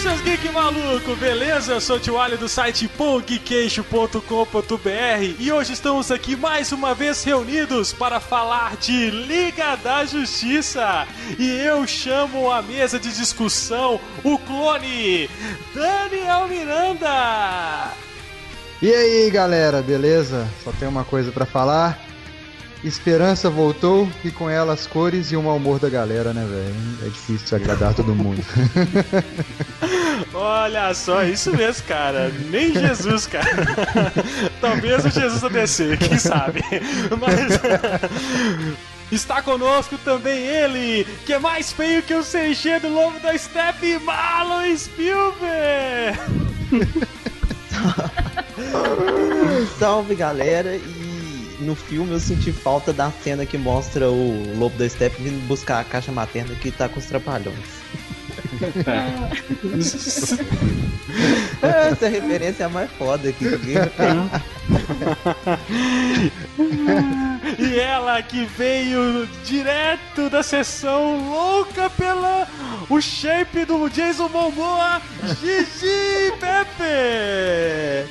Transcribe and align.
seus 0.00 0.20
geek 0.22 0.50
maluco, 0.50 1.14
beleza? 1.16 1.72
Eu 1.72 1.80
sou 1.80 1.96
o 1.96 2.00
Tio 2.00 2.18
Ali 2.18 2.38
do 2.38 2.48
site 2.48 2.88
pongqueixo.com.br 2.88 5.34
e 5.38 5.52
hoje 5.52 5.74
estamos 5.74 6.10
aqui 6.10 6.34
mais 6.36 6.72
uma 6.72 6.94
vez 6.94 7.22
reunidos 7.22 7.92
para 7.92 8.18
falar 8.18 8.78
de 8.78 9.10
Liga 9.10 9.76
da 9.76 10.06
Justiça. 10.06 11.06
E 11.38 11.50
eu 11.60 11.86
chamo 11.86 12.50
a 12.50 12.62
mesa 12.62 12.98
de 12.98 13.12
discussão 13.12 14.00
o 14.24 14.38
clone 14.38 15.28
Daniel 15.74 16.48
Miranda. 16.48 17.92
E 18.80 18.94
aí, 18.94 19.30
galera, 19.30 19.82
beleza? 19.82 20.48
Só 20.64 20.72
tem 20.72 20.88
uma 20.88 21.04
coisa 21.04 21.30
para 21.30 21.44
falar. 21.44 22.09
Esperança 22.82 23.50
voltou 23.50 24.08
e 24.24 24.30
com 24.30 24.48
ela 24.48 24.72
as 24.72 24.86
cores 24.86 25.30
e 25.30 25.36
o 25.36 25.42
mau 25.42 25.56
humor 25.56 25.78
da 25.78 25.90
galera, 25.90 26.32
né, 26.32 26.46
velho? 26.48 26.74
É 27.06 27.10
difícil 27.10 27.58
agradar 27.58 27.92
todo 27.92 28.14
mundo. 28.14 28.42
Olha 30.32 30.94
só, 30.94 31.22
isso 31.22 31.54
mesmo, 31.54 31.86
cara. 31.86 32.32
Nem 32.50 32.72
Jesus, 32.72 33.26
cara. 33.26 33.66
Talvez 34.62 35.04
o 35.04 35.10
Jesus 35.10 35.52
descer, 35.52 35.98
quem 35.98 36.18
sabe. 36.18 36.62
Mas. 37.20 37.60
Está 39.12 39.42
conosco 39.42 39.98
também 39.98 40.38
ele, 40.38 41.04
que 41.26 41.32
é 41.32 41.38
mais 41.38 41.72
feio 41.72 42.00
que 42.00 42.14
o 42.14 42.22
CG 42.22 42.78
do 42.80 42.88
Lobo 42.88 43.18
da 43.18 43.36
Steppe, 43.36 43.98
Marlon 43.98 44.76
Spielberg! 44.76 46.16
Salve 49.78 50.14
galera, 50.14 50.76
e 50.76 50.99
no 51.60 51.74
filme 51.74 52.12
eu 52.12 52.20
senti 52.20 52.52
falta 52.52 52.92
da 52.92 53.10
cena 53.10 53.46
que 53.46 53.58
mostra 53.58 54.10
o 54.10 54.58
Lobo 54.58 54.76
da 54.76 54.88
Steppe 54.88 55.22
vindo 55.22 55.46
buscar 55.46 55.80
a 55.80 55.84
caixa 55.84 56.10
materna 56.10 56.54
que 56.54 56.70
tá 56.70 56.88
com 56.88 56.98
os 56.98 57.06
trapalhões. 57.06 57.80
Essa 61.62 62.08
referência 62.08 62.64
é 62.64 62.66
a 62.66 62.68
mais 62.68 62.90
foda 62.92 63.32
que 63.32 63.44
ninguém 63.44 63.76
E 67.58 67.78
ela 67.78 68.22
que 68.22 68.44
veio 68.44 69.26
direto 69.44 70.28
da 70.30 70.42
sessão 70.42 71.30
louca 71.30 71.88
pela 71.90 72.48
o 72.88 73.00
shape 73.00 73.64
do 73.64 73.88
Jason 73.88 74.28
Momoa, 74.28 75.00
Gigi 75.40 76.32
Pepe! 76.40 78.08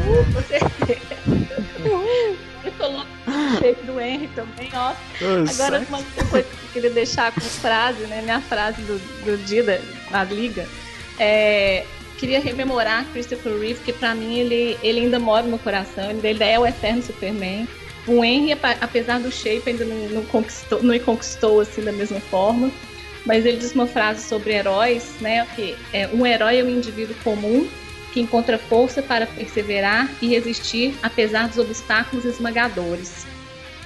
Uh, 0.00 0.24
com 0.32 0.42
certeza. 0.42 1.00
Eu 1.84 2.36
shape 3.58 3.82
do 3.84 4.00
Henry 4.00 4.28
também, 4.34 4.70
ó. 4.74 4.92
Agora, 5.50 5.84
uma 5.88 6.02
coisa 6.30 6.46
que 6.48 6.64
eu 6.66 6.72
queria 6.72 6.90
deixar 6.90 7.32
como 7.32 7.46
frase, 7.46 8.04
né? 8.04 8.22
Minha 8.22 8.40
frase 8.40 8.80
do, 8.82 8.98
do 9.24 9.36
dia 9.44 9.62
da, 10.10 10.24
Liga. 10.24 10.66
É, 11.18 11.84
queria 12.18 12.40
rememorar 12.40 13.04
Christopher 13.12 13.58
Reeve, 13.58 13.80
que 13.80 13.92
pra 13.92 14.14
mim 14.14 14.38
ele, 14.38 14.78
ele 14.82 15.00
ainda 15.00 15.18
mora 15.18 15.46
no 15.46 15.58
coração, 15.58 16.10
ele 16.10 16.26
ainda 16.26 16.44
é 16.44 16.58
o 16.58 16.66
eterno 16.66 17.02
Superman. 17.02 17.68
O 18.06 18.24
Henry, 18.24 18.58
apesar 18.80 19.20
do 19.20 19.30
shape, 19.30 19.70
ainda 19.70 19.84
não, 19.84 19.96
não 20.08 20.24
conquistou, 20.24 20.82
não 20.82 20.98
conquistou 20.98 21.60
assim 21.60 21.82
da 21.82 21.92
mesma 21.92 22.20
forma. 22.20 22.70
Mas 23.24 23.46
ele 23.46 23.58
diz 23.58 23.72
uma 23.72 23.86
frase 23.86 24.26
sobre 24.26 24.52
heróis, 24.52 25.12
né? 25.20 25.46
Que 25.54 25.76
é, 25.92 26.08
um 26.08 26.26
herói 26.26 26.58
é 26.58 26.64
um 26.64 26.68
indivíduo 26.68 27.14
comum 27.22 27.68
que 28.12 28.20
encontra 28.20 28.58
força 28.58 29.02
para 29.02 29.26
perseverar 29.26 30.08
e 30.20 30.28
resistir 30.28 30.94
apesar 31.02 31.48
dos 31.48 31.58
obstáculos 31.58 32.24
esmagadores. 32.24 33.26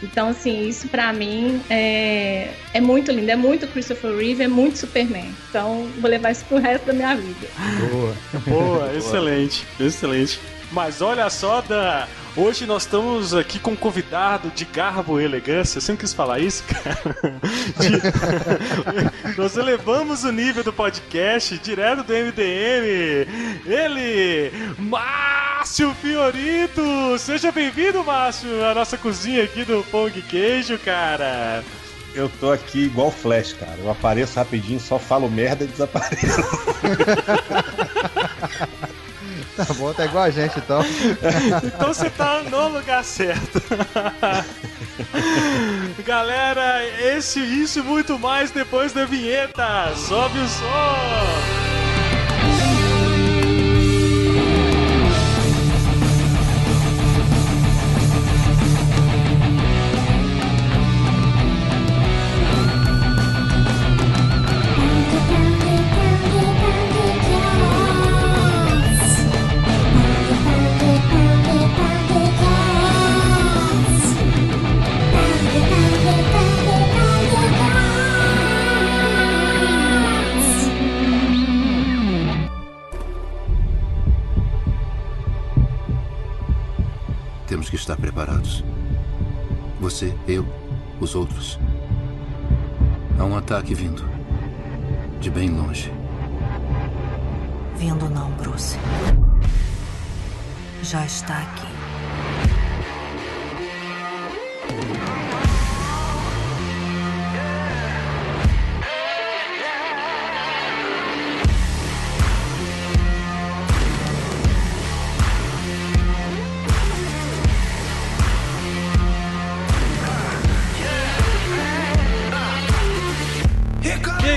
Então, 0.03 0.29
assim, 0.29 0.69
isso 0.69 0.89
para 0.89 1.13
mim 1.13 1.61
é, 1.71 2.51
é 2.75 2.81
muito 2.81 3.11
lindo, 3.11 3.31
é 3.31 3.37
muito 3.37 3.67
Christopher 3.69 4.15
Reeve, 4.15 4.43
é 4.43 4.49
muito 4.49 4.79
Superman. 4.79 5.35
Então, 5.49 5.89
vou 6.01 6.11
levar 6.11 6.33
isso 6.33 6.45
pro 6.45 6.59
resto 6.59 6.85
da 6.85 6.93
minha 6.93 7.15
vida. 7.15 7.49
Boa, 7.91 8.15
boa, 8.47 8.93
excelente, 8.97 9.65
excelente. 9.81 10.39
Mas 10.71 11.01
olha 11.01 11.31
só, 11.31 11.63
da 11.63 12.07
Hoje 12.37 12.67
nós 12.67 12.83
estamos 12.83 13.35
aqui 13.35 13.59
com 13.59 13.71
um 13.71 13.77
convidado 13.77 14.51
de 14.51 14.67
garbo 14.67 15.19
e 15.19 15.25
elegância. 15.25 15.79
Eu 15.79 15.81
sempre 15.81 16.03
quis 16.03 16.13
falar 16.13 16.39
isso, 16.39 16.63
cara. 16.65 17.17
De... 17.81 19.33
nós 19.41 19.57
elevamos 19.57 20.23
o 20.23 20.31
nível 20.31 20.63
do 20.63 20.71
podcast 20.71 21.57
direto 21.59 22.03
do 22.03 22.13
MDM. 22.13 23.27
Ele, 23.65 24.53
Márcio 24.79 25.95
Fiorito. 25.95 27.19
Seja 27.19 27.51
bem-vindo, 27.51 28.05
Márcio, 28.05 28.63
à 28.67 28.75
nossa 28.75 28.99
cozinha 28.99 29.43
aqui 29.45 29.65
do 29.65 29.83
Pão 29.91 30.11
de 30.11 30.21
Queijo, 30.21 30.79
cara. 30.81 31.65
Eu 32.15 32.31
tô 32.39 32.53
aqui 32.53 32.85
igual 32.85 33.11
Flash, 33.11 33.55
cara. 33.55 33.79
Eu 33.79 33.91
apareço 33.91 34.37
rapidinho, 34.37 34.79
só 34.79 34.99
falo 34.99 35.31
merda 35.31 35.65
e 35.65 35.69
desapareço. 35.69 36.43
Tá 39.57 39.73
bom, 39.75 39.93
tá 39.95 40.05
igual 40.05 40.25
a 40.25 40.31
gente 40.31 40.59
então. 40.59 40.83
então 41.65 41.89
você 41.89 42.11
tá 42.11 42.43
no 42.43 42.69
lugar 42.69 43.03
certo. 43.03 43.63
Galera, 46.05 46.85
esse 47.01 47.41
isso 47.41 47.79
e 47.79 47.83
muito 47.83 48.19
mais 48.19 48.51
depois 48.51 48.93
da 48.93 49.07
vinheta. 49.07 49.95
Sobe 49.97 50.39
o 50.39 50.49
som! 50.49 51.86
Você, 89.97 90.15
eu, 90.29 90.45
os 91.01 91.15
outros. 91.15 91.59
Há 93.19 93.25
um 93.25 93.35
ataque 93.35 93.75
vindo. 93.75 94.05
De 95.23 95.31
bem 95.31 95.49
longe. 95.49 95.91
Vindo 97.79 98.07
não, 98.11 98.31
Bruce. 98.33 98.77
Já 100.83 101.03
está 101.07 101.39
aqui. 101.39 101.66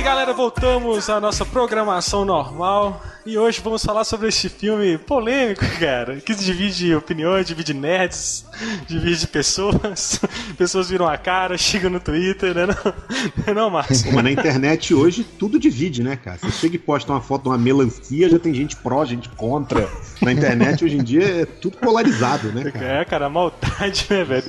Galera, 0.02 0.34
voltamos 0.34 1.10
à 1.10 1.20
nossa 1.20 1.46
programação 1.46 2.24
normal. 2.24 3.02
E 3.26 3.38
hoje 3.38 3.60
vamos 3.62 3.84
falar 3.84 4.06
sobre 4.06 4.30
este 4.30 4.48
filme 4.48 4.98
polêmico, 4.98 5.64
cara, 5.78 6.16
que 6.16 6.34
divide 6.34 6.96
opiniões, 6.96 7.46
divide 7.46 7.74
nerds, 7.74 8.46
divide 8.88 9.28
pessoas. 9.28 10.20
Pessoas 10.58 10.90
viram 10.90 11.08
a 11.08 11.18
cara, 11.18 11.58
chegam 11.58 11.90
no 11.90 12.00
Twitter, 12.00 12.56
né? 12.56 12.66
Não, 12.66 12.76
não, 13.46 13.53
não 13.53 13.70
Márcio? 13.70 14.12
Mas 14.14 14.23
na 14.23 14.32
internet 14.32 14.94
hoje 14.94 15.23
tudo 15.23 15.59
divide, 15.59 16.02
né, 16.02 16.16
cara? 16.16 16.38
Você 16.38 16.52
chega 16.52 16.76
e 16.76 16.79
posta 16.79 17.12
uma 17.12 17.22
foto 17.22 17.44
de 17.44 17.50
uma 17.50 17.58
melancia, 17.58 18.29
já 18.29 18.40
tem 18.40 18.53
gente 18.53 18.76
pró, 18.78 19.06
gente 19.06 19.29
contra. 19.29 19.88
Na 20.22 20.32
internet 20.32 20.84
hoje 20.84 20.97
em 20.97 21.03
dia 21.03 21.41
é 21.41 21.46
tudo 21.46 21.78
polarizado, 21.78 22.52
né, 22.52 22.72
cara? 22.72 22.85
É, 22.85 23.06
cara, 23.06 23.26
a 23.28 23.29
maldade, 23.29 24.08
né, 24.09 24.23
velho? 24.23 24.44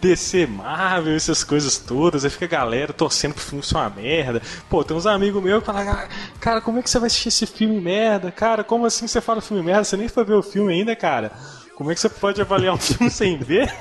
DC 0.00 0.46
Marvel, 0.46 1.14
essas 1.14 1.44
coisas 1.44 1.76
todas, 1.76 2.24
aí 2.24 2.30
fica 2.30 2.46
a 2.46 2.48
galera 2.48 2.92
torcendo 2.92 3.34
pro 3.34 3.42
filme 3.42 3.64
ser 3.64 3.76
uma 3.76 3.90
merda. 3.90 4.40
Pô, 4.70 4.82
tem 4.92 4.98
uns 4.98 5.06
amigos 5.06 5.42
meus 5.42 5.60
que 5.60 5.66
falam, 5.66 5.90
ah, 5.90 6.06
cara, 6.38 6.60
como 6.60 6.78
é 6.78 6.82
que 6.82 6.90
você 6.90 6.98
vai 6.98 7.06
assistir 7.06 7.28
esse 7.28 7.46
filme 7.46 7.80
merda? 7.80 8.30
Cara, 8.30 8.62
como 8.62 8.84
assim 8.84 9.06
você 9.06 9.22
fala 9.22 9.40
filme 9.40 9.62
merda? 9.62 9.84
Você 9.84 9.96
nem 9.96 10.06
foi 10.06 10.22
ver 10.22 10.34
o 10.34 10.42
filme 10.42 10.70
ainda, 10.70 10.94
cara. 10.94 11.32
Como 11.74 11.90
é 11.90 11.94
que 11.94 12.00
você 12.00 12.10
pode 12.10 12.38
avaliar 12.40 12.74
um 12.74 12.78
filme 12.78 13.10
sem 13.10 13.38
ver? 13.38 13.72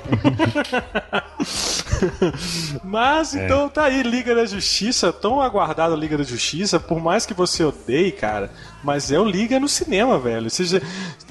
Mas 2.81 3.35
é. 3.35 3.45
então 3.45 3.67
tá 3.67 3.83
aí, 3.83 4.01
Liga 4.01 4.33
da 4.33 4.45
Justiça, 4.45 5.11
tão 5.11 5.41
aguardado 5.41 5.95
Liga 5.95 6.17
da 6.17 6.23
Justiça, 6.23 6.79
por 6.79 7.01
mais 7.01 7.25
que 7.25 7.33
você 7.33 7.63
odeie, 7.63 8.11
cara, 8.11 8.49
mas 8.83 9.11
é 9.11 9.19
o 9.19 9.25
Liga 9.25 9.59
no 9.59 9.67
cinema, 9.67 10.17
velho. 10.17 10.45
Ou 10.45 10.49
seja, 10.49 10.81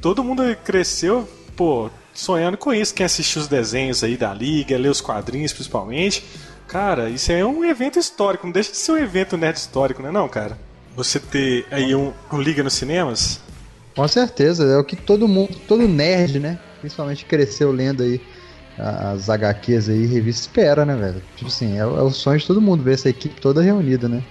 todo 0.00 0.22
mundo 0.22 0.42
cresceu, 0.62 1.28
pô, 1.56 1.90
sonhando 2.12 2.56
com 2.58 2.72
isso. 2.72 2.94
Quem 2.94 3.06
assistiu 3.06 3.40
os 3.40 3.48
desenhos 3.48 4.04
aí 4.04 4.16
da 4.16 4.32
Liga, 4.32 4.76
lê 4.76 4.88
os 4.88 5.00
quadrinhos 5.00 5.52
principalmente. 5.52 6.22
Cara, 6.70 7.10
isso 7.10 7.32
é 7.32 7.44
um 7.44 7.64
evento 7.64 7.98
histórico, 7.98 8.46
não 8.46 8.52
deixa 8.52 8.70
de 8.70 8.76
ser 8.76 8.92
um 8.92 8.96
evento 8.96 9.36
nerd 9.36 9.56
histórico, 9.56 10.02
né 10.02 10.10
não, 10.10 10.28
cara? 10.28 10.56
você 11.02 11.18
ter 11.18 11.66
aí 11.70 11.94
um, 11.94 12.12
um 12.32 12.40
Liga 12.40 12.62
nos 12.62 12.74
cinemas? 12.74 13.40
Com 13.94 14.06
certeza, 14.06 14.64
é 14.64 14.76
o 14.76 14.84
que 14.84 14.96
todo 14.96 15.26
mundo, 15.26 15.56
todo 15.66 15.86
nerd, 15.86 16.38
né? 16.38 16.58
Principalmente 16.80 17.24
cresceu 17.24 17.72
lendo 17.72 18.02
aí 18.02 18.20
as 18.78 19.28
HQs 19.28 19.88
aí, 19.88 20.06
revista 20.06 20.42
espera, 20.42 20.86
né, 20.86 20.94
velho? 20.96 21.22
Tipo 21.36 21.48
assim, 21.48 21.76
é, 21.76 21.80
é, 21.80 21.84
o 21.84 22.10
sonho 22.10 22.38
de 22.38 22.46
todo 22.46 22.60
mundo 22.60 22.82
ver 22.82 22.94
essa 22.94 23.08
equipe 23.08 23.40
toda 23.40 23.60
reunida, 23.60 24.08
né? 24.08 24.22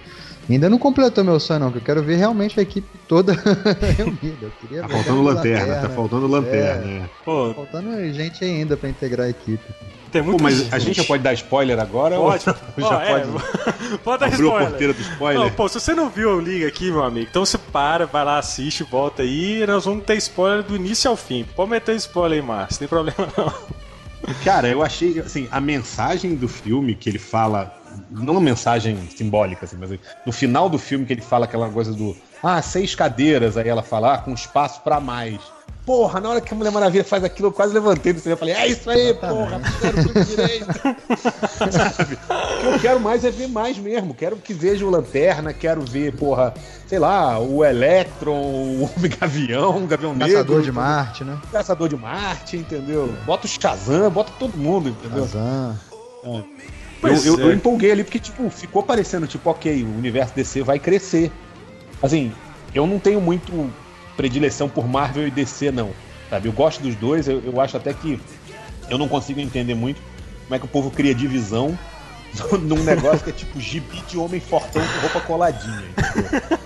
Ainda 0.48 0.68
não 0.68 0.78
completou 0.78 1.22
meu 1.22 1.38
sonho, 1.38 1.60
não, 1.60 1.70
que 1.70 1.78
eu 1.78 1.82
quero 1.82 2.02
ver 2.02 2.16
realmente 2.16 2.58
a 2.58 2.62
equipe 2.62 2.88
toda 3.06 3.32
reunida. 3.96 4.50
tá 4.80 4.88
faltando 4.88 5.22
lanterna, 5.22 5.66
lanterna, 5.66 5.88
tá 5.88 5.88
faltando 5.94 6.26
lanterna. 6.26 6.90
É, 6.90 6.96
é. 6.96 7.10
Pô, 7.24 7.48
tá 7.48 7.54
faltando 7.54 8.12
gente 8.12 8.44
ainda 8.44 8.76
pra 8.76 8.88
integrar 8.88 9.26
a 9.26 9.30
equipe. 9.30 9.62
Tem 10.10 10.22
muito 10.22 10.38
Pô, 10.38 10.44
mas 10.44 10.58
gente. 10.58 10.74
a 10.74 10.78
gente 10.78 10.96
já 10.96 11.04
pode 11.04 11.22
dar 11.22 11.32
spoiler 11.34 11.78
agora? 11.78 12.16
Pode. 12.16 12.44
Ou... 12.50 12.88
já 12.88 13.02
é, 13.02 13.20
pode, 13.20 13.98
pode 14.02 14.20
dar 14.20 14.28
spoiler. 14.28 14.66
a 14.66 14.70
porteira 14.70 14.92
do 14.92 15.00
spoiler? 15.00 15.42
Não, 15.44 15.50
pô, 15.50 15.68
se 15.68 15.80
você 15.80 15.94
não 15.94 16.08
viu 16.08 16.30
o 16.36 16.40
Liga 16.40 16.66
aqui, 16.66 16.90
meu 16.90 17.02
amigo, 17.02 17.28
então 17.30 17.44
você 17.44 17.58
para, 17.58 18.06
vai 18.06 18.24
lá, 18.24 18.38
assiste, 18.38 18.82
volta 18.82 19.22
aí 19.22 19.64
nós 19.66 19.84
vamos 19.84 20.04
ter 20.04 20.16
spoiler 20.16 20.62
do 20.62 20.74
início 20.76 21.10
ao 21.10 21.16
fim. 21.16 21.44
Pode 21.54 21.70
meter 21.70 21.94
spoiler 21.96 22.40
aí, 22.40 22.46
Márcio, 22.46 22.74
não 22.74 22.78
tem 22.78 22.88
problema 22.88 23.32
não. 23.36 23.80
Cara, 24.44 24.68
eu 24.68 24.82
achei, 24.82 25.18
assim, 25.20 25.48
a 25.50 25.60
mensagem 25.60 26.34
do 26.34 26.48
filme 26.48 26.94
que 26.94 27.08
ele 27.08 27.18
fala, 27.18 27.74
não 28.10 28.34
uma 28.34 28.40
mensagem 28.40 28.98
simbólica, 29.08 29.64
assim, 29.64 29.76
mas 29.78 29.90
no 30.26 30.32
final 30.32 30.68
do 30.68 30.78
filme 30.78 31.06
que 31.06 31.12
ele 31.12 31.22
fala 31.22 31.46
aquela 31.46 31.68
coisa 31.70 31.92
do, 31.92 32.16
ah, 32.42 32.60
seis 32.62 32.94
cadeiras, 32.94 33.56
aí 33.56 33.68
ela 33.68 33.82
fala, 33.82 34.14
ah, 34.14 34.18
com 34.18 34.32
espaço 34.32 34.80
para 34.82 35.00
mais. 35.00 35.40
Porra, 35.84 36.20
na 36.20 36.28
hora 36.28 36.40
que 36.40 36.52
a 36.52 36.56
Mulher 36.56 36.70
Maravilha 36.70 37.04
faz 37.04 37.24
aquilo, 37.24 37.48
eu 37.48 37.52
quase 37.52 37.72
levantei 37.72 38.12
do 38.12 38.20
cinema 38.20 38.36
e 38.36 38.38
falei, 38.38 38.54
é 38.54 38.66
isso 38.68 38.88
aí, 38.88 39.14
porra, 39.14 39.60
fizeram 39.60 40.04
tudo 40.04 40.24
direito. 40.24 40.66
Sabe? 41.72 42.18
O 42.60 42.62
que 42.62 42.66
eu 42.66 42.78
quero 42.78 43.00
mais 43.00 43.24
é 43.24 43.30
ver 43.30 43.48
mais 43.48 43.78
mesmo. 43.78 44.12
Quero 44.12 44.36
que 44.36 44.52
veja 44.52 44.84
o 44.84 44.90
Lanterna, 44.90 45.52
quero 45.52 45.80
ver, 45.80 46.14
porra, 46.14 46.52
sei 46.86 46.98
lá, 46.98 47.38
o 47.38 47.64
Electron, 47.64 48.38
o 48.38 48.82
Homem 48.84 49.10
Gavião, 49.18 49.82
o 49.82 49.86
Gavião 49.86 50.12
Negro. 50.12 50.34
Caçador 50.34 50.62
de 50.62 50.72
Marte, 50.72 51.24
né? 51.24 51.38
Caçador 51.50 51.88
de 51.88 51.96
Marte, 51.96 52.56
entendeu? 52.58 53.14
Bota 53.24 53.46
o 53.46 53.48
Shazam, 53.48 54.10
bota 54.10 54.30
todo 54.38 54.56
mundo, 54.58 54.90
entendeu? 54.90 55.26
Shazam. 55.26 55.78
É. 56.24 56.28
Eu, 57.02 57.16
eu, 57.24 57.40
é. 57.40 57.42
eu, 57.44 57.52
empolguei 57.52 57.92
ali 57.92 58.04
porque, 58.04 58.18
tipo, 58.18 58.50
ficou 58.50 58.82
parecendo, 58.82 59.26
tipo, 59.26 59.48
ok, 59.48 59.82
o 59.82 59.96
universo 59.96 60.34
DC 60.34 60.62
vai 60.62 60.78
crescer. 60.78 61.32
Assim, 62.02 62.30
eu 62.74 62.86
não 62.86 62.98
tenho 62.98 63.20
muito 63.20 63.70
predileção 64.20 64.68
por 64.68 64.86
Marvel 64.86 65.26
e 65.26 65.30
DC, 65.30 65.72
não. 65.72 65.92
Sabe? 66.28 66.46
Eu 66.46 66.52
gosto 66.52 66.82
dos 66.82 66.94
dois, 66.94 67.26
eu, 67.26 67.40
eu 67.42 67.58
acho 67.58 67.78
até 67.78 67.94
que 67.94 68.20
eu 68.90 68.98
não 68.98 69.08
consigo 69.08 69.40
entender 69.40 69.74
muito 69.74 70.02
como 70.44 70.54
é 70.54 70.58
que 70.58 70.66
o 70.66 70.68
povo 70.68 70.90
cria 70.90 71.14
divisão 71.14 71.78
num 72.60 72.84
negócio 72.84 73.24
que 73.24 73.30
é 73.30 73.32
tipo 73.32 73.58
gibi 73.58 74.02
de 74.06 74.18
homem 74.18 74.38
fortão 74.38 74.82
com 74.82 75.00
roupa 75.00 75.20
coladinha. 75.22 75.88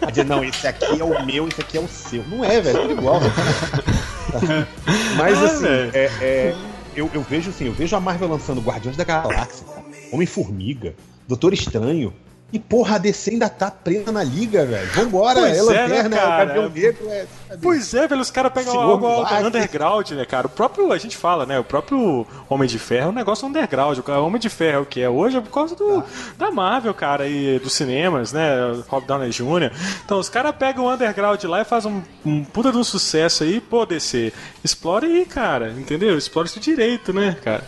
A 0.03 0.11
dizer, 0.11 0.25
não, 0.25 0.43
esse 0.43 0.67
aqui 0.67 1.01
é 1.01 1.05
o 1.05 1.25
meu, 1.25 1.47
esse 1.47 1.61
aqui 1.61 1.79
é 1.79 1.81
o 1.81 1.87
seu. 1.87 2.25
Não 2.25 2.45
é, 2.45 2.61
velho, 2.61 2.77
é 2.77 2.83
tudo 2.83 2.93
igual. 2.93 3.21
Mas 5.17 5.39
ah, 5.39 5.45
assim, 5.45 5.91
é, 5.95 6.11
é, 6.21 6.57
eu, 6.97 7.09
eu 7.15 7.23
vejo 7.23 7.51
assim, 7.51 7.67
eu 7.67 7.73
vejo 7.73 7.95
a 7.95 8.01
Marvel 8.01 8.29
lançando 8.29 8.61
Guardiões 8.61 8.97
da 8.97 9.05
Galáxia, 9.05 9.65
Homem-Formiga, 10.11 10.97
Doutor 11.29 11.55
Estranho, 11.55 12.13
e 12.55 12.59
porra, 12.61 12.95
a 12.95 12.99
DC 12.99 13.33
ainda 13.33 13.49
tá 13.49 13.69
presa 13.69 14.13
na 14.13 14.23
liga, 14.23 14.65
velho. 14.65 14.89
Vambora, 14.93 15.41
pois 15.41 15.59
é, 15.59 15.61
Lanterna, 15.61 15.97
é, 15.97 16.09
né, 16.09 16.25
o 16.25 16.47
Gavião 16.47 16.71
Negro. 16.71 17.11
É, 17.11 17.27
pois 17.61 17.93
é, 17.93 18.07
velho, 18.07 18.21
os 18.21 18.31
caras 18.31 18.53
pegam 18.53 18.79
algo 18.79 19.25
underground, 19.45 20.13
né, 20.13 20.25
cara? 20.25 20.47
O 20.47 20.51
próprio, 20.51 20.93
a 20.93 20.97
gente 20.97 21.17
fala, 21.17 21.45
né? 21.45 21.59
O 21.59 21.65
próprio 21.65 22.25
Homem 22.49 22.69
de 22.69 22.79
Ferro 22.79 23.09
é 23.09 23.11
um 23.11 23.13
negócio 23.13 23.49
underground. 23.49 23.99
O 23.99 24.25
Homem 24.25 24.41
de 24.41 24.49
Ferro, 24.49 24.83
o 24.83 24.87
que 24.87 25.01
é 25.01 25.11
hoje, 25.11 25.37
é 25.37 25.41
por 25.41 25.51
causa 25.51 25.75
do, 25.75 25.99
ah. 25.99 26.05
da 26.39 26.53
Marvel, 26.53 26.95
cara, 26.95 27.27
e 27.27 27.59
dos 27.59 27.73
cinemas, 27.73 28.33
né? 28.33 28.55
Rob 28.87 29.05
Downey 29.05 29.31
Jr. 29.31 29.73
Então, 30.05 30.21
os 30.21 30.29
caras 30.29 30.55
pegam 30.55 30.85
o 30.85 30.93
underground 30.93 31.43
lá 31.43 31.61
e 31.61 31.65
fazem 31.65 31.91
um, 32.25 32.31
um 32.31 32.45
puta 32.45 32.71
de 32.71 32.79
um 32.79 32.85
sucesso 32.85 33.43
aí, 33.43 33.61
pô, 33.61 33.85
DC. 33.85 34.33
Explora 34.63 35.07
aí, 35.07 35.27
cara, 35.27 35.71
entendeu? 35.71 36.17
Explora 36.17 36.47
isso 36.47 36.61
direito, 36.61 37.13
né, 37.13 37.37
cara? 37.43 37.65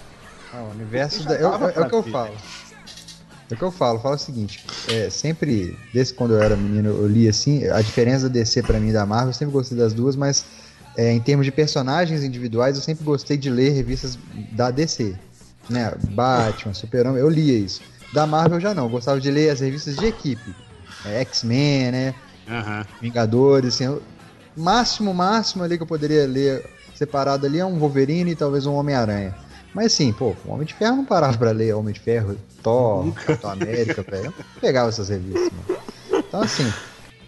Ah, 0.55 0.63
o 0.63 0.71
universo 0.71 1.25
da... 1.25 1.35
é, 1.35 1.43
é 1.43 1.81
o 1.81 1.89
que 1.89 1.95
eu 1.97 2.03
falo. 2.05 2.37
É 3.51 3.55
o 3.55 3.57
que 3.57 3.63
eu 3.63 3.71
falo, 3.71 3.99
eu 3.99 4.03
falo 4.03 4.15
o 4.17 4.19
seguinte, 4.19 4.61
é, 4.89 5.09
sempre, 5.09 5.77
desde 5.93 6.15
quando 6.15 6.35
eu 6.35 6.41
era 6.41 6.57
menino, 6.57 6.89
eu 6.89 7.07
li 7.07 7.29
assim, 7.29 7.65
a 7.69 7.81
diferença 7.81 8.29
da 8.29 8.33
DC 8.33 8.63
para 8.65 8.81
mim 8.81 8.89
e 8.89 8.93
da 8.93 9.07
Marvel, 9.07 9.29
eu 9.29 9.35
sempre 9.35 9.53
gostei 9.53 9.79
das 9.79 9.95
duas, 9.95 10.17
mas 10.17 10.45
é, 10.97 11.13
em 11.13 11.21
termos 11.21 11.47
de 11.47 11.53
personagens 11.53 12.25
individuais, 12.25 12.77
eu 12.77 12.83
sempre 12.83 13.05
gostei 13.05 13.37
de 13.37 13.49
ler 13.49 13.71
revistas 13.71 14.19
da 14.53 14.71
DC, 14.71 15.15
né, 15.69 15.93
Batman, 16.11 16.75
Super-Homem, 16.75 17.21
eu 17.21 17.29
lia 17.29 17.57
isso. 17.57 17.83
Da 18.13 18.27
Marvel 18.27 18.59
já 18.59 18.75
não, 18.75 18.85
eu 18.85 18.91
gostava 18.91 19.21
de 19.21 19.31
ler 19.31 19.51
as 19.51 19.61
revistas 19.61 19.97
de 19.97 20.07
equipe, 20.07 20.55
é, 21.05 21.21
X-Men, 21.21 21.93
né, 21.93 22.15
uhum. 22.49 22.85
Vingadores, 23.01 23.75
assim, 23.75 23.85
eu, 23.85 24.03
máximo, 24.57 25.15
máximo 25.15 25.63
ali 25.63 25.77
que 25.77 25.85
eu 25.85 25.87
poderia 25.87 26.27
ler 26.27 26.65
separado 26.95 27.47
ali 27.47 27.59
é 27.59 27.65
um 27.65 27.79
Wolverine 27.79 28.33
e 28.33 28.37
talvez 28.37 28.67
um 28.67 28.75
Homem-Aranha. 28.75 29.46
Mas 29.77 29.93
assim, 29.93 30.11
pô, 30.11 30.35
o 30.47 30.53
Homem 30.53 30.67
de 30.67 30.73
Ferro 30.73 30.97
não 30.97 31.05
parava 31.05 31.37
pra 31.37 31.51
ler 31.51 31.75
Homem 31.75 31.93
de 31.93 32.01
Ferro, 32.01 32.35
Thor, 32.63 33.13
Capitão 33.13 33.51
América, 33.51 34.03
velho. 34.03 34.25
Eu 34.25 34.35
não 34.39 34.61
pegava 34.61 34.89
essas 34.89 35.11
revistas, 35.11 35.53
mano. 35.53 35.81
Então, 36.27 36.41
assim, 36.41 36.73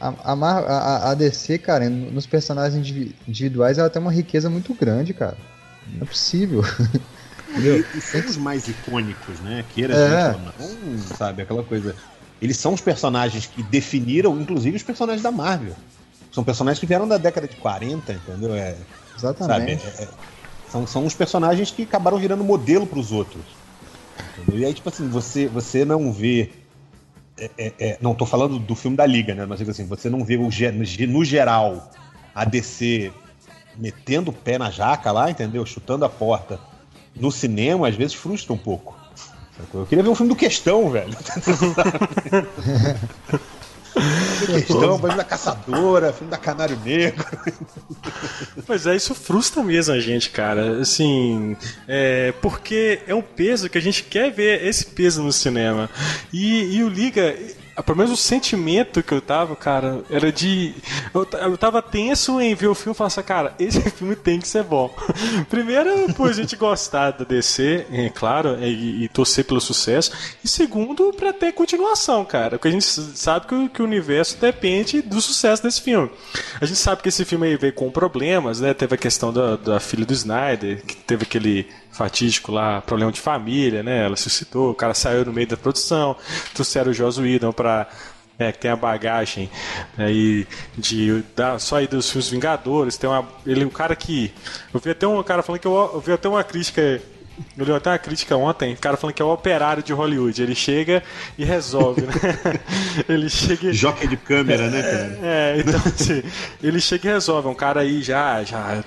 a, 0.01 0.15
a, 0.33 1.11
a, 1.11 1.15
DC, 1.15 1.59
cara, 1.59 1.91
nos 1.91 2.27
personagens 2.27 2.89
individuais, 3.29 3.77
ela 3.77 3.91
tem 3.91 4.01
uma 4.01 4.11
riqueza 4.11 4.49
muito 4.49 4.73
grande, 4.73 5.13
cara. 5.13 5.37
Não 5.93 6.03
é 6.03 6.05
possível. 6.07 6.63
E, 7.57 7.97
e 7.97 8.01
são 8.03 8.21
os 8.21 8.37
mais 8.37 8.69
icônicos, 8.69 9.41
né? 9.41 9.65
Queira 9.75 9.95
é. 9.95 10.33
não, 10.33 10.99
sabe? 11.17 11.41
Aquela 11.41 11.63
coisa. 11.63 11.97
Eles 12.43 12.59
são 12.59 12.75
os 12.75 12.83
personagens 12.83 13.47
que 13.47 13.63
definiram, 13.63 14.39
inclusive, 14.39 14.77
os 14.77 14.83
personagens 14.83 15.23
da 15.23 15.33
Marvel. 15.33 15.75
São 16.31 16.45
personagens 16.45 16.79
que 16.79 16.85
vieram 16.85 17.09
da 17.09 17.17
década 17.17 17.49
de 17.49 17.57
40, 17.57 18.13
entendeu? 18.13 18.55
É, 18.55 18.77
Exatamente. 19.17 19.83
Sabe? 19.83 19.99
É, 19.99 20.03
é, 20.03 20.09
são, 20.71 20.87
são 20.87 21.07
os 21.07 21.15
personagens 21.15 21.71
que 21.71 21.83
acabaram 21.83 22.19
virando 22.19 22.45
modelo 22.45 22.87
para 22.87 22.99
os 22.99 23.13
outros. 23.13 23.43
Entendeu? 24.37 24.61
E 24.61 24.65
aí, 24.65 24.75
tipo 24.75 24.89
assim, 24.89 25.09
você, 25.09 25.47
você 25.47 25.85
não 25.85 26.13
vê. 26.13 26.51
É, 27.37 27.51
é, 27.57 27.75
é, 27.79 27.99
não 28.01 28.15
tô 28.15 28.27
falando 28.27 28.59
do 28.59 28.75
filme 28.75 28.97
da 28.97 29.07
Liga, 29.07 29.35
né? 29.35 29.47
Mas 29.47 29.61
assim, 29.61 29.87
você 29.87 30.11
não 30.11 30.25
vê 30.25 30.37
o, 30.37 30.49
no 31.09 31.25
geral 31.25 31.91
a 32.35 32.45
DC 32.45 33.13
metendo 33.77 34.31
o 34.31 34.35
pé 34.35 34.59
na 34.59 34.71
jaca 34.71 35.13
lá, 35.13 35.31
entendeu? 35.31 35.65
Chutando 35.65 36.05
a 36.05 36.09
porta. 36.09 36.59
No 37.15 37.31
cinema, 37.31 37.89
às 37.89 37.95
vezes 37.95 38.15
frustra 38.15 38.53
um 38.53 38.59
pouco. 38.59 38.97
Eu 39.75 39.87
queria 39.87 40.05
ver 40.05 40.11
um 40.11 40.15
filme 40.15 40.31
do 40.31 40.37
Questão, 40.37 40.91
velho. 40.91 41.17
questão, 44.47 44.99
filme 44.99 45.17
da 45.17 45.25
caçadora, 45.25 46.13
filme 46.13 46.31
da 46.31 46.39
Canário 46.39 46.79
Negro. 46.85 47.25
Pois 48.67 48.87
é, 48.87 48.97
isso 48.97 49.15
frustra 49.15 49.63
mesmo 49.63 49.95
a 49.95 50.01
gente, 50.01 50.31
cara. 50.31 50.81
Assim, 50.81 51.57
é, 51.87 52.33
porque 52.43 53.01
é 53.07 53.15
um 53.15 53.23
peso 53.23 53.69
que 53.69 53.79
a 53.79 53.81
gente 53.81 54.03
quer 54.05 54.31
ver 54.31 54.65
esse 54.65 54.87
peso 54.87 55.23
no 55.23 55.33
cinema. 55.33 55.89
E, 56.33 56.77
e 56.77 56.83
o 56.83 56.89
Liga, 56.89 57.35
pelo 57.83 57.99
menos 57.99 58.13
o 58.13 58.17
sentimento 58.17 59.03
que 59.03 59.13
eu 59.13 59.21
tava, 59.21 59.55
cara, 59.55 60.03
era 60.11 60.33
de. 60.33 60.75
Eu, 61.15 61.27
eu 61.43 61.59
tava 61.59 61.81
tenso 61.81 62.41
em 62.41 62.55
ver 62.55 62.69
o 62.69 62.75
filme 62.75 62.95
e 62.95 62.97
falar 62.97 63.09
assim, 63.09 63.23
cara, 63.23 63.55
esse 63.59 63.81
filme 63.91 64.17
tem 64.17 64.41
que 64.41 64.49
ser 64.49 64.65
bom. 64.65 64.95
Primeiro, 65.49 66.13
por 66.15 66.31
a 66.31 66.33
gente 66.33 66.57
gostar 66.57 67.13
da 67.13 67.25
DC, 67.25 67.87
é 67.91 68.09
claro, 68.09 68.59
e, 68.61 69.05
e, 69.05 69.09
torcer 69.09 69.45
pelo 69.45 69.61
sucesso. 69.61 70.13
E 70.43 70.49
segundo, 70.49 71.13
pra 71.13 71.33
ter 71.33 71.53
continuação, 71.53 72.25
cara. 72.25 72.59
Porque 72.59 72.69
a 72.69 72.73
gente 72.73 72.85
sabe 72.85 73.47
que, 73.47 73.69
que, 73.69 73.83
o 73.83 73.85
universo 73.85 74.37
depende 74.39 75.01
do 75.03 75.21
sucesso 75.21 75.63
desse 75.63 75.81
filme. 75.81 76.11
A 76.61 76.67
gente 76.67 76.79
sabe 76.79 77.03
que 77.03 77.09
esse 77.09 77.25
filme 77.25 77.47
aí 77.47 77.57
veio 77.57 77.73
com 77.73 77.91
problemas, 77.91 78.61
né? 78.61 78.75
Teve 78.75 78.95
a 78.95 78.99
questão 78.99 79.33
da, 79.33 79.57
da 79.57 79.81
filha 79.81 80.05
do 80.05 80.13
Snyder, 80.13 80.85
que 80.85 80.97
teve 80.97 81.25
aquele 81.25 81.69
fatídico 81.91 82.53
lá, 82.53 82.81
problema 82.81 83.11
de 83.11 83.21
família, 83.21 83.83
né? 83.83 84.05
Ela 84.05 84.17
suscitou, 84.17 84.71
o 84.71 84.75
cara 84.75 84.95
saiu 84.95 85.25
no 85.25 85.33
meio 85.33 85.47
da 85.47 85.57
produção, 85.57 86.17
trouxeram 86.55 86.91
o 86.91 86.95
Joss 86.95 87.21
Whedon 87.21 87.53
pra 87.53 87.89
é, 88.39 88.53
que 88.53 88.59
tem 88.59 88.71
a 88.71 88.77
bagagem 88.77 89.51
aí 89.97 90.47
né, 90.47 90.57
de 90.77 91.25
da, 91.35 91.59
só 91.59 91.77
aí 91.77 91.89
dos 91.89 92.09
filmes 92.09 92.29
Vingadores, 92.29 92.97
tem 92.97 93.11
uma 93.11 93.29
ele 93.45 93.65
um 93.65 93.71
cara 93.71 93.97
que 93.97 94.33
eu 94.73 94.79
vi 94.79 94.91
até 94.91 95.09
um 95.09 95.21
cara 95.25 95.43
falando 95.43 95.61
que 95.61 95.67
eu, 95.67 95.91
eu 95.95 96.01
vi 96.01 96.13
até 96.13 96.29
uma 96.29 96.45
crítica 96.45 97.03
eu 97.57 97.65
li 97.65 97.73
até 97.73 97.91
uma 97.91 97.99
crítica 97.99 98.37
ontem, 98.37 98.75
o 98.75 98.77
cara 98.77 98.97
falando 98.97 99.15
que 99.15 99.23
é 99.23 99.25
o 99.25 99.33
operário 99.33 99.81
de 99.81 99.93
Hollywood. 99.93 100.43
Ele 100.43 100.57
chega 100.57 101.03
e 101.37 101.45
resolve, 101.45 102.03
né? 102.03 102.13
ele 103.09 103.29
chega. 103.31 103.73
Jockey 103.73 104.09
de 104.09 104.17
câmera, 104.17 104.69
né, 104.69 104.83
cara? 104.83 105.19
É, 105.23 105.57
então 105.59 105.81
assim, 105.87 106.23
ele 106.61 106.81
chega 106.81 107.09
e 107.09 107.13
resolve. 107.13 107.47
É 107.47 107.51
um 107.51 107.55
cara 107.55 107.81
aí 107.83 108.03
já, 108.03 108.43
já 108.43 108.83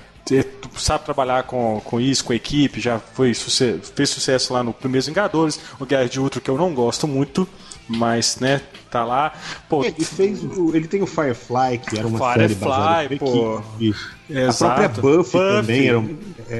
sabe 0.76 1.04
trabalhar 1.04 1.42
com, 1.44 1.80
com 1.84 2.00
isso, 2.00 2.24
com 2.24 2.32
a 2.32 2.36
equipe, 2.36 2.80
já 2.80 2.98
foi 2.98 3.32
fez 3.34 4.10
sucesso 4.10 4.52
lá 4.52 4.62
no 4.62 4.72
Primeiros 4.72 5.06
Vingadores, 5.06 5.60
o 5.78 5.84
Guerra 5.84 6.08
de 6.08 6.20
Ultron, 6.20 6.40
que 6.40 6.50
eu 6.50 6.56
não 6.56 6.72
gosto 6.74 7.06
muito, 7.08 7.46
mas, 7.88 8.38
né, 8.38 8.60
tá 8.90 9.04
lá. 9.04 9.32
Pô, 9.68 9.84
ele 9.84 10.04
fez 10.04 10.42
o, 10.42 10.74
ele 10.74 10.86
tem 10.86 11.02
o 11.02 11.06
Firefly, 11.06 11.78
que 11.78 11.98
era 11.98 12.06
uma 12.06 12.18
Firefly, 12.18 12.48
série 12.48 12.54
baseada 12.54 13.16
pô. 13.16 13.62
A 14.48 14.54
própria 14.54 14.88
Buffy, 14.88 15.12
Buffy, 15.12 15.38
também 15.38 15.88
era, 15.88 15.98
é, 15.98 16.02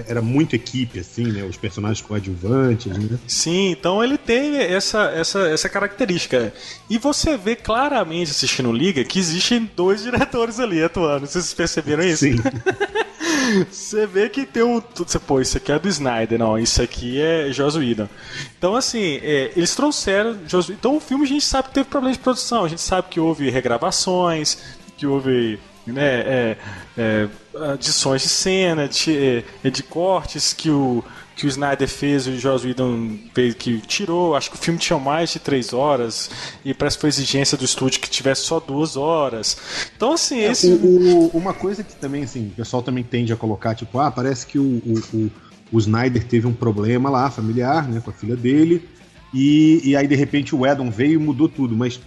era 0.08 0.22
muito 0.22 0.56
equipe, 0.56 0.99
assim, 0.99 1.25
né? 1.25 1.44
Os 1.44 1.56
personagens 1.56 2.04
coadjuvantes, 2.04 2.96
né? 2.96 3.18
Sim, 3.26 3.70
então 3.70 4.02
ele 4.02 4.18
tem 4.18 4.56
essa, 4.56 5.04
essa, 5.14 5.40
essa 5.49 5.68
característica. 5.68 6.52
E 6.88 6.99
você 6.99 7.37
vê 7.37 7.56
claramente 7.56 8.30
assistindo 8.30 8.72
Liga 8.72 9.04
que 9.04 9.18
existem 9.18 9.70
dois 9.76 10.02
diretores 10.02 10.58
ali 10.58 10.82
atuando. 10.82 11.26
Vocês 11.26 11.52
perceberam 11.52 12.04
isso? 12.04 12.25
Sim. 12.25 12.37
Você 13.70 14.06
vê 14.06 14.28
que 14.28 14.46
tem 14.46 14.62
um. 14.62 14.80
Você, 14.94 15.18
pô, 15.18 15.40
isso 15.40 15.56
aqui 15.56 15.72
é 15.72 15.78
do 15.78 15.88
Snyder, 15.88 16.38
não, 16.38 16.58
isso 16.58 16.80
aqui 16.80 17.20
é 17.20 17.52
Joss 17.52 17.76
Whedon. 17.76 18.08
Então, 18.56 18.75
assim, 18.75 19.18
é, 19.22 19.52
eles 19.56 19.75
trouxeram. 19.75 20.38
Joss, 20.46 20.70
então, 20.70 20.96
o 20.96 21.00
filme 21.00 21.25
a 21.25 21.28
gente 21.28 21.44
sabe 21.44 21.68
que 21.68 21.75
teve 21.75 21.88
problemas 21.88 22.16
de 22.16 22.22
produção, 22.22 22.64
a 22.64 22.68
gente 22.68 22.80
sabe 22.80 23.08
que 23.11 23.20
houve 23.20 23.50
regravações, 23.50 24.58
que 24.96 25.06
houve 25.06 25.58
né, 25.87 26.05
é, 26.05 26.57
é, 26.97 27.29
adições 27.73 28.23
de 28.23 28.29
cena, 28.29 28.89
de, 28.89 29.45
é, 29.65 29.71
de 29.71 29.83
cortes 29.83 30.53
que 30.53 30.71
o, 30.71 31.03
que 31.35 31.47
o 31.47 31.49
Snyder 31.49 31.89
fez, 31.89 32.27
o 32.27 32.39
Joss 32.39 32.67
Whedon 32.67 33.19
fez, 33.35 33.55
que 33.55 33.81
tirou. 33.81 34.37
Acho 34.37 34.51
que 34.51 34.57
o 34.57 34.59
filme 34.59 34.79
tinha 34.79 34.99
mais 34.99 35.31
de 35.31 35.39
três 35.39 35.73
horas 35.73 36.31
e 36.65 36.73
parece 36.73 36.97
que 36.97 37.01
foi 37.01 37.09
exigência 37.09 37.57
do 37.57 37.65
estúdio 37.65 38.01
que 38.01 38.11
tivesse 38.11 38.43
só 38.43 38.61
duas 38.61 38.97
horas. 38.97 39.57
Então, 39.97 40.12
assim, 40.12 40.41
é, 40.41 40.51
esse. 40.51 40.69
O, 40.69 41.27
o, 41.27 41.27
uma 41.29 41.55
coisa 41.55 41.83
que 41.83 41.95
também, 41.97 42.23
assim, 42.23 42.49
o 42.49 42.57
pessoal 42.57 42.83
também 42.83 43.03
tende 43.03 43.33
a 43.33 43.37
colocar, 43.37 43.75
tipo, 43.75 43.99
ah, 43.99 44.11
parece 44.11 44.47
que 44.47 44.59
o, 44.59 44.83
o, 45.12 45.31
o 45.73 45.79
Snyder 45.79 46.25
teve 46.25 46.47
um 46.47 46.55
problema 46.55 47.11
lá, 47.11 47.31
familiar, 47.31 47.89
né, 47.89 48.01
com 48.01 48.11
a 48.11 48.15
filha 48.15 48.37
dele. 48.37 48.89
E, 49.35 49.81
e 49.83 49.97
aí, 49.97 50.07
de 50.07 50.15
repente, 50.15 50.55
o 50.55 50.67
Edon 50.67 50.91
veio 50.91 51.15
e 51.15 51.19
mudou 51.19 51.49
tudo. 51.49 51.75
Mas 51.75 51.99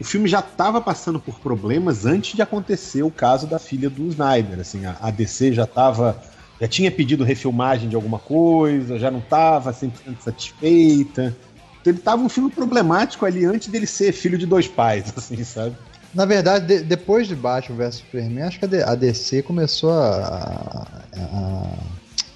o 0.00 0.04
filme 0.04 0.26
já 0.26 0.40
estava 0.40 0.80
passando 0.80 1.20
por 1.20 1.38
problemas 1.40 2.06
antes 2.06 2.34
de 2.34 2.40
acontecer 2.40 3.02
o 3.02 3.10
caso 3.10 3.46
da 3.46 3.58
filha 3.58 3.90
do 3.90 4.06
Snyder. 4.08 4.58
Assim, 4.58 4.82
a, 4.86 5.10
DC 5.10 5.52
já 5.52 5.64
estava 5.64 6.20
já 6.60 6.68
tinha 6.68 6.90
pedido 6.90 7.24
refilmagem 7.24 7.88
de 7.88 7.96
alguma 7.96 8.18
coisa, 8.18 8.98
já 8.98 9.10
não 9.10 9.20
estava 9.20 9.72
100% 9.72 9.90
satisfeita. 10.20 11.36
Então 11.80 11.90
ele 11.92 11.98
estava 11.98 12.22
um 12.22 12.28
filme 12.28 12.50
problemático 12.50 13.24
ali 13.24 13.44
antes 13.44 13.68
dele 13.68 13.86
ser 13.86 14.12
filho 14.12 14.36
de 14.36 14.46
dois 14.46 14.68
pais, 14.68 15.12
assim, 15.16 15.42
sabe? 15.44 15.76
Na 16.14 16.24
verdade, 16.24 16.66
de, 16.66 16.82
depois 16.82 17.28
de 17.28 17.34
Batman 17.34 17.76
vs 17.76 17.94
Superman, 17.96 18.42
acho 18.42 18.58
que 18.58 18.64
a, 18.64 18.94
DC 18.94 19.42
começou 19.42 19.92
a, 19.92 20.86
a, 21.14 21.18
a, 21.18 21.66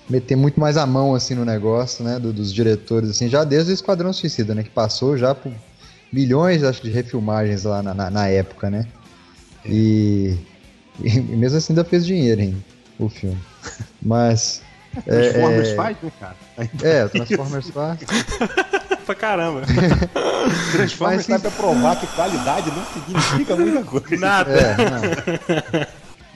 meter 0.09 0.37
muito 0.37 0.61
mais 0.61 0.77
a 0.77 0.87
mão 0.87 1.15
assim 1.15 1.35
no 1.35 1.45
negócio, 1.45 2.05
né, 2.05 2.19
do, 2.19 2.33
dos 2.33 2.53
diretores, 2.53 3.11
assim, 3.11 3.29
já 3.29 3.43
desde 3.43 3.73
o 3.73 3.75
Esquadrão 3.75 4.13
Suicida, 4.13 4.55
né, 4.55 4.63
que 4.63 4.71
passou 4.71 5.19
já 5.19 5.35
por 5.35 5.53
milhões, 6.15 6.63
acho, 6.63 6.83
de 6.83 6.91
refilmagens 6.91 7.65
lá 7.65 7.83
na, 7.83 7.93
na, 7.93 8.11
na 8.11 8.29
época, 8.29 8.71
né? 8.71 8.87
E, 9.67 10.37
e, 11.03 11.21
mesmo 11.21 11.59
assim 11.59 11.73
ainda 11.73 11.85
fez 11.85 12.07
dinheiro, 12.07 12.41
hein, 12.41 12.65
o 12.99 13.09
filme. 13.09 13.41
Mas. 14.01 14.63
É, 15.07 15.31
Transformers 15.33 15.69
é, 15.69 15.75
faz, 15.75 15.97
né, 16.01 16.13
cara? 16.21 16.37
É, 16.83 17.09
Transformers 17.09 17.71
faz. 17.71 17.99
pra 19.05 19.15
caramba. 19.17 19.63
Transformers 20.73 21.27
Mas, 21.27 21.43
sabe 21.43 21.57
provar 21.57 21.99
que 21.99 22.07
qualidade 22.09 22.71
não 22.71 22.87
significa 22.87 23.57
muita 23.57 23.83
coisa. 23.83 24.17
Nada. 24.17 24.53
É, 24.53 25.89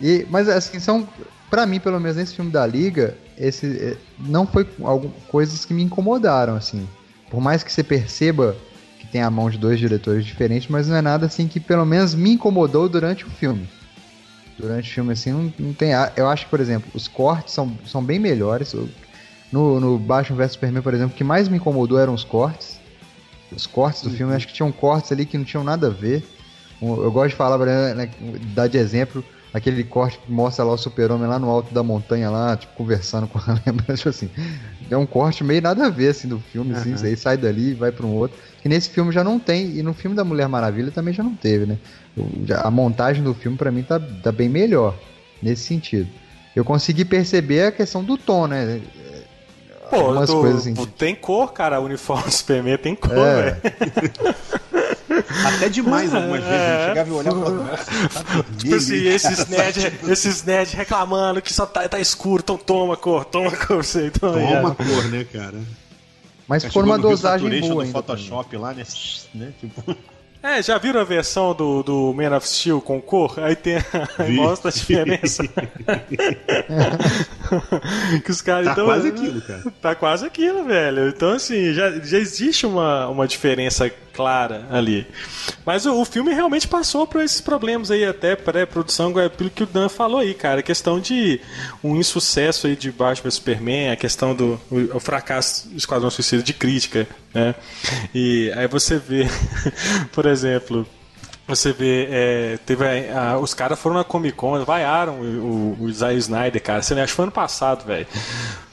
e, 0.03 0.27
mas 0.29 0.49
assim, 0.49 0.81
são. 0.81 1.09
Pra 1.49 1.65
mim, 1.65 1.81
pelo 1.81 1.99
menos 1.99 2.19
nesse 2.19 2.35
filme 2.35 2.51
da 2.51 2.67
Liga, 2.67 3.17
esse 3.39 3.67
é, 3.79 3.97
não 4.19 4.47
foi 4.47 4.69
algo, 4.83 5.11
coisas 5.29 5.65
que 5.65 5.73
me 5.73 5.83
incomodaram, 5.83 6.57
assim. 6.57 6.87
Por 7.31 7.41
mais 7.41 7.63
que 7.63 7.73
você 7.73 7.83
perceba 7.83 8.55
tem 9.11 9.23
a 9.23 9.31
mão 9.31 9.49
de 9.49 9.59
dois 9.59 9.79
diretores 9.79 10.25
diferentes, 10.25 10.69
mas 10.69 10.89
não 10.89 10.97
é 10.97 11.03
nada 11.03 11.27
assim 11.27 11.49
que 11.49 11.59
pelo 11.61 11.85
menos 11.85 12.15
me 12.15 12.33
incomodou 12.33 12.89
durante 12.89 13.25
o 13.25 13.31
filme 13.31 13.69
durante 14.59 14.91
o 14.91 14.95
filme, 14.95 15.13
assim, 15.13 15.33
não, 15.33 15.53
não 15.59 15.73
tem. 15.73 15.91
Eu 16.17 16.29
acho 16.29 16.45
que, 16.45 16.51
por 16.51 16.61
exemplo, 16.61 16.91
os 16.93 17.07
cortes 17.07 17.55
são, 17.55 17.79
são 17.87 18.03
bem 18.03 18.19
melhores. 18.19 18.75
No, 19.53 19.81
no 19.81 19.99
Batman 19.99 20.37
vs 20.37 20.53
Superman, 20.53 20.83
por 20.83 20.93
exemplo, 20.93 21.15
o 21.15 21.17
que 21.17 21.25
mais 21.25 21.49
me 21.49 21.57
incomodou 21.57 21.99
eram 21.99 22.13
os 22.13 22.25
cortes. 22.25 22.81
Os 23.51 23.67
cortes 23.67 24.03
do 24.03 24.11
uhum. 24.11 24.17
filme, 24.17 24.35
acho 24.35 24.49
que 24.49 24.53
tinham 24.53 24.71
cortes 24.71 25.13
ali 25.13 25.25
que 25.25 25.39
não 25.39 25.45
tinham 25.45 25.65
nada 25.65 25.87
a 25.87 25.91
ver. 25.91 26.23
Eu 26.83 27.11
gosto 27.11 27.31
de 27.31 27.37
falar, 27.37 27.59
né, 27.95 28.11
dar 28.55 28.67
de 28.67 28.77
exemplo, 28.77 29.25
aquele 29.55 29.83
corte 29.83 30.19
que 30.19 30.31
mostra 30.31 30.65
lá 30.65 30.73
o 30.73 30.79
super-homem 30.79 31.27
lá 31.27 31.39
no 31.39 31.49
alto 31.49 31.73
da 31.73 31.83
montanha, 31.83 32.31
lá, 32.31 32.57
tipo, 32.57 32.75
conversando 32.75 33.27
com 33.27 33.39
a 33.39 33.59
lembrança, 33.65 34.11
assim. 34.11 34.29
É 34.91 34.97
um 34.97 35.07
corte 35.07 35.45
meio 35.45 35.61
nada 35.61 35.87
a 35.87 35.91
ver, 35.91 36.09
assim, 36.09 36.29
do 36.29 36.39
filme, 36.39 36.73
uhum. 36.73 36.79
assim, 36.79 37.07
aí 37.07 37.17
sai 37.17 37.37
dali 37.37 37.71
e 37.71 37.75
vai 37.75 37.93
para 37.93 38.07
um 38.07 38.15
outro. 38.15 38.37
Que 38.63 38.69
nesse 38.69 38.89
filme 38.89 39.13
já 39.13 39.23
não 39.23 39.39
tem, 39.39 39.77
e 39.77 39.83
no 39.83 39.93
filme 39.93 40.17
da 40.17 40.25
Mulher 40.25 40.49
Maravilha 40.49 40.91
também 40.91 41.13
já 41.13 41.23
não 41.23 41.35
teve, 41.35 41.67
né? 41.67 41.79
A 42.63 42.71
montagem 42.71 43.23
do 43.23 43.35
filme 43.35 43.57
para 43.57 43.71
mim 43.71 43.83
tá, 43.83 44.01
tá 44.01 44.33
bem 44.33 44.49
melhor 44.49 44.95
nesse 45.43 45.63
sentido. 45.63 46.09
Eu 46.57 46.65
consegui 46.65 47.05
perceber 47.05 47.67
a 47.67 47.73
questão 47.73 48.03
do 48.03 48.17
tom, 48.17 48.47
né? 48.47 48.81
Pô, 49.91 49.97
Algumas 49.97 50.29
tô, 50.29 50.41
coisas 50.41 50.61
assim. 50.67 50.75
tem 50.97 51.15
cor, 51.15 51.53
cara. 51.53 51.81
O 51.81 51.85
uniforme 51.85 52.25
do 52.25 52.33
Superman 52.33 52.77
tem 52.79 52.95
cor, 52.95 53.17
é. 53.17 53.43
velho. 53.43 54.35
Até 55.45 55.69
demais 55.69 56.15
algumas 56.15 56.43
vezes. 56.43 56.59
Ele 56.59 56.89
chegava 56.89 57.09
e 57.09 57.13
olhava 57.13 57.41
pra 57.41 57.51
nossa, 57.51 57.85
tá 57.85 58.45
Tipo 58.59 58.75
assim, 58.75 59.07
esses 59.07 59.47
nerds 59.49 60.09
esses 60.09 60.43
nerd 60.43 60.75
reclamando 60.75 61.43
que 61.43 61.53
só 61.53 61.67
tá, 61.67 61.89
tá 61.89 62.01
escuro, 62.01 62.43
então 62.43 62.57
toma 62.57 62.97
cor, 62.97 63.25
toma 63.25 63.51
cor. 63.51 63.85
Você, 63.85 64.07
então, 64.07 64.33
toma 64.33 64.77
é. 64.79 64.85
cor, 64.85 65.05
né, 65.09 65.25
cara? 65.25 65.59
Mas 66.47 66.65
por 66.65 66.85
uma 66.85 66.99
dosagem 66.99 67.61
boa 67.61 67.85
Photoshop 67.87 68.57
lá, 68.57 68.73
né? 68.73 68.85
né? 69.35 69.53
Tipo... 69.61 69.95
É, 70.43 70.63
já 70.63 70.79
viram 70.79 71.01
a 71.01 71.05
versão 71.05 71.53
do, 71.53 71.83
do 71.83 72.15
Man 72.15 72.35
of 72.37 72.49
Steel 72.49 72.81
com 72.81 73.03
cor? 73.03 73.39
Aí 73.39 73.57
tem 73.57 73.77
aí 74.19 74.33
mostra 74.33 74.71
a 74.71 74.73
diferença. 74.73 75.43
que 78.25 78.31
os 78.31 78.41
caras 78.41 78.67
tá 78.67 78.73
então, 78.73 78.87
quase 78.87 79.09
aquilo, 79.09 79.41
cara. 79.41 79.63
Tá 79.81 79.95
quase 79.95 80.27
aquilo, 80.27 80.65
velho. 80.65 81.09
Então 81.09 81.33
assim, 81.33 81.73
já, 81.73 81.91
já 81.99 82.19
existe 82.19 82.67
uma, 82.67 83.09
uma 83.09 83.27
diferença 83.27 83.91
clara 84.19 84.67
ali. 84.71 85.07
Mas 85.65 85.87
o, 85.87 86.01
o 86.01 86.05
filme 86.05 86.35
realmente 86.35 86.67
passou 86.67 87.07
por 87.07 87.23
esses 87.23 87.41
problemas 87.41 87.91
aí, 87.91 88.05
até 88.05 88.35
pré-produção, 88.35 89.17
é 89.21 89.29
pelo 89.29 89.49
que 89.49 89.63
o 89.63 89.67
Dan 89.67 89.89
falou 89.89 90.19
aí, 90.19 90.35
cara. 90.35 90.59
A 90.59 90.63
questão 90.63 90.99
de 90.99 91.41
um 91.85 91.97
insucesso 91.97 92.67
aí 92.67 92.75
de 92.75 92.91
Batman 92.91 93.31
Superman, 93.31 93.91
a 93.91 93.97
questão 93.97 94.35
do 94.35 94.61
o, 94.71 94.97
o 94.97 95.01
fracasso 95.01 95.69
do 95.69 95.77
Esquadrão 95.77 96.11
Suicida 96.11 96.43
de 96.43 96.53
crítica, 96.53 97.07
né? 97.33 97.55
E 98.13 98.53
aí 98.57 98.67
você 98.67 98.99
vê, 98.99 99.27
por 100.11 100.27
exemplo, 100.27 100.87
você 101.49 101.73
vê, 101.73 102.07
é, 102.11 102.59
teve 102.67 102.85
a, 102.85 103.31
a, 103.31 103.39
os 103.39 103.55
caras 103.55 103.79
foram 103.79 103.97
na 103.97 104.05
Comic 104.05 104.37
Con, 104.37 104.63
vaiaram 104.65 105.15
o, 105.15 105.77
o, 105.81 105.85
o 105.85 105.89
Snyder, 105.89 106.63
cara. 106.63 106.83
Você 106.83 106.95
me 106.95 107.01
acha 107.01 107.15
foi 107.15 107.25
ano 107.25 107.33
passado, 107.33 107.87
velho. 107.87 108.07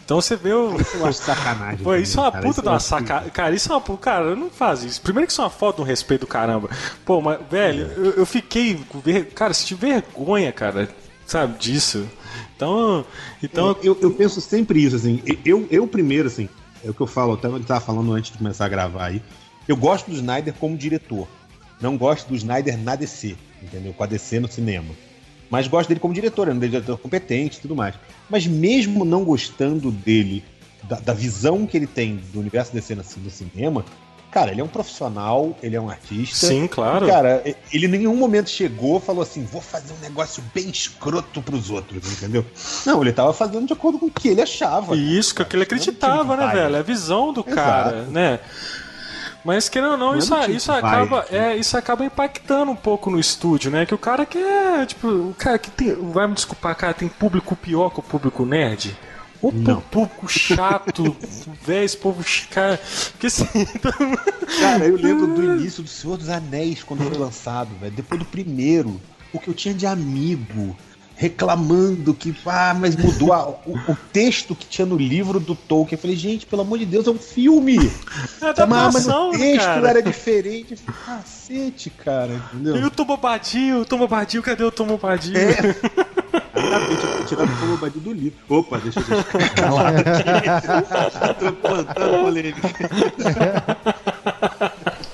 Então 0.04 0.22
você 0.22 0.36
vê 0.36 0.54
o. 0.54 0.76
Uma 0.96 1.12
sacanagem. 1.14 1.84
Pô, 1.84 1.96
isso 1.96 2.20
é 2.20 2.22
uma 2.22 2.32
puta 2.32 2.62
de 2.62 2.68
uma 2.68 2.80
sacanagem. 2.80 3.32
Cara, 3.32 3.56
isso 3.56 3.72
é 3.72 3.76
uma 3.76 3.82
puta. 3.82 4.04
Cara, 4.04 4.36
não 4.36 4.50
faz 4.50 4.84
isso. 4.84 5.02
Primeiro 5.02 5.26
que 5.26 5.32
isso 5.32 5.42
é 5.42 5.46
uma 5.46 5.50
foto 5.50 5.78
de 5.78 5.82
um 5.82 5.86
respeito 5.86 6.22
do 6.22 6.28
caramba. 6.28 6.70
Pô, 7.04 7.22
mas, 7.22 7.40
velho, 7.50 7.92
é. 7.92 7.94
eu, 7.98 8.12
eu, 8.18 8.26
fiquei. 8.26 8.80
Cara, 9.34 9.54
se 9.54 9.66
tiver 9.66 10.02
vergonha, 10.02 10.52
cara, 10.52 10.90
sabe, 11.26 11.58
disso. 11.58 12.08
Então. 12.56 13.04
então... 13.42 13.76
Eu, 13.82 13.98
eu, 14.00 14.12
penso 14.12 14.40
sempre 14.42 14.84
isso, 14.84 14.96
assim. 14.96 15.24
Eu, 15.44 15.66
eu 15.72 15.88
primeiro, 15.88 16.28
assim, 16.28 16.48
é 16.84 16.90
o 16.90 16.94
que 16.94 17.02
eu 17.02 17.08
falo, 17.08 17.34
até 17.34 17.48
ele 17.48 17.64
tava 17.64 17.82
falando 17.82 18.14
antes 18.14 18.32
de 18.32 18.38
começar 18.38 18.66
a 18.66 18.70
gravar 18.70 19.06
aí. 19.08 19.22
Eu 19.68 19.76
gosto 19.76 20.12
do 20.12 20.16
Snyder 20.16 20.54
como 20.54 20.78
diretor. 20.78 21.28
Não 21.80 21.98
gosto 21.98 22.30
do 22.30 22.36
Snyder 22.36 22.78
na 22.78 22.96
DC, 22.96 23.36
entendeu? 23.62 23.94
Com 23.94 24.04
a 24.04 24.08
DC 24.08 24.40
no 24.40 24.48
cinema. 24.48 24.94
Mas 25.50 25.68
gosto 25.68 25.90
dele 25.90 26.00
como 26.00 26.14
diretor, 26.14 26.48
é 26.48 26.52
um 26.52 26.60
diretor 26.60 26.98
competente 26.98 27.58
e 27.58 27.62
tudo 27.62 27.76
mais. 27.76 27.96
Mas 28.30 28.48
mesmo 28.48 29.06
não 29.06 29.24
gostando 29.24 29.92
dele, 29.92 30.44
da, 30.84 31.00
da, 31.00 31.14
visão 31.14 31.66
que 31.66 31.78
ele 31.78 31.88
tem 31.88 32.18
do 32.34 32.40
universo 32.40 32.74
DC 32.74 32.96
no, 32.96 33.04
no 33.18 33.30
cinema, 33.30 33.86
cara, 34.32 34.52
ele 34.52 34.62
é 34.62 34.64
um 34.64 34.68
profissional, 34.68 35.56
ele 35.62 35.76
é 35.76 35.82
um 35.82 35.90
artista. 35.90 36.48
Sim, 36.48 36.68
claro. 36.68 37.08
Cara, 37.08 37.44
ele 37.72 37.86
em 37.86 37.90
nenhum 37.90 38.16
momento 38.16 38.50
chegou 38.50 38.98
e 38.98 39.02
falou 39.02 39.22
assim: 39.22 39.46
vou 39.46 39.62
fazer 39.62 39.94
um 39.94 40.00
negócio 40.00 40.44
bem 40.54 40.70
escroto 40.70 41.42
pros 41.42 41.70
outros, 41.70 42.12
entendeu? 42.12 42.46
Não, 42.86 43.02
ele 43.02 43.14
tava 43.14 43.34
fazendo 43.34 43.68
de 43.68 43.74
acordo 43.74 44.00
com 44.00 44.08
o 44.08 44.12
que 44.12 44.30
ele 44.30 44.42
achava. 44.42 44.96
Isso, 44.96 45.36
cara, 45.36 45.48
que 45.48 45.56
ele 45.56 45.64
acreditava, 45.64 46.36
né, 46.36 46.48
velho? 46.54 46.76
É 46.76 46.80
a 46.80 46.84
visão 46.84 47.32
do 47.32 47.42
Exato. 47.42 47.56
cara, 47.56 48.02
né? 48.04 48.40
Mas 49.46 49.70
querendo 49.70 49.92
ou 49.92 49.98
não, 49.98 50.12
não 50.14 50.18
isso, 50.18 50.34
isso 50.50 50.72
acaba, 50.72 51.24
é, 51.30 51.56
isso 51.56 51.78
acaba 51.78 52.04
impactando 52.04 52.72
um 52.72 52.76
pouco 52.76 53.12
no 53.12 53.20
estúdio, 53.20 53.70
né? 53.70 53.86
Que 53.86 53.94
o 53.94 53.98
cara 53.98 54.26
quer, 54.26 54.88
tipo, 54.88 55.08
o 55.08 55.36
cara 55.38 55.60
que 55.60 55.70
tem, 55.70 55.94
vai 56.12 56.28
me 56.28 56.34
desculpar, 56.34 56.76
cara, 56.76 56.96
tem 56.96 57.08
público 57.08 57.56
pior 57.56 57.92
que 57.92 58.00
o 58.00 58.04
público 58.04 58.44
nerd. 58.44 58.98
O 59.40 59.52
público 59.52 60.28
chato, 60.28 61.16
velho, 61.64 61.86
esse 61.86 61.96
povo 61.96 62.26
cara, 62.50 62.82
que 63.20 63.28
assim. 63.28 63.46
Cara, 64.60 64.86
eu 64.86 64.96
lembro 64.96 65.28
do 65.28 65.44
início 65.54 65.84
do 65.84 65.90
Senhor 65.90 66.18
dos 66.18 66.30
Anéis 66.30 66.82
quando 66.82 67.04
foi 67.04 67.18
lançado, 67.18 67.70
velho, 67.80 67.92
depois 67.92 68.20
do 68.20 68.26
primeiro, 68.26 69.00
o 69.32 69.40
que 69.40 69.48
eu 69.48 69.54
tinha 69.54 69.74
de 69.76 69.86
amigo 69.86 70.76
reclamando 71.16 72.14
que, 72.14 72.36
ah, 72.46 72.76
mas 72.78 72.96
mudou 72.96 73.32
a, 73.32 73.48
o, 73.48 73.74
o, 73.88 73.98
texto 74.12 74.54
que 74.54 74.68
tinha 74.68 74.86
no 74.86 74.98
livro 74.98 75.40
do 75.40 75.56
Tolkien. 75.56 75.96
Eu 75.98 76.02
falei, 76.02 76.16
gente, 76.16 76.46
pelo 76.46 76.62
amor 76.62 76.78
de 76.78 76.86
Deus, 76.86 77.08
é 77.08 77.10
um 77.10 77.18
filme! 77.18 77.78
É 78.42 78.54
da 78.54 78.68
mas 78.68 79.08
o 79.08 79.32
texto 79.32 79.66
cara. 79.66 79.90
era 79.90 80.02
diferente. 80.02 80.76
Cacete, 81.06 81.90
cara, 81.90 82.34
entendeu? 82.34 82.76
E 82.78 82.84
o 82.84 82.92
Tomobadinho, 82.92 83.82
o 83.82 83.86
Tomobadinho, 83.86 84.44
cadê 84.44 84.64
o 84.64 84.72
Tomobadinho? 84.72 85.38
É. 85.38 85.76
Exatamente, 86.58 87.28
tirar 87.28 87.44
o 87.44 87.60
Tomobadinho 87.60 88.04
do 88.04 88.14
livro. 88.14 88.40
Opa, 88.50 88.78
deixa 88.80 89.00
eu 89.00 89.06
deixar 89.06 89.56
calado 89.56 89.98
aqui. 90.00 91.40
Tô 91.40 91.54
plantando 91.54 92.24
polêmica. 92.24 92.70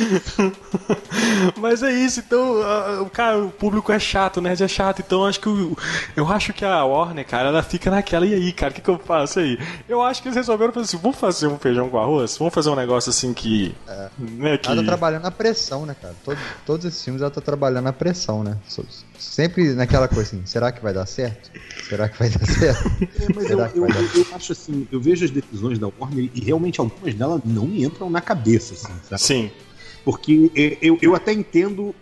Mas 1.56 1.82
é 1.82 1.92
isso, 1.92 2.20
então, 2.20 3.08
cara, 3.12 3.38
o 3.38 3.50
público 3.50 3.92
é 3.92 3.98
chato, 3.98 4.40
né? 4.40 4.54
É 4.58 4.68
chato, 4.68 5.00
então 5.00 5.24
acho 5.24 5.40
que 5.40 5.48
o, 5.48 5.76
eu 6.16 6.28
acho 6.28 6.52
que 6.52 6.64
a 6.64 6.84
Warner, 6.84 7.26
cara, 7.26 7.48
ela 7.48 7.62
fica 7.62 7.90
naquela, 7.90 8.26
e 8.26 8.34
aí, 8.34 8.52
cara, 8.52 8.72
o 8.72 8.74
que, 8.74 8.80
que 8.80 8.90
eu 8.90 8.98
faço 8.98 9.40
aí? 9.40 9.58
Eu 9.88 10.02
acho 10.02 10.22
que 10.22 10.28
eles 10.28 10.36
resolveram 10.36 10.72
fazer 10.72 10.84
assim, 10.84 10.98
vamos 10.98 11.18
fazer 11.18 11.46
um 11.46 11.58
feijão 11.58 11.88
com 11.88 11.98
arroz? 11.98 12.36
Vamos 12.36 12.52
fazer 12.52 12.70
um 12.70 12.76
negócio 12.76 13.10
assim 13.10 13.32
que. 13.32 13.74
É. 13.86 14.08
Né, 14.18 14.58
que... 14.58 14.68
Ela 14.68 14.76
tá 14.76 14.86
trabalhando 14.86 15.22
na 15.22 15.30
pressão, 15.30 15.86
né, 15.86 15.94
cara? 16.00 16.14
Todo, 16.24 16.38
todos 16.66 16.86
esses 16.86 17.02
filmes 17.02 17.22
ela 17.22 17.30
tá 17.30 17.40
trabalhando 17.40 17.84
na 17.84 17.92
pressão, 17.92 18.42
né? 18.42 18.56
Sempre 19.18 19.74
naquela 19.74 20.08
coisa 20.08 20.22
assim, 20.22 20.42
será 20.46 20.72
que 20.72 20.82
vai 20.82 20.94
dar 20.94 21.06
certo? 21.06 21.50
Será 21.88 22.08
que 22.08 22.18
vai 22.18 22.30
dar 22.30 22.46
certo? 22.46 22.90
É, 23.20 23.26
mas 23.34 23.50
eu, 23.50 23.58
eu, 23.58 23.86
eu, 23.86 24.26
acho 24.34 24.52
assim, 24.52 24.86
eu 24.90 25.00
vejo 25.00 25.24
as 25.24 25.30
decisões 25.30 25.78
da 25.78 25.88
Warner 25.98 26.30
e 26.34 26.40
realmente 26.40 26.80
algumas 26.80 27.14
delas 27.14 27.40
não 27.44 27.66
me 27.66 27.84
entram 27.84 28.08
na 28.08 28.20
cabeça, 28.20 28.74
assim, 28.74 28.92
sabe? 29.08 29.20
Sim. 29.20 29.50
Porque 30.04 30.78
eu, 30.80 30.98
eu 31.00 31.14
até 31.14 31.32
entendo 31.32 31.94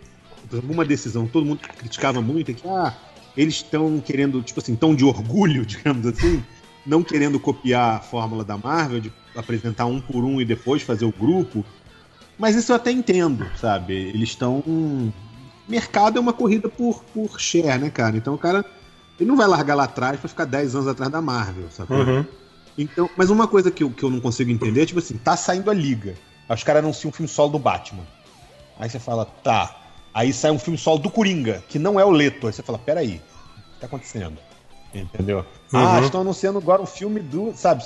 uma 0.63 0.85
decisão, 0.85 1.27
todo 1.27 1.45
mundo 1.45 1.61
criticava 1.77 2.21
muito, 2.21 2.51
é 2.51 2.53
que 2.53 2.67
ah, 2.67 2.95
eles 3.37 3.55
estão 3.55 3.99
querendo, 3.99 4.41
tipo 4.41 4.59
assim, 4.59 4.75
tão 4.75 4.95
de 4.95 5.05
orgulho, 5.05 5.63
digamos 5.67 6.05
assim, 6.07 6.43
não 6.85 7.03
querendo 7.03 7.39
copiar 7.39 7.97
a 7.97 7.99
fórmula 7.99 8.43
da 8.43 8.57
Marvel, 8.57 8.99
de 8.99 9.13
apresentar 9.35 9.85
um 9.85 10.01
por 10.01 10.23
um 10.23 10.41
e 10.41 10.45
depois 10.45 10.81
fazer 10.81 11.05
o 11.05 11.11
grupo. 11.11 11.63
Mas 12.37 12.55
isso 12.55 12.71
eu 12.71 12.75
até 12.75 12.91
entendo, 12.91 13.45
sabe? 13.59 13.93
Eles 13.93 14.29
estão. 14.29 14.63
Mercado 15.67 16.17
é 16.17 16.21
uma 16.21 16.33
corrida 16.33 16.67
por, 16.69 17.03
por 17.13 17.39
share, 17.39 17.79
né, 17.79 17.89
cara? 17.89 18.17
Então 18.17 18.33
o 18.33 18.37
cara. 18.37 18.65
Ele 19.19 19.27
não 19.27 19.35
vai 19.35 19.47
largar 19.47 19.75
lá 19.75 19.83
atrás 19.83 20.17
para 20.17 20.29
ficar 20.29 20.45
10 20.45 20.75
anos 20.75 20.87
atrás 20.87 21.11
da 21.11 21.21
Marvel, 21.21 21.69
sabe? 21.69 21.93
Uhum. 21.93 22.25
Então, 22.77 23.09
mas 23.17 23.29
uma 23.29 23.49
coisa 23.49 23.69
que 23.69 23.83
eu, 23.83 23.89
que 23.89 24.01
eu 24.01 24.09
não 24.09 24.21
consigo 24.21 24.49
entender 24.49 24.83
é, 24.83 24.85
tipo 24.85 24.99
assim, 24.99 25.17
tá 25.17 25.35
saindo 25.35 25.69
a 25.69 25.73
liga. 25.73 26.15
Os 26.49 26.63
caras 26.63 26.83
anunciam 26.83 27.09
um 27.09 27.13
filme 27.13 27.27
solo 27.27 27.51
do 27.51 27.59
Batman. 27.59 28.03
Aí 28.79 28.89
você 28.89 28.99
fala, 28.99 29.25
tá. 29.43 29.75
Aí 30.13 30.33
sai 30.33 30.51
um 30.51 30.59
filme 30.59 30.77
solo 30.77 30.97
do 30.99 31.09
Coringa, 31.09 31.63
que 31.69 31.77
não 31.77 31.99
é 31.99 32.05
o 32.05 32.09
Leto. 32.09 32.47
Aí 32.47 32.53
você 32.53 32.63
fala, 32.63 32.79
peraí, 32.79 33.21
o 33.57 33.73
que 33.73 33.79
tá 33.79 33.87
acontecendo? 33.87 34.37
Entendeu? 34.93 35.45
Uhum. 35.71 35.79
Ah, 35.79 36.01
estão 36.01 36.21
anunciando 36.21 36.57
agora 36.57 36.81
um 36.81 36.85
filme 36.85 37.19
do. 37.19 37.53
Sabe? 37.55 37.83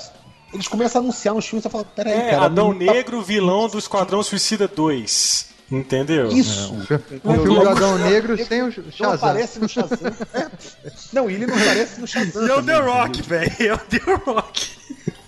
Eles 0.52 0.68
começam 0.68 1.00
a 1.00 1.04
anunciar 1.04 1.34
uns 1.34 1.46
filmes 1.46 1.64
e 1.64 1.68
você 1.68 1.70
fala, 1.70 1.84
peraí, 1.84 2.12
é, 2.12 2.30
cara. 2.30 2.46
Adão 2.46 2.72
Negro, 2.72 3.18
tá... 3.18 3.24
vilão 3.24 3.68
do 3.68 3.78
Esquadrão 3.78 4.22
Suicida 4.22 4.68
2. 4.68 5.52
Entendeu? 5.70 6.28
Isso. 6.28 6.74
É. 6.90 7.28
Um 7.28 7.42
filme 7.42 7.60
do 7.60 7.68
Adão 7.68 7.98
Negro 7.98 8.36
sem 8.44 8.62
o 8.62 8.70
Shazam. 8.70 8.92
Não 9.00 9.12
aparece 9.12 9.58
no 9.58 9.68
Shazam. 9.68 9.98
É. 10.32 10.50
Não, 11.12 11.30
ele 11.30 11.46
não 11.46 11.54
aparece 11.54 12.00
no 12.00 12.06
Shazam. 12.06 12.46
E 12.46 12.50
é 12.50 12.54
o 12.54 12.62
The 12.62 12.80
Rock, 12.80 13.22
velho. 13.22 13.52
É 13.60 13.74
o 13.74 13.78
The 13.78 14.14
Rock. 14.26 14.68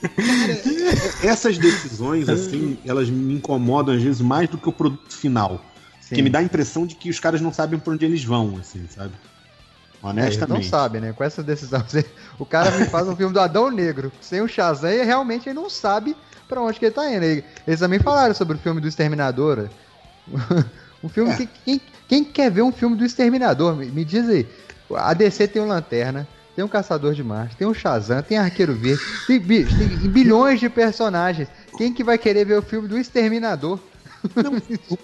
Cara, 0.09 1.29
essas 1.29 1.59
decisões, 1.59 2.29
assim, 2.29 2.79
elas 2.85 3.09
me 3.09 3.35
incomodam 3.35 3.95
às 3.95 4.03
vezes 4.03 4.21
mais 4.21 4.49
do 4.49 4.59
que 4.59 4.69
o 4.69 4.73
produto 4.73 5.15
final. 5.15 5.65
Sim. 6.01 6.15
Que 6.15 6.23
me 6.23 6.31
dá 6.31 6.39
a 6.39 6.43
impressão 6.43 6.87
de 6.87 6.95
que 6.95 7.11
os 7.11 7.19
caras 7.19 7.41
não 7.41 7.53
sabem 7.53 7.79
por 7.79 7.95
onde 7.95 8.05
eles 8.05 8.23
vão, 8.23 8.57
assim, 8.61 8.87
sabe? 8.89 9.13
Honestamente. 10.03 10.53
É, 10.53 10.55
não 10.55 10.63
sabe, 10.63 11.01
né? 11.01 11.13
Com 11.13 11.25
essa 11.25 11.43
decisão, 11.43 11.85
o 12.39 12.47
cara 12.47 12.71
me 12.79 12.87
faz 12.87 13.09
um 13.09 13.17
filme 13.17 13.33
do 13.33 13.41
Adão 13.41 13.71
Negro 13.71 14.13
sem 14.21 14.41
o 14.41 14.49
Shazam 14.49 14.91
e 14.91 15.03
realmente 15.03 15.49
ele 15.49 15.59
não 15.59 15.69
sabe 15.69 16.17
para 16.49 16.61
onde 16.61 16.79
que 16.79 16.85
ele 16.85 16.95
tá 16.95 17.11
indo. 17.13 17.25
Eles 17.25 17.81
também 17.81 17.99
falaram 17.99 18.35
sobre 18.35 18.57
o 18.57 18.61
filme 18.61 18.81
do 18.81 18.87
Exterminador. 18.87 19.69
um 21.03 21.09
filme 21.09 21.33
é. 21.33 21.37
que 21.37 21.49
quem, 21.65 21.81
quem, 22.09 22.25
quer 22.25 22.51
ver 22.51 22.63
um 22.63 22.73
filme 22.73 22.97
do 22.97 23.05
Exterminador? 23.05 23.75
Me, 23.75 23.87
me 23.87 24.05
diz 24.05 24.29
aí. 24.29 24.47
A 24.95 25.13
DC 25.13 25.49
tem 25.49 25.61
um 25.61 25.67
Lanterna, 25.67 26.27
tem 26.57 26.65
um 26.65 26.69
Caçador 26.69 27.13
de 27.13 27.23
Marte, 27.23 27.55
tem 27.55 27.67
um 27.67 27.75
Shazam, 27.75 28.23
tem 28.23 28.39
Arqueiro 28.39 28.75
Verde, 28.75 29.03
tem, 29.27 29.39
tem 29.39 30.11
bilhões 30.11 30.59
de 30.59 30.71
personagens. 30.71 31.49
Quem 31.77 31.93
que 31.93 32.03
vai 32.03 32.17
querer 32.17 32.47
ver 32.47 32.59
o 32.59 32.63
filme 32.63 32.89
do 32.89 32.99
Exterminador? 32.99 33.79
Não, 34.35 34.53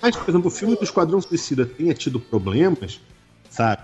mas, 0.00 0.16
por 0.16 0.30
exemplo, 0.30 0.49
o 0.49 0.50
filme 0.50 0.75
do 0.75 0.82
Esquadrão 0.82 1.21
Suicida 1.21 1.66
tenha 1.66 1.92
tido 1.92 2.18
problemas, 2.18 3.00
sabe? 3.50 3.83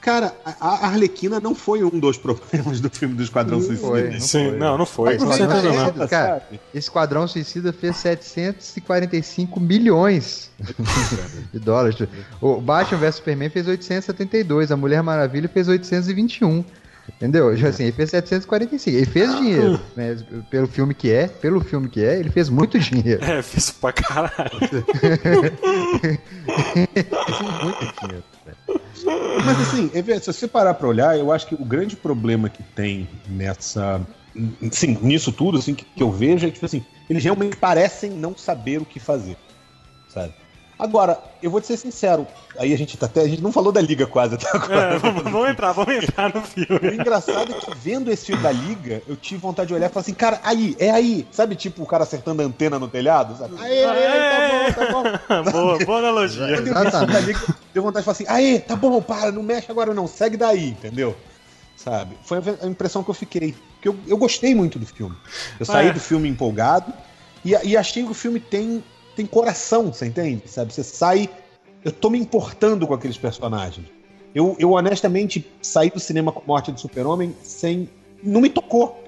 Cara, 0.00 0.32
a 0.60 0.86
Arlequina 0.86 1.40
não 1.40 1.54
foi 1.54 1.82
um 1.82 1.98
dos 1.98 2.18
problemas 2.18 2.80
do 2.80 2.90
filme 2.90 3.14
do 3.14 3.22
Esquadrão 3.22 3.58
não 3.58 3.66
Suicida. 3.66 3.88
Foi, 3.88 4.10
não 4.10 4.20
Sim, 4.20 4.48
foi. 4.50 4.58
não, 4.58 4.78
não 4.78 4.86
foi. 4.86 5.18
Mas, 5.18 5.38
não, 5.40 6.06
cara, 6.06 6.46
Esquadrão 6.72 7.26
Suicida 7.26 7.72
fez 7.72 7.96
745 7.96 9.58
milhões 9.58 10.50
de 11.52 11.58
dólares. 11.58 11.96
O 12.40 12.60
Batman 12.60 12.98
vs 12.98 13.14
Superman 13.16 13.48
fez 13.48 13.66
872, 13.66 14.70
a 14.70 14.76
Mulher 14.76 15.02
Maravilha 15.02 15.48
fez 15.48 15.66
821. 15.66 16.62
Entendeu? 17.08 17.48
Assim, 17.48 17.84
ele 17.84 17.92
fez 17.92 18.10
745. 18.10 18.96
Ele 18.96 19.06
fez 19.06 19.36
dinheiro, 19.36 19.80
né? 19.96 20.16
Pelo 20.50 20.66
filme 20.66 20.94
que 20.94 21.10
é, 21.10 21.28
pelo 21.28 21.60
filme 21.60 21.88
que 21.88 22.04
é, 22.04 22.18
ele 22.18 22.30
fez 22.30 22.48
muito 22.48 22.78
dinheiro. 22.78 23.24
É, 23.24 23.42
fez 23.42 23.70
pra 23.70 23.92
caralho. 23.92 24.50
muito 27.62 27.94
dinheiro. 28.02 28.24
Mas 29.44 29.60
assim, 29.60 29.90
se 30.20 30.26
você 30.32 30.48
parar 30.48 30.74
pra 30.74 30.88
olhar, 30.88 31.18
eu 31.18 31.32
acho 31.32 31.46
que 31.46 31.54
o 31.54 31.64
grande 31.64 31.96
problema 31.96 32.48
que 32.48 32.62
tem 32.62 33.08
nessa. 33.28 34.00
Sim, 34.70 34.98
nisso 35.00 35.32
tudo, 35.32 35.58
assim, 35.58 35.74
que, 35.74 35.84
que 35.84 36.02
eu 36.02 36.10
vejo 36.10 36.46
é 36.46 36.48
que, 36.48 36.54
tipo 36.54 36.66
assim, 36.66 36.84
eles 37.08 37.24
realmente 37.24 37.56
parecem 37.56 38.10
não 38.10 38.36
saber 38.36 38.80
o 38.80 38.84
que 38.84 39.00
fazer. 39.00 39.36
Sabe? 40.08 40.34
Agora, 40.78 41.18
eu 41.42 41.50
vou 41.50 41.58
te 41.58 41.66
ser 41.66 41.78
sincero, 41.78 42.26
aí 42.58 42.74
a 42.74 42.76
gente 42.76 42.98
tá 42.98 43.06
até. 43.06 43.22
A 43.22 43.28
gente 43.28 43.42
não 43.42 43.50
falou 43.50 43.72
da 43.72 43.80
Liga 43.80 44.06
quase 44.06 44.34
até 44.34 44.46
agora. 44.54 44.94
É, 44.94 44.98
vamos, 45.00 45.22
vamos, 45.22 45.48
entrar, 45.48 45.72
vamos 45.72 45.94
entrar 45.94 46.34
no 46.34 46.42
filme. 46.42 46.88
O 46.90 46.94
engraçado 46.94 47.50
é 47.50 47.54
que 47.54 47.74
vendo 47.74 48.12
esse 48.12 48.26
filme 48.26 48.42
da 48.42 48.52
Liga, 48.52 49.02
eu 49.08 49.16
tive 49.16 49.40
vontade 49.40 49.68
de 49.68 49.74
olhar 49.74 49.86
e 49.86 49.92
falar 49.92 50.02
assim, 50.02 50.12
cara, 50.12 50.38
aí, 50.44 50.76
é 50.78 50.90
aí. 50.90 51.26
Sabe, 51.32 51.56
tipo, 51.56 51.82
o 51.82 51.86
cara 51.86 52.02
acertando 52.02 52.42
a 52.42 52.44
antena 52.44 52.78
no 52.78 52.88
telhado? 52.88 53.38
Sabe? 53.38 53.54
Aê, 53.58 53.84
aê, 53.84 54.72
tá 54.72 54.92
bom, 54.92 55.02
tá 55.02 55.42
bom. 55.42 55.50
boa, 55.50 55.78
boa 55.78 55.98
analogia. 55.98 56.46
Quando 56.46 56.68
eu 56.68 57.00
vi 57.00 57.12
da 57.12 57.20
Liga, 57.20 57.40
deu 57.72 57.82
vontade 57.82 58.02
de 58.02 58.04
falar 58.04 58.12
assim, 58.12 58.26
aê, 58.28 58.60
tá 58.60 58.76
bom, 58.76 59.00
para, 59.00 59.32
não 59.32 59.42
mexe 59.42 59.70
agora 59.70 59.94
não, 59.94 60.06
segue 60.06 60.36
daí, 60.36 60.68
entendeu? 60.68 61.16
Sabe? 61.74 62.18
Foi 62.22 62.38
a 62.60 62.66
impressão 62.66 63.02
que 63.02 63.08
eu 63.08 63.14
fiquei. 63.14 63.54
Porque 63.74 63.88
eu, 63.88 63.96
eu 64.06 64.18
gostei 64.18 64.54
muito 64.54 64.78
do 64.78 64.84
filme. 64.84 65.16
Eu 65.58 65.64
saí 65.64 65.88
é. 65.88 65.92
do 65.92 66.00
filme 66.00 66.28
empolgado 66.28 66.92
e, 67.42 67.52
e 67.64 67.76
achei 67.76 68.02
que 68.02 68.10
o 68.10 68.14
filme 68.14 68.40
tem 68.40 68.82
tem 69.16 69.26
coração, 69.26 69.92
você 69.92 70.06
entende? 70.06 70.42
Sabe? 70.46 70.72
Você 70.72 70.84
sai. 70.84 71.28
Eu 71.82 71.90
tô 71.90 72.10
me 72.10 72.18
importando 72.18 72.86
com 72.86 72.94
aqueles 72.94 73.16
personagens. 73.16 73.86
Eu, 74.34 74.54
eu 74.58 74.72
honestamente 74.72 75.50
saí 75.62 75.90
do 75.90 75.98
cinema 75.98 76.30
com 76.30 76.40
a 76.40 76.44
morte 76.46 76.70
do 76.70 76.78
Super-Homem 76.78 77.34
sem. 77.42 77.88
Não 78.22 78.40
me 78.40 78.50
tocou. 78.50 79.02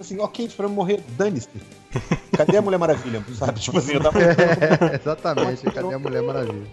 Assim, 0.00 0.18
ok, 0.18 0.48
pra 0.56 0.66
morrer, 0.66 1.00
dane-se. 1.16 1.48
Cadê 2.34 2.56
a 2.56 2.62
Mulher 2.62 2.78
Maravilha? 2.78 3.22
Sabe? 3.38 3.60
Tipo 3.60 3.78
assim, 3.78 3.92
eu 3.92 4.00
tava. 4.00 4.18
É, 4.20 4.96
exatamente, 5.00 5.62
cadê 5.64 5.94
a 5.94 5.98
Mulher 5.98 6.22
Maravilha? 6.22 6.66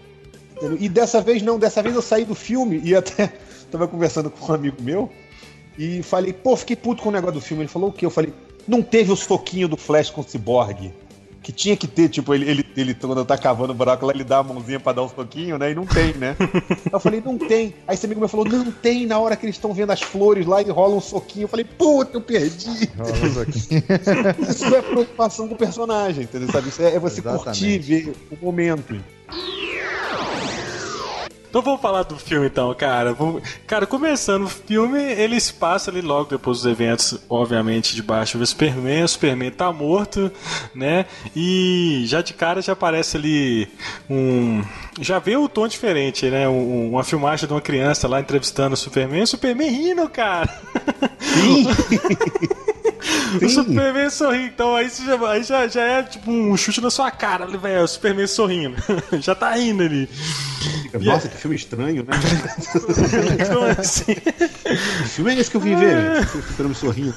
E 0.78 0.88
dessa 0.88 1.20
vez 1.20 1.42
não, 1.42 1.58
dessa 1.58 1.82
vez 1.82 1.94
eu 1.94 2.02
saí 2.02 2.24
do 2.24 2.34
filme 2.34 2.80
e 2.82 2.94
até 2.94 3.32
tava 3.70 3.86
conversando 3.86 4.30
com 4.30 4.50
um 4.50 4.54
amigo 4.54 4.82
meu 4.82 5.10
e 5.78 6.02
falei, 6.02 6.32
pô, 6.32 6.56
fiquei 6.56 6.76
puto 6.76 7.02
com 7.02 7.10
o 7.10 7.12
negócio 7.12 7.34
do 7.34 7.40
filme. 7.40 7.62
Ele 7.62 7.68
falou 7.68 7.90
o 7.90 7.92
quê? 7.92 8.06
Eu 8.06 8.10
falei, 8.10 8.32
não 8.66 8.82
teve 8.82 9.12
o 9.12 9.16
soquinho 9.16 9.68
do 9.68 9.76
Flash 9.76 10.10
com 10.10 10.22
o 10.22 10.24
Cyborg 10.24 10.92
que 11.42 11.52
tinha 11.52 11.76
que 11.76 11.86
ter, 11.86 12.08
tipo, 12.08 12.34
ele, 12.34 12.48
ele, 12.48 12.66
ele 12.76 12.94
quando 12.94 13.24
tá 13.24 13.36
cavando 13.36 13.72
o 13.72 13.74
buraco 13.74 14.04
lá, 14.04 14.12
ele 14.12 14.24
dá 14.24 14.38
a 14.38 14.42
mãozinha 14.42 14.78
pra 14.78 14.92
dar 14.92 15.02
um 15.02 15.08
soquinho, 15.08 15.58
né? 15.58 15.70
E 15.70 15.74
não 15.74 15.86
tem, 15.86 16.12
né? 16.14 16.36
eu 16.92 17.00
falei, 17.00 17.22
não 17.24 17.38
tem. 17.38 17.74
Aí 17.86 17.94
esse 17.94 18.04
amigo 18.04 18.20
meu 18.20 18.28
falou, 18.28 18.46
não 18.46 18.70
tem, 18.70 19.06
na 19.06 19.18
hora 19.18 19.34
que 19.36 19.46
eles 19.46 19.56
estão 19.56 19.72
vendo 19.72 19.90
as 19.90 20.02
flores 20.02 20.46
lá 20.46 20.60
e 20.60 20.70
rola 20.70 20.94
um 20.94 21.00
soquinho. 21.00 21.44
Eu 21.44 21.48
falei, 21.48 21.64
puta, 21.64 22.16
eu 22.16 22.20
perdi. 22.20 22.68
Um. 22.68 24.44
Isso 24.50 24.64
é 24.74 24.82
preocupação 24.82 25.48
com 25.48 25.54
o 25.54 25.58
personagem, 25.58 26.24
entendeu? 26.24 26.50
Sabe? 26.50 26.68
Isso 26.68 26.82
é, 26.82 26.94
é 26.94 26.98
você 26.98 27.20
Exatamente. 27.20 27.44
curtir, 27.44 27.78
ver 27.78 28.12
o 28.30 28.44
momento. 28.44 29.02
Então 31.50 31.62
vamos 31.62 31.80
falar 31.80 32.04
do 32.04 32.16
filme 32.16 32.46
então, 32.46 32.72
cara. 32.74 33.12
Vamos... 33.12 33.42
Cara, 33.66 33.84
começando 33.84 34.44
o 34.44 34.48
filme, 34.48 35.00
eles 35.00 35.50
passam 35.50 35.92
ali 35.92 36.00
logo 36.00 36.30
depois 36.30 36.58
dos 36.58 36.66
eventos, 36.66 37.18
obviamente, 37.28 37.92
de 37.92 38.02
baixo 38.04 38.38
do 38.38 38.46
Superman. 38.46 39.02
O 39.02 39.08
Superman 39.08 39.50
tá 39.50 39.72
morto, 39.72 40.30
né? 40.72 41.06
E 41.34 42.04
já 42.06 42.22
de 42.22 42.34
cara 42.34 42.62
já 42.62 42.72
aparece 42.72 43.16
ali 43.16 43.68
um. 44.08 44.62
Já 45.00 45.18
vê 45.18 45.36
o 45.36 45.48
tom 45.48 45.66
diferente, 45.66 46.30
né? 46.30 46.48
Um, 46.48 46.90
uma 46.90 47.02
filmagem 47.02 47.48
de 47.48 47.52
uma 47.52 47.60
criança 47.60 48.06
lá 48.06 48.20
entrevistando 48.20 48.74
o 48.74 48.76
Superman. 48.76 49.22
O 49.24 49.26
Superman 49.26 49.70
rindo, 49.70 50.08
cara. 50.08 50.48
Sim! 51.18 51.66
o 53.42 53.48
Superman 53.48 54.10
sorrindo. 54.10 54.46
Então 54.46 54.74
aí, 54.74 54.90
já, 54.90 55.30
aí 55.30 55.42
já, 55.42 55.68
já 55.68 55.82
é 55.82 56.02
tipo 56.02 56.30
um 56.30 56.56
chute 56.56 56.80
na 56.80 56.90
sua 56.90 57.10
cara, 57.10 57.46
velho. 57.46 57.84
O 57.84 57.88
Superman 57.88 58.26
sorrindo. 58.26 58.76
já 59.20 59.34
tá 59.34 59.52
rindo 59.52 59.82
ali. 59.82 60.08
Nossa, 61.00 61.28
que 61.28 61.36
filme 61.36 61.56
estranho, 61.56 62.04
né? 62.04 62.12
Como 63.48 63.64
assim? 63.66 64.14
Que 64.14 65.08
filme 65.08 65.34
é 65.34 65.38
esse 65.38 65.50
que 65.50 65.56
eu 65.56 65.60
vim 65.60 65.76
ver? 65.76 66.26
Superman 66.26 66.74
sorrindo. 66.74 67.16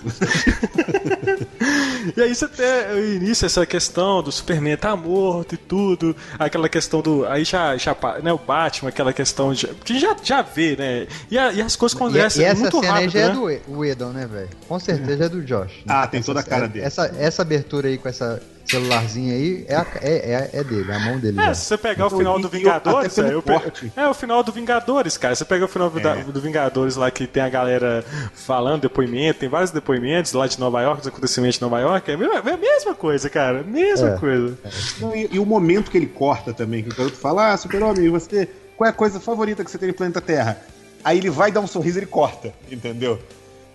e 2.16 2.22
aí 2.22 2.34
você 2.34 2.48
tem 2.48 2.66
o 2.96 3.16
início, 3.16 3.46
essa 3.46 3.66
questão 3.66 4.22
do 4.22 4.32
Superman 4.32 4.78
tá 4.78 4.96
morto 4.96 5.56
e 5.56 5.58
tudo. 5.58 6.16
Aquela 6.38 6.70
questão 6.70 7.02
do. 7.02 7.26
Aí 7.26 7.44
já, 7.44 7.76
já 7.78 7.96
né, 8.22 8.32
o 8.32 8.38
Batman, 8.38 8.90
aquela 8.90 9.14
questão 9.14 9.54
de. 9.54 9.68
Que 9.68 10.00
já, 10.00 10.16
já 10.22 10.42
vê, 10.42 10.76
né? 10.76 11.08
E, 11.30 11.38
a, 11.38 11.52
e 11.52 11.62
as 11.62 11.76
coisas 11.76 11.96
acontecem 11.96 12.46
e, 12.46 12.54
muito 12.56 12.80
rápido. 12.80 12.86
Essa 12.86 12.88
cena 12.88 13.00
aí 13.00 13.10
já 13.10 13.20
né? 13.20 13.56
é 13.56 13.72
do 13.72 13.86
Edon, 13.86 14.10
né, 14.10 14.26
velho? 14.26 14.50
Com 14.68 14.80
certeza 14.80 15.26
é 15.26 15.30
do 15.30 15.42
Josh. 15.42 15.72
Né? 15.78 15.84
Ah, 15.88 16.08
tem 16.08 16.22
toda 16.22 16.40
a 16.40 16.44
cara 16.44 16.68
dele. 16.68 16.86
Essa, 16.86 17.14
essa 17.18 17.42
abertura 17.42 17.88
aí 17.88 17.98
com 17.98 18.10
essa 18.10 18.42
celularzinho 18.66 19.34
aí 19.34 19.66
é, 19.68 19.76
a, 19.76 19.86
é, 20.02 20.12
é, 20.12 20.50
é, 20.54 20.64
dele, 20.64 20.92
é 20.92 20.96
a 20.96 21.00
mão 21.00 21.20
dele. 21.20 21.40
É, 21.40 21.46
já. 21.46 21.54
se 21.54 21.66
você 21.66 21.78
pegar 21.78 22.06
então, 22.06 22.08
o 22.08 22.18
final 22.18 22.40
do 22.40 22.50
Vingadores, 22.50 23.18
é, 23.18 23.24
pe... 23.42 23.92
é 23.96 24.08
o 24.08 24.14
final 24.14 24.44
do 24.44 24.52
Vingadores, 24.52 25.18
cara. 25.18 25.36
Você 25.36 25.46
pega 25.46 25.66
o 25.66 25.68
final 25.68 25.92
é. 25.96 26.24
do 26.24 26.42
Vingadores 26.42 26.96
lá 26.96 27.12
que 27.12 27.28
tem 27.28 27.44
a 27.44 27.50
galera 27.50 28.04
falando, 28.34 28.82
depoimento, 28.82 29.40
tem 29.40 29.50
vários 29.50 29.72
depoimentos 29.72 30.34
lá 30.34 30.48
de 30.48 30.60
Nova 30.60 30.82
York, 30.82 31.00
dos 31.00 31.08
acontecimentos 31.08 31.56
de 31.56 31.62
Nova 31.62 31.80
York, 31.80 32.10
é 32.10 32.14
a 32.14 32.18
mesma, 32.58 32.92
é 32.92 32.94
coisa, 32.94 33.30
cara. 33.30 33.64
Mesma 33.64 34.10
é. 34.10 34.18
coisa. 34.18 34.58
Não, 35.00 35.16
e, 35.16 35.30
e, 35.34 35.40
o 35.40 35.46
momento 35.46 35.92
que 35.92 35.98
ele 35.98 36.08
corta 36.08 36.54
também, 36.54 36.84
que 36.84 36.90
o 36.90 36.96
garoto 36.96 37.18
fala, 37.18 37.52
ah, 37.52 37.58
super-homem, 37.58 38.10
você. 38.10 38.48
Qual 38.78 38.88
é 38.88 38.90
a 38.90 38.94
coisa 38.94 39.20
favorita 39.20 39.64
que 39.64 39.70
você 39.70 39.78
tem 39.78 39.90
no 39.90 39.94
planeta 39.94 40.20
Terra? 40.20 40.58
Aí 41.04 41.18
ele 41.18 41.30
vai 41.30 41.52
dar 41.52 41.60
um 41.60 41.68
sorriso 41.68 41.98
e 41.98 42.00
ele 42.00 42.08
corta, 42.08 42.54
entendeu? 42.72 43.20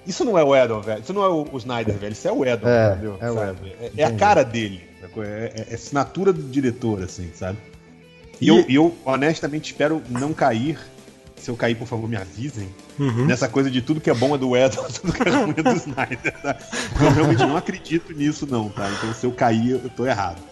Isso 0.09 0.25
não 0.25 0.39
é 0.39 0.43
o 0.43 0.57
Edon, 0.57 0.81
velho. 0.81 1.03
Isso 1.03 1.13
não 1.13 1.23
é 1.23 1.29
o, 1.29 1.47
o 1.53 1.59
Snyder, 1.59 1.95
velho. 1.99 2.13
Isso 2.13 2.27
é 2.27 2.33
o 2.33 2.43
Edon, 2.43 2.67
é, 2.67 2.93
entendeu? 2.93 3.19
É, 3.21 3.31
o 3.31 3.43
Edon. 3.43 3.67
É, 3.79 3.91
é, 3.99 4.05
a 4.05 4.13
cara 4.13 4.43
dele. 4.43 4.81
É, 5.03 5.21
é, 5.21 5.67
é, 5.71 5.75
assinatura 5.75 6.33
do 6.33 6.43
diretor, 6.43 7.03
assim, 7.03 7.31
sabe? 7.35 7.59
E, 8.41 8.47
e... 8.47 8.49
Eu, 8.49 8.65
eu, 8.71 8.97
honestamente, 9.05 9.67
espero 9.67 10.03
não 10.09 10.33
cair. 10.33 10.79
Se 11.37 11.51
eu 11.51 11.57
cair, 11.57 11.75
por 11.75 11.87
favor, 11.87 12.09
me 12.09 12.17
avisem. 12.17 12.69
Uhum. 12.99 13.27
Nessa 13.27 13.49
coisa 13.49 13.71
de 13.71 13.83
tudo 13.83 14.01
que 14.01 14.09
é 14.11 14.15
bom 14.15 14.35
é 14.35 14.39
do 14.39 14.57
Edon, 14.57 14.83
tudo 14.91 15.13
que 15.13 15.29
é 15.29 15.31
ruim 15.31 15.55
é 15.57 15.63
do 15.63 15.71
Snyder, 15.73 16.41
tá? 16.43 16.57
Eu 17.01 17.11
realmente 17.11 17.41
não 17.41 17.57
acredito 17.57 18.13
nisso, 18.15 18.47
não, 18.51 18.71
tá? 18.71 18.91
Então, 18.91 19.13
se 19.13 19.27
eu 19.27 19.31
cair, 19.31 19.73
eu 19.73 19.91
tô 19.91 20.07
errado. 20.07 20.43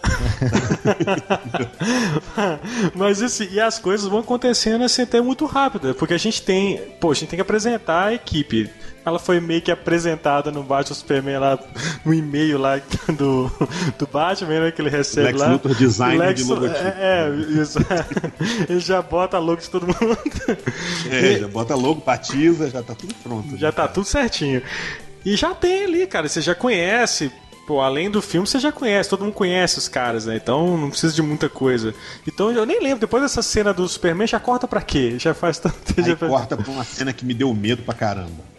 Mas 2.95 3.21
assim, 3.23 3.49
e 3.51 3.59
as 3.59 3.79
coisas 3.79 4.07
vão 4.07 4.19
acontecendo 4.19 4.83
assim 4.83 5.01
até 5.01 5.19
muito 5.19 5.45
rápido, 5.45 5.93
porque 5.95 6.13
a 6.13 6.17
gente 6.17 6.41
tem, 6.41 6.77
pô, 6.99 7.11
a 7.11 7.13
gente 7.15 7.29
tem 7.29 7.37
que 7.37 7.41
apresentar 7.41 8.05
a 8.05 8.13
equipe 8.13 8.69
ela 9.07 9.19
foi 9.19 9.39
meio 9.39 9.61
que 9.61 9.71
apresentada 9.71 10.51
no 10.51 10.63
Batman 10.63 10.95
Superman 10.95 11.39
lá, 11.39 11.59
no 12.03 12.13
e-mail 12.13 12.57
lá 12.57 12.77
do, 13.17 13.49
do 13.97 14.07
Batman, 14.07 14.59
né, 14.59 14.71
que 14.71 14.81
ele 14.81 14.89
recebe 14.89 15.27
Lex 15.27 15.39
lá. 15.39 15.47
Luthor 15.47 15.75
design 15.75 16.17
Lex, 16.17 16.41
de 16.41 16.49
logotipo. 16.49 16.79
É, 16.79 17.29
é, 17.29 17.61
isso. 17.61 17.79
ele 18.67 18.79
já 18.79 19.01
bota 19.01 19.37
logo 19.39 19.61
de 19.61 19.69
todo 19.69 19.87
mundo. 19.87 20.57
É, 21.09 21.39
já 21.39 21.47
bota 21.47 21.73
logo, 21.75 22.01
batiza, 22.01 22.69
já 22.69 22.83
tá 22.83 22.93
tudo 22.93 23.13
pronto. 23.23 23.51
Já, 23.51 23.57
já 23.57 23.71
tá 23.71 23.87
tudo 23.87 24.05
certinho. 24.05 24.61
E 25.25 25.35
já 25.35 25.55
tem 25.55 25.85
ali, 25.85 26.05
cara, 26.05 26.27
você 26.27 26.41
já 26.41 26.53
conhece, 26.53 27.31
pô, 27.65 27.81
além 27.81 28.09
do 28.09 28.21
filme, 28.21 28.45
você 28.45 28.59
já 28.59 28.71
conhece, 28.71 29.09
todo 29.09 29.23
mundo 29.23 29.33
conhece 29.33 29.77
os 29.77 29.87
caras, 29.87 30.25
né? 30.25 30.35
Então 30.35 30.77
não 30.77 30.89
precisa 30.89 31.13
de 31.13 31.21
muita 31.21 31.47
coisa. 31.47 31.93
Então 32.25 32.51
eu 32.51 32.65
nem 32.65 32.81
lembro, 32.81 32.99
depois 32.99 33.23
dessa 33.23 33.41
cena 33.41 33.73
do 33.73 33.87
Superman, 33.87 34.27
já 34.27 34.39
corta 34.39 34.67
pra 34.67 34.81
quê? 34.81 35.15
Já 35.17 35.33
faz 35.33 35.59
tanto. 35.59 35.77
Aí 35.97 36.03
já 36.03 36.15
corta 36.15 36.57
pra 36.57 36.71
uma 36.71 36.83
cena 36.83 37.13
que 37.13 37.25
me 37.25 37.33
deu 37.33 37.53
medo 37.53 37.83
pra 37.83 37.93
caramba. 37.93 38.56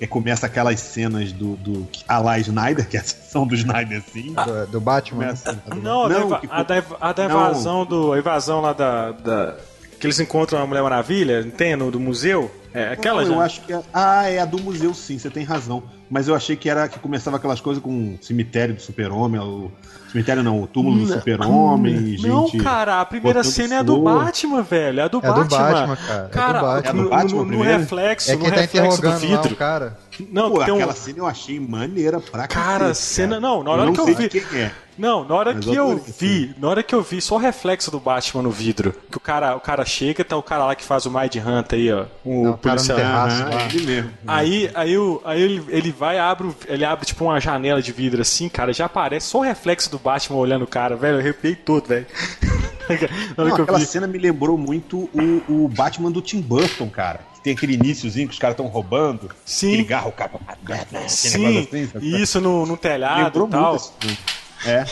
E 0.00 0.06
começa 0.06 0.46
aquelas 0.46 0.80
cenas 0.80 1.30
do, 1.30 1.56
do 1.56 1.86
a 2.08 2.38
Snyder, 2.38 2.88
que 2.88 2.96
é 2.96 3.00
a 3.00 3.04
sessão 3.04 3.46
do 3.46 3.54
Snyder, 3.54 3.98
assim. 3.98 4.32
Do, 4.32 4.66
do 4.66 4.80
Batman. 4.80 5.24
Começa, 5.24 5.52
né? 5.52 5.60
não, 5.82 6.08
não, 6.08 6.34
a, 6.50 6.62
da, 6.62 6.82
a, 7.00 7.12
da, 7.12 7.24
invasão 7.26 7.84
do. 7.84 8.12
A 8.14 8.18
invasão 8.18 8.62
lá 8.62 8.72
da, 8.72 9.12
da. 9.12 9.56
Que 9.98 10.06
eles 10.06 10.18
encontram 10.18 10.62
a 10.62 10.66
Mulher 10.66 10.82
Maravilha, 10.82 11.44
tem 11.54 11.76
no 11.76 11.90
do 11.90 12.00
museu. 12.00 12.50
É 12.72 12.92
aquela 12.92 13.22
não, 13.22 13.28
já? 13.28 13.34
Eu 13.34 13.40
acho 13.40 13.60
que 13.62 13.72
é. 13.72 13.82
Ah, 13.92 14.28
é 14.28 14.38
a 14.38 14.44
do 14.44 14.60
museu, 14.60 14.94
sim, 14.94 15.18
você 15.18 15.30
tem 15.30 15.44
razão. 15.44 15.82
Mas 16.08 16.28
eu 16.28 16.34
achei 16.34 16.56
que 16.56 16.68
era 16.68 16.88
que 16.88 16.98
começava 16.98 17.36
aquelas 17.36 17.60
coisas 17.60 17.82
com 17.82 18.14
o 18.14 18.18
cemitério 18.22 18.74
do 18.74 18.82
super-homem, 18.82 19.40
o 19.40 19.70
Cemitério 20.10 20.42
não, 20.42 20.60
o 20.60 20.66
túmulo 20.66 20.98
do 20.98 21.06
super-homem, 21.06 22.16
gente. 22.16 22.26
Não, 22.26 22.50
cara, 22.58 23.00
a 23.00 23.04
primeira 23.04 23.44
cena 23.44 23.76
é 23.76 23.78
a 23.78 23.82
do 23.82 24.02
Batman, 24.02 24.62
velho. 24.62 25.00
É 25.00 25.02
a 25.04 25.08
do 25.08 25.18
é 25.18 25.20
Batman. 25.20 25.44
Do 25.44 25.50
Batman 25.50 25.96
cara. 25.96 26.28
cara 26.28 26.58
é 26.58 26.60
do 26.60 26.64
Batman. 26.64 27.02
No, 27.02 27.10
Batman 27.10 27.44
no, 27.44 27.44
no 27.44 27.62
reflexo, 27.62 28.30
é 28.32 28.36
no 28.36 28.44
tá 28.44 28.50
reflexo 28.50 29.00
do 29.00 29.12
vidro. 29.18 29.50
Lá, 29.50 29.56
cara. 29.56 29.98
Não, 30.32 30.50
Pô, 30.50 30.60
aquela 30.60 30.92
um... 30.92 30.96
cena 30.96 31.18
eu 31.18 31.26
achei 31.26 31.60
maneira 31.60 32.20
pra 32.20 32.48
Cara, 32.48 32.88
cacete, 32.88 33.06
cena. 33.06 33.28
Cara. 33.36 33.40
Não, 33.40 33.62
na 33.62 33.70
hora 33.70 33.84
eu 33.84 33.92
que 33.92 34.00
eu 34.00 34.06
vi. 34.06 34.28
Quem 34.28 34.42
é. 34.58 34.72
Não, 35.00 35.24
na 35.24 35.34
hora 35.34 35.54
Mas 35.54 35.64
que 35.64 35.74
eu 35.74 35.96
vi, 35.96 36.54
na 36.58 36.68
hora 36.68 36.82
que 36.82 36.94
eu 36.94 37.00
vi 37.00 37.22
só 37.22 37.36
o 37.36 37.38
reflexo 37.38 37.90
do 37.90 37.98
Batman 37.98 38.42
no 38.42 38.50
vidro, 38.50 38.94
que 39.10 39.16
o 39.16 39.20
cara, 39.20 39.56
o 39.56 39.60
cara 39.60 39.82
chega, 39.82 40.22
tá 40.22 40.36
o 40.36 40.42
cara 40.42 40.66
lá 40.66 40.74
que 40.74 40.84
faz 40.84 41.06
o 41.06 41.10
Mind 41.10 41.36
Hunter 41.36 41.78
aí, 41.78 41.90
ó, 41.90 42.04
o 42.22 42.44
não, 42.44 42.56
policial. 42.58 42.98
Terraço, 42.98 43.44
ah, 43.46 43.64
ele 43.64 43.86
mesmo. 43.86 44.10
Aí, 44.26 44.70
aí, 44.74 44.98
o, 44.98 45.22
aí 45.24 45.40
ele, 45.40 45.64
ele 45.68 45.90
vai 45.90 46.18
abre, 46.18 46.54
ele 46.68 46.84
abre 46.84 47.06
tipo 47.06 47.24
uma 47.24 47.40
janela 47.40 47.80
de 47.80 47.92
vidro 47.92 48.20
assim, 48.20 48.46
cara, 48.50 48.74
já 48.74 48.84
aparece 48.84 49.28
só 49.28 49.38
o 49.38 49.42
reflexo 49.42 49.90
do 49.90 49.98
Batman 49.98 50.36
olhando 50.36 50.64
o 50.64 50.68
cara, 50.68 50.94
velho, 50.96 51.14
eu 51.14 51.20
arrepiei 51.20 51.54
todo, 51.54 51.86
velho. 51.86 52.06
Não, 53.38 53.46
aquela 53.46 53.80
cena 53.80 54.06
me 54.06 54.18
lembrou 54.18 54.58
muito 54.58 55.08
o, 55.14 55.64
o 55.64 55.68
Batman 55.68 56.10
do 56.10 56.20
Tim 56.20 56.42
Burton, 56.42 56.90
cara 56.90 57.30
tem 57.42 57.54
aquele 57.54 57.72
iníciozinho 57.72 58.28
que 58.28 58.34
os 58.34 58.38
caras 58.38 58.52
estão 58.52 58.66
roubando. 58.66 59.30
Sim. 59.46 59.68
Aquele 59.68 59.84
garro, 59.84 60.10
o 60.10 60.12
cara. 60.12 61.08
Sim. 61.08 61.60
Assim, 61.60 62.20
isso 62.20 62.38
no, 62.38 62.66
no 62.66 62.76
telhado 62.76 63.24
Lembrou 63.24 63.48
e 63.48 63.50
tal. 63.50 63.72
Muito 64.04 64.39
é. 64.64 64.84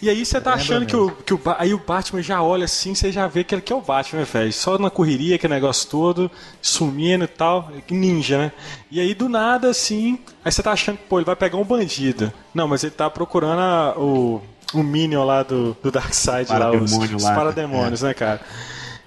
E 0.00 0.08
aí 0.08 0.24
você 0.24 0.40
tá 0.40 0.54
achando 0.54 0.86
que 0.86 0.96
o, 0.96 1.10
que 1.10 1.34
o 1.34 1.40
aí 1.58 1.72
o 1.72 1.78
Batman 1.78 2.22
já 2.22 2.42
olha 2.42 2.64
assim, 2.64 2.94
você 2.94 3.10
já 3.10 3.26
vê 3.26 3.44
que 3.44 3.54
ele 3.54 3.62
que 3.62 3.72
é 3.72 3.76
o 3.76 3.80
Batman, 3.80 4.24
velho. 4.24 4.52
Só 4.52 4.78
na 4.78 4.90
correria, 4.90 5.36
aquele 5.36 5.54
negócio 5.54 5.88
todo, 5.88 6.30
sumindo 6.60 7.24
e 7.24 7.28
tal, 7.28 7.70
ninja, 7.90 8.38
né? 8.38 8.52
E 8.90 9.00
aí 9.00 9.14
do 9.14 9.28
nada 9.28 9.70
assim, 9.70 10.18
aí 10.44 10.50
você 10.50 10.62
tá 10.62 10.72
achando 10.72 10.98
que 10.98 11.04
pô, 11.04 11.18
ele 11.18 11.26
vai 11.26 11.36
pegar 11.36 11.56
um 11.56 11.64
bandido. 11.64 12.32
Não, 12.54 12.68
mas 12.68 12.84
ele 12.84 12.92
tá 12.92 13.08
procurando 13.08 13.60
a, 13.60 13.98
o 13.98 14.42
o 14.74 14.82
Minion 14.82 15.24
lá 15.24 15.42
do, 15.42 15.76
do 15.82 15.90
Darkseid 15.90 16.50
lá, 16.50 16.70
os, 16.70 16.92
os 16.92 17.24
parademônios, 17.24 18.02
é. 18.02 18.08
né, 18.08 18.14
cara? 18.14 18.40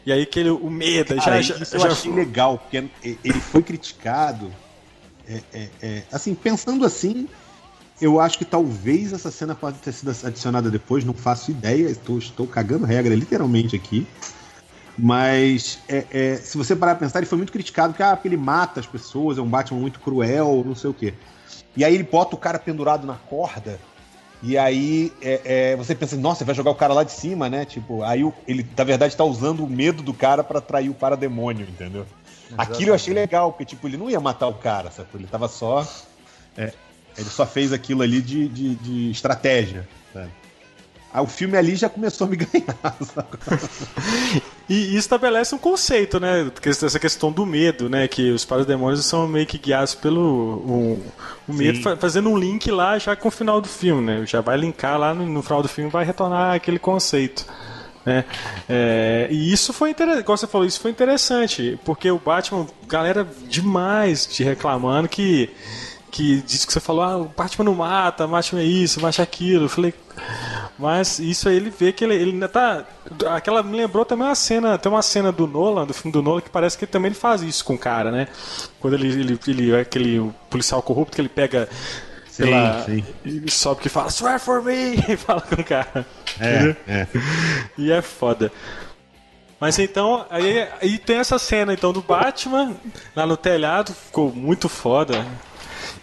E 0.06 0.12
aí 0.12 0.26
que 0.26 0.40
ele, 0.40 0.52
o 0.52 0.70
medo, 0.70 1.16
cara, 1.16 1.42
já, 1.42 1.56
isso 1.56 1.78
já, 1.78 1.88
eu 1.88 1.92
achei 1.92 2.12
legal, 2.12 2.60
porque 2.60 2.88
ele 3.04 3.40
foi 3.40 3.64
criticado. 3.64 4.52
É, 5.28 5.42
é, 5.52 5.70
é, 5.82 6.04
assim, 6.12 6.36
pensando 6.36 6.86
assim, 6.86 7.28
eu 8.02 8.20
acho 8.20 8.38
que 8.38 8.46
talvez 8.46 9.14
essa 9.14 9.32
cena 9.32 9.56
pode 9.56 9.78
ter 9.80 9.92
sido 9.92 10.12
adicionada 10.24 10.70
depois, 10.70 11.06
não 11.06 11.14
faço 11.14 11.52
ideia, 11.52 11.88
estou, 11.88 12.18
estou 12.18 12.46
cagando 12.46 12.86
regra 12.86 13.16
literalmente 13.16 13.76
aqui. 13.76 14.08
Mas 14.98 15.80
é, 15.90 16.06
é, 16.12 16.36
se 16.38 16.58
você 16.58 16.76
parar 16.76 16.96
pra 16.96 17.06
pensar, 17.06 17.20
ele 17.20 17.26
foi 17.26 17.38
muito 17.38 17.52
criticado 17.52 17.94
porque, 17.94 18.04
ah, 18.04 18.16
porque 18.16 18.28
ele 18.28 18.38
mata 18.38 18.80
as 18.80 18.86
pessoas, 18.86 19.38
é 19.38 19.42
um 19.42 19.48
Batman 19.48 19.80
muito 19.80 20.00
cruel, 20.00 20.64
não 20.66 20.76
sei 20.76 20.90
o 20.90 20.94
quê. 20.94 21.14
E 21.76 21.84
aí 21.84 21.94
ele 21.94 22.04
bota 22.04 22.36
o 22.36 22.40
cara 22.40 22.58
pendurado 22.58 23.06
na 23.06 23.16
corda, 23.16 23.78
e 24.42 24.58
aí 24.58 25.12
é, 25.22 25.42
é, 25.44 25.76
você 25.76 25.96
pensa, 25.96 26.16
nossa, 26.16 26.46
vai 26.46 26.54
jogar 26.54 26.72
o 26.72 26.76
cara 26.76 26.94
lá 26.94 27.04
de 27.04 27.12
cima, 27.12 27.50
né? 27.50 27.66
Tipo, 27.66 28.04
aí 28.04 28.24
o, 28.24 28.34
ele, 28.48 28.66
na 28.78 28.84
verdade, 28.84 29.16
tá 29.16 29.24
usando 29.24 29.64
o 29.64 29.68
medo 29.68 30.04
do 30.04 30.14
cara 30.14 30.44
para 30.44 30.60
atrair 30.60 30.90
o 30.90 30.94
parademônio, 30.94 31.68
entendeu? 31.68 32.06
Exatamente. 32.48 32.72
Aquilo 32.74 32.92
eu 32.92 32.96
achei 32.96 33.14
legal, 33.14 33.52
porque, 33.52 33.66
tipo, 33.66 33.88
ele 33.88 33.98
não 33.98 34.10
ia 34.10 34.20
matar 34.20 34.48
o 34.48 34.54
cara, 34.54 34.92
sabe? 34.92 35.10
Ele 35.16 35.28
tava 35.28 35.48
só. 35.48 35.88
É, 36.56 36.72
ele 37.18 37.30
só 37.30 37.46
fez 37.46 37.72
aquilo 37.72 38.02
ali 38.02 38.22
de, 38.22 38.48
de, 38.48 38.76
de 38.76 39.12
estratégia. 39.12 39.88
Aí 41.16 41.24
o 41.24 41.28
filme 41.28 41.58
ali 41.58 41.78
já 41.78 41.88
começou 41.88 42.28
a 42.28 42.30
me 42.30 42.36
ganhar. 42.38 42.98
e, 44.70 44.74
e, 44.74 44.98
estabelece 44.98 45.56
um 45.56 45.58
conceito, 45.58 46.20
né? 46.20 46.52
Essa 46.66 47.00
questão 47.00 47.32
do 47.32 47.46
medo, 47.46 47.90
né? 47.90 48.06
Que 48.06 48.32
os 48.32 48.44
parademônios 48.44 49.06
são 49.06 49.26
meio 49.26 49.46
que 49.46 49.58
guiados 49.58 49.96
pelo 49.96 50.20
o, 50.20 51.06
o 51.48 51.54
medo, 51.54 51.80
fazendo 51.98 52.30
um 52.30 52.38
link 52.38 52.70
lá 52.70 53.00
já 53.00 53.16
com 53.16 53.30
o 53.30 53.32
final 53.32 53.62
do 53.62 53.68
filme, 53.70 54.02
né? 54.02 54.26
Já 54.26 54.42
vai 54.42 54.58
linkar 54.58 55.00
lá 55.00 55.14
no, 55.14 55.26
no 55.26 55.42
final 55.42 55.62
do 55.62 55.70
filme, 55.70 55.90
vai 55.90 56.04
retornar 56.04 56.54
aquele 56.54 56.78
conceito. 56.80 57.46
Né? 58.06 58.26
É, 58.70 59.28
e 59.32 59.54
isso 59.54 59.72
foi 59.72 59.92
interessante, 59.92 60.24
como 60.26 60.38
você 60.38 60.48
falou, 60.48 60.68
isso 60.68 60.80
foi 60.80 60.92
interessante, 60.92 61.80
porque 61.84 62.12
o 62.12 62.20
Batman, 62.20 62.68
galera 62.88 63.28
demais 63.48 64.28
te 64.28 64.44
reclamando 64.44 65.10
que 65.10 65.50
que 66.16 66.42
disse 66.44 66.66
que 66.66 66.72
você 66.72 66.80
falou, 66.80 67.04
ah, 67.04 67.18
o 67.18 67.26
Batman 67.26 67.66
não 67.66 67.76
mata, 67.76 68.24
o 68.24 68.30
Batman 68.30 68.62
é 68.62 68.64
isso, 68.64 69.00
o 69.00 69.02
Batman 69.02 69.22
é 69.22 69.28
aquilo. 69.28 69.66
Eu 69.66 69.70
falei, 69.70 69.94
mas 70.80 71.20
isso 71.20 71.50
aí 71.50 71.58
ele 71.58 71.70
vê 71.70 71.92
que 71.92 72.06
ele, 72.06 72.16
ele 72.16 72.32
ainda 72.32 72.48
tá. 72.48 72.86
Aquela 73.32 73.62
me 73.62 73.76
lembrou 73.76 74.06
também 74.06 74.26
uma 74.26 74.34
cena, 74.34 74.78
tem 74.78 74.90
uma 74.90 75.02
cena 75.02 75.30
do 75.30 75.46
Nolan, 75.46 75.86
do 75.86 75.94
filme 75.94 76.14
do 76.14 76.22
Nolan, 76.22 76.40
que 76.40 76.50
parece 76.50 76.78
que 76.78 76.88
também 76.88 77.10
ele 77.10 77.20
faz 77.20 77.42
isso 77.42 77.66
com 77.66 77.74
o 77.74 77.78
cara, 77.78 78.12
né? 78.12 78.30
Quando 78.80 78.94
ele, 78.94 79.10
ele, 79.10 79.40
ele 79.46 79.76
aquele 79.76 80.32
policial 80.50 80.82
corrupto 80.82 81.16
que 81.16 81.22
ele 81.22 81.28
pega 81.28 81.68
sim, 82.30 82.44
pela, 82.44 82.84
sim. 82.86 83.04
e 83.26 83.52
sobe 83.52 83.82
que 83.82 83.90
fala, 83.90 84.10
swear 84.10 84.40
for 84.40 84.64
me! 84.64 84.96
E 85.10 85.18
fala 85.18 85.42
com 85.42 85.60
o 85.60 85.66
cara. 85.66 86.06
É, 86.40 86.76
é. 86.88 87.08
E 87.78 87.92
é 87.92 88.02
foda. 88.02 88.54
Mas 89.60 89.78
então, 89.80 90.26
aí, 90.30 90.66
aí 90.82 90.98
tem 90.98 91.18
essa 91.18 91.38
cena 91.38 91.74
então 91.74 91.92
do 91.92 92.02
Batman 92.02 92.74
lá 93.14 93.28
no 93.28 93.36
telhado, 93.36 93.94
ficou 93.94 94.32
muito 94.34 94.70
foda. 94.70 95.26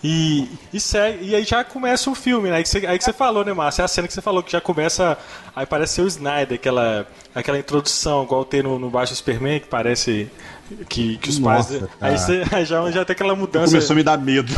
E, 0.04 0.48
e, 0.72 0.80
segue, 0.80 1.26
e 1.26 1.34
aí 1.34 1.44
já 1.44 1.62
começa 1.62 2.10
o 2.10 2.14
filme, 2.14 2.50
né? 2.50 2.56
Aí 2.56 2.62
que, 2.64 2.68
você, 2.68 3.12
falou, 3.12 3.44
né, 3.44 3.52
Márcio? 3.52 3.82
É 3.82 3.84
a 3.84 3.88
cena 3.88 4.08
que 4.08 4.14
você 4.14 4.20
falou, 4.20 4.42
que 4.42 4.50
já 4.50 4.60
começa. 4.60 5.16
Aí 5.54 5.66
parece 5.66 5.94
ser 5.94 6.02
o 6.02 6.06
Snyder, 6.06 6.56
aquela, 6.58 7.06
aquela 7.34 7.58
introdução, 7.58 8.24
igual 8.24 8.44
tem 8.44 8.62
no, 8.62 8.78
no 8.78 8.88
Baixo 8.88 9.14
Superman, 9.14 9.60
que 9.60 9.68
parece 9.68 10.30
que, 10.88 11.18
que 11.18 11.28
os 11.28 11.38
Nossa, 11.38 11.78
pais. 11.78 11.90
Aí, 12.00 12.18
você, 12.18 12.42
aí 12.54 12.64
já, 12.64 12.90
já 12.90 13.04
tem 13.04 13.12
aquela 13.12 13.36
mudança. 13.36 13.66
Começou 13.66 13.92
a 13.92 13.96
me 13.96 14.02
dar 14.02 14.16
medo. 14.16 14.52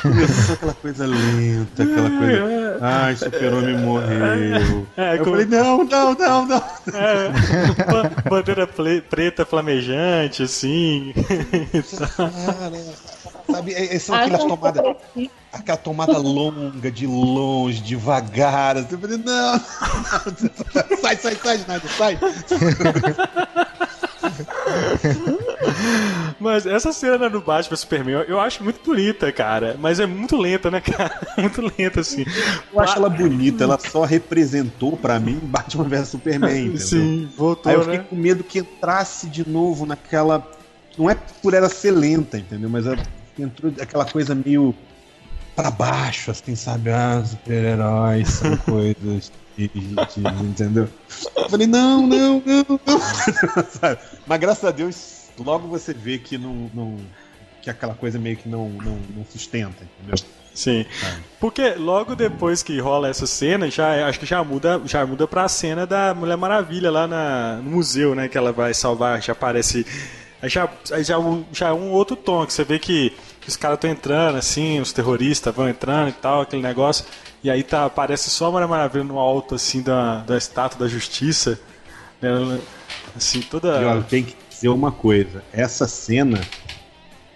Começou 0.00 0.54
aquela 0.54 0.74
coisa 0.74 1.06
lenta, 1.06 1.82
aquela 1.82 2.10
coisa. 2.10 2.78
Ai, 2.80 3.16
super-homem 3.16 3.76
morreu. 3.78 4.86
É, 4.96 5.14
eu 5.14 5.18
como... 5.18 5.32
falei, 5.32 5.46
não, 5.46 5.84
não, 5.84 6.14
não, 6.14 6.46
não. 6.46 6.64
É, 6.94 8.28
bandeira 8.28 8.66
preta 9.08 9.44
flamejante, 9.44 10.42
assim. 10.42 11.12
Sabe, 13.52 13.72
é, 13.74 13.94
é, 13.94 13.98
são 13.98 14.14
aquelas 14.14 14.44
tomadas. 14.44 14.96
Aquela 15.52 15.78
tomada 15.78 16.18
longa, 16.18 16.90
de 16.90 17.06
longe, 17.06 17.80
devagar. 17.80 18.76
Assim, 18.78 18.88
eu 18.92 18.98
falei, 18.98 19.18
não, 19.18 19.52
não, 19.52 19.60
sai, 21.00 21.16
sai, 21.16 21.36
sai, 21.36 21.56
Snyder, 21.56 21.90
sai. 21.90 22.18
Mas 26.38 26.66
essa 26.66 26.92
cena 26.92 27.28
do 27.28 27.40
Batman 27.40 27.76
Superman 27.76 28.24
eu 28.26 28.40
acho 28.40 28.62
muito 28.64 28.80
bonita, 28.84 29.30
cara. 29.32 29.76
Mas 29.78 30.00
é 30.00 30.06
muito 30.06 30.36
lenta, 30.36 30.70
né, 30.70 30.80
cara? 30.80 31.20
Muito 31.38 31.62
lenta, 31.62 32.00
assim. 32.00 32.24
Eu 32.72 32.80
acho 32.80 32.96
ela 32.96 33.08
bonita, 33.08 33.64
ela 33.64 33.78
só 33.78 34.04
representou 34.04 34.96
para 34.96 35.18
mim 35.18 35.38
Batman 35.42 35.84
vs 35.84 36.08
Superman, 36.08 36.66
entendeu? 36.66 36.86
Sim, 36.86 37.28
voltou. 37.36 37.70
Aí 37.70 37.76
eu 37.76 37.82
fiquei 37.82 37.98
né? 37.98 38.06
com 38.08 38.16
medo 38.16 38.44
que 38.44 38.58
entrasse 38.58 39.28
de 39.28 39.48
novo 39.48 39.86
naquela. 39.86 40.46
Não 40.96 41.08
é 41.08 41.16
por 41.42 41.54
ela 41.54 41.68
ser 41.68 41.90
lenta, 41.90 42.38
entendeu? 42.38 42.68
Mas 42.68 42.86
ela 42.86 42.98
entrou 43.38 43.72
aquela 43.80 44.04
coisa 44.04 44.34
meio 44.34 44.74
para 45.54 45.70
baixo, 45.70 46.30
assim, 46.30 46.54
sabe? 46.54 46.90
Ah, 46.90 47.22
super-heróis 47.24 48.28
são 48.28 48.56
coisas 48.64 49.30
entendeu? 50.42 50.88
Eu 51.36 51.50
falei, 51.50 51.66
não, 51.66 52.06
não, 52.06 52.42
não, 52.44 52.66
não. 52.68 52.78
Mas 54.26 54.40
graças 54.40 54.64
a 54.64 54.70
Deus, 54.70 55.28
logo 55.38 55.68
você 55.68 55.92
vê 55.92 56.18
que 56.18 56.38
não, 56.38 56.70
não 56.72 56.96
que 57.60 57.70
aquela 57.70 57.94
coisa 57.94 58.18
meio 58.18 58.36
que 58.36 58.48
não, 58.48 58.68
não, 58.70 58.98
não 59.14 59.24
sustenta, 59.30 59.84
entendeu? 59.84 60.16
Sim. 60.54 60.84
Porque 61.40 61.74
logo 61.74 62.14
depois 62.14 62.62
que 62.62 62.78
rola 62.78 63.08
essa 63.08 63.26
cena, 63.26 63.70
já 63.70 64.06
acho 64.06 64.20
que 64.20 64.26
já 64.26 64.42
muda, 64.44 64.80
já 64.84 65.06
muda 65.06 65.26
pra 65.26 65.48
cena 65.48 65.86
da 65.86 66.12
Mulher 66.12 66.36
Maravilha 66.36 66.90
lá 66.90 67.06
na, 67.06 67.56
no 67.56 67.70
museu, 67.70 68.14
né? 68.14 68.28
Que 68.28 68.36
ela 68.36 68.52
vai 68.52 68.74
salvar, 68.74 69.22
já 69.22 69.32
aparece. 69.32 69.86
Já, 70.44 70.68
já, 71.02 71.16
já 71.52 71.68
é 71.68 71.72
um 71.72 71.90
outro 71.90 72.16
tom, 72.16 72.44
que 72.44 72.52
você 72.52 72.64
vê 72.64 72.78
que 72.78 73.12
os 73.46 73.56
caras 73.56 73.76
estão 73.76 73.90
entrando, 73.90 74.36
assim, 74.38 74.80
os 74.80 74.92
terroristas 74.92 75.54
vão 75.54 75.68
entrando 75.68 76.08
e 76.08 76.12
tal, 76.12 76.42
aquele 76.42 76.62
negócio. 76.62 77.04
E 77.42 77.50
aí 77.50 77.62
tá, 77.62 77.84
aparece 77.84 78.30
só 78.30 78.46
a 78.46 78.50
Mulher 78.52 78.68
Maravilha 78.68 79.04
no 79.04 79.18
alto, 79.18 79.54
assim, 79.54 79.82
da, 79.82 80.18
da 80.18 80.36
estátua 80.36 80.78
da 80.78 80.88
justiça. 80.88 81.58
Né? 82.20 82.60
Assim, 83.16 83.40
toda. 83.40 83.80
E 83.80 83.84
olha, 83.84 84.02
tem 84.02 84.24
que 84.24 84.36
dizer 84.48 84.68
uma 84.68 84.92
coisa: 84.92 85.42
essa 85.52 85.86
cena. 85.86 86.40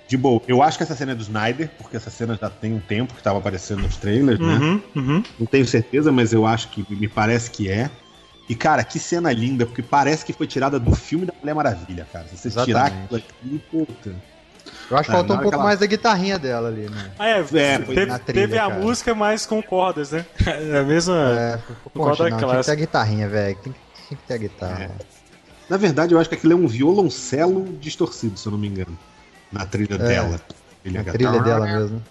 De 0.08 0.16
boa, 0.16 0.40
eu 0.46 0.62
acho 0.62 0.78
que 0.78 0.84
essa 0.84 0.94
cena 0.94 1.10
é 1.10 1.14
do 1.16 1.22
Snyder, 1.22 1.68
porque 1.76 1.96
essa 1.96 2.10
cena 2.10 2.38
já 2.40 2.48
tem 2.48 2.72
um 2.72 2.78
tempo 2.78 3.12
que 3.12 3.18
estava 3.18 3.40
aparecendo 3.40 3.82
nos 3.82 3.96
trailers, 3.96 4.38
né? 4.38 4.54
Uhum, 4.54 4.82
uhum. 4.94 5.22
Não 5.36 5.46
tenho 5.48 5.66
certeza, 5.66 6.12
mas 6.12 6.32
eu 6.32 6.46
acho 6.46 6.68
que 6.68 6.86
me 6.94 7.08
parece 7.08 7.50
que 7.50 7.68
é. 7.68 7.90
E, 8.48 8.54
cara, 8.54 8.84
que 8.84 8.98
cena 8.98 9.32
linda, 9.32 9.66
porque 9.66 9.82
parece 9.82 10.24
que 10.24 10.32
foi 10.32 10.46
tirada 10.46 10.78
do 10.78 10.94
filme 10.94 11.26
da 11.26 11.34
Mulher 11.40 11.54
Maravilha, 11.54 12.06
cara. 12.12 12.26
Se 12.28 12.36
você 12.36 12.48
Exatamente. 12.48 12.66
tirar 12.66 12.86
aquilo 12.86 13.16
aqui, 13.16 13.62
puta. 13.70 14.14
Eu 14.90 14.96
acho 14.96 15.06
que 15.08 15.16
faltou 15.16 15.36
um 15.36 15.40
pouco 15.40 15.58
mais 15.58 15.80
da 15.80 15.86
guitarrinha 15.86 16.38
dela 16.38 16.68
ali, 16.68 16.88
né? 16.88 17.10
Ah, 17.18 17.28
é, 17.28 17.40
é 17.40 17.42
teve, 17.42 17.84
trilha, 17.84 18.18
teve 18.18 18.58
a 18.58 18.70
música 18.70 19.14
mais 19.14 19.46
com 19.46 19.60
cordas, 19.62 20.12
né? 20.12 20.24
É 20.46 20.78
a 20.78 20.82
mesma. 20.84 21.14
É, 21.16 21.58
corda 21.92 22.30
não, 22.30 22.38
Tinha 22.38 22.56
que 22.58 22.64
ter 22.64 22.70
a 22.70 22.74
guitarrinha, 22.74 23.28
velho. 23.28 23.56
Tem, 23.56 23.72
tem, 23.72 24.18
que 24.18 24.24
ter 24.24 24.34
a 24.34 24.38
guitarra. 24.38 24.84
É. 24.84 24.90
Na 25.68 25.76
verdade, 25.76 26.14
eu 26.14 26.20
acho 26.20 26.28
que 26.28 26.36
aquilo 26.36 26.52
é 26.52 26.56
um 26.56 26.68
violoncelo 26.68 27.64
distorcido, 27.80 28.38
se 28.38 28.46
eu 28.46 28.52
não 28.52 28.58
me 28.58 28.68
engano. 28.68 28.96
Na 29.50 29.66
trilha 29.66 29.94
é, 29.94 29.98
dela. 29.98 30.40
Na 30.84 31.04
trilha 31.04 31.42
dela 31.42 31.66
mesmo. 31.66 32.02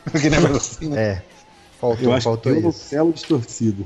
é. 0.96 1.22
Faltou, 1.78 2.04
eu 2.04 2.12
acho 2.14 2.24
faltou 2.24 2.52
violoncelo 2.52 3.12
distorcido. 3.12 3.84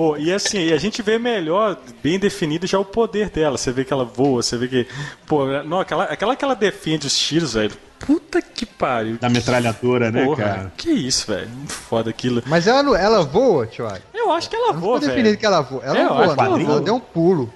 Pô, 0.00 0.16
e 0.16 0.32
assim, 0.32 0.72
a 0.72 0.78
gente 0.78 1.02
vê 1.02 1.18
melhor, 1.18 1.76
bem 2.02 2.18
definido 2.18 2.66
já 2.66 2.78
o 2.78 2.84
poder 2.86 3.28
dela. 3.28 3.58
Você 3.58 3.70
vê 3.70 3.84
que 3.84 3.92
ela 3.92 4.02
voa, 4.02 4.42
você 4.42 4.56
vê 4.56 4.66
que. 4.66 4.86
Pô, 5.26 5.44
não, 5.62 5.78
aquela, 5.78 6.04
aquela 6.04 6.34
que 6.34 6.42
ela 6.42 6.56
defende 6.56 7.06
os 7.06 7.14
tiros, 7.18 7.52
velho. 7.52 7.72
Puta 7.98 8.40
que 8.40 8.64
pariu. 8.64 9.18
Da 9.18 9.28
metralhadora, 9.28 10.10
né, 10.10 10.24
Porra, 10.24 10.42
cara? 10.42 10.72
Que 10.74 10.90
isso, 10.90 11.30
velho. 11.30 11.50
Muito 11.50 11.74
foda 11.74 12.08
aquilo. 12.08 12.42
Mas 12.46 12.66
ela, 12.66 12.98
ela 12.98 13.22
voa, 13.24 13.66
tio 13.66 13.86
Eu 14.14 14.32
acho 14.32 14.48
que 14.48 14.56
ela 14.56 14.72
voa, 14.72 14.98
velho. 14.98 15.12
definido 15.12 15.36
que 15.36 15.44
ela 15.44 15.60
voa. 15.60 15.82
Ela 15.84 15.98
é, 15.98 16.08
voa, 16.08 16.34
não, 16.34 16.44
ela, 16.44 16.62
ela 16.62 16.80
deu 16.80 16.94
um 16.94 17.00
pulo. 17.00 17.52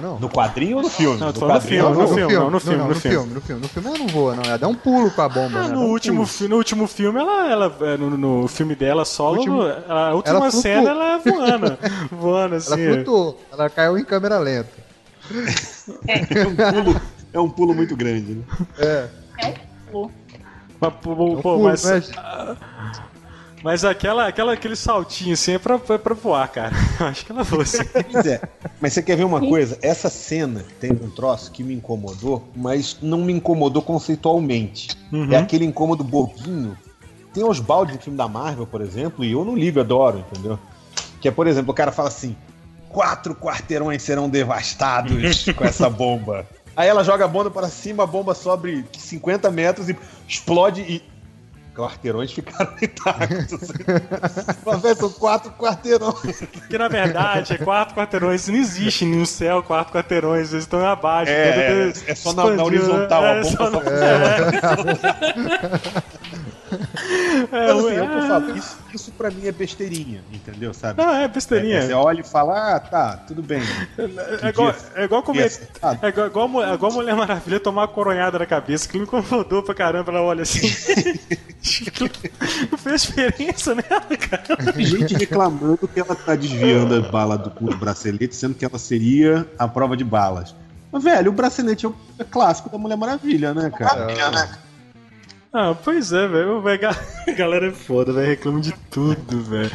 Não. 0.00 0.18
No 0.18 0.28
quadrinho 0.28 0.76
ou 0.76 0.82
no 0.82 0.90
filme? 0.90 1.18
Não, 1.18 1.32
no, 1.32 1.32
no 1.32 1.60
filme, 1.60 1.94
no, 1.94 2.08
filme, 2.08 2.50
no, 2.50 2.60
filme, 2.60 2.84
no, 2.90 3.00
filme, 3.00 3.34
no 3.34 3.40
filme. 3.40 3.62
No 3.62 3.68
filme 3.68 3.88
ela 3.88 3.98
não 3.98 4.06
voa, 4.08 4.34
não. 4.34 4.42
Ela 4.42 4.58
dá 4.58 4.68
um 4.68 4.74
pulo 4.74 5.10
com 5.10 5.22
a 5.22 5.28
bomba. 5.28 5.58
Ah, 5.58 5.68
né? 5.68 5.74
no, 5.74 5.82
último, 5.82 6.22
um 6.22 6.48
no 6.48 6.56
último 6.56 6.86
filme, 6.86 7.18
ela, 7.20 7.50
ela 7.50 7.76
é, 7.80 7.96
no, 7.96 8.10
no 8.10 8.48
filme 8.48 8.74
dela 8.74 9.04
solo, 9.04 9.38
último, 9.38 9.62
a 9.88 10.14
última 10.14 10.36
ela 10.36 10.50
cena 10.50 10.90
ela 10.90 11.04
é 11.14 11.18
voando. 11.18 11.78
voando 12.10 12.54
assim. 12.56 12.82
Ela 12.82 12.94
flutuou. 12.94 13.40
Ela 13.52 13.70
caiu 13.70 13.98
em 13.98 14.04
câmera 14.04 14.38
lenta. 14.38 14.70
É, 16.06 16.40
é 16.40 16.46
um 16.46 16.54
pulo, 16.54 17.00
é 17.32 17.40
um 17.40 17.50
pulo 17.50 17.74
muito 17.74 17.96
grande, 17.96 18.34
né? 18.34 18.44
É. 18.78 19.08
É 19.38 19.48
um 19.48 19.90
pulo. 19.90 20.12
Mas, 20.80 20.94
pô, 21.00 21.10
é 21.10 21.14
um 21.14 21.40
pulo, 21.40 21.64
mas, 21.64 21.84
mas... 21.84 22.10
Mas 23.64 23.82
aquela, 23.82 24.28
aquela, 24.28 24.52
aquele 24.52 24.76
saltinho 24.76 25.32
assim 25.32 25.52
é 25.52 25.58
pra, 25.58 25.80
é 25.88 25.96
pra 25.96 26.14
voar, 26.14 26.46
cara. 26.48 26.76
Acho 27.00 27.24
que 27.24 27.32
ela 27.32 27.46
fosse. 27.46 27.82
Pois 27.82 28.26
é. 28.26 28.38
Mas 28.78 28.92
você 28.92 29.02
quer 29.02 29.16
ver 29.16 29.24
uma 29.24 29.40
coisa? 29.40 29.78
Essa 29.80 30.10
cena 30.10 30.62
tem 30.78 30.92
um 30.92 31.08
troço 31.08 31.50
que 31.50 31.64
me 31.64 31.72
incomodou, 31.72 32.46
mas 32.54 32.98
não 33.00 33.24
me 33.24 33.32
incomodou 33.32 33.80
conceitualmente. 33.80 34.90
Uhum. 35.10 35.32
É 35.32 35.38
aquele 35.38 35.64
incômodo 35.64 36.04
bobinho. 36.04 36.76
Tem 37.32 37.42
os 37.42 37.58
baldes 37.58 37.96
no 37.96 38.02
filme 38.02 38.18
da 38.18 38.28
Marvel, 38.28 38.66
por 38.66 38.82
exemplo, 38.82 39.24
e 39.24 39.32
eu 39.32 39.42
não 39.46 39.56
ligo, 39.56 39.80
adoro, 39.80 40.18
entendeu? 40.18 40.58
Que 41.18 41.28
é, 41.28 41.30
por 41.30 41.46
exemplo, 41.46 41.70
o 41.70 41.74
cara 41.74 41.90
fala 41.90 42.08
assim: 42.08 42.36
quatro 42.90 43.34
quarteirões 43.34 44.02
serão 44.02 44.28
devastados 44.28 45.42
com 45.56 45.64
essa 45.64 45.88
bomba. 45.88 46.46
Aí 46.76 46.86
ela 46.86 47.02
joga 47.02 47.24
a 47.24 47.28
bomba 47.28 47.50
para 47.50 47.70
cima, 47.70 48.02
a 48.02 48.06
bomba 48.06 48.34
sobe 48.34 48.84
50 48.92 49.50
metros 49.50 49.88
e 49.88 49.96
explode 50.28 50.82
e 50.82 51.13
quarteirões 51.74 52.32
ficaram 52.32 52.72
intactos. 52.80 53.72
Vez 54.80 54.98
são 54.98 55.10
quatro 55.10 55.50
quarteirões. 55.52 56.42
Que 56.68 56.78
na 56.78 56.88
verdade 56.88 57.54
é 57.54 57.58
quatro 57.58 57.94
quarteirões. 57.94 58.48
Não 58.48 58.56
existe 58.56 59.04
no 59.04 59.26
céu 59.26 59.62
quatro 59.62 59.92
quarteirões, 59.92 60.52
eles 60.52 60.64
estão 60.64 60.86
abaixo. 60.86 61.32
É, 61.32 61.88
é, 61.88 61.92
é 62.06 62.14
só 62.14 62.32
na, 62.32 62.50
na, 62.50 62.64
horizontal, 62.64 63.24
é, 63.24 63.40
a 63.40 63.42
bomba 63.42 63.56
só, 63.56 63.70
só... 63.70 63.82
É, 63.82 65.24
Mas, 67.50 67.70
assim, 67.70 67.88
é... 67.88 68.00
eu 68.00 68.28
falo, 68.28 68.56
isso, 68.56 68.78
isso 68.94 69.12
pra 69.12 69.30
mim 69.30 69.46
é 69.46 69.52
besteirinha, 69.52 70.22
entendeu? 70.32 70.72
Sabe? 70.74 71.02
Não, 71.02 71.14
é 71.14 71.28
besteirinha. 71.28 71.78
É, 71.78 71.86
você 71.86 71.92
olha 71.92 72.20
e 72.20 72.24
fala, 72.24 72.76
ah, 72.76 72.80
tá, 72.80 73.16
tudo 73.26 73.42
bem. 73.42 73.62
É 74.42 74.48
igual, 74.48 74.74
é 74.94 75.04
igual 75.04 75.22
comer. 75.22 75.50
É 76.02 76.08
igual, 76.08 76.26
igual, 76.26 76.74
igual 76.74 76.92
a 76.92 76.94
Mulher 76.94 77.14
Maravilha 77.14 77.60
tomar 77.60 77.82
uma 77.82 77.88
coronhada 77.88 78.38
na 78.38 78.46
cabeça, 78.46 78.88
que 78.88 78.98
me 78.98 79.04
incomodou 79.04 79.62
pra 79.62 79.74
caramba. 79.74 80.12
Ela 80.12 80.22
olha 80.22 80.42
assim. 80.42 80.60
não 82.70 82.78
fez 82.78 83.02
diferença 83.02 83.74
nela, 83.74 84.16
cara. 84.18 84.72
Tem 84.72 84.84
gente 84.84 85.14
reclamando 85.14 85.88
que 85.88 86.00
ela 86.00 86.14
tá 86.14 86.34
desviando 86.34 86.94
a 86.96 87.00
bala 87.00 87.38
do, 87.38 87.50
do 87.50 87.76
bracelete, 87.76 88.34
sendo 88.34 88.54
que 88.54 88.64
ela 88.64 88.78
seria 88.78 89.48
a 89.58 89.66
prova 89.66 89.96
de 89.96 90.04
balas. 90.04 90.54
Mas, 90.94 91.02
velho, 91.02 91.30
o 91.30 91.34
bracelete 91.34 91.86
é 91.86 91.88
o 91.88 91.94
clássico 92.30 92.68
da 92.68 92.78
Mulher 92.78 92.96
Maravilha, 92.96 93.52
né, 93.52 93.68
cara? 93.68 94.06
Maravilha, 94.06 94.30
né? 94.30 94.58
Ah, 95.56 95.72
pois 95.72 96.12
é, 96.12 96.26
velho. 96.26 96.60
A 97.28 97.30
galera 97.30 97.68
é 97.68 97.70
foda, 97.70 98.12
velho. 98.12 98.26
Reclama 98.26 98.60
de 98.60 98.72
tudo, 98.90 99.40
velho. 99.40 99.70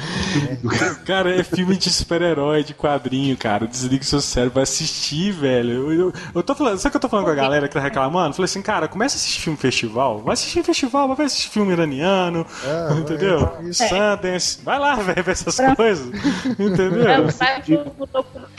Cara, 1.07 1.33
é 1.33 1.41
filme 1.41 1.77
de 1.77 1.89
super-herói, 1.89 2.65
de 2.65 2.73
quadrinho, 2.73 3.37
cara. 3.37 3.65
Desliga 3.65 4.03
o 4.03 4.05
seu 4.05 4.19
cérebro, 4.19 4.55
vai 4.55 4.63
assistir, 4.63 5.31
velho. 5.31 5.71
Eu, 5.71 5.93
eu, 5.93 6.13
eu, 6.35 6.43
tô 6.43 6.53
falando, 6.53 6.77
sabe 6.79 6.89
o 6.89 6.91
que 6.91 6.97
eu 6.97 7.01
tô 7.01 7.07
falando 7.07 7.25
com 7.25 7.31
a 7.31 7.35
galera 7.35 7.67
que 7.69 7.73
tá 7.73 7.79
reclamando? 7.79 8.35
Falei 8.35 8.45
assim, 8.45 8.61
cara, 8.61 8.89
começa 8.89 9.15
a 9.15 9.17
assistir 9.17 9.39
filme 9.39 9.57
festival. 9.57 10.19
Vai 10.19 10.33
assistir 10.33 10.61
festival, 10.63 11.15
vai 11.15 11.25
assistir 11.25 11.49
filme 11.49 11.71
iraniano, 11.71 12.45
é, 12.65 12.93
entendeu? 12.99 13.49
É, 13.65 13.71
Sundance. 13.71 14.59
Vai 14.61 14.79
lá, 14.79 14.95
velho, 14.95 15.23
ver 15.23 15.31
essas 15.31 15.55
pra... 15.55 15.77
coisas. 15.77 16.07
Entendeu? 16.59 17.07
É, 17.07 17.21
vai 17.21 17.63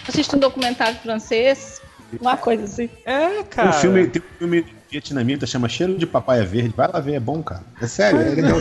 assistir 0.08 0.36
um 0.36 0.38
documentário 0.38 0.98
francês, 1.00 1.82
uma 2.18 2.38
coisa 2.38 2.64
assim. 2.64 2.88
É, 3.04 3.42
cara. 3.42 3.68
Um 3.68 3.72
filme, 3.74 4.06
tem 4.06 4.22
um 4.22 4.38
filme 4.38 4.79
vietnamita, 4.90 5.46
chama 5.46 5.68
Cheiro 5.68 5.96
de 5.96 6.06
Papaya 6.06 6.44
Verde. 6.44 6.74
Vai 6.76 6.88
lá 6.92 7.00
ver, 7.00 7.14
é 7.14 7.20
bom, 7.20 7.42
cara. 7.42 7.62
É 7.80 7.86
sério, 7.86 8.20
é 8.20 8.30
legal. 8.30 8.58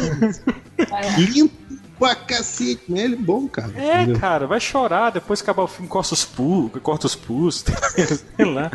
Lindo 1.18 1.52
pra 2.00 2.16
cacete. 2.16 2.82
Mas 2.88 3.00
ele 3.02 3.16
é 3.16 3.18
bom, 3.18 3.48
cara. 3.48 3.72
É, 3.76 4.02
entendeu? 4.02 4.20
cara, 4.20 4.48
vai 4.48 4.60
chorar, 4.60 5.12
depois 5.12 5.42
acabar 5.42 5.64
o 5.64 5.68
filme, 5.68 5.88
corta 5.88 6.14
os 6.14 6.26
pus, 6.26 6.72
corta 6.82 7.06
os 7.08 7.16
pus, 7.16 7.66
sei 8.36 8.46
lá. 8.46 8.72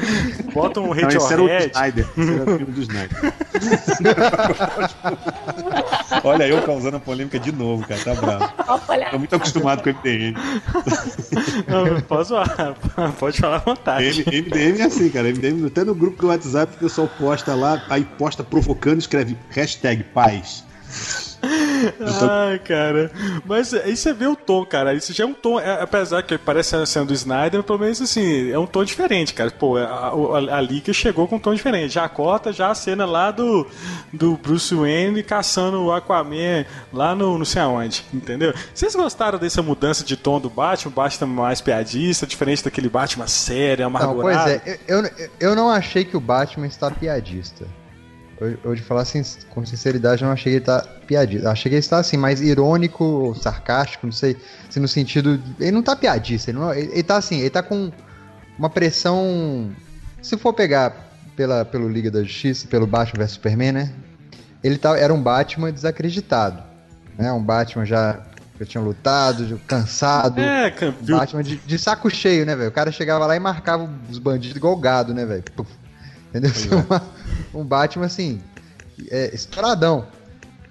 Bota 0.52 0.80
um 0.80 0.90
Radiohead. 0.90 1.18
Não, 1.18 1.30
era 1.30 1.42
o 1.42 1.48
Snyder. 1.66 2.06
Era 2.16 2.42
o 2.42 2.58
filme 2.58 2.72
do 2.72 2.82
Snyder. 2.82 3.34
Olha, 6.22 6.46
eu 6.46 6.62
causando 6.62 7.00
polêmica 7.00 7.38
de 7.38 7.50
novo, 7.50 7.86
cara, 7.86 8.00
tá 8.00 8.14
bravo. 8.14 8.52
Tô 9.10 9.18
muito 9.18 9.34
acostumado 9.34 9.82
com 9.82 9.90
MDM. 9.90 10.34
Não, 11.66 12.00
posso 12.02 12.34
falar, 12.34 12.74
pode 13.18 13.38
falar 13.38 13.56
à 13.56 13.58
vontade. 13.58 14.24
MDM 14.26 14.80
é 14.80 14.84
assim, 14.84 15.08
cara. 15.08 15.28
MDM, 15.28 15.66
até 15.66 15.84
no 15.84 15.94
grupo 15.94 16.20
do 16.20 16.28
WhatsApp, 16.28 16.74
o 16.76 16.78
pessoal 16.78 17.08
posta 17.18 17.54
lá, 17.54 17.84
aí 17.88 18.04
posta 18.04 18.44
provocando, 18.44 18.98
escreve 18.98 19.36
hashtag 19.50 20.02
paz. 20.04 20.64
Ai, 22.30 22.58
cara. 22.58 23.10
Mas 23.44 23.74
aí 23.74 23.96
você 23.96 24.12
vê 24.12 24.26
o 24.26 24.36
tom, 24.36 24.64
cara. 24.64 24.94
Isso 24.94 25.12
já 25.12 25.24
é 25.24 25.26
um 25.26 25.34
tom, 25.34 25.60
é, 25.60 25.82
apesar 25.82 26.22
que 26.22 26.36
parece 26.38 26.86
sendo 26.86 27.08
do 27.08 27.14
Snyder, 27.14 27.62
pelo 27.62 27.78
menos 27.78 28.00
assim, 28.00 28.50
é 28.50 28.58
um 28.58 28.66
tom 28.66 28.84
diferente, 28.84 29.34
cara. 29.34 29.50
Pô, 29.50 29.76
a, 29.76 29.84
a, 29.84 30.56
a 30.58 30.60
Liga 30.60 30.92
chegou 30.92 31.28
com 31.28 31.36
um 31.36 31.38
tom 31.38 31.54
diferente. 31.54 31.94
Já 31.94 32.08
corta 32.08 32.52
já 32.52 32.70
a 32.70 32.74
cena 32.74 33.04
lá 33.04 33.30
do, 33.30 33.66
do 34.12 34.36
Bruce 34.36 34.74
Wayne 34.74 35.22
caçando 35.22 35.82
o 35.82 35.92
Aquaman 35.92 36.64
lá 36.92 37.14
no 37.14 37.38
não 37.38 37.44
sei 37.44 37.62
aonde, 37.62 38.04
entendeu? 38.12 38.54
Vocês 38.72 38.94
gostaram 38.94 39.38
dessa 39.38 39.62
mudança 39.62 40.04
de 40.04 40.16
tom 40.16 40.40
do 40.40 40.50
Batman? 40.50 40.90
O 40.90 40.94
Batman 40.94 41.26
mais 41.26 41.60
piadista, 41.60 42.26
diferente 42.26 42.64
daquele 42.64 42.88
Batman 42.88 43.26
sério, 43.26 43.86
amargurado? 43.86 44.50
Não, 44.50 44.60
pois 44.60 44.66
é, 44.66 44.78
eu, 44.86 45.02
eu 45.40 45.54
não 45.54 45.68
achei 45.68 46.04
que 46.04 46.16
o 46.16 46.20
Batman 46.20 46.66
está 46.66 46.90
piadista. 46.90 47.66
Eu, 48.40 48.58
eu 48.64 48.74
de 48.74 48.82
falar 48.82 49.04
com 49.50 49.64
sinceridade, 49.64 50.22
eu 50.22 50.26
não 50.26 50.32
achei 50.32 50.52
que 50.52 50.56
ele 50.58 50.64
tá 50.64 50.84
piadista. 51.06 51.46
Eu 51.46 51.50
achei 51.50 51.70
que 51.70 51.74
ele 51.74 51.80
está 51.80 51.98
assim, 51.98 52.16
mais 52.16 52.40
irônico, 52.40 53.34
sarcástico, 53.40 54.06
não 54.06 54.12
sei. 54.12 54.36
Assim, 54.68 54.80
no 54.80 54.88
sentido. 54.88 55.40
Ele 55.60 55.72
não 55.72 55.82
tá 55.82 55.94
piadista, 55.94 56.50
ele, 56.50 56.58
não, 56.58 56.72
ele, 56.72 56.90
ele 56.92 57.02
tá 57.02 57.16
assim, 57.16 57.40
ele 57.40 57.50
tá 57.50 57.62
com 57.62 57.92
uma 58.58 58.70
pressão. 58.70 59.70
Se 60.22 60.36
for 60.36 60.52
pegar 60.52 61.10
pela, 61.36 61.64
pelo 61.64 61.88
Liga 61.88 62.10
da 62.10 62.22
Justiça, 62.22 62.66
pelo 62.66 62.86
Batman 62.86 63.24
vs 63.24 63.32
Superman, 63.32 63.72
né? 63.72 63.92
Ele 64.62 64.78
tá, 64.78 64.96
era 64.98 65.12
um 65.12 65.22
Batman 65.22 65.70
desacreditado. 65.70 66.62
Né? 67.18 67.30
Um 67.32 67.42
Batman 67.42 67.84
já 67.84 68.20
já 68.58 68.64
tinha 68.64 68.82
lutado, 68.82 69.60
cansado. 69.66 70.40
É, 70.40 70.70
viu? 71.02 71.18
Batman 71.18 71.42
de, 71.42 71.56
de, 71.56 71.78
saco 71.78 72.08
cheio, 72.08 72.46
né, 72.46 72.54
velho? 72.54 72.68
O 72.68 72.72
cara 72.72 72.92
chegava 72.92 73.26
lá 73.26 73.34
e 73.34 73.40
marcava 73.40 73.90
os 74.08 74.18
bandidos 74.18 74.56
igual 74.56 74.76
gado, 74.76 75.12
né, 75.12 75.26
velho? 75.26 75.42
Entendeu? 76.34 76.50
É. 77.54 77.56
um 77.56 77.64
Batman 77.64 78.06
assim, 78.06 78.40
é, 79.10 79.32
estouradão. 79.32 80.06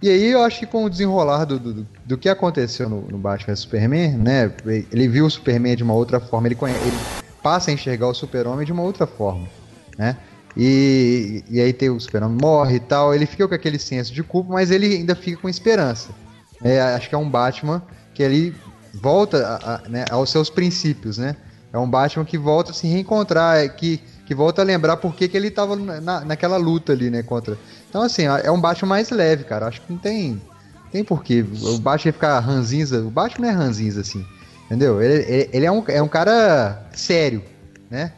E 0.02 0.10
aí 0.10 0.32
eu 0.32 0.44
acho 0.44 0.60
que 0.60 0.66
com 0.66 0.84
o 0.84 0.90
desenrolar 0.90 1.46
do, 1.46 1.58
do, 1.58 1.88
do 2.06 2.18
que 2.18 2.28
aconteceu 2.28 2.90
no, 2.90 3.02
no 3.04 3.18
Batman 3.18 3.56
Superman, 3.56 4.18
né? 4.18 4.52
Ele 4.92 5.08
viu 5.08 5.26
o 5.26 5.32
Superman 5.32 5.78
de 5.78 5.84
uma 5.84 5.94
outra 5.94 6.20
forma, 6.20 6.48
ele, 6.48 6.56
conhece, 6.56 6.86
ele 6.86 6.98
passa 7.42 7.72
a 7.72 7.74
enxergar 7.74 8.08
o 8.08 8.14
Super-Homem 8.14 8.66
de 8.66 8.74
uma 8.74 8.84
outra 8.84 9.08
forma, 9.08 9.48
né? 9.98 10.18
E, 10.58 11.44
e 11.50 11.62
aí 11.62 11.72
tem 11.72 11.90
o 11.90 12.00
Super-Homem 12.00 12.38
morre 12.42 12.76
e 12.76 12.80
tal, 12.82 13.16
ele 13.16 13.26
fica 13.26 13.48
com 13.48 13.56
aquele 13.56 13.80
senso 13.80 14.14
de 14.14 14.22
culpa, 14.22 14.52
mas 14.52 14.72
ele 14.72 14.94
ainda 14.94 15.16
fica 15.16 15.42
com 15.42 15.48
esperança. 15.48 16.10
É, 16.62 16.82
acho 16.82 17.08
que 17.08 17.16
é 17.16 17.18
um 17.18 17.30
Batman 17.30 17.82
que 18.14 18.22
ele 18.22 18.54
volta 18.94 19.48
a, 19.48 19.76
a, 19.76 19.90
né, 19.90 20.06
aos 20.12 20.30
seus 20.30 20.50
princípios, 20.50 21.18
né? 21.18 21.36
É 21.72 21.78
um 21.78 21.90
Batman 21.90 22.26
que 22.26 22.38
volta 22.38 22.72
a 22.72 22.74
se 22.74 22.88
reencontrar, 22.88 23.58
é, 23.58 23.70
que 23.70 24.02
que 24.34 24.38
volta 24.38 24.62
a 24.62 24.66
lembrar 24.66 24.98
por 24.98 25.16
que, 25.16 25.28
que 25.28 25.38
ele 25.38 25.52
tava 25.52 25.76
na, 25.76 26.26
naquela 26.26 26.58
luta 26.58 26.92
ali, 26.92 27.10
né, 27.10 27.22
contra... 27.22 27.58
Então, 27.88 28.02
assim, 28.02 28.24
é 28.24 28.52
um 28.52 28.60
Batman 28.60 28.90
mais 28.90 29.10
leve, 29.12 29.44
cara, 29.44 29.68
acho 29.68 29.82
que 29.82 29.94
não 29.94 30.00
tem... 30.00 30.42
Tem 30.92 31.04
porquê, 31.04 31.44
o 31.64 31.80
Batman 31.80 32.10
ia 32.10 32.14
ficar 32.14 32.40
ranzinza, 32.40 33.00
o 33.00 33.10
Batman 33.10 33.48
não 33.48 33.54
é 33.54 33.58
ranzinza, 33.58 34.02
assim, 34.02 34.24
entendeu? 34.66 35.02
Ele, 35.02 35.24
ele, 35.28 35.50
ele, 35.52 35.66
é, 35.66 35.72
um, 35.72 35.84
é 35.88 36.02
um 36.02 36.08
cara 36.08 36.88
sério, 36.94 37.44
né? 37.90 38.12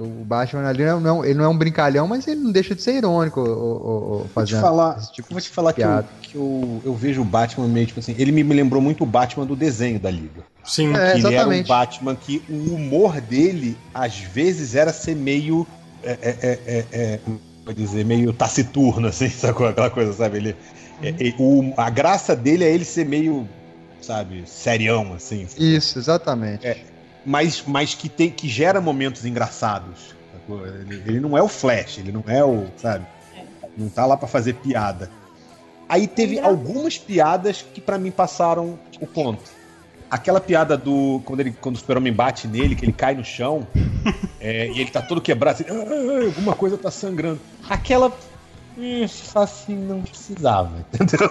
O 0.00 0.24
Batman 0.24 0.66
ali 0.66 0.84
não, 0.84 1.22
é 1.22 1.28
ele 1.28 1.38
não 1.38 1.44
é 1.44 1.48
um 1.48 1.56
brincalhão, 1.56 2.08
mas 2.08 2.26
ele 2.26 2.40
não 2.40 2.50
deixa 2.50 2.74
de 2.74 2.80
ser 2.80 2.94
irônico 2.94 3.40
ou, 3.40 4.26
te 4.44 4.54
falar, 4.54 4.98
esse 4.98 5.12
tipo 5.12 5.28
Vou 5.30 5.40
te 5.40 5.50
falar 5.50 5.74
que, 5.74 5.82
eu, 5.82 6.04
que 6.22 6.34
eu, 6.36 6.82
eu, 6.86 6.94
vejo 6.94 7.20
o 7.20 7.24
Batman 7.24 7.68
meio 7.68 7.86
tipo 7.86 8.00
assim. 8.00 8.14
Ele 8.18 8.32
me 8.32 8.42
lembrou 8.42 8.80
muito 8.80 9.04
o 9.04 9.06
Batman 9.06 9.44
do 9.44 9.54
desenho 9.54 10.00
da 10.00 10.10
Liga. 10.10 10.42
Sim, 10.64 10.96
é, 10.96 11.16
ele 11.16 11.34
era 11.34 11.48
um 11.48 11.62
Batman 11.64 12.16
que 12.16 12.42
o 12.48 12.74
humor 12.74 13.20
dele, 13.20 13.76
às 13.92 14.18
vezes, 14.18 14.74
era 14.74 14.92
ser 14.92 15.14
meio. 15.14 15.66
É, 16.02 16.10
é, 16.10 16.36
é, 16.42 16.58
é, 16.66 16.86
é 16.92 17.20
vou 17.64 17.74
dizer, 17.74 18.04
meio 18.04 18.32
taciturno, 18.32 19.08
assim, 19.08 19.28
sacou? 19.30 19.68
Aquela 19.68 19.90
coisa, 19.90 20.12
sabe? 20.12 20.38
Ele, 20.38 20.56
uhum. 21.38 21.70
o, 21.70 21.74
a 21.76 21.90
graça 21.90 22.34
dele 22.34 22.64
é 22.64 22.72
ele 22.72 22.84
ser 22.84 23.04
meio, 23.04 23.48
sabe, 24.00 24.44
serião, 24.46 25.12
assim. 25.14 25.46
Isso, 25.58 25.98
exatamente. 25.98 26.66
É, 26.66 26.78
mas, 27.24 27.62
mas 27.66 27.94
que, 27.94 28.08
tem, 28.08 28.30
que 28.30 28.48
gera 28.48 28.80
momentos 28.80 29.24
engraçados. 29.24 30.14
Ele, 30.48 31.02
ele, 31.06 31.20
não 31.20 31.36
é 31.36 31.42
o 31.42 31.48
Flash, 31.48 31.98
ele 31.98 32.10
não 32.10 32.24
é 32.26 32.44
o, 32.44 32.66
sabe? 32.76 33.06
Não 33.76 33.88
tá 33.88 34.04
lá 34.04 34.16
para 34.16 34.26
fazer 34.26 34.54
piada. 34.54 35.10
Aí 35.88 36.06
teve 36.06 36.38
algumas 36.38 36.98
piadas 36.98 37.62
que 37.62 37.80
para 37.80 37.98
mim 37.98 38.10
passaram 38.10 38.78
o 39.00 39.06
ponto. 39.06 39.42
Aquela 40.10 40.40
piada 40.40 40.76
do. 40.76 41.20
Quando, 41.24 41.40
ele, 41.40 41.52
quando 41.52 41.76
o 41.76 41.78
super-homem 41.78 42.12
bate 42.12 42.48
nele, 42.48 42.74
que 42.74 42.84
ele 42.84 42.92
cai 42.92 43.14
no 43.14 43.24
chão, 43.24 43.66
é, 44.40 44.68
e 44.68 44.80
ele 44.80 44.90
tá 44.90 45.00
todo 45.00 45.20
quebrado, 45.20 45.62
assim, 45.62 45.72
ah, 45.72 46.26
alguma 46.26 46.54
coisa 46.54 46.76
tá 46.76 46.90
sangrando. 46.90 47.40
Aquela 47.68 48.12
assim, 49.34 49.76
não 49.76 50.02
precisava, 50.02 50.70
entendeu? 50.92 51.30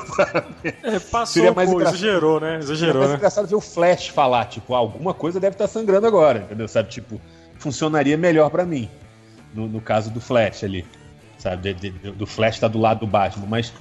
É, 0.83 0.99
passou 0.99 1.41
Seria 1.41 1.53
mais 1.53 1.69
pô, 1.69 1.81
exagerou, 1.81 2.39
né? 2.39 2.57
Exagerou, 2.59 2.99
mais 2.99 3.11
né? 3.11 3.17
engraçado 3.17 3.47
ver 3.47 3.55
o 3.55 3.61
Flash 3.61 4.07
falar, 4.07 4.45
tipo, 4.45 4.73
ah, 4.73 4.77
alguma 4.77 5.13
coisa 5.13 5.39
deve 5.39 5.55
estar 5.55 5.67
tá 5.67 5.73
sangrando 5.73 6.07
agora, 6.07 6.39
entendeu? 6.39 6.67
Sabe, 6.67 6.89
tipo, 6.89 7.19
funcionaria 7.57 8.17
melhor 8.17 8.49
para 8.49 8.65
mim, 8.65 8.89
no, 9.53 9.67
no, 9.67 9.81
caso 9.81 10.09
do 10.09 10.19
Flash 10.19 10.63
ali, 10.63 10.85
sabe? 11.37 11.73
De, 11.73 11.89
de, 11.89 12.11
do 12.11 12.25
Flash 12.25 12.59
tá 12.59 12.67
do 12.67 12.79
lado 12.79 13.01
do 13.01 13.07
Batman, 13.07 13.45
mas... 13.47 13.73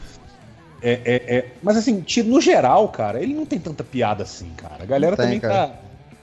É, 0.81 0.93
é, 1.05 1.37
é, 1.37 1.53
mas 1.61 1.77
assim, 1.77 2.05
no 2.25 2.41
geral, 2.41 2.89
cara, 2.89 3.21
ele 3.21 3.35
não 3.35 3.45
tem 3.45 3.59
tanta 3.59 3.83
piada 3.83 4.23
assim, 4.23 4.51
cara. 4.57 4.85
A 4.85 4.87
galera 4.87 5.17
tem, 5.17 5.25
também 5.25 5.41
cara. 5.41 5.69
tá, 5.69 5.75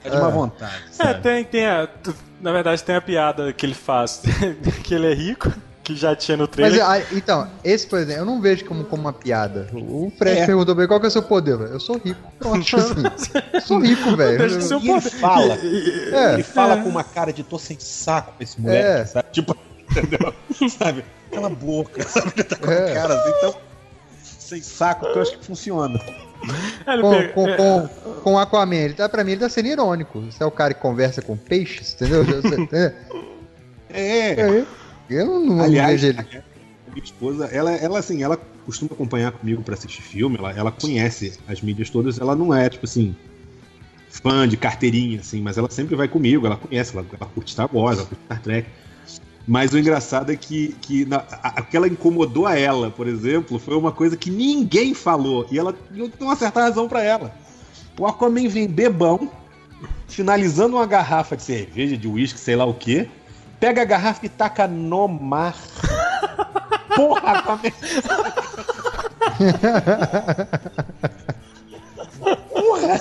tá 0.02 0.08
de 0.08 0.16
má 0.16 0.28
é. 0.28 0.32
vontade. 0.32 0.82
É, 0.88 0.92
sabe? 0.92 1.10
É, 1.10 1.14
tem, 1.20 1.44
tem 1.44 1.66
a, 1.66 1.86
na 2.40 2.52
verdade 2.52 2.82
tem 2.82 2.94
a 2.94 3.00
piada 3.02 3.52
que 3.52 3.66
ele 3.66 3.74
faz, 3.74 4.22
que 4.82 4.94
ele 4.94 5.08
é 5.08 5.14
rico, 5.14 5.52
que 5.86 5.94
já 5.94 6.16
tinha 6.16 6.36
no 6.36 6.48
trailer. 6.48 6.84
Mas, 6.84 7.12
então, 7.12 7.48
esse, 7.62 7.86
por 7.86 8.00
exemplo, 8.00 8.22
eu 8.22 8.26
não 8.26 8.40
vejo 8.40 8.64
como, 8.64 8.82
como 8.84 9.02
uma 9.02 9.12
piada. 9.12 9.68
O 9.72 10.12
Fred 10.18 10.40
é. 10.40 10.46
perguntou 10.46 10.74
bem 10.74 10.88
qual 10.88 10.98
que 10.98 11.06
é 11.06 11.08
o 11.08 11.12
seu 11.12 11.22
poder. 11.22 11.52
Eu 11.60 11.78
sou 11.78 11.96
rico. 11.96 12.20
Pronto, 12.40 12.58
assim. 12.76 13.60
sou 13.64 13.78
rico, 13.78 14.16
velho. 14.16 14.48
E 14.82 14.90
ele 14.90 15.00
fala. 15.00 15.54
É. 15.54 16.34
Ele 16.34 16.42
fala 16.42 16.74
é. 16.74 16.82
com 16.82 16.88
uma 16.88 17.04
cara 17.04 17.32
de 17.32 17.44
tô 17.44 17.56
sem 17.56 17.78
saco 17.78 18.32
pra 18.32 18.42
esse 18.42 18.60
moleque, 18.60 18.84
é. 18.84 19.04
sabe? 19.06 19.28
Tipo, 19.30 19.56
entendeu? 19.88 20.34
sabe? 20.68 21.04
Cala 21.30 21.46
a 21.46 21.50
boca, 21.50 22.02
sabe? 22.08 22.32
Ele 22.34 22.44
tá 22.44 22.56
com 22.56 22.72
é. 22.72 22.92
cara 22.92 23.14
assim, 23.14 23.32
então. 23.38 23.54
Sem 24.24 24.62
saco, 24.62 25.06
que 25.12 25.18
eu 25.18 25.22
acho 25.22 25.38
que 25.38 25.44
funciona. 25.44 26.00
Com, 27.00 27.28
com, 27.32 27.56
com, 27.56 27.88
com 28.22 28.38
Aquaman, 28.38 28.76
ele 28.76 28.94
tá, 28.94 29.08
pra 29.08 29.24
mim, 29.24 29.32
ele 29.32 29.40
tá 29.40 29.48
sendo 29.48 29.66
irônico. 29.66 30.20
Você 30.20 30.42
é 30.42 30.46
o 30.46 30.50
cara 30.50 30.74
que 30.74 30.80
conversa 30.80 31.22
com 31.22 31.36
peixes, 31.36 31.94
entendeu? 31.94 32.24
é. 33.90 34.30
é. 34.32 34.66
Eu 35.08 35.40
não 35.40 35.60
Aliás, 35.60 36.00
vejo 36.00 36.18
ele. 36.18 36.42
minha 36.92 37.04
esposa, 37.04 37.46
ela, 37.46 37.72
ela 37.72 37.98
assim, 37.98 38.22
ela 38.22 38.36
costuma 38.64 38.90
acompanhar 38.92 39.30
comigo 39.32 39.62
para 39.62 39.74
assistir 39.74 40.02
filme, 40.02 40.36
ela, 40.38 40.50
ela 40.52 40.72
conhece 40.72 41.38
as 41.46 41.62
mídias 41.62 41.88
todas, 41.88 42.18
ela 42.18 42.34
não 42.34 42.52
é, 42.52 42.68
tipo 42.68 42.84
assim, 42.84 43.14
fã 44.08 44.48
de 44.48 44.56
carteirinha, 44.56 45.20
assim, 45.20 45.40
mas 45.40 45.56
ela 45.56 45.70
sempre 45.70 45.94
vai 45.94 46.08
comigo, 46.08 46.46
ela 46.46 46.56
conhece, 46.56 46.96
ela, 46.96 47.06
ela 47.08 47.30
curte 47.30 47.52
Star 47.52 47.68
Wars, 47.72 47.98
ela 47.98 48.06
curte 48.06 48.24
Star 48.24 48.42
Trek. 48.42 48.68
Mas 49.46 49.72
o 49.72 49.78
engraçado 49.78 50.32
é 50.32 50.36
que, 50.36 50.74
que 50.82 51.04
na, 51.04 51.18
a, 51.40 51.62
que 51.62 51.76
ela 51.76 51.86
incomodou 51.86 52.46
a 52.46 52.58
ela, 52.58 52.90
por 52.90 53.06
exemplo, 53.06 53.60
foi 53.60 53.76
uma 53.76 53.92
coisa 53.92 54.16
que 54.16 54.28
ninguém 54.28 54.92
falou. 54.92 55.46
E 55.52 55.58
ela 55.58 55.72
eu 55.94 56.08
tenho 56.08 56.28
uma 56.28 56.34
certa 56.34 56.60
razão 56.62 56.88
para 56.88 57.00
ela. 57.00 57.32
O 57.96 58.04
Aquaman 58.04 58.48
vem 58.48 58.66
bebão, 58.66 59.30
finalizando 60.08 60.74
uma 60.74 60.86
garrafa 60.86 61.36
de 61.36 61.44
cerveja, 61.44 61.96
de 61.96 62.08
uísque, 62.08 62.40
sei 62.40 62.56
lá 62.56 62.64
o 62.64 62.74
quê 62.74 63.08
pega 63.60 63.82
a 63.82 63.84
garrafa 63.84 64.26
e 64.26 64.28
taca 64.28 64.66
no 64.66 65.08
mar. 65.08 65.54
Porra, 66.94 67.42
tá 67.42 67.58
Porra! 72.50 73.00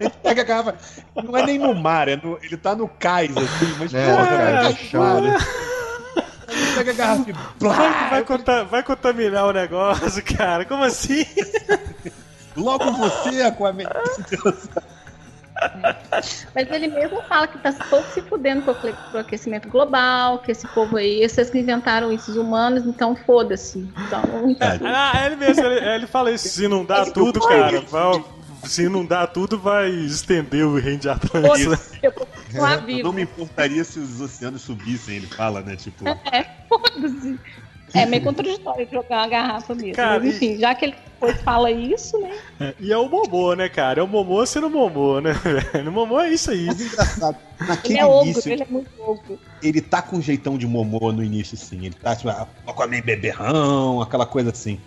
Ele 0.00 0.10
pega 0.22 0.42
a 0.42 0.44
garrafa. 0.44 0.76
Não 1.14 1.36
é 1.36 1.46
nem 1.46 1.58
no 1.58 1.74
mar, 1.74 2.08
é 2.08 2.16
no, 2.16 2.38
ele 2.42 2.56
tá 2.56 2.74
no 2.74 2.88
cais, 2.88 3.36
assim, 3.36 3.74
mas 3.78 3.94
é, 3.94 4.06
porra, 4.06 4.26
cara, 4.26 4.68
é? 4.68 4.70
Ele 6.48 6.74
pega 6.76 6.90
a 6.90 6.94
garrafa 6.94 7.30
e. 7.30 7.34
Blá, 7.58 8.10
vai, 8.10 8.22
vai, 8.22 8.64
vai 8.64 8.82
contaminar 8.82 9.46
o 9.46 9.52
negócio, 9.52 10.22
cara. 10.36 10.64
Como 10.64 10.84
assim? 10.84 11.26
Logo 12.56 12.92
você, 12.92 13.42
Aquaman. 13.42 13.84
Mas 16.54 16.70
ele 16.70 16.88
mesmo 16.88 17.22
fala 17.22 17.46
que 17.46 17.58
tá 17.58 17.72
pouco 17.88 18.08
se 18.10 18.20
fudendo 18.22 18.62
com 18.62 18.72
o 18.72 19.20
aquecimento 19.20 19.68
global, 19.68 20.38
que 20.38 20.50
esse 20.50 20.66
povo 20.68 20.96
aí, 20.96 21.22
esses 21.22 21.50
que 21.50 21.58
inventaram 21.58 22.12
esses 22.12 22.36
humanos, 22.36 22.84
então 22.86 23.14
foda-se. 23.14 23.88
Então, 24.06 24.22
é. 24.60 24.80
Ah, 24.84 25.26
ele 25.26 25.36
mesmo, 25.36 25.64
ele, 25.64 25.88
ele 25.88 26.06
fala 26.06 26.30
isso, 26.30 26.48
se 26.48 26.68
não 26.68 26.84
dá 26.84 27.06
tudo, 27.06 27.40
cara, 27.40 27.80
vai, 27.82 28.24
se 28.64 28.88
não 28.88 29.04
dá 29.04 29.26
tudo, 29.26 29.58
vai 29.58 29.90
estender 29.90 30.66
o 30.66 30.76
reino 30.76 30.98
de 30.98 31.08
Atlântida. 31.08 31.78
Eu 32.52 33.04
não 33.04 33.12
me 33.12 33.22
importaria 33.22 33.84
se 33.84 33.98
os 33.98 34.20
oceanos 34.20 34.62
subissem, 34.62 35.16
ele 35.16 35.26
fala, 35.26 35.60
né? 35.60 35.76
Tipo. 35.76 36.08
É, 36.08 36.44
foda-se. 36.68 37.38
É 37.94 38.06
meio 38.06 38.24
contraditório 38.24 38.88
jogar 38.90 39.18
uma 39.18 39.28
garrafa 39.28 39.74
mesmo. 39.74 39.94
Cara, 39.94 40.18
Mas, 40.18 40.34
enfim, 40.34 40.54
e... 40.54 40.58
já 40.58 40.74
que 40.74 40.86
ele 40.86 40.94
depois 41.26 41.42
fala 41.42 41.70
isso, 41.70 42.18
né? 42.18 42.38
É, 42.60 42.74
e 42.78 42.92
é 42.92 42.96
o 42.96 43.08
Momô, 43.08 43.54
né, 43.54 43.68
cara? 43.68 44.00
É 44.00 44.02
o 44.02 44.08
Momô 44.08 44.44
sendo 44.44 44.68
Momô, 44.68 45.20
né? 45.20 45.32
O 45.86 45.90
Momô 45.90 46.20
é 46.20 46.30
isso 46.30 46.50
aí. 46.50 46.66
Mas 46.66 46.80
é 46.80 46.84
engraçado. 46.84 47.36
Naquele 47.60 47.94
ele 47.94 48.00
é 48.00 48.06
ogro, 48.06 48.30
início, 48.30 48.52
ele 48.52 48.62
é 48.62 48.66
muito 48.66 48.90
ogro. 49.00 49.38
Ele 49.62 49.80
tá 49.80 50.02
com 50.02 50.16
um 50.16 50.22
jeitão 50.22 50.58
de 50.58 50.66
Momô 50.66 51.12
no 51.12 51.22
início, 51.22 51.56
sim. 51.56 51.86
Ele 51.86 51.94
tá, 51.94 52.14
tipo, 52.14 52.28
Aquaman 52.66 53.00
beberrão, 53.00 54.00
aquela 54.00 54.26
coisa 54.26 54.50
assim. 54.50 54.78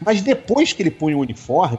Mas 0.00 0.22
depois 0.22 0.72
que 0.72 0.82
ele 0.82 0.90
põe 0.90 1.14
o 1.14 1.20
uniforme, 1.20 1.78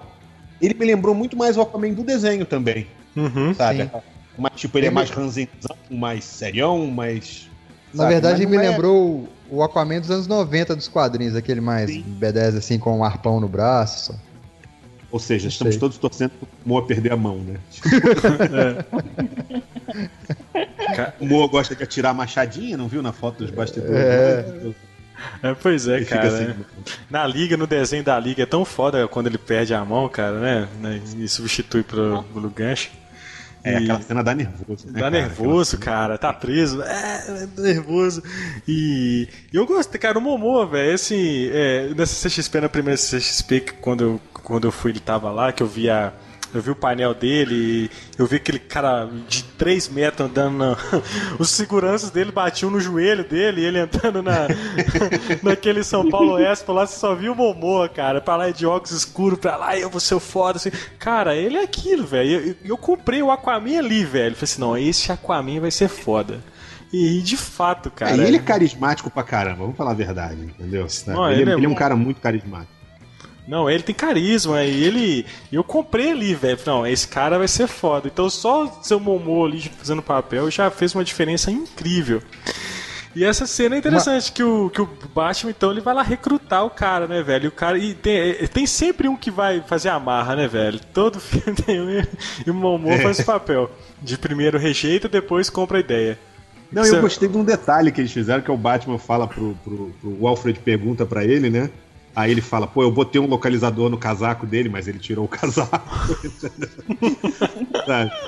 ele 0.61 0.73
me 0.73 0.85
lembrou 0.85 1.13
muito 1.13 1.35
mais 1.35 1.57
o 1.57 1.61
Aquaman 1.61 1.93
do 1.93 2.03
desenho 2.03 2.45
também. 2.45 2.87
Uhum, 3.15 3.53
sabe? 3.53 3.89
Mas, 4.37 4.53
tipo, 4.55 4.77
ele, 4.77 4.85
é 4.85 4.89
ele 4.89 4.93
é 4.93 4.95
mais 4.95 5.09
ranzenzão, 5.09 5.75
mais 5.89 6.23
serião, 6.23 6.85
mais. 6.87 7.46
Na 7.93 8.03
sabe? 8.03 8.13
verdade, 8.13 8.43
ele 8.43 8.51
me 8.51 8.57
é... 8.57 8.69
lembrou 8.69 9.27
o 9.49 9.63
Aquaman 9.63 9.99
dos 9.99 10.11
anos 10.11 10.27
90 10.27 10.75
dos 10.75 10.87
quadrinhos, 10.87 11.35
aquele 11.35 11.61
mais 11.61 11.89
B10 11.89 12.57
assim, 12.57 12.77
com 12.77 12.99
um 12.99 13.03
arpão 13.03 13.39
no 13.39 13.47
braço. 13.47 14.13
Ou 15.09 15.19
seja, 15.19 15.45
Não 15.45 15.49
estamos 15.49 15.73
sei. 15.75 15.79
todos 15.79 15.97
torcendo 15.97 16.31
pro 16.31 16.47
Moa 16.65 16.85
perder 16.85 17.13
a 17.13 17.17
mão, 17.17 17.37
né? 17.37 17.57
é. 18.53 19.57
O 21.19 21.25
Moa 21.25 21.47
gosta 21.47 21.75
de 21.75 21.83
atirar 21.83 22.13
machadinha, 22.13 22.75
não 22.77 22.87
viu 22.87 23.01
na 23.01 23.11
foto 23.11 23.43
dos 23.43 23.51
bastidores? 23.51 23.95
É. 23.95 24.71
É, 25.41 25.53
pois 25.55 25.87
é, 25.87 26.03
cara. 26.03 26.27
Assim, 26.27 26.45
né? 26.45 26.55
Na 27.09 27.25
liga, 27.25 27.57
no 27.57 27.65
desenho 27.65 28.03
da 28.03 28.19
liga, 28.19 28.43
é 28.43 28.45
tão 28.45 28.63
foda 28.63 29.07
quando 29.07 29.27
ele 29.27 29.37
perde 29.37 29.73
a 29.73 29.83
mão, 29.83 30.07
cara, 30.07 30.39
né? 30.39 30.67
né 30.79 31.01
e 31.17 31.27
substitui 31.27 31.83
pro, 31.83 32.23
pro 32.23 32.49
gancho. 32.49 32.91
É, 33.67 33.77
aquela 33.77 34.01
cena 34.01 34.23
dá 34.23 34.33
nervoso, 34.33 34.87
né? 34.87 34.93
Dá 34.93 34.99
cara? 34.99 35.11
nervoso, 35.11 35.77
cara, 35.77 36.17
tá 36.17 36.33
preso, 36.33 36.81
é, 36.81 37.47
é 37.57 37.61
nervoso. 37.61 38.23
E 38.67 39.27
eu 39.53 39.65
gostei, 39.65 39.99
cara, 39.99 40.17
o 40.17 40.21
Momoa, 40.21 40.65
velho, 40.65 40.93
assim, 40.93 41.49
é, 41.51 41.89
nessa 41.95 42.29
CXP, 42.29 42.61
na 42.61 42.69
primeira 42.69 42.97
CXP, 42.97 43.61
quando 43.81 44.03
eu, 44.03 44.21
quando 44.33 44.65
eu 44.65 44.71
fui, 44.71 44.91
ele 44.91 44.99
tava 44.99 45.31
lá, 45.31 45.51
que 45.51 45.61
eu 45.61 45.67
vi 45.67 45.89
a 45.89 46.13
eu 46.57 46.61
vi 46.61 46.71
o 46.71 46.75
painel 46.75 47.13
dele, 47.13 47.89
eu 48.17 48.25
vi 48.25 48.37
aquele 48.37 48.59
cara 48.59 49.07
de 49.27 49.43
3 49.43 49.89
metros 49.89 50.27
andando. 50.27 50.57
Na... 50.57 50.77
Os 51.37 51.49
seguranças 51.49 52.09
dele 52.09 52.31
batiam 52.31 52.71
no 52.71 52.79
joelho 52.79 53.23
dele, 53.23 53.61
e 53.61 53.65
ele 53.65 53.79
entrando 53.79 54.21
na... 54.23 54.47
naquele 55.43 55.83
São 55.83 56.09
Paulo 56.09 56.39
Expo 56.39 56.73
lá, 56.73 56.85
você 56.85 56.99
só 56.99 57.13
viu 57.13 57.33
o 57.33 57.35
Momoa, 57.35 57.87
cara. 57.87 58.19
Pra 58.19 58.35
lá 58.35 58.49
de 58.49 58.65
óculos 58.65 58.91
escuros, 58.91 59.39
pra 59.39 59.55
lá, 59.55 59.77
eu 59.77 59.89
vou 59.89 59.99
ser 59.99 60.15
o 60.15 60.19
foda. 60.19 60.57
Assim. 60.57 60.71
Cara, 60.97 61.35
ele 61.35 61.57
é 61.57 61.63
aquilo, 61.63 62.05
velho. 62.05 62.29
Eu, 62.29 62.47
eu, 62.47 62.55
eu, 62.65 62.77
comprei 62.77 63.21
o 63.21 63.31
Aquaman 63.31 63.77
ali, 63.77 64.03
velho. 64.03 64.35
Falei 64.35 64.43
assim: 64.43 64.61
não, 64.61 64.77
esse 64.77 65.11
Aquaman 65.11 65.59
vai 65.59 65.71
ser 65.71 65.87
foda. 65.87 66.39
E 66.91 67.21
de 67.21 67.35
fato, 67.35 67.91
cara. 67.91 68.11
É, 68.11 68.27
ele 68.27 68.37
é 68.37 68.39
carismático 68.39 69.09
pra 69.09 69.23
caramba, 69.23 69.57
vamos 69.57 69.75
falar 69.75 69.91
a 69.91 69.95
verdade, 69.95 70.41
entendeu? 70.41 70.87
Não, 71.07 71.29
ele, 71.29 71.41
ele, 71.41 71.51
é, 71.51 71.53
ele 71.55 71.65
é 71.65 71.69
um 71.69 71.75
cara 71.75 71.95
muito 71.95 72.21
carismático. 72.21 72.76
Não, 73.47 73.69
ele 73.69 73.81
tem 73.81 73.95
carisma 73.95 74.63
e 74.63 74.83
ele. 74.83 75.25
Eu 75.51 75.63
comprei 75.63 76.11
ali, 76.11 76.35
velho. 76.35 76.59
Não, 76.65 76.85
esse 76.85 77.07
cara 77.07 77.37
vai 77.37 77.47
ser 77.47 77.67
foda. 77.67 78.07
Então 78.07 78.29
só 78.29 78.67
seu 78.83 78.99
Momô 78.99 79.45
ali 79.45 79.71
fazendo 79.77 80.01
papel 80.01 80.51
já 80.51 80.69
fez 80.69 80.93
uma 80.93 81.03
diferença 81.03 81.49
incrível. 81.49 82.21
E 83.15 83.23
essa 83.23 83.47
cena 83.47 83.75
é 83.75 83.79
interessante, 83.79 84.31
que, 84.31 84.43
o, 84.43 84.69
que 84.69 84.79
o 84.79 84.87
Batman, 85.15 85.49
então, 85.49 85.71
ele 85.71 85.81
vai 85.81 85.91
lá 85.95 86.03
recrutar 86.03 86.63
o 86.63 86.69
cara, 86.69 87.07
né, 87.07 87.23
velho? 87.23 87.45
E 87.45 87.47
o 87.47 87.51
cara. 87.51 87.75
E 87.75 87.95
tem, 87.95 88.15
é, 88.15 88.47
tem 88.47 88.67
sempre 88.67 89.07
um 89.07 89.15
que 89.15 89.31
vai 89.31 89.59
fazer 89.61 89.89
a 89.89 89.99
marra, 89.99 90.35
né, 90.35 90.47
velho? 90.47 90.79
Todo 90.93 91.17
filme 91.21 91.55
tem 91.55 91.81
um 91.81 91.89
e 92.45 92.51
o 92.51 92.53
Momô 92.53 92.91
é. 92.91 92.99
faz 92.99 93.17
o 93.17 93.25
papel. 93.25 93.71
De 93.99 94.17
primeiro 94.19 94.59
rejeita, 94.59 95.09
depois 95.09 95.49
compra 95.49 95.77
a 95.77 95.79
ideia. 95.79 96.19
Não, 96.71 96.83
Você... 96.83 96.95
eu 96.95 97.01
gostei 97.01 97.27
de 97.27 97.37
um 97.37 97.43
detalhe 97.43 97.91
que 97.91 98.01
eles 98.01 98.11
fizeram, 98.11 98.43
que 98.43 98.51
é 98.51 98.53
o 98.53 98.57
Batman 98.57 98.99
fala 98.99 99.25
pro, 99.25 99.57
pro, 99.63 99.95
pro 99.99 100.17
o 100.19 100.27
Alfred 100.27 100.59
pergunta 100.59 101.03
para 101.05 101.23
ele, 101.23 101.49
né? 101.49 101.71
Aí 102.17 102.31
ele 102.31 102.41
fala, 102.41 102.65
pô, 102.65 102.81
eu 102.81 102.89
botei 102.89 103.21
um 103.21 103.27
localizador 103.27 103.91
no 103.91 103.97
casaco 103.97 104.47
dele, 104.47 104.69
mas 104.69 104.87
ele 104.87 104.97
tirou 104.97 105.25
o 105.25 105.27
casaco. 105.29 105.87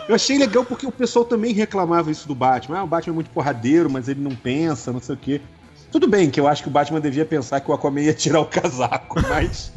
eu 0.08 0.14
achei 0.14 0.38
legal 0.38 0.64
porque 0.64 0.86
o 0.86 0.92
pessoal 0.92 1.26
também 1.26 1.54
reclamava 1.54 2.12
isso 2.12 2.28
do 2.28 2.36
Batman. 2.36 2.78
Ah, 2.78 2.84
o 2.84 2.88
Batman 2.88 3.14
é 3.14 3.16
muito 3.16 3.32
porradeiro, 3.32 3.90
mas 3.90 4.08
ele 4.08 4.22
não 4.22 4.36
pensa, 4.36 4.94
não 4.94 5.02
sei 5.02 5.16
o 5.16 5.18
quê. 5.18 5.42
Tudo 5.92 6.08
bem 6.08 6.30
que 6.30 6.40
eu 6.40 6.48
acho 6.48 6.62
que 6.62 6.70
o 6.70 6.72
Batman 6.72 7.02
devia 7.02 7.26
pensar 7.26 7.62
que 7.62 7.72
o 7.72 7.74
Aquaman 7.74 8.02
ia 8.02 8.14
tirar 8.14 8.42
o 8.42 8.46
casaco, 8.46 9.20
mas. 9.28 9.72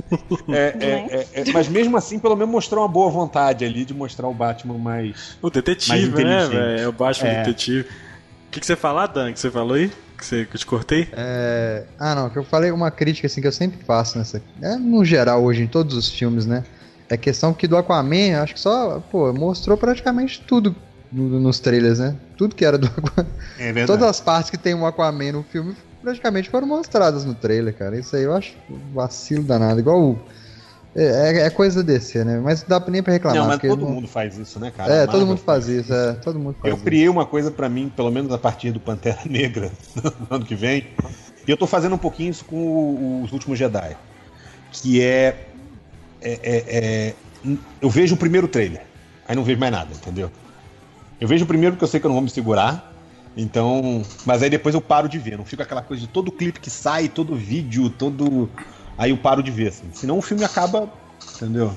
é, 0.51 0.77
é, 0.79 1.27
é, 1.33 1.41
é, 1.41 1.51
mas 1.51 1.67
mesmo 1.67 1.97
assim, 1.97 2.19
pelo 2.19 2.37
menos 2.37 2.53
mostrou 2.53 2.83
uma 2.83 2.89
boa 2.89 3.11
vontade 3.11 3.65
ali 3.65 3.83
de 3.83 3.95
mostrar 3.95 4.29
o 4.29 4.35
Batman 4.35 4.77
mais. 4.77 5.39
O 5.41 5.49
detetive, 5.49 6.11
mais 6.11 6.25
né, 6.27 6.47
velho? 6.49 6.81
É 6.81 6.87
o 6.87 6.93
Batman 6.93 7.31
é. 7.31 7.45
detetive. 7.45 7.89
O 7.89 8.51
que, 8.51 8.61
que 8.61 8.67
você 8.67 8.77
falou, 8.77 9.09
Dan? 9.09 9.33
Que 9.33 9.41
você 9.41 9.51
falou 9.51 9.73
aí? 9.75 9.91
Que, 10.23 10.27
você, 10.27 10.45
que 10.45 10.55
eu 10.55 10.59
te 10.59 10.67
cortei? 10.67 11.09
É... 11.13 11.85
Ah, 11.99 12.15
não, 12.15 12.31
que 12.31 12.39
eu 12.39 12.45
falei 12.45 12.71
uma 12.71 12.91
crítica 12.91 13.27
assim 13.27 13.41
que 13.41 13.47
eu 13.47 13.53
sempre 13.53 13.85
faço 13.85 14.17
nessa. 14.17 14.41
É, 14.63 14.77
no 14.77 15.05
geral, 15.05 15.43
hoje, 15.43 15.63
em 15.63 15.67
todos 15.67 15.97
os 15.97 16.09
filmes, 16.09 16.47
né? 16.47 16.65
É 17.09 17.17
questão 17.17 17.53
que 17.53 17.67
do 17.67 17.77
Aquaman, 17.77 18.41
acho 18.41 18.55
que 18.55 18.61
só, 18.61 19.01
pô, 19.11 19.33
mostrou 19.33 19.77
praticamente 19.77 20.41
tudo 20.47 20.75
nos 21.11 21.61
trailers, 21.61 21.99
né? 21.99 22.17
Tudo 22.39 22.55
que 22.55 22.65
era 22.65 22.79
do 22.79 22.87
Aquaman. 22.87 23.29
É 23.59 23.73
verdade. 23.73 23.87
Todas 23.87 24.09
as 24.09 24.21
partes 24.21 24.51
que 24.51 24.57
tem 24.57 24.75
um 24.75 24.87
Aquaman 24.87 25.33
no 25.33 25.43
filme 25.43 25.77
praticamente 26.01 26.49
foram 26.49 26.67
mostradas 26.67 27.25
no 27.25 27.35
trailer, 27.35 27.77
cara. 27.77 27.99
Isso 27.99 28.15
aí 28.17 28.23
eu 28.23 28.35
acho 28.35 28.55
vacilo 28.95 29.43
danado. 29.43 29.81
Igual 29.81 30.01
o 30.01 30.19
é, 30.95 31.05
é, 31.05 31.47
é 31.47 31.51
coisa 31.51 31.83
desse, 31.83 32.23
né? 32.23 32.39
Mas 32.39 32.67
não 32.67 32.79
dá 32.79 32.91
nem 32.91 33.03
pra 33.03 33.13
reclamar. 33.13 33.41
Não, 33.41 33.49
mas 33.49 33.61
todo 33.61 33.85
não... 33.85 33.91
mundo 33.91 34.07
faz 34.07 34.37
isso, 34.37 34.61
né, 34.61 34.71
cara? 34.71 34.93
É, 34.93 35.07
todo 35.07 35.27
mundo 35.27 35.39
faz 35.39 35.67
isso, 35.67 35.93
é, 35.93 36.13
todo 36.15 36.39
mundo 36.39 36.57
faz 36.61 36.71
Eu 36.71 36.77
isso. 36.77 36.85
criei 36.85 37.09
uma 37.09 37.25
coisa 37.25 37.51
para 37.51 37.69
mim, 37.69 37.91
pelo 37.95 38.11
menos 38.11 38.31
a 38.31 38.39
partir 38.39 38.73
do 38.73 38.81
Pantera 38.81 39.21
Negra, 39.25 39.73
no 39.97 40.37
ano 40.37 40.45
que 40.45 40.55
vem, 40.55 40.89
e 41.47 41.51
eu 41.51 41.57
tô 41.57 41.67
fazendo 41.67 41.95
um 41.95 41.99
pouquinho 41.99 42.31
isso 42.31 42.45
com 42.45 43.23
os 43.23 43.33
Últimos 43.33 43.59
Jedi, 43.59 43.97
que 44.71 45.03
é, 45.03 45.47
é, 46.21 46.33
é, 46.43 46.65
é 46.69 47.15
eu 47.81 47.89
vejo 47.89 48.15
o 48.15 48.19
primeiro 48.19 48.47
trailer, 48.47 48.83
aí 49.27 49.35
não 49.35 49.45
vejo 49.45 49.59
mais 49.59 49.73
nada, 49.73 49.95
entendeu? 49.95 50.31
Eu 51.19 51.27
vejo 51.27 51.45
o 51.45 51.49
primeiro 51.49 51.75
porque 51.75 51.85
eu 51.85 51.89
sei 51.89 52.01
que 52.01 52.07
eu 52.07 52.11
não 52.11 52.17
vou 52.17 52.23
me 52.23 52.31
segurar, 52.31 52.93
então, 53.35 54.03
mas 54.27 54.43
aí 54.43 54.51
depois 54.51 54.75
eu 54.75 54.81
paro 54.81 55.09
de 55.09 55.19
ver, 55.19 55.39
não 55.39 55.45
fica 55.45 55.63
aquela 55.63 55.83
coisa 55.83 56.03
de 56.03 56.09
todo 56.09 56.31
clipe 56.31 56.61
que 56.61 56.69
sai, 56.69 57.09
todo 57.09 57.35
vídeo, 57.35 57.89
todo 57.89 58.51
Aí 59.03 59.11
eu 59.11 59.17
paro 59.17 59.43
de 59.43 59.51
ver, 59.51 59.71
assim. 59.71 59.91
Senão 59.93 60.17
o 60.17 60.23
filme 60.23 60.45
acaba. 60.45 60.89
Entendeu? 61.35 61.75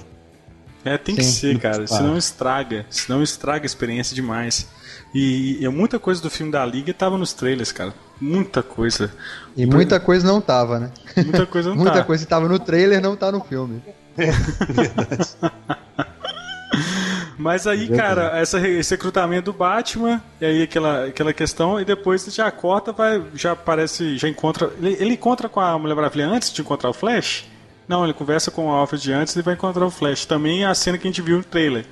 É, 0.83 0.95
tem 0.95 1.15
Sim, 1.15 1.21
que 1.21 1.27
ser, 1.27 1.59
cara. 1.59 1.87
Senão 1.87 2.15
estraga. 2.15 2.85
Senão 2.87 3.23
estraga 3.23 3.65
a 3.65 3.65
experiência 3.65 4.13
demais. 4.13 4.67
E, 5.11 5.57
e 5.59 5.67
muita 5.69 5.97
coisa 5.97 6.21
do 6.21 6.29
filme 6.29 6.51
da 6.51 6.63
Liga 6.63 6.93
tava 6.93 7.17
nos 7.17 7.33
trailers, 7.33 7.71
cara. 7.71 7.95
Muita 8.21 8.61
coisa. 8.61 9.11
E 9.57 9.65
muita 9.65 9.99
coisa 9.99 10.27
não 10.27 10.39
tava, 10.39 10.77
né? 10.77 10.91
Muita 11.17 11.47
coisa 11.47 11.69
não 11.69 11.77
Muita 11.81 11.93
tá. 11.93 12.03
coisa 12.03 12.23
que 12.23 12.29
tava 12.29 12.47
no 12.47 12.59
trailer 12.59 13.01
não 13.01 13.15
tá 13.15 13.31
no 13.31 13.43
filme. 13.43 13.81
É, 14.17 14.31
verdade. 14.71 15.35
Mas 17.37 17.67
aí, 17.67 17.89
cara, 17.89 18.37
essa, 18.39 18.65
esse 18.67 18.91
recrutamento 18.91 19.51
do 19.51 19.53
Batman, 19.53 20.21
e 20.39 20.45
aí 20.45 20.63
aquela, 20.63 21.05
aquela 21.05 21.33
questão, 21.33 21.79
e 21.79 21.85
depois 21.85 22.23
já 22.33 22.49
corta, 22.49 22.91
vai, 22.91 23.21
já 23.33 23.51
aparece, 23.51 24.17
já 24.17 24.29
encontra. 24.29 24.71
Ele, 24.81 24.97
ele 24.99 25.13
encontra 25.13 25.49
com 25.49 25.59
a 25.59 25.77
Mulher 25.77 25.95
Maravilha 25.95 26.27
antes 26.27 26.53
de 26.53 26.61
encontrar 26.61 26.89
o 26.89 26.93
Flash? 26.93 27.45
Não, 27.87 28.03
ele 28.03 28.13
conversa 28.13 28.49
com 28.49 28.67
o 28.67 28.71
Alfred 28.71 29.11
antes 29.11 29.35
e 29.35 29.41
vai 29.41 29.53
encontrar 29.53 29.85
o 29.85 29.91
Flash. 29.91 30.25
Também 30.25 30.63
é 30.63 30.67
a 30.67 30.73
cena 30.73 30.97
que 30.97 31.07
a 31.07 31.11
gente 31.11 31.21
viu 31.21 31.37
no 31.37 31.43
trailer. 31.43 31.85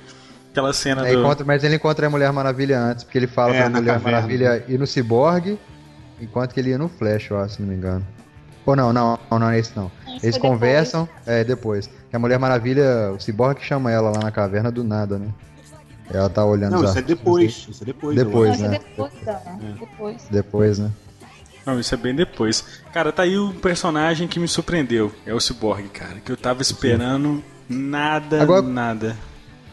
Aquela 0.50 0.72
cena 0.72 1.06
é, 1.06 1.12
do... 1.12 1.20
encontra, 1.20 1.44
Mas 1.44 1.62
ele 1.62 1.76
encontra 1.76 2.06
a 2.06 2.10
Mulher 2.10 2.32
Maravilha 2.32 2.78
antes, 2.78 3.04
porque 3.04 3.18
ele 3.18 3.26
fala 3.26 3.54
é, 3.54 3.60
pra 3.60 3.70
Mulher 3.70 3.94
caverna. 3.94 4.18
Maravilha 4.18 4.64
ir 4.66 4.78
no 4.78 4.86
Cyborg, 4.86 5.58
enquanto 6.20 6.54
que 6.54 6.60
ele 6.60 6.70
ia 6.70 6.78
no 6.78 6.88
Flash, 6.88 7.30
eu 7.30 7.38
acho, 7.38 7.54
se 7.54 7.62
não 7.62 7.68
me 7.68 7.74
engano. 7.74 8.06
Ou 8.66 8.74
não, 8.74 8.92
não, 8.92 9.18
não, 9.30 9.38
não 9.38 9.50
é 9.50 9.58
esse 9.58 9.76
não. 9.76 9.90
Eles 10.22 10.38
conversam, 10.38 11.04
depois. 11.04 11.26
é, 11.26 11.44
depois. 11.44 11.90
Que 12.14 12.16
a 12.16 12.20
Mulher 12.20 12.38
Maravilha, 12.38 13.10
o 13.12 13.18
Cyborg 13.18 13.60
chama 13.60 13.90
ela 13.90 14.08
lá 14.08 14.20
na 14.20 14.30
caverna 14.30 14.70
do 14.70 14.84
nada, 14.84 15.18
né? 15.18 15.26
Ela 16.08 16.28
tá 16.28 16.44
olhando 16.44 16.74
Não, 16.74 16.84
isso 16.84 16.96
é 16.96 17.02
depois. 17.02 17.66
Isso 17.68 17.82
é 17.82 17.86
depois. 17.86 18.14
Depois, 18.14 18.60
né? 18.60 18.68
Depois, 18.68 19.12
é. 19.26 19.40
depois. 19.80 20.26
Depois, 20.30 20.78
né? 20.78 20.92
Não, 21.66 21.80
isso 21.80 21.92
é 21.92 21.98
bem 21.98 22.14
depois. 22.14 22.64
Cara, 22.92 23.10
tá 23.10 23.24
aí 23.24 23.36
um 23.36 23.52
personagem 23.52 24.28
que 24.28 24.38
me 24.38 24.46
surpreendeu. 24.46 25.10
É 25.26 25.34
o 25.34 25.40
Cyborg, 25.40 25.88
cara. 25.88 26.20
Que 26.24 26.30
eu 26.30 26.36
tava 26.36 26.62
esperando 26.62 27.42
nada, 27.68 28.40
Agora, 28.40 28.62
nada. 28.62 29.16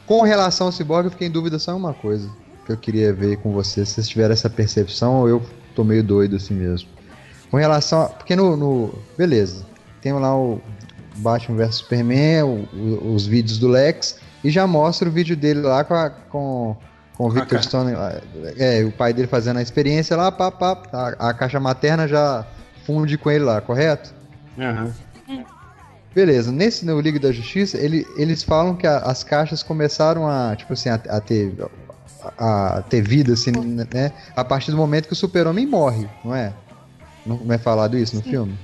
Com 0.07 0.23
relação 0.23 0.65
ao 0.65 0.73
Cyborg, 0.73 1.05
eu 1.05 1.11
fiquei 1.11 1.27
em 1.27 1.31
dúvida 1.31 1.59
só 1.59 1.77
uma 1.77 1.93
coisa. 1.93 2.27
Que 2.65 2.71
eu 2.71 2.77
queria 2.77 3.13
ver 3.13 3.37
com 3.37 3.53
vocês. 3.53 3.87
Se 3.89 3.93
vocês 3.93 4.09
tiveram 4.09 4.33
essa 4.33 4.49
percepção 4.49 5.19
ou 5.19 5.29
eu 5.29 5.45
tô 5.75 5.83
meio 5.83 6.03
doido 6.03 6.37
assim 6.37 6.55
mesmo. 6.55 6.89
Com 7.51 7.57
relação 7.57 8.01
a, 8.01 8.05
Porque 8.09 8.35
no, 8.35 8.57
no. 8.57 8.95
Beleza. 9.15 9.63
Tem 10.01 10.11
lá 10.11 10.35
o 10.35 10.59
Batman 11.17 11.57
vs 11.57 11.75
Superman, 11.75 12.43
o, 12.43 12.67
o, 12.73 13.13
os 13.13 13.25
vídeos 13.25 13.57
do 13.57 13.67
Lex, 13.67 14.17
e 14.43 14.49
já 14.49 14.65
mostra 14.65 15.07
o 15.07 15.11
vídeo 15.11 15.35
dele 15.35 15.61
lá 15.61 15.83
com, 15.83 15.93
a, 15.93 16.09
com 16.09 16.75
Com 17.15 17.25
o 17.25 17.29
Victor 17.29 17.61
Stone, 17.61 17.93
é, 18.57 18.83
o 18.83 18.91
pai 18.91 19.13
dele 19.13 19.27
fazendo 19.27 19.57
a 19.57 19.61
experiência 19.61 20.17
lá, 20.17 20.31
pá, 20.31 20.49
pá, 20.51 20.81
a, 20.91 21.29
a 21.29 21.33
caixa 21.33 21.59
materna 21.59 22.07
já 22.07 22.45
funde 22.85 23.17
com 23.17 23.29
ele 23.29 23.43
lá, 23.43 23.61
correto? 23.61 24.13
Aham. 24.57 24.93
Uhum. 25.27 25.45
Beleza, 26.13 26.51
nesse 26.51 26.85
no 26.85 26.99
Liga 26.99 27.19
da 27.19 27.31
Justiça, 27.31 27.77
ele, 27.77 28.05
eles 28.17 28.43
falam 28.43 28.75
que 28.75 28.85
a, 28.85 28.97
as 28.97 29.23
caixas 29.23 29.63
começaram 29.63 30.27
a, 30.27 30.55
tipo 30.55 30.73
assim, 30.73 30.89
a, 30.89 30.95
a 30.95 31.21
ter 31.21 31.55
a, 32.37 32.77
a, 32.77 32.81
ter 32.81 33.01
vida, 33.01 33.33
assim, 33.33 33.51
né? 33.93 34.11
A 34.35 34.43
partir 34.43 34.71
do 34.71 34.77
momento 34.77 35.07
que 35.07 35.13
o 35.13 35.15
super-homem 35.15 35.65
morre, 35.65 36.09
não 36.23 36.35
é? 36.35 36.51
Não, 37.25 37.37
não 37.37 37.55
é 37.55 37.57
falado 37.57 37.97
isso 37.97 38.15
no 38.15 38.23
sim. 38.23 38.29
filme? 38.29 38.57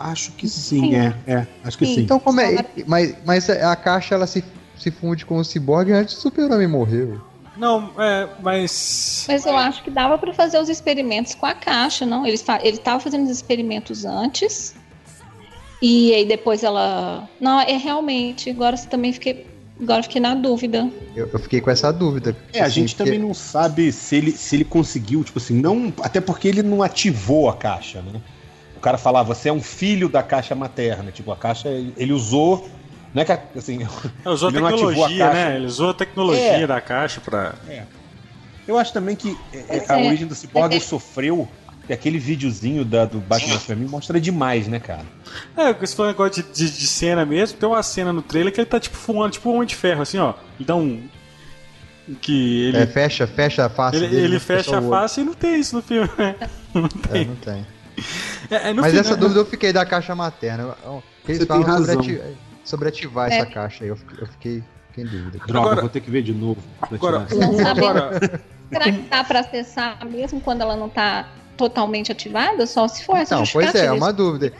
Acho 0.00 0.32
que 0.32 0.48
sim, 0.48 0.80
sim. 0.80 0.96
é, 0.96 1.14
é, 1.26 1.46
acho 1.62 1.76
que 1.76 1.84
sim. 1.84 1.96
sim. 1.96 2.00
Então 2.00 2.18
como 2.18 2.40
é, 2.40 2.64
mas, 2.86 3.14
mas 3.26 3.50
a 3.50 3.76
caixa 3.76 4.14
ela 4.14 4.26
se, 4.26 4.42
se 4.78 4.90
funde 4.90 5.26
com 5.26 5.36
o 5.36 5.44
ciborgue 5.44 5.92
antes 5.92 6.14
do 6.14 6.20
super-homem 6.22 6.66
morrer. 6.66 7.20
Não, 7.54 7.90
é, 7.98 8.26
mas. 8.42 9.26
Mas 9.28 9.44
eu 9.44 9.54
acho 9.54 9.82
que 9.82 9.90
dava 9.90 10.16
para 10.16 10.32
fazer 10.32 10.58
os 10.58 10.70
experimentos 10.70 11.34
com 11.34 11.44
a 11.44 11.52
caixa, 11.52 12.06
não? 12.06 12.26
Ele 12.26 12.36
estava 12.36 12.98
fazendo 12.98 13.24
os 13.24 13.30
experimentos 13.30 14.06
antes 14.06 14.74
e 15.82 16.14
aí 16.14 16.24
depois 16.24 16.62
ela. 16.62 17.28
Não, 17.40 17.60
é 17.60 17.76
realmente. 17.76 18.50
Agora 18.50 18.76
você 18.76 18.86
também 18.86 19.12
fiquei. 19.12 19.46
Agora 19.80 20.02
fiquei 20.02 20.20
na 20.20 20.34
dúvida. 20.34 20.90
Eu, 21.16 21.28
eu 21.32 21.38
fiquei 21.38 21.60
com 21.60 21.70
essa 21.70 21.90
dúvida. 21.90 22.36
É, 22.52 22.60
a 22.60 22.66
assim, 22.66 22.82
gente 22.82 22.94
porque... 22.94 23.10
também 23.10 23.18
não 23.18 23.32
sabe 23.32 23.90
se 23.90 24.16
ele, 24.16 24.32
se 24.32 24.56
ele 24.56 24.64
conseguiu, 24.64 25.24
tipo 25.24 25.38
assim, 25.38 25.58
não. 25.58 25.92
Até 26.02 26.20
porque 26.20 26.48
ele 26.48 26.62
não 26.62 26.82
ativou 26.82 27.48
a 27.48 27.56
caixa, 27.56 28.02
né? 28.02 28.20
O 28.80 28.82
cara 28.82 28.96
falava, 28.96 29.34
você 29.34 29.50
é 29.50 29.52
um 29.52 29.60
filho 29.60 30.08
da 30.08 30.22
caixa 30.22 30.54
materna. 30.54 31.12
Tipo, 31.12 31.30
a 31.30 31.36
caixa 31.36 31.68
ele 31.68 32.14
usou. 32.14 32.66
Não 33.12 33.20
é 33.20 33.24
que 33.26 33.58
assim. 33.58 33.86
É, 34.24 34.30
usou 34.30 34.48
ele 34.48 34.58
tecnologia, 34.58 35.28
a 35.28 35.34
né? 35.34 35.56
Ele 35.56 35.66
usou 35.66 35.90
a 35.90 35.94
tecnologia 35.94 36.64
é. 36.64 36.66
da 36.66 36.80
caixa 36.80 37.20
pra. 37.20 37.54
É. 37.68 37.82
Eu 38.66 38.78
acho 38.78 38.90
também 38.90 39.14
que 39.14 39.36
é, 39.52 39.84
a 39.86 40.00
é. 40.00 40.06
origem 40.06 40.26
do 40.26 40.34
Cyborg 40.34 40.74
é. 40.74 40.80
sofreu 40.80 41.46
e 41.90 41.92
aquele 41.92 42.18
videozinho 42.18 42.86
da, 42.86 43.04
do 43.04 43.18
Batman 43.18 43.58
pra 43.58 43.76
mim 43.76 43.84
mostra 43.84 44.18
demais, 44.18 44.66
né, 44.66 44.80
cara? 44.80 45.04
É, 45.54 45.74
porque 45.74 45.86
se 45.86 45.94
for 45.94 46.04
um 46.04 46.06
negócio 46.06 46.42
de, 46.42 46.48
de, 46.50 46.70
de, 46.70 46.86
cena 46.86 47.26
mesmo, 47.26 47.58
tem 47.58 47.68
uma 47.68 47.82
cena 47.82 48.14
no 48.14 48.22
trailer 48.22 48.50
que 48.50 48.60
ele 48.60 48.66
tá 48.66 48.80
tipo 48.80 48.96
fumando, 48.96 49.32
tipo 49.32 49.50
um 49.50 49.56
homem 49.56 49.66
de 49.66 49.74
ferro, 49.74 50.00
assim, 50.00 50.16
ó. 50.16 50.32
Então. 50.58 51.00
Que 52.22 52.68
ele. 52.68 52.78
É, 52.78 52.86
fecha, 52.86 53.26
fecha 53.26 53.66
a 53.66 53.68
face. 53.68 53.98
Ele, 53.98 54.08
dele, 54.08 54.24
ele 54.24 54.40
fecha 54.40 54.78
a 54.78 54.82
face 54.82 55.20
e 55.20 55.24
não 55.24 55.34
tem 55.34 55.60
isso 55.60 55.76
no 55.76 55.82
filme, 55.82 56.08
né? 56.16 56.34
Não 56.72 56.88
tem. 56.88 57.22
É, 57.22 57.24
não 57.24 57.34
tem. 57.34 57.66
É, 58.50 58.70
é 58.70 58.72
Mas 58.74 58.94
essa 58.94 59.16
dúvida 59.16 59.40
eu 59.40 59.46
fiquei 59.46 59.72
da 59.72 59.84
caixa 59.84 60.14
materna. 60.14 60.74
Eles 61.26 61.40
Você 61.40 61.46
falam 61.46 61.64
tem 61.64 61.72
razão. 61.72 61.94
Sobre, 61.94 62.16
ati 62.16 62.36
sobre 62.64 62.88
ativar 62.88 63.30
é. 63.30 63.36
essa 63.36 63.46
caixa 63.46 63.84
aí. 63.84 63.90
Eu 63.90 63.96
fiquei, 63.96 64.18
eu 64.20 64.26
fiquei, 64.26 65.04
dúvida. 65.04 65.38
Droga, 65.46 65.66
agora, 65.66 65.80
vou 65.82 65.90
ter 65.90 66.00
que 66.00 66.10
ver 66.10 66.22
de 66.22 66.32
novo. 66.32 66.60
Agora, 66.82 67.26
agora, 67.68 68.40
Será 68.70 68.84
que 68.84 69.02
dá 69.02 69.24
pra 69.24 69.40
acessar 69.40 70.04
mesmo 70.06 70.40
quando 70.40 70.62
ela 70.62 70.76
não 70.76 70.88
tá 70.88 71.28
totalmente 71.56 72.10
ativada, 72.10 72.66
só 72.66 72.88
se 72.88 73.04
for 73.04 73.16
essa 73.16 73.36
Não, 73.36 73.44
pois 73.44 73.74
é, 73.74 73.86
é 73.86 73.92
uma 73.92 74.12
dúvida. 74.12 74.52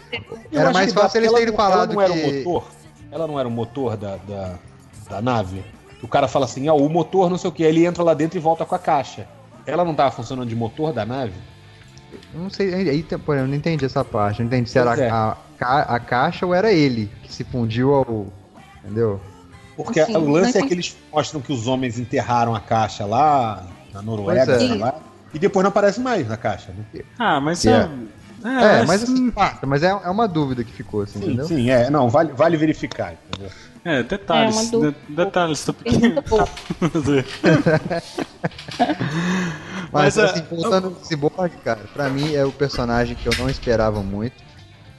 Eu 0.53 0.61
Era 0.61 0.73
mais 0.73 0.93
fácil 0.93 1.19
eles 1.19 1.33
terem 1.33 1.55
falado 1.55 1.93
ela 1.93 2.09
não 2.09 2.15
que... 2.15 2.21
Era 2.21 2.31
o 2.31 2.37
motor? 2.37 2.69
Ela 3.11 3.27
não 3.27 3.39
era 3.39 3.49
o 3.49 3.51
motor 3.51 3.97
da, 3.97 4.17
da, 4.17 4.59
da 5.09 5.23
nave? 5.23 5.65
O 6.03 6.09
cara 6.09 6.29
fala 6.29 6.45
assim, 6.45 6.69
ó, 6.69 6.73
ah, 6.73 6.75
o 6.75 6.89
motor 6.89 7.31
não 7.31 7.39
sei 7.39 7.49
o 7.49 7.53
que, 7.53 7.63
ele 7.63 7.87
entra 7.87 8.03
lá 8.03 8.13
dentro 8.13 8.39
e 8.39 8.41
volta 8.41 8.65
com 8.65 8.75
a 8.75 8.79
caixa. 8.79 9.27
Ela 9.65 9.85
não 9.85 9.95
tava 9.95 10.11
funcionando 10.11 10.49
de 10.49 10.57
motor 10.57 10.93
da 10.93 11.07
nave? 11.07 11.33
Não 12.35 12.51
sei, 12.51 12.75
aí, 12.75 13.03
por 13.03 13.37
eu 13.37 13.47
não 13.47 13.55
entendi 13.55 13.85
essa 13.85 14.05
parte. 14.05 14.41
Não 14.41 14.47
entendi 14.47 14.71
se 14.71 14.79
era 14.79 14.97
é. 14.97 15.11
a, 15.11 15.37
a, 15.61 15.97
a, 15.97 16.01
caixa 16.01 16.47
ou 16.47 16.55
era 16.55 16.73
ele 16.73 17.11
que 17.23 17.33
se 17.33 17.45
fundiu 17.45 17.95
ao. 17.95 18.27
Entendeu? 18.85 19.21
Porque 19.77 20.01
assim, 20.01 20.17
o 20.17 20.31
lance 20.31 20.59
é 20.59 20.63
que 20.63 20.75
eles 20.75 20.97
mostram 21.13 21.41
que 21.41 21.53
os 21.53 21.67
homens 21.67 21.99
enterraram 21.99 22.55
a 22.55 22.61
caixa 22.61 23.05
lá 23.05 23.67
na 23.93 24.03
Noruega, 24.03 24.53
é. 24.53 24.75
lá. 24.75 24.95
E 25.33 25.39
depois 25.39 25.63
não 25.63 25.71
aparece 25.71 26.01
mais 26.01 26.29
na 26.29 26.37
caixa, 26.37 26.73
né? 26.73 27.03
Ah, 27.19 27.41
mas 27.41 27.65
é. 27.65 27.89
É, 28.43 28.81
é, 28.81 28.87
mas 28.87 29.03
assim, 29.03 29.31
mas 29.67 29.83
é, 29.83 29.89
é 29.89 30.09
uma 30.09 30.27
dúvida 30.27 30.65
que 30.65 30.73
ficou, 30.73 31.03
assim, 31.03 31.19
sim, 31.19 31.27
entendeu? 31.27 31.47
Sim, 31.47 31.69
é, 31.69 31.91
não, 31.91 32.09
vale, 32.09 32.33
vale 32.33 32.57
verificar, 32.57 33.13
entendeu? 33.13 33.51
É, 33.85 34.03
detalhes, 34.03 34.73
é 34.73 34.79
de, 34.79 34.95
detalhes 35.09 35.67
do 35.67 35.75
Mas, 39.93 40.17
mas 40.17 40.19
assim, 40.19 40.43
voltando 40.43 40.91
no 40.91 41.05
Cyborg, 41.05 41.51
cara, 41.65 41.81
pra 41.93 42.09
mim 42.09 42.35
é 42.35 42.45
o 42.45 42.53
personagem 42.53 43.17
que 43.17 43.29
eu 43.29 43.33
não 43.39 43.49
esperava 43.49 44.03
muito. 44.03 44.51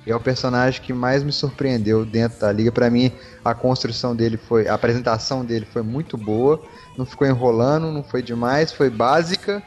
E 0.05 0.11
é 0.11 0.15
o 0.15 0.19
personagem 0.19 0.81
que 0.81 0.91
mais 0.93 1.23
me 1.23 1.31
surpreendeu 1.31 2.03
dentro 2.03 2.39
da 2.39 2.51
liga. 2.51 2.71
Para 2.71 2.89
mim, 2.89 3.11
a 3.45 3.53
construção 3.53 4.15
dele 4.15 4.35
foi. 4.35 4.67
A 4.67 4.73
apresentação 4.73 5.45
dele 5.45 5.65
foi 5.65 5.83
muito 5.83 6.17
boa. 6.17 6.59
Não 6.97 7.05
ficou 7.05 7.27
enrolando, 7.27 7.91
não 7.91 8.03
foi 8.03 8.21
demais, 8.23 8.73
foi 8.73 8.89
básica 8.89 9.63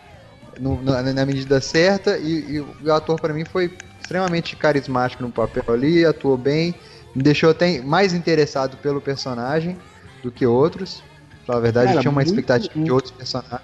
no, 0.59 0.83
na, 0.83 1.03
na, 1.03 1.27
medida 1.27 1.61
certa 1.61 2.19
e, 2.19 2.57
e 2.57 2.61
o 2.61 2.93
ator 2.93 3.19
para 3.19 3.33
mim 3.33 3.45
foi 3.45 3.77
extremamente 4.01 4.55
carismático 4.57 5.23
no 5.23 5.31
papel 5.31 5.65
ali, 5.69 6.05
atuou 6.05 6.37
bem, 6.37 6.75
me 7.15 7.23
deixou 7.23 7.51
até 7.51 7.81
mais 7.81 8.13
interessado 8.13 8.77
pelo 8.79 9.01
personagem 9.01 9.77
do 10.23 10.31
que 10.31 10.47
outros. 10.47 11.03
Na 11.49 11.59
verdade, 11.59 11.87
Cara, 11.87 11.99
eu 11.99 12.01
tinha 12.03 12.11
uma 12.11 12.21
muito, 12.21 12.29
expectativa 12.29 12.73
muito, 12.75 12.87
de 12.87 12.93
outros 12.93 13.13
personagens. 13.13 13.61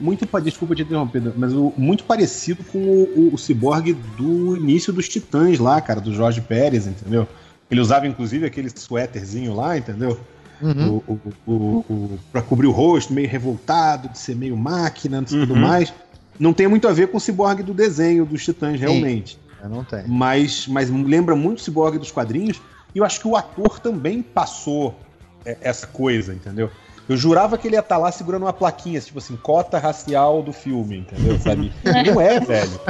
Muito, 0.00 0.26
desculpa 0.40 0.74
te 0.74 0.82
interromper, 0.82 1.32
mas 1.36 1.52
o, 1.52 1.72
muito 1.76 2.04
parecido 2.04 2.62
com 2.64 2.78
o, 2.78 3.30
o, 3.30 3.34
o 3.34 3.38
Cyborg 3.38 3.92
do 4.16 4.56
início 4.56 4.92
dos 4.92 5.08
Titãs 5.08 5.58
lá, 5.58 5.80
cara, 5.80 6.00
do 6.00 6.12
Jorge 6.14 6.40
Pérez, 6.40 6.86
entendeu? 6.86 7.26
Ele 7.70 7.80
usava 7.80 8.06
inclusive 8.06 8.46
aquele 8.46 8.70
suéterzinho 8.70 9.54
lá, 9.54 9.76
entendeu? 9.76 10.18
Uhum. 10.60 11.02
O, 11.06 11.20
o, 11.46 11.84
o, 11.92 12.18
pra 12.32 12.42
cobrir 12.42 12.66
o 12.66 12.70
rosto, 12.70 13.12
meio 13.12 13.28
revoltado, 13.28 14.08
de 14.08 14.18
ser 14.18 14.34
meio 14.34 14.56
máquina, 14.56 15.18
e 15.18 15.34
uhum. 15.34 15.40
tudo 15.46 15.56
mais. 15.56 15.92
Não 16.38 16.52
tem 16.52 16.68
muito 16.68 16.86
a 16.86 16.92
ver 16.92 17.08
com 17.08 17.16
o 17.16 17.20
ciborgue 17.20 17.62
do 17.62 17.74
desenho 17.74 18.24
dos 18.24 18.44
Titãs, 18.44 18.80
realmente. 18.80 19.38
Sim, 19.62 19.68
não 19.68 19.84
tem. 19.84 20.04
Mas, 20.06 20.66
mas 20.68 20.90
lembra 20.90 21.34
muito 21.34 21.58
o 21.58 21.62
ciborgue 21.62 21.98
dos 21.98 22.10
quadrinhos. 22.10 22.60
E 22.94 22.98
eu 22.98 23.04
acho 23.04 23.20
que 23.20 23.28
o 23.28 23.36
ator 23.36 23.80
também 23.80 24.22
passou 24.22 24.98
é, 25.44 25.56
essa 25.60 25.86
coisa, 25.86 26.32
entendeu? 26.32 26.70
Eu 27.08 27.16
jurava 27.16 27.56
que 27.56 27.66
ele 27.66 27.76
ia 27.76 27.80
estar 27.80 27.94
tá 27.94 28.00
lá 28.00 28.12
segurando 28.12 28.42
uma 28.42 28.52
plaquinha, 28.52 29.00
tipo 29.00 29.18
assim, 29.18 29.36
cota 29.36 29.78
racial 29.78 30.42
do 30.42 30.52
filme, 30.52 30.98
entendeu? 30.98 31.38
Sabe? 31.38 31.72
não 32.06 32.20
é, 32.20 32.38
velho. 32.38 32.80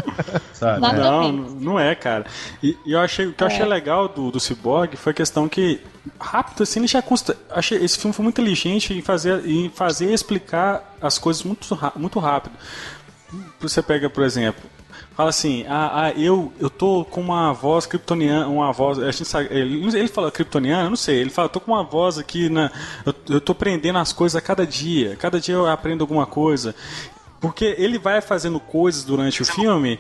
Sabe? 0.52 0.80
Não, 0.80 1.32
não 1.32 1.78
é, 1.78 1.94
cara. 1.94 2.26
E, 2.62 2.76
e 2.84 2.92
eu 2.92 3.00
achei, 3.00 3.26
o 3.26 3.32
que 3.32 3.42
eu 3.42 3.46
achei 3.46 3.62
é. 3.62 3.66
legal 3.66 4.08
do, 4.08 4.30
do 4.30 4.40
Cyborg 4.40 4.96
foi 4.96 5.12
a 5.12 5.14
questão 5.14 5.48
que, 5.48 5.80
rápido 6.18 6.64
assim, 6.64 6.80
ele 6.80 6.88
já 6.88 7.00
custa. 7.00 7.36
Achei, 7.48 7.78
esse 7.82 7.96
filme 7.96 8.12
foi 8.12 8.24
muito 8.24 8.40
inteligente 8.40 8.92
em 8.92 9.02
fazer, 9.02 9.46
em 9.46 9.70
fazer 9.70 10.12
explicar 10.12 10.96
as 11.00 11.16
coisas 11.16 11.44
muito, 11.44 11.78
muito 11.94 12.18
rápido. 12.18 12.54
Você 13.60 13.80
pega, 13.82 14.10
por 14.10 14.24
exemplo, 14.24 14.68
fala 15.18 15.30
assim, 15.30 15.64
ah, 15.68 16.04
ah, 16.04 16.12
eu, 16.12 16.52
eu 16.60 16.70
tô 16.70 17.04
com 17.04 17.20
uma 17.20 17.52
voz 17.52 17.86
kryptoniana, 17.86 18.46
uma 18.46 18.72
voz, 18.72 19.00
a 19.00 19.10
gente 19.10 19.24
sabe, 19.24 19.48
ele, 19.50 19.84
ele 19.98 20.06
fala 20.06 20.30
kryptoniana, 20.30 20.88
não 20.88 20.94
sei, 20.94 21.16
ele 21.16 21.28
fala, 21.28 21.48
tô 21.48 21.58
com 21.58 21.72
uma 21.72 21.82
voz 21.82 22.18
aqui 22.18 22.48
na, 22.48 22.70
eu, 23.04 23.12
eu 23.30 23.40
tô 23.40 23.50
aprendendo 23.50 23.98
as 23.98 24.12
coisas 24.12 24.36
a 24.36 24.40
cada 24.40 24.64
dia, 24.64 25.16
cada 25.16 25.40
dia 25.40 25.56
eu 25.56 25.66
aprendo 25.66 26.02
alguma 26.02 26.24
coisa. 26.24 26.72
Porque 27.40 27.74
ele 27.78 27.98
vai 27.98 28.20
fazendo 28.20 28.60
coisas 28.60 29.02
durante 29.02 29.42
o 29.42 29.44
filme 29.44 29.98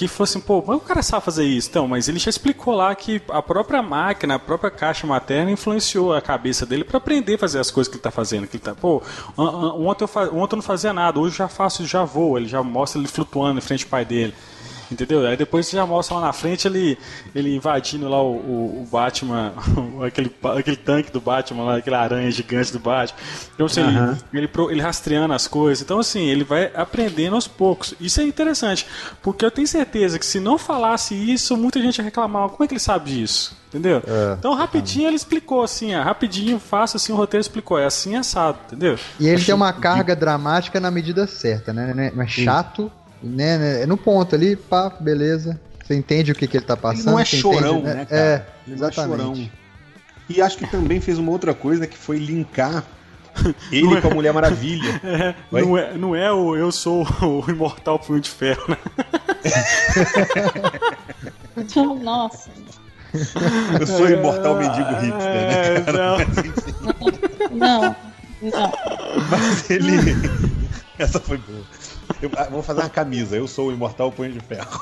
que 0.00 0.08
fossem, 0.08 0.40
pô, 0.40 0.60
o 0.60 0.80
cara 0.80 1.02
sabe 1.02 1.22
fazer 1.22 1.44
isso, 1.44 1.68
então, 1.68 1.86
mas 1.86 2.08
ele 2.08 2.18
já 2.18 2.30
explicou 2.30 2.74
lá 2.74 2.94
que 2.94 3.20
a 3.28 3.42
própria 3.42 3.82
máquina, 3.82 4.36
a 4.36 4.38
própria 4.38 4.70
caixa 4.70 5.06
materna 5.06 5.50
influenciou 5.50 6.14
a 6.14 6.22
cabeça 6.22 6.64
dele 6.64 6.84
para 6.84 6.96
aprender 6.96 7.34
a 7.34 7.38
fazer 7.38 7.58
as 7.58 7.70
coisas 7.70 7.90
que 7.90 7.98
ele 7.98 8.02
tá 8.02 8.10
fazendo. 8.10 8.46
Que 8.46 8.56
ele 8.56 8.64
tá, 8.64 8.74
pô, 8.74 9.02
ontem 9.36 10.04
eu, 10.04 10.38
ontem 10.38 10.54
eu 10.54 10.56
não 10.56 10.62
fazia 10.62 10.94
nada, 10.94 11.20
hoje 11.20 11.34
eu 11.34 11.38
já 11.40 11.48
faço, 11.48 11.84
já 11.86 12.02
vou. 12.02 12.38
Ele 12.38 12.48
já 12.48 12.62
mostra 12.62 12.98
ele 12.98 13.08
flutuando 13.08 13.58
em 13.58 13.60
frente 13.60 13.84
ao 13.84 13.90
pai 13.90 14.06
dele. 14.06 14.32
Entendeu? 14.90 15.24
Aí 15.26 15.36
depois 15.36 15.66
você 15.66 15.76
já 15.76 15.86
mostra 15.86 16.16
lá 16.16 16.22
na 16.22 16.32
frente 16.32 16.66
ele, 16.66 16.98
ele 17.34 17.54
invadindo 17.54 18.08
lá 18.08 18.20
o, 18.20 18.32
o, 18.32 18.82
o 18.82 18.88
Batman, 18.90 19.52
aquele, 20.04 20.34
aquele 20.56 20.76
tanque 20.76 21.12
do 21.12 21.20
Batman 21.20 21.64
lá, 21.64 21.76
aquele 21.76 21.96
aranha 21.96 22.30
gigante 22.30 22.72
do 22.72 22.80
Batman. 22.80 23.18
Então, 23.54 23.66
assim, 23.66 23.82
uhum. 23.82 24.16
ele, 24.32 24.50
ele, 24.52 24.70
ele 24.70 24.80
rastreando 24.80 25.32
as 25.32 25.46
coisas. 25.46 25.82
Então, 25.82 26.00
assim, 26.00 26.26
ele 26.26 26.42
vai 26.42 26.70
aprendendo 26.74 27.36
aos 27.36 27.46
poucos. 27.46 27.94
Isso 28.00 28.20
é 28.20 28.24
interessante, 28.24 28.86
porque 29.22 29.44
eu 29.44 29.50
tenho 29.50 29.68
certeza 29.68 30.18
que 30.18 30.26
se 30.26 30.40
não 30.40 30.58
falasse 30.58 31.14
isso, 31.14 31.56
muita 31.56 31.80
gente 31.80 31.98
ia 31.98 32.04
reclamar. 32.04 32.48
Como 32.48 32.64
é 32.64 32.66
que 32.66 32.74
ele 32.74 32.80
sabe 32.80 33.10
disso? 33.10 33.60
Entendeu? 33.68 34.02
É, 34.04 34.34
então, 34.36 34.52
rapidinho 34.54 35.06
ele 35.06 35.14
explicou 35.14 35.62
assim, 35.62 35.94
ó, 35.94 36.02
rapidinho, 36.02 36.58
fácil 36.58 36.96
assim, 36.96 37.12
o 37.12 37.16
roteiro 37.16 37.40
explicou. 37.40 37.78
É 37.78 37.84
assim 37.86 38.16
assado, 38.16 38.58
entendeu? 38.66 38.98
E 39.20 39.28
ele 39.28 39.44
tem 39.44 39.54
uma 39.54 39.72
carga 39.72 40.16
dramática 40.16 40.80
na 40.80 40.90
medida 40.90 41.24
certa, 41.28 41.72
né? 41.72 42.12
Não 42.12 42.22
é 42.22 42.26
chato, 42.26 42.90
né, 43.22 43.58
né, 43.58 43.82
é 43.82 43.86
no 43.86 43.96
ponto 43.96 44.34
ali, 44.34 44.56
pá, 44.56 44.90
beleza. 45.00 45.60
Você 45.82 45.94
entende 45.94 46.32
o 46.32 46.34
que, 46.34 46.46
que 46.46 46.56
ele 46.56 46.64
tá 46.64 46.76
passando. 46.76 47.06
Ele 47.06 47.10
não 47.10 47.18
é 47.18 47.24
chorão, 47.24 47.78
entende, 47.78 47.86
né? 47.86 47.94
né, 47.94 48.04
cara? 48.06 48.20
É, 48.20 48.46
ele 48.66 48.76
exatamente. 48.76 49.18
Não 49.18 49.32
é 49.32 49.34
chorão. 49.34 49.50
E 50.28 50.40
acho 50.40 50.56
que 50.56 50.66
também 50.66 51.00
fez 51.00 51.18
uma 51.18 51.32
outra 51.32 51.52
coisa 51.52 51.86
que 51.86 51.98
foi 51.98 52.18
linkar 52.18 52.84
ele 53.70 53.94
é, 53.94 54.00
com 54.00 54.08
a 54.08 54.14
Mulher 54.14 54.32
Maravilha. 54.32 55.00
É, 55.52 55.62
não, 55.62 55.78
é, 55.78 55.94
não 55.94 56.16
é 56.16 56.32
o 56.32 56.56
Eu 56.56 56.70
Sou 56.70 57.04
o 57.22 57.44
Imortal 57.50 57.98
Punho 57.98 58.20
de 58.20 58.30
Ferro, 58.30 58.62
né? 58.68 58.76
Nossa. 62.02 62.50
Eu 63.80 63.86
sou 63.86 64.02
o 64.02 64.10
Imortal 64.10 64.56
Mendigo 64.56 64.90
Hipster, 65.00 65.34
né? 65.34 65.74
É, 65.74 65.92
não. 65.92 66.18
não. 67.50 67.96
Não. 68.40 68.72
Mas 69.28 69.68
ele. 69.70 70.14
Essa 70.98 71.18
foi 71.18 71.38
boa. 71.38 71.64
Eu 72.22 72.30
ah, 72.36 72.44
vou 72.44 72.62
fazer 72.62 72.80
uma 72.80 72.90
camisa, 72.90 73.36
eu 73.36 73.48
sou 73.48 73.68
o 73.68 73.72
imortal 73.72 74.12
punho 74.12 74.32
de 74.32 74.40
ferro. 74.40 74.68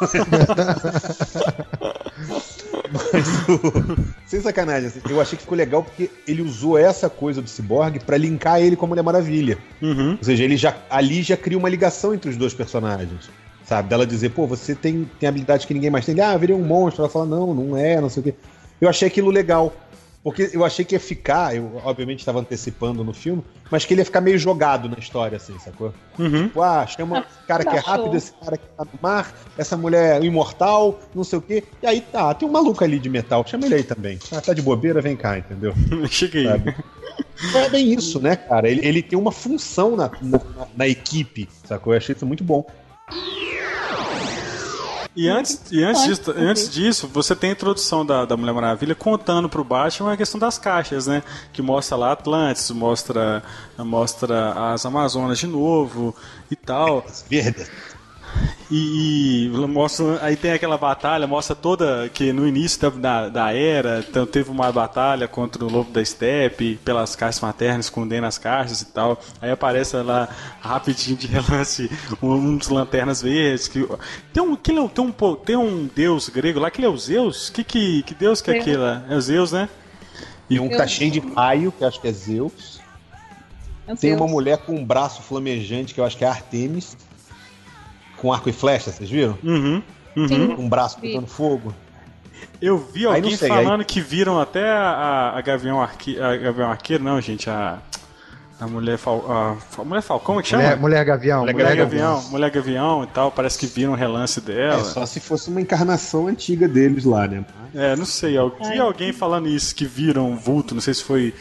Mas, 2.90 3.28
o... 3.48 3.96
sem 4.26 4.40
sacanagem, 4.40 4.88
assim, 4.88 5.00
eu 5.08 5.20
achei 5.20 5.36
que 5.36 5.42
ficou 5.42 5.56
legal 5.56 5.84
porque 5.84 6.10
ele 6.26 6.42
usou 6.42 6.76
essa 6.78 7.08
coisa 7.08 7.40
do 7.40 7.48
Cyborg 7.48 8.00
para 8.00 8.16
linkar 8.16 8.60
ele 8.60 8.74
com 8.76 8.86
a 8.86 8.88
Mulher 8.88 9.02
Maravilha. 9.02 9.58
Uhum. 9.80 10.12
Ou 10.12 10.24
seja, 10.24 10.42
ele 10.42 10.56
já 10.56 10.74
ali 10.90 11.22
já 11.22 11.36
cria 11.36 11.58
uma 11.58 11.68
ligação 11.68 12.14
entre 12.14 12.30
os 12.30 12.36
dois 12.36 12.54
personagens. 12.54 13.30
Sabe? 13.64 13.88
Dela 13.88 14.06
dizer, 14.06 14.30
pô, 14.30 14.46
você 14.46 14.74
tem, 14.74 15.08
tem 15.20 15.28
habilidade 15.28 15.66
que 15.66 15.74
ninguém 15.74 15.90
mais 15.90 16.06
tem. 16.06 16.14
Ele, 16.14 16.22
ah, 16.22 16.36
virei 16.36 16.56
um 16.56 16.64
monstro. 16.64 17.02
Ela 17.02 17.10
fala, 17.10 17.26
não, 17.26 17.54
não 17.54 17.76
é, 17.76 18.00
não 18.00 18.08
sei 18.08 18.20
o 18.22 18.24
quê. 18.24 18.34
Eu 18.80 18.88
achei 18.88 19.06
aquilo 19.06 19.30
legal. 19.30 19.74
Porque 20.22 20.50
eu 20.52 20.64
achei 20.64 20.84
que 20.84 20.94
ia 20.94 21.00
ficar, 21.00 21.54
eu 21.54 21.80
obviamente 21.84 22.18
estava 22.18 22.40
antecipando 22.40 23.04
no 23.04 23.14
filme, 23.14 23.42
mas 23.70 23.84
que 23.84 23.94
ele 23.94 24.00
ia 24.00 24.04
ficar 24.04 24.20
meio 24.20 24.38
jogado 24.38 24.88
na 24.88 24.98
história, 24.98 25.36
assim, 25.36 25.56
sacou? 25.58 25.94
Uhum. 26.18 26.48
Tipo, 26.48 26.60
ah, 26.60 26.86
chama 26.86 27.18
esse 27.20 27.46
cara 27.46 27.64
que 27.64 27.76
é 27.76 27.78
rápido, 27.78 28.16
esse 28.16 28.32
cara 28.32 28.56
que 28.56 28.66
tá 28.76 28.84
no 28.84 28.98
mar, 29.00 29.32
essa 29.56 29.76
mulher 29.76 30.22
imortal, 30.24 30.98
não 31.14 31.22
sei 31.22 31.38
o 31.38 31.42
quê. 31.42 31.64
E 31.82 31.86
aí 31.86 32.00
tá, 32.00 32.34
tem 32.34 32.48
um 32.48 32.52
maluco 32.52 32.82
ali 32.82 32.98
de 32.98 33.08
metal, 33.08 33.46
chama 33.46 33.66
ele 33.66 33.76
aí 33.76 33.84
também. 33.84 34.18
Ah, 34.32 34.40
tá 34.40 34.52
de 34.52 34.60
bobeira, 34.60 35.00
vem 35.00 35.16
cá, 35.16 35.38
entendeu? 35.38 35.72
Cheguei. 36.10 36.46
Não 36.46 37.60
é 37.60 37.70
bem 37.70 37.92
isso, 37.92 38.20
né, 38.20 38.34
cara? 38.34 38.68
Ele, 38.68 38.84
ele 38.84 39.02
tem 39.02 39.18
uma 39.18 39.32
função 39.32 39.96
na, 39.96 40.10
na, 40.20 40.40
na 40.76 40.88
equipe, 40.88 41.48
sacou? 41.64 41.92
Eu 41.92 41.98
achei 41.98 42.14
isso 42.14 42.26
muito 42.26 42.42
bom. 42.42 42.66
E 45.18 45.28
antes, 45.28 45.60
e 45.72 45.82
antes, 45.82 46.04
disso, 46.04 46.34
antes 46.36 46.70
disso, 46.70 47.10
você 47.12 47.34
tem 47.34 47.50
a 47.50 47.52
introdução 47.52 48.06
da, 48.06 48.24
da 48.24 48.36
Mulher 48.36 48.52
Maravilha 48.52 48.94
contando 48.94 49.48
pro 49.48 49.64
Batman 49.64 50.12
a 50.12 50.16
questão 50.16 50.38
das 50.38 50.58
caixas, 50.58 51.08
né? 51.08 51.24
Que 51.52 51.60
mostra 51.60 51.96
lá 51.96 52.12
Atlantis, 52.12 52.70
mostra, 52.70 53.42
mostra 53.76 54.72
as 54.72 54.86
Amazonas 54.86 55.36
de 55.36 55.48
novo 55.48 56.14
e 56.48 56.54
tal. 56.54 57.04
Verdes. 57.28 57.68
E, 58.70 59.46
e, 59.46 59.48
mostra, 59.48 60.18
aí 60.22 60.36
tem 60.36 60.52
aquela 60.52 60.76
batalha, 60.76 61.26
mostra 61.26 61.56
toda 61.56 62.08
que 62.12 62.34
no 62.34 62.46
início 62.46 62.90
da, 62.90 63.28
da 63.28 63.52
era 63.52 64.04
então 64.06 64.26
teve 64.26 64.50
uma 64.50 64.70
batalha 64.70 65.26
contra 65.26 65.64
o 65.64 65.70
lobo 65.70 65.90
da 65.90 66.04
steppe 66.04 66.78
pelas 66.84 67.16
caixas 67.16 67.40
maternas, 67.40 67.86
escondendo 67.86 68.26
as 68.26 68.36
caixas 68.36 68.82
e 68.82 68.86
tal. 68.86 69.18
Aí 69.40 69.50
aparece 69.50 69.96
lá 69.96 70.28
rapidinho 70.60 71.16
de 71.16 71.26
relance 71.26 71.90
um, 72.22 72.34
um 72.34 72.56
dos 72.58 72.68
lanternas 72.68 73.22
verdes. 73.22 73.68
Que, 73.68 73.88
tem, 74.34 74.42
um, 74.42 74.54
que, 74.54 74.72
tem, 74.72 75.04
um, 75.04 75.34
tem 75.36 75.56
um 75.56 75.86
deus 75.86 76.28
grego 76.28 76.60
lá 76.60 76.70
que 76.70 76.80
ele 76.80 76.86
é 76.86 76.90
o 76.90 76.96
Zeus? 76.96 77.48
Que, 77.48 77.64
que, 77.64 78.02
que 78.02 78.14
deus 78.14 78.42
que 78.42 78.50
é 78.50 78.58
aquele 78.58 78.76
lá? 78.76 79.02
É 79.08 79.16
o 79.16 79.20
Zeus, 79.20 79.52
né? 79.52 79.68
E 80.50 80.60
um 80.60 80.68
que 80.68 80.76
tá 80.76 80.86
cheio 80.86 81.10
de 81.10 81.20
raio, 81.20 81.72
que 81.72 81.84
acho 81.84 82.00
que 82.00 82.08
é 82.08 82.12
Zeus. 82.12 82.80
É 83.86 83.94
tem 83.94 84.14
uma 84.14 84.26
mulher 84.26 84.58
com 84.58 84.74
um 84.74 84.84
braço 84.84 85.22
flamejante, 85.22 85.94
que 85.94 86.00
eu 86.00 86.04
acho 86.04 86.16
que 86.16 86.24
é 86.24 86.28
Artemis 86.28 86.96
com 88.18 88.32
arco 88.32 88.48
e 88.48 88.52
flecha, 88.52 88.90
vocês 88.90 89.08
viram? 89.08 89.38
Uhum. 89.42 89.82
uhum. 90.16 90.60
Um 90.60 90.68
braço 90.68 91.00
botando 91.00 91.26
fogo. 91.26 91.74
Eu 92.60 92.78
vi 92.78 93.06
alguém 93.06 93.36
sei, 93.36 93.48
falando 93.48 93.80
aí... 93.80 93.86
que 93.86 94.00
viram 94.00 94.40
até 94.40 94.68
a, 94.68 95.32
a, 95.36 95.40
Gavião 95.40 95.80
Arque... 95.80 96.20
a 96.20 96.36
Gavião 96.36 96.70
Arqueiro, 96.70 97.04
não, 97.04 97.20
gente, 97.20 97.48
a. 97.48 97.78
A 98.60 98.66
mulher, 98.66 98.98
fal... 98.98 99.24
a 99.78 99.84
mulher 99.84 100.02
Falcão, 100.02 100.26
como 100.26 100.40
é 100.40 100.42
que 100.42 100.48
chama? 100.48 100.64
Mulher, 100.64 100.80
mulher 100.80 101.04
Gavião. 101.04 101.40
Mulher, 101.42 101.52
mulher 101.52 101.76
Gavião. 101.76 102.14
Gavião. 102.14 102.30
Mulher 102.32 102.50
Gavião 102.50 103.04
e 103.04 103.06
tal, 103.06 103.30
parece 103.30 103.56
que 103.56 103.66
viram 103.66 103.92
um 103.92 103.94
relance 103.94 104.40
dela. 104.40 104.80
É, 104.80 104.84
só 104.84 105.06
se 105.06 105.20
fosse 105.20 105.48
uma 105.48 105.60
encarnação 105.60 106.26
antiga 106.26 106.66
deles 106.66 107.04
lá, 107.04 107.28
né? 107.28 107.44
É, 107.72 107.94
não 107.94 108.04
sei. 108.04 108.36
Eu 108.36 108.52
vi 108.68 108.80
alguém 108.80 109.12
falando 109.12 109.48
isso, 109.48 109.72
que 109.72 109.84
viram 109.84 110.28
um 110.32 110.36
vulto, 110.36 110.74
não 110.74 110.80
sei 110.80 110.92
se 110.92 111.04
foi 111.04 111.32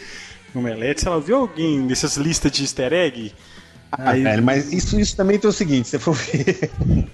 no 0.53 0.61
Melete, 0.61 1.01
sei 1.01 1.11
lá, 1.11 1.17
viu 1.17 1.38
alguém 1.38 1.80
nessas 1.80 2.17
listas 2.17 2.51
de 2.51 2.61
easter 2.61 2.93
egg 2.93 3.34
ah, 3.91 4.11
Aí... 4.11 4.23
velho, 4.23 4.43
mas 4.43 4.71
isso, 4.71 4.99
isso 4.99 5.15
também 5.15 5.39
tem 5.39 5.49
o 5.49 5.53
seguinte, 5.53 5.88
você 5.88 5.99
for 5.99 6.13
ver 6.13 6.71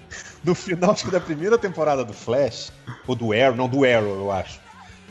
no 0.44 0.56
final 0.56 0.92
acho 0.92 1.06
que 1.06 1.12
da 1.12 1.20
primeira 1.20 1.58
temporada 1.58 2.04
do 2.04 2.14
Flash, 2.14 2.72
ou 3.08 3.16
do 3.16 3.34
Arrow, 3.34 3.56
não, 3.56 3.68
do 3.68 3.86
Arrow, 3.86 4.16
eu 4.16 4.32
acho, 4.32 4.60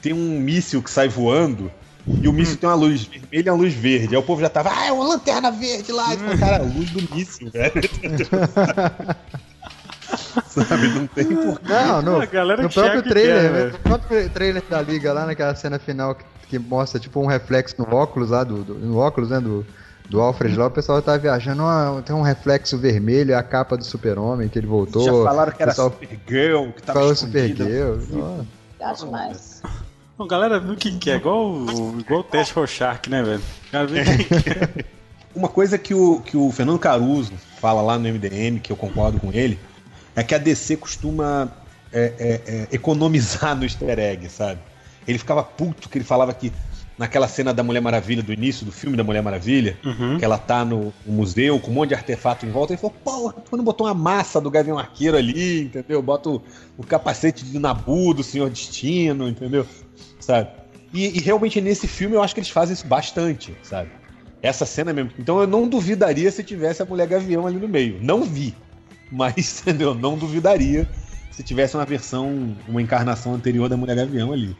tem 0.00 0.12
um 0.12 0.40
míssil 0.40 0.82
que 0.82 0.90
sai 0.90 1.08
voando 1.08 1.70
e 2.06 2.26
o 2.26 2.32
míssil 2.32 2.56
tem 2.56 2.68
uma 2.68 2.74
luz 2.74 3.04
vermelha 3.04 3.48
e 3.48 3.50
uma 3.50 3.56
luz 3.56 3.72
verde. 3.74 4.14
Aí 4.14 4.20
o 4.20 4.22
povo 4.24 4.40
já 4.40 4.48
tava, 4.48 4.70
ah, 4.72 4.86
é 4.86 4.92
uma 4.92 5.06
lanterna 5.06 5.52
verde 5.52 5.92
lá. 5.92 6.12
E, 6.12 6.16
tipo, 6.16 6.36
cara, 6.38 6.56
a 6.56 6.62
luz 6.62 6.90
do 6.90 7.14
míssil, 7.14 7.48
velho. 7.50 7.72
Sabe, 10.48 10.88
não 10.88 11.06
tem 11.06 11.24
porquê. 11.24 11.68
Não, 11.68 12.02
no, 12.02 12.18
no 12.18 12.70
próprio 12.70 13.02
trailer, 13.02 13.52
quer, 13.52 13.72
no 13.72 13.78
próprio 13.78 14.30
trailer 14.30 14.62
da 14.68 14.82
Liga 14.82 15.12
lá, 15.12 15.26
naquela 15.26 15.54
cena 15.54 15.78
final 15.78 16.14
que, 16.14 16.24
que 16.48 16.58
mostra 16.58 17.00
tipo 17.00 17.20
um 17.20 17.26
reflexo 17.26 17.76
no 17.78 17.94
óculos 17.94 18.30
lá, 18.30 18.44
do, 18.44 18.62
do 18.62 18.74
no 18.74 18.98
óculos, 18.98 19.30
né, 19.30 19.40
do, 19.40 19.64
do 20.12 20.20
Alfred 20.20 20.54
lá, 20.56 20.66
o 20.66 20.70
pessoal 20.70 21.00
tava 21.00 21.18
viajando, 21.18 21.62
ó, 21.62 22.02
tem 22.02 22.14
um 22.14 22.20
reflexo 22.20 22.76
vermelho, 22.76 23.32
é 23.32 23.34
a 23.34 23.42
capa 23.42 23.78
do 23.78 23.84
super-homem 23.84 24.46
que 24.46 24.58
ele 24.58 24.66
voltou. 24.66 25.04
Já 25.04 25.30
falaram 25.30 25.52
que 25.52 25.62
era 25.62 25.70
pessoal... 25.72 25.90
Supergirl, 25.90 26.70
que 26.72 26.82
tava 26.82 27.00
Falou 27.00 27.16
Supergirl. 27.16 27.98
Acho 28.78 29.10
mais. 29.10 29.62
Bom, 30.18 30.26
galera 30.26 30.60
viu 30.60 30.74
o 30.74 30.76
que, 30.76 30.98
que 30.98 31.10
é, 31.10 31.16
igual, 31.16 31.50
igual 31.98 32.20
o 32.20 32.24
teste 32.24 32.52
Rorschach, 32.52 33.08
né, 33.08 33.22
velho? 33.22 33.42
Uma 35.34 35.48
coisa 35.48 35.78
que 35.78 35.94
o, 35.94 36.20
que 36.20 36.36
o 36.36 36.52
Fernando 36.52 36.78
Caruso 36.78 37.32
fala 37.58 37.80
lá 37.80 37.98
no 37.98 38.06
MDM, 38.06 38.60
que 38.62 38.70
eu 38.70 38.76
concordo 38.76 39.18
com 39.18 39.32
ele, 39.32 39.58
é 40.14 40.22
que 40.22 40.34
a 40.34 40.38
DC 40.38 40.76
costuma 40.76 41.50
é, 41.90 42.12
é, 42.18 42.40
é, 42.46 42.68
economizar 42.70 43.56
no 43.56 43.64
easter 43.64 43.98
egg, 43.98 44.28
sabe? 44.28 44.60
Ele 45.08 45.16
ficava 45.16 45.42
puto 45.42 45.88
que 45.88 45.96
ele 45.96 46.04
falava 46.04 46.34
que 46.34 46.52
naquela 46.98 47.26
cena 47.26 47.52
da 47.52 47.62
Mulher 47.62 47.80
Maravilha, 47.80 48.22
do 48.22 48.32
início 48.32 48.66
do 48.66 48.72
filme 48.72 48.96
da 48.96 49.04
Mulher 49.04 49.22
Maravilha, 49.22 49.78
uhum. 49.84 50.18
que 50.18 50.24
ela 50.24 50.38
tá 50.38 50.64
no, 50.64 50.92
no, 51.06 51.12
museu 51.12 51.58
com 51.58 51.70
um 51.70 51.74
monte 51.74 51.90
de 51.90 51.94
artefato 51.94 52.44
em 52.44 52.50
volta, 52.50 52.72
ele 52.72 52.80
falou, 52.80 52.94
porra, 53.02 53.34
quando 53.48 53.62
botou 53.62 53.86
uma 53.86 53.94
massa 53.94 54.40
do 54.40 54.50
Gavião 54.50 54.78
Arqueiro 54.78 55.16
ali, 55.16 55.62
entendeu? 55.62 56.02
Bota 56.02 56.28
o, 56.28 56.42
o 56.76 56.84
capacete 56.84 57.44
de 57.44 57.58
Nabu, 57.58 58.12
do 58.14 58.22
Senhor 58.22 58.50
Destino, 58.50 59.28
entendeu? 59.28 59.66
Sabe? 60.20 60.50
E, 60.92 61.16
e, 61.16 61.20
realmente 61.20 61.60
nesse 61.60 61.88
filme 61.88 62.14
eu 62.14 62.22
acho 62.22 62.34
que 62.34 62.40
eles 62.40 62.50
fazem 62.50 62.74
isso 62.74 62.86
bastante, 62.86 63.56
sabe? 63.62 63.90
Essa 64.42 64.66
cena 64.66 64.92
mesmo. 64.92 65.12
Então 65.18 65.40
eu 65.40 65.46
não 65.46 65.68
duvidaria 65.68 66.30
se 66.30 66.44
tivesse 66.44 66.82
a 66.82 66.84
Mulher 66.84 67.06
Gavião 67.06 67.46
ali 67.46 67.58
no 67.58 67.68
meio. 67.68 67.98
Não 68.02 68.22
vi. 68.22 68.54
Mas, 69.10 69.60
entendeu? 69.62 69.94
Não 69.94 70.16
duvidaria 70.16 70.88
se 71.30 71.42
tivesse 71.42 71.76
uma 71.76 71.84
versão, 71.84 72.54
uma 72.68 72.82
encarnação 72.82 73.34
anterior 73.34 73.68
da 73.68 73.76
Mulher 73.76 73.96
Gavião 73.96 74.32
ali. 74.32 74.54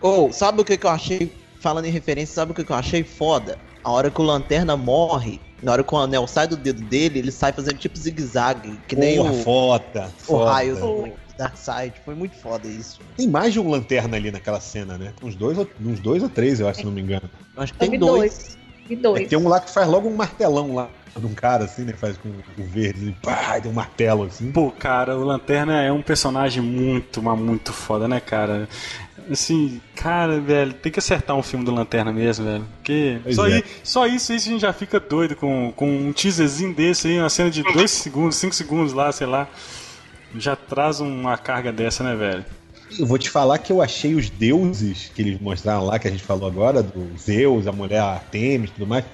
Ou, 0.00 0.28
oh, 0.28 0.32
sabe 0.32 0.60
o 0.60 0.64
que, 0.64 0.76
que 0.76 0.86
eu 0.86 0.90
achei 0.90 1.32
falando 1.60 1.86
em 1.86 1.90
referência, 1.90 2.34
sabe 2.34 2.52
o 2.52 2.54
que 2.54 2.70
eu 2.70 2.76
achei 2.76 3.02
foda? 3.02 3.58
A 3.82 3.90
hora 3.90 4.10
que 4.10 4.20
o 4.20 4.24
Lanterna 4.24 4.76
morre, 4.76 5.40
na 5.62 5.72
hora 5.72 5.84
que 5.84 5.94
o 5.94 5.98
anel 5.98 6.26
sai 6.26 6.46
do 6.46 6.56
dedo 6.56 6.82
dele, 6.82 7.18
ele 7.18 7.32
sai 7.32 7.52
fazendo 7.52 7.78
tipo 7.78 7.98
zigue-zague, 7.98 8.78
que 8.86 8.96
nem 8.96 9.16
Porra, 9.16 9.30
o... 9.30 9.42
Foda, 9.42 10.06
o 10.06 10.24
foda. 10.24 10.50
raio 10.50 10.76
do 10.76 11.12
Darkseid. 11.36 11.94
Foi 12.04 12.14
muito 12.14 12.36
foda 12.36 12.66
isso. 12.68 13.00
Tem 13.16 13.28
mais 13.28 13.52
de 13.52 13.60
um 13.60 13.68
Lanterna 13.68 14.16
ali 14.16 14.30
naquela 14.30 14.60
cena, 14.60 14.98
né? 14.98 15.12
Uns 15.22 15.34
dois, 15.34 15.58
uns 15.84 16.00
dois 16.00 16.22
ou 16.22 16.28
três, 16.28 16.60
eu 16.60 16.68
acho, 16.68 16.80
se 16.80 16.84
não 16.84 16.92
me 16.92 17.00
engano. 17.00 17.28
acho 17.56 17.72
que 17.72 17.78
tem 17.78 17.98
dois. 17.98 18.58
E 18.88 18.96
dois. 18.96 19.22
É, 19.22 19.26
tem 19.26 19.38
um 19.38 19.48
lá 19.48 19.60
que 19.60 19.70
faz 19.70 19.86
logo 19.86 20.08
um 20.08 20.16
martelão 20.16 20.74
lá 20.74 20.88
de 21.18 21.26
um 21.26 21.34
cara 21.34 21.64
assim, 21.64 21.84
né? 21.84 21.92
Faz 21.94 22.16
com 22.16 22.28
o 22.28 22.64
verde, 22.64 23.14
pá, 23.22 23.60
tem 23.60 23.70
um 23.70 23.74
martelo 23.74 24.24
assim. 24.24 24.52
Pô, 24.52 24.70
cara, 24.70 25.16
o 25.16 25.24
Lanterna 25.24 25.82
é 25.82 25.92
um 25.92 26.02
personagem 26.02 26.62
muito, 26.62 27.22
mas 27.22 27.38
muito 27.38 27.72
foda, 27.72 28.06
né, 28.06 28.20
cara? 28.20 28.68
Assim, 29.30 29.80
cara, 29.94 30.40
velho, 30.40 30.72
tem 30.72 30.90
que 30.90 30.98
acertar 30.98 31.36
um 31.36 31.42
filme 31.42 31.64
do 31.64 31.74
Lanterna 31.74 32.12
mesmo, 32.12 32.44
velho. 32.44 32.66
Porque 32.76 33.18
só, 33.32 33.48
é. 33.48 33.62
só 33.82 34.06
isso, 34.06 34.32
isso 34.32 34.48
a 34.48 34.52
gente 34.52 34.60
já 34.62 34.72
fica 34.72 34.98
doido 34.98 35.36
com, 35.36 35.72
com 35.76 35.88
um 35.88 36.12
teaserzinho 36.12 36.74
desse 36.74 37.08
aí, 37.08 37.18
uma 37.18 37.28
cena 37.28 37.50
de 37.50 37.62
2 37.62 37.90
segundos, 37.90 38.36
5 38.36 38.54
segundos 38.54 38.92
lá, 38.92 39.12
sei 39.12 39.26
lá. 39.26 39.48
Já 40.36 40.56
traz 40.56 41.00
uma 41.00 41.36
carga 41.36 41.72
dessa, 41.72 42.02
né, 42.04 42.14
velho? 42.14 42.44
Eu 42.98 43.06
vou 43.06 43.18
te 43.18 43.28
falar 43.28 43.58
que 43.58 43.70
eu 43.70 43.82
achei 43.82 44.14
os 44.14 44.30
deuses 44.30 45.10
que 45.14 45.20
eles 45.20 45.40
mostraram 45.40 45.84
lá, 45.84 45.98
que 45.98 46.08
a 46.08 46.10
gente 46.10 46.22
falou 46.22 46.48
agora, 46.48 46.82
do 46.82 47.16
Zeus, 47.18 47.66
a 47.66 47.72
mulher 47.72 48.00
Artemis 48.00 48.70
e 48.70 48.72
tudo 48.72 48.86
mais. 48.86 49.04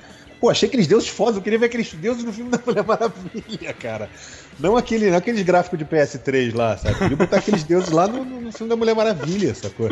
Pô, 0.40 0.50
achei 0.50 0.68
aqueles 0.68 0.86
deuses 0.86 1.08
fodas. 1.08 1.36
Eu 1.36 1.42
queria 1.42 1.58
ver 1.58 1.66
aqueles 1.66 1.92
deuses 1.94 2.22
no 2.22 2.32
filme 2.32 2.50
da 2.50 2.60
Mulher 2.64 2.84
Maravilha, 2.84 3.72
cara. 3.72 4.10
Não, 4.58 4.76
aquele, 4.76 5.10
não 5.10 5.18
aqueles 5.18 5.42
gráficos 5.42 5.78
de 5.78 5.84
PS3 5.84 6.54
lá, 6.54 6.76
sabe? 6.76 6.98
Queria 6.98 7.16
botar 7.16 7.38
aqueles 7.38 7.62
deuses 7.64 7.90
lá 7.90 8.06
no, 8.06 8.24
no, 8.24 8.52
filme 8.52 8.70
da 8.70 8.76
Mulher 8.76 8.94
Maravilha, 8.94 9.54
sacou? 9.54 9.88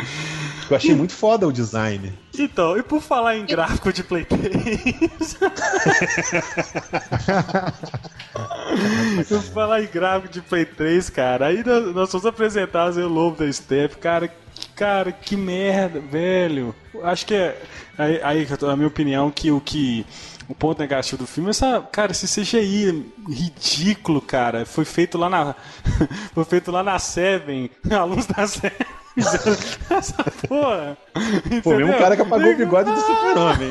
Eu 0.70 0.76
achei 0.76 0.94
muito 0.94 1.12
foda 1.12 1.46
o 1.46 1.52
design. 1.52 2.12
Então, 2.38 2.78
e 2.78 2.82
por 2.82 3.02
falar 3.02 3.36
em 3.36 3.44
gráfico 3.44 3.92
de 3.92 4.02
Play 4.02 4.24
3. 4.24 5.36
por 9.28 9.42
falar 9.42 9.82
em 9.82 9.88
gráfico 9.88 10.32
de 10.32 10.40
Play 10.40 10.64
3, 10.64 11.10
cara, 11.10 11.46
aí 11.46 11.62
nós, 11.94 12.10
fomos 12.10 12.24
apresentar 12.24 12.90
o 12.90 13.08
Lobo 13.08 13.44
da 13.44 13.52
Step, 13.52 13.98
cara. 13.98 14.32
Cara, 14.76 15.12
que 15.12 15.36
merda, 15.36 16.00
velho. 16.00 16.74
Acho 17.02 17.26
que 17.26 17.34
é. 17.34 17.60
Aí, 17.98 18.20
aí 18.22 18.48
a 18.68 18.76
minha 18.76 18.88
opinião, 18.88 19.30
que 19.30 19.50
o 19.50 19.60
que 19.60 20.06
o 20.52 20.54
ponto 20.54 20.78
negativo 20.78 21.16
do 21.22 21.26
filme 21.26 21.48
é 21.48 21.50
essa, 21.50 21.80
cara, 21.90 22.12
esse 22.12 22.26
CGI 22.26 23.10
ridículo, 23.26 24.20
cara. 24.20 24.66
Foi 24.66 24.84
feito 24.84 25.16
lá 25.16 25.28
na 25.30 25.54
foi 26.34 26.44
feito 26.44 26.70
lá 26.70 26.82
na 26.82 26.98
Seven, 26.98 27.70
alunos 27.90 28.26
da 28.26 28.46
Seven. 28.46 28.72
essa 29.90 30.24
porra. 30.48 30.96
Pô, 31.62 31.74
mesmo 31.74 31.92
um 31.92 31.98
cara 31.98 32.16
que 32.16 32.22
apagou 32.22 32.50
o 32.50 32.56
bigode 32.56 32.90
do 32.90 33.00
super-homem. 33.00 33.68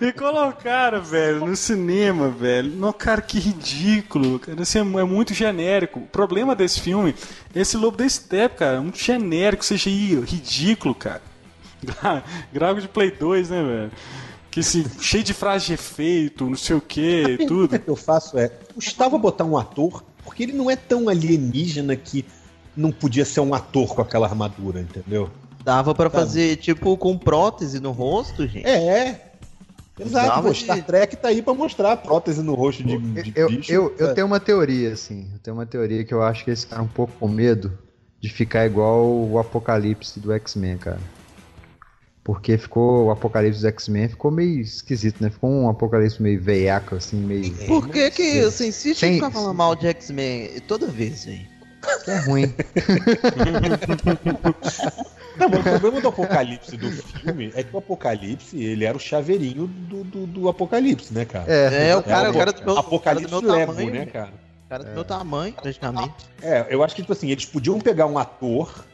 e 0.00 0.12
colocaram, 0.12 1.02
velho, 1.02 1.44
no 1.44 1.56
cinema, 1.56 2.28
velho. 2.28 2.70
Não, 2.76 2.92
cara, 2.92 3.20
que 3.20 3.40
ridículo. 3.40 4.38
Cara, 4.38 4.62
assim, 4.62 4.78
é 4.78 5.04
muito 5.04 5.34
genérico. 5.34 5.98
O 5.98 6.06
problema 6.06 6.54
desse 6.54 6.80
filme, 6.80 7.12
esse 7.52 7.76
Lobo 7.76 7.96
da 7.96 8.08
Step, 8.08 8.56
cara, 8.56 8.76
é 8.76 8.80
muito 8.80 8.98
genérico, 8.98 9.64
seja 9.64 9.90
ridículo, 9.90 10.94
cara. 10.94 11.22
Gravo 12.52 12.80
de 12.80 12.86
Play 12.86 13.10
2, 13.10 13.50
né, 13.50 13.62
velho? 13.64 13.90
Que 14.50 14.60
assim, 14.60 14.84
cheio 15.00 15.22
de 15.22 15.34
frase 15.34 15.66
de 15.66 15.72
efeito, 15.74 16.46
não 16.46 16.56
sei 16.56 16.76
o 16.76 16.80
que, 16.80 17.38
tudo. 17.46 17.76
O 17.76 17.78
que 17.78 17.88
eu 17.88 17.96
faço 17.96 18.38
é, 18.38 18.48
custava 18.74 19.18
botar 19.18 19.44
um 19.44 19.58
ator, 19.58 20.02
porque 20.24 20.42
ele 20.42 20.52
não 20.52 20.70
é 20.70 20.76
tão 20.76 21.08
alienígena 21.08 21.94
que 21.94 22.24
não 22.76 22.90
podia 22.90 23.24
ser 23.24 23.40
um 23.40 23.52
ator 23.52 23.94
com 23.94 24.02
aquela 24.02 24.26
armadura, 24.26 24.80
entendeu? 24.80 25.30
Dava 25.64 25.94
para 25.94 26.08
fazer, 26.08 26.56
tipo, 26.56 26.96
com 26.96 27.18
prótese 27.18 27.78
no 27.80 27.90
rosto, 27.90 28.46
gente. 28.46 28.66
É, 28.66 29.28
Exato, 29.98 30.42
pô, 30.42 30.54
Star 30.54 30.82
Trek 30.84 31.16
tá 31.16 31.28
aí 31.28 31.42
pra 31.42 31.52
mostrar 31.52 31.92
a 31.92 31.96
prótese 31.96 32.42
no 32.42 32.54
rosto 32.54 32.84
de, 32.84 32.96
de 32.96 33.32
eu, 33.34 33.48
bicho. 33.48 33.72
Eu, 33.72 33.94
eu, 33.98 34.14
tenho 34.14 34.26
uma 34.26 34.38
teoria, 34.38 34.92
assim. 34.92 35.28
Eu 35.32 35.38
tenho 35.40 35.56
uma 35.56 35.66
teoria 35.66 36.04
que 36.04 36.14
eu 36.14 36.22
acho 36.22 36.44
que 36.44 36.50
esse 36.50 36.66
cara 36.66 36.80
é 36.80 36.84
um 36.84 36.88
pouco 36.88 37.12
com 37.18 37.28
medo 37.28 37.76
de 38.20 38.28
ficar 38.28 38.64
igual 38.66 39.04
o 39.04 39.38
Apocalipse 39.38 40.20
do 40.20 40.32
X-Men, 40.32 40.78
cara. 40.78 41.00
Porque 42.28 42.58
ficou. 42.58 43.06
O 43.06 43.10
Apocalipse 43.10 43.62
do 43.62 43.68
X-Men 43.68 44.10
ficou 44.10 44.30
meio 44.30 44.60
esquisito, 44.60 45.22
né? 45.22 45.30
Ficou 45.30 45.48
um 45.48 45.66
Apocalipse 45.66 46.22
meio 46.22 46.38
veiaco, 46.38 46.96
assim, 46.96 47.16
meio. 47.16 47.54
Por 47.66 47.88
que 47.88 48.10
que 48.10 48.42
você 48.42 48.66
insiste 48.66 49.02
em 49.02 49.14
ficar 49.14 49.30
falando 49.30 49.54
mal 49.54 49.74
de 49.74 49.86
X-Men 49.86 50.60
toda 50.68 50.86
vez, 50.88 51.26
hein? 51.26 51.48
É 52.06 52.18
ruim. 52.18 52.52
Não, 55.38 55.46
o 55.46 55.62
problema 55.62 56.02
do 56.02 56.08
Apocalipse 56.08 56.76
do 56.76 56.90
filme 56.90 57.50
é 57.54 57.62
que 57.62 57.74
o 57.74 57.78
Apocalipse, 57.78 58.62
ele 58.62 58.84
era 58.84 58.94
o 58.94 59.00
chaveirinho 59.00 59.66
do, 59.66 60.04
do, 60.04 60.26
do 60.26 60.50
Apocalipse, 60.50 61.14
né, 61.14 61.24
cara? 61.24 61.50
É, 61.50 61.88
é 61.88 61.96
o 61.96 62.02
cara, 62.02 62.28
é, 62.28 62.30
o 62.30 62.34
cara 62.34 62.52
do 62.52 62.62
meu, 62.62 62.76
Apocalipse 62.76 63.30
cara 63.30 63.40
do 63.40 63.46
meu 63.46 63.56
Lego, 63.56 63.72
tamanho, 63.72 63.94
né, 63.94 64.04
cara? 64.04 64.32
Cara 64.68 64.84
do 64.84 64.90
é. 64.90 64.94
meu 64.94 65.04
tamanho, 65.04 65.54
praticamente. 65.54 66.26
É, 66.42 66.66
eu 66.68 66.84
acho 66.84 66.94
que, 66.94 67.00
tipo 67.00 67.14
assim, 67.14 67.30
eles 67.30 67.46
podiam 67.46 67.80
pegar 67.80 68.04
um 68.04 68.18
ator 68.18 68.84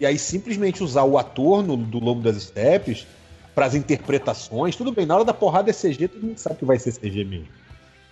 e 0.00 0.06
aí 0.06 0.18
simplesmente 0.18 0.82
usar 0.82 1.04
o 1.04 1.18
ator 1.18 1.62
no, 1.62 1.76
do 1.76 1.98
Lobo 1.98 2.20
das 2.20 2.42
Steppes 2.42 3.06
para 3.54 3.66
as 3.66 3.74
interpretações. 3.74 4.76
Tudo 4.76 4.92
bem, 4.92 5.06
na 5.06 5.14
hora 5.14 5.24
da 5.24 5.34
porrada 5.34 5.70
é 5.70 5.72
CG, 5.72 6.08
todo 6.08 6.26
mundo 6.26 6.38
sabe 6.38 6.56
que 6.56 6.64
vai 6.64 6.78
ser 6.78 6.92
CG 6.92 7.24
mesmo. 7.24 7.48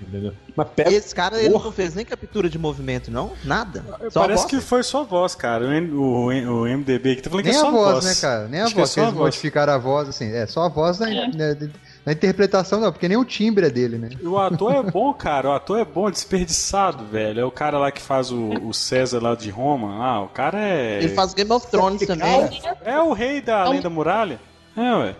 Entendeu? 0.00 0.32
Mas 0.56 0.68
pega 0.74 0.92
Esse 0.92 1.14
cara 1.14 1.40
ele 1.40 1.50
não 1.50 1.72
fez 1.72 1.94
nem 1.94 2.04
captura 2.04 2.48
de 2.48 2.58
movimento, 2.58 3.10
não? 3.10 3.32
Nada. 3.44 3.84
Só 4.10 4.22
Parece 4.22 4.46
que 4.46 4.60
foi 4.60 4.82
só 4.82 5.02
a 5.02 5.04
voz, 5.04 5.34
cara. 5.34 5.64
O, 5.64 6.00
o, 6.00 6.26
o 6.28 6.66
MDB 6.66 7.16
que 7.16 7.22
tá 7.22 7.30
falando 7.30 7.44
nem 7.44 7.52
que 7.52 7.58
é 7.58 7.60
só 7.60 7.68
a 7.68 7.70
voz, 7.70 7.92
voz, 7.92 8.04
né, 8.04 8.14
cara? 8.20 8.48
Nem 8.48 8.60
a 8.60 8.64
Acho 8.64 8.74
voz. 8.74 8.92
Que, 8.92 9.00
é 9.00 9.02
eles 9.04 9.14
modificaram 9.14 9.72
a 9.72 9.78
voz, 9.78 10.08
assim. 10.08 10.32
É 10.32 10.46
só 10.46 10.62
a 10.62 10.68
voz 10.68 10.98
na, 10.98 11.08
é. 11.08 11.28
na, 11.28 11.68
na, 12.04 12.12
interpretação, 12.12 12.80
não, 12.80 12.92
porque 12.92 13.08
nem 13.08 13.16
o 13.16 13.24
timbre 13.24 13.66
é 13.66 13.70
dele, 13.70 13.98
né? 13.98 14.10
O 14.22 14.38
ator 14.38 14.74
é 14.74 14.82
bom, 14.82 15.12
cara. 15.14 15.50
O 15.50 15.52
ator 15.52 15.78
é 15.78 15.84
bom, 15.84 16.10
desperdiçado, 16.10 17.04
velho. 17.04 17.40
É 17.40 17.44
o 17.44 17.50
cara 17.50 17.78
lá 17.78 17.90
que 17.90 18.00
faz 18.00 18.30
o, 18.30 18.50
o 18.66 18.72
César 18.74 19.20
lá 19.20 19.34
de 19.34 19.50
Roma. 19.50 20.04
Ah, 20.04 20.22
o 20.22 20.28
cara 20.28 20.60
é. 20.60 20.98
Ele 20.98 21.14
faz 21.14 21.34
Game 21.34 21.50
of 21.50 21.66
Thrones 21.68 22.06
também. 22.06 22.62
É 22.84 23.00
o 23.00 23.12
rei 23.12 23.40
da 23.40 23.74
é 23.74 23.80
da 23.80 23.90
Muralha. 23.90 24.40
É, 24.76 24.94
ué. 24.94 25.16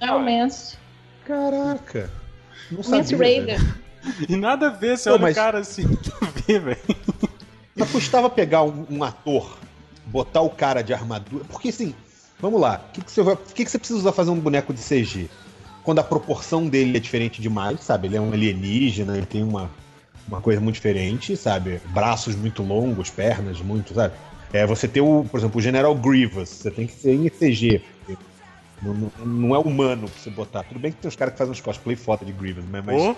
É 0.00 0.12
o 0.12 0.20
Mance. 0.20 0.76
Caraca. 1.24 2.10
Não 2.70 2.82
Mance 2.88 3.14
Raider. 3.14 3.60
E 4.28 4.36
nada 4.36 4.66
a 4.66 4.70
ver, 4.70 4.98
você 4.98 5.08
Pô, 5.08 5.14
olha 5.14 5.22
mas... 5.22 5.36
o 5.36 5.40
cara 5.40 5.58
assim, 5.58 5.84
vê, 6.46 6.58
velho. 6.58 6.78
Não 7.74 7.86
custava 7.86 8.28
pegar 8.28 8.62
um, 8.62 8.86
um, 8.90 9.04
ator, 9.04 9.56
botar 10.06 10.40
o 10.40 10.50
cara 10.50 10.82
de 10.82 10.92
armadura. 10.92 11.44
Porque 11.48 11.68
assim, 11.68 11.94
vamos 12.40 12.60
lá, 12.60 12.84
o 12.88 12.92
que, 12.92 13.04
que, 13.04 13.10
você, 13.10 13.22
vai, 13.22 13.36
que, 13.36 13.64
que 13.64 13.70
você 13.70 13.78
precisa 13.78 13.98
usar 13.98 14.12
fazer 14.12 14.30
um 14.30 14.38
boneco 14.38 14.74
de 14.74 14.80
CG? 14.80 15.30
Quando 15.84 15.98
a 15.98 16.04
proporção 16.04 16.68
dele 16.68 16.96
é 16.96 17.00
diferente 17.00 17.40
demais, 17.40 17.80
sabe? 17.80 18.08
Ele 18.08 18.16
é 18.16 18.20
um 18.20 18.32
alienígena, 18.32 19.16
ele 19.16 19.26
tem 19.26 19.42
uma, 19.42 19.70
uma 20.28 20.40
coisa 20.40 20.60
muito 20.60 20.76
diferente, 20.76 21.36
sabe? 21.36 21.80
Braços 21.86 22.34
muito 22.36 22.62
longos, 22.62 23.10
pernas 23.10 23.60
muito, 23.60 23.94
sabe? 23.94 24.14
É, 24.52 24.66
você 24.66 24.86
tem 24.86 25.02
o, 25.02 25.24
por 25.30 25.38
exemplo, 25.38 25.58
o 25.58 25.62
General 25.62 25.94
Grievous, 25.94 26.48
você 26.48 26.70
tem 26.70 26.86
que 26.86 26.92
ser 26.92 27.14
em 27.14 27.28
CG. 27.28 27.82
Não, 28.82 28.94
não, 28.94 29.12
não, 29.24 29.54
é 29.54 29.58
humano 29.58 30.08
pra 30.08 30.20
você 30.20 30.30
botar. 30.30 30.64
Tudo 30.64 30.80
bem 30.80 30.90
que 30.90 30.98
tem 30.98 31.08
uns 31.08 31.14
caras 31.14 31.32
que 31.34 31.38
fazem 31.38 31.52
uns 31.52 31.60
cosplay 31.60 31.94
foda 31.94 32.24
de 32.24 32.32
Grievous, 32.32 32.64
né? 32.64 32.82
mas, 32.84 33.00
oh, 33.00 33.14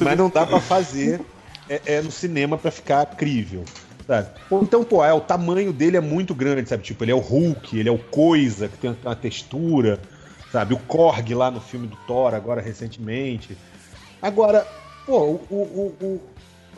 mas 0.02 0.18
não 0.18 0.30
dá 0.30 0.46
pra 0.46 0.60
fazer 0.60 1.20
é, 1.68 1.80
é 1.84 2.02
no 2.02 2.10
cinema 2.10 2.56
pra 2.56 2.70
ficar 2.70 3.04
crível. 3.06 3.64
Sabe? 4.06 4.28
Então, 4.62 4.84
pô, 4.84 5.02
é, 5.02 5.12
o 5.12 5.20
tamanho 5.20 5.72
dele 5.72 5.96
é 5.96 6.00
muito 6.00 6.34
grande, 6.34 6.68
sabe? 6.68 6.82
Tipo, 6.82 7.04
ele 7.04 7.12
é 7.12 7.14
o 7.14 7.20
Hulk, 7.20 7.78
ele 7.78 7.88
é 7.88 7.92
o 7.92 7.98
Coisa, 7.98 8.68
que 8.68 8.76
tem 8.76 8.94
uma 9.02 9.16
textura, 9.16 9.98
sabe? 10.54 10.72
O 10.72 10.78
Korg 10.78 11.34
lá 11.34 11.50
no 11.50 11.60
filme 11.60 11.88
do 11.88 11.96
Thor, 12.06 12.32
agora 12.32 12.62
recentemente. 12.62 13.58
Agora, 14.22 14.64
pô, 15.04 15.18
o, 15.18 15.40
o, 15.50 15.96
o, 16.00 16.20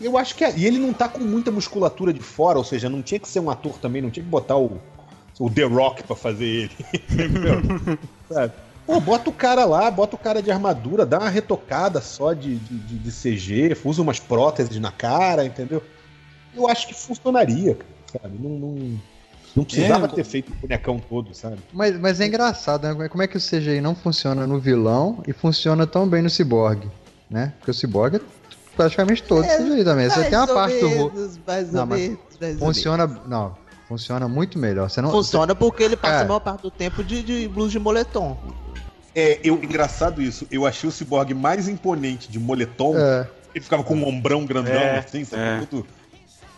eu 0.01 0.17
acho 0.17 0.35
que. 0.35 0.45
É, 0.45 0.57
e 0.57 0.65
ele 0.65 0.79
não 0.79 0.95
tá 0.95 1.07
com 1.09 1.21
muita 1.21 1.51
musculatura 1.51 2.11
de 2.11 2.23
fora, 2.23 2.57
ou 2.57 2.65
seja, 2.65 2.89
não 2.89 3.03
tinha 3.03 3.21
que 3.21 3.29
ser 3.29 3.41
um 3.41 3.51
ator 3.51 3.79
também, 3.79 4.01
não 4.01 4.11
tinha 4.11 4.25
que 4.25 4.31
botar 4.31 4.57
o 4.57 4.81
o 5.39 5.51
The 5.51 5.65
Rock 5.65 6.03
pra 6.05 6.17
fazer 6.17 6.47
ele. 6.47 6.71
Sabe? 8.27 8.55
Pô, 8.87 8.99
bota 8.99 9.29
o 9.29 9.33
cara 9.33 9.67
lá, 9.67 9.91
bota 9.91 10.17
o 10.17 10.19
cara 10.19 10.41
de 10.41 10.51
armadura, 10.51 11.05
dá 11.05 11.19
uma 11.19 11.29
retocada 11.29 12.01
só 12.01 12.33
de, 12.33 12.57
de, 12.57 12.99
de 12.99 13.11
CG, 13.11 13.77
usa 13.85 14.01
umas 14.01 14.19
próteses 14.19 14.81
na 14.81 14.91
cara, 14.91 15.45
entendeu? 15.45 15.83
Eu 16.55 16.67
acho 16.67 16.87
que 16.87 16.95
funcionaria, 16.95 17.77
sabe? 18.11 18.39
Não, 18.41 18.51
não, 18.59 18.99
não 19.57 19.65
precisava 19.65 20.05
é, 20.05 20.09
ter 20.09 20.25
feito 20.25 20.53
o 20.53 20.55
bonecão 20.55 20.99
todo, 20.99 21.35
sabe? 21.35 21.57
Mas, 21.73 21.99
mas 21.99 22.21
é 22.21 22.27
engraçado, 22.27 22.87
né? 22.87 23.09
Como 23.09 23.23
é 23.23 23.27
que 23.27 23.37
o 23.37 23.41
CGI 23.41 23.81
não 23.81 23.95
funciona 23.95 24.47
no 24.47 24.61
vilão 24.61 25.23
e 25.27 25.33
funciona 25.33 25.87
tão 25.87 26.07
bem 26.07 26.21
no 26.21 26.29
Cyborg, 26.29 26.87
né? 27.31 27.55
Porque 27.59 27.71
o 27.71 27.75
Cyborg 27.75 28.17
é 28.17 28.21
praticamente 28.77 29.23
todo 29.23 29.45
é, 29.45 29.57
CGI 29.57 29.83
também. 29.83 30.11
Você 30.11 30.25
tem 30.25 30.39
uma 30.39 30.47
parte 30.47 30.85
menos, 30.85 31.37
do... 31.37 31.41
Mais 31.47 31.73
não, 31.73 31.87
menos, 31.87 32.19
funciona... 32.59 33.07
Não, 33.27 33.57
Funciona 33.89 34.27
muito 34.27 34.59
melhor. 34.59 34.91
Você 34.91 35.01
não, 35.01 35.11
Funciona 35.11 35.55
porque 35.55 35.83
ele 35.83 35.97
passa 35.97 36.17
é. 36.17 36.23
a 36.23 36.25
maior 36.25 36.41
parte 36.41 36.63
do 36.63 36.71
tempo 36.71 37.05
de, 37.05 37.23
de 37.23 37.49
blues 37.49 37.71
de 37.71 37.79
moletom. 37.79 38.37
É, 39.15 39.41
eu, 39.45 39.55
engraçado 39.63 40.21
isso. 40.21 40.47
Eu 40.51 40.67
achei 40.67 40.89
o 40.89 40.93
Cyborg 40.93 41.33
mais 41.33 41.69
imponente 41.69 42.31
de 42.31 42.39
moletom. 42.39 42.97
É. 42.97 43.29
Ele 43.55 43.63
ficava 43.63 43.85
com 43.85 43.95
um 43.95 44.07
ombrão 44.07 44.45
grandão, 44.45 44.75
é, 44.75 44.99
assim, 44.99 45.25
sabe? 45.25 45.43
É. 45.43 45.57
Muito 45.59 45.87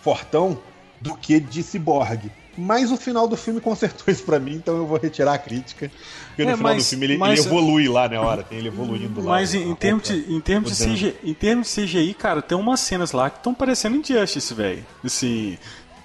fortão, 0.03 0.59
do 1.01 1.15
que 1.17 1.41
de 1.41 1.63
Cyborg. 1.63 2.31
Mas 2.57 2.91
o 2.91 2.97
final 2.97 3.29
do 3.29 3.37
filme 3.37 3.61
consertou 3.61 4.05
isso 4.13 4.25
pra 4.25 4.41
mim, 4.41 4.55
então 4.55 4.77
eu 4.77 4.87
vou 4.87 4.99
retirar 4.99 5.35
a 5.35 5.39
crítica. 5.39 5.91
Porque 6.29 6.45
no 6.45 6.51
é, 6.51 6.57
final 6.57 6.73
mas, 6.75 6.85
do 6.85 6.89
filme 6.89 7.07
ele, 7.07 7.17
mas, 7.17 7.39
ele, 7.39 7.49
evolui 7.49 7.89
lá 7.89 8.03
na 8.03 8.09
né, 8.09 8.19
hora, 8.19 8.43
tem 8.43 8.59
ele 8.59 8.69
evoluindo 8.69 9.21
lá. 9.21 9.31
Mas 9.33 9.55
em, 9.55 9.71
em 9.71 9.75
termos 9.75 10.09
de, 10.09 10.25
em 10.29 10.41
termos 10.41 10.77
de 10.77 10.85
CGI, 10.85 11.17
em 11.23 11.35
termos 11.35 11.73
de 11.73 11.83
CGI, 11.83 12.15
cara, 12.15 12.43
tem 12.43 12.59
umas 12.59 12.81
cenas 12.81 13.13
lá 13.13 13.31
que 13.31 13.37
estão 13.39 13.55
parecendo 13.55 13.97
Injustice, 13.97 14.53
velho. 14.53 14.85
Assim, 15.05 15.57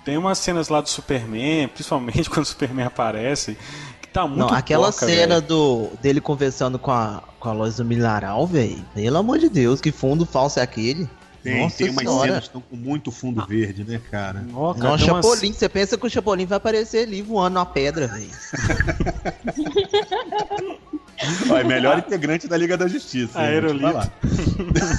tem 0.06 0.16
umas 0.18 0.38
cenas 0.38 0.70
lá 0.70 0.80
do 0.80 0.90
Superman, 0.90 1.68
principalmente 1.70 2.30
quando 2.30 2.46
o 2.46 2.48
Superman 2.48 2.86
aparece, 2.86 3.58
que 4.00 4.08
tá 4.10 4.28
muito 4.28 4.40
Não, 4.40 4.50
aquela 4.50 4.92
porca, 4.92 5.08
cena 5.08 5.42
do 5.42 5.90
dele 6.04 6.22
conversando 6.22 6.78
com 6.78 6.92
a, 6.92 7.24
com 7.40 7.50
a 7.50 7.54
Lois 7.54 7.78
do 7.78 7.86
Milharal, 7.86 8.46
velho. 8.46 8.86
Pelo 8.94 9.18
amor 9.18 9.40
de 9.40 9.50
Deus, 9.50 9.82
que 9.82 9.92
fundo 9.92 10.24
falso 10.24 10.60
é 10.60 10.62
aquele? 10.62 11.10
Tem, 11.44 11.60
Nossa 11.60 11.78
tem 11.78 11.90
umas 11.90 12.22
senhas 12.22 12.40
que 12.40 12.46
estão 12.46 12.62
com 12.62 12.78
muito 12.78 13.12
fundo 13.12 13.42
ah. 13.42 13.46
verde, 13.46 13.84
né, 13.84 14.00
cara? 14.10 14.40
Nossa, 14.40 14.80
Não, 14.80 14.98
Chapolin, 14.98 15.50
umas... 15.50 15.58
você 15.58 15.68
pensa 15.68 15.98
que 15.98 16.08
o 16.08 16.10
Chapolin 16.10 16.46
vai 16.46 16.56
aparecer 16.56 17.06
ali 17.06 17.22
voando 17.22 17.56
na 17.56 17.66
pedra, 17.66 18.08
velho. 18.08 18.30
é 21.60 21.64
melhor 21.66 22.00
integrante 22.00 22.48
da 22.48 22.56
Liga 22.56 22.78
da 22.78 22.88
Justiça. 22.88 23.38
Aerolito. 23.38 24.10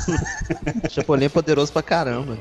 Chapolin 0.91 1.25
é 1.25 1.31
poderoso 1.31 1.73
pra 1.73 1.83
caramba. 1.83 2.37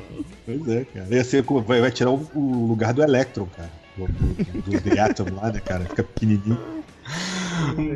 Pois 0.45 0.67
é, 0.67 0.83
cara. 0.83 1.07
Ia 1.09 1.23
ser, 1.23 1.45
vai, 1.65 1.79
vai 1.79 1.91
tirar 1.91 2.11
o, 2.11 2.29
o, 2.35 2.67
lugar 2.67 2.93
do 2.93 3.01
Electron, 3.01 3.47
cara. 3.55 3.71
Do, 3.95 4.07
do, 4.07 4.71
do 4.71 4.81
The 4.81 4.99
Atom 4.99 5.33
lá, 5.33 5.49
né, 5.49 5.61
cara? 5.61 5.85
Fica 5.85 6.03
pequenininho. 6.03 6.59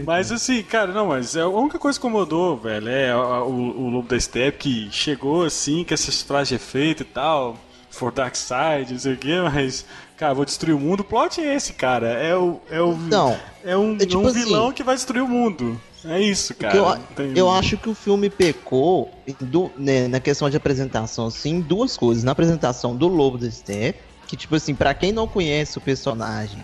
Mas 0.06 0.32
assim, 0.32 0.64
cara, 0.64 0.92
não, 0.92 1.08
mas 1.08 1.36
a 1.36 1.48
única 1.48 1.80
coisa 1.80 2.00
que 2.00 2.06
incomodou, 2.06 2.58
velho, 2.58 2.90
é 2.90 3.16
o, 3.16 3.50
o 3.50 3.90
Lobo 3.90 4.08
da 4.08 4.20
Step 4.20 4.58
que 4.58 4.90
chegou 4.92 5.46
assim, 5.46 5.84
com 5.84 5.94
essas 5.94 6.22
frases 6.22 6.50
de 6.50 6.56
efeito 6.56 7.04
e 7.04 7.06
tal, 7.06 7.58
for 7.90 8.12
Dark 8.12 8.36
Side, 8.36 8.92
não 8.92 9.00
sei 9.00 9.14
o 9.14 9.18
que, 9.18 9.42
mas, 9.42 9.86
cara, 10.16 10.34
vou 10.34 10.46
destruir 10.46 10.76
o 10.76 10.80
mundo. 10.80 11.02
O 11.02 11.04
plot 11.04 11.42
é 11.42 11.56
esse, 11.56 11.74
cara. 11.74 12.08
É 12.08 12.36
o. 12.36 12.60
É, 12.70 12.82
o, 12.82 12.96
não, 12.96 13.38
é 13.64 13.76
um, 13.76 13.96
é 13.96 14.06
tipo 14.06 14.20
um 14.20 14.32
vilão 14.32 14.66
assim, 14.66 14.76
que 14.76 14.84
vai 14.84 14.96
destruir 14.96 15.24
o 15.24 15.28
mundo. 15.28 15.80
É 16.06 16.22
isso, 16.22 16.54
cara. 16.56 16.78
Eu, 16.78 16.98
Tem... 17.16 17.38
eu 17.38 17.50
acho 17.50 17.76
que 17.76 17.90
o 17.90 17.96
filme 17.96 18.30
pecou 18.30 19.12
do, 19.42 19.72
né, 19.78 20.08
na 20.08 20.20
questão 20.20 20.50
de 20.50 20.56
apresentação, 20.56 21.28
assim, 21.28 21.60
duas 21.60 21.98
coisas. 21.98 22.24
Na 22.24 22.32
apresentação 22.32 22.96
do 22.96 23.08
Lobo 23.08 23.38
da 23.38 23.50
Steppe, 23.50 24.00
que, 24.28 24.38
tipo 24.38 24.56
assim, 24.56 24.76
para 24.76 24.94
quem 24.94 25.12
não 25.12 25.28
conhece 25.28 25.78
o 25.78 25.82
personagem, 25.82 26.64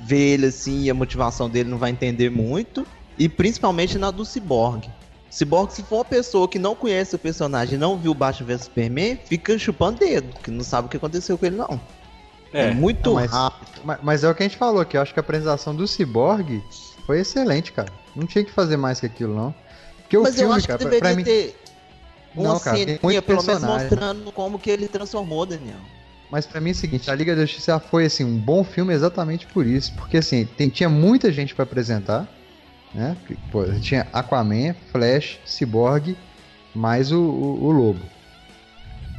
ver 0.00 0.34
ele 0.34 0.46
assim 0.46 0.82
e 0.82 0.90
a 0.90 0.94
motivação 0.94 1.48
dele 1.48 1.68
não 1.68 1.78
vai 1.78 1.90
entender 1.90 2.30
muito. 2.30 2.86
E 3.18 3.28
principalmente 3.28 3.98
na 3.98 4.10
do 4.10 4.24
Cyborg. 4.24 4.90
Cyborg, 5.30 5.72
se 5.72 5.82
for 5.82 5.96
uma 5.96 6.04
pessoa 6.04 6.48
que 6.48 6.58
não 6.58 6.74
conhece 6.74 7.14
o 7.14 7.18
personagem 7.18 7.78
não 7.78 7.96
viu 7.96 8.14
Batman 8.14 8.46
vs 8.46 8.64
Superman, 8.64 9.18
fica 9.24 9.58
chupando 9.58 9.98
dedo, 9.98 10.28
que 10.42 10.50
não 10.50 10.64
sabe 10.64 10.86
o 10.86 10.90
que 10.90 10.96
aconteceu 10.96 11.36
com 11.36 11.46
ele, 11.46 11.56
não. 11.56 11.80
É, 12.52 12.68
é 12.68 12.70
muito 12.70 13.14
mas, 13.14 13.30
rápido. 13.30 13.80
Mas, 13.84 13.98
mas, 14.02 14.24
é 14.24 14.30
o 14.30 14.34
que 14.34 14.42
a 14.42 14.48
gente 14.48 14.56
falou, 14.56 14.84
que 14.84 14.96
eu 14.96 15.02
acho 15.02 15.12
que 15.12 15.20
a 15.20 15.22
apresentação 15.22 15.74
do 15.74 15.86
Cyborg 15.86 16.62
foi 17.06 17.20
excelente, 17.20 17.72
cara. 17.72 17.92
Não 18.14 18.26
tinha 18.26 18.44
que 18.44 18.52
fazer 18.52 18.76
mais 18.76 19.00
que 19.00 19.06
aquilo, 19.06 19.34
não. 19.34 19.54
Porque 20.02 20.16
mas 20.16 20.34
o 20.34 20.38
filme, 20.38 20.52
eu 20.52 20.56
acho 20.56 20.66
cara, 20.66 20.78
que 20.78 20.84
deveria 20.84 21.14
pra, 21.14 21.14
pra 21.14 21.24
ter 21.24 21.46
mim... 22.34 22.42
uma 22.42 22.52
não, 22.54 22.60
cara, 22.60 22.76
ceninha, 22.76 23.22
pelo 23.22 23.42
menos 23.42 23.62
mostrando 23.62 24.32
como 24.32 24.58
que 24.58 24.70
ele 24.70 24.88
transformou, 24.88 25.44
Daniel. 25.44 25.76
Mas 26.30 26.44
para 26.44 26.60
mim 26.60 26.70
é 26.70 26.72
o 26.72 26.76
seguinte, 26.76 27.10
a 27.10 27.14
Liga 27.14 27.36
da 27.36 27.42
Justiça 27.42 27.78
foi 27.78 28.06
assim 28.06 28.24
um 28.24 28.36
bom 28.36 28.64
filme 28.64 28.92
exatamente 28.92 29.46
por 29.46 29.66
isso, 29.66 29.92
porque 29.94 30.16
assim, 30.16 30.44
tem, 30.44 30.68
tinha 30.68 30.88
muita 30.88 31.30
gente 31.30 31.54
para 31.54 31.62
apresentar, 31.62 32.28
né? 32.92 33.16
Pô, 33.50 33.64
tinha 33.80 34.06
Aquaman, 34.12 34.74
Flash, 34.90 35.38
Cyborg, 35.44 36.16
mais 36.74 37.12
o, 37.12 37.20
o, 37.20 37.64
o 37.66 37.70
Lobo. 37.70 38.00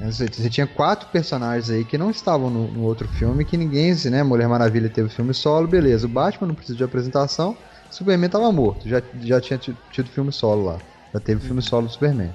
Você, 0.01 0.28
você, 0.28 0.49
tinha 0.49 0.68
quatro 0.68 1.10
personagens 1.10 1.72
aí 1.72 1.84
que 1.84 1.97
não 1.97 2.12
estavam 2.12 2.51
no, 2.51 2.68
no, 2.68 2.84
outro 2.84 3.08
filme, 3.08 3.43
que 3.43 3.58
ninguém, 3.58 3.95
né? 4.12 4.22
Mulher 4.22 4.47
Maravilha 4.47 4.89
teve 4.89 5.10
filme 5.10 5.34
solo, 5.34 5.68
beleza. 5.68 6.05
O 6.05 6.10
Batman 6.10 6.47
não 6.47 6.55
precisa 6.55 6.78
de 6.78 6.84
apresentação, 6.84 7.58
Superman 7.89 8.30
tava 8.30 8.51
morto, 8.51 8.88
já, 8.88 9.01
já 9.22 9.41
tinha 9.41 9.58
tido 9.58 10.10
filme 10.10 10.32
solo 10.32 10.66
lá. 10.66 10.78
Já 11.14 11.20
teve 11.20 11.41
filme 11.41 11.62
solo 11.62 11.88
do 11.88 11.93
Superman. 11.93 12.32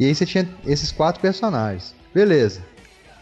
E 0.00 0.06
aí 0.06 0.14
você 0.14 0.26
tinha 0.26 0.48
esses 0.64 0.90
quatro 0.90 1.20
personagens. 1.20 1.94
Beleza. 2.12 2.62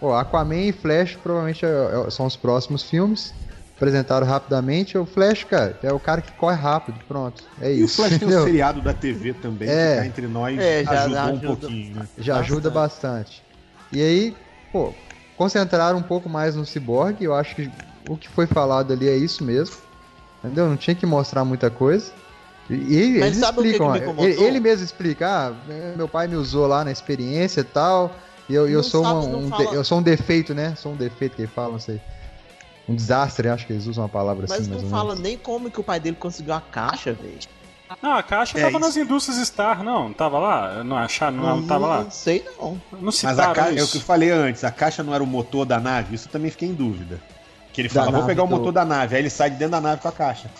Pô, 0.00 0.14
Aquaman 0.14 0.56
e 0.56 0.72
Flash 0.72 1.16
provavelmente 1.16 1.64
é, 1.64 1.68
é, 1.68 2.10
são 2.10 2.26
os 2.26 2.36
próximos 2.36 2.82
filmes. 2.82 3.34
Apresentaram 3.76 4.26
rapidamente. 4.26 4.98
O 4.98 5.06
Flash, 5.06 5.44
cara, 5.44 5.78
é 5.82 5.92
o 5.92 6.00
cara 6.00 6.20
que 6.20 6.32
corre 6.32 6.56
rápido. 6.56 6.98
Pronto. 7.06 7.44
É 7.60 7.70
isso. 7.70 7.80
E 7.80 7.84
o 7.84 7.88
Flash 7.88 8.12
entendeu? 8.12 8.38
tem 8.38 8.38
o 8.38 8.44
seriado 8.44 8.80
da 8.80 8.92
TV 8.92 9.34
também, 9.34 9.68
é, 9.68 9.94
que 9.94 10.00
tá 10.00 10.06
entre 10.06 10.26
nós 10.26 10.58
é, 10.58 10.84
já, 10.84 11.04
ajudou 11.04 11.14
já 11.14 11.30
um 11.30 11.38
pouquinho, 11.38 11.94
né? 11.94 12.08
Já 12.18 12.34
bastante. 12.34 12.52
ajuda 12.52 12.70
bastante. 12.70 13.42
E 13.92 14.02
aí, 14.02 14.36
pô, 14.72 14.92
concentraram 15.36 15.98
um 15.98 16.02
pouco 16.02 16.28
mais 16.28 16.56
no 16.56 16.66
Cyborg. 16.66 17.22
Eu 17.22 17.34
acho 17.34 17.54
que 17.54 17.70
o 18.04 18.16
que 18.16 18.28
foi 18.28 18.46
falado 18.46 18.92
ali 18.92 19.08
é 19.08 19.16
isso 19.16 19.44
mesmo. 19.44 19.76
Entendeu? 20.42 20.68
Não 20.68 20.76
tinha 20.76 20.94
que 20.94 21.06
mostrar 21.06 21.44
muita 21.44 21.70
coisa. 21.70 22.12
E, 22.70 22.74
e 22.74 23.16
eles 23.22 23.38
explicam, 23.38 23.92
que 23.92 24.00
que 24.00 24.20
ele, 24.22 24.44
ele, 24.44 24.60
mesmo 24.60 24.84
explica, 24.84 25.26
ah, 25.26 25.52
meu 25.96 26.06
pai 26.06 26.28
me 26.28 26.36
usou 26.36 26.66
lá 26.66 26.84
na 26.84 26.92
experiência 26.92 27.62
e 27.62 27.64
tal. 27.64 28.14
E 28.48 28.54
eu, 28.54 28.68
eu 28.68 28.82
sou 28.82 29.04
sabe, 29.04 29.26
um, 29.26 29.46
um 29.46 29.50
de, 29.50 29.74
eu 29.74 29.84
sou 29.84 29.98
um 29.98 30.02
defeito, 30.02 30.54
né? 30.54 30.74
Sou 30.76 30.92
um 30.92 30.96
defeito 30.96 31.36
que 31.36 31.42
ele 31.42 31.50
fala, 31.50 31.72
não 31.72 31.78
sei. 31.78 32.00
Um 32.88 32.94
desastre, 32.94 33.48
acho 33.48 33.66
que 33.66 33.74
eles 33.74 33.86
usam 33.86 34.04
uma 34.04 34.08
palavra 34.08 34.46
Mas 34.48 34.60
assim. 34.60 34.70
Mas 34.70 34.82
não 34.82 34.88
fala 34.88 35.14
nem 35.14 35.36
como 35.36 35.70
que 35.70 35.78
o 35.78 35.84
pai 35.84 36.00
dele 36.00 36.16
conseguiu 36.18 36.54
a 36.54 36.60
caixa, 36.60 37.12
velho. 37.12 37.38
Não, 38.02 38.14
a 38.14 38.22
caixa 38.22 38.58
é 38.58 38.62
tava 38.62 38.72
isso. 38.72 38.80
nas 38.80 38.96
indústrias 38.96 39.46
Star, 39.46 39.82
não. 39.82 40.12
Tava 40.12 40.38
lá? 40.38 40.82
Não 40.84 40.96
acharam, 40.96 41.36
não, 41.36 41.56
não 41.58 41.66
tava 41.66 41.86
lá? 41.86 42.04
Não 42.04 42.10
sei 42.10 42.44
não. 42.58 42.80
Não 42.92 43.12
Mas 43.22 43.38
a 43.38 43.52
caixa, 43.52 43.78
é 43.78 43.82
o 43.82 43.88
que 43.88 43.96
eu 43.96 44.02
falei 44.02 44.30
antes, 44.30 44.64
a 44.64 44.70
caixa 44.70 45.02
não 45.02 45.14
era 45.14 45.22
o 45.22 45.26
motor 45.26 45.64
da 45.64 45.78
nave, 45.78 46.14
isso 46.14 46.28
eu 46.28 46.32
também 46.32 46.50
fiquei 46.50 46.68
em 46.68 46.74
dúvida. 46.74 47.20
Que 47.72 47.82
ele 47.82 47.88
fala, 47.88 48.10
vou 48.10 48.24
pegar 48.24 48.42
do... 48.42 48.46
o 48.46 48.50
motor 48.50 48.72
da 48.72 48.84
nave, 48.84 49.16
aí 49.16 49.22
ele 49.22 49.30
sai 49.30 49.50
de 49.50 49.56
dentro 49.56 49.72
da 49.72 49.80
nave 49.80 50.00
com 50.00 50.08
a 50.08 50.12
caixa. 50.12 50.50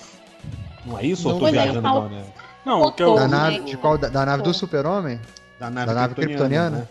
Não 0.84 0.98
é 0.98 1.04
isso 1.04 1.24
não, 1.24 1.36
ou 1.36 1.36
eu 1.36 1.46
tô 1.46 1.52
viajando 1.52 1.78
igual, 1.78 2.08
né? 2.08 2.24
Não, 2.64 2.92
que 2.92 3.02
eu... 3.02 3.14
Da 3.14 3.28
nave, 3.28 3.60
de 3.60 3.76
qual, 3.76 3.98
da, 3.98 4.08
da 4.08 4.26
nave 4.26 4.42
do 4.42 4.54
super-homem? 4.54 5.20
Da 5.58 5.70
nave, 5.70 5.86
da 5.86 5.94
nave 5.94 6.14
kryptoniana? 6.14 6.78
Né? 6.78 6.88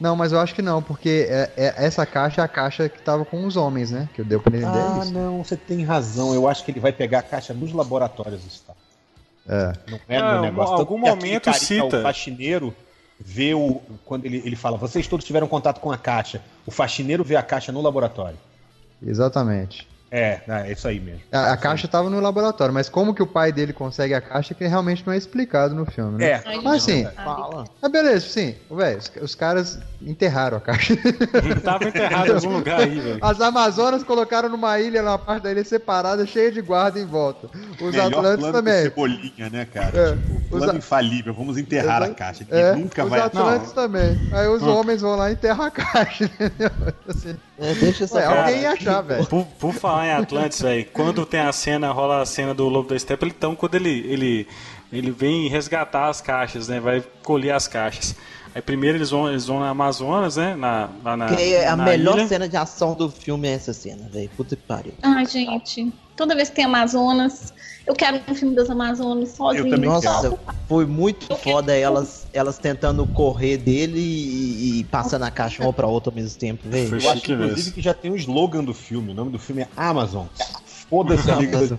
Não, 0.00 0.14
mas 0.14 0.32
eu 0.32 0.38
acho 0.38 0.54
que 0.54 0.62
não, 0.62 0.80
porque 0.80 1.26
é, 1.28 1.50
é, 1.56 1.74
essa 1.76 2.06
caixa 2.06 2.40
é 2.40 2.44
a 2.44 2.48
caixa 2.48 2.88
que 2.88 3.00
tava 3.02 3.24
com 3.24 3.44
os 3.44 3.56
homens, 3.56 3.90
né? 3.90 4.08
Que 4.14 4.22
deu 4.22 4.40
pra 4.40 4.56
entender 4.56 4.78
ah, 4.78 5.00
isso. 5.02 5.12
não, 5.12 5.42
você 5.42 5.56
tem 5.56 5.82
razão. 5.82 6.32
Eu 6.32 6.46
acho 6.46 6.64
que 6.64 6.70
ele 6.70 6.78
vai 6.78 6.92
pegar 6.92 7.18
a 7.18 7.22
caixa 7.22 7.52
nos 7.52 7.72
laboratórios, 7.72 8.46
está. 8.46 8.74
É. 9.48 9.72
Não 9.90 10.00
é 10.08 10.20
no 10.20 10.42
negócio. 10.42 10.76
Em 10.76 10.78
algum 10.78 10.98
momento 10.98 11.52
cita. 11.54 11.98
O 11.98 12.02
faxineiro 12.02 12.74
vê 13.18 13.54
o. 13.54 13.80
Quando 14.04 14.24
ele, 14.24 14.42
ele 14.44 14.54
fala, 14.54 14.76
vocês 14.76 15.06
todos 15.08 15.24
tiveram 15.24 15.48
contato 15.48 15.80
com 15.80 15.90
a 15.90 15.98
caixa. 15.98 16.42
O 16.64 16.70
faxineiro 16.70 17.24
vê 17.24 17.34
a 17.34 17.42
caixa 17.42 17.72
no 17.72 17.80
laboratório. 17.80 18.38
Exatamente. 19.04 19.88
É, 20.10 20.40
é 20.46 20.72
isso 20.72 20.88
aí 20.88 20.98
mesmo. 20.98 21.20
A, 21.30 21.52
a 21.52 21.56
caixa 21.56 21.86
estava 21.86 22.08
no 22.08 22.18
laboratório, 22.20 22.72
mas 22.72 22.88
como 22.88 23.14
que 23.14 23.22
o 23.22 23.26
pai 23.26 23.52
dele 23.52 23.72
consegue 23.72 24.14
a 24.14 24.20
caixa 24.20 24.54
que 24.54 24.66
realmente 24.66 25.04
não 25.06 25.12
é 25.12 25.16
explicado 25.16 25.74
no 25.74 25.84
filme, 25.84 26.18
né? 26.18 26.30
É. 26.30 26.42
Mas 26.62 26.82
assim, 26.82 27.04
fala. 27.16 27.64
Ah, 27.82 27.88
beleza, 27.88 28.26
sim. 28.26 28.54
Velho, 28.70 28.98
os, 28.98 29.12
os, 29.22 29.34
caras 29.34 29.78
enterraram 30.00 30.56
a 30.56 30.60
caixa. 30.60 30.94
Tava 31.62 31.84
enterrado 31.84 32.30
em 32.30 32.34
algum 32.34 32.52
lugar 32.56 32.80
aí, 32.80 32.98
velho. 32.98 33.18
As 33.20 33.40
Amazonas 33.40 34.02
colocaram 34.02 34.48
numa 34.48 34.80
ilha, 34.80 35.02
numa 35.02 35.18
parte 35.18 35.42
da 35.42 35.52
ilha 35.52 35.64
separada, 35.64 36.26
cheia 36.26 36.50
de 36.50 36.62
guarda 36.62 36.98
em 36.98 37.06
volta. 37.06 37.48
Os 37.80 37.92
Melhor 37.92 38.06
Atlantes 38.06 38.38
plano 38.38 38.52
também. 38.52 38.82
cebolinha, 38.82 39.50
né, 39.50 39.66
cara? 39.66 39.98
É. 39.98 40.12
Tipo, 40.12 40.40
plano 40.48 40.72
os... 40.72 40.78
infalível, 40.78 41.34
vamos 41.34 41.58
enterrar 41.58 42.02
a 42.02 42.14
caixa. 42.14 42.44
Que 42.44 42.54
é. 42.54 42.74
nunca 42.74 43.04
os 43.04 43.10
vai... 43.10 43.20
Atlantes 43.20 43.74
não. 43.74 43.82
também. 43.82 44.18
Aí 44.32 44.48
os 44.48 44.62
não. 44.62 44.76
homens 44.76 45.02
vão 45.02 45.16
lá 45.16 45.30
e 45.30 45.34
enterram 45.34 45.64
a 45.64 45.70
caixa, 45.70 46.24
entendeu? 46.40 46.70
Assim. 47.06 47.36
É, 47.58 47.74
deixa 47.74 48.04
essa 48.04 48.16
Ué, 48.16 48.24
alguém 48.24 48.60
ia 48.62 48.72
achar, 48.72 49.00
velho. 49.02 49.26
Por, 49.26 49.44
por 49.58 49.72
falar 49.74 50.06
em 50.06 50.12
Atlantis, 50.12 50.60
velho, 50.62 50.86
quando 50.92 51.26
tem 51.26 51.40
a 51.40 51.52
cena, 51.52 51.90
rola 51.90 52.22
a 52.22 52.26
cena 52.26 52.54
do 52.54 52.68
Lobo 52.68 52.88
da 52.90 52.98
Steppe, 52.98 53.26
então 53.26 53.56
quando 53.56 53.74
ele, 53.74 54.06
ele, 54.08 54.48
ele 54.92 55.10
vem 55.10 55.48
resgatar 55.48 56.08
as 56.08 56.20
caixas, 56.20 56.68
né? 56.68 56.78
Vai 56.78 57.02
colher 57.22 57.52
as 57.52 57.66
caixas. 57.66 58.14
Aí 58.54 58.62
primeiro 58.62 58.96
eles 58.96 59.10
vão, 59.10 59.28
eles 59.28 59.46
vão 59.46 59.60
na 59.60 59.68
Amazonas, 59.70 60.36
né? 60.36 60.54
Na, 60.56 60.88
lá 61.04 61.16
na, 61.16 61.26
que 61.34 61.54
é 61.54 61.68
a 61.68 61.76
na 61.76 61.84
melhor 61.84 62.18
ilha. 62.18 62.28
cena 62.28 62.48
de 62.48 62.56
ação 62.56 62.94
do 62.94 63.10
filme 63.10 63.48
é 63.48 63.52
essa 63.52 63.72
cena, 63.72 64.08
velho. 64.08 64.30
Puta 64.36 64.56
que 64.56 64.62
pariu. 64.62 64.94
Ai, 65.02 65.26
gente. 65.26 65.92
Toda 66.16 66.34
vez 66.34 66.48
que 66.48 66.56
tem 66.56 66.64
Amazonas, 66.64 67.52
eu 67.88 67.94
quero 67.94 68.20
um 68.28 68.34
filme 68.34 68.54
das 68.54 68.68
Amazonas 68.68 69.30
sozinho. 69.30 69.66
Eu 69.66 69.70
também 69.70 69.88
Nossa, 69.88 70.20
quero. 70.20 70.38
foi 70.68 70.84
muito 70.84 71.26
eu 71.30 71.36
foda 71.36 71.74
elas, 71.74 72.28
elas 72.34 72.58
tentando 72.58 73.06
correr 73.06 73.56
dele 73.56 73.98
e, 73.98 74.80
e 74.80 74.84
passando 74.84 75.22
a 75.22 75.30
caixa 75.30 75.62
uma 75.62 75.72
pra 75.72 75.86
outra 75.86 76.10
ao 76.10 76.14
mesmo 76.14 76.38
tempo, 76.38 76.68
velho. 76.68 77.00
Eu 77.00 77.10
acho, 77.10 77.22
que, 77.22 77.32
inclusive, 77.32 77.70
que 77.72 77.80
já 77.80 77.94
tem 77.94 78.10
o 78.10 78.14
um 78.14 78.16
slogan 78.16 78.62
do 78.62 78.74
filme. 78.74 79.12
O 79.12 79.14
nome 79.14 79.30
do 79.30 79.38
filme 79.38 79.62
é 79.62 79.68
Amazon. 79.74 80.26
Foda-se 80.88 81.30
a 81.30 81.34
Liga 81.36 81.66
da 81.66 81.78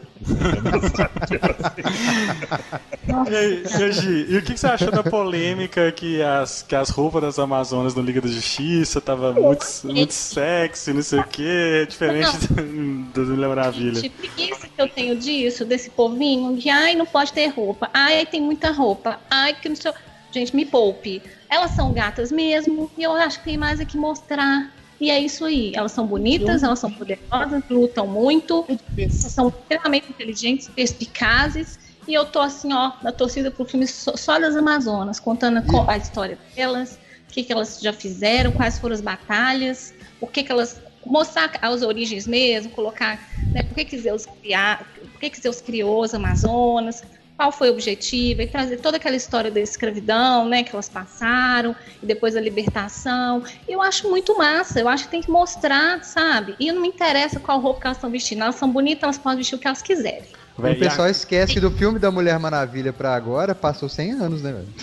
e, 3.31 4.33
e 4.33 4.37
o 4.37 4.41
que, 4.43 4.55
você 4.55 4.67
achou 4.67 4.91
da 4.91 5.03
polêmica 5.03 5.91
que 5.91 6.21
as, 6.21 6.61
que 6.61 6.75
as 6.75 6.89
roupas 6.89 7.21
das 7.23 7.39
Amazonas 7.39 7.95
no 7.95 8.03
Liga 8.03 8.21
da 8.21 8.27
Justiça 8.27 9.01
tava 9.01 9.33
muito, 9.33 9.65
muito 9.85 10.13
sexy, 10.13 10.93
não 10.93 11.01
sei 11.01 11.19
o 11.19 11.23
que, 11.23 11.87
diferente 11.89 12.53
do, 12.53 13.25
do 13.25 13.31
Mulher 13.31 13.49
Maravilha? 13.49 13.95
Gente, 13.95 14.09
preguiça 14.11 14.67
que 14.67 14.79
eu 14.79 14.87
tenho 14.87 15.15
disso, 15.15 15.65
desse 15.65 15.89
povinho, 15.89 16.55
que 16.57 16.69
ai, 16.69 16.93
não 16.93 17.07
pode 17.07 17.33
ter 17.33 17.47
roupa, 17.47 17.89
ai, 17.91 18.27
tem 18.27 18.41
muita 18.41 18.71
roupa, 18.71 19.19
ai, 19.29 19.55
que 19.55 19.69
não 19.69 19.75
sei. 19.75 19.91
Gente, 20.31 20.55
me 20.55 20.63
poupe. 20.63 21.23
Elas 21.49 21.71
são 21.71 21.91
gatas 21.91 22.31
mesmo, 22.31 22.91
e 22.95 23.01
eu 23.01 23.13
acho 23.13 23.39
que 23.39 23.45
tem 23.45 23.57
mais 23.57 23.79
aqui 23.79 23.97
mostrar 23.97 24.71
e 24.99 25.09
é 25.09 25.19
isso 25.19 25.45
aí. 25.45 25.71
Elas 25.75 25.91
são 25.91 26.05
bonitas, 26.05 26.61
elas 26.61 26.79
são 26.79 26.91
poderosas, 26.91 27.63
lutam 27.69 28.05
muito, 28.05 28.65
são 29.09 29.49
extremamente 29.49 30.09
inteligentes, 30.09 30.67
perspicazes. 30.67 31.79
E 32.07 32.13
eu 32.13 32.25
tô 32.25 32.39
assim, 32.39 32.73
ó, 32.73 32.93
na 33.01 33.11
torcida 33.11 33.49
pro 33.51 33.65
filme 33.65 33.87
só 33.87 34.39
das 34.39 34.55
Amazonas, 34.55 35.19
contando 35.19 35.63
a 35.87 35.97
história 35.97 36.37
delas, 36.55 36.99
o 37.29 37.31
que, 37.31 37.43
que 37.43 37.53
elas 37.53 37.79
já 37.79 37.93
fizeram, 37.93 38.51
quais 38.51 38.79
foram 38.79 38.95
as 38.95 39.01
batalhas, 39.01 39.93
o 40.19 40.27
que, 40.27 40.43
que 40.43 40.51
elas. 40.51 40.81
mostrar 41.05 41.51
as 41.61 41.81
origens 41.81 42.27
mesmo, 42.27 42.71
colocar 42.71 43.29
né, 43.53 43.63
por 43.63 43.75
que, 43.75 43.85
que 43.85 43.97
Zeus 43.97 44.25
criar, 44.25 44.85
por 44.99 45.19
que, 45.19 45.29
que 45.29 45.39
Zeus 45.39 45.61
criou 45.61 46.03
as 46.03 46.13
Amazonas, 46.13 47.03
qual 47.39 47.53
foi 47.53 47.69
o 47.69 47.71
objetivo, 47.71 48.41
e 48.41 48.47
trazer 48.47 48.81
toda 48.81 48.97
aquela 48.97 49.15
história 49.15 49.49
da 49.49 49.61
escravidão, 49.61 50.45
né, 50.49 50.61
que 50.61 50.75
elas 50.75 50.89
passaram, 50.89 51.73
e 52.03 52.05
depois 52.05 52.35
a 52.35 52.41
libertação. 52.41 53.41
Eu 53.65 53.81
acho 53.81 54.09
muito 54.09 54.37
massa, 54.37 54.77
eu 54.81 54.89
acho 54.89 55.05
que 55.05 55.11
tem 55.11 55.21
que 55.21 55.31
mostrar, 55.31 56.03
sabe? 56.03 56.53
E 56.59 56.69
não 56.69 56.81
me 56.81 56.89
interessa 56.89 57.39
qual 57.39 57.61
roupa 57.61 57.79
que 57.79 57.87
elas 57.87 57.95
estão 57.95 58.11
vestindo, 58.11 58.41
elas 58.41 58.55
são 58.55 58.69
bonitas, 58.69 59.03
elas 59.03 59.17
podem 59.17 59.37
vestir 59.37 59.55
o 59.55 59.57
que 59.57 59.67
elas 59.67 59.81
quiserem. 59.81 60.27
O 60.59 60.79
pessoal 60.79 61.07
esquece 61.07 61.53
que 61.53 61.59
do 61.59 61.71
filme 61.71 61.99
da 61.99 62.11
Mulher 62.11 62.37
Maravilha 62.39 62.91
pra 62.91 63.15
agora 63.15 63.55
passou 63.55 63.87
100 63.87 64.11
anos, 64.11 64.41
né, 64.41 64.53
velho? 64.53 64.67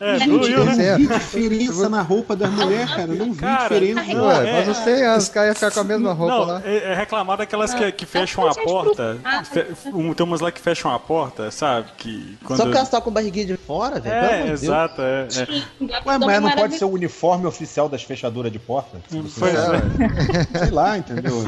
É, 0.00 0.16
é 0.16 0.26
doeu, 0.26 0.64
né? 0.64 0.90
Não 0.92 0.98
vi 0.98 1.06
diferença 1.06 1.88
na 1.88 2.02
roupa 2.02 2.36
da 2.36 2.48
mulher, 2.48 2.86
cara. 2.88 3.06
Não 3.06 3.32
vi 3.32 3.40
cara, 3.40 3.62
diferença. 3.62 4.14
Não, 4.14 4.30
é, 4.30 4.64
passou 4.64 4.84
100 4.84 5.02
anos, 5.04 5.24
os 5.24 5.28
caras 5.30 5.48
iam 5.48 5.54
ficar 5.54 5.70
com 5.70 5.80
a 5.80 5.84
mesma 5.84 6.12
roupa 6.12 6.34
não, 6.34 6.44
lá. 6.44 6.62
É, 6.64 6.92
é 6.92 6.94
reclamar 6.94 7.38
daquelas 7.38 7.74
que, 7.74 7.92
que 7.92 8.06
fecham 8.06 8.46
a 8.46 8.54
porta. 8.54 9.18
Fe, 9.44 9.64
tem 10.14 10.26
umas 10.26 10.40
lá 10.40 10.50
que 10.50 10.60
fecham 10.60 10.92
a 10.92 10.98
porta, 10.98 11.50
sabe? 11.50 11.88
Que 11.96 12.38
quando... 12.44 12.58
Só 12.58 12.64
porque 12.64 12.76
elas 12.76 12.88
estão 12.88 13.00
com 13.00 13.10
barriguinha 13.10 13.46
de 13.46 13.56
fora, 13.56 14.00
velho. 14.00 14.14
É, 14.14 14.50
exato. 14.50 15.00
É, 15.02 15.28
é. 15.40 16.08
Ué, 16.08 16.18
mas 16.18 16.42
não 16.42 16.50
pode 16.52 16.76
ser 16.76 16.84
o 16.84 16.90
uniforme 16.90 17.46
oficial 17.46 17.88
das 17.88 18.02
fechaduras 18.02 18.52
de 18.52 18.58
porta? 18.58 18.98
Pois 19.10 19.54
é. 19.54 20.58
Sei 20.58 20.70
lá, 20.70 20.98
entendeu? 20.98 21.44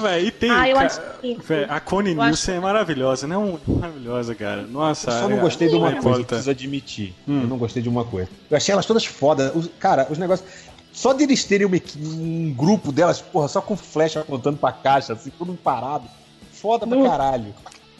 Véi, 0.00 0.26
e 0.26 0.30
tem. 0.30 0.50
Ah, 0.50 0.68
eu 0.68 0.78
acho 0.78 1.00
que... 1.20 1.38
Véi, 1.42 1.66
a 1.68 1.80
Connie 1.80 2.14
Nielsen 2.14 2.56
é 2.56 2.60
maravilhosa, 2.60 3.26
né? 3.26 3.36
Maravilhosa, 3.66 4.34
cara. 4.34 4.62
Nossa. 4.62 5.10
Eu 5.10 5.20
só 5.20 5.28
não 5.28 5.38
gostei 5.38 5.68
de 5.68 5.76
uma 5.76 5.94
coisa, 5.96 6.24
preciso 6.24 6.50
admitir. 6.50 7.14
Hum. 7.26 7.42
Eu 7.42 7.48
não 7.48 7.58
gostei 7.58 7.82
de 7.82 7.88
uma 7.88 8.04
coisa. 8.04 8.28
Eu 8.50 8.56
achei 8.56 8.72
elas 8.72 8.86
todas 8.86 9.04
foda. 9.04 9.52
Os, 9.54 9.68
cara, 9.78 10.06
os 10.10 10.18
negócios. 10.18 10.48
Só 10.92 11.12
de 11.12 11.22
eles 11.22 11.44
terem 11.44 11.66
uma, 11.66 11.76
um 11.96 12.52
grupo 12.54 12.90
delas, 12.90 13.20
porra, 13.20 13.46
só 13.46 13.60
com 13.60 13.76
flecha 13.76 14.20
apontando 14.20 14.56
pra 14.56 14.72
caixa, 14.72 15.12
assim, 15.12 15.30
tudo 15.38 15.54
parado. 15.54 16.08
Foda 16.52 16.86
pra 16.86 17.00
caralho. 17.02 17.54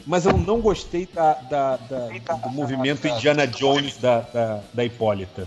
Mas 0.06 0.24
eu 0.24 0.36
não 0.36 0.60
gostei 0.60 1.08
da, 1.12 1.34
da, 1.34 1.76
da 1.76 2.34
do 2.34 2.50
movimento 2.50 3.06
Indiana 3.06 3.46
Jones 3.46 3.98
da, 3.98 4.20
da, 4.20 4.60
da 4.72 4.84
Hipólita. 4.84 5.46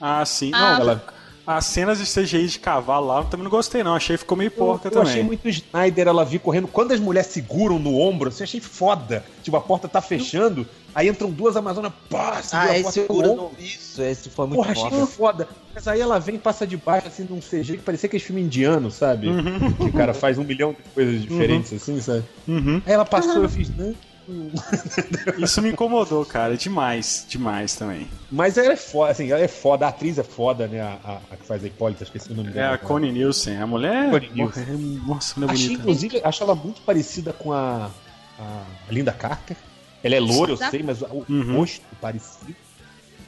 Ah, 0.00 0.24
sim. 0.24 0.50
Ah, 0.54 0.74
não, 0.74 0.80
ela 0.80 1.04
As 1.50 1.64
cenas 1.64 1.98
de 1.98 2.04
CGI 2.04 2.46
de 2.46 2.58
cavalo 2.58 3.06
lá, 3.06 3.20
eu 3.20 3.24
também 3.24 3.44
não 3.44 3.50
gostei, 3.50 3.82
não. 3.82 3.94
Achei 3.94 4.16
que 4.16 4.20
ficou 4.20 4.36
meio 4.36 4.50
porca 4.50 4.88
eu, 4.88 4.90
também. 4.92 5.06
Eu 5.06 5.10
achei 5.10 5.22
muito 5.22 5.48
Snyder 5.48 6.06
ela 6.06 6.22
vir 6.22 6.40
correndo. 6.40 6.68
Quando 6.68 6.92
as 6.92 7.00
mulheres 7.00 7.30
seguram 7.30 7.78
no 7.78 7.98
ombro, 7.98 8.28
assim, 8.28 8.42
achei 8.44 8.60
foda. 8.60 9.24
Tipo, 9.42 9.56
a 9.56 9.60
porta 9.62 9.88
tá 9.88 10.02
fechando, 10.02 10.68
aí 10.94 11.08
entram 11.08 11.30
duas 11.30 11.56
Amazonas, 11.56 11.90
pá, 12.10 12.42
ah, 12.52 12.78
esse 12.78 12.92
segurando 12.92 13.50
isso, 13.58 14.02
esse 14.02 14.28
foi 14.28 14.46
muito 14.46 14.58
Porra, 14.58 14.74
foda. 14.74 14.94
achei 14.94 15.06
foda. 15.06 15.48
Mas 15.74 15.88
aí 15.88 16.02
ela 16.02 16.20
vem 16.20 16.34
e 16.34 16.38
passa 16.38 16.66
de 16.66 16.76
baixo, 16.76 17.06
assim, 17.06 17.26
num 17.26 17.40
CG 17.40 17.78
que 17.78 17.82
parecia 17.82 18.08
aquele 18.08 18.22
filme 18.22 18.42
indiano, 18.42 18.90
sabe? 18.90 19.28
Uhum. 19.28 19.72
Que 19.72 19.84
o 19.84 19.92
cara 19.94 20.12
faz 20.12 20.36
um 20.36 20.44
milhão 20.44 20.72
de 20.74 20.82
coisas 20.90 21.22
diferentes, 21.22 21.70
uhum. 21.70 21.76
assim, 21.78 22.00
sabe? 22.02 22.24
Uhum. 22.46 22.82
Aí 22.84 22.92
ela 22.92 23.06
passou, 23.06 23.42
eu 23.42 23.48
fiz, 23.48 23.74
não, 23.74 23.94
Isso 25.38 25.62
me 25.62 25.70
incomodou, 25.70 26.24
cara, 26.24 26.56
demais, 26.56 27.24
demais 27.28 27.74
também. 27.74 28.06
Mas 28.30 28.58
ela 28.58 28.72
é 28.72 28.76
foda, 28.76 29.12
assim, 29.12 29.30
ela 29.30 29.40
é 29.40 29.48
foda, 29.48 29.86
a 29.86 29.88
atriz 29.88 30.18
é 30.18 30.22
foda, 30.22 30.66
né? 30.66 30.80
A, 30.80 30.98
a, 31.02 31.20
a 31.30 31.36
que 31.36 31.46
faz 31.46 31.64
a 31.64 31.66
Hipólita, 31.66 32.04
esqueci 32.04 32.30
o 32.32 32.34
nome 32.34 32.50
dela. 32.50 32.72
É 32.72 32.74
a 32.74 32.78
Connie 32.78 33.10
Nielsen, 33.10 33.56
a 33.56 33.66
mulher. 33.66 34.10
Connie 34.10 34.30
Nielsen. 34.30 34.64
É, 34.64 35.06
nossa, 35.06 35.40
mulher 35.40 35.52
Achei, 35.52 35.66
bonita. 35.68 35.82
Inclusive, 35.82 36.20
acho 36.22 36.42
ela 36.42 36.54
muito 36.54 36.82
parecida 36.82 37.32
com 37.32 37.52
a, 37.52 37.90
a 38.38 38.64
Linda 38.90 39.12
Carter. 39.12 39.56
Ela 40.02 40.14
é 40.14 40.20
loura, 40.20 40.52
eu 40.52 40.56
sei, 40.56 40.82
mas 40.82 41.02
o 41.02 41.24
uhum. 41.28 41.56
rosto 41.56 41.84
parecido. 42.00 42.54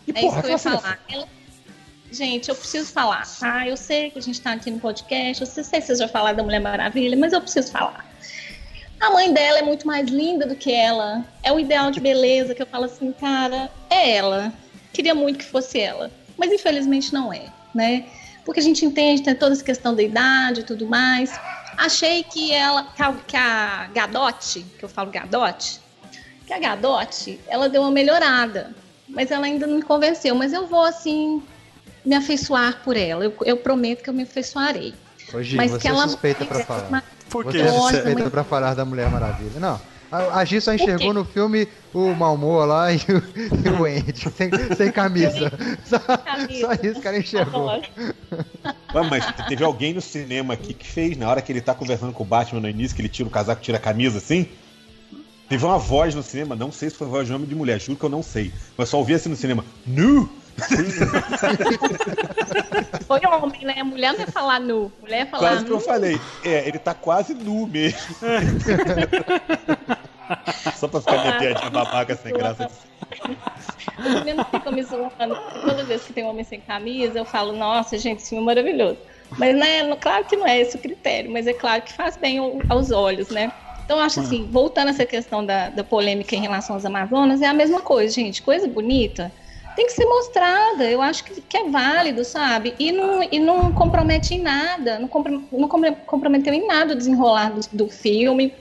E, 0.06 0.10
é 0.10 0.20
porra, 0.20 0.26
isso 0.26 0.40
que 0.40 0.46
eu 0.46 0.50
ia 0.50 0.58
falar. 0.58 1.00
Ela... 1.08 1.28
Gente, 2.12 2.48
eu 2.48 2.56
preciso 2.56 2.92
falar, 2.92 3.26
tá? 3.38 3.66
Eu 3.66 3.76
sei 3.76 4.10
que 4.10 4.18
a 4.18 4.22
gente 4.22 4.40
tá 4.40 4.52
aqui 4.52 4.70
no 4.70 4.80
podcast, 4.80 5.40
eu 5.40 5.46
sei 5.46 5.62
se 5.62 5.80
vocês 5.80 5.98
já 5.98 6.08
falaram 6.08 6.36
da 6.36 6.42
Mulher 6.42 6.60
Maravilha, 6.60 7.16
mas 7.16 7.32
eu 7.32 7.40
preciso 7.40 7.70
falar. 7.70 8.09
A 9.00 9.10
mãe 9.10 9.32
dela 9.32 9.58
é 9.58 9.62
muito 9.62 9.86
mais 9.86 10.08
linda 10.10 10.46
do 10.46 10.54
que 10.54 10.70
ela. 10.70 11.24
É 11.42 11.50
o 11.50 11.58
ideal 11.58 11.90
de 11.90 11.98
beleza 11.98 12.54
que 12.54 12.60
eu 12.60 12.66
falo 12.66 12.84
assim, 12.84 13.12
cara, 13.12 13.70
é 13.88 14.16
ela. 14.16 14.52
Queria 14.92 15.14
muito 15.14 15.38
que 15.38 15.44
fosse 15.44 15.80
ela. 15.80 16.10
Mas 16.36 16.52
infelizmente 16.52 17.12
não 17.12 17.32
é, 17.32 17.46
né? 17.74 18.04
Porque 18.44 18.60
a 18.60 18.62
gente 18.62 18.84
entende, 18.84 19.22
tem 19.22 19.34
toda 19.34 19.52
essa 19.52 19.64
questão 19.64 19.94
da 19.94 20.02
idade 20.02 20.60
e 20.60 20.64
tudo 20.64 20.86
mais. 20.86 21.32
Achei 21.78 22.22
que 22.22 22.52
ela, 22.52 22.92
que 23.26 23.36
a 23.36 23.88
Gadote, 23.94 24.66
que 24.78 24.84
eu 24.84 24.88
falo 24.88 25.10
Gadote, 25.10 25.80
que 26.46 26.52
a 26.52 26.58
Gadote, 26.58 27.40
ela 27.48 27.68
deu 27.70 27.80
uma 27.80 27.90
melhorada. 27.90 28.74
Mas 29.08 29.30
ela 29.30 29.46
ainda 29.46 29.66
não 29.66 29.76
me 29.76 29.82
convenceu. 29.82 30.34
Mas 30.34 30.52
eu 30.52 30.66
vou, 30.66 30.84
assim, 30.84 31.42
me 32.04 32.14
afeiçoar 32.14 32.80
por 32.84 32.96
ela. 32.96 33.24
Eu, 33.24 33.34
eu 33.44 33.56
prometo 33.56 34.02
que 34.02 34.10
eu 34.10 34.14
me 34.14 34.24
afeiçoarei. 34.24 34.94
Hoje, 35.32 35.56
mas 35.56 35.70
você 35.70 35.78
que 35.78 35.88
ela 35.88 36.08
suspeita 36.08 36.44
para 36.44 36.64
falar. 36.64 37.04
Por 37.30 37.44
quê? 37.46 37.62
Você 37.62 37.96
é 37.98 38.30
pra 38.30 38.44
falar 38.44 38.74
da 38.74 38.84
Mulher 38.84 39.10
Maravilha. 39.10 39.58
Não. 39.58 39.80
A, 40.10 40.40
a 40.40 40.44
Gi 40.44 40.60
só 40.60 40.74
enxergou 40.74 41.14
no 41.14 41.24
filme 41.24 41.68
o 41.94 42.12
Malmoa 42.12 42.64
lá 42.64 42.92
e 42.92 42.96
o, 42.96 43.22
e 43.64 43.68
o 43.68 43.84
Andy, 43.84 44.28
sem, 44.36 44.50
sem 44.76 44.90
camisa. 44.90 45.52
Só, 45.86 45.98
camisa. 45.98 46.60
só 46.60 46.72
isso 46.72 47.00
que 47.00 47.08
ela 47.08 47.18
enxergou. 47.18 47.82
mas 49.08 49.24
teve 49.48 49.62
alguém 49.62 49.94
no 49.94 50.00
cinema 50.00 50.54
aqui 50.54 50.74
que 50.74 50.86
fez, 50.86 51.16
na 51.16 51.28
hora 51.28 51.40
que 51.40 51.52
ele 51.52 51.60
tá 51.60 51.74
conversando 51.74 52.12
com 52.12 52.24
o 52.24 52.26
Batman 52.26 52.60
no 52.60 52.68
início, 52.68 52.94
que 52.94 53.02
ele 53.02 53.08
tira 53.08 53.28
o 53.28 53.30
casaco, 53.30 53.62
tira 53.62 53.78
a 53.78 53.80
camisa 53.80 54.18
assim. 54.18 54.48
Teve 55.48 55.64
uma 55.64 55.78
voz 55.78 56.14
no 56.14 56.22
cinema, 56.22 56.54
não 56.54 56.70
sei 56.70 56.90
se 56.90 56.96
foi 56.96 57.08
voz 57.08 57.26
de 57.26 57.32
homem 57.32 57.44
ou 57.44 57.48
de 57.48 57.54
mulher, 57.54 57.80
juro 57.80 57.98
que 57.98 58.04
eu 58.04 58.10
não 58.10 58.22
sei. 58.22 58.52
Mas 58.76 58.88
só 58.88 58.98
ouvi 58.98 59.14
assim 59.14 59.28
no 59.28 59.36
cinema, 59.36 59.64
nu! 59.86 60.28
Foi 63.06 63.20
homem, 63.26 63.64
né? 63.64 63.82
Mulher 63.82 64.12
não 64.12 64.20
ia 64.20 64.26
falar 64.26 64.60
nu. 64.60 64.92
Mulher 65.00 65.20
ia 65.20 65.26
falar 65.26 65.48
Quase 65.48 65.64
que 65.64 65.70
eu 65.70 65.80
falei. 65.80 66.20
É, 66.44 66.68
ele 66.68 66.78
tá 66.78 66.92
quase 66.94 67.34
nu 67.34 67.66
mesmo. 67.66 67.98
Só 70.76 70.86
pra 70.86 71.00
ficar 71.00 71.22
minha 71.22 71.38
piadinha 71.38 71.70
babaca 71.70 72.14
sem 72.14 72.32
graça. 72.32 72.70
Os 73.98 74.14
meninos 74.14 74.46
ficam 74.50 74.72
me 74.72 74.82
zoando. 74.82 75.36
Toda 75.60 75.84
vez 75.84 76.04
que 76.04 76.12
tem 76.12 76.24
um 76.24 76.28
homem 76.28 76.44
sem 76.44 76.60
camisa, 76.60 77.18
eu 77.18 77.24
falo, 77.24 77.52
nossa, 77.52 77.98
gente, 77.98 78.20
esse 78.20 78.30
filme 78.30 78.44
é 78.44 78.46
maravilhoso. 78.46 78.98
Mas, 79.36 79.56
né, 79.56 79.94
claro 79.96 80.24
que 80.24 80.36
não 80.36 80.46
é 80.46 80.60
esse 80.60 80.76
o 80.76 80.80
critério, 80.80 81.30
mas 81.30 81.46
é 81.46 81.52
claro 81.52 81.82
que 81.82 81.92
faz 81.92 82.16
bem 82.16 82.38
aos 82.68 82.90
olhos, 82.90 83.28
né? 83.30 83.52
Então, 83.84 83.98
eu 83.98 84.04
acho 84.04 84.20
assim, 84.20 84.48
voltando 84.50 84.88
a 84.88 84.90
essa 84.90 85.04
questão 85.04 85.44
da, 85.44 85.68
da 85.68 85.82
polêmica 85.82 86.36
em 86.36 86.40
relação 86.40 86.76
às 86.76 86.84
Amazonas, 86.84 87.42
é 87.42 87.46
a 87.46 87.52
mesma 87.52 87.80
coisa, 87.80 88.14
gente. 88.14 88.40
Coisa 88.40 88.68
bonita 88.68 89.32
tem 89.74 89.86
que 89.86 89.92
ser 89.92 90.04
mostrada. 90.04 90.84
Eu 90.84 91.00
acho 91.00 91.24
que, 91.24 91.40
que 91.40 91.56
é 91.56 91.68
válido, 91.68 92.24
sabe? 92.24 92.74
E 92.78 92.92
não, 92.92 93.22
e 93.22 93.38
não 93.38 93.72
compromete 93.72 94.34
em 94.34 94.42
nada, 94.42 94.98
não, 94.98 95.08
comprom 95.08 95.42
não 95.52 95.68
comprometeu 95.68 96.52
em 96.52 96.66
nada 96.66 96.94
o 96.94 96.96
desenrolar 96.96 97.52
do, 97.52 97.60
do 97.72 97.88
filme, 97.88 98.54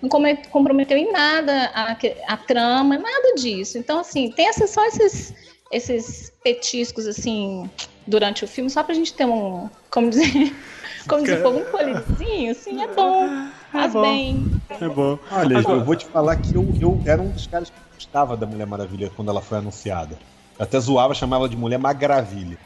não 0.00 0.08
comprometeu 0.50 0.96
em 0.96 1.10
nada 1.10 1.70
a, 1.74 1.96
a 2.28 2.36
trama, 2.36 2.98
nada 2.98 3.34
disso. 3.36 3.78
Então, 3.78 4.00
assim, 4.00 4.30
tem 4.30 4.48
essa, 4.48 4.66
só 4.66 4.84
esses, 4.86 5.34
esses 5.72 6.32
petiscos, 6.42 7.06
assim, 7.06 7.68
durante 8.06 8.44
o 8.44 8.48
filme, 8.48 8.70
só 8.70 8.82
pra 8.82 8.94
gente 8.94 9.12
ter 9.14 9.24
um, 9.24 9.68
como 9.90 10.10
dizer, 10.10 10.54
como 11.08 11.22
dizer, 11.22 11.46
um 11.46 11.64
polizinho, 11.64 12.50
assim, 12.52 12.82
é 12.82 12.88
bom. 12.88 13.24
É 13.26 13.52
faz 13.72 13.90
é 13.90 13.94
bom, 13.94 14.02
bem. 14.02 14.46
É 14.80 14.88
bom. 14.88 15.18
Olha, 15.30 15.58
Agora, 15.58 15.78
eu 15.78 15.84
vou 15.84 15.96
te 15.96 16.06
falar 16.06 16.36
que 16.36 16.54
eu, 16.56 16.72
eu 16.80 17.00
era 17.04 17.20
um 17.20 17.30
dos 17.30 17.46
caras 17.46 17.70
que 17.70 17.76
gostava 17.94 18.36
da 18.36 18.46
Mulher 18.46 18.66
Maravilha 18.66 19.10
quando 19.14 19.30
ela 19.30 19.40
foi 19.40 19.58
anunciada. 19.58 20.18
Até 20.58 20.78
zoava, 20.80 21.14
chamava 21.14 21.48
de 21.48 21.56
mulher 21.56 21.78
Magravilha. 21.78 22.58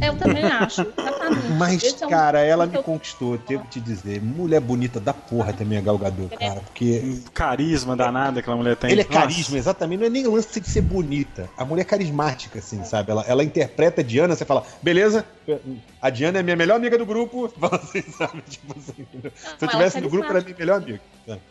Eu 0.00 0.16
também 0.16 0.44
acho, 0.44 0.82
exatamente. 0.82 1.52
Mas, 1.56 1.82
Esse 1.82 2.06
cara, 2.06 2.40
é 2.40 2.48
um... 2.48 2.52
ela 2.52 2.66
me 2.66 2.82
conquistou, 2.82 3.34
eu 3.34 3.38
tenho 3.38 3.60
que 3.60 3.68
te 3.68 3.80
dizer. 3.80 4.22
Mulher 4.22 4.60
bonita 4.60 5.00
da 5.00 5.12
porra 5.12 5.52
também 5.52 5.78
a 5.78 5.80
Galgador, 5.80 6.28
cara. 6.28 6.60
Porque. 6.60 7.20
Carisma 7.32 7.96
danada 7.96 8.34
que 8.34 8.40
aquela 8.40 8.56
mulher 8.56 8.76
tem. 8.76 8.92
Ele 8.92 9.00
é 9.00 9.04
Nossa. 9.04 9.18
carisma, 9.18 9.56
exatamente. 9.56 10.00
Não 10.00 10.06
é 10.06 10.10
nem 10.10 10.26
lance 10.26 10.60
de 10.60 10.68
ser 10.68 10.82
bonita. 10.82 11.48
A 11.56 11.64
mulher 11.64 11.82
é 11.82 11.84
carismática, 11.84 12.58
assim, 12.58 12.84
sabe? 12.84 13.10
Ela, 13.10 13.24
ela 13.26 13.42
interpreta 13.42 14.00
a 14.00 14.04
Diana, 14.04 14.36
você 14.36 14.44
fala, 14.44 14.62
beleza, 14.82 15.24
a 16.00 16.10
Diana 16.10 16.38
é 16.38 16.42
minha 16.42 16.56
melhor 16.56 16.76
amiga 16.76 16.96
do 16.96 17.04
grupo. 17.04 17.52
Você 17.58 18.02
sabe, 18.02 18.42
tipo 18.48 18.74
assim. 18.78 19.06
Não, 19.12 19.30
Se 19.58 19.64
eu 19.64 19.68
tivesse 19.68 20.00
no 20.00 20.08
grupo, 20.08 20.28
era 20.28 20.40
minha 20.40 20.56
melhor 20.56 20.82
amiga. 20.82 21.00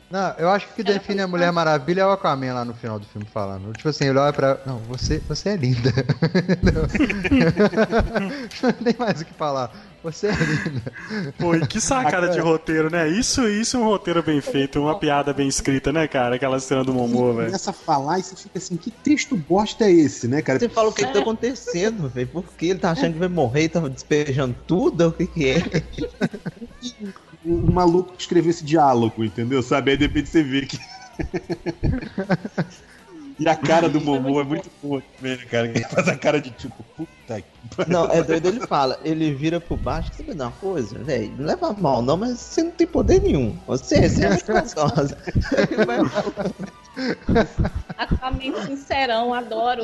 Não, 0.09 0.33
eu 0.37 0.49
acho 0.49 0.65
que 0.67 0.71
o 0.71 0.75
que 0.75 0.83
define 0.83 1.21
a 1.21 1.27
Mulher 1.27 1.51
Maravilha 1.51 2.01
é 2.01 2.05
o 2.05 2.11
Aquaman 2.11 2.53
lá 2.53 2.65
no 2.65 2.73
final 2.73 2.97
do 2.97 3.05
filme 3.05 3.27
falando. 3.31 3.73
Tipo 3.73 3.89
assim, 3.89 4.05
ele 4.05 4.17
olha 4.17 4.33
pra. 4.33 4.57
Não, 4.65 4.79
você, 4.79 5.19
você 5.27 5.49
é 5.49 5.55
linda. 5.55 5.91
não 8.63 8.73
tem 8.73 8.95
mais 8.97 9.21
o 9.21 9.25
que 9.25 9.33
falar. 9.33 9.71
Você 10.11 10.27
é 10.27 10.31
linda. 10.31 10.93
Pô, 11.37 11.53
e 11.53 11.67
que 11.67 11.81
sacada 11.81 12.29
de 12.29 12.39
roteiro, 12.39 12.89
né? 12.89 13.09
Isso, 13.09 13.45
isso 13.47 13.75
é 13.75 13.79
um 13.79 13.83
roteiro 13.83 14.23
bem 14.23 14.39
feito, 14.39 14.79
uma 14.79 14.97
piada 14.97 15.33
bem 15.33 15.49
escrita, 15.49 15.91
né, 15.91 16.07
cara? 16.07 16.35
Aquela 16.35 16.59
cena 16.61 16.81
do 16.81 16.93
Momô, 16.93 17.33
velho. 17.33 17.47
começa 17.47 17.71
a 17.71 17.73
falar 17.73 18.19
e 18.19 18.23
você 18.23 18.35
fica 18.37 18.57
assim, 18.57 18.77
que 18.77 18.89
texto 18.89 19.35
bosta 19.35 19.83
é 19.83 19.91
esse, 19.91 20.27
né, 20.29 20.41
cara? 20.41 20.59
Você 20.59 20.69
fala 20.69 20.89
o 20.89 20.93
que, 20.93 21.05
que 21.05 21.11
tá 21.11 21.19
acontecendo, 21.19 22.07
velho? 22.07 22.27
Por 22.27 22.45
que 22.53 22.67
ele 22.67 22.79
tá 22.79 22.91
achando 22.91 23.13
que 23.13 23.19
vai 23.19 23.27
morrer 23.27 23.63
e 23.63 23.69
tá 23.69 23.81
despejando 23.81 24.55
tudo? 24.65 25.07
O 25.09 25.11
que 25.11 25.27
que 25.27 25.49
é? 25.49 25.61
o 27.43 27.71
maluco 27.71 28.13
que 28.13 28.21
escreveu 28.21 28.49
esse 28.49 28.63
diálogo, 28.63 29.25
entendeu? 29.25 29.61
Sabe? 29.61 29.91
Aí 29.91 29.97
de 29.97 30.07
repente 30.07 30.29
você 30.29 30.41
vê 30.41 30.65
que. 30.65 30.79
E 33.39 33.47
a 33.47 33.55
cara 33.55 33.87
do 33.87 34.01
Momo 34.01 34.39
é 34.39 34.43
muito 34.43 34.69
boa 34.81 35.01
também, 35.15 35.37
né, 35.37 35.45
cara? 35.45 35.67
Ele 35.67 35.83
faz 35.83 36.07
a 36.07 36.15
cara 36.15 36.41
de 36.41 36.49
tipo, 36.51 36.83
puta 36.95 37.41
que 37.41 37.47
Não, 37.87 38.05
é 38.05 38.23
doido, 38.23 38.47
ele 38.47 38.65
fala, 38.65 38.99
ele 39.03 39.31
vira 39.33 39.59
por 39.59 39.77
baixo, 39.77 40.11
sabe 40.13 40.31
uma 40.31 40.51
coisa, 40.51 40.97
velho? 40.99 41.31
Não 41.37 41.45
leva 41.45 41.71
mal, 41.73 42.01
não, 42.01 42.17
mas 42.17 42.39
você 42.39 42.63
não 42.63 42.71
tem 42.71 42.87
poder 42.87 43.21
nenhum. 43.21 43.55
Você, 43.67 44.09
você 44.09 44.25
é 44.25 44.29
muito 44.29 44.51
gostosa. 44.51 45.17
Atualmente 47.95 48.65
sincerão, 48.65 49.33
adoro. 49.33 49.83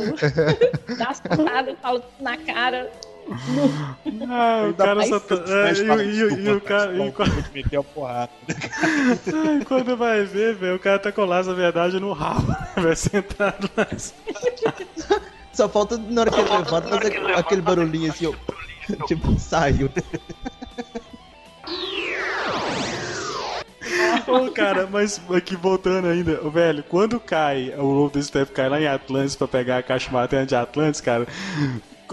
Dá 0.97 1.09
as 1.09 1.19
porradas, 1.19 1.75
falo 1.79 2.03
na 2.19 2.37
cara. 2.37 2.91
Ah, 4.29 4.67
o 4.69 4.73
cara 4.73 5.05
só 5.05 5.19
tá. 5.19 5.35
É, 5.35 5.73
e, 5.73 6.11
e, 6.11 6.45
e, 6.45 6.51
o 6.51 6.61
cara. 6.61 6.91
Meter 7.53 7.77
a 7.77 7.83
porrada. 7.83 8.31
quando 9.67 9.97
vai 9.97 10.23
ver, 10.23 10.55
velho, 10.55 10.75
o 10.75 10.79
cara 10.79 10.99
tá 10.99 11.11
com 11.11 11.25
laço, 11.25 11.49
na 11.49 11.55
verdade, 11.55 11.99
no 11.99 12.13
rabo. 12.13 12.55
Vai 12.75 12.95
sentado 12.95 13.69
lá. 13.75 13.87
Só 15.53 15.69
falta 15.69 15.97
na 15.97 16.21
hora 16.21 16.31
que 16.31 16.39
ele 16.39 16.49
levanta 16.49 16.89
fazer 16.89 17.07
aquele, 17.07 17.33
aquele 17.33 17.61
barulhinho 17.61 18.11
assim, 18.11 18.27
ó. 18.27 19.05
Tipo, 19.05 19.39
saiu. 19.39 19.89
Ô, 24.27 24.51
cara, 24.51 24.87
mas 24.89 25.21
aqui 25.29 25.55
voltando 25.55 26.07
ainda, 26.07 26.37
velho, 26.49 26.83
quando 26.83 27.19
cai, 27.19 27.73
o 27.77 27.83
Lobo 27.83 28.09
do 28.09 28.23
Step 28.23 28.51
cai 28.51 28.67
lá 28.67 28.81
em 28.81 28.87
Atlantis 28.87 29.35
pra 29.35 29.47
pegar 29.47 29.77
a 29.77 29.83
caixa 29.83 30.11
materna 30.11 30.45
de 30.45 30.55
Atlantis, 30.55 31.01
cara, 31.01 31.27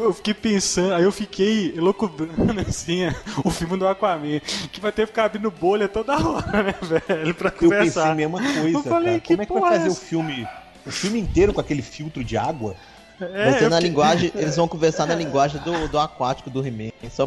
eu 0.05 0.13
fiquei 0.13 0.35
pensando, 0.35 0.95
aí 0.95 1.03
eu 1.03 1.13
fiquei 1.13 1.73
loucubrando 1.77 2.61
assim, 2.67 3.03
o 3.45 3.51
filme 3.51 3.77
do 3.77 3.87
Aquaman, 3.87 4.41
que 4.73 4.81
vai 4.81 4.93
ter 4.93 5.03
que 5.03 5.09
ficar 5.09 5.25
abrindo 5.25 5.51
bolha 5.51 5.89
toda 5.89 6.15
hora, 6.15 6.63
né, 6.63 6.75
velho, 6.81 7.35
pra 7.35 7.51
conversar. 7.51 7.77
Eu 7.77 7.85
pensei 7.85 8.03
a 8.03 8.15
mesma 8.15 8.39
coisa, 8.39 8.69
eu 8.69 8.83
falei, 8.83 9.21
cara. 9.21 9.23
Como 9.27 9.43
é 9.43 9.47
que 9.47 9.53
vai 9.53 9.73
fazer 9.73 9.89
é 9.89 9.91
o 9.91 9.95
filme, 9.95 10.49
o 10.87 10.91
filme 10.91 11.21
inteiro 11.21 11.53
com 11.53 11.61
aquele 11.61 11.83
filtro 11.83 12.25
de 12.25 12.37
água? 12.37 12.75
É, 13.21 13.51
vai 13.51 13.69
na 13.69 13.77
fiquei... 13.77 13.81
linguagem, 13.81 14.33
eles 14.35 14.57
vão 14.57 14.67
conversar 14.67 15.07
na 15.07 15.15
linguagem 15.17 15.61
do, 15.63 15.89
do 15.89 15.99
aquático 15.99 16.49
do 16.49 16.67
He-Man. 16.67 16.91
Só. 17.11 17.27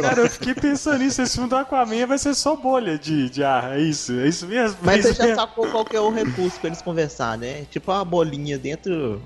Cara, 0.00 0.20
eu 0.22 0.30
fiquei 0.30 0.54
pensando 0.54 0.98
nisso. 0.98 1.20
Esse 1.20 1.34
filme 1.34 1.48
do 1.48 1.56
Aquaman 1.56 2.06
vai 2.06 2.18
ser 2.18 2.34
só 2.34 2.56
bolha 2.56 2.98
de, 2.98 3.28
de 3.28 3.44
ar. 3.44 3.76
É 3.76 3.80
isso, 3.80 4.12
é 4.18 4.28
isso 4.28 4.46
mesmo. 4.46 4.78
Mas 4.82 5.04
você 5.04 5.14
já 5.14 5.34
sacou 5.34 5.66
qual 5.68 5.84
que 5.84 5.96
é 5.96 6.00
o 6.00 6.10
recurso 6.10 6.58
pra 6.58 6.68
eles 6.68 6.80
conversar, 6.80 7.36
né? 7.36 7.66
Tipo 7.70 7.92
uma 7.92 8.04
bolinha 8.04 8.58
dentro 8.58 9.20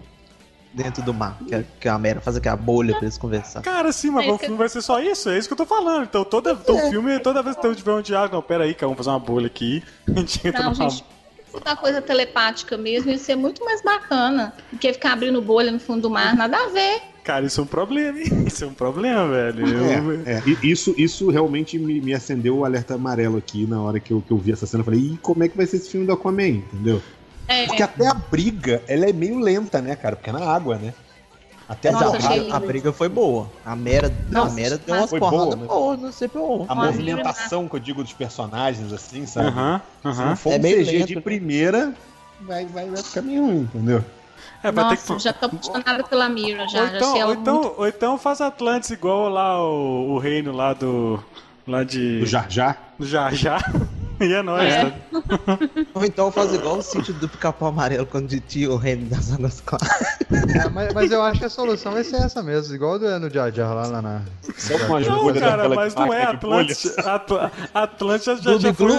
dentro 0.73 1.03
do 1.03 1.13
mar. 1.13 1.39
Que 1.47 1.55
a, 1.55 1.65
que 1.81 1.89
a 1.89 1.99
Mera 1.99 2.21
faz 2.21 2.37
aquela 2.37 2.57
bolha 2.57 2.95
pra 2.95 3.03
eles 3.03 3.19
conversar. 3.19 3.63
Cara, 3.63 3.93
sim, 3.93 4.11
mas 4.11 4.27
é 4.27 4.33
o 4.33 4.39
filme 4.39 4.57
vai 4.57 4.69
ser 4.69 4.83
só 4.83 5.01
isso? 5.01 5.29
É 5.29 5.39
isso 5.39 5.49
que 5.49 5.53
eu 5.53 5.59
tô 5.59 5.67
falando. 5.67 6.05
Então, 6.05 6.25
toda, 6.25 6.51
é. 6.51 6.55
o 6.55 6.91
filme, 6.91 7.19
toda 7.21 7.43
vez 7.43 7.57
que 7.57 7.67
eu 7.67 7.75
tiver 7.75 7.93
um 7.93 8.03
diálogo, 8.03 8.35
não, 8.35 8.43
pera 8.43 8.65
aí, 8.65 8.75
cara, 8.75 8.89
vamos 8.89 8.99
fazer 8.99 9.11
uma 9.11 9.19
bolha 9.19 9.47
aqui. 9.47 9.83
A 10.09 10.19
gente 10.19 10.47
entra 10.47 10.65
não, 10.65 10.75
gente, 10.75 11.05
uma 11.55 11.77
coisa 11.77 12.01
telepática 12.01 12.77
mesmo 12.77 13.11
ia 13.11 13.19
ser 13.19 13.37
muito 13.37 13.65
mais 13.65 13.83
bacana 13.83 14.55
do 14.73 14.79
que 14.79 14.93
ficar 14.93 15.13
abrindo 15.13 15.41
bolha 15.43 15.71
no 15.71 15.79
fundo 15.79 16.03
do 16.03 16.11
mar, 16.11 16.35
nada 16.35 16.57
a 16.57 16.69
ver. 16.69 17.03
Cara, 17.23 17.47
isso 17.47 17.61
é 17.61 17.65
um 17.65 17.67
problema, 17.67 18.19
hein? 18.19 18.27
Isso 18.49 18.65
é 18.65 18.67
um 18.67 18.75
problema, 18.75 19.29
velho. 19.29 19.65
É, 20.27 20.33
é. 20.33 20.43
Isso, 20.61 20.93
isso 20.99 21.31
realmente 21.31 21.79
me, 21.79 22.01
me, 22.01 22.13
acendeu 22.13 22.59
o 22.59 22.65
alerta 22.65 22.95
amarelo 22.95 23.39
aqui 23.39 23.65
na 23.65 23.81
hora 23.81 24.01
que 24.01 24.13
eu, 24.13 24.21
que 24.21 24.33
eu 24.33 24.39
vi 24.39 24.51
essa 24.51 24.67
cena. 24.67 24.81
Eu 24.81 24.85
falei, 24.85 25.01
e 25.01 25.17
como 25.19 25.45
é 25.45 25.49
que 25.49 25.57
vai 25.57 25.65
ser 25.65 25.77
esse 25.77 25.89
filme 25.89 26.05
do 26.05 26.13
Aquaman, 26.13 26.49
entendeu? 26.49 27.01
É, 27.49 27.67
Porque 27.67 27.83
até 27.83 28.07
a 28.07 28.15
briga, 28.15 28.83
ela 28.87 29.07
é 29.07 29.13
meio 29.13 29.39
lenta, 29.39 29.81
né, 29.81 29.97
cara? 29.97 30.17
Porque 30.17 30.31
é 30.31 30.33
na 30.33 30.45
água, 30.45 30.77
né? 30.77 30.95
Até 31.69 31.91
Nossa, 31.91 32.19
a, 32.53 32.57
a, 32.57 32.61
briga 32.61 32.93
foi 32.93 33.09
boa. 33.09 33.51
A 33.65 33.75
Mera, 33.75 34.13
Nossa, 34.29 34.53
a 34.53 34.55
Mera 34.55 34.79
deu 34.79 34.95
umas 34.95 35.11
porradas 35.11 35.55
boa, 35.55 35.67
boa, 35.67 35.97
não 35.97 36.13
sei 36.13 36.29
por 36.29 36.67
A 36.69 36.75
movimentação 36.75 37.67
que 37.69 37.77
eu 37.77 37.81
digo 37.81 38.03
dos 38.03 38.13
personagens, 38.13 38.93
assim, 38.93 39.25
sabe? 39.27 39.49
Uh 39.49 39.53
-huh, 39.55 39.81
uh 40.05 40.09
-huh. 40.09 40.15
Se 40.15 40.21
não 40.23 40.37
for 40.37 40.53
é 40.53 40.59
um 40.59 40.63
CG 40.63 40.85
lento. 40.85 41.07
de 41.07 41.21
primeira, 41.21 41.95
vai, 42.43 42.67
vai, 42.67 42.91
vai 42.91 43.03
ficar 43.03 43.23
meio 43.23 43.47
ruim, 43.47 43.61
entendeu? 43.61 44.05
É, 44.63 44.71
vai 44.71 44.85
Nossa, 44.85 44.97
ter 44.97 45.15
que... 45.15 45.23
já 45.23 45.33
tô 45.33 45.47
apaixonada 45.47 46.05
pela 46.05 46.29
Mira, 46.29 46.69
já. 46.69 46.83
Ou 46.83 46.87
então, 46.89 47.17
já 47.17 47.27
ou 47.27 47.33
então, 47.33 47.55
muito... 47.55 47.75
ou 47.79 47.89
então 47.89 48.19
faz 48.19 48.41
Atlantis 48.41 48.91
igual 48.91 49.29
lá 49.29 49.65
o, 49.65 50.11
o 50.11 50.19
reino 50.19 50.53
lá 50.53 50.75
do... 50.75 51.23
Lá 51.67 51.85
de... 51.85 52.21
Do 52.21 52.27
Jar 52.27 52.51
Jar? 52.51 52.95
Do 52.99 53.07
Jar 53.07 53.35
Jar. 53.35 53.63
E 54.23 54.33
é 54.33 54.43
nóis, 54.43 54.73
é. 54.73 54.91
Tá? 54.91 55.59
Ou 55.95 56.05
então 56.05 56.31
faz 56.31 56.55
igual 56.55 56.79
o 56.79 56.83
sítio 56.83 57.13
do 57.15 57.29
pica-pau 57.29 57.69
amarelo 57.69 58.07
quando 58.07 58.39
tinha 58.41 58.71
o 58.71 58.77
reino 58.77 59.07
das 59.07 59.33
águas 59.33 59.61
claras. 59.61 59.89
É, 60.55 60.69
mas, 60.69 60.95
mas, 60.95 61.11
eu 61.11 61.23
acho 61.23 61.41
que 61.41 61.47
a 61.47 61.51
solução 61.51 61.93
vai 61.93 62.05
ser 62.05 62.17
essa 62.17 62.43
mesmo, 62.43 62.75
igual 62.75 62.99
do 62.99 63.19
no 63.19 63.29
Jar 63.29 63.53
Jar 63.53 63.75
lá, 63.75 63.87
lá 63.87 64.03
na. 64.03 64.23
Só 64.57 64.79
com 64.79 65.01
não, 65.01 65.35
cara, 65.35 65.69
mas 65.69 65.95
não 65.95 66.13
é 66.13 66.25
Atlântica. 66.25 67.23
Atlântica 67.75 68.37
já, 68.37 68.59
já 68.59 68.75
foi. 68.75 68.93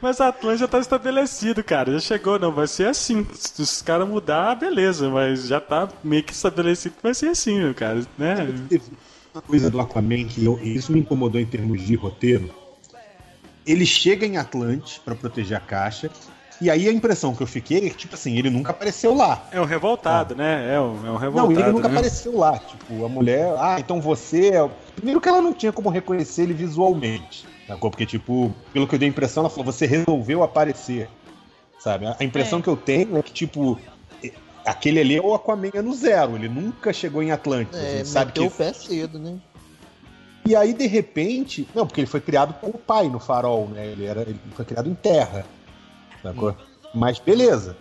Mas 0.00 0.20
a 0.20 0.28
Atlântida 0.28 0.68
tá 0.68 0.78
estabelecido, 0.78 1.62
cara. 1.62 1.92
Já 1.92 2.00
chegou, 2.00 2.38
não. 2.38 2.52
Vai 2.52 2.66
ser 2.66 2.88
assim. 2.88 3.26
Se 3.34 3.62
os 3.62 3.82
caras 3.82 4.08
mudar, 4.08 4.54
beleza. 4.54 5.08
Mas 5.08 5.46
já 5.46 5.60
tá 5.60 5.88
meio 6.02 6.22
que 6.22 6.32
estabelecido 6.32 6.94
que 6.96 7.02
vai 7.02 7.14
ser 7.14 7.28
assim, 7.28 7.58
meu 7.58 7.74
cara. 7.74 8.02
Né? 8.18 8.48
Uma 9.34 9.42
coisa 9.42 9.70
do 9.70 9.80
Aquaman 9.80 10.26
que 10.26 10.44
eu, 10.44 10.58
isso 10.62 10.92
me 10.92 11.00
incomodou 11.00 11.40
em 11.40 11.46
termos 11.46 11.82
de 11.82 11.94
roteiro. 11.94 12.50
Ele 13.66 13.86
chega 13.86 14.26
em 14.26 14.36
Atlantis 14.36 14.98
para 14.98 15.14
proteger 15.14 15.56
a 15.56 15.60
caixa. 15.60 16.10
E 16.60 16.70
aí 16.70 16.88
a 16.88 16.92
impressão 16.92 17.34
que 17.34 17.42
eu 17.42 17.46
fiquei 17.46 17.86
é 17.86 17.90
que, 17.90 17.96
tipo 17.96 18.14
assim, 18.14 18.38
ele 18.38 18.50
nunca 18.50 18.70
apareceu 18.70 19.14
lá. 19.14 19.48
É 19.50 19.60
um 19.60 19.64
revoltado, 19.64 20.34
ah. 20.34 20.36
né? 20.36 20.74
É 20.74 20.80
um, 20.80 21.06
é 21.06 21.10
um 21.10 21.16
revoltado. 21.16 21.52
Não, 21.52 21.60
ele 21.60 21.72
nunca 21.72 21.88
né? 21.88 21.94
apareceu 21.94 22.36
lá. 22.36 22.58
Tipo, 22.58 23.04
a 23.04 23.08
mulher. 23.08 23.52
Ah, 23.58 23.76
então 23.80 24.00
você 24.00 24.50
é. 24.50 24.70
Primeiro 24.94 25.20
que 25.20 25.28
ela 25.28 25.40
não 25.40 25.52
tinha 25.52 25.72
como 25.72 25.88
reconhecer 25.88 26.42
ele 26.42 26.54
visualmente. 26.54 27.46
Sacou? 27.66 27.90
Porque, 27.90 28.06
tipo, 28.06 28.54
pelo 28.72 28.86
que 28.86 28.94
eu 28.94 28.98
dei 28.98 29.08
a 29.08 29.10
impressão, 29.10 29.42
ela 29.42 29.50
falou, 29.50 29.64
você 29.64 29.86
resolveu 29.86 30.42
aparecer. 30.42 31.08
Sabe? 31.78 32.06
A 32.06 32.22
impressão 32.22 32.60
é. 32.60 32.62
que 32.62 32.68
eu 32.68 32.76
tenho 32.76 33.16
é 33.16 33.22
que, 33.22 33.32
tipo, 33.32 33.78
aquele 34.64 35.00
ali 35.00 35.16
é 35.16 35.20
o 35.20 35.34
Aquaman 35.34 35.70
é 35.74 35.82
no 35.82 35.94
zero, 35.94 36.36
ele 36.36 36.48
nunca 36.48 36.92
chegou 36.92 37.22
em 37.22 37.30
Atlântico. 37.30 37.76
É, 37.76 38.04
sabe 38.04 38.32
que 38.32 38.40
o 38.40 38.50
pé 38.50 38.72
cedo, 38.72 39.18
né? 39.18 39.38
E 40.44 40.56
aí, 40.56 40.72
de 40.72 40.86
repente. 40.86 41.68
Não, 41.74 41.86
porque 41.86 42.00
ele 42.00 42.08
foi 42.08 42.20
criado 42.20 42.54
com 42.54 42.68
o 42.68 42.78
pai 42.78 43.08
no 43.08 43.20
farol, 43.20 43.68
né? 43.68 43.86
Ele, 43.86 44.04
era, 44.04 44.22
ele 44.22 44.40
foi 44.54 44.64
criado 44.64 44.88
em 44.88 44.94
terra. 44.94 45.46
Sacou? 46.22 46.50
Hum. 46.50 46.54
Mas 46.94 47.18
beleza. 47.18 47.76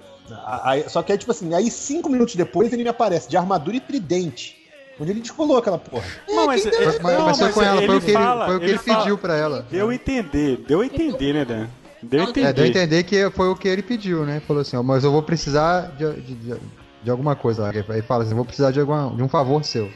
Aí, 0.46 0.88
só 0.88 1.02
que 1.02 1.12
aí, 1.12 1.18
tipo 1.18 1.32
assim, 1.32 1.54
aí 1.54 1.70
cinco 1.70 2.10
minutos 2.10 2.36
depois 2.36 2.72
ele 2.72 2.84
me 2.84 2.90
aparece 2.90 3.30
de 3.30 3.36
armadura 3.36 3.76
e 3.78 3.80
tridente. 3.80 4.58
Onde 5.00 5.12
ele 5.12 5.22
descolou 5.22 5.58
aquela 5.58 5.80
porra. 5.80 6.06
Não, 6.30 6.46
mas, 6.46 6.66
é, 6.66 7.00
mas, 7.02 7.18
não, 7.18 7.26
mas 7.26 7.40
foi 7.40 7.52
com 7.52 7.62
ela, 7.64 7.82
foi 7.82 7.98
o 7.98 8.02
que 8.02 8.12
ele, 8.12 8.18
foi 8.18 8.56
o 8.56 8.60
que 8.60 8.66
ele, 8.66 8.74
ele 8.74 8.80
pediu 8.80 9.18
pra 9.18 9.36
ela. 9.36 9.66
Deu 9.70 9.90
a 9.90 9.96
entender, 9.96 10.58
deu 10.68 10.82
a 10.82 10.86
entender, 10.86 11.34
né, 11.34 11.46
Dan? 11.46 11.68
Deu 12.04 12.22
a 12.22 12.24
entender. 12.24 12.48
É, 12.48 12.54
deu 12.54 12.64
a 12.64 12.68
entender 12.68 13.04
que 13.04 13.30
foi 13.32 13.48
o 13.50 13.56
que 13.56 13.68
ele 13.68 13.84
pediu, 13.84 14.26
né? 14.26 14.42
Falou 14.48 14.62
assim, 14.62 14.76
ó, 14.76 14.84
mas 14.84 15.04
eu 15.04 15.12
vou 15.12 15.22
precisar 15.22 15.92
de, 15.98 16.22
de, 16.22 16.56
de, 17.04 17.12
alguma 17.12 17.36
coisa. 17.36 17.70
Aí 17.70 18.02
fala 18.02 18.24
assim, 18.24 18.34
vou 18.34 18.46
precisar 18.46 18.72
de, 18.72 18.80
alguma, 18.80 19.16
de 19.16 19.22
um 19.22 19.28
favor 19.28 19.64
seu. 19.64 19.92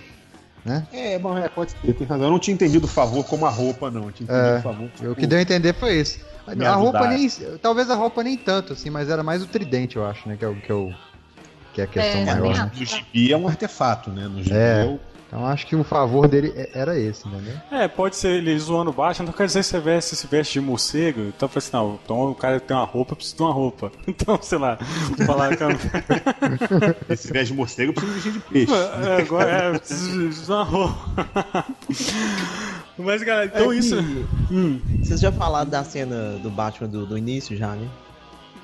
Né? 0.63 0.85
É, 0.91 1.19
bom, 1.19 1.37
é, 1.37 1.47
pode 1.47 1.71
ser, 1.71 1.93
tem 1.93 2.07
razão. 2.07 2.25
Eu 2.25 2.31
não 2.31 2.39
tinha 2.39 2.53
entendido 2.53 2.85
o 2.85 2.89
favor 2.89 3.23
como 3.25 3.45
a 3.45 3.49
roupa, 3.49 3.91
não. 3.91 4.05
Eu 4.05 4.11
tinha 4.11 4.25
entendido 4.25 4.55
é, 4.55 4.59
o 4.59 4.61
favor. 4.61 4.89
Tipo, 4.89 5.11
o 5.11 5.15
que 5.15 5.27
deu 5.27 5.37
a 5.37 5.41
entender 5.41 5.73
foi 5.73 5.99
isso. 5.99 6.19
A 6.47 6.73
roupa 6.73 7.07
nem. 7.07 7.27
Talvez 7.61 7.89
a 7.89 7.95
roupa 7.95 8.23
nem 8.23 8.35
tanto, 8.35 8.73
assim, 8.73 8.89
mas 8.89 9.09
era 9.09 9.23
mais 9.23 9.43
o 9.43 9.47
tridente, 9.47 9.95
eu 9.95 10.05
acho, 10.05 10.27
né? 10.27 10.35
Que 10.37 10.45
é 10.45 10.47
o 10.47 10.55
que, 10.55 10.71
eu, 10.71 10.91
que 11.73 11.81
é 11.81 11.83
a 11.83 11.87
questão 11.87 12.21
é, 12.21 12.25
maior. 12.25 12.57
Né? 12.57 12.71
No 12.75 12.85
gibi 12.85 13.31
é 13.31 13.37
um 13.37 13.47
artefato, 13.47 14.09
né? 14.11 14.27
No 14.27 14.41
gibi 14.43 14.55
é, 14.55 14.81
é 14.81 14.85
o 14.85 14.99
então 15.35 15.45
acho 15.45 15.67
que 15.67 15.75
o 15.75 15.83
favor 15.83 16.29
dele 16.29 16.53
é, 16.55 16.69
era 16.73 16.97
esse, 16.97 17.27
entendeu? 17.27 17.55
É, 17.69 17.89
pode 17.89 18.15
ser 18.15 18.37
ele 18.37 18.57
zoando 18.57 18.93
baixo, 18.93 19.21
não 19.21 19.33
quer 19.33 19.47
dizer 19.47 19.59
que 19.59 19.65
você 19.65 19.79
veste, 19.81 20.15
se 20.15 20.27
veste 20.27 20.53
de 20.53 20.61
morcego. 20.61 21.19
Então 21.23 21.47
eu 21.47 21.49
falei 21.49 21.57
assim, 21.57 21.69
não, 21.73 21.99
então 22.01 22.31
o 22.31 22.35
cara 22.35 22.57
tem 22.57 22.75
uma 22.75 22.85
roupa, 22.85 23.17
precisa 23.17 23.35
de 23.35 23.43
uma 23.43 23.51
roupa. 23.51 23.91
Então, 24.07 24.39
sei 24.41 24.57
lá, 24.57 24.77
falar 25.25 25.57
que 25.57 25.63
eu... 25.63 25.69
Se 27.17 27.33
veste 27.33 27.51
de 27.51 27.53
morcego, 27.53 27.91
precisa 27.91 28.13
vestir 28.13 28.31
de 28.31 28.39
peixe. 28.39 28.73
É, 28.73 29.21
agora 29.21 29.51
é, 29.51 29.77
preciso 29.77 30.45
de 30.45 30.51
uma 30.51 30.63
roupa. 30.63 31.25
Mas, 32.97 33.21
galera, 33.21 33.51
então 33.53 33.73
é, 33.73 33.75
isso. 33.75 33.97
Hum. 34.49 34.79
Vocês 35.03 35.19
já 35.19 35.33
falaram 35.33 35.69
da 35.69 35.83
cena 35.83 36.37
do 36.41 36.49
Batman 36.49 36.87
do, 36.87 37.05
do 37.05 37.17
início, 37.17 37.57
já, 37.57 37.75
né? 37.75 37.89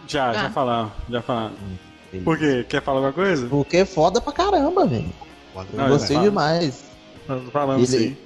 Já, 0.07 0.29
ah. 0.29 0.33
já 0.33 0.49
falaram, 0.51 0.91
já 1.09 1.21
falaram. 1.21 1.51
Hum, 2.13 2.21
Por 2.23 2.37
quê? 2.37 2.65
Quer 2.67 2.81
falar 2.81 2.99
alguma 2.99 3.13
coisa? 3.13 3.45
Porque 3.47 3.77
é 3.77 3.85
foda 3.85 4.21
pra 4.21 4.31
caramba, 4.31 4.85
velho. 4.85 5.11
Eu 5.55 5.89
gostei 5.89 6.17
é 6.17 6.21
demais. 6.21 6.83
Falando 7.51 7.83
ele, 7.83 8.17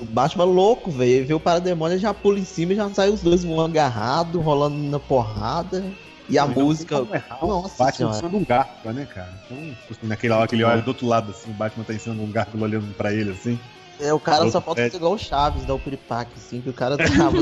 O 0.00 0.04
Batman 0.04 0.44
louco, 0.44 0.90
velho. 0.90 1.26
Vê 1.26 1.34
o 1.34 1.40
parademônio, 1.40 1.98
já 1.98 2.12
pula 2.12 2.38
em 2.38 2.44
cima 2.44 2.72
e 2.72 2.76
já 2.76 2.88
sai 2.90 3.10
os 3.10 3.20
dois 3.22 3.44
voando 3.44 3.78
agarrado, 3.78 4.40
rolando 4.40 4.76
na 4.76 4.98
porrada. 4.98 5.84
E 6.28 6.38
a 6.38 6.46
música. 6.46 7.06
Nossa, 7.40 7.84
Batman 7.84 8.10
em 8.10 8.14
cima 8.14 8.28
de 8.30 8.36
um 8.36 8.44
gato, 8.44 8.88
né, 8.88 9.06
cara? 9.06 9.32
Então, 9.46 9.58
tipo 9.58 9.92
assim, 9.92 10.06
naquela 10.06 10.38
hora 10.38 10.48
que 10.48 10.54
ele 10.54 10.64
olha 10.64 10.80
do 10.80 10.88
outro 10.88 11.06
lado, 11.06 11.30
assim, 11.30 11.50
o 11.50 11.54
Batman 11.54 11.84
tá 11.84 11.94
em 11.94 11.98
cima 11.98 12.14
de 12.14 12.22
um 12.22 12.30
gato 12.30 12.56
olhando 12.62 12.94
pra 12.94 13.12
ele, 13.12 13.30
assim. 13.30 13.58
É, 14.00 14.12
o 14.12 14.18
cara 14.18 14.50
só 14.50 14.60
falta 14.60 14.88
ser 14.88 14.96
igual 14.96 15.12
o 15.12 15.18
Chaves 15.18 15.64
da 15.64 15.74
Upiripac, 15.74 16.30
assim, 16.36 16.60
que 16.60 16.70
o 16.70 16.72
cara 16.72 16.96
tava. 16.98 17.38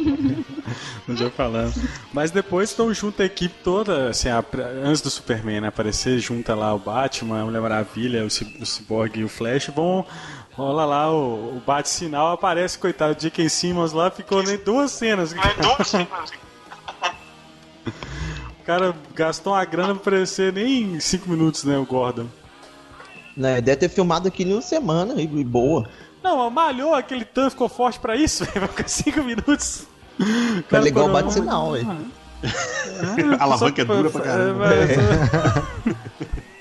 Não 1.06 1.16
já 1.16 1.30
falando. 1.30 1.74
Mas 2.12 2.30
depois 2.30 2.70
estão 2.70 2.92
junto 2.92 3.22
a 3.22 3.24
equipe 3.24 3.54
toda, 3.62 4.10
assim, 4.10 4.28
a, 4.28 4.44
antes 4.84 5.00
do 5.00 5.10
Superman 5.10 5.60
né, 5.60 5.68
aparecer, 5.68 6.18
junta 6.18 6.54
lá 6.54 6.74
o 6.74 6.78
Batman, 6.78 7.42
a 7.42 7.44
Mulher 7.44 7.60
Maravilha, 7.60 8.22
o, 8.22 8.26
o 8.26 8.66
Cyborg 8.66 9.18
e 9.18 9.24
o 9.24 9.28
Flash, 9.28 9.68
vão. 9.68 10.04
Rola 10.52 10.84
lá, 10.84 11.10
o, 11.10 11.56
o 11.56 11.62
bate-sinal 11.64 12.32
aparece, 12.32 12.78
coitado, 12.78 13.14
de 13.14 13.22
J.K. 13.22 13.48
Simmons 13.48 13.92
lá, 13.92 14.10
ficou 14.10 14.42
nem 14.42 14.58
duas 14.58 14.90
cenas. 14.90 15.32
Nem 15.32 15.42
duas 15.60 15.88
cenas. 15.88 16.32
o 18.60 18.64
cara 18.64 18.94
gastou 19.14 19.52
uma 19.54 19.64
grana 19.64 19.94
pra 19.94 20.02
aparecer 20.02 20.52
nem 20.52 20.98
cinco 21.00 21.30
minutos, 21.30 21.64
né, 21.64 21.78
o 21.78 21.84
Gordon. 21.84 22.26
Né, 23.36 23.60
deve 23.60 23.76
ter 23.78 23.88
filmado 23.88 24.28
aqui 24.28 24.42
em 24.42 24.52
uma 24.52 24.60
semana 24.60 25.14
e 25.20 25.26
boa. 25.44 25.88
Não, 26.22 26.50
malhou 26.50 26.94
aquele 26.94 27.24
tanto, 27.24 27.52
ficou 27.52 27.68
forte 27.68 27.98
pra 27.98 28.14
isso, 28.16 28.44
vai 28.54 28.68
ficar 28.68 28.88
cinco 28.88 29.22
minutos. 29.22 29.86
Cara, 30.68 30.82
é 30.82 30.84
legal 30.84 31.08
o 31.08 31.12
bate-sinal, 31.12 31.72
velho. 31.72 32.06
A 33.38 33.42
alavanca 33.44 33.82
é 33.82 33.84
dura 33.84 34.10
pra 34.10 34.20
caramba. 34.20 34.68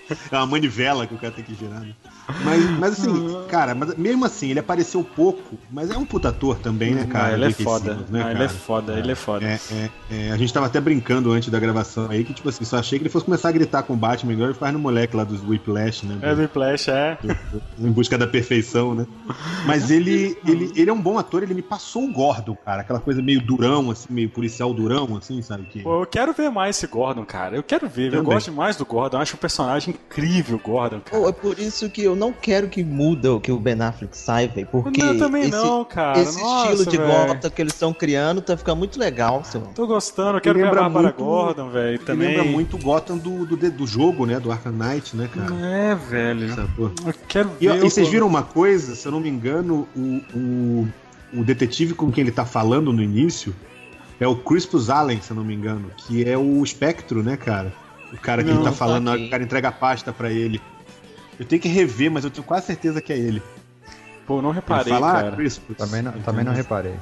É, 0.10 0.36
é 0.36 0.38
uma 0.38 0.47
manivela 0.47 1.05
que 1.05 1.14
o 1.14 1.20
cara 1.20 1.32
tem 1.32 1.45
que 1.45 1.53
girar, 1.53 1.82
né? 1.82 1.93
Mas, 2.43 2.69
mas 2.77 2.93
assim, 2.93 3.45
cara, 3.47 3.73
mas 3.73 3.95
mesmo 3.95 4.25
assim, 4.25 4.49
ele 4.49 4.59
apareceu 4.59 5.03
pouco, 5.03 5.57
mas 5.71 5.89
é 5.89 5.97
um 5.97 6.05
puta 6.05 6.30
ator 6.30 6.57
também, 6.59 6.93
né, 6.93 7.05
cara? 7.05 7.30
Ah, 7.30 7.34
ele 7.34 7.45
é 7.45 7.51
foda. 7.51 7.93
Simmons, 7.93 8.09
né, 8.09 8.23
ah, 8.23 8.32
ele 8.32 8.43
é 8.43 8.49
foda, 8.49 8.93
é, 8.93 8.99
ele 8.99 9.11
é 9.11 9.15
foda. 9.15 9.45
É, 9.45 9.59
é, 9.71 9.89
é, 10.11 10.32
a 10.32 10.38
gente 10.38 10.53
tava 10.53 10.67
até 10.67 10.80
brincando 10.80 11.32
antes 11.32 11.49
da 11.49 11.59
gravação 11.59 12.09
aí, 12.09 12.23
que, 12.23 12.34
tipo 12.34 12.47
assim, 12.49 12.63
só 12.65 12.77
achei 12.77 12.99
que 12.99 13.03
ele 13.03 13.09
fosse 13.09 13.25
começar 13.25 13.49
a 13.49 13.51
gritar 13.51 13.84
com 13.84 13.93
o 13.93 13.97
Batman 13.97 14.34
igual 14.34 14.49
ele 14.49 14.57
faz 14.57 14.73
no 14.73 14.80
moleque 14.80 15.15
lá 15.15 15.23
dos 15.23 15.41
Whiplash, 15.43 16.05
né? 16.05 16.19
É, 16.21 16.36
do 16.36 16.41
Whiplash, 16.41 16.89
é. 16.89 17.17
Do, 17.21 17.27
do, 17.77 17.88
em 17.88 17.91
busca 17.91 18.17
da 18.17 18.27
perfeição, 18.27 18.93
né? 18.93 19.07
Mas 19.65 19.89
ele, 19.89 20.38
ele, 20.45 20.71
ele 20.75 20.89
é 20.89 20.93
um 20.93 21.01
bom 21.01 21.17
ator, 21.17 21.43
ele 21.43 21.53
me 21.53 21.61
passou 21.61 22.05
o 22.05 22.11
Gordon, 22.11 22.55
cara. 22.55 22.82
Aquela 22.82 22.99
coisa 22.99 23.21
meio 23.21 23.41
durão, 23.41 23.91
assim, 23.91 24.07
meio 24.11 24.30
policial 24.30 24.73
durão, 24.73 25.17
assim, 25.17 25.41
sabe? 25.41 25.63
Que... 25.63 25.82
Pô, 25.82 26.01
eu 26.01 26.05
quero 26.05 26.34
ver 26.34 26.49
mais 26.49 26.77
esse 26.77 26.88
Gordon, 26.88 27.25
cara. 27.25 27.55
Eu 27.55 27.63
quero 27.63 27.88
ver, 27.88 28.13
eu, 28.13 28.19
eu 28.19 28.23
gosto 28.23 28.51
mais 28.51 28.75
do 28.75 28.86
Gordon, 28.86 29.17
eu 29.17 29.21
acho 29.21 29.36
um 29.36 29.39
personagem 29.39 29.93
incrível, 29.93 30.59
Gordon, 30.63 30.99
cara. 30.99 31.21
Pô, 31.21 31.29
é 31.29 31.32
por 31.32 31.59
isso 31.59 31.89
que 31.89 32.04
eu 32.04 32.16
não 32.20 32.33
quero 32.33 32.67
que 32.67 32.83
muda 32.83 33.33
o 33.33 33.39
que 33.39 33.51
o 33.51 33.58
Ben 33.58 33.82
Affleck 33.82 34.16
sai, 34.16 34.47
velho. 34.47 34.67
Porque 34.67 35.01
não, 35.01 35.17
também 35.17 35.43
esse, 35.43 35.51
não, 35.51 35.86
cara. 35.86 36.20
esse 36.20 36.39
Nossa, 36.39 36.74
estilo 36.74 36.91
de 36.91 36.97
Gotham 36.97 37.50
que 37.50 37.62
eles 37.62 37.74
estão 37.74 37.93
criando 37.93 38.41
tá 38.41 38.58
ficando 38.58 38.78
muito 38.78 39.00
legal, 39.00 39.43
seu. 39.43 39.62
Tô 39.74 39.87
gostando, 39.87 40.37
eu 40.37 40.41
quero 40.41 40.59
ver 40.59 40.67
a 40.67 40.74
Bárbara 40.74 41.12
Gordon, 41.12 41.70
velho. 41.70 42.00
Também 42.00 42.36
lembra 42.36 42.43
muito 42.43 42.78
Gotham 42.78 43.17
do, 43.17 43.46
do, 43.46 43.71
do 43.71 43.87
jogo, 43.87 44.25
né? 44.25 44.39
Do 44.39 44.51
Arkham 44.51 44.74
Knight, 44.74 45.16
né, 45.16 45.29
cara? 45.33 45.55
É, 45.55 45.96
velho. 45.96 46.70
Eu 46.78 46.93
quero 47.28 47.50
ver. 47.50 47.55
E, 47.62 47.67
e 47.67 47.79
vocês 47.79 48.08
viram 48.09 48.28
uma 48.28 48.43
coisa, 48.43 48.96
se 48.96 49.08
eu 49.08 49.12
não 49.12 49.20
me 49.20 49.29
engano, 49.29 49.87
o, 49.96 50.21
o, 50.36 50.87
o 51.33 51.43
detetive 51.43 51.93
com 51.93 52.12
quem 52.12 52.24
ele 52.24 52.32
tá 52.32 52.46
falando 52.46 52.91
no 52.91 53.01
início 53.01 53.55
é 54.20 54.28
o 54.28 54.36
Crispus 54.36 54.89
Allen, 54.89 55.21
se 55.21 55.32
eu 55.32 55.37
não 55.37 55.43
me 55.43 55.54
engano, 55.54 55.89
que 55.96 56.28
é 56.28 56.37
o 56.37 56.62
espectro, 56.62 57.24
né, 57.24 57.37
cara? 57.37 57.74
O 58.12 58.17
cara 58.17 58.43
que 58.43 58.50
não, 58.50 58.58
ele 58.58 58.66
tá 58.66 58.71
falando, 58.71 59.12
okay. 59.12 59.28
o 59.28 59.29
cara 59.29 59.43
entrega 59.43 59.70
a 59.70 59.71
pasta 59.71 60.12
pra 60.12 60.32
ele. 60.32 60.62
Eu 61.39 61.45
tenho 61.45 61.61
que 61.61 61.67
rever, 61.67 62.11
mas 62.11 62.24
eu 62.24 62.29
tenho 62.29 62.43
quase 62.43 62.67
certeza 62.67 63.01
que 63.01 63.13
é 63.13 63.17
ele. 63.17 63.41
Pô, 64.28 64.41
não 64.41 64.51
reparei, 64.51 64.93
fala, 64.93 65.09
ah, 65.09 65.24
cara. 65.24 65.37
também 65.78 66.01
não, 66.01 66.11
também 66.21 66.45
não 66.45 66.53
reparei. 66.53 66.93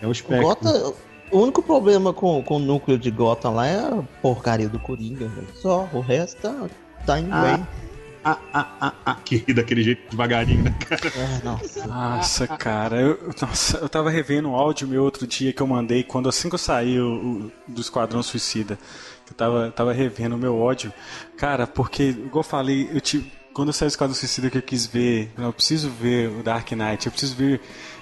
É 0.00 0.06
o 0.06 0.12
espectro. 0.12 0.44
O, 0.44 0.48
Gotham, 0.48 0.94
o 1.32 1.38
único 1.40 1.62
problema 1.62 2.12
com, 2.12 2.42
com 2.42 2.56
o 2.56 2.58
núcleo 2.60 2.98
de 2.98 3.10
Gotham 3.10 3.50
lá 3.50 3.66
é 3.66 3.78
a 3.78 4.02
porcaria 4.22 4.68
do 4.68 4.78
Coringa, 4.78 5.26
velho. 5.26 5.48
Só, 5.54 5.88
o 5.92 6.00
resto 6.00 6.42
tá, 6.42 6.68
tá 7.04 7.18
indo 7.18 7.32
ah. 7.32 7.42
bem 7.42 7.66
ah, 8.28 8.38
ah, 8.52 8.66
ah, 8.80 8.92
ah, 9.06 9.14
que 9.24 9.38
daquele 9.54 9.84
jeito 9.84 10.10
devagarinho, 10.10 10.64
né, 10.64 10.74
cara? 10.80 11.00
É, 11.14 11.44
nossa. 11.44 11.86
nossa, 11.86 12.46
cara, 12.48 13.00
eu, 13.00 13.32
nossa, 13.40 13.78
eu 13.78 13.88
tava 13.88 14.10
revendo 14.10 14.48
um 14.48 14.56
áudio 14.56 14.88
meu 14.88 15.04
outro 15.04 15.28
dia 15.28 15.52
que 15.52 15.62
eu 15.62 15.66
mandei 15.68 16.02
quando 16.02 16.28
assim 16.28 16.48
que 16.48 16.56
eu 16.56 16.58
saí 16.58 16.98
o, 16.98 17.06
o, 17.06 17.52
do 17.68 17.80
Esquadrão 17.80 18.24
Suicida. 18.24 18.76
Eu 19.30 19.34
tava, 19.36 19.70
tava 19.70 19.92
revendo 19.92 20.34
o 20.34 20.38
meu 20.38 20.58
ódio. 20.58 20.92
Cara, 21.36 21.68
porque, 21.68 22.08
igual 22.08 22.40
eu 22.40 22.42
falei, 22.42 22.90
eu 22.92 23.00
te, 23.00 23.32
quando 23.56 23.72
do 23.72 23.86
Esquadrão 23.86 24.14
Suicida 24.14 24.50
que 24.50 24.58
eu 24.58 24.62
quis 24.62 24.84
ver, 24.84 25.30
eu 25.38 25.50
preciso 25.50 25.88
ver 25.88 26.28
o 26.28 26.42
Dark 26.42 26.70
Knight, 26.72 27.06
eu 27.06 27.10
preciso 27.10 27.34
ver 27.34 27.58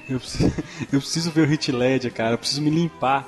eu 0.08 0.18
preciso, 0.18 0.52
eu 0.92 1.00
preciso 1.00 1.30
ver 1.30 1.42
o 1.42 1.46
Hit 1.46 1.70
Ledger, 1.70 2.12
cara. 2.12 2.32
Eu 2.32 2.38
preciso 2.38 2.60
me 2.60 2.70
limpar. 2.70 3.26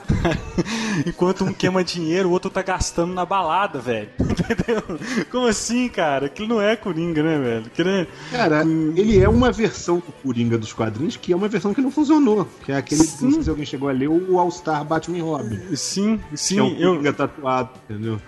Enquanto 1.06 1.44
um 1.44 1.52
queima 1.52 1.84
dinheiro, 1.84 2.28
o 2.28 2.32
outro 2.32 2.50
tá 2.50 2.62
gastando 2.62 3.14
na 3.14 3.24
balada, 3.24 3.78
velho. 3.78 4.10
Entendeu? 4.18 4.82
Como 5.30 5.46
assim, 5.46 5.88
cara? 5.88 6.26
Aquilo 6.26 6.48
não 6.48 6.60
é 6.60 6.74
Coringa, 6.74 7.22
né, 7.22 7.38
velho? 7.38 7.70
É... 7.88 8.06
Cara, 8.30 8.62
ele 8.62 9.20
é 9.22 9.28
uma 9.28 9.52
versão 9.52 9.98
do 9.98 10.12
Coringa 10.20 10.58
dos 10.58 10.72
quadrinhos 10.72 11.16
que 11.16 11.32
é 11.32 11.36
uma 11.36 11.48
versão 11.48 11.72
que 11.72 11.80
não 11.80 11.92
funcionou. 11.92 12.46
Que 12.64 12.72
é 12.72 12.76
aquele. 12.76 13.04
Sim. 13.04 13.26
Não 13.26 13.32
sei 13.34 13.42
se 13.44 13.50
alguém 13.50 13.64
chegou 13.64 13.88
a 13.88 13.92
ler 13.92 14.08
o 14.08 14.38
All-Star 14.38 14.84
Batman 14.84 15.22
Robin. 15.22 15.76
Sim, 15.76 16.20
sim. 16.34 16.56
Que 16.56 16.60
é 16.60 16.64
um 16.64 16.74
Coringa 16.74 17.08
eu... 17.08 17.14
tatuado, 17.14 17.70
entendeu? 17.88 18.20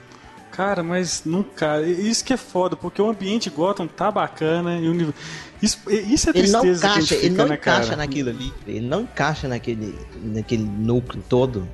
Cara, 0.58 0.82
mas 0.82 1.22
nunca. 1.24 1.80
Isso 1.82 2.24
que 2.24 2.32
é 2.32 2.36
foda, 2.36 2.74
porque 2.74 3.00
o 3.00 3.08
ambiente 3.08 3.48
Gotham 3.48 3.86
tá 3.86 4.10
bacana 4.10 4.76
e 4.76 4.88
o 4.88 5.14
Isso, 5.62 5.78
isso 5.88 6.30
é 6.30 6.32
tristeza 6.32 6.34
ele 6.34 6.50
não 6.50 6.64
encaixa, 6.74 7.14
fica, 7.14 7.26
ele 7.26 7.36
não 7.36 7.46
né, 7.46 7.54
encaixa 7.54 7.84
cara? 7.90 7.96
naquilo 7.98 8.30
ali. 8.30 8.52
Ele 8.66 8.80
não 8.80 9.02
encaixa 9.02 9.46
naquele, 9.46 9.96
naquele 10.20 10.64
núcleo 10.64 11.22
todo. 11.28 11.68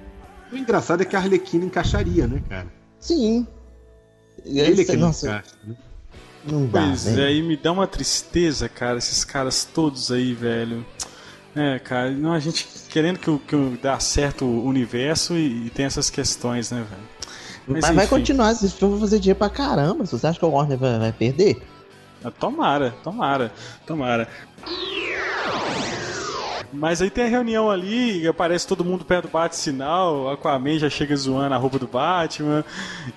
O 0.53 0.57
engraçado 0.59 1.01
é 1.01 1.07
que 1.07 1.17
a 1.17 1.19
Arlequina 1.19 1.65
encaixaria, 1.65 2.27
né, 2.27 2.43
cara? 2.47 2.67
Sim. 3.01 3.47
Ele 4.45 4.83
é 4.83 4.85
que 4.85 4.97
não 4.99 5.09
encaixa, 5.09 5.57
né? 5.65 5.77
Não 6.47 6.67
dá, 6.67 6.83
pois 6.83 7.07
né? 7.07 7.23
é, 7.23 7.27
aí 7.29 7.43
me 7.43 7.57
dá 7.57 7.73
uma 7.73 7.87
tristeza, 7.87 8.69
cara, 8.69 8.99
esses 8.99 9.25
caras 9.25 9.65
todos 9.65 10.13
aí, 10.13 10.35
velho. 10.35 10.85
É, 11.57 11.79
cara, 11.79 12.11
não, 12.11 12.35
a 12.35 12.39
gente 12.39 12.69
querendo 12.91 13.19
que, 13.19 13.39
que 13.39 13.79
dá 13.81 13.99
certo 13.99 14.45
o 14.45 14.67
universo 14.67 15.33
e, 15.39 15.69
e 15.69 15.71
tem 15.71 15.87
essas 15.87 16.11
questões, 16.11 16.71
né, 16.71 16.85
velho? 16.87 17.14
Mas, 17.67 17.83
Mas 17.83 17.97
vai 17.97 18.07
continuar, 18.07 18.53
esse 18.53 18.69
filme 18.71 18.95
vai 18.95 19.01
fazer 19.01 19.19
dinheiro 19.19 19.39
pra 19.39 19.49
caramba. 19.49 20.05
Você 20.05 20.27
acha 20.27 20.39
que 20.39 20.45
o 20.45 20.51
Warner 20.51 20.79
vai, 20.79 20.99
vai 20.99 21.13
perder? 21.13 21.63
Ah, 22.23 22.31
tomara, 22.31 22.95
tomara, 23.03 23.53
tomara. 23.87 24.29
Mas 26.73 27.01
aí 27.01 27.09
tem 27.09 27.25
a 27.25 27.29
reunião 27.29 27.71
ali, 27.71 28.27
aparece 28.27 28.67
todo 28.67 28.85
mundo 28.85 29.05
perto 29.05 29.29
do 29.29 29.31
bate-sinal, 29.31 30.29
Aquaman 30.31 30.77
já 30.77 30.91
chega 30.91 31.15
zoando 31.15 31.55
a 31.55 31.57
roupa 31.57 31.79
do 31.79 31.87
Batman. 31.87 32.65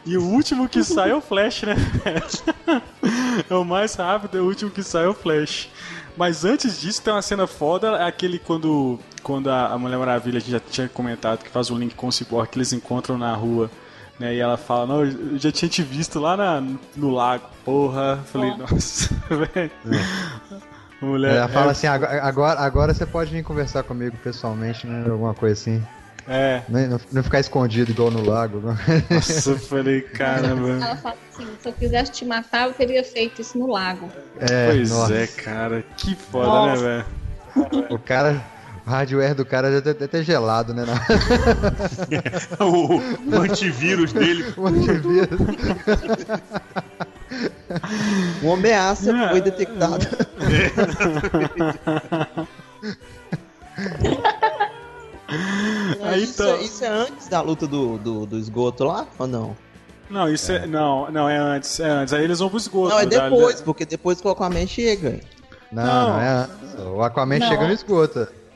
E 0.05 0.15
o 0.15 0.23
último 0.23 0.69
que 0.69 0.83
sai 0.85 1.09
é 1.09 1.15
o 1.15 1.21
Flash, 1.21 1.63
né? 1.63 1.75
é 3.49 3.55
o 3.55 3.65
mais 3.65 3.95
rápido, 3.95 4.37
é 4.37 4.41
o 4.41 4.45
último 4.45 4.69
que 4.69 4.83
sai 4.83 5.05
é 5.05 5.07
o 5.07 5.13
Flash. 5.13 5.69
Mas 6.15 6.45
antes 6.45 6.79
disso 6.79 7.01
tem 7.01 7.13
uma 7.13 7.21
cena 7.21 7.47
foda, 7.47 7.97
é 7.97 8.03
aquele 8.03 8.39
quando, 8.39 8.99
quando 9.23 9.49
a 9.49 9.77
Mulher 9.77 9.97
Maravilha, 9.97 10.37
a 10.37 10.39
gente 10.39 10.51
já 10.51 10.59
tinha 10.59 10.87
comentado 10.87 11.43
que 11.43 11.49
faz 11.49 11.69
o 11.69 11.75
um 11.75 11.77
link 11.77 11.95
com 11.95 12.07
o 12.07 12.11
Cyborg, 12.11 12.49
que 12.49 12.57
eles 12.57 12.73
encontram 12.73 13.17
na 13.17 13.33
rua 13.33 13.71
né? 14.19 14.35
E 14.35 14.39
ela 14.39 14.57
fala, 14.57 14.85
não, 14.85 15.05
eu 15.05 15.37
já 15.37 15.51
tinha 15.51 15.69
te 15.69 15.83
visto 15.83 16.19
lá 16.19 16.35
na, 16.35 16.63
no 16.95 17.09
lago. 17.11 17.45
Porra, 17.63 18.19
falei, 18.25 18.55
nossa, 18.55 19.13
velho. 19.29 19.71
É. 19.85 20.57
Mulher, 21.05 21.35
ela 21.35 21.47
fala 21.47 21.67
é... 21.67 21.71
assim, 21.71 21.87
agora, 21.87 22.59
agora 22.59 22.93
você 22.93 23.05
pode 23.05 23.31
vir 23.31 23.43
conversar 23.43 23.83
comigo 23.83 24.17
pessoalmente, 24.23 24.87
né? 24.87 25.09
Alguma 25.09 25.33
coisa 25.33 25.53
assim. 25.53 25.83
É. 26.27 26.61
Não, 26.67 26.99
não, 27.11 27.23
ficar 27.23 27.39
escondido 27.39 27.91
igual 27.91 28.11
no 28.11 28.21
lago. 28.25 28.59
Não. 28.59 28.75
Nossa, 29.09 29.51
eu 29.51 29.59
falei, 29.59 30.01
caramba. 30.13 30.69
Ela 30.71 30.95
fala 30.97 31.15
assim, 31.33 31.47
se 31.61 31.69
eu 31.69 31.73
quisesse 31.73 32.11
te 32.11 32.25
matar, 32.25 32.67
eu 32.67 32.73
teria 32.73 33.03
feito 33.03 33.41
isso 33.41 33.57
no 33.57 33.67
lago. 33.67 34.09
É, 34.39 34.67
pois 34.67 34.89
nossa. 34.89 35.15
é, 35.15 35.27
cara. 35.27 35.83
Que 35.95 36.15
foda, 36.15 36.47
né, 36.47 36.53
nossa. 36.53 36.81
né, 36.81 37.05
velho? 37.55 37.87
O 37.89 37.97
cara 37.97 38.43
o 38.87 38.89
hardware 38.89 39.35
do 39.35 39.45
cara 39.45 39.69
já 39.69 39.81
deve 39.81 40.07
ter 40.07 40.23
gelado, 40.23 40.73
né? 40.73 40.85
o, 42.57 42.95
o 43.35 43.41
antivírus 43.41 44.13
dele. 44.13 44.53
O 44.55 44.65
antivírus. 44.65 45.39
Uma 48.41 48.53
ameaça 48.53 49.11
é. 49.11 49.29
foi 49.29 49.41
detectada. 49.41 50.07
Aí, 56.03 56.23
isso, 56.23 56.41
então... 56.41 56.61
isso, 56.61 56.85
é 56.85 56.87
antes 56.87 57.27
da 57.27 57.41
luta 57.41 57.67
do, 57.67 57.97
do, 57.97 58.25
do 58.25 58.37
esgoto 58.37 58.85
lá 58.85 59.05
ou 59.19 59.27
não? 59.27 59.53
Não, 60.09 60.31
isso 60.31 60.49
é. 60.53 60.63
é. 60.63 60.65
não, 60.65 61.11
não, 61.11 61.27
é 61.27 61.37
antes, 61.37 61.77
é 61.81 61.89
antes. 61.89 62.13
Aí 62.13 62.23
eles 62.23 62.39
vão 62.39 62.47
pro 62.47 62.57
esgoto. 62.57 62.95
Não, 62.95 63.01
é 63.01 63.05
depois, 63.05 63.59
da... 63.59 63.65
porque 63.65 63.85
depois 63.85 64.21
que 64.21 64.27
o 64.29 64.31
Aquaman 64.31 64.65
chega. 64.65 65.19
Não, 65.69 65.85
não, 65.85 66.09
não 66.13 66.21
é 66.21 66.29
antes. 66.29 66.85
O 66.95 67.01
Aquaman 67.01 67.39
não. 67.39 67.47
chega 67.49 67.67
no 67.67 67.73
esgoto. 67.73 68.46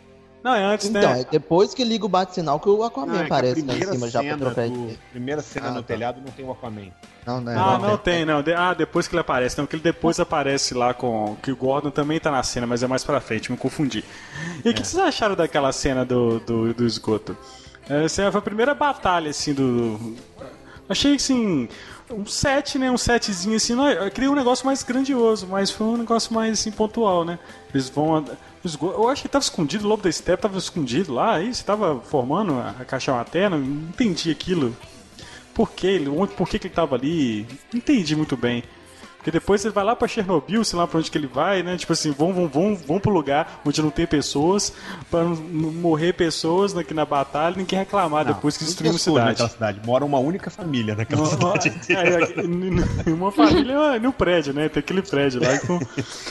Não, 0.43 0.55
é 0.55 0.63
antes, 0.63 0.87
então, 0.87 1.01
né? 1.01 1.07
Então, 1.07 1.21
é 1.21 1.25
depois 1.31 1.73
que 1.73 1.83
liga 1.83 2.05
o 2.05 2.09
bate-sinal 2.09 2.59
que 2.59 2.67
o 2.67 2.83
Aquaman 2.83 3.13
não, 3.13 3.21
é 3.21 3.25
aparece 3.25 3.61
lá 3.61 3.75
em 3.75 3.85
cima 3.85 4.09
já 4.09 4.23
pra 4.23 4.37
trocar 4.37 4.69
do... 4.69 4.97
Primeira 5.11 5.41
cena 5.41 5.67
ah, 5.67 5.71
no 5.71 5.81
tá. 5.81 5.87
telhado 5.87 6.19
não 6.25 6.31
tem 6.31 6.43
o 6.43 6.51
Aquaman. 6.51 6.91
Não, 7.25 7.39
não, 7.39 7.51
é, 7.51 7.55
ah, 7.55 7.77
não, 7.79 7.89
não 7.89 7.97
tem, 7.97 8.25
não. 8.25 8.43
Ah, 8.57 8.73
depois 8.73 9.07
que 9.07 9.13
ele 9.13 9.21
aparece. 9.21 9.57
Não, 9.57 9.67
que 9.67 9.75
ele 9.75 9.83
depois 9.83 10.19
aparece 10.19 10.73
lá 10.73 10.93
com. 10.93 11.37
Que 11.43 11.51
o 11.51 11.55
Gordon 11.55 11.91
também 11.91 12.19
tá 12.19 12.31
na 12.31 12.41
cena, 12.41 12.65
mas 12.65 12.81
é 12.81 12.87
mais 12.87 13.03
pra 13.03 13.21
frente, 13.21 13.51
me 13.51 13.57
confundi. 13.57 14.03
E 14.65 14.67
o 14.67 14.71
é. 14.71 14.73
que 14.73 14.85
vocês 14.85 15.01
acharam 15.01 15.35
daquela 15.35 15.71
cena 15.71 16.03
do, 16.03 16.39
do, 16.39 16.73
do 16.73 16.85
esgoto? 16.85 17.37
Essa 17.87 18.31
foi 18.31 18.39
a 18.39 18.41
primeira 18.41 18.73
batalha, 18.73 19.29
assim, 19.29 19.53
do. 19.53 20.15
Achei 20.89 21.15
assim. 21.15 21.69
Um 22.11 22.25
set, 22.25 22.77
né? 22.77 22.91
Um 22.91 22.97
setzinho 22.97 23.55
assim. 23.55 23.75
Não, 23.75 23.89
eu 23.89 24.11
queria 24.11 24.31
um 24.31 24.35
negócio 24.35 24.65
mais 24.65 24.83
grandioso, 24.83 25.47
mas 25.47 25.71
foi 25.71 25.87
um 25.87 25.97
negócio 25.97 26.33
mais 26.33 26.59
assim, 26.59 26.71
pontual, 26.71 27.23
né? 27.23 27.39
Eles 27.73 27.89
vão. 27.89 28.25
Eu 28.81 29.09
acho 29.09 29.21
que 29.21 29.27
estava 29.27 29.43
escondido, 29.43 29.85
o 29.85 29.87
Lobo 29.87 30.03
da 30.03 30.11
Steppe 30.11 30.39
estava 30.39 30.57
escondido 30.57 31.13
lá, 31.13 31.35
aí 31.35 31.45
você 31.45 31.61
estava 31.61 31.99
formando 31.99 32.59
a 32.59 32.85
caixa 32.85 33.11
materna, 33.11 33.57
não 33.57 33.65
entendi 33.65 34.29
aquilo. 34.29 34.75
Por 35.53 35.71
quê? 35.71 35.99
Por 36.37 36.47
que, 36.47 36.59
que 36.59 36.67
ele 36.67 36.71
estava 36.71 36.95
ali? 36.95 37.47
Não 37.73 37.79
entendi 37.79 38.15
muito 38.15 38.37
bem. 38.37 38.63
Porque 39.21 39.29
depois 39.29 39.63
ele 39.63 39.71
vai 39.71 39.83
lá 39.83 39.95
pra 39.95 40.07
Chernobyl, 40.07 40.63
sei 40.63 40.79
lá 40.79 40.87
pra 40.87 40.97
onde 40.97 41.11
que 41.11 41.15
ele 41.15 41.27
vai, 41.27 41.61
né? 41.61 41.77
Tipo 41.77 41.93
assim, 41.93 42.09
vão, 42.09 42.33
vão, 42.33 42.47
vão, 42.47 42.75
vão 42.75 42.99
pro 42.99 43.11
lugar 43.11 43.61
onde 43.63 43.79
não 43.79 43.91
tem 43.91 44.07
pessoas, 44.07 44.73
pra 45.11 45.23
não 45.23 45.35
morrer 45.35 46.13
pessoas 46.13 46.75
aqui 46.75 46.91
na 46.91 47.05
batalha, 47.05 47.55
ninguém 47.55 47.77
reclamar 47.77 48.25
não, 48.25 48.33
depois 48.33 48.57
que 48.57 48.65
destruiu 48.65 48.95
a 48.95 48.97
cidade. 48.97 49.29
Naquela 49.29 49.49
cidade. 49.49 49.81
Mora 49.85 50.03
uma 50.03 50.17
única 50.17 50.49
família 50.49 50.95
naquela 50.95 51.23
cidade. 51.27 51.71
É, 51.89 53.09
é, 53.09 53.13
uma 53.13 53.31
família 53.31 53.99
no 53.99 54.11
prédio, 54.11 54.55
né? 54.55 54.67
Tem 54.69 54.79
aquele 54.79 55.03
prédio 55.03 55.39
lá. 55.39 55.59
Com... 55.59 55.79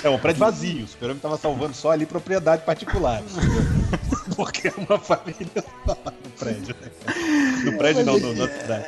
É 0.03 0.11
um 0.11 0.19
prédio 0.19 0.41
vazio. 0.41 0.85
O 0.85 0.89
super 0.89 1.15
tava 1.15 1.37
salvando 1.37 1.75
só 1.75 1.93
ali 1.93 2.05
propriedade 2.05 2.65
particular. 2.65 3.23
Porque 4.35 4.67
é 4.67 4.73
uma 4.77 4.99
família 4.99 5.65
só 5.87 5.97
no 6.25 6.31
prédio. 6.37 6.75
Né? 6.81 7.15
No 7.65 7.79
prédio 7.79 8.05
não, 8.05 8.19
no, 8.19 8.35
na 8.35 8.49
cidade 8.49 8.87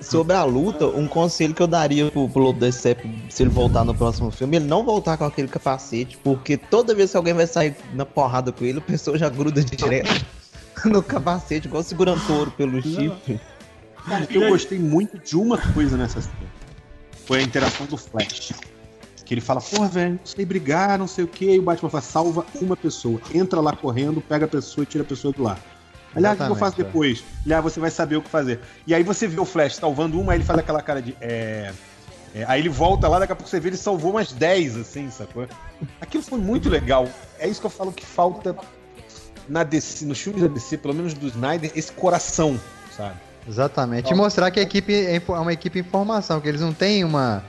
sobre 0.00 0.34
a 0.34 0.44
luta, 0.44 0.86
um 0.86 1.06
conselho 1.06 1.54
que 1.54 1.62
eu 1.62 1.66
daria 1.66 2.10
pro, 2.10 2.28
pro 2.28 2.42
Lobo 2.42 2.58
Decep 2.58 3.00
se 3.28 3.42
ele 3.42 3.50
voltar 3.50 3.84
no 3.84 3.94
próximo 3.94 4.30
filme, 4.30 4.56
ele 4.56 4.66
não 4.66 4.84
voltar 4.84 5.16
com 5.16 5.24
aquele 5.24 5.48
capacete, 5.48 6.18
porque 6.18 6.56
toda 6.56 6.94
vez 6.94 7.10
que 7.10 7.16
alguém 7.16 7.34
vai 7.34 7.46
sair 7.46 7.76
na 7.94 8.04
porrada 8.04 8.52
com 8.52 8.64
ele, 8.64 8.78
a 8.78 8.82
pessoa 8.82 9.18
já 9.18 9.28
gruda 9.28 9.62
direto 9.62 10.24
no 10.84 11.02
capacete, 11.02 11.68
igual 11.68 11.82
segurando 11.82 12.24
touro 12.26 12.50
pelo 12.52 12.80
chifre. 12.82 13.40
Cara, 14.06 14.26
eu 14.30 14.48
gostei 14.48 14.78
muito 14.78 15.18
de 15.18 15.36
uma 15.36 15.58
coisa 15.72 15.96
nessa 15.96 16.20
cena. 16.20 16.34
Foi 17.26 17.38
a 17.38 17.42
interação 17.42 17.86
do 17.86 17.96
Flash. 17.96 18.52
Que 19.24 19.34
ele 19.34 19.40
fala, 19.40 19.60
porra, 19.60 19.86
velho, 19.86 20.12
não 20.14 20.26
sei 20.26 20.44
brigar, 20.44 20.98
não 20.98 21.06
sei 21.06 21.24
o 21.24 21.28
que. 21.28 21.44
E 21.44 21.58
o 21.58 21.62
Batman 21.62 21.88
fala, 21.88 22.02
salva 22.02 22.44
uma 22.60 22.76
pessoa. 22.76 23.20
Entra 23.32 23.60
lá 23.60 23.76
correndo, 23.76 24.20
pega 24.20 24.46
a 24.46 24.48
pessoa 24.48 24.82
e 24.82 24.86
tira 24.86 25.04
a 25.04 25.06
pessoa 25.06 25.32
do 25.32 25.42
lá. 25.42 25.56
Aliás, 26.14 26.40
o 26.40 26.44
que 26.44 26.50
eu 26.50 26.56
faço 26.56 26.80
é. 26.80 26.84
depois? 26.84 27.24
Aliás, 27.44 27.62
você 27.62 27.78
vai 27.78 27.90
saber 27.90 28.16
o 28.16 28.22
que 28.22 28.28
fazer. 28.28 28.60
E 28.86 28.94
aí 28.94 29.02
você 29.02 29.26
vê 29.26 29.40
o 29.40 29.44
Flash 29.44 29.76
salvando 29.76 30.20
uma, 30.20 30.32
aí 30.32 30.38
ele 30.38 30.44
faz 30.44 30.58
aquela 30.58 30.82
cara 30.82 31.00
de. 31.00 31.16
É... 31.20 31.72
É, 32.32 32.44
aí 32.46 32.60
ele 32.60 32.68
volta 32.68 33.08
lá, 33.08 33.18
daqui 33.18 33.32
a 33.32 33.36
pouco 33.36 33.50
você 33.50 33.58
vê 33.58 33.70
ele 33.70 33.76
salvou 33.76 34.12
umas 34.12 34.32
10, 34.32 34.76
assim, 34.76 35.10
sacou? 35.10 35.48
Aquilo 36.00 36.22
foi 36.22 36.38
muito 36.38 36.68
legal. 36.68 37.08
É 37.38 37.48
isso 37.48 37.60
que 37.60 37.66
eu 37.66 37.70
falo 37.70 37.92
que 37.92 38.06
falta 38.06 38.54
na 39.48 39.64
DC, 39.64 40.04
nos 40.04 40.20
filmes 40.20 40.42
da 40.42 40.48
DC, 40.48 40.78
pelo 40.78 40.94
menos 40.94 41.12
do 41.12 41.26
Snyder, 41.26 41.72
esse 41.74 41.90
coração, 41.90 42.58
sabe? 42.96 43.16
Exatamente. 43.48 44.12
E 44.12 44.14
mostrar 44.14 44.50
que 44.52 44.60
a 44.60 44.62
equipe 44.62 44.94
é 44.94 45.20
uma 45.28 45.52
equipe 45.52 45.80
em 45.80 45.82
formação, 45.82 46.40
que 46.40 46.48
eles 46.48 46.60
não 46.60 46.72
têm 46.72 47.02
uma. 47.02 47.42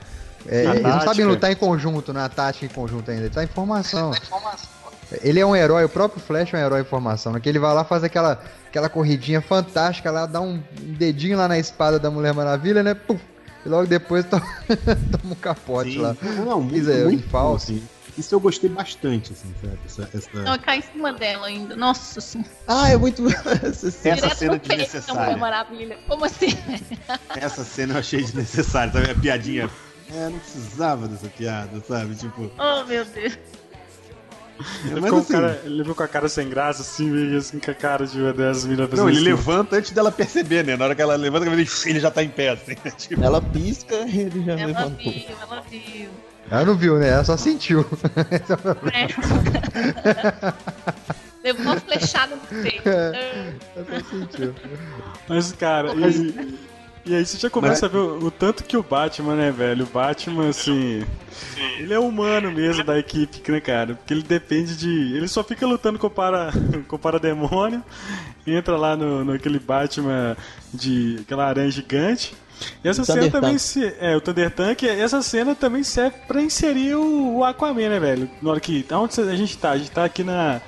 É, 0.46 0.64
eles 0.64 0.82
não 0.82 1.00
sabem 1.02 1.24
lutar 1.24 1.52
em 1.52 1.54
conjunto, 1.54 2.12
na 2.12 2.28
tática 2.28 2.66
em 2.66 2.68
conjunto 2.68 3.08
ainda. 3.08 3.30
Tá 3.30 3.44
em 3.44 3.46
formação. 3.46 4.10
Tá 4.10 4.18
em 4.18 4.26
formação. 4.26 4.81
Ele 5.22 5.40
é 5.40 5.46
um 5.46 5.54
herói, 5.54 5.84
o 5.84 5.88
próprio 5.88 6.20
Flash 6.20 6.54
é 6.54 6.56
um 6.56 6.60
herói 6.60 6.80
em 6.80 6.84
formação, 6.84 7.32
né? 7.32 7.40
Que 7.40 7.48
ele 7.48 7.58
vai 7.58 7.74
lá, 7.74 7.84
faz 7.84 8.04
aquela, 8.04 8.42
aquela 8.66 8.88
corridinha 8.88 9.40
fantástica 9.40 10.10
lá, 10.10 10.26
dá 10.26 10.40
um 10.40 10.62
dedinho 10.72 11.36
lá 11.36 11.48
na 11.48 11.58
espada 11.58 11.98
da 11.98 12.10
Mulher 12.10 12.32
Maravilha, 12.32 12.82
né? 12.82 12.94
Puf, 12.94 13.22
e 13.64 13.68
logo 13.68 13.86
depois 13.86 14.24
toma, 14.26 14.46
toma 14.66 15.32
um 15.32 15.36
capote 15.36 15.92
Sim. 15.92 15.98
lá. 15.98 16.16
Não, 16.20 16.44
não 16.44 16.60
muito, 16.60 16.90
é, 16.90 17.04
muito 17.04 17.28
falso. 17.28 17.72
Assim. 17.72 17.82
Isso 18.16 18.34
eu 18.34 18.40
gostei 18.40 18.68
bastante, 18.68 19.32
assim, 19.32 19.54
sabe? 19.62 19.78
Essa, 19.86 20.08
essa... 20.14 20.42
Não, 20.42 20.58
cai 20.58 20.78
em 20.78 20.82
cima 20.82 21.12
dela 21.12 21.46
ainda. 21.46 21.74
Nossa 21.74 22.20
senhora. 22.20 22.50
Ah, 22.68 22.90
é 22.90 22.96
muito. 22.96 23.24
essa 23.64 23.90
cena, 23.90 24.16
essa 24.16 24.34
cena 24.34 24.58
desnecessária. 24.58 25.32
É 25.32 25.36
maravilha. 25.36 25.98
Como 26.06 26.24
assim? 26.24 26.48
Essa 27.34 27.64
cena 27.64 27.94
eu 27.94 27.98
achei 28.00 28.20
desnecessária, 28.20 28.92
sabe? 28.92 29.10
A 29.10 29.14
piadinha. 29.14 29.70
É, 30.14 30.28
não 30.28 30.38
precisava 30.38 31.08
dessa 31.08 31.28
piada, 31.28 31.82
sabe? 31.88 32.14
Tipo. 32.14 32.50
Oh, 32.58 32.84
meu 32.84 33.04
Deus. 33.06 33.38
Ele, 34.84 35.02
ficou 35.02 35.18
assim, 35.18 35.32
cara, 35.32 35.62
ele 35.64 35.82
viu 35.82 35.94
com 35.94 36.02
a 36.02 36.08
cara 36.08 36.28
sem 36.28 36.48
graça, 36.48 36.82
assim, 36.82 37.10
meio 37.10 37.38
assim, 37.38 37.58
com 37.58 37.70
a 37.70 37.74
cara 37.74 38.06
de 38.06 38.20
uma 38.20 38.32
das 38.32 38.64
meninas 38.64 38.90
Não, 38.90 39.08
ele 39.08 39.18
assim. 39.18 39.24
levanta 39.26 39.76
antes 39.76 39.90
dela 39.90 40.10
perceber, 40.12 40.64
né? 40.64 40.76
Na 40.76 40.86
hora 40.86 40.94
que 40.94 41.02
ela 41.02 41.16
levanta, 41.16 41.46
ele 41.46 42.00
já 42.00 42.10
tá 42.10 42.22
em 42.22 42.28
pé, 42.28 42.50
assim, 42.50 42.74
tipo... 42.96 43.22
Ela 43.22 43.40
pisca 43.40 43.94
e 44.06 44.20
ele 44.20 44.44
já 44.44 44.52
ela 44.52 44.66
levantou. 44.66 45.12
Viu, 45.12 45.24
ela 45.40 45.62
viu. 45.68 46.10
Ela 46.50 46.64
não 46.64 46.76
viu, 46.76 46.98
né? 46.98 47.08
Ela 47.08 47.24
só 47.24 47.36
sentiu. 47.36 47.84
É. 48.92 49.06
Levou 51.42 51.64
uma 51.64 51.80
flechada 51.80 52.36
no 52.36 52.62
peito. 52.62 52.88
É, 52.88 53.54
ela 53.74 53.86
só 53.86 54.10
sentiu. 54.10 54.54
Mas, 55.28 55.52
cara, 55.52 55.92
e, 55.94 56.58
e 57.04 57.14
aí 57.14 57.26
você 57.26 57.36
já 57.36 57.50
começa 57.50 57.74
Mas... 57.74 57.84
a 57.84 57.88
ver 57.88 57.98
o, 57.98 58.26
o, 58.26 58.30
tanto 58.30 58.62
que 58.62 58.76
o 58.76 58.82
Batman, 58.82 59.34
né, 59.34 59.50
velho? 59.50 59.84
O 59.84 59.88
Batman, 59.88 60.48
assim. 60.48 61.04
Ele 61.78 61.92
é 61.92 61.98
humano 61.98 62.52
mesmo 62.52 62.84
da 62.84 62.98
equipe, 62.98 63.50
né, 63.50 63.60
cara? 63.60 63.94
Porque 63.94 64.14
ele 64.14 64.22
depende 64.22 64.76
de. 64.76 65.16
Ele 65.16 65.26
só 65.26 65.42
fica 65.42 65.66
lutando 65.66 65.98
com 65.98 66.06
o, 66.06 66.10
para... 66.10 66.52
com 66.86 66.96
o 66.96 66.98
parademônio, 66.98 67.82
entra 68.46 68.76
lá 68.76 68.96
no, 68.96 69.24
no 69.24 69.32
aquele 69.32 69.58
Batman 69.58 70.36
de 70.72 71.18
aquela 71.22 71.46
aranha 71.46 71.70
gigante. 71.70 72.34
E 72.84 72.88
essa 72.88 73.04
cena 73.04 73.28
também 73.30 73.58
se. 73.58 73.92
É, 73.98 74.16
o 74.16 74.20
Thunder 74.20 74.50
Tank, 74.50 74.84
essa 74.84 75.20
cena 75.22 75.54
também 75.54 75.82
serve 75.82 76.16
pra 76.28 76.40
inserir 76.40 76.94
o, 76.94 77.38
o 77.38 77.44
Aquaman, 77.44 77.88
né, 77.88 77.98
velho? 77.98 78.30
Na 78.40 78.50
hora 78.50 78.60
que. 78.60 78.86
Onde 78.92 79.20
a 79.20 79.36
gente 79.36 79.58
tá? 79.58 79.70
A 79.70 79.78
gente 79.78 79.90
tá 79.90 80.04
aqui 80.04 80.22
na. 80.22 80.60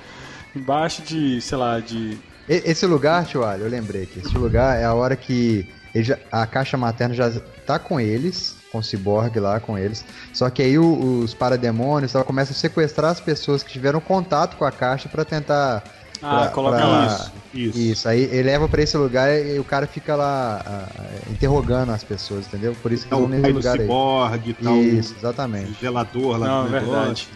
Embaixo 0.54 1.02
de, 1.02 1.40
sei 1.40 1.58
lá, 1.58 1.78
de. 1.78 2.18
Esse 2.48 2.84
lugar, 2.86 3.24
tio 3.24 3.42
eu 3.42 3.68
lembrei 3.68 4.04
que 4.06 4.18
esse 4.18 4.36
lugar 4.36 4.78
é 4.78 4.84
a 4.84 4.92
hora 4.92 5.16
que 5.16 5.66
já, 6.02 6.18
a 6.30 6.46
caixa 6.46 6.76
materna 6.76 7.14
já 7.14 7.30
tá 7.64 7.78
com 7.78 8.00
eles, 8.00 8.56
com 8.72 8.78
o 8.78 8.82
Cyborg 8.82 9.38
lá 9.38 9.60
com 9.60 9.78
eles. 9.78 10.04
Só 10.32 10.50
que 10.50 10.62
aí 10.62 10.78
o, 10.78 11.20
os 11.22 11.32
parademônios 11.34 12.12
começam 12.26 12.52
a 12.52 12.58
sequestrar 12.58 13.10
as 13.12 13.20
pessoas 13.20 13.62
que 13.62 13.70
tiveram 13.72 14.00
contato 14.00 14.56
com 14.56 14.64
a 14.64 14.72
caixa 14.72 15.08
para 15.08 15.24
tentar 15.24 15.84
ah, 16.24 16.50
coloca 16.52 16.78
pra... 16.78 17.06
isso, 17.06 17.32
isso. 17.54 17.78
Isso, 17.78 18.08
aí 18.08 18.22
ele 18.22 18.44
leva 18.44 18.66
pra 18.66 18.82
esse 18.82 18.96
lugar 18.96 19.30
e 19.30 19.58
o 19.58 19.64
cara 19.64 19.86
fica 19.86 20.16
lá 20.16 20.64
uh, 20.66 21.32
interrogando 21.32 21.92
as 21.92 22.02
pessoas, 22.02 22.46
entendeu? 22.46 22.74
Por 22.82 22.92
isso 22.92 23.06
que 23.06 23.14
é, 23.14 23.18
nesse 23.18 23.52
lugar 23.52 23.78
ciborgue, 23.78 24.56
aí. 24.58 24.64
Tal, 24.64 24.76
isso, 24.76 25.14
exatamente. 25.18 25.72
O 25.72 25.74
zelador 25.80 26.38
lá 26.38 26.46
Não, 26.46 26.68
verdade. 26.68 27.28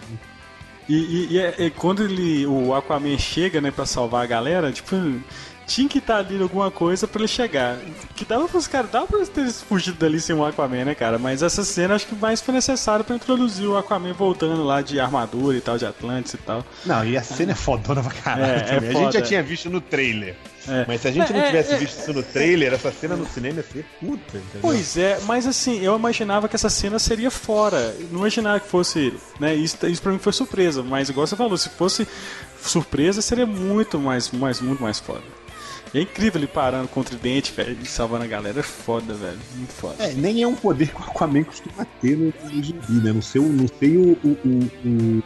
E, 0.88 0.94
e, 0.94 1.32
e, 1.32 1.38
é, 1.38 1.54
e, 1.58 1.70
quando 1.70 2.02
ele, 2.02 2.46
o 2.46 2.74
Aquaman 2.74 3.18
chega, 3.18 3.60
né, 3.60 3.70
pra 3.70 3.84
salvar 3.84 4.24
a 4.24 4.26
galera, 4.26 4.72
tipo, 4.72 4.96
tinha 5.68 5.88
que 5.88 5.98
estar 5.98 6.14
tá 6.14 6.20
ali 6.20 6.42
alguma 6.42 6.70
coisa 6.70 7.06
para 7.06 7.20
ele 7.20 7.28
chegar. 7.28 7.76
Que 8.16 8.24
dava 8.24 8.48
pros 8.48 8.66
caras, 8.66 8.90
dava 8.90 9.06
pra 9.06 9.24
ter 9.26 9.52
fugido 9.52 9.98
dali 9.98 10.18
sem 10.18 10.34
o 10.34 10.44
Aquaman, 10.44 10.86
né, 10.86 10.94
cara? 10.94 11.18
Mas 11.18 11.42
essa 11.42 11.62
cena 11.62 11.94
acho 11.94 12.06
que 12.06 12.14
mais 12.14 12.40
foi 12.40 12.54
necessário 12.54 13.04
para 13.04 13.14
introduzir 13.14 13.68
o 13.68 13.76
Aquaman 13.76 14.14
voltando 14.14 14.64
lá 14.64 14.80
de 14.80 14.98
armadura 14.98 15.56
e 15.56 15.60
tal, 15.60 15.76
de 15.76 15.84
Atlantis 15.84 16.34
e 16.34 16.38
tal. 16.38 16.64
Não, 16.86 17.04
e 17.04 17.16
a 17.16 17.22
cena 17.22 17.52
é 17.52 17.54
fodona 17.54 18.02
pra 18.02 18.12
caralho 18.12 18.44
é, 18.44 18.70
é 18.70 18.88
a 18.88 18.92
gente 18.92 19.12
já 19.12 19.22
tinha 19.22 19.42
visto 19.42 19.68
no 19.68 19.80
trailer. 19.80 20.34
É. 20.66 20.84
Mas 20.86 21.00
se 21.00 21.08
a 21.08 21.10
gente 21.10 21.32
não 21.32 21.40
é, 21.40 21.46
tivesse 21.46 21.74
é, 21.74 21.76
visto 21.78 21.98
isso 22.00 22.12
no 22.12 22.22
trailer, 22.22 22.72
essa 22.72 22.90
cena 22.90 23.16
no 23.16 23.26
cinema 23.26 23.56
ia 23.56 23.62
ser 23.62 23.84
puta, 24.00 24.38
entendeu? 24.38 24.60
Pois 24.60 24.96
é, 24.96 25.18
mas 25.24 25.46
assim, 25.46 25.80
eu 25.80 25.96
imaginava 25.96 26.48
que 26.48 26.56
essa 26.56 26.68
cena 26.68 26.98
seria 26.98 27.30
fora. 27.30 27.94
Não 28.10 28.20
imaginava 28.20 28.60
que 28.60 28.68
fosse, 28.68 29.14
né? 29.38 29.54
Isso, 29.54 29.78
isso 29.86 30.02
pra 30.02 30.12
mim 30.12 30.18
foi 30.18 30.32
surpresa. 30.32 30.82
Mas 30.82 31.08
igual 31.08 31.26
você 31.26 31.36
falou, 31.36 31.56
se 31.56 31.68
fosse 31.70 32.06
surpresa, 32.60 33.22
seria 33.22 33.46
muito 33.46 33.98
mais, 33.98 34.30
mais, 34.30 34.60
muito 34.60 34.82
mais 34.82 34.98
foda. 34.98 35.37
É 35.94 36.00
incrível 36.00 36.40
ele 36.40 36.46
parando 36.46 36.88
contra 36.88 37.14
o 37.14 37.18
dente, 37.18 37.52
velho, 37.52 37.76
e 37.82 37.86
salvando 37.86 38.24
a 38.24 38.26
galera. 38.26 38.60
É 38.60 38.62
foda, 38.62 39.14
velho. 39.14 39.38
Muito 39.56 39.72
foda. 39.72 40.04
É, 40.04 40.12
nem 40.12 40.42
é 40.42 40.46
um 40.46 40.54
poder 40.54 40.88
que 40.88 41.00
o 41.00 41.04
Aquaman 41.04 41.44
costuma 41.44 41.86
ter 42.00 42.16
no, 42.16 42.32
no 42.42 42.62
gibi, 42.62 42.92
né? 42.92 43.12
Não 43.12 43.22
sei, 43.22 43.40
não 43.40 43.66
sei 43.78 43.96
o, 43.96 44.18
o, 44.22 44.28
o, 44.28 44.70
o, 44.84 45.22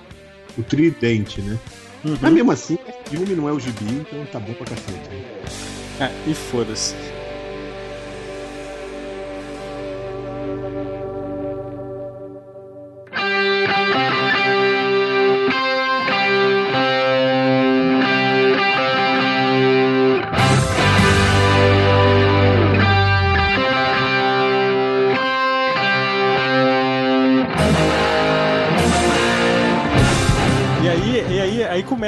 o 0.59 0.62
tridente, 0.62 1.40
né? 1.40 1.59
Uhum. 2.05 2.16
Mas 2.20 2.32
mesmo 2.32 2.52
assim, 2.52 2.74
o 2.74 3.10
filme 3.10 3.34
não 3.34 3.48
é 3.48 3.52
o 3.52 3.60
gibi, 3.60 3.84
então 3.84 4.24
tá 4.26 4.40
bom 4.40 4.52
pra 4.55 4.66
cacete. 4.66 5.09
Né? 5.09 5.43
É, 6.01 6.30
e 6.30 6.34
foda-se. 6.34 6.94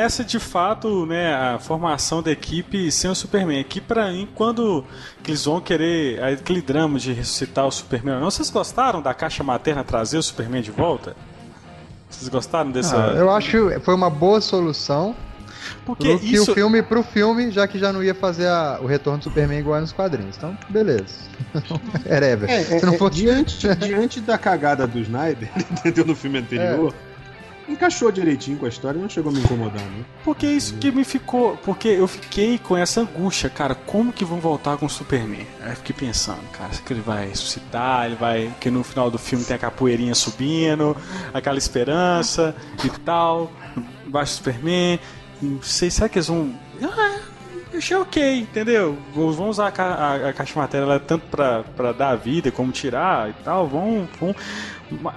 Começa 0.05 0.23
de 0.23 0.39
fato 0.39 1.07
né, 1.07 1.35
a 1.35 1.59
formação 1.59 2.23
da 2.23 2.31
equipe 2.31 2.93
sem 2.93 3.11
o 3.11 3.15
Superman. 3.15 3.59
Aqui 3.59 3.81
para 3.81 4.13
mim, 4.13 4.29
quando 4.35 4.85
eles 5.27 5.47
vão 5.47 5.63
querer 5.63 6.23
aquele 6.23 6.61
drama 6.61 6.99
de 6.99 7.15
ressuscitar 7.15 7.67
o 7.67 7.71
Superman, 7.71 8.21
não 8.21 8.31
vocês 8.31 8.51
gostaram 8.51 9.01
da 9.01 9.15
caixa 9.15 9.43
materna 9.43 9.83
trazer 9.83 10.19
o 10.19 10.23
Superman 10.23 10.61
de 10.61 10.71
volta? 10.71 11.17
Vocês 12.11 12.29
gostaram 12.29 12.71
dessa? 12.71 13.13
Ah, 13.13 13.15
eu 13.15 13.31
acho 13.31 13.51
que 13.51 13.81
foi 13.81 13.95
uma 13.95 14.11
boa 14.11 14.43
solução. 14.43 15.17
Porque 15.87 16.19
pro 16.19 16.27
isso... 16.27 16.53
o 16.53 16.55
filme 16.55 16.83
pro 16.83 17.03
filme, 17.03 17.51
já 17.51 17.67
que 17.67 17.79
já 17.79 17.91
não 17.91 18.03
ia 18.03 18.15
fazer 18.15 18.47
a, 18.47 18.79
o 18.83 18.87
retorno 18.87 19.21
do 19.21 19.25
Superman 19.25 19.59
igual 19.59 19.81
nos 19.81 19.93
quadrinhos. 19.93 20.37
Então, 20.37 20.57
beleza. 20.69 21.15
Era 22.05 22.27
É, 22.27 22.61
é, 22.61 22.63
Se 22.79 22.85
não 22.85 22.93
é, 22.93 22.99
fosse... 22.99 23.17
diante, 23.17 23.75
diante 23.77 24.21
da 24.21 24.37
cagada 24.37 24.87
do 24.87 24.99
Snyder, 24.99 25.49
entendeu? 25.73 26.05
No 26.05 26.15
filme 26.15 26.41
anterior. 26.41 26.93
É 27.11 27.14
encaixou 27.69 28.11
direitinho 28.11 28.59
com 28.59 28.67
a 28.67 28.69
história 28.69 29.01
não 29.01 29.09
chegou 29.09 29.31
a 29.31 29.35
me 29.35 29.41
incomodar, 29.41 29.83
né? 29.83 30.05
Porque 30.25 30.47
isso 30.47 30.75
que 30.77 30.91
me 30.91 31.05
ficou. 31.05 31.57
Porque 31.59 31.89
eu 31.89 32.07
fiquei 32.07 32.59
com 32.59 32.77
essa 32.77 33.01
angústia, 33.01 33.49
cara, 33.49 33.75
como 33.75 34.13
que 34.13 34.25
vão 34.25 34.39
voltar 34.39 34.77
com 34.77 34.87
o 34.87 34.91
Superman? 34.91 35.47
Aí 35.61 35.75
fiquei 35.77 35.95
pensando, 35.95 36.43
cara, 36.53 36.73
será 36.73 36.85
que 36.85 36.93
ele 36.93 37.01
vai 37.01 37.29
ressuscitar? 37.29 38.07
Ele 38.07 38.17
vai. 38.17 38.49
Porque 38.49 38.71
no 38.71 38.85
final 38.85 39.11
do 39.11 39.19
filme 39.19 39.45
tem 39.45 39.57
a 39.57 39.59
capoeirinha 39.59 40.15
subindo, 40.15 40.97
aquela 41.33 41.59
esperança 41.59 42.55
e 42.85 42.91
tal. 43.01 43.51
Embaixo 44.07 44.33
do 44.33 44.37
Superman. 44.37 45.01
Não 45.43 45.63
sei, 45.63 45.91
será 45.91 46.09
que 46.09 46.19
eles 46.19 46.29
vão. 46.29 46.55
Ah, 46.83 47.19
eu 47.75 47.79
achei 47.79 47.97
ok, 47.97 48.39
entendeu? 48.41 48.97
Vão 49.13 49.49
usar 49.49 49.69
a, 49.69 49.73
ca 49.73 49.85
a, 49.85 50.29
a 50.29 50.33
caixa 50.33 50.59
matéria 50.59 51.01
tanto 51.01 51.27
pra, 51.27 51.65
pra 51.77 51.93
dar 51.93 52.15
vida 52.15 52.51
como 52.51 52.71
tirar 52.71 53.31
e 53.31 53.33
tal. 53.45 53.67
Vão. 53.67 54.09
vão... 54.21 54.35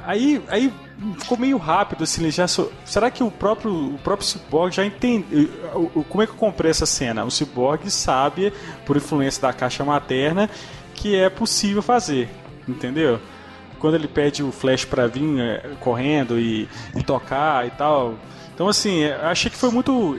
Aí, 0.05 0.41
aí 0.47 0.73
ficou 1.19 1.37
meio 1.37 1.57
rápido, 1.57 2.03
assim, 2.03 2.29
já 2.31 2.47
será 2.47 3.11
que 3.11 3.23
o 3.23 3.29
próprio, 3.29 3.93
o 3.93 3.99
próprio 3.99 4.27
Cyborg 4.27 4.73
já 4.73 4.83
entende, 4.83 5.47
como 6.09 6.23
é 6.23 6.25
que 6.25 6.31
eu 6.31 6.37
comprei 6.37 6.71
essa 6.71 6.87
cena? 6.87 7.23
O 7.23 7.29
Cyborg 7.29 7.91
sabe, 7.91 8.51
por 8.85 8.97
influência 8.97 9.41
da 9.41 9.53
caixa 9.53 9.83
materna, 9.83 10.49
que 10.95 11.15
é 11.15 11.29
possível 11.29 11.83
fazer, 11.83 12.27
entendeu? 12.67 13.19
Quando 13.77 13.93
ele 13.93 14.07
pede 14.07 14.41
o 14.41 14.51
Flash 14.51 14.85
pra 14.85 15.05
vir 15.05 15.39
é, 15.39 15.75
correndo 15.79 16.39
e, 16.39 16.67
e 16.95 17.03
tocar 17.03 17.67
e 17.67 17.71
tal, 17.71 18.15
então 18.55 18.67
assim, 18.67 19.05
achei 19.05 19.51
que 19.51 19.57
foi 19.57 19.69
muito 19.69 20.17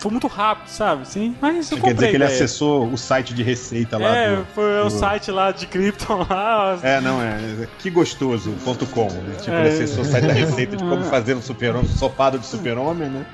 foi 0.00 0.10
muito 0.10 0.26
rápido, 0.26 0.68
sabe? 0.68 1.06
Sim, 1.06 1.36
mas 1.40 1.70
eu 1.70 1.78
Quer 1.78 1.92
dizer 1.92 2.08
que 2.08 2.16
ele 2.16 2.24
acessou 2.24 2.90
o 2.90 2.96
site 2.96 3.34
de 3.34 3.42
receita 3.42 3.98
lá. 3.98 4.16
É, 4.16 4.36
do, 4.36 4.44
foi 4.46 4.80
do... 4.80 4.86
o 4.86 4.90
site 4.90 5.30
lá 5.30 5.52
de 5.52 5.66
Krypton 5.66 6.26
lá. 6.28 6.78
É, 6.82 7.00
não, 7.02 7.20
é. 7.22 7.68
Que 7.78 7.90
gostoso.com. 7.90 9.04
Né? 9.04 9.34
Tipo, 9.40 9.56
é. 9.56 9.60
ele 9.60 9.68
acessou 9.68 10.02
o 10.02 10.06
site 10.06 10.26
da 10.26 10.32
receita 10.32 10.76
de 10.76 10.82
como 10.82 11.04
fazer 11.10 11.34
um 11.34 11.42
super-homem, 11.42 11.86
sopado 11.86 12.38
de 12.38 12.46
super-homem, 12.46 13.10
né? 13.10 13.26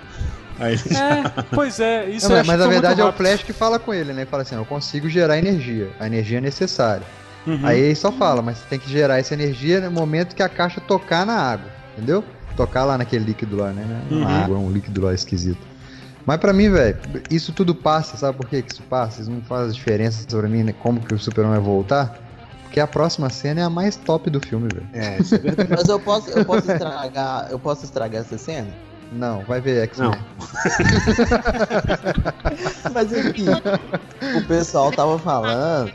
Aí 0.59 0.75
é, 0.75 1.43
pois 1.55 1.79
é, 1.79 2.09
isso 2.09 2.29
não, 2.31 2.37
Mas 2.37 2.59
na 2.59 2.67
verdade 2.67 3.01
é 3.01 3.05
o 3.05 3.13
Flash 3.13 3.43
que 3.43 3.53
fala 3.53 3.79
com 3.79 3.93
ele, 3.93 4.13
né? 4.13 4.25
Fala 4.25 4.43
assim: 4.43 4.57
eu 4.57 4.65
consigo 4.65 5.09
gerar 5.09 5.39
energia, 5.39 5.91
a 6.01 6.07
energia 6.07 6.39
é 6.39 6.41
necessária. 6.41 7.07
Uhum. 7.47 7.61
Aí 7.63 7.79
ele 7.79 7.95
só 7.95 8.11
fala, 8.11 8.43
mas 8.43 8.59
você 8.59 8.65
tem 8.71 8.79
que 8.79 8.91
gerar 8.91 9.19
essa 9.19 9.35
energia 9.35 9.81
no 9.81 9.91
momento 9.91 10.35
que 10.35 10.43
a 10.43 10.49
caixa 10.49 10.81
tocar 10.81 11.25
na 11.25 11.37
água, 11.37 11.71
entendeu? 11.93 12.25
Tocar 12.57 12.85
lá 12.85 12.99
naquele 12.99 13.25
líquido 13.25 13.57
lá, 13.57 13.71
né? 13.71 14.03
Uhum. 14.11 14.19
Uma 14.19 14.31
água, 14.31 14.59
um 14.59 14.73
líquido 14.73 15.05
lá 15.05 15.15
esquisito. 15.15 15.76
Mas 16.27 16.39
para 16.39 16.53
mim, 16.53 16.69
velho, 16.71 16.99
isso 17.31 17.53
tudo 17.53 17.75
passa, 17.75 18.17
sabe 18.17 18.37
por 18.37 18.47
que 18.47 18.57
isso 18.59 18.83
passa? 18.83 19.23
Isso 19.23 19.31
não 19.31 19.41
faz 19.43 19.75
diferença 19.75 20.27
pra 20.29 20.49
mim, 20.49 20.65
né? 20.65 20.75
como 20.83 21.01
que 21.01 21.15
o 21.15 21.19
Superman 21.19 21.53
vai 21.53 21.61
voltar. 21.63 22.19
Porque 22.65 22.81
a 22.81 22.87
próxima 22.87 23.31
cena 23.31 23.61
é 23.61 23.65
a 23.65 23.71
mais 23.71 23.95
top 23.95 24.29
do 24.29 24.41
filme, 24.41 24.69
velho. 24.73 24.87
É, 24.93 25.19
isso 25.23 25.37
é 25.37 25.39
verdade. 25.39 25.71
Mas 25.71 25.89
eu 25.89 26.01
posso, 26.01 26.31
eu 26.31 26.45
posso 26.45 26.71
estragar. 26.71 27.47
Eu 27.51 27.59
posso 27.59 27.85
estragar 27.85 28.23
essa 28.23 28.37
cena? 28.37 28.69
Não, 29.13 29.45
vai 29.45 29.61
ver 29.61 29.85
X-Men. 29.85 30.11
Mas 32.93 33.13
aqui, 33.15 33.45
o 34.37 34.47
pessoal 34.49 34.91
tava 34.91 35.17
falando 35.21 35.93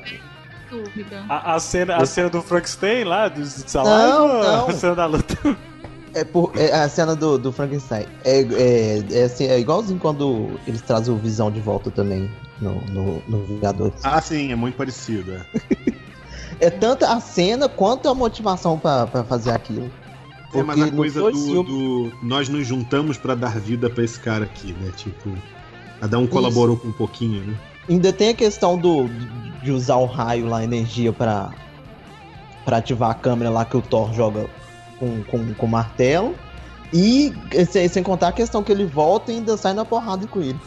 dúvida. 0.71 1.23
A, 1.27 1.55
a, 1.55 1.59
cena, 1.59 1.97
a 1.97 2.05
cena 2.05 2.29
do 2.29 2.41
Frankenstein 2.41 3.03
lá, 3.03 3.27
do 3.27 3.45
Salai, 3.45 4.09
não, 4.09 4.41
não. 4.41 4.69
a 4.69 4.73
cena 4.73 4.95
da 4.95 5.05
luta? 5.05 5.57
É, 6.13 6.23
por, 6.23 6.51
é 6.55 6.73
a 6.73 6.89
cena 6.89 7.15
do, 7.15 7.37
do 7.37 7.51
Frankenstein. 7.51 8.05
É, 8.23 8.41
é, 8.41 9.03
é, 9.11 9.23
assim, 9.23 9.45
é 9.45 9.59
igualzinho 9.59 9.99
quando 9.99 10.59
eles 10.67 10.81
trazem 10.81 11.13
o 11.13 11.17
Visão 11.17 11.49
de 11.49 11.61
volta 11.61 11.89
também 11.89 12.29
no, 12.59 12.81
no, 12.87 13.23
no 13.27 13.45
Vingadores. 13.45 13.99
Ah, 14.03 14.21
sim, 14.21 14.51
é 14.51 14.55
muito 14.55 14.75
parecido. 14.75 15.33
É, 16.59 16.69
tanto 16.69 17.05
a 17.05 17.19
cena 17.19 17.67
quanto 17.67 18.07
a 18.07 18.13
motivação 18.13 18.77
para 18.77 19.23
fazer 19.23 19.51
aquilo. 19.51 19.91
É, 20.53 20.61
mas 20.61 20.81
a 20.81 20.91
coisa 20.91 21.21
do, 21.21 21.33
filmes... 21.33 21.65
do, 21.65 22.11
Nós 22.21 22.49
nos 22.49 22.67
juntamos 22.67 23.17
para 23.17 23.33
dar 23.33 23.57
vida 23.59 23.89
para 23.89 24.03
esse 24.03 24.19
cara 24.19 24.45
aqui, 24.45 24.73
né? 24.73 24.91
Tipo, 24.95 25.31
cada 25.99 26.19
um 26.19 26.27
colaborou 26.27 26.75
Isso. 26.75 26.83
com 26.83 26.89
um 26.89 26.93
pouquinho, 26.93 27.43
né? 27.45 27.55
Ainda 27.89 28.13
tem 28.13 28.29
a 28.29 28.33
questão 28.33 28.77
do 28.77 29.09
de 29.63 29.71
usar 29.71 29.95
o 29.95 30.05
raio 30.05 30.47
lá, 30.47 30.59
a 30.59 30.63
energia 30.63 31.13
para 31.13 31.51
ativar 32.67 33.11
a 33.11 33.13
câmera 33.13 33.49
lá 33.49 33.65
que 33.65 33.77
o 33.77 33.81
Thor 33.81 34.13
joga 34.13 34.47
com, 35.01 35.23
com, 35.23 35.53
com 35.55 35.67
martelo. 35.67 36.35
E 36.93 37.33
sem, 37.69 37.87
sem 37.87 38.03
contar 38.03 38.27
a 38.27 38.31
questão 38.31 38.61
que 38.61 38.71
ele 38.71 38.85
volta 38.85 39.31
e 39.31 39.35
ainda 39.35 39.57
sai 39.57 39.73
na 39.73 39.83
porrada 39.83 40.27
com 40.27 40.41
eles 40.41 40.61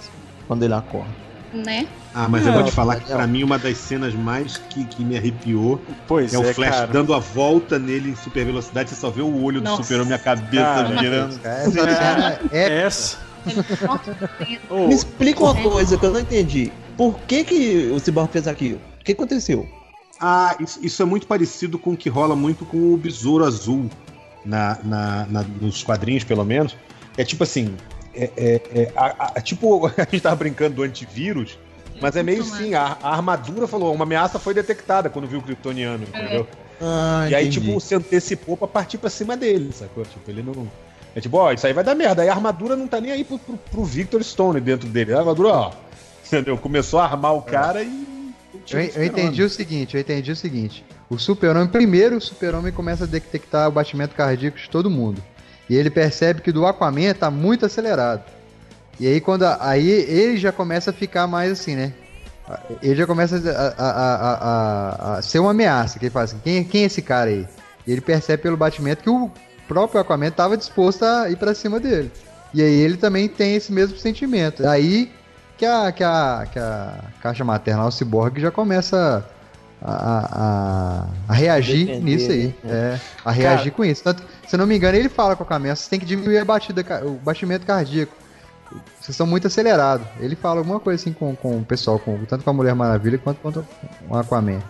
quando 0.48 0.62
ele 0.64 0.74
acorda. 0.74 1.24
Né? 1.52 1.86
Ah, 2.12 2.28
mas 2.28 2.44
eu 2.44 2.52
vou 2.52 2.64
te 2.64 2.72
falar 2.72 2.96
que 2.96 3.12
pra 3.12 3.26
mim 3.28 3.44
uma 3.44 3.58
das 3.58 3.76
cenas 3.76 4.12
mais 4.12 4.56
que, 4.56 4.84
que 4.86 5.04
me 5.04 5.16
arrepiou 5.16 5.80
pois 6.08 6.34
é, 6.34 6.38
o 6.38 6.44
é, 6.44 6.52
Flash 6.52 6.70
cara. 6.70 6.86
dando 6.88 7.14
a 7.14 7.20
volta 7.20 7.78
nele 7.78 8.10
em 8.10 8.16
super 8.16 8.44
velocidade, 8.44 8.90
você 8.90 8.96
só 8.96 9.08
vê 9.08 9.22
o 9.22 9.42
olho 9.42 9.60
Nossa. 9.60 9.76
do 9.76 9.84
super-homem, 9.84 10.14
a 10.14 10.18
cabeça 10.18 10.64
cara, 10.64 10.96
girando. 10.96 11.40
Essa 11.44 11.70
cena 11.70 12.40
é 12.50 12.80
essa. 12.80 13.18
Me 14.88 14.94
explica 14.94 15.44
uma 15.44 15.54
coisa 15.54 15.96
que 15.96 16.04
eu 16.04 16.12
não 16.12 16.20
entendi. 16.20 16.72
Por 16.96 17.18
que, 17.20 17.44
que 17.44 17.90
o 17.94 18.00
Cyborg 18.00 18.32
fez 18.32 18.48
aquilo? 18.48 18.80
O 19.00 19.04
que 19.04 19.12
aconteceu? 19.12 19.68
Ah, 20.20 20.56
isso, 20.58 20.78
isso, 20.82 21.02
é 21.02 21.04
muito 21.04 21.26
parecido 21.26 21.78
com 21.78 21.92
o 21.92 21.96
que 21.96 22.08
rola 22.08 22.34
muito 22.34 22.64
com 22.64 22.94
o 22.94 22.96
Besouro 22.96 23.44
Azul 23.44 23.90
na, 24.44 24.78
na, 24.84 25.26
na 25.26 25.42
nos 25.60 25.82
quadrinhos, 25.82 26.24
pelo 26.24 26.44
menos. 26.44 26.76
É 27.16 27.24
tipo 27.24 27.44
assim, 27.44 27.74
é, 28.14 28.30
é, 28.36 28.60
é 28.74 28.92
a, 28.96 29.32
a, 29.36 29.40
tipo, 29.40 29.86
a 29.96 30.02
gente 30.02 30.20
tava 30.20 30.36
brincando 30.36 30.76
do 30.76 30.82
antivírus, 30.82 31.58
mas 32.00 32.16
é 32.16 32.22
meio 32.22 32.42
assim, 32.42 32.74
a, 32.74 32.96
a, 33.02 33.14
armadura 33.14 33.66
falou, 33.66 33.92
uma 33.94 34.04
ameaça 34.04 34.38
foi 34.38 34.54
detectada 34.54 35.08
quando 35.08 35.28
viu 35.28 35.38
o 35.38 35.42
Kryptoniano, 35.42 36.06
é. 36.12 36.18
entendeu? 36.18 36.48
Ah, 36.80 37.26
e 37.30 37.34
aí, 37.34 37.46
entendi. 37.46 37.60
tipo, 37.60 37.80
se 37.80 37.94
antecipou 37.94 38.56
pra 38.56 38.66
partir 38.66 38.98
pra 38.98 39.08
cima 39.08 39.36
dele, 39.36 39.72
sacou? 39.72 40.04
Tipo, 40.04 40.30
ele 40.30 40.42
não. 40.42 40.68
É 41.14 41.20
tipo, 41.20 41.36
ó, 41.36 41.52
isso 41.52 41.66
aí 41.66 41.72
vai 41.72 41.84
dar 41.84 41.94
merda. 41.94 42.22
Aí 42.22 42.28
a 42.28 42.32
armadura 42.32 42.74
não 42.74 42.88
tá 42.88 43.00
nem 43.00 43.12
aí 43.12 43.22
pro, 43.22 43.38
pro, 43.38 43.56
pro 43.56 43.84
Victor 43.84 44.22
Stone 44.24 44.60
dentro 44.60 44.88
dele. 44.88 45.14
A 45.14 45.20
armadura, 45.20 45.48
ó, 45.50 45.72
entendeu? 46.26 46.58
Começou 46.58 46.98
a 46.98 47.04
armar 47.04 47.34
o 47.34 47.42
cara 47.42 47.80
é. 47.80 47.84
e. 47.84 48.14
Eu, 48.70 48.80
eu, 48.80 49.04
entendi 49.04 49.42
o 49.42 49.48
seguinte, 49.48 49.94
eu 49.94 50.00
entendi 50.00 50.32
o 50.32 50.36
seguinte. 50.36 50.84
O 51.08 51.18
super-homem, 51.18 51.68
primeiro 51.68 52.16
o 52.16 52.20
super-homem 52.20 52.72
começa 52.72 53.04
a 53.04 53.06
detectar 53.06 53.68
o 53.68 53.72
batimento 53.72 54.14
cardíaco 54.14 54.58
de 54.58 54.68
todo 54.68 54.90
mundo. 54.90 55.22
E 55.68 55.76
ele 55.76 55.90
percebe 55.90 56.40
que 56.40 56.52
do 56.52 56.66
Aquaman 56.66 57.14
tá 57.14 57.30
muito 57.30 57.66
acelerado. 57.66 58.22
E 58.98 59.06
aí 59.06 59.20
quando 59.20 59.44
aí 59.60 59.88
ele 59.88 60.36
já 60.36 60.52
começa 60.52 60.90
a 60.90 60.94
ficar 60.94 61.26
mais 61.26 61.52
assim, 61.52 61.74
né? 61.74 61.92
Ele 62.82 62.94
já 62.94 63.06
começa 63.06 63.36
a, 63.36 63.82
a, 63.82 64.34
a, 65.14 65.18
a 65.18 65.22
ser 65.22 65.38
uma 65.38 65.50
ameaça. 65.52 65.98
Que 65.98 66.06
ele 66.06 66.10
fala 66.10 66.24
assim, 66.24 66.38
quem, 66.44 66.64
quem 66.64 66.82
é 66.82 66.86
esse 66.86 67.00
cara 67.00 67.30
aí? 67.30 67.46
E 67.86 67.92
ele 67.92 68.00
percebe 68.00 68.42
pelo 68.42 68.56
batimento 68.56 69.02
que 69.02 69.10
o 69.10 69.30
próprio 69.66 70.00
Aquaman 70.00 70.28
estava 70.28 70.56
disposto 70.56 71.04
a 71.04 71.30
ir 71.30 71.36
para 71.36 71.54
cima 71.54 71.80
dele. 71.80 72.10
E 72.52 72.62
aí 72.62 72.80
ele 72.80 72.96
também 72.96 73.28
tem 73.28 73.56
esse 73.56 73.72
mesmo 73.72 73.96
sentimento. 73.96 74.66
Aí 74.66 75.10
que 75.56 75.64
a, 75.64 75.90
que 75.90 76.04
a, 76.04 76.46
que 76.52 76.58
a 76.58 77.04
caixa 77.22 77.44
materna, 77.44 77.86
o 77.86 77.90
ciborgue, 77.90 78.40
já 78.40 78.50
começa 78.50 79.26
a, 79.84 80.30
a, 80.32 81.08
a 81.28 81.34
reagir 81.34 81.86
Defender, 81.86 82.02
nisso 82.02 82.32
aí. 82.32 82.54
Né? 82.64 82.72
É, 82.94 83.00
a 83.22 83.30
reagir 83.30 83.64
Cara, 83.64 83.70
com 83.72 83.84
isso. 83.84 84.02
Tanto, 84.02 84.22
se 84.48 84.56
não 84.56 84.66
me 84.66 84.76
engano, 84.76 84.96
ele 84.96 85.10
fala 85.10 85.36
com 85.36 85.42
a 85.42 85.46
Caminha, 85.46 85.76
você 85.76 85.90
tem 85.90 86.00
que 86.00 86.06
diminuir 86.06 86.38
a 86.38 86.44
batida, 86.44 86.82
o 87.04 87.12
batimento 87.16 87.66
cardíaco. 87.66 88.12
Vocês 88.98 89.10
estão 89.10 89.26
muito 89.26 89.46
acelerados. 89.46 90.06
Ele 90.18 90.34
fala 90.34 90.60
alguma 90.60 90.80
coisa 90.80 91.00
assim 91.00 91.12
com, 91.12 91.36
com 91.36 91.58
o 91.58 91.64
pessoal, 91.64 91.98
com, 91.98 92.24
tanto 92.24 92.42
com 92.42 92.50
a 92.50 92.52
Mulher 92.52 92.74
Maravilha 92.74 93.18
quanto 93.18 93.38
com 93.40 93.52
o 94.08 94.16
Aquaman. 94.16 94.60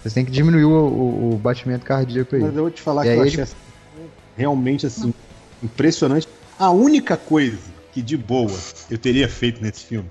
Vocês 0.00 0.14
têm 0.14 0.24
que 0.24 0.32
diminuir 0.32 0.64
o, 0.64 0.70
o, 0.70 1.34
o, 1.34 1.36
batimento 1.36 1.84
cardíaco 1.84 2.34
aí. 2.34 2.42
Mas 2.42 2.56
eu 2.56 2.62
vou 2.62 2.70
te 2.70 2.80
falar 2.80 3.06
e 3.06 3.10
que 3.10 3.16
eu 3.16 3.22
achei 3.22 3.40
ele... 3.42 3.50
realmente 4.36 4.86
assim, 4.86 5.14
impressionante. 5.62 6.26
A 6.58 6.70
única 6.70 7.16
coisa 7.16 7.58
que 7.92 8.00
de 8.00 8.16
boa 8.16 8.58
eu 8.90 8.98
teria 8.98 9.28
feito 9.28 9.62
nesse 9.62 9.84
filme 9.84 10.10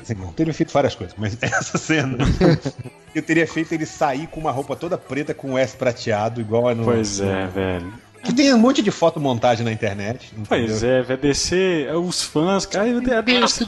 Assim, 0.00 0.14
não 0.14 0.32
teria 0.32 0.54
feito 0.54 0.72
várias 0.72 0.94
coisas, 0.94 1.14
mas 1.18 1.36
essa 1.42 1.78
cena. 1.78 2.18
eu 3.14 3.22
teria 3.22 3.46
feito 3.46 3.72
ele 3.72 3.86
sair 3.86 4.26
com 4.26 4.40
uma 4.40 4.50
roupa 4.50 4.76
toda 4.76 4.98
preta 4.98 5.34
com 5.34 5.52
o 5.52 5.58
S 5.58 5.76
prateado, 5.76 6.40
igual 6.40 6.74
no. 6.74 6.84
Pois 6.84 7.20
é, 7.20 7.46
velho. 7.46 7.92
Que 8.22 8.32
tem 8.32 8.54
um 8.54 8.58
monte 8.58 8.80
de 8.80 8.90
fotomontagem 8.90 9.64
na 9.64 9.72
internet. 9.72 10.32
Entendeu? 10.32 10.46
Pois 10.48 10.82
é, 10.82 11.02
vai 11.02 11.16
descer 11.16 11.94
os 11.94 12.22
fãs. 12.22 12.64
Cara, 12.64 12.86
a 12.88 13.20
DC 13.20 13.66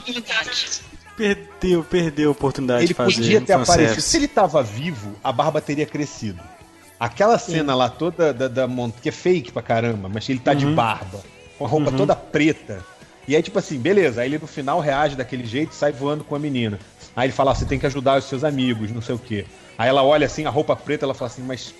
perdeu, 1.17 1.83
perdeu 1.83 2.29
a 2.29 2.33
oportunidade 2.33 2.81
ele 2.81 2.89
de 2.89 2.95
fazer. 2.95 3.13
Ele 3.13 3.23
podia 3.23 3.41
ter 3.41 3.53
aparecido. 3.55 4.01
Se 4.01 4.17
ele 4.17 4.29
tava 4.29 4.63
vivo, 4.63 5.15
a 5.25 5.33
barba 5.33 5.61
teria 5.61 5.87
crescido. 5.87 6.41
Aquela 6.99 7.39
cena 7.39 7.73
Sim. 7.73 7.79
lá 7.79 7.89
toda 7.89 8.33
da, 8.33 8.49
da, 8.49 8.69
que 9.03 9.09
é 9.09 9.13
fake 9.13 9.53
pra 9.53 9.63
caramba, 9.63 10.09
mas 10.09 10.29
ele 10.29 10.39
tá 10.39 10.53
uhum. 10.53 10.57
de 10.57 10.67
barba, 10.67 11.21
com 11.59 11.67
a 11.67 11.69
roupa 11.69 11.91
uhum. 11.91 11.97
toda 11.97 12.17
preta 12.17 12.83
e 13.29 13.35
aí, 13.35 13.43
tipo 13.43 13.59
assim, 13.59 13.79
beleza. 13.79 14.21
Aí 14.21 14.29
ele 14.29 14.39
no 14.39 14.47
final 14.47 14.81
reage 14.81 15.17
daquele 15.17 15.45
jeito 15.45 15.73
e 15.73 15.75
sai 15.75 15.93
voando 15.93 16.23
com 16.25 16.35
a 16.35 16.39
menina. 16.39 16.79
Aí 17.15 17.27
ele 17.27 17.33
fala: 17.33 17.55
você 17.55 17.65
tem 17.65 17.79
que 17.79 17.87
ajudar 17.87 18.19
os 18.19 18.25
seus 18.25 18.45
amigos, 18.45 18.91
não 18.91 19.03
sei 19.03 19.15
o 19.15 19.19
quê. 19.19 19.45
Aí 19.77 19.89
ela 19.89 20.03
olha 20.03 20.27
assim, 20.27 20.45
a 20.47 20.51
roupa 20.51 20.77
preta, 20.77 21.05
ela 21.05 21.15
fala 21.15 21.31
assim, 21.31 21.43
mas 21.43 21.75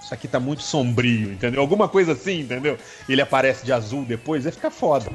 isso 0.00 0.12
aqui 0.12 0.28
tá 0.28 0.38
muito 0.38 0.62
sombrio, 0.62 1.32
entendeu? 1.32 1.60
Alguma 1.60 1.88
coisa 1.88 2.12
assim, 2.12 2.40
entendeu? 2.40 2.76
Ele 3.08 3.20
aparece 3.22 3.64
de 3.64 3.72
azul 3.72 4.04
depois, 4.04 4.44
aí 4.46 4.52
fica 4.52 4.70
foda. 4.70 5.10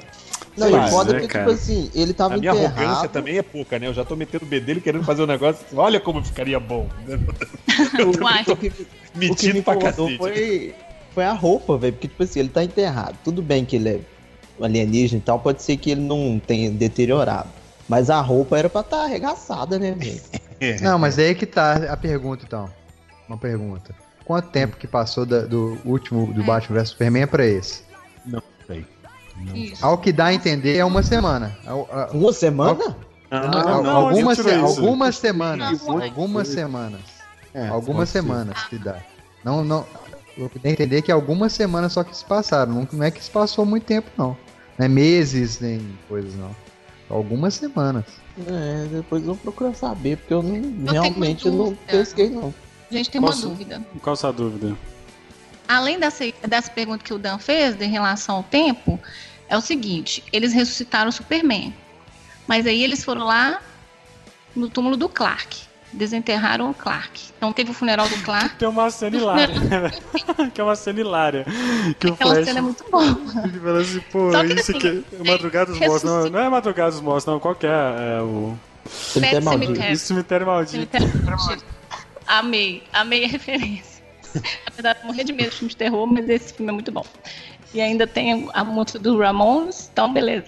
Não, 0.57 0.67
e 0.67 0.89
foda 0.89 1.15
é, 1.15 1.19
porque, 1.19 1.37
tipo 1.37 1.51
assim, 1.51 1.89
ele 1.93 2.13
tava 2.13 2.33
A 2.33 2.37
minha 2.37 2.51
enterrado. 2.51 2.79
arrogância 2.79 3.09
também 3.09 3.37
é 3.37 3.41
pouca, 3.41 3.79
né? 3.79 3.87
Eu 3.87 3.93
já 3.93 4.03
tô 4.03 4.15
metendo 4.15 4.43
o 4.43 4.47
bedelho 4.47 4.81
querendo 4.81 5.03
fazer 5.05 5.21
um 5.23 5.27
negócio. 5.27 5.65
Olha 5.73 5.99
como 5.99 6.23
ficaria 6.23 6.59
bom. 6.59 6.89
Eu 7.97 8.11
tô, 8.11 8.55
tô 8.55 8.57
metido 9.15 9.63
pra 9.63 9.77
cacete. 9.77 10.17
Foi, 10.17 10.75
foi 11.13 11.23
a 11.23 11.33
roupa, 11.33 11.77
velho. 11.77 11.93
Porque, 11.93 12.07
tipo 12.07 12.23
assim, 12.23 12.39
ele 12.39 12.49
tá 12.49 12.63
enterrado. 12.63 13.15
Tudo 13.23 13.41
bem 13.41 13.63
que 13.63 13.75
ele 13.75 13.89
é 13.89 13.99
alienígena 14.65 15.19
e 15.19 15.23
tal, 15.23 15.40
pode 15.40 15.61
ser 15.61 15.77
que 15.77 15.91
ele 15.91 16.02
não 16.02 16.40
tenha 16.40 16.69
deteriorado. 16.69 17.49
Mas 17.88 18.10
a 18.10 18.22
roupa 18.22 18.57
era 18.57 18.69
pra 18.69 18.81
estar 18.81 18.98
tá 18.98 19.03
arregaçada, 19.03 19.80
né, 19.80 19.91
velho? 19.91 20.22
não, 20.81 20.99
mas 20.99 21.18
aí 21.18 21.34
que 21.34 21.45
tá 21.45 21.91
a 21.91 21.98
pergunta, 21.98 22.44
então. 22.45 22.69
Uma 23.27 23.38
pergunta. 23.38 23.95
Quanto 24.26 24.49
tempo 24.49 24.77
que 24.77 24.88
passou 24.88 25.26
da, 25.26 25.41
do 25.41 25.77
último 25.84 26.31
do 26.34 26.41
é. 26.41 26.45
Batman 26.45 26.80
vs 26.80 26.90
Superman 26.90 27.27
pra 27.27 27.45
esse? 27.45 27.84
Não 28.26 28.44
sei. 28.68 28.86
Não. 29.38 29.53
Ao 29.81 29.98
que 29.98 30.11
dá 30.11 30.26
a 30.26 30.34
entender 30.34 30.77
é 30.77 30.86
uma 30.86 31.02
semana. 31.02 31.57
Uma 32.14 32.31
semana? 32.31 32.95
Não, 33.31 33.84
não, 33.84 33.95
algumas, 33.95 34.38
se, 34.38 34.52
algumas 34.53 35.18
semanas. 35.18 35.88
algumas 35.88 36.48
semanas. 36.48 37.02
É, 37.53 37.68
algumas 37.68 38.10
semanas 38.10 38.60
ser. 38.61 38.69
que 38.69 38.77
dá. 38.77 38.98
Não, 39.44 39.64
não. 39.64 39.86
Eu 40.38 40.49
entender 40.64 41.02
que 41.02 41.11
algumas 41.11 41.52
semanas 41.53 41.94
só 41.94 42.03
que 42.03 42.15
se 42.15 42.26
passaram. 42.26 42.73
Não, 42.73 42.88
não 42.91 43.03
é 43.03 43.11
que 43.11 43.23
se 43.23 43.30
passou 43.30 43.65
muito 43.65 43.86
tempo, 43.86 44.10
não. 44.18 44.36
Não 44.80 44.85
é 44.85 44.88
meses 44.88 45.60
nem 45.60 45.85
coisas, 46.07 46.34
não. 46.35 46.56
Algumas 47.10 47.56
semanas. 47.56 48.06
É, 48.47 48.88
depois 48.89 49.22
eu 49.22 49.34
vou 49.34 49.35
procurar 49.35 49.73
saber, 49.73 50.15
porque 50.15 50.34
eu 50.34 50.41
não, 50.41 50.89
realmente 50.89 51.49
não 51.49 51.76
pesquei, 51.76 52.30
não. 52.30 52.53
Gente, 52.89 53.10
tem 53.10 53.19
uma 53.19 53.35
dúvida. 53.35 53.85
Qual 54.01 54.14
a 54.14 54.15
sua 54.15 54.31
dúvida? 54.31 54.77
Além 55.68 55.99
dessa, 55.99 56.23
dessa 56.47 56.72
pergunta 56.72 57.03
que 57.03 57.14
o 57.14 57.19
Dan 57.19 57.38
fez 57.38 57.80
em 57.81 57.89
relação 57.89 58.38
ao 58.38 58.43
tempo, 58.43 58.97
é 59.49 59.57
o 59.57 59.61
seguinte: 59.61 60.23
eles 60.31 60.53
ressuscitaram 60.53 61.10
o 61.10 61.11
Superman. 61.11 61.76
Mas 62.47 62.65
aí 62.65 62.81
eles 62.81 63.03
foram 63.03 63.26
lá 63.26 63.61
no 64.56 64.69
túmulo 64.69 64.95
do 64.95 65.10
Clark 65.10 65.68
desenterraram 65.91 66.70
o 66.70 66.74
Clark. 66.74 67.32
Então 67.38 67.52
teve 67.52 67.72
o 67.72 67.74
funeral 67.74 68.07
do 68.07 68.18
Clark. 68.24 68.56
Tem 68.60 68.68
uma 68.68 68.90
cena 68.90 69.18
hilária. 69.18 69.56
que 70.53 70.61
é 70.61 70.64
uma 70.64 70.76
cena 70.76 70.99
hilária. 70.99 71.45
Que 71.99 72.10
Aquela 72.10 72.32
o 72.32 72.34
Flash, 72.36 72.45
cena 72.45 72.60
é 72.60 72.61
muito 72.61 72.84
boa. 72.90 73.20
Ele 73.44 73.60
fala 73.60 73.82
assim, 73.82 73.99
pô, 74.11 74.30
isso 74.44 74.74
que, 74.74 74.88
aqui 74.88 75.06
é 75.20 75.32
Madrugada 75.32 75.72
dos 75.72 75.80
Mortos. 75.80 76.03
Não, 76.03 76.30
não 76.30 76.40
é 76.40 76.49
Madrugada 76.49 76.91
dos 76.91 77.02
Mortos, 77.02 77.26
não. 77.26 77.40
Qual 77.40 77.56
que 77.56 77.66
é, 77.66 77.70
é 77.70 78.22
o... 78.22 78.57
Cemitério 78.86 79.45
Maldito. 79.45 79.82
Isso, 79.82 80.06
Cemitério 80.07 80.48
Maldito. 80.48 80.98
Cemitério 80.98 81.26
Maldito. 81.26 81.66
Amei. 82.28 82.84
Amei 82.94 83.26
a 83.26 83.28
referência. 83.28 84.03
Apesar 84.66 84.94
de 84.94 85.06
morrer 85.06 85.24
de 85.24 85.34
medo 85.34 85.49
de 85.49 85.56
filme 85.56 85.70
de 85.70 85.78
terror, 85.78 86.07
mas 86.07 86.30
esse 86.30 86.53
filme 86.53 86.72
é 86.72 86.74
muito 86.74 86.91
bom. 86.91 87.06
E 87.74 87.82
ainda 87.82 88.07
tem 88.07 88.49
a 88.53 88.64
música 88.64 88.99
do 88.99 89.18
Ramones, 89.18 89.90
então 89.91 90.11
beleza. 90.11 90.48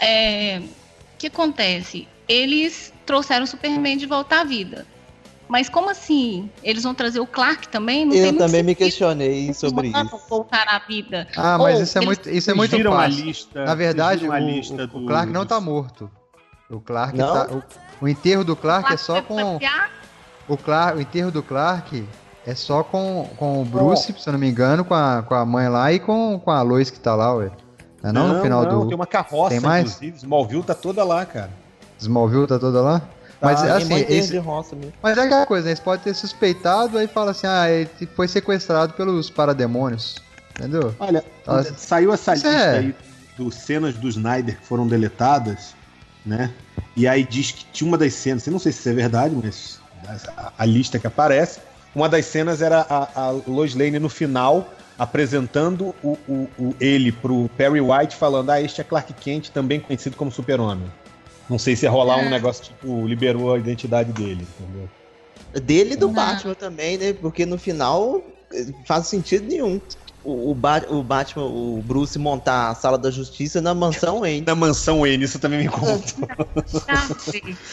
É, 0.00 0.60
o 0.60 1.18
que 1.18 1.26
acontece? 1.26 2.06
Eles 2.28 2.92
trouxeram 3.06 3.44
o 3.44 3.46
Superman 3.46 3.96
de 3.96 4.04
volta 4.04 4.40
à 4.40 4.44
vida. 4.44 4.84
Mas 5.48 5.68
como 5.68 5.88
assim? 5.88 6.50
Eles 6.62 6.82
vão 6.82 6.92
trazer 6.92 7.20
o 7.20 7.26
Clark 7.26 7.68
também? 7.68 8.04
Não 8.04 8.14
eu 8.14 8.36
também 8.36 8.64
me 8.64 8.74
questionei 8.74 9.54
sobre 9.54 9.88
isso. 9.88 10.20
voltar 10.28 10.66
à 10.68 10.80
vida. 10.80 11.28
Ah, 11.36 11.56
mas 11.56 11.76
Ou 11.76 11.82
isso 11.82 11.98
é 11.98 12.00
muito, 12.00 12.28
isso 12.28 12.50
é 12.50 12.54
muito 12.54 12.82
fácil. 12.82 13.24
Lista, 13.24 13.64
Na 13.64 13.74
verdade, 13.74 14.28
o, 14.28 14.36
lista 14.36 14.90
o, 14.92 15.04
o 15.04 15.06
Clark 15.06 15.32
não 15.32 15.46
tá 15.46 15.60
morto. 15.60 16.10
O 16.68 16.80
Clark 16.80 17.16
não? 17.16 17.32
tá. 17.32 17.48
O, 17.54 18.04
o 18.04 18.08
enterro 18.08 18.42
do 18.42 18.56
Clark, 18.56 18.88
Clark 18.88 18.94
é 18.94 19.04
só 19.04 19.22
com. 19.22 19.58
o, 20.48 20.56
Clark, 20.56 20.98
o 20.98 21.00
enterro 21.00 21.30
do 21.30 21.42
Clark 21.44 22.04
é 22.44 22.54
só 22.54 22.82
com, 22.82 23.30
com 23.36 23.62
o 23.62 23.64
Bruce, 23.64 24.12
oh. 24.16 24.20
se 24.20 24.28
eu 24.28 24.32
não 24.32 24.40
me 24.40 24.48
engano, 24.48 24.84
com 24.84 24.94
a, 24.94 25.22
com 25.22 25.34
a 25.34 25.44
mãe 25.46 25.68
lá 25.68 25.92
e 25.92 26.00
com, 26.00 26.40
com 26.40 26.50
a 26.50 26.60
Lois 26.62 26.90
que 26.90 26.98
tá 26.98 27.14
lá, 27.14 27.34
ué. 27.34 27.52
Não, 28.02 28.10
é 28.10 28.12
não, 28.12 28.28
no 28.34 28.42
final 28.42 28.64
não, 28.64 28.80
do. 28.80 28.86
Tem 28.86 28.96
uma 28.96 29.06
carroça, 29.06 29.50
tem 29.50 29.60
mais? 29.60 29.84
inclusive. 29.84 30.16
Smallville 30.16 30.62
tá 30.64 30.74
toda 30.74 31.04
lá, 31.04 31.24
cara. 31.24 31.65
Smallville 31.98 32.46
tá 32.46 32.58
toda 32.58 32.80
lá? 32.80 33.00
Tá, 33.00 33.08
mas 33.40 33.62
assim, 33.62 33.94
esse, 34.08 34.42
mas 35.02 35.18
é 35.18 35.20
aquela 35.20 35.44
coisa, 35.44 35.64
né? 35.64 35.70
Eles 35.72 35.80
podem 35.80 36.04
ter 36.04 36.14
suspeitado, 36.14 36.96
aí 36.96 37.06
fala 37.06 37.32
assim, 37.32 37.46
ah, 37.46 37.70
ele 37.70 37.90
foi 38.14 38.26
sequestrado 38.28 38.94
pelos 38.94 39.28
parademônios. 39.28 40.22
Entendeu? 40.58 40.94
Olha, 40.98 41.22
tá, 41.44 41.62
saiu 41.64 42.14
essa 42.14 42.32
lista 42.32 42.48
é... 42.48 42.78
aí 42.78 42.94
dos 43.36 43.54
cenas 43.54 43.94
do 43.94 44.08
Snyder 44.08 44.58
que 44.58 44.66
foram 44.66 44.86
deletadas, 44.86 45.74
né? 46.24 46.50
E 46.96 47.06
aí 47.06 47.24
diz 47.24 47.50
que 47.50 47.66
tinha 47.66 47.86
uma 47.86 47.98
das 47.98 48.14
cenas, 48.14 48.46
eu 48.46 48.52
não 48.52 48.58
sei 48.58 48.72
se 48.72 48.78
isso 48.80 48.88
é 48.88 48.94
verdade, 48.94 49.34
mas 49.34 49.80
a, 50.36 50.52
a 50.56 50.64
lista 50.64 50.98
que 50.98 51.06
aparece, 51.06 51.60
uma 51.94 52.08
das 52.08 52.24
cenas 52.24 52.62
era 52.62 52.86
a, 52.88 53.08
a 53.14 53.30
Lois 53.46 53.74
Lane 53.74 53.98
no 53.98 54.08
final 54.08 54.72
apresentando 54.98 55.94
o, 56.02 56.18
o, 56.26 56.48
o, 56.58 56.74
ele 56.80 57.12
pro 57.12 57.50
Perry 57.56 57.80
White 57.80 58.16
falando, 58.16 58.50
ah, 58.50 58.60
este 58.60 58.80
é 58.80 58.84
Clark 58.84 59.12
Kent, 59.14 59.50
também 59.50 59.78
conhecido 59.78 60.16
como 60.16 60.30
Super-Homem. 60.30 60.90
Não 61.48 61.58
sei 61.58 61.76
se 61.76 61.86
ia 61.86 61.90
rolar 61.90 62.22
é. 62.22 62.26
um 62.26 62.30
negócio 62.30 62.64
tipo, 62.64 63.06
liberou 63.06 63.54
a 63.54 63.58
identidade 63.58 64.12
dele, 64.12 64.46
entendeu? 64.58 64.88
Dele 65.62 65.94
e 65.94 65.96
do 65.96 66.08
Batman 66.08 66.54
também, 66.54 66.98
né? 66.98 67.12
Porque 67.12 67.46
no 67.46 67.56
final 67.56 68.20
eh, 68.52 68.66
faz 68.84 69.06
sentido 69.06 69.46
nenhum 69.46 69.80
o, 70.26 70.50
o, 70.50 70.54
ba 70.54 70.82
o, 70.88 71.02
Batman, 71.02 71.44
o 71.44 71.82
Bruce 71.86 72.18
montar 72.18 72.70
a 72.70 72.74
sala 72.74 72.98
da 72.98 73.10
justiça 73.10 73.62
na 73.62 73.72
mansão 73.72 74.20
Wayne. 74.20 74.44
Na 74.44 74.56
mansão 74.56 75.00
Wayne, 75.00 75.24
isso 75.24 75.38
também 75.38 75.60
me 75.60 75.68
conta. 75.68 76.14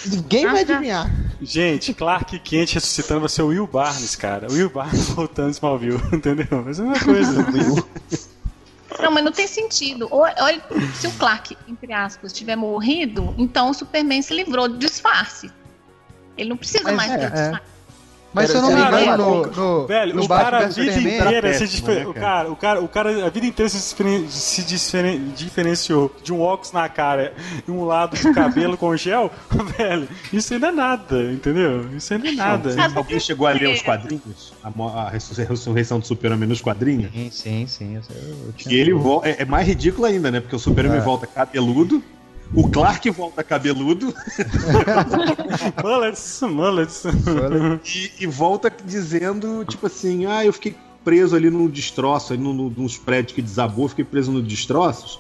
Ninguém 0.06 0.46
vai 0.46 0.62
adivinhar. 0.62 1.12
Gente, 1.42 1.94
Clark 1.94 2.40
Kent 2.40 2.76
ressuscitando 2.76 3.22
vai 3.22 3.30
ser 3.30 3.42
o 3.42 3.48
Will 3.48 3.66
Barnes, 3.66 4.16
cara. 4.16 4.48
O 4.50 4.54
Will 4.54 4.70
Barnes 4.70 5.10
voltando 5.10 5.50
Smallville, 5.50 6.00
entendeu? 6.14 6.64
Mas 6.64 6.80
é 6.80 6.84
uma 6.84 7.00
coisa. 7.00 7.46
Não, 9.00 9.12
mas 9.12 9.24
não 9.24 9.32
tem 9.32 9.48
sentido. 9.48 10.08
Olha, 10.12 10.62
se 10.96 11.08
o 11.08 11.12
Clark, 11.14 11.58
entre 11.68 11.92
aspas, 11.94 12.32
tiver 12.32 12.56
morrido, 12.56 13.34
então 13.38 13.70
o 13.70 13.74
Superman 13.74 14.22
se 14.22 14.34
livrou 14.34 14.68
do 14.68 14.78
disfarce. 14.78 15.52
Ele 16.38 16.50
não 16.50 16.58
precisa 16.58 16.84
mas 16.84 16.96
mais 16.96 17.12
é, 17.12 17.18
ter 17.18 17.26
é. 17.26 17.30
disfarce. 17.30 17.73
Mas 18.34 18.50
se 18.50 18.56
eu 18.58 18.62
não 18.62 18.74
me 18.74 18.82
engano, 18.82 19.18
no, 19.18 19.46
no, 19.46 19.88
velho, 19.88 20.16
no 20.16 20.24
o 20.24 20.28
cara 20.28 20.66
a 20.66 20.68
vida 20.68 21.00
inteira 21.00 21.54
se 21.54 21.68
diferenciou. 21.68 22.14
Né, 22.14 22.20
o, 22.20 22.22
cara, 22.22 22.52
o, 22.52 22.56
cara, 22.56 22.82
o 22.82 22.88
cara 22.88 23.28
a 23.28 23.30
vida 23.30 23.46
inteira 23.46 23.70
se, 23.70 23.80
se 24.30 24.64
diferen, 24.64 25.32
diferenciou 25.36 26.14
de 26.24 26.34
um 26.34 26.42
óculos 26.42 26.72
na 26.72 26.90
cara 26.90 27.34
e 27.68 27.70
um 27.70 27.86
lado 27.86 28.18
de 28.18 28.34
cabelo 28.34 28.76
com 28.76 28.96
gel, 28.98 29.32
velho. 29.78 30.08
Isso 30.32 30.54
ainda 30.54 30.68
é 30.68 30.72
nada, 30.72 31.32
entendeu? 31.32 31.88
Isso 31.96 32.14
ainda 32.14 32.28
é 32.28 32.32
nada. 32.32 32.76
Alguém 32.96 33.20
chegou 33.20 33.46
a 33.46 33.52
ler 33.52 33.70
os 33.70 33.82
quadrinhos? 33.82 34.54
A, 34.64 34.70
a 35.02 35.10
ressurreição 35.10 36.00
do 36.00 36.06
Super-Homem 36.06 36.50
nos 36.50 36.62
quadrinhos? 36.62 37.12
Sim, 37.14 37.30
sim, 37.32 37.68
sim. 37.68 37.96
Eu, 37.96 38.02
eu 38.10 38.72
e 38.72 38.76
ele 38.76 38.92
é, 39.24 39.44
é, 39.44 39.46
mais 39.46 39.68
ridículo 39.68 40.06
ainda, 40.06 40.32
né? 40.32 40.40
Porque 40.40 40.56
o 40.56 40.60
Super-Homem 40.60 40.98
é. 41.00 41.02
volta 41.02 41.28
cabeludo 41.28 42.04
o 42.56 42.70
Clark 42.70 43.10
volta 43.12 43.44
cabeludo. 43.44 44.14
mullets, 45.84 46.42
mullets. 46.42 47.04
E, 47.86 48.12
e, 48.24 48.28
volta 48.28 48.72
dizendo, 48.86 49.66
tipo 49.66 49.88
assim, 49.88 50.26
ah, 50.26 50.46
eu 50.46 50.54
fiquei 50.54 50.76
preso 51.04 51.36
ali 51.36 51.50
no 51.50 51.70
destroço, 51.70 52.34
ali 52.34 52.42
no, 52.42 52.54
no, 52.54 52.70
nos 52.70 52.98
prédios 52.98 53.34
que 53.34 53.42
desabou, 53.42 53.90
fiquei 53.90 54.06
preso 54.06 54.32
nos 54.32 54.48
destroços. 54.48 55.20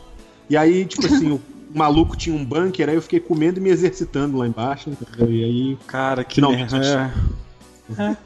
E 0.49 0.55
aí, 0.55 0.85
tipo 0.85 1.05
assim, 1.05 1.31
o 1.31 1.41
maluco 1.73 2.15
tinha 2.15 2.35
um 2.35 2.45
bunker, 2.45 2.89
aí 2.89 2.95
eu 2.95 3.01
fiquei 3.01 3.19
comendo 3.19 3.59
e 3.59 3.61
me 3.61 3.69
exercitando 3.69 4.37
lá 4.37 4.47
embaixo, 4.47 4.89
entendeu? 4.89 5.31
E 5.31 5.43
aí. 5.43 5.77
Cara, 5.87 6.23
que 6.23 6.35
finalmente. 6.35 6.75
É. 6.75 7.11
É. 7.97 8.17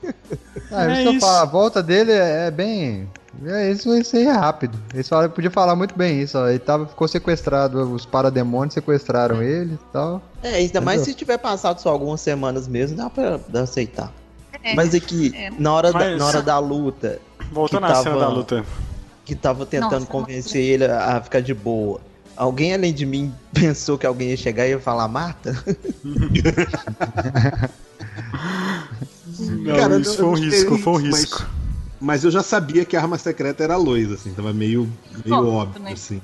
Ah, 0.72 0.92
é 0.92 1.04
isso. 1.04 1.20
Falar, 1.20 1.42
a 1.42 1.46
volta 1.46 1.82
dele 1.82 2.12
é, 2.12 2.48
é 2.48 2.52
bem. 2.52 3.08
É, 3.45 3.72
isso, 3.72 3.93
isso 3.95 4.15
aí 4.15 4.26
é 4.26 4.31
rápido. 4.31 4.77
Eles 4.93 5.07
falam, 5.07 5.30
podia 5.30 5.51
falar 5.51 5.76
muito 5.76 5.95
bem 5.95 6.22
isso, 6.22 6.38
ó. 6.38 6.47
Ele 6.47 6.59
tava, 6.59 6.88
ficou 6.88 7.07
sequestrado, 7.07 7.93
os 7.93 8.05
parademônios 8.05 8.73
sequestraram 8.73 9.43
ele 9.43 9.76
e 9.76 9.91
tal. 9.93 10.22
É, 10.41 10.49
ainda 10.49 10.61
Entendeu? 10.64 10.81
mais 10.81 11.01
se 11.01 11.14
tiver 11.14 11.38
passado 11.38 11.80
só 11.80 11.89
algumas 11.89 12.22
semanas 12.22 12.68
mesmo, 12.68 12.97
dá 12.97 13.09
pra, 13.09 13.39
dá 13.47 13.61
aceitar. 13.61 14.11
É, 14.64 14.73
Mas 14.73 14.95
aqui, 14.95 15.34
é. 15.35 15.49
na, 15.57 15.73
hora 15.73 15.91
Mas... 15.91 16.03
da, 16.03 16.18
na 16.18 16.26
hora 16.26 16.41
da 16.41 16.59
luta. 16.59 17.19
Voltando 17.51 17.85
à 17.85 17.95
cena 17.95 18.18
da 18.18 18.27
luta. 18.27 18.65
Que 19.23 19.35
tava 19.35 19.65
tentando 19.65 19.91
Nossa, 19.91 20.07
convencer 20.07 20.61
ele 20.61 20.85
a 20.85 21.22
ficar 21.22 21.41
de 21.41 21.53
boa. 21.53 22.01
Alguém 22.35 22.73
além 22.73 22.93
de 22.93 23.05
mim 23.05 23.34
pensou 23.53 23.97
que 23.97 24.05
alguém 24.05 24.30
ia 24.30 24.38
chegar 24.38 24.65
e 24.68 24.72
ia 24.72 24.80
falar 24.80 25.07
Marta? 25.07 25.55
Não, 29.39 29.76
Cara, 29.76 29.99
isso 29.99 30.18
foi 30.18 30.26
um 30.26 30.34
risco, 30.34 30.77
foi 30.80 30.93
um 30.93 30.97
risco. 30.97 31.47
Mas, 31.99 32.24
eu 32.24 32.32
já 32.32 32.44
sabia 32.44 32.86
que 32.86 32.95
a 32.95 33.02
arma 33.02 33.18
secreta 33.18 33.64
era 33.64 33.74
a 33.74 33.78
Lois, 33.78 34.11
assim, 34.11 34.34
tava 34.34 34.53
meio, 34.53 34.91
meio 35.26 35.41
oh, 35.41 35.53
óbvio, 35.53 35.74
também. 35.76 35.94
assim. 35.94 36.22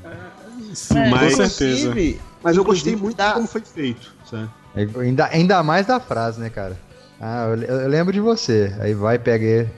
Sim, 0.74 0.98
é, 0.98 1.10
mas, 1.10 1.36
com 1.36 1.48
certeza. 1.48 1.96
Mas 2.44 2.58
eu 2.58 2.64
gostei 2.64 2.96
muito 2.96 3.18
de 3.18 3.34
como 3.34 3.48
foi 3.48 3.62
feito, 3.62 4.14
sabe? 4.30 4.50
É, 4.76 4.88
ainda, 5.00 5.28
ainda 5.28 5.64
mais 5.64 5.86
da 5.86 6.00
frase, 6.00 6.40
né, 6.40 6.50
cara? 6.50 6.78
Ah, 7.20 7.46
eu, 7.48 7.62
eu 7.64 7.88
lembro 7.88 8.12
de 8.12 8.20
você. 8.20 8.76
Aí 8.80 8.94
vai, 8.94 9.18
pega 9.18 9.46
ele. 9.46 9.70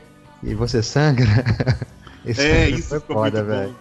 E 0.41 0.53
você 0.53 0.81
sangra. 0.81 1.27
Esse 2.25 2.41
é, 2.41 2.69
isso 2.69 2.89
foi 2.89 2.99
foda, 2.99 3.43
velho. 3.43 3.75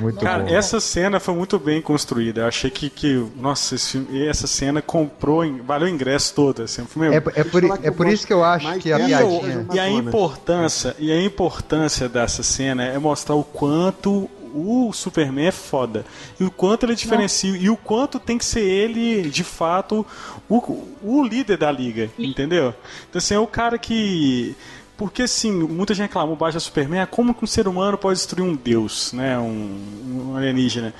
Muito 0.00 0.20
cara, 0.20 0.44
bom. 0.44 0.54
essa 0.54 0.80
cena 0.80 1.20
foi 1.20 1.34
muito 1.34 1.58
bem 1.58 1.80
construída. 1.80 2.42
Eu 2.42 2.46
achei 2.46 2.70
que, 2.70 2.90
que 2.90 3.24
nossa, 3.36 3.76
filme, 3.78 4.26
essa 4.26 4.46
cena 4.46 4.82
comprou, 4.82 5.44
valeu 5.64 5.86
o 5.86 5.90
ingresso 5.90 6.34
todo. 6.34 6.62
Assim, 6.62 6.84
filme, 6.86 7.08
é, 7.08 7.16
é, 7.16 7.44
por, 7.44 7.64
é 7.82 7.90
por 7.90 8.06
isso 8.08 8.26
que 8.26 8.32
eu 8.32 8.42
acho 8.42 8.78
que 8.78 8.92
a 8.92 8.98
piadinha... 8.98 9.66
E 9.72 9.78
a 9.78 9.88
importância, 9.88 10.96
e 10.98 11.12
a 11.12 11.22
importância 11.22 12.08
dessa 12.08 12.42
cena 12.42 12.84
é 12.84 12.98
mostrar 12.98 13.34
o 13.34 13.44
quanto 13.44 14.28
o 14.54 14.92
Superman 14.92 15.46
é 15.46 15.52
foda. 15.52 16.04
E 16.38 16.44
o 16.44 16.50
quanto 16.50 16.86
ele 16.86 16.94
diferencia. 16.94 17.50
E 17.56 17.68
o 17.70 17.76
quanto 17.76 18.18
tem 18.18 18.38
que 18.38 18.44
ser 18.44 18.62
ele, 18.62 19.28
de 19.30 19.44
fato, 19.44 20.06
o, 20.48 20.86
o 21.02 21.22
líder 21.22 21.58
da 21.58 21.70
liga. 21.70 22.10
Entendeu? 22.18 22.74
Então, 23.08 23.18
assim, 23.18 23.34
é 23.34 23.38
o 23.38 23.46
cara 23.46 23.78
que 23.78 24.56
porque, 24.98 25.22
assim, 25.22 25.52
muita 25.52 25.94
gente 25.94 26.08
reclama, 26.08 26.32
o 26.32 26.36
Batman 26.36 26.58
Superman, 26.58 27.06
como 27.06 27.32
que 27.32 27.44
um 27.44 27.46
ser 27.46 27.68
humano 27.68 27.96
pode 27.96 28.18
destruir 28.18 28.42
um 28.42 28.56
deus, 28.56 29.12
né? 29.12 29.38
Um, 29.38 30.32
um 30.32 30.36
alienígena. 30.36 30.92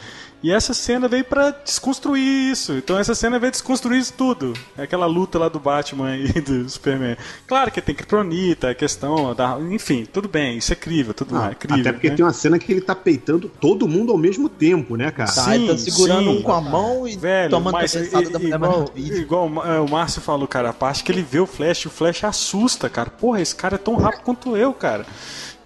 E 0.42 0.52
essa 0.52 0.72
cena 0.72 1.08
veio 1.08 1.24
para 1.24 1.50
desconstruir 1.50 2.52
isso. 2.52 2.74
Então 2.74 2.98
essa 2.98 3.14
cena 3.14 3.38
veio 3.38 3.50
desconstruir 3.50 3.98
isso 3.98 4.12
tudo. 4.16 4.52
É 4.76 4.82
aquela 4.82 5.06
luta 5.06 5.38
lá 5.38 5.48
do 5.48 5.58
Batman 5.58 6.14
e 6.16 6.40
do 6.40 6.68
Superman. 6.68 7.16
Claro 7.46 7.70
que 7.70 7.80
tem 7.80 7.94
Kryptonita, 7.94 8.70
a 8.70 8.74
questão 8.74 9.34
da. 9.34 9.58
Enfim, 9.70 10.06
tudo 10.10 10.28
bem, 10.28 10.58
isso 10.58 10.72
é 10.72 10.76
crível, 10.76 11.12
tudo 11.12 11.36
ah, 11.36 11.50
é 11.50 11.54
crível. 11.54 11.80
Até 11.80 11.92
porque 11.92 12.10
né? 12.10 12.16
tem 12.16 12.24
uma 12.24 12.32
cena 12.32 12.58
que 12.58 12.70
ele 12.70 12.80
tá 12.80 12.94
peitando 12.94 13.48
todo 13.60 13.88
mundo 13.88 14.12
ao 14.12 14.18
mesmo 14.18 14.48
tempo, 14.48 14.96
né, 14.96 15.10
cara? 15.10 15.30
Sim, 15.30 15.44
tá, 15.44 15.54
ele 15.56 15.68
tá 15.68 15.78
segurando 15.78 16.30
sim. 16.30 16.38
um 16.38 16.42
com 16.42 16.52
a 16.52 16.60
mão 16.60 17.08
e 17.08 17.16
Velho, 17.16 17.50
tomando 17.50 17.74
mas, 17.74 17.92
da 17.92 18.20
igual, 18.20 18.92
igual 18.96 19.66
é, 19.66 19.80
o 19.80 19.88
Márcio 19.88 20.20
falou, 20.20 20.46
cara, 20.46 20.70
a 20.70 20.72
parte 20.72 21.02
que 21.02 21.10
ele 21.10 21.22
vê 21.22 21.40
o 21.40 21.46
Flash, 21.46 21.86
o 21.86 21.90
Flash 21.90 22.22
assusta, 22.24 22.88
cara. 22.88 23.10
Porra, 23.10 23.40
esse 23.40 23.54
cara 23.54 23.74
é 23.74 23.78
tão 23.78 23.96
rápido 23.96 24.22
quanto 24.22 24.56
eu, 24.56 24.72
cara. 24.72 25.04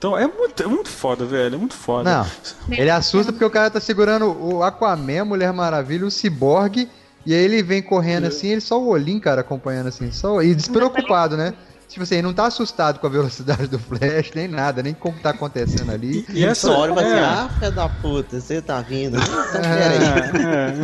Então 0.03 0.19
é 0.19 0.27
muito, 0.27 0.61
é 0.61 0.67
muito 0.67 0.89
foda, 0.89 1.25
velho. 1.25 1.55
É 1.55 1.59
muito 1.59 1.75
foda. 1.75 2.11
Não. 2.11 2.77
Ele 2.77 2.91
assusta 2.91 3.31
porque 3.31 3.45
o 3.45 3.51
cara 3.51 3.71
tá 3.71 3.79
segurando 3.79 4.37
o 4.37 4.61
Aquaman, 4.61 5.25
Mulher 5.25 5.53
Maravilha, 5.53 6.05
o 6.05 6.11
Cyborg. 6.11 6.89
E 7.25 7.33
aí 7.33 7.45
ele 7.45 7.63
vem 7.63 7.81
correndo 7.81 8.27
assim, 8.27 8.49
ele 8.49 8.61
só 8.61 8.83
o 8.83 8.89
olhinho, 8.89 9.21
cara, 9.21 9.43
acompanhando 9.43 9.87
assim, 9.87 10.11
só. 10.11 10.43
E 10.43 10.57
despreocupado, 10.57 11.37
né? 11.37 11.55
Tipo 11.89 12.03
assim, 12.03 12.17
ele 12.17 12.23
não 12.23 12.35
tá 12.35 12.47
assustado 12.47 12.99
com 12.99 13.07
a 13.07 13.11
velocidade 13.11 13.69
do 13.69 13.79
Flash, 13.79 14.33
nem 14.35 14.49
nada, 14.49 14.83
nem 14.83 14.93
como 14.93 15.17
tá 15.21 15.31
acontecendo 15.31 15.93
ali. 15.93 16.27
E, 16.31 16.45
essa 16.45 16.73
hora 16.73 16.93
vai 16.93 17.05
é. 17.05 17.09
ser, 17.09 17.23
ah, 17.23 17.51
filha 17.55 17.71
da 17.71 17.89
puta, 17.89 18.41
você 18.41 18.61
tá 18.61 18.81
vindo. 18.81 19.19
É, 19.55 20.81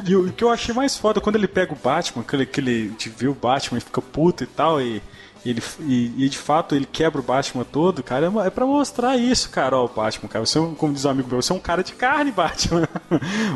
é. 0.00 0.08
E 0.08 0.16
o 0.16 0.32
que 0.32 0.42
eu 0.42 0.48
achei 0.48 0.74
mais 0.74 0.96
foda 0.96 1.20
quando 1.20 1.36
ele 1.36 1.48
pega 1.48 1.74
o 1.74 1.76
Batman, 1.76 2.24
que 2.24 2.34
ele, 2.34 2.46
que 2.46 2.60
ele 2.60 2.96
vê 3.18 3.28
o 3.28 3.34
Batman 3.34 3.76
e 3.76 3.82
fica 3.82 4.00
puto 4.00 4.44
e 4.44 4.46
tal, 4.46 4.80
e 4.80 5.02
ele, 5.44 5.62
e, 5.80 6.24
e, 6.24 6.28
de 6.28 6.36
fato 6.36 6.74
ele 6.74 6.86
quebra 6.90 7.20
o 7.20 7.24
Batman 7.24 7.64
todo, 7.64 8.02
cara, 8.02 8.26
é, 8.26 8.46
é 8.46 8.50
pra 8.50 8.66
mostrar 8.66 9.16
isso, 9.16 9.48
cara, 9.48 9.76
ó, 9.76 9.86
o 9.86 9.88
Batman, 9.88 10.28
cara. 10.28 10.44
Você, 10.44 10.58
é 10.58 10.68
como 10.76 10.92
diz 10.92 11.04
um 11.04 11.10
amigo 11.10 11.28
meu, 11.28 11.40
você 11.40 11.52
é 11.52 11.56
um 11.56 11.60
cara 11.60 11.82
de 11.82 11.92
carne, 11.92 12.30
Batman. 12.32 12.86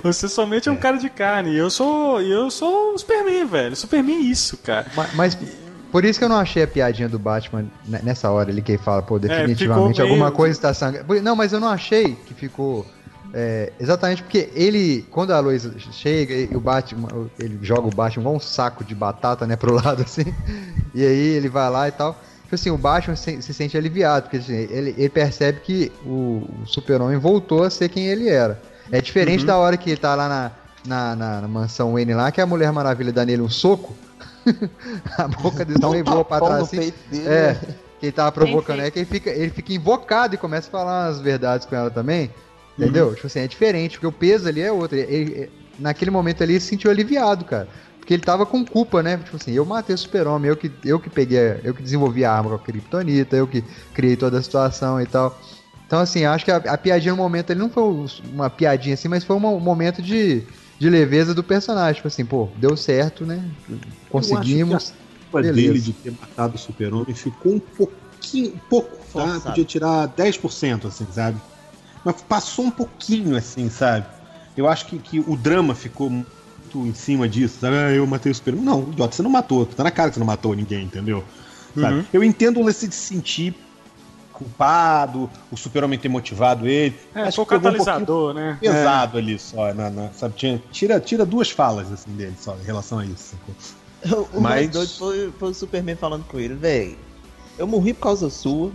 você 0.02 0.28
somente 0.28 0.68
é, 0.68 0.72
um 0.72 0.76
é. 0.76 0.78
cara 0.78 0.96
de 0.96 1.10
carne. 1.10 1.50
E 1.50 1.58
eu 1.58 1.70
sou. 1.70 2.20
eu 2.20 2.50
sou 2.50 2.94
o 2.94 2.98
Superman, 2.98 3.46
velho. 3.46 3.76
Superman 3.76 4.16
é 4.16 4.20
isso, 4.20 4.56
cara. 4.58 4.86
Mas, 4.96 5.14
mas, 5.14 5.38
por 5.92 6.04
isso 6.04 6.18
que 6.18 6.24
eu 6.24 6.28
não 6.28 6.38
achei 6.38 6.62
a 6.62 6.66
piadinha 6.66 7.08
do 7.08 7.18
Batman 7.18 7.66
nessa 7.86 8.30
hora 8.30 8.50
ele 8.50 8.62
que 8.62 8.78
fala, 8.78 9.02
pô, 9.02 9.18
definitivamente 9.18 10.00
é, 10.00 10.02
alguma 10.02 10.26
meio... 10.26 10.36
coisa 10.36 10.52
está 10.52 10.72
sangrando. 10.72 11.22
Não, 11.22 11.36
mas 11.36 11.52
eu 11.52 11.60
não 11.60 11.68
achei 11.68 12.14
que 12.26 12.34
ficou 12.34 12.86
é, 13.36 13.72
exatamente 13.80 14.22
porque 14.22 14.48
ele, 14.54 15.04
quando 15.10 15.32
a 15.32 15.40
Lois 15.40 15.68
chega 15.90 16.32
e 16.32 16.56
o 16.56 16.60
Batman, 16.60 17.08
ele 17.36 17.58
joga 17.62 17.88
o 17.88 17.90
Batman 17.90 18.22
igual 18.22 18.36
um 18.36 18.40
saco 18.40 18.84
de 18.84 18.94
batata, 18.94 19.44
né, 19.44 19.56
pro 19.56 19.74
lado 19.74 20.02
assim, 20.06 20.32
e 20.94 21.04
aí 21.04 21.28
ele 21.34 21.48
vai 21.48 21.68
lá 21.68 21.88
e 21.88 21.90
tal. 21.92 22.16
Tipo 22.44 22.54
assim, 22.54 22.70
o 22.70 22.78
Batman 22.78 23.16
se, 23.16 23.42
se 23.42 23.52
sente 23.52 23.76
aliviado, 23.76 24.24
porque 24.24 24.36
assim, 24.36 24.54
ele, 24.54 24.94
ele, 24.96 25.08
percebe 25.08 25.58
que 25.60 25.90
o, 26.06 26.46
o 26.62 26.66
Super-Homem 26.66 27.18
voltou 27.18 27.64
a 27.64 27.70
ser 27.70 27.88
quem 27.88 28.06
ele 28.06 28.28
era. 28.28 28.62
É 28.92 29.00
diferente 29.00 29.40
uhum. 29.40 29.46
da 29.46 29.58
hora 29.58 29.76
que 29.76 29.90
ele 29.90 29.96
tá 29.96 30.14
lá 30.14 30.28
na, 30.28 30.52
na, 30.86 31.16
na, 31.16 31.40
na 31.40 31.48
mansão 31.48 31.94
Wayne 31.94 32.14
lá, 32.14 32.30
que 32.30 32.40
a 32.40 32.46
Mulher 32.46 32.70
Maravilha 32.70 33.12
dá 33.12 33.24
nele 33.24 33.42
um 33.42 33.50
soco, 33.50 33.96
a 35.18 35.26
boca 35.26 35.64
dele 35.64 35.80
também 35.80 36.04
voa 36.04 36.24
pra 36.24 36.38
trás 36.38 36.62
assim. 36.62 36.92
Dele, 37.10 37.26
é, 37.26 37.52
né? 37.54 37.60
que 37.98 38.06
ele 38.06 38.12
tava 38.12 38.30
provocando 38.30 38.80
é 38.80 38.92
que 38.92 39.00
ele 39.00 39.06
fica, 39.06 39.30
ele 39.30 39.50
fica 39.50 39.72
invocado 39.72 40.36
e 40.36 40.38
começa 40.38 40.68
a 40.68 40.70
falar 40.70 41.06
as 41.06 41.20
verdades 41.20 41.66
com 41.66 41.74
ela 41.74 41.90
também. 41.90 42.30
Entendeu? 42.78 43.08
Uhum. 43.08 43.14
Tipo 43.14 43.26
assim, 43.26 43.40
é 43.40 43.48
diferente, 43.48 43.92
porque 43.92 44.06
o 44.06 44.12
peso 44.12 44.48
ali 44.48 44.60
é 44.60 44.72
outro. 44.72 44.96
Ele, 44.96 45.12
ele, 45.12 45.50
naquele 45.78 46.10
momento 46.10 46.42
ali 46.42 46.54
ele 46.54 46.60
se 46.60 46.68
sentiu 46.68 46.90
aliviado, 46.90 47.44
cara. 47.44 47.68
Porque 47.98 48.12
ele 48.12 48.22
tava 48.22 48.44
com 48.44 48.64
culpa, 48.64 49.02
né? 49.02 49.16
Tipo 49.16 49.36
assim, 49.36 49.52
eu 49.52 49.64
matei 49.64 49.94
o 49.94 49.98
super-homem, 49.98 50.50
eu 50.50 50.56
que, 50.56 50.70
eu 50.84 51.00
que 51.00 51.08
peguei, 51.08 51.60
eu 51.64 51.72
que 51.72 51.82
desenvolvi 51.82 52.24
a 52.24 52.32
arma 52.32 52.50
com 52.50 52.56
a 52.56 52.58
Kryptonita, 52.58 53.34
eu 53.34 53.46
que 53.46 53.64
criei 53.94 54.14
toda 54.16 54.38
a 54.38 54.42
situação 54.42 55.00
e 55.00 55.06
tal. 55.06 55.40
Então, 55.86 56.00
assim, 56.00 56.24
acho 56.24 56.44
que 56.44 56.50
a, 56.50 56.56
a 56.56 56.76
piadinha 56.76 57.12
no 57.12 57.22
momento 57.22 57.50
ele 57.50 57.60
não 57.60 57.70
foi 57.70 57.82
uma 58.30 58.50
piadinha 58.50 58.94
assim, 58.94 59.08
mas 59.08 59.24
foi 59.24 59.36
um 59.36 59.60
momento 59.60 60.02
de, 60.02 60.42
de 60.78 60.90
leveza 60.90 61.34
do 61.34 61.42
personagem. 61.42 61.94
Tipo 61.94 62.08
assim, 62.08 62.26
pô, 62.26 62.48
deu 62.56 62.76
certo, 62.76 63.24
né? 63.24 63.42
Conseguimos. 64.10 64.90
a 64.90 65.30
culpa 65.30 65.42
dele 65.42 65.80
de 65.80 65.92
ter 65.94 66.10
matado 66.10 66.56
o 66.56 66.58
super-homem 66.58 67.14
ficou 67.14 67.54
um 67.54 67.60
pouquinho, 67.60 68.60
pouco, 68.68 68.98
tá? 69.12 69.40
Podia 69.40 69.64
tirar 69.64 70.08
10%, 70.08 70.88
assim, 70.88 71.06
sabe? 71.10 71.40
Mas 72.04 72.20
passou 72.22 72.66
um 72.66 72.70
pouquinho, 72.70 73.36
assim, 73.36 73.70
sabe? 73.70 74.06
Eu 74.56 74.68
acho 74.68 74.86
que, 74.86 74.98
que 74.98 75.20
o 75.20 75.36
drama 75.36 75.74
ficou 75.74 76.10
muito 76.10 76.78
em 76.78 76.94
cima 76.94 77.28
disso, 77.28 77.58
sabe? 77.60 77.76
Ah, 77.76 77.90
eu 77.90 78.06
matei 78.06 78.30
o 78.30 78.34
super-homem. 78.34 78.64
Não, 78.64 78.82
idiota, 78.82 79.16
você 79.16 79.22
não 79.22 79.30
matou. 79.30 79.66
Tá 79.66 79.82
na 79.82 79.90
cara 79.90 80.10
que 80.10 80.14
você 80.14 80.20
não 80.20 80.26
matou 80.26 80.54
ninguém, 80.54 80.84
entendeu? 80.84 81.24
Uhum. 81.76 82.04
Eu 82.12 82.22
entendo 82.22 82.60
o 82.60 82.64
lance 82.64 82.86
de 82.86 82.94
se 82.94 83.14
sentir 83.14 83.54
culpado, 84.34 85.30
o 85.50 85.56
super-homem 85.56 85.98
ter 85.98 86.08
motivado 86.08 86.66
ele. 86.66 86.96
É, 87.14 87.22
Acho 87.22 87.36
foi 87.36 87.44
o 87.44 87.46
catalisador, 87.46 88.32
um 88.32 88.34
né? 88.34 88.58
Pesado 88.60 89.16
é. 89.16 89.20
ali 89.20 89.38
só, 89.38 89.72
na, 89.72 89.88
na, 89.88 90.12
sabe? 90.12 90.34
Tira, 90.70 91.00
tira 91.00 91.24
duas 91.24 91.50
falas 91.50 91.90
assim 91.90 92.10
dele 92.10 92.34
só 92.38 92.56
em 92.60 92.64
relação 92.64 92.98
a 92.98 93.06
isso. 93.06 93.36
O 94.34 94.38
Mas... 94.38 94.42
mais 94.42 94.70
doido 94.70 94.90
foi, 94.98 95.32
foi 95.38 95.50
o 95.50 95.54
Superman 95.54 95.96
falando 95.96 96.24
com 96.24 96.38
ele, 96.38 96.52
velho. 96.52 96.98
Eu 97.56 97.66
morri 97.66 97.94
por 97.94 98.02
causa 98.02 98.28
sua. 98.28 98.70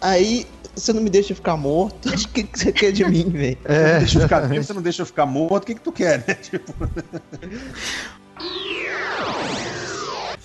Aí 0.00 0.46
você 0.74 0.92
não 0.92 1.00
me 1.00 1.10
deixa 1.10 1.34
ficar 1.34 1.56
morto. 1.56 2.08
O 2.08 2.12
que, 2.12 2.44
que 2.44 2.58
você 2.58 2.72
quer 2.72 2.92
de 2.92 3.04
mim, 3.04 3.30
velho? 3.30 3.58
É. 3.64 3.98
Deixa 3.98 4.18
eu 4.18 4.22
ficar 4.22 4.40
vivo, 4.40 4.62
você 4.62 4.72
não 4.72 4.82
deixa 4.82 5.02
eu 5.02 5.06
ficar 5.06 5.26
morto. 5.26 5.62
O 5.62 5.66
que, 5.66 5.74
que 5.74 5.80
tu 5.80 5.92
quer, 5.92 6.24
né? 6.26 6.34
Tipo. 6.42 6.74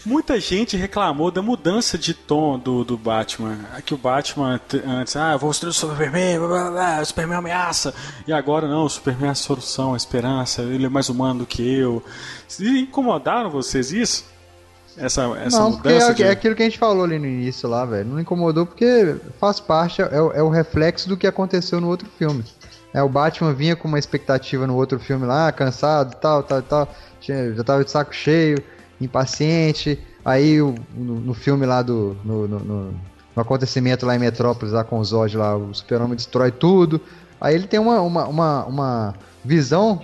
Muita 0.04 0.40
gente 0.40 0.76
reclamou 0.76 1.30
da 1.30 1.44
mudança 1.44 1.96
de 1.96 2.14
tom 2.14 2.58
do, 2.58 2.84
do 2.84 2.98
Batman. 2.98 3.60
Que 3.86 3.94
o 3.94 3.98
Batman 3.98 4.60
antes, 4.88 5.16
ah, 5.16 5.38
vou 5.38 5.50
construir 5.50 5.70
o 5.70 5.74
Superman, 5.74 6.40
blá, 6.40 6.48
blá, 6.48 6.72
blá, 6.72 7.02
o 7.02 7.06
Superman 7.06 7.38
ameaça. 7.38 7.94
E 8.26 8.34
agora 8.34 8.68
não, 8.68 8.86
o 8.86 8.90
Superman 8.90 9.28
é 9.28 9.32
a 9.32 9.36
solução, 9.36 9.94
a 9.94 9.98
esperança, 9.98 10.64
ele 10.64 10.86
é 10.88 10.90
mais 10.90 11.08
humano 11.08 11.42
do 11.42 11.46
que 11.46 11.62
eu. 11.62 12.04
Incomodaram 12.60 13.52
vocês 13.52 13.92
isso? 13.92 14.26
Essa, 14.98 15.24
essa 15.38 15.60
não, 15.60 15.72
mudança? 15.72 16.22
É, 16.22 16.28
é 16.28 16.32
aquilo 16.32 16.56
que 16.56 16.62
a 16.62 16.66
gente 16.66 16.78
falou 16.78 17.04
ali 17.04 17.18
no 17.18 17.26
início 17.26 17.68
lá, 17.70 17.86
velho. 17.86 18.10
Não 18.10 18.20
incomodou 18.20 18.66
porque 18.66 19.16
faz 19.40 19.60
parte, 19.60 20.02
é, 20.02 20.08
é 20.12 20.44
o 20.44 20.50
reflexo 20.50 21.08
do 21.08 21.16
que 21.16 21.26
aconteceu 21.26 21.80
no 21.80 21.88
outro 21.88 22.08
filme. 22.18 22.44
É, 22.94 23.02
o 23.02 23.08
Batman 23.08 23.54
vinha 23.54 23.76
com 23.76 23.88
uma 23.88 23.98
expectativa 24.00 24.68
no 24.68 24.76
outro 24.76 25.00
filme 25.00 25.26
lá, 25.26 25.52
cansado, 25.52 26.16
tal, 26.18 26.44
tal, 26.44 26.62
tal. 26.62 26.96
Tinha, 27.22 27.54
já 27.54 27.64
tava 27.64 27.84
de 27.86 27.92
saco 27.92 28.14
cheio 28.14 28.58
impaciente. 29.00 30.00
Aí 30.24 30.62
o, 30.62 30.76
no, 30.94 31.20
no, 31.20 31.34
filme 31.34 31.66
lá 31.66 31.82
do. 31.82 32.16
No, 32.24 32.48
no, 32.48 32.60
no, 32.60 32.94
acontecimento 33.36 34.06
lá 34.06 34.16
em 34.16 34.20
Metrópolis, 34.20 34.74
lá 34.74 34.84
com 34.84 35.00
o 35.00 35.04
Zod 35.06 35.36
lá, 35.38 35.56
o 35.56 35.74
super-homem 35.74 36.16
destrói 36.16 36.52
tudo. 36.52 37.02
Aí 37.40 37.56
ele 37.56 37.66
tem 37.66 37.80
uma, 37.80 38.02
uma, 38.02 38.28
uma, 38.28 38.66
uma 38.66 39.16
visão 39.44 40.02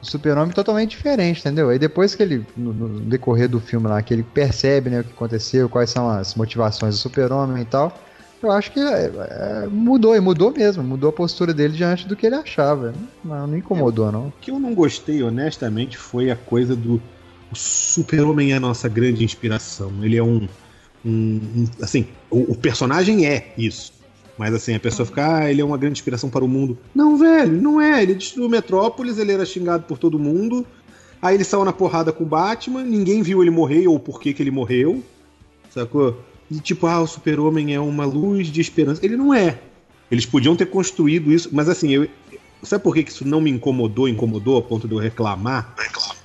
super-homem 0.00 0.54
totalmente 0.54 0.90
diferente, 0.90 1.40
entendeu? 1.40 1.70
Aí 1.70 1.78
depois 1.78 2.14
que 2.14 2.22
ele, 2.22 2.46
no, 2.56 2.72
no, 2.72 3.00
decorrer 3.00 3.48
do 3.48 3.60
filme 3.60 3.88
lá, 3.88 4.00
que 4.02 4.14
ele 4.14 4.22
percebe 4.22 4.90
né, 4.90 5.00
o 5.00 5.04
que 5.04 5.12
aconteceu, 5.12 5.68
quais 5.68 5.90
são 5.90 6.08
as 6.08 6.34
motivações 6.34 6.94
do 6.94 6.98
super-homem 6.98 7.62
e 7.62 7.66
tal, 7.66 7.96
eu 8.42 8.52
acho 8.52 8.70
que 8.70 8.78
é, 8.78 9.10
é, 9.14 9.66
mudou, 9.68 10.14
e 10.14 10.20
mudou 10.20 10.52
mesmo, 10.52 10.82
mudou 10.84 11.10
a 11.10 11.12
postura 11.12 11.52
dele 11.52 11.76
diante 11.76 12.06
do 12.06 12.14
que 12.14 12.26
ele 12.26 12.36
achava. 12.36 12.94
Não, 13.24 13.46
não 13.48 13.56
incomodou, 13.56 14.12
não. 14.12 14.28
O 14.28 14.32
que 14.40 14.50
eu 14.50 14.60
não 14.60 14.74
gostei, 14.74 15.22
honestamente, 15.22 15.98
foi 15.98 16.30
a 16.30 16.36
coisa 16.36 16.76
do 16.76 17.02
o 17.50 17.56
super-homem 17.56 18.52
é 18.52 18.56
a 18.56 18.60
nossa 18.60 18.88
grande 18.88 19.24
inspiração. 19.24 19.92
Ele 20.02 20.16
é 20.16 20.22
um. 20.22 20.48
um, 21.04 21.40
um 21.56 21.66
assim, 21.82 22.06
o, 22.30 22.52
o, 22.52 22.54
personagem 22.54 23.26
é 23.26 23.54
isso. 23.56 23.92
Mas 24.38 24.54
assim, 24.54 24.74
a 24.74 24.80
pessoa 24.80 25.04
fica, 25.04 25.38
ah, 25.38 25.50
ele 25.50 25.60
é 25.60 25.64
uma 25.64 25.76
grande 25.76 25.98
inspiração 25.98 26.30
para 26.30 26.44
o 26.44 26.48
mundo. 26.48 26.78
Não, 26.94 27.16
velho, 27.16 27.60
não 27.60 27.80
é. 27.80 28.02
Ele 28.02 28.14
destruiu 28.14 28.48
Metrópolis, 28.48 29.18
ele 29.18 29.32
era 29.32 29.44
xingado 29.44 29.84
por 29.84 29.98
todo 29.98 30.18
mundo. 30.18 30.64
Aí 31.20 31.34
ele 31.34 31.44
saiu 31.44 31.64
na 31.64 31.72
porrada 31.72 32.12
com 32.12 32.22
o 32.22 32.26
Batman, 32.26 32.84
ninguém 32.84 33.20
viu 33.22 33.42
ele 33.42 33.50
morrer 33.50 33.88
ou 33.88 33.98
por 33.98 34.20
que, 34.20 34.34
ele 34.38 34.50
morreu. 34.50 35.02
Sacou? 35.70 36.22
E 36.50 36.60
tipo, 36.60 36.86
ah, 36.86 37.00
o 37.00 37.06
super-homem 37.06 37.74
é 37.74 37.80
uma 37.80 38.04
luz 38.04 38.46
de 38.46 38.60
esperança. 38.60 39.04
Ele 39.04 39.16
não 39.16 39.34
é. 39.34 39.58
Eles 40.10 40.24
podiam 40.24 40.56
ter 40.56 40.66
construído 40.66 41.32
isso, 41.32 41.50
mas 41.52 41.68
assim, 41.68 41.90
eu, 41.90 42.08
sabe 42.62 42.82
por 42.82 42.94
que 42.94 43.00
isso 43.00 43.26
não 43.26 43.40
me 43.40 43.50
incomodou, 43.50 44.08
incomodou 44.08 44.56
a 44.56 44.62
ponto 44.62 44.88
de 44.88 44.94
eu 44.94 44.98
reclamar? 44.98 45.74
Reclamar 45.76 46.18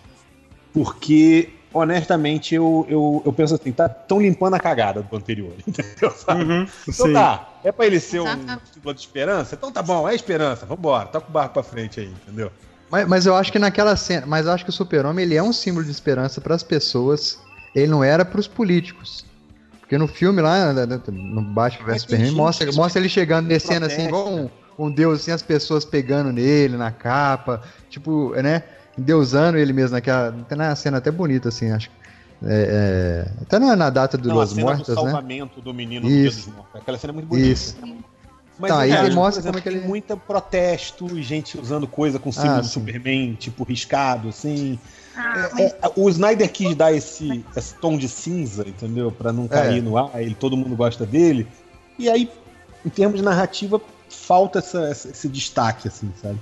porque 0.73 1.49
honestamente, 1.73 2.53
eu, 2.53 2.85
eu, 2.87 3.21
eu 3.25 3.33
penso 3.33 3.55
assim, 3.55 3.71
tá 3.71 3.89
tão 3.89 4.21
limpando 4.21 4.53
a 4.53 4.59
cagada 4.59 5.01
do 5.01 5.15
anterior, 5.15 5.53
entendeu? 5.67 6.13
Uhum, 6.29 6.67
então 6.87 7.07
sim. 7.07 7.13
tá, 7.13 7.49
é 7.63 7.71
pra 7.71 7.85
ele 7.87 7.99
ser 7.99 8.21
um 8.21 8.27
símbolo 8.71 8.93
de 8.93 9.01
esperança? 9.01 9.55
Então 9.55 9.71
tá 9.71 9.81
bom, 9.81 10.07
é 10.07 10.13
esperança, 10.13 10.65
vambora, 10.65 11.07
toca 11.07 11.27
o 11.27 11.31
barco 11.31 11.53
pra 11.53 11.63
frente 11.63 11.99
aí, 11.99 12.07
entendeu? 12.07 12.51
Mas, 12.89 13.07
mas 13.07 13.25
eu 13.25 13.35
acho 13.35 13.51
que 13.51 13.57
naquela 13.57 13.95
cena, 13.95 14.25
mas 14.27 14.45
eu 14.45 14.51
acho 14.51 14.63
que 14.63 14.69
o 14.69 14.73
super-homem, 14.73 15.25
ele 15.25 15.35
é 15.35 15.41
um 15.41 15.51
símbolo 15.51 15.83
de 15.83 15.91
esperança 15.91 16.39
para 16.39 16.53
as 16.53 16.61
pessoas, 16.61 17.39
ele 17.73 17.87
não 17.87 18.03
era 18.03 18.23
para 18.23 18.39
os 18.39 18.47
políticos. 18.47 19.25
Porque 19.79 19.97
no 19.97 20.07
filme 20.07 20.41
lá, 20.41 20.71
no 20.71 21.41
Batman 21.41 21.85
vs 21.85 22.01
Superman, 22.03 22.31
mostra, 22.31 22.71
mostra 22.71 23.01
ele 23.01 23.09
chegando, 23.09 23.47
descendo 23.47 23.85
assim, 23.85 24.07
igual 24.07 24.31
um, 24.31 24.49
um 24.77 24.91
deus, 24.91 25.21
assim, 25.21 25.31
as 25.31 25.41
pessoas 25.41 25.83
pegando 25.83 26.31
nele, 26.31 26.77
na 26.77 26.91
capa, 26.91 27.61
tipo, 27.89 28.33
né? 28.41 28.63
Endeusando 28.97 29.57
ele 29.57 29.73
mesmo 29.73 29.91
naquela. 29.91 30.31
Tem 30.31 30.57
uma 30.57 30.75
cena 30.75 30.97
até 30.97 31.11
bonita, 31.11 31.49
assim, 31.49 31.71
acho. 31.71 31.89
É, 32.45 33.25
é, 33.25 33.41
até 33.41 33.57
na, 33.57 33.75
na 33.75 33.89
data 33.89 34.17
do 34.17 34.27
Não, 34.27 34.35
Mortas, 34.35 34.53
do 34.53 34.65
né? 34.65 34.83
salvamento 34.83 35.61
do 35.61 35.73
menino 35.73 36.05
Isso. 36.07 36.09
no 36.09 36.21
Dia 36.21 36.29
dos 36.29 36.47
Mortos. 36.47 36.81
Aquela 36.81 36.97
cena 36.97 37.13
é 37.13 37.15
muito 37.15 37.27
bonita. 37.27 37.47
Isso. 37.47 37.77
Mas 38.59 38.71
tá, 38.71 38.79
aí 38.81 38.91
ele 38.91 39.15
mostra 39.15 39.41
exemplo, 39.41 39.53
como 39.53 39.57
é 39.59 39.61
que 39.61 39.69
ele. 39.69 39.79
Tem 39.79 39.87
muito 39.87 40.17
protesto 40.17 41.17
e 41.17 41.23
gente 41.23 41.59
usando 41.59 41.87
coisa 41.87 42.19
com 42.19 42.31
símbolo 42.31 42.57
ah, 42.57 42.61
do 42.61 42.67
Superman, 42.67 43.33
tipo, 43.33 43.63
riscado, 43.63 44.29
assim. 44.29 44.77
Ah, 45.15 45.49
é, 45.57 45.65
é, 45.65 45.91
o 45.95 46.09
Snyder 46.09 46.51
quis 46.51 46.75
dar 46.75 46.93
esse, 46.93 47.43
esse 47.55 47.75
tom 47.75 47.97
de 47.97 48.07
cinza, 48.07 48.67
entendeu? 48.67 49.11
Para 49.11 49.33
não 49.33 49.47
cair 49.47 49.79
é. 49.79 49.81
no 49.81 49.97
ar, 49.97 50.21
ele, 50.21 50.35
todo 50.35 50.55
mundo 50.55 50.75
gosta 50.75 51.05
dele. 51.05 51.47
E 51.97 52.09
aí, 52.09 52.29
em 52.85 52.89
termos 52.89 53.17
de 53.17 53.23
narrativa, 53.23 53.81
falta 54.09 54.59
essa, 54.59 54.89
esse 54.91 55.27
destaque, 55.27 55.87
assim, 55.87 56.11
sabe? 56.21 56.39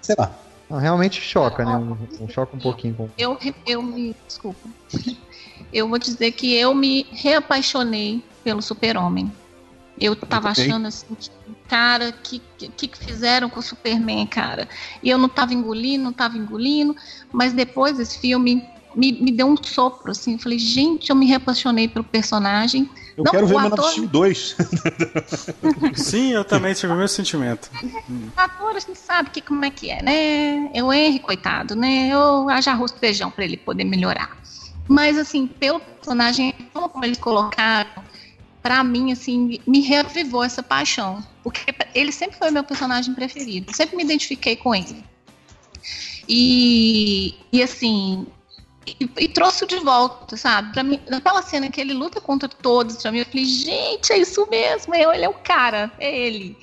Sei 0.00 0.14
lá. 0.18 0.30
Não, 0.70 0.78
realmente 0.78 1.20
choca, 1.20 1.64
né? 1.64 1.76
Um, 1.76 2.24
um 2.24 2.28
choca 2.28 2.56
um 2.56 2.60
pouquinho 2.60 2.94
com. 2.94 3.10
Eu, 3.18 3.36
eu 3.66 3.82
me. 3.82 4.14
Desculpa. 4.26 4.68
Eu 5.72 5.88
vou 5.88 5.98
dizer 5.98 6.32
que 6.32 6.54
eu 6.54 6.74
me 6.74 7.06
reapaixonei 7.12 8.24
pelo 8.42 8.62
Super-Homem. 8.62 9.32
Eu 10.00 10.16
tava 10.16 10.48
achando 10.48 10.86
assim, 10.86 11.06
cara, 11.68 12.10
que, 12.10 12.40
que 12.56 12.88
que 12.88 12.98
fizeram 12.98 13.50
com 13.50 13.60
o 13.60 13.62
Superman, 13.62 14.26
cara? 14.26 14.66
E 15.02 15.10
eu 15.10 15.18
não 15.18 15.28
tava 15.28 15.52
engolindo, 15.52 16.04
não 16.04 16.12
tava 16.12 16.38
engolindo, 16.38 16.96
mas 17.30 17.52
depois 17.52 17.98
desse 17.98 18.18
filme 18.18 18.64
me, 18.94 19.12
me 19.12 19.30
deu 19.30 19.46
um 19.46 19.56
sopro, 19.62 20.10
assim. 20.10 20.38
Falei, 20.38 20.58
gente, 20.58 21.10
eu 21.10 21.16
me 21.16 21.26
reapaixonei 21.26 21.88
pelo 21.88 22.04
personagem. 22.04 22.88
Eu 23.16 23.24
não, 23.24 23.32
quero 23.32 23.46
ver 23.46 23.56
ator... 23.58 23.76
Man 23.78 23.84
of 23.84 24.06
2. 24.06 24.56
Sim, 25.94 26.32
eu 26.32 26.44
também 26.44 26.74
tive 26.74 26.92
o 26.92 26.96
mesmo 26.96 27.08
sentimento. 27.08 27.70
O 27.82 28.40
ator, 28.40 28.76
a 28.76 28.78
gente 28.78 28.98
sabe 28.98 29.30
que, 29.30 29.40
como 29.40 29.64
é 29.64 29.70
que 29.70 29.90
é, 29.90 30.02
né? 30.02 30.70
Eu 30.74 30.92
erro, 30.92 31.20
coitado, 31.20 31.76
né? 31.76 32.08
Eu 32.12 32.48
haja 32.48 32.72
arroz 32.72 32.92
feijão 32.92 33.30
para 33.30 33.44
ele 33.44 33.56
poder 33.56 33.84
melhorar. 33.84 34.38
Mas, 34.88 35.16
assim, 35.16 35.46
pelo 35.46 35.80
personagem, 35.80 36.54
como 36.72 37.04
eles 37.04 37.18
colocaram, 37.18 38.02
para 38.62 38.82
mim, 38.82 39.12
assim, 39.12 39.60
me 39.66 39.80
reavivou 39.80 40.42
essa 40.42 40.62
paixão. 40.62 41.24
Porque 41.42 41.74
ele 41.94 42.12
sempre 42.12 42.38
foi 42.38 42.50
meu 42.50 42.64
personagem 42.64 43.14
preferido. 43.14 43.74
sempre 43.74 43.96
me 43.96 44.02
identifiquei 44.02 44.56
com 44.56 44.74
ele. 44.74 45.04
E, 46.28 47.34
e 47.52 47.62
assim, 47.62 48.26
e, 48.86 49.10
e, 49.18 49.28
trouxe 49.28 49.66
de 49.66 49.76
volta, 49.78 50.36
sabe? 50.36 50.72
Pra 50.72 50.82
mim, 50.82 51.00
naquela 51.08 51.42
cena 51.42 51.70
que 51.70 51.80
ele 51.80 51.92
luta 51.92 52.20
contra 52.20 52.48
todos, 52.48 52.96
pra 52.96 53.12
mim, 53.12 53.18
eu 53.18 53.26
falei, 53.26 53.44
gente, 53.44 54.12
é 54.12 54.18
isso 54.18 54.46
mesmo, 54.50 54.94
é, 54.94 55.02
ele 55.14 55.24
é 55.24 55.28
o 55.28 55.34
cara, 55.34 55.92
é 55.98 56.18
ele. 56.18 56.56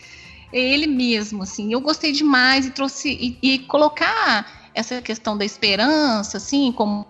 É 0.52 0.60
ele 0.60 0.88
mesmo, 0.88 1.44
assim. 1.44 1.72
Eu 1.72 1.82
gostei 1.82 2.12
demais 2.12 2.66
e 2.66 2.72
trouxe. 2.72 3.10
E, 3.10 3.38
e 3.42 3.60
colocar 3.60 4.70
essa 4.74 5.02
questão 5.02 5.38
da 5.38 5.44
esperança, 5.44 6.38
assim, 6.38 6.72
como 6.72 7.06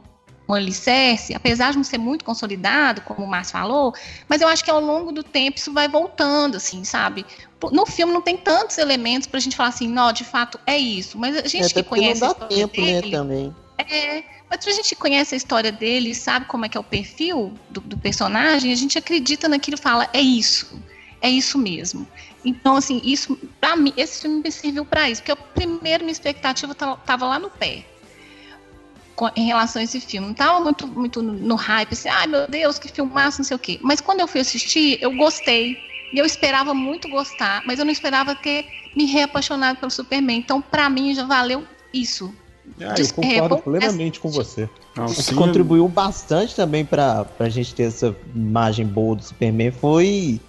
um 0.50 0.54
alicerce, 0.54 1.36
apesar 1.36 1.72
de 1.72 1.78
não 1.78 1.84
ser 1.84 1.98
muito 1.98 2.24
consolidado, 2.24 3.02
como 3.02 3.26
o 3.26 3.28
Márcio 3.28 3.52
falou, 3.52 3.94
mas 4.30 4.42
eu 4.42 4.48
acho 4.48 4.64
que 4.64 4.72
ao 4.72 4.80
longo 4.80 5.12
do 5.12 5.22
tempo 5.22 5.58
isso 5.58 5.74
vai 5.74 5.90
voltando, 5.90 6.56
assim, 6.56 6.86
sabe? 6.86 7.26
No 7.72 7.86
filme 7.86 8.14
não 8.14 8.22
tem 8.22 8.38
tantos 8.38 8.78
elementos 8.78 9.28
pra 9.28 9.42
gente 9.42 9.58
falar 9.58 9.70
assim, 9.70 9.90
não, 9.90 10.14
de 10.14 10.24
fato 10.24 10.58
é 10.66 10.78
isso, 10.78 11.18
mas 11.18 11.36
a 11.36 11.48
gente 11.48 11.66
é, 11.66 11.70
que 11.70 11.84
conhece 11.84 12.22
não 12.22 12.30
dá 12.30 12.34
tempo, 12.46 12.80
né, 12.80 13.02
dele, 13.02 13.12
né, 13.12 13.18
também. 13.18 13.56
É, 13.78 14.24
Mas 14.50 14.66
a 14.66 14.72
gente 14.72 14.96
conhece 14.96 15.36
a 15.36 15.38
história 15.38 15.72
dele, 15.72 16.16
sabe 16.16 16.46
como 16.46 16.66
é 16.66 16.70
que 16.70 16.78
é 16.78 16.80
o 16.80 16.84
perfil 16.84 17.54
do, 17.70 17.82
do 17.82 17.98
personagem, 17.98 18.72
a 18.72 18.76
gente 18.76 18.98
acredita 18.98 19.50
naquilo 19.50 19.76
e 19.78 19.82
fala, 19.82 20.10
é 20.14 20.22
isso, 20.22 20.82
é 21.22 21.30
isso 21.30 21.58
mesmo. 21.58 22.08
Então, 22.46 22.78
assim, 22.78 23.02
isso, 23.04 23.38
para 23.60 23.76
mim, 23.76 23.94
esse 23.98 24.22
filme 24.22 24.42
me 24.42 24.52
serviu 24.52 24.86
para 24.86 25.10
isso, 25.10 25.22
porque 25.22 25.32
eu, 25.32 25.38
primeiro 25.38 26.04
minha 26.04 26.14
expectativa 26.14 26.72
estava 26.72 27.26
lá 27.26 27.38
no 27.38 27.50
pé 27.50 27.86
em 29.36 29.46
relação 29.46 29.82
a 29.82 29.84
esse 29.84 30.00
filme. 30.00 30.28
Não 30.28 30.32
estava 30.32 30.60
muito, 30.60 30.88
muito 30.88 31.22
no 31.22 31.56
hype, 31.56 31.94
assim, 31.94 32.10
ai 32.10 32.28
meu 32.28 32.48
Deus, 32.48 32.78
que 32.78 32.88
filmaço, 32.88 33.40
não 33.40 33.46
sei 33.46 33.56
o 33.56 33.60
quê. 33.60 33.80
Mas 33.82 34.00
quando 34.00 34.20
eu 34.20 34.28
fui 34.28 34.42
assistir, 34.42 35.00
eu 35.02 35.16
gostei. 35.16 35.78
E 36.14 36.20
eu 36.20 36.26
esperava 36.26 36.74
muito 36.74 37.10
gostar, 37.10 37.64
mas 37.66 37.80
eu 37.80 37.86
não 37.86 37.92
esperava 37.92 38.34
ter 38.34 38.66
me 38.96 39.06
reapaixonado 39.06 39.80
pelo 39.80 39.92
Superman. 39.92 40.38
Então, 40.38 40.62
para 40.62 40.90
mim, 40.90 41.14
já 41.14 41.26
valeu 41.26 41.68
isso. 41.94 42.34
Ah, 42.82 42.96
eu 42.98 43.14
concordo 43.14 43.56
é, 43.56 43.62
plenamente 43.62 44.20
com 44.20 44.30
você. 44.30 44.70
Não, 44.96 45.06
o 45.06 45.14
que 45.14 45.34
contribuiu 45.34 45.88
bastante 45.88 46.56
também 46.56 46.86
para 46.86 47.26
a 47.40 47.50
gente 47.50 47.74
ter 47.74 47.84
essa 47.84 48.16
imagem 48.36 48.86
boa 48.86 49.16
do 49.16 49.24
Superman 49.24 49.72
foi 49.72 50.40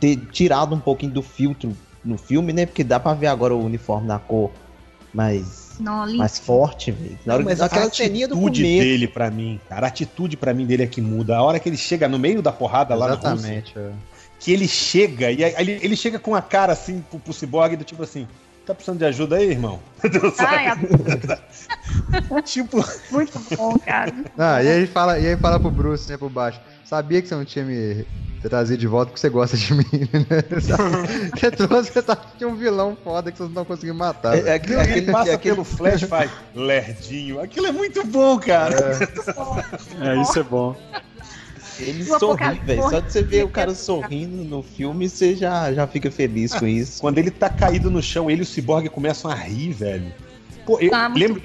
ter 0.00 0.16
tirado 0.32 0.74
um 0.74 0.80
pouquinho 0.80 1.12
do 1.12 1.22
filtro 1.22 1.76
no 2.04 2.16
filme, 2.16 2.52
né? 2.52 2.66
Porque 2.66 2.84
dá 2.84 3.00
pra 3.00 3.14
ver 3.14 3.26
agora 3.26 3.54
o 3.54 3.64
uniforme 3.64 4.06
na 4.06 4.18
cor 4.18 4.50
mais, 5.12 5.76
Não, 5.78 6.12
mais 6.16 6.38
forte, 6.38 6.90
velho. 6.90 7.18
Na 7.24 7.34
hora, 7.34 7.44
mas 7.44 7.60
aquela 7.60 7.88
ceninha 7.88 8.26
do 8.26 8.34
começo. 8.34 8.60
dele 8.60 9.06
pra 9.06 9.30
mim, 9.30 9.60
cara, 9.68 9.86
a 9.86 9.88
atitude 9.88 10.36
pra 10.36 10.52
mim 10.52 10.66
dele 10.66 10.82
é 10.82 10.86
que 10.86 11.00
muda. 11.00 11.36
A 11.36 11.42
hora 11.42 11.60
que 11.60 11.68
ele 11.68 11.76
chega 11.76 12.08
no 12.08 12.18
meio 12.18 12.42
da 12.42 12.50
porrada 12.50 12.94
lá 12.94 13.06
Exatamente, 13.06 13.74
na 13.76 13.80
Rússia, 13.80 13.80
é. 13.80 13.92
que 14.40 14.52
ele 14.52 14.66
chega, 14.66 15.30
e 15.30 15.44
aí, 15.44 15.54
ele, 15.56 15.78
ele 15.82 15.96
chega 15.96 16.18
com 16.18 16.34
a 16.34 16.42
cara 16.42 16.72
assim 16.72 17.02
pro, 17.08 17.20
pro 17.20 17.32
Cyborg 17.32 17.76
do 17.76 17.84
tipo 17.84 18.02
assim, 18.02 18.26
tá 18.66 18.74
precisando 18.74 18.98
de 18.98 19.04
ajuda 19.04 19.36
aí, 19.36 19.50
irmão? 19.50 19.80
Ai, 20.38 20.72
tipo... 22.42 22.84
Muito 23.10 23.38
bom, 23.56 23.78
cara. 23.78 24.12
Ah, 24.36 24.62
e 24.62 24.68
aí 24.68 24.86
fala, 24.86 25.18
e 25.18 25.26
aí 25.26 25.36
fala 25.36 25.60
pro 25.60 25.70
Bruce, 25.70 26.10
né, 26.10 26.16
por 26.16 26.30
baixo. 26.30 26.60
Sabia 26.84 27.20
que 27.20 27.28
você 27.28 27.34
não 27.34 27.44
tinha 27.44 27.64
me 27.64 28.06
trazer 28.48 28.76
de 28.76 28.86
volta 28.86 29.06
porque 29.06 29.20
você 29.20 29.30
gosta 29.30 29.56
de 29.56 29.72
mim, 29.74 29.84
né? 29.90 30.42
você 31.34 31.50
trouxe, 31.50 31.90
você 31.90 32.02
tá 32.02 32.16
de 32.36 32.44
um 32.44 32.54
vilão 32.54 32.96
foda 33.02 33.32
que 33.32 33.38
vocês 33.38 33.50
não 33.50 33.64
conseguindo 33.64 33.98
matar. 33.98 34.36
É, 34.36 34.50
é, 34.50 34.54
aquele, 34.54 34.80
aquele 34.80 35.12
passa 35.12 35.30
é 35.30 35.34
aquele... 35.34 35.54
pelo 35.54 35.64
flash 35.64 36.02
faz 36.02 36.30
lerdinho. 36.54 37.40
Aquilo 37.40 37.66
é 37.66 37.72
muito 37.72 38.04
bom, 38.06 38.38
cara. 38.38 38.76
É, 40.00 40.08
é 40.08 40.22
isso 40.22 40.38
é 40.38 40.42
bom. 40.42 40.76
Ele 41.78 42.04
sorri, 42.04 42.58
velho. 42.64 42.82
Só 42.82 43.00
de 43.00 43.12
você 43.12 43.22
ver 43.22 43.44
o 43.44 43.48
cara 43.48 43.74
sorrindo 43.74 44.44
no 44.44 44.62
filme, 44.62 45.08
você 45.08 45.34
já, 45.34 45.72
já 45.72 45.86
fica 45.86 46.10
feliz 46.10 46.54
com 46.54 46.66
isso. 46.66 47.00
Quando 47.00 47.18
ele 47.18 47.30
tá 47.30 47.48
caído 47.48 47.90
no 47.90 48.02
chão, 48.02 48.30
ele 48.30 48.40
e 48.40 48.44
o 48.44 48.46
Cyborg 48.46 48.88
começam 48.88 49.30
a 49.30 49.34
rir, 49.34 49.72
velho. 49.72 50.12
Pô, 50.64 50.78
eu 50.80 50.90
tá, 50.90 51.08
lembro. 51.08 51.42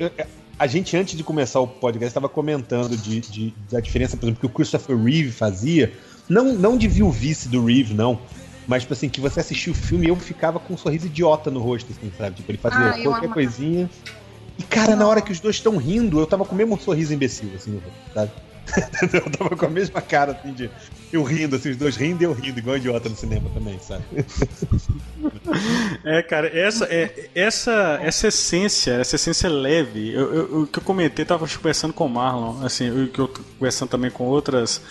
A 0.57 0.67
gente, 0.67 0.95
antes 0.97 1.15
de 1.15 1.23
começar 1.23 1.59
o 1.61 1.67
podcast, 1.67 2.09
estava 2.09 2.27
comentando 2.27 2.95
de, 2.97 3.21
de, 3.21 3.53
da 3.71 3.79
diferença, 3.79 4.17
por 4.17 4.25
exemplo, 4.25 4.41
que 4.41 4.45
o 4.45 4.49
Christopher 4.49 4.97
Reeve 4.97 5.31
fazia 5.31 5.93
não, 6.27 6.53
não 6.53 6.77
de 6.77 6.87
vice 6.87 7.49
do 7.49 7.65
Reeve, 7.65 7.93
não. 7.93 8.19
Mas, 8.67 8.83
tipo 8.83 8.93
assim, 8.93 9.09
que 9.09 9.19
você 9.19 9.39
assistia 9.39 9.73
o 9.73 9.75
filme 9.75 10.05
e 10.05 10.09
eu 10.09 10.15
ficava 10.15 10.59
com 10.59 10.75
um 10.75 10.77
sorriso 10.77 11.07
idiota 11.07 11.49
no 11.49 11.59
rosto, 11.59 11.91
assim, 11.91 12.11
sabe? 12.15 12.35
Tipo, 12.35 12.51
ele 12.51 12.57
fazia 12.59 12.89
ah, 12.91 13.01
qualquer 13.01 13.29
coisinha. 13.29 13.89
E, 14.59 14.63
cara, 14.63 14.91
não. 14.91 14.99
na 14.99 15.07
hora 15.07 15.21
que 15.21 15.31
os 15.31 15.39
dois 15.39 15.55
estão 15.55 15.77
rindo, 15.77 16.19
eu 16.19 16.27
tava 16.27 16.45
com 16.45 16.53
o 16.53 16.57
mesmo 16.57 16.79
sorriso 16.79 17.11
imbecil, 17.11 17.49
assim, 17.55 17.81
sabe? 18.13 18.31
eu 19.13 19.31
tava 19.31 19.55
com 19.55 19.65
a 19.65 19.69
mesma 19.69 20.01
cara, 20.01 20.33
assim, 20.33 20.53
de. 20.53 20.69
Eu 21.11 21.23
rindo, 21.23 21.55
assim, 21.55 21.71
os 21.71 21.77
dois 21.77 21.95
rindo 21.95 22.21
e 22.21 22.25
eu 22.25 22.33
rindo, 22.33 22.59
igual 22.59 22.77
idiota 22.77 23.09
no 23.09 23.15
cinema 23.15 23.49
também, 23.49 23.79
sabe? 23.79 24.03
É, 26.05 26.21
cara, 26.21 26.47
essa, 26.47 26.85
é, 26.85 27.29
essa, 27.33 27.99
essa 28.01 28.27
essência, 28.27 28.91
essa 28.93 29.15
essência 29.15 29.49
leve, 29.49 30.15
o 30.17 30.67
que 30.67 30.79
eu 30.79 30.83
comentei, 30.83 31.25
tava 31.25 31.47
conversando 31.47 31.93
com 31.93 32.05
o 32.05 32.09
Marlon, 32.09 32.63
assim, 32.63 32.89
o 32.89 33.07
que 33.07 33.19
eu 33.19 33.27
tô 33.27 33.41
conversando 33.57 33.89
também 33.89 34.11
com 34.11 34.25
outras 34.25 34.81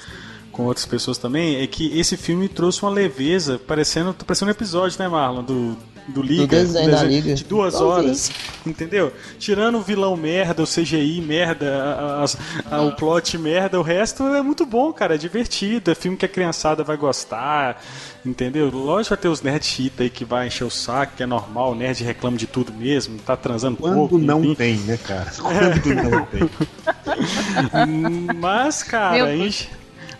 com 0.59 0.65
outras 0.65 0.85
pessoas 0.85 1.17
também, 1.17 1.63
é 1.63 1.67
que 1.69 1.97
esse 1.97 2.17
filme 2.17 2.49
trouxe 2.49 2.83
uma 2.83 2.91
leveza, 2.91 3.61
parecendo, 3.61 4.13
parecendo 4.13 4.49
um 4.49 4.53
episódio, 4.53 4.99
né, 4.99 5.07
Marlon? 5.07 5.45
Do, 5.45 5.79
do 6.09 6.23
Liga, 6.23 6.43
do 6.43 6.49
desenho, 6.49 6.87
do 6.87 6.91
desenho 6.91 7.11
Liga. 7.11 7.35
de 7.35 7.45
duas 7.45 7.75
horas, 7.75 8.31
entendeu? 8.67 9.13
Tirando 9.39 9.79
o 9.79 9.83
vilão 9.83 10.17
merda, 10.17 10.63
o 10.63 10.67
CGI 10.67 11.21
merda, 11.21 11.67
a, 11.83 12.25
a, 12.25 12.77
a, 12.77 12.83
o 12.83 12.93
plot 12.93 13.37
merda, 13.39 13.79
o 13.79 13.83
resto 13.83 14.25
é 14.35 14.43
muito 14.43 14.65
bom, 14.65 14.93
cara, 14.93 15.15
é 15.15 15.19
divertido, 15.19 15.91
é 15.91 15.95
filme 15.95 16.17
que 16.17 16.25
a 16.25 16.29
criançada 16.29 16.83
vai 16.83 16.97
gostar, 16.97 17.83
entendeu? 18.25 18.71
Lógico 18.71 19.15
vai 19.15 19.23
ter 19.23 19.29
os 19.29 19.43
nerd 19.43 19.65
chita 19.65 20.03
aí 20.03 20.11
que 20.11 20.25
vai 20.25 20.47
encher 20.47 20.65
o 20.65 20.71
saco, 20.71 21.15
que 21.17 21.23
é 21.23 21.27
normal, 21.27 21.73
o 21.73 21.75
nerd 21.75 22.03
reclama 22.03 22.37
de 22.37 22.47
tudo 22.47 22.73
mesmo, 22.73 23.19
tá 23.19 23.37
transando 23.37 23.77
Quando 23.77 23.95
pouco. 23.95 24.15
Quando 24.17 24.25
não 24.25 24.45
enfim. 24.45 24.55
tem, 24.55 24.77
né, 24.79 24.97
cara? 24.97 25.31
Quando 25.39 25.95
não 25.95 26.27
tem. 26.27 26.51
Mas, 28.37 28.83
cara, 28.83 29.31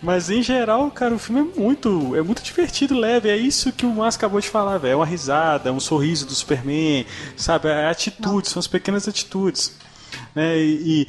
mas 0.01 0.29
em 0.29 0.41
geral, 0.41 0.89
cara, 0.91 1.13
o 1.13 1.19
filme 1.19 1.41
é 1.41 1.59
muito, 1.59 2.15
é 2.15 2.21
muito 2.21 2.41
divertido, 2.41 2.97
leve. 2.97 3.29
É 3.29 3.35
isso 3.35 3.71
que 3.71 3.85
o 3.85 3.93
Márcio 3.93 4.19
acabou 4.19 4.39
de 4.39 4.49
falar, 4.49 4.77
velho. 4.77 4.93
É 4.93 4.95
uma 4.95 5.05
risada, 5.05 5.69
é 5.69 5.71
um 5.71 5.79
sorriso 5.79 6.25
do 6.25 6.33
Superman, 6.33 7.05
sabe? 7.35 7.67
É 7.67 7.89
atitude, 7.89 8.49
são 8.49 8.59
as 8.59 8.67
pequenas 8.67 9.07
atitudes. 9.07 9.77
Né? 10.33 10.57
E, 10.57 11.01
e, 11.01 11.07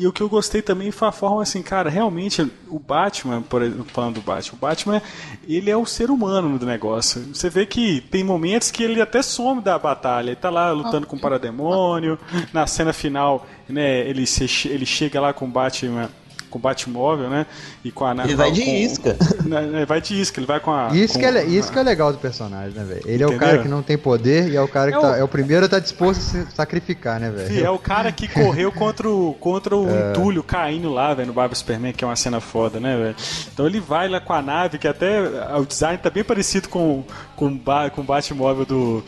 e, 0.00 0.06
o 0.06 0.12
que 0.12 0.22
eu 0.22 0.28
gostei 0.28 0.62
também 0.62 0.90
foi 0.90 1.08
a 1.08 1.12
forma 1.12 1.42
assim, 1.42 1.62
cara, 1.62 1.90
realmente 1.90 2.50
o 2.68 2.78
Batman, 2.78 3.42
por 3.42 3.62
exemplo, 3.62 3.86
falando 3.92 4.14
do 4.14 4.20
Batman, 4.20 4.56
o 4.56 4.60
Batman, 4.60 5.02
ele 5.48 5.70
é 5.70 5.76
o 5.76 5.86
ser 5.86 6.10
humano 6.10 6.58
do 6.58 6.66
negócio. 6.66 7.22
Você 7.34 7.48
vê 7.50 7.66
que 7.66 8.00
tem 8.00 8.22
momentos 8.22 8.70
que 8.70 8.82
ele 8.82 9.00
até 9.00 9.22
some 9.22 9.60
da 9.60 9.78
batalha, 9.78 10.30
ele 10.30 10.36
tá 10.36 10.50
lá 10.50 10.70
lutando 10.72 11.06
com 11.06 11.16
o 11.16 11.20
parademônio, 11.20 12.18
na 12.52 12.66
cena 12.66 12.92
final, 12.92 13.46
né, 13.68 14.08
ele, 14.08 14.26
se, 14.26 14.68
ele 14.68 14.86
chega 14.86 15.20
lá 15.20 15.32
com 15.32 15.46
o 15.46 15.48
Batman 15.48 16.08
com 16.50 16.58
o 16.58 16.60
Batmóvel, 16.60 17.30
né? 17.30 17.46
E 17.84 17.90
com 17.90 18.04
a 18.04 18.12
Ele 18.24 18.34
vai 18.34 18.50
de 18.50 18.64
com, 18.64 18.70
isca. 18.70 19.16
Né, 19.40 19.64
ele 19.64 19.86
vai 19.86 20.00
de 20.00 20.20
isca, 20.20 20.38
ele 20.38 20.46
vai 20.46 20.60
com 20.60 20.70
a. 20.70 20.88
Isso, 20.92 21.14
com, 21.14 21.20
que, 21.20 21.24
é, 21.24 21.44
isso 21.44 21.72
que 21.72 21.78
é 21.78 21.82
legal 21.82 22.12
do 22.12 22.18
personagem, 22.18 22.72
né, 22.78 22.84
velho? 22.84 23.00
Ele 23.04 23.24
Entendeu? 23.24 23.32
é 23.32 23.36
o 23.36 23.38
cara 23.38 23.58
que 23.58 23.68
não 23.68 23.82
tem 23.82 23.96
poder 23.96 24.48
e 24.48 24.56
é 24.56 24.60
o 24.60 24.68
cara 24.68 24.90
que 24.90 24.98
é, 24.98 25.00
tá, 25.00 25.10
o... 25.12 25.14
é 25.14 25.24
o 25.24 25.28
primeiro 25.28 25.62
a 25.62 25.66
estar 25.66 25.78
tá 25.78 25.82
disposto 25.82 26.20
a 26.20 26.22
se 26.22 26.46
sacrificar, 26.54 27.18
né, 27.18 27.30
velho? 27.30 27.64
É 27.64 27.70
o 27.70 27.78
cara 27.78 28.12
que 28.12 28.28
correu 28.28 28.70
contra 28.70 29.08
o, 29.08 29.34
contra 29.34 29.76
o 29.76 29.88
é. 29.88 30.10
entulho 30.10 30.42
caindo 30.42 30.92
lá, 30.92 31.14
velho, 31.14 31.28
no 31.28 31.32
Barba 31.32 31.54
Superman, 31.54 31.92
que 31.92 32.04
é 32.04 32.06
uma 32.06 32.16
cena 32.16 32.40
foda, 32.40 32.78
né, 32.78 32.96
velho? 32.96 33.16
Então 33.52 33.66
ele 33.66 33.80
vai 33.80 34.08
lá 34.08 34.20
com 34.20 34.32
a 34.32 34.42
nave, 34.42 34.78
que 34.78 34.88
até 34.88 35.20
o 35.56 35.64
design 35.64 35.98
tá 35.98 36.10
bem 36.10 36.24
parecido 36.24 36.68
com, 36.68 37.04
com, 37.36 37.58
com 37.94 38.00
o 38.00 38.04
Batmóvel 38.04 38.64
do, 38.64 39.04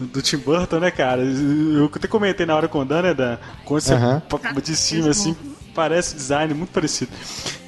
do 0.00 0.22
Tim 0.22 0.38
Burton, 0.38 0.80
né, 0.80 0.90
cara? 0.90 1.22
Eu 1.22 1.90
até 1.94 2.08
comentei 2.08 2.46
na 2.46 2.56
hora 2.56 2.68
com 2.68 2.80
o 2.80 2.84
Dan, 2.84 3.02
né, 3.02 3.14
Dan? 3.14 3.38
Quando 3.64 3.80
você 3.80 3.94
uh 3.94 3.98
-huh. 3.98 4.60
de 4.60 4.76
cima, 4.76 5.10
assim, 5.10 5.36
parece 5.76 6.16
design 6.16 6.54
muito 6.54 6.70
parecido. 6.70 7.12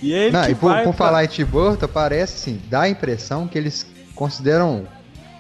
E 0.01 0.13
ele 0.13 0.31
Não, 0.31 0.49
e 0.49 0.55
por, 0.55 0.75
por 0.77 0.83
pra... 0.83 0.93
falar 0.95 1.25
em 1.25 1.29
Tim 1.29 1.45
Burton, 1.45 1.87
parece 1.87 2.37
assim, 2.37 2.63
dá 2.69 2.83
a 2.83 2.89
impressão 2.89 3.47
que 3.47 3.59
eles 3.59 3.87
consideram 4.15 4.89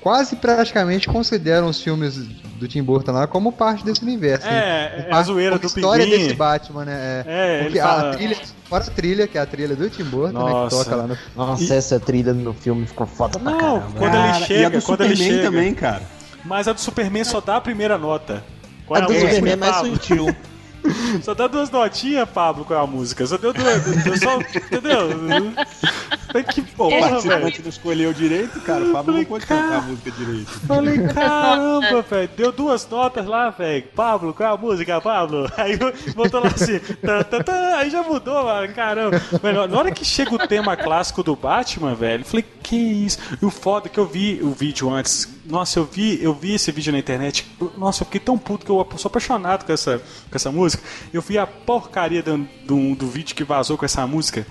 quase 0.01 0.37
praticamente 0.37 1.09
consideram 1.09 1.67
os 1.67 1.83
filmes 1.83 2.17
do 2.17 2.69
Tim 2.69 2.83
Burton 2.83 3.13
lá 3.13 3.27
como 3.27 3.51
parte 3.53 3.85
desse 3.85 4.03
universo. 4.03 4.47
É, 4.47 5.07
é 5.09 5.15
a 5.15 5.23
zoeira 5.23 5.59
do 5.59 5.67
história 5.67 6.05
Pinguim. 6.05 6.19
desse 6.19 6.35
Batman, 6.35 6.85
né? 6.85 7.25
É, 7.27 7.61
é 7.61 7.63
porque 7.63 7.81
fala... 7.81 8.11
a 8.11 8.15
trilha, 8.15 8.37
fora 8.69 8.85
a 8.85 8.91
trilha, 8.91 9.27
que 9.27 9.39
é 9.39 9.41
a 9.41 9.47
trilha 9.47 9.75
do 9.75 9.91
Tim 9.91 10.05
Burton, 10.05 10.33
Nossa. 10.33 10.77
né? 10.77 10.83
Que 10.83 10.91
toca 10.91 10.97
lá 10.97 11.07
no 11.07 11.19
Nossa, 11.35 11.75
e... 11.75 11.77
essa 11.77 11.99
trilha 11.99 12.33
no 12.33 12.53
filme 12.53 12.87
ficou 12.87 13.07
foda 13.07 13.39
pra 13.39 13.53
caramba. 13.53 13.87
Quando 13.97 14.13
cara, 14.13 14.37
ele 14.37 14.47
chega, 14.47 14.61
e 14.61 14.65
a 14.65 14.69
do 14.69 14.83
quando 14.83 14.83
Superman 14.83 15.27
ele 15.27 15.37
chega. 15.37 15.43
também, 15.43 15.75
cara. 15.75 16.03
Mas 16.45 16.69
a 16.69 16.73
do 16.73 16.81
Superman 16.81 17.25
só 17.25 17.41
dá 17.41 17.57
a 17.57 17.61
primeira 17.61 17.99
nota. 17.99 18.45
Qual 18.87 19.01
a 19.01 19.05
é 19.05 19.07
do 19.07 19.15
Superman 19.15 19.53
é 19.53 19.57
mais 19.57 19.77
sutil. 19.77 20.35
Só 21.23 21.35
dá 21.35 21.47
duas 21.47 21.71
notinhas, 21.71 22.29
Pablo, 22.29 22.65
com 22.65 22.75
a 22.75 22.87
música. 22.87 23.27
Só 23.27 23.37
deu 23.37 23.53
duas. 23.53 23.83
deu 24.05 24.17
só, 24.17 24.39
entendeu? 24.41 25.09
Que 26.53 26.61
porra, 26.61 27.21
velho. 27.21 27.51
Você 27.51 27.63
não 27.63 27.69
escolheu 27.71 28.13
direito, 28.13 28.61
cara. 28.61 28.85
O 28.85 28.93
Pablo 28.93 29.17
não 29.17 29.25
pode 29.25 29.47
cantar 29.47 29.79
a 29.79 29.81
música 29.81 30.11
direito. 30.11 30.51
Falei, 30.67 30.99
caramba, 31.09 32.03
velho. 32.03 32.31
Deu 32.37 32.53
duas 32.53 32.87
notas 32.89 33.27
lá, 33.27 33.49
velho. 33.49 33.85
Pablo, 33.97 34.35
qual 34.35 34.51
é 34.51 34.53
a 34.53 34.57
música, 34.57 35.01
Pablo? 35.01 35.51
Aí 35.57 35.79
botou 36.15 36.41
lá 36.41 36.49
assim. 36.49 36.79
Tá, 36.79 37.25
tá, 37.25 37.43
tá, 37.43 37.79
aí 37.79 37.89
já 37.89 38.03
mudou, 38.03 38.45
mano. 38.45 38.73
Caramba. 38.75 39.21
Mano, 39.43 39.67
na 39.67 39.79
hora 39.79 39.91
que 39.91 40.05
chega 40.05 40.35
o 40.35 40.47
tema 40.47 40.77
clássico 40.77 41.23
do 41.23 41.35
Batman, 41.35 41.95
velho, 41.95 42.25
falei, 42.25 42.45
que 42.63 42.77
isso? 42.77 43.19
E 43.41 43.45
o 43.47 43.51
foda 43.51 43.89
é 43.89 43.91
que 43.91 43.99
eu 43.99 44.07
vi 44.07 44.41
o 44.43 44.51
vídeo 44.51 44.91
antes. 44.91 45.38
Nossa, 45.49 45.79
eu 45.79 45.87
vi, 45.87 46.23
eu 46.23 46.35
vi 46.35 46.55
esse 46.55 46.71
vídeo 46.71 46.93
na 46.93 46.99
internet. 46.99 47.51
Nossa, 47.79 48.03
eu 48.03 48.05
fiquei 48.05 48.21
tão 48.21 48.37
puto 48.37 48.67
que 48.67 48.71
eu 48.71 48.87
sou 48.99 49.09
apaixonado 49.09 49.65
com 49.65 49.73
essa, 49.73 49.99
com 49.99 50.37
essa 50.37 50.53
música. 50.53 50.83
Eu 51.11 51.23
vi 51.23 51.39
a 51.39 51.47
porcaria 51.47 52.23
do, 52.23 52.47
do, 52.67 52.95
do 52.95 53.07
vídeo 53.07 53.35
que 53.35 53.45
vazou 53.45 53.79
com 53.79 53.87
essa 53.87 54.07
música. 54.07 54.47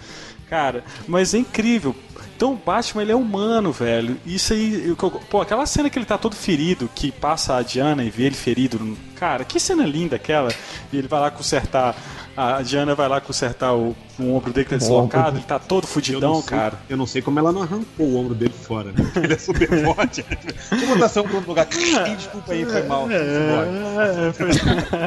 Cara, 0.50 0.84
mas 1.08 1.36
é 1.36 1.38
incrível. 1.38 1.96
Então 2.36 2.54
o 2.54 2.56
Batman 2.56 3.04
ele 3.04 3.12
é 3.12 3.16
humano, 3.16 3.72
velho. 3.72 4.18
Isso 4.26 4.54
aí. 4.54 4.96
Pô, 5.30 5.42
aquela 5.42 5.68
cena 5.68 5.90
que 5.90 6.00
ele 6.00 6.06
tá 6.06 6.18
todo 6.18 6.36
ferido, 6.36 6.90
que 6.96 7.12
passa 7.12 7.56
a 7.56 7.62
Diana 7.62 8.04
e 8.04 8.10
vê 8.10 8.24
ele 8.24 8.36
ferido. 8.36 8.98
Cara, 9.16 9.46
que 9.46 9.60
cena 9.60 9.86
linda 9.86 10.16
aquela. 10.16 10.52
E 10.92 10.98
ele 10.98 11.08
vai 11.08 11.20
lá 11.20 11.30
consertar. 11.30 11.96
A 12.36 12.62
Diana 12.64 12.96
vai 12.96 13.08
lá 13.08 13.22
consertar 13.22 13.76
o, 13.76 13.96
o 14.20 14.34
ombro 14.34 14.52
dele 14.52 14.68
tá 14.68 14.78
deslocado, 14.78 15.38
ele 15.38 15.46
tá 15.46 15.60
todo 15.60 15.86
fudidão, 15.86 16.42
cara. 16.42 16.80
Eu 16.90 16.98
não 16.98 17.06
sei 17.06 17.22
como 17.22 17.38
ela 17.40 17.52
não 17.52 17.62
arrancou 17.62 18.06
o 18.06 18.16
ombro 18.18 18.34
dele 18.34 18.54
fora, 18.54 18.92
né? 18.92 19.12
Ele 19.16 19.34
é 19.34 19.38
super 19.38 19.68
forte. 19.86 20.26
Vou 20.72 20.96
botar 20.96 21.10
seu 21.10 21.24
ombro 21.24 21.42
no 21.42 21.48
lugar. 21.48 21.66
Desculpa 21.66 22.52
aí, 22.52 22.66
foi 22.66 22.84
mal. 22.84 23.08
É, 23.12 24.34
foi... 24.34 24.50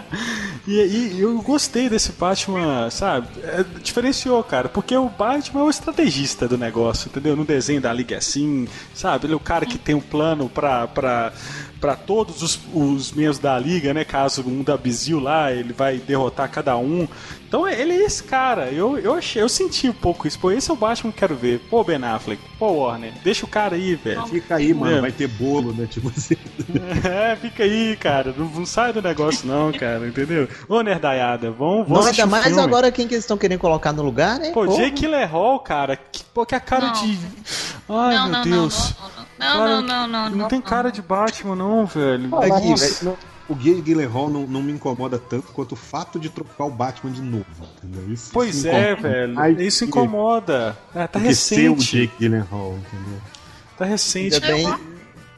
e, 0.66 1.16
e 1.16 1.20
eu 1.20 1.41
gostei 1.43 1.89
desse 1.89 2.12
Batman, 2.12 2.89
sabe? 2.91 3.28
É, 3.43 3.65
diferenciou, 3.82 4.43
cara, 4.45 4.69
porque 4.69 4.97
o 4.97 5.09
Batman 5.09 5.62
é 5.62 5.65
o 5.65 5.70
estrategista 5.70 6.47
do 6.47 6.57
negócio, 6.57 7.09
entendeu? 7.09 7.35
No 7.35 7.45
desenho 7.45 7.81
da 7.81 7.93
Liga 7.93 8.15
é 8.15 8.19
assim, 8.19 8.69
sabe? 8.95 9.27
Ele 9.27 9.32
é 9.32 9.37
o 9.37 9.41
cara 9.41 9.66
que 9.66 9.78
tem 9.78 9.95
um 9.95 10.01
plano 10.01 10.49
pra. 10.49 10.87
pra 10.87 11.32
para 11.81 11.97
todos 11.97 12.43
os, 12.43 12.61
os 12.74 13.11
membros 13.12 13.39
da 13.39 13.59
liga, 13.59 13.95
né? 13.95 14.05
Caso 14.05 14.43
um 14.47 14.62
da 14.62 14.77
Bizil 14.77 15.19
lá, 15.19 15.51
ele 15.51 15.73
vai 15.73 15.97
derrotar 15.97 16.51
cada 16.51 16.77
um. 16.77 17.09
Então 17.51 17.66
ele 17.66 17.94
é 17.94 18.05
esse 18.05 18.22
cara. 18.22 18.70
Eu, 18.70 18.97
eu 18.97 19.14
achei, 19.14 19.43
eu 19.43 19.48
senti 19.48 19.89
um 19.89 19.93
pouco 19.93 20.28
isso. 20.28 20.39
Pô, 20.39 20.52
esse 20.52 20.70
é 20.70 20.72
o 20.72 20.77
Batman 20.77 21.10
que 21.10 21.18
quero 21.18 21.35
ver. 21.35 21.59
Pô, 21.68 21.82
Ben 21.82 21.97
Affleck. 21.97 22.40
Pô, 22.56 22.85
Warner. 22.85 23.12
Deixa 23.24 23.44
o 23.44 23.48
cara 23.48 23.74
aí, 23.74 23.97
velho. 23.97 24.24
Fica 24.28 24.55
aí, 24.55 24.72
mano. 24.72 24.98
É. 24.98 25.01
Vai 25.01 25.10
ter 25.10 25.27
bolo, 25.27 25.72
né? 25.72 25.89
Tipo 25.90 26.12
assim. 26.16 26.36
É, 27.02 27.35
fica 27.35 27.64
aí, 27.64 27.97
cara. 27.97 28.32
Não, 28.36 28.47
não 28.47 28.64
sai 28.64 28.93
do 28.93 29.02
negócio, 29.02 29.48
não, 29.48 29.72
cara. 29.72 30.06
Entendeu? 30.06 30.47
Ô, 30.68 30.81
Nerdaiada, 30.81 31.51
vamos. 31.51 31.89
Não, 31.89 32.06
ainda 32.06 32.27
mais 32.27 32.44
filme. 32.44 32.60
agora 32.60 32.93
quem 32.93 33.09
que 33.09 33.14
eles 33.14 33.24
estão 33.24 33.36
querendo 33.36 33.59
colocar 33.59 33.93
no 33.93 34.02
lugar, 34.02 34.39
né? 34.39 34.52
Pô, 34.52 34.64
Porra. 34.64 34.85
Jake 34.85 35.06
Hall, 35.24 35.59
cara. 35.59 35.97
Que, 35.97 36.22
pô, 36.32 36.47
que 36.47 36.55
a 36.55 36.60
cara 36.60 36.86
não. 36.86 36.93
de. 36.93 37.18
Ai, 37.89 38.14
não, 38.14 38.28
meu 38.28 38.32
não, 38.32 38.43
Deus. 38.43 38.94
Não, 39.39 39.59
não, 39.66 39.82
não, 39.82 40.06
não, 40.06 40.31
não. 40.31 40.48
tem 40.48 40.60
cara 40.60 40.93
de 40.93 41.02
Batman, 41.02 41.56
não, 41.56 41.85
velho. 41.85 42.31
É 42.43 42.60
que, 42.60 43.06
o 43.51 43.55
Guia 43.56 43.82
Gyllenhaal 43.82 44.31
não, 44.31 44.47
não 44.47 44.62
me 44.62 44.70
incomoda 44.70 45.18
tanto 45.18 45.52
quanto 45.52 45.72
o 45.72 45.77
fato 45.77 46.20
de 46.20 46.31
trocar 46.31 46.66
o 46.66 46.70
Batman 46.70 47.10
de 47.10 47.20
novo, 47.20 47.44
entendeu? 47.77 48.12
Isso, 48.12 48.31
pois 48.32 48.59
isso 48.59 48.68
é, 48.68 48.94
velho. 48.94 49.60
isso 49.60 49.85
incomoda. 49.85 50.78
É, 50.94 51.06
tá 51.09 51.18
recente. 51.18 51.60
Ser 51.60 51.68
o 51.68 51.77
Jake 51.77 52.14
Gyllenhaal, 52.16 52.78
entendeu? 52.78 53.20
Tá 53.77 53.85
recente. 53.85 54.35
Ainda 54.36 54.47
bem, 54.47 54.68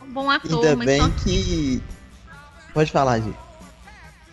um 0.03 0.13
bom 0.13 0.31
ator, 0.31 0.67
ainda 0.67 0.85
bem 0.85 1.11
que... 1.13 1.43
que... 1.43 1.83
Pode 2.75 2.93
falar, 2.93 3.19
gente. 3.21 3.39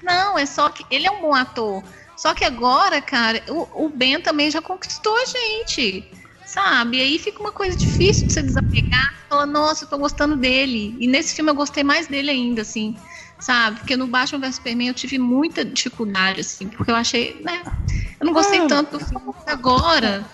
Não, 0.03 0.37
é 0.37 0.45
só 0.45 0.67
que 0.69 0.85
ele 0.91 1.07
é 1.07 1.11
um 1.11 1.21
bom 1.21 1.33
ator. 1.33 1.81
Só 2.17 2.33
que 2.33 2.43
agora, 2.43 3.01
cara, 3.01 3.41
o, 3.47 3.85
o 3.85 3.89
Ben 3.89 4.19
também 4.19 4.51
já 4.51 4.61
conquistou 4.61 5.15
a 5.15 5.25
gente 5.25 6.05
sabe? 6.49 6.97
E 6.97 7.01
aí 7.01 7.19
fica 7.19 7.39
uma 7.39 7.51
coisa 7.51 7.77
difícil 7.77 8.27
de 8.27 8.33
você 8.33 8.41
desapegar. 8.41 9.13
Fala, 9.29 9.45
nossa, 9.45 9.85
eu 9.85 9.89
tô 9.89 9.97
gostando 9.97 10.35
dele. 10.35 10.95
E 10.99 11.07
nesse 11.07 11.35
filme 11.35 11.51
eu 11.51 11.55
gostei 11.55 11.83
mais 11.83 12.07
dele 12.07 12.31
ainda, 12.31 12.63
assim, 12.63 12.95
sabe? 13.39 13.79
Porque 13.79 13.95
no 13.95 14.07
Batman 14.07 14.39
vs 14.39 14.55
Superman 14.55 14.87
eu 14.87 14.93
tive 14.93 15.17
muita 15.17 15.63
dificuldade, 15.65 16.41
assim, 16.41 16.67
porque 16.67 16.91
eu 16.91 16.95
achei, 16.95 17.39
né? 17.41 17.63
Eu 18.19 18.25
não 18.25 18.33
gostei 18.33 18.59
ah. 18.59 18.67
tanto 18.67 18.97
do 18.97 19.05
filme. 19.05 19.33
Agora, 19.47 20.25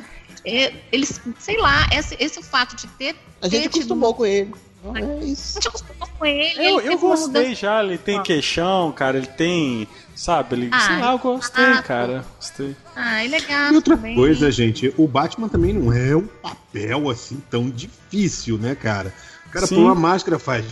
é, 0.46 0.74
eles, 0.92 1.22
sei 1.40 1.58
lá, 1.58 1.88
esse, 1.92 2.16
esse 2.20 2.42
fato 2.44 2.76
de 2.76 2.88
ter. 2.88 3.16
A 3.42 3.48
gente 3.48 3.70
ter 3.70 3.80
acostumou 3.80 4.10
tido... 4.10 4.18
com 4.18 4.26
ele. 4.26 4.56
É 4.96 5.26
isso. 5.26 5.58
A 5.58 5.62
gente 5.62 5.68
acostumou 5.68 6.08
com 6.18 6.26
ele. 6.26 6.68
Eu, 6.68 6.80
ele 6.80 6.94
eu 6.94 7.00
gostei 7.00 7.56
já, 7.56 7.84
ele 7.84 7.98
tem 7.98 8.22
queixão, 8.22 8.92
cara, 8.92 9.18
ele 9.18 9.28
tem 9.28 9.88
Sabe? 10.16 10.56
Ele, 10.56 10.70
ah, 10.72 10.80
sei 10.80 10.98
lá, 10.98 11.12
eu 11.12 11.20
gostei, 11.20 11.66
ah, 11.66 11.82
cara. 11.82 12.26
Gostei. 12.38 12.76
Ah, 12.96 13.24
é 13.24 13.28
legal. 13.28 13.74
E 13.74 13.76
outra 13.76 13.98
também. 13.98 14.16
coisa, 14.16 14.50
gente, 14.50 14.94
o 14.98 15.08
Batman 15.08 15.50
também 15.50 15.74
não 15.74 15.92
é 15.92 16.16
um 16.16 16.26
papel 16.26 17.10
assim 17.10 17.44
tão 17.50 17.70
difícil, 17.70 18.58
né, 18.58 18.76
cara? 18.76 19.14
O 19.46 19.50
cara 19.50 19.68
Sim. 19.68 19.76
põe 19.76 19.84
uma 19.84 19.96
máscara 19.96 20.40
faz. 20.40 20.66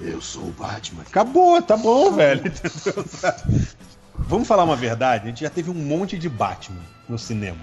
Eu 0.00 0.20
sou 0.20 0.44
o 0.44 0.52
Batman. 0.52 1.02
Acabou, 1.02 1.60
tá 1.60 1.76
bom, 1.76 2.12
velho. 2.12 2.42
Vamos 4.14 4.46
falar 4.46 4.64
uma 4.64 4.76
verdade? 4.76 5.24
A 5.24 5.28
gente 5.28 5.40
já 5.40 5.50
teve 5.50 5.70
um 5.70 5.74
monte 5.74 6.18
de 6.18 6.28
Batman 6.28 6.82
no 7.08 7.18
cinema. 7.18 7.58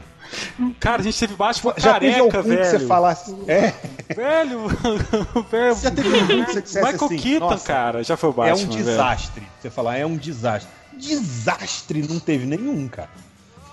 Cara, 0.79 1.01
a 1.01 1.03
gente 1.03 1.19
teve 1.19 1.35
Batman 1.35 1.73
já 1.77 1.93
careca, 1.93 2.31
teve 2.31 2.49
velho. 2.49 2.61
Que 2.61 2.79
você 2.79 2.87
falasse, 2.87 3.35
é. 3.47 3.73
Velho, 4.13 4.67
velho. 5.51 5.75
Já 5.75 5.91
teve 5.91 6.19
algum 6.19 6.45
que 6.45 6.51
você 6.51 6.61
dissesse 6.61 6.85
Michael 6.85 7.05
assim, 7.05 7.17
Keaton, 7.17 7.59
cara, 7.59 8.03
já 8.03 8.17
foi 8.17 8.29
o 8.29 8.33
Batman. 8.33 8.59
É 8.59 8.65
um 8.65 8.67
desastre. 8.67 9.41
Velho. 9.41 9.51
Você 9.61 9.69
falar, 9.69 9.97
é 9.97 10.05
um 10.05 10.17
desastre 10.17 10.69
desastre 10.97 12.07
não 12.07 12.19
teve 12.19 12.45
nenhum, 12.45 12.87
cara. 12.87 13.09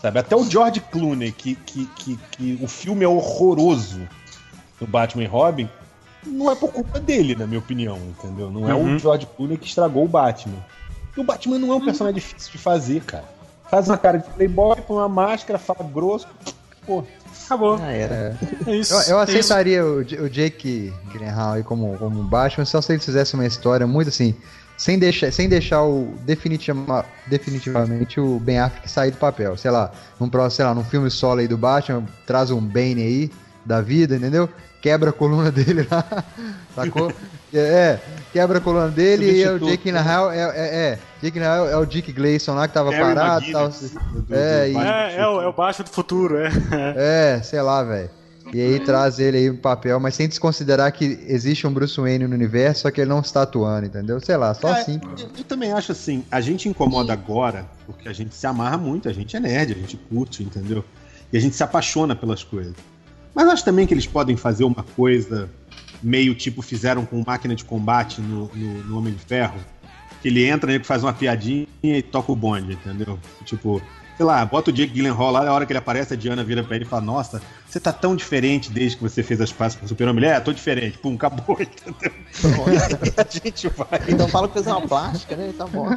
Sabe? 0.00 0.18
Até 0.18 0.34
o 0.34 0.48
George 0.48 0.80
Clooney, 0.80 1.30
que, 1.30 1.54
que, 1.54 1.86
que, 1.86 2.18
que 2.32 2.58
o 2.60 2.66
filme 2.66 3.04
é 3.04 3.08
horroroso 3.08 4.00
do 4.80 4.86
Batman 4.86 5.22
e 5.22 5.26
Robin, 5.26 5.68
não 6.26 6.50
é 6.50 6.54
por 6.54 6.72
culpa 6.72 7.00
dele, 7.00 7.34
na 7.34 7.46
minha 7.46 7.58
opinião, 7.58 7.98
entendeu? 7.98 8.50
Não 8.50 8.68
é 8.68 8.74
uhum. 8.74 8.96
o 8.96 8.98
George 8.98 9.26
Clooney 9.36 9.56
que 9.56 9.66
estragou 9.66 10.04
o 10.04 10.08
Batman. 10.08 10.64
E 11.16 11.20
o 11.20 11.24
Batman 11.24 11.58
não 11.58 11.68
é 11.68 11.72
um 11.72 11.74
uhum. 11.78 11.84
personagem 11.84 12.14
difícil 12.14 12.52
de 12.52 12.58
fazer, 12.58 13.02
cara. 13.02 13.24
Faz 13.70 13.88
uma 13.88 13.98
cara 13.98 14.18
de 14.18 14.28
playboy, 14.30 14.76
põe 14.82 14.96
uma 14.96 15.08
máscara, 15.08 15.58
fala 15.58 15.88
grosso, 15.88 16.28
pô, 16.86 17.04
acabou. 17.44 17.78
Ah, 17.80 17.92
era. 17.92 18.38
É 18.66 18.76
isso, 18.76 18.94
eu, 18.94 19.16
eu 19.16 19.20
é 19.20 19.22
aceitaria 19.22 19.80
isso. 19.80 20.22
o, 20.22 20.24
o 20.24 20.30
Jake 20.30 20.92
Gyllenhaal 21.10 21.62
como, 21.64 21.96
como 21.98 22.22
Batman 22.22 22.64
só 22.64 22.80
se 22.80 22.92
ele 22.92 23.00
fizesse 23.00 23.34
uma 23.34 23.46
história 23.46 23.86
muito 23.86 24.08
assim 24.08 24.34
sem 24.82 24.98
deixar, 24.98 25.32
sem 25.32 25.48
deixar 25.48 25.84
o 25.84 26.12
definitiva, 26.24 27.06
definitivamente 27.28 28.18
o 28.18 28.40
Ben 28.40 28.58
Affleck 28.58 28.90
sair 28.90 29.12
do 29.12 29.16
papel. 29.16 29.56
Sei 29.56 29.70
lá, 29.70 29.92
num 30.18 30.28
próximo, 30.28 30.56
sei 30.56 30.64
lá, 30.64 30.74
num 30.74 30.82
filme 30.82 31.08
solo 31.08 31.40
aí 31.40 31.46
do 31.46 31.56
Batman, 31.56 32.04
traz 32.26 32.50
um 32.50 32.60
Bane 32.60 33.00
aí 33.00 33.30
da 33.64 33.80
vida, 33.80 34.16
entendeu? 34.16 34.48
Quebra 34.82 35.10
a 35.10 35.12
coluna 35.12 35.50
dele 35.50 35.86
lá, 35.88 36.04
sacou? 36.74 37.12
é, 37.54 38.00
quebra 38.32 38.58
a 38.58 38.60
coluna 38.60 38.88
dele 38.88 39.30
e 39.30 39.42
é 39.42 39.52
o 39.52 39.58
Jake 39.58 39.84
Gyllenhaal 39.84 40.32
é, 40.32 40.38
é, 40.40 40.44
é, 40.56 40.98
Jake 41.22 41.38
Gyllenhaal 41.38 41.68
é 41.68 41.76
o 41.76 41.86
Dick 41.86 42.10
Gleason 42.12 42.54
lá 42.54 42.66
que 42.66 42.74
tava 42.74 42.90
Harry 42.90 43.14
parado, 43.14 43.52
tal, 43.52 43.70
é, 44.30 44.70
e, 44.70 44.76
é, 44.76 45.16
é, 45.18 45.28
o, 45.28 45.40
é 45.40 45.46
o 45.46 45.52
baixo 45.52 45.84
do 45.84 45.90
futuro, 45.90 46.36
é. 46.36 46.50
É, 46.96 47.42
sei 47.42 47.62
lá, 47.62 47.82
velho. 47.84 48.10
E 48.52 48.60
aí 48.60 48.80
traz 48.80 49.18
ele 49.18 49.38
aí 49.38 49.50
no 49.50 49.56
papel, 49.56 49.98
mas 50.00 50.14
sem 50.14 50.28
desconsiderar 50.28 50.92
que 50.92 51.18
existe 51.26 51.66
um 51.66 51.72
Bruce 51.72 51.98
Wayne 51.98 52.26
no 52.26 52.34
universo, 52.34 52.82
só 52.82 52.90
que 52.90 53.00
ele 53.00 53.08
não 53.08 53.20
está 53.20 53.42
atuando, 53.42 53.86
entendeu? 53.86 54.20
Sei 54.20 54.36
lá, 54.36 54.52
só 54.52 54.68
é, 54.68 54.80
assim. 54.80 55.00
Eu, 55.18 55.28
eu, 55.38 55.44
também 55.44 55.72
acho 55.72 55.92
assim, 55.92 56.24
a 56.30 56.40
gente 56.40 56.68
incomoda 56.68 57.12
agora, 57.12 57.66
porque 57.86 58.08
a 58.08 58.12
gente 58.12 58.34
se 58.34 58.46
amarra 58.46 58.76
muito, 58.76 59.08
a 59.08 59.12
gente 59.12 59.36
é 59.36 59.40
nerd, 59.40 59.72
a 59.72 59.76
gente 59.76 59.96
curte, 59.96 60.42
entendeu? 60.42 60.84
E 61.32 61.36
a 61.36 61.40
gente 61.40 61.56
se 61.56 61.62
apaixona 61.62 62.14
pelas 62.14 62.42
coisas. 62.44 62.74
Mas 63.34 63.48
acho 63.48 63.64
também 63.64 63.86
que 63.86 63.94
eles 63.94 64.06
podem 64.06 64.36
fazer 64.36 64.64
uma 64.64 64.82
coisa 64.96 65.48
meio 66.02 66.34
tipo 66.34 66.60
fizeram 66.62 67.06
com 67.06 67.22
máquina 67.24 67.54
de 67.54 67.64
combate 67.64 68.20
no, 68.20 68.50
no, 68.54 68.84
no 68.84 68.98
Homem 68.98 69.14
de 69.14 69.20
Ferro. 69.20 69.58
Que 70.20 70.28
ele 70.28 70.46
entra, 70.46 70.72
ele 70.72 70.84
faz 70.84 71.02
uma 71.02 71.12
piadinha 71.12 71.66
e 71.82 72.02
toca 72.02 72.30
o 72.30 72.36
bonde, 72.36 72.74
entendeu? 72.74 73.18
Tipo, 73.44 73.82
sei 74.16 74.24
lá, 74.24 74.44
bota 74.44 74.70
o 74.70 74.72
Jake 74.72 74.92
Gyllenhaal 74.92 75.32
lá, 75.32 75.44
na 75.44 75.52
hora 75.52 75.66
que 75.66 75.72
ele 75.72 75.78
aparece, 75.78 76.14
a 76.14 76.16
Diana 76.16 76.44
vira 76.44 76.62
pra 76.62 76.76
ele 76.76 76.84
e 76.84 76.88
fala, 76.88 77.02
nossa, 77.02 77.42
você 77.66 77.80
tá 77.80 77.92
tão 77.92 78.14
diferente 78.14 78.70
desde 78.70 78.96
que 78.96 79.02
você 79.02 79.22
fez 79.22 79.40
as 79.40 79.52
pazes 79.52 79.76
com 79.76 79.84
o 79.84 79.88
Super-Homem. 79.88 80.24
É, 80.26 80.38
tô 80.38 80.52
diferente. 80.52 80.98
Pum, 80.98 81.14
acabou, 81.14 81.58
entendeu? 81.60 82.12
a 83.16 83.26
gente 83.28 83.68
vai. 83.68 84.00
Então 84.08 84.28
fala 84.28 84.46
que 84.46 84.54
fez 84.54 84.66
uma 84.66 84.82
plástica, 84.82 85.34
né? 85.36 85.52
Tá 85.56 85.66
bom. 85.66 85.96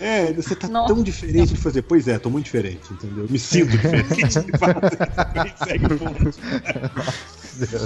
É, 0.00 0.32
você 0.32 0.56
tá 0.56 0.66
Nossa. 0.66 0.94
tão 0.94 1.02
diferente 1.02 1.52
de 1.52 1.60
fazer. 1.60 1.82
Pois 1.82 2.08
é, 2.08 2.18
tô 2.18 2.30
muito 2.30 2.46
diferente, 2.46 2.90
entendeu? 2.90 3.26
Me 3.28 3.38
sinto 3.38 3.68
diferente. 3.76 4.32
Segue 4.32 5.86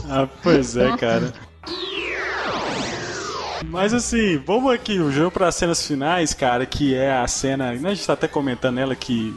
ah, 0.09 0.29
pois 0.43 0.77
é, 0.77 0.97
cara. 0.97 1.33
Mas 3.67 3.93
assim, 3.93 4.39
vamos 4.39 4.73
aqui, 4.73 5.01
o 5.01 5.11
jogo 5.11 5.33
para 5.33 5.51
cenas 5.51 5.85
finais, 5.85 6.33
cara, 6.33 6.65
que 6.65 6.95
é 6.95 7.13
a 7.13 7.27
cena. 7.27 7.73
Né, 7.73 7.91
a 7.91 7.95
gente 7.95 8.07
tá 8.07 8.13
até 8.13 8.29
comentando 8.29 8.79
ela 8.79 8.95
que, 8.95 9.35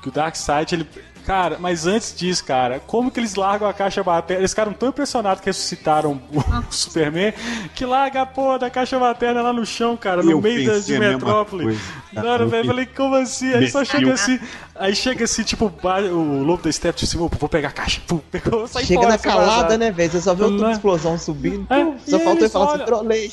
que 0.00 0.08
o 0.08 0.12
Darkseid 0.12 0.74
ele, 0.74 0.86
Cara, 1.24 1.58
mas 1.58 1.86
antes 1.86 2.14
disso, 2.16 2.44
cara, 2.44 2.80
como 2.80 3.10
que 3.10 3.20
eles 3.20 3.34
largam 3.34 3.68
a 3.68 3.72
caixa 3.72 4.02
materna? 4.02 4.40
Eles 4.40 4.50
ficaram 4.50 4.72
tão 4.72 4.88
impressionados 4.88 5.40
que 5.40 5.46
ressuscitaram 5.46 6.20
o 6.32 6.42
Superman 6.72 7.32
que 7.74 7.84
larga 7.84 8.22
a 8.22 8.26
porra 8.26 8.58
da 8.58 8.70
caixa 8.70 8.98
materna 8.98 9.42
lá 9.42 9.52
no 9.52 9.64
chão, 9.64 9.96
cara, 9.96 10.22
no 10.22 10.30
eu 10.30 10.40
meio 10.40 10.66
da, 10.66 10.78
de 10.78 10.98
Metrópole. 10.98 11.78
Não, 12.12 12.48
velho, 12.48 12.66
falei, 12.66 12.86
como 12.86 13.14
assim? 13.16 13.52
Aí 13.52 13.70
só 13.70 13.84
chega 13.84 14.12
assim, 14.12 14.40
aí 14.74 14.94
chega 14.94 15.24
assim, 15.24 15.42
tipo, 15.42 15.72
o 15.82 16.42
lobo 16.42 16.62
da 16.62 16.72
Step, 16.72 16.96
tipo, 16.96 17.28
vou 17.28 17.48
pegar 17.48 17.68
a 17.68 17.72
caixa, 17.72 18.00
pum, 18.06 18.18
pegou, 18.30 18.66
sai 18.66 18.84
Chega 18.84 19.00
fora, 19.02 19.12
na 19.12 19.18
calada, 19.18 19.78
né, 19.78 19.90
velho? 19.90 20.10
Você 20.10 20.20
só 20.20 20.34
vê 20.34 20.44
uma 20.44 20.72
explosão 20.72 21.18
subindo, 21.18 21.66
é, 21.72 22.10
só 22.10 22.18
falta 22.18 22.40
ele 22.40 22.48
falar 22.48 22.74
assim, 22.74 22.84
trolei. 22.84 23.32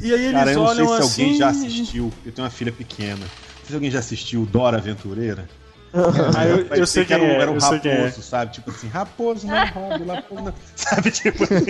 E 0.00 0.12
aí 0.12 0.24
eles 0.26 0.32
Cara, 0.32 0.52
eu 0.52 0.60
não 0.60 0.74
sei 0.74 0.86
se 0.86 0.92
assim... 0.92 1.22
alguém 1.22 1.38
já 1.38 1.48
assistiu, 1.48 2.12
eu 2.24 2.32
tenho 2.32 2.44
uma 2.44 2.50
filha 2.50 2.72
pequena, 2.72 3.26
se 3.66 3.74
alguém 3.74 3.90
já 3.90 3.98
assistiu 3.98 4.46
Dora 4.46 4.78
Aventureira. 4.78 5.48
Ah, 6.36 6.44
eu, 6.44 6.66
eu 6.66 6.86
sei 6.86 7.04
que 7.04 7.14
era, 7.14 7.22
um, 7.22 7.26
era 7.26 7.50
um 7.50 7.56
é, 7.56 7.60
raposo, 7.60 7.88
é. 7.88 8.10
sabe? 8.10 8.52
Tipo 8.52 8.70
assim, 8.70 8.88
raposo 8.88 9.46
não 9.46 9.66
roube, 9.68 10.04
raposo 10.04 10.42
não... 10.42 10.54
Sabe, 10.74 11.10
tipo 11.12 11.44
assim. 11.44 11.64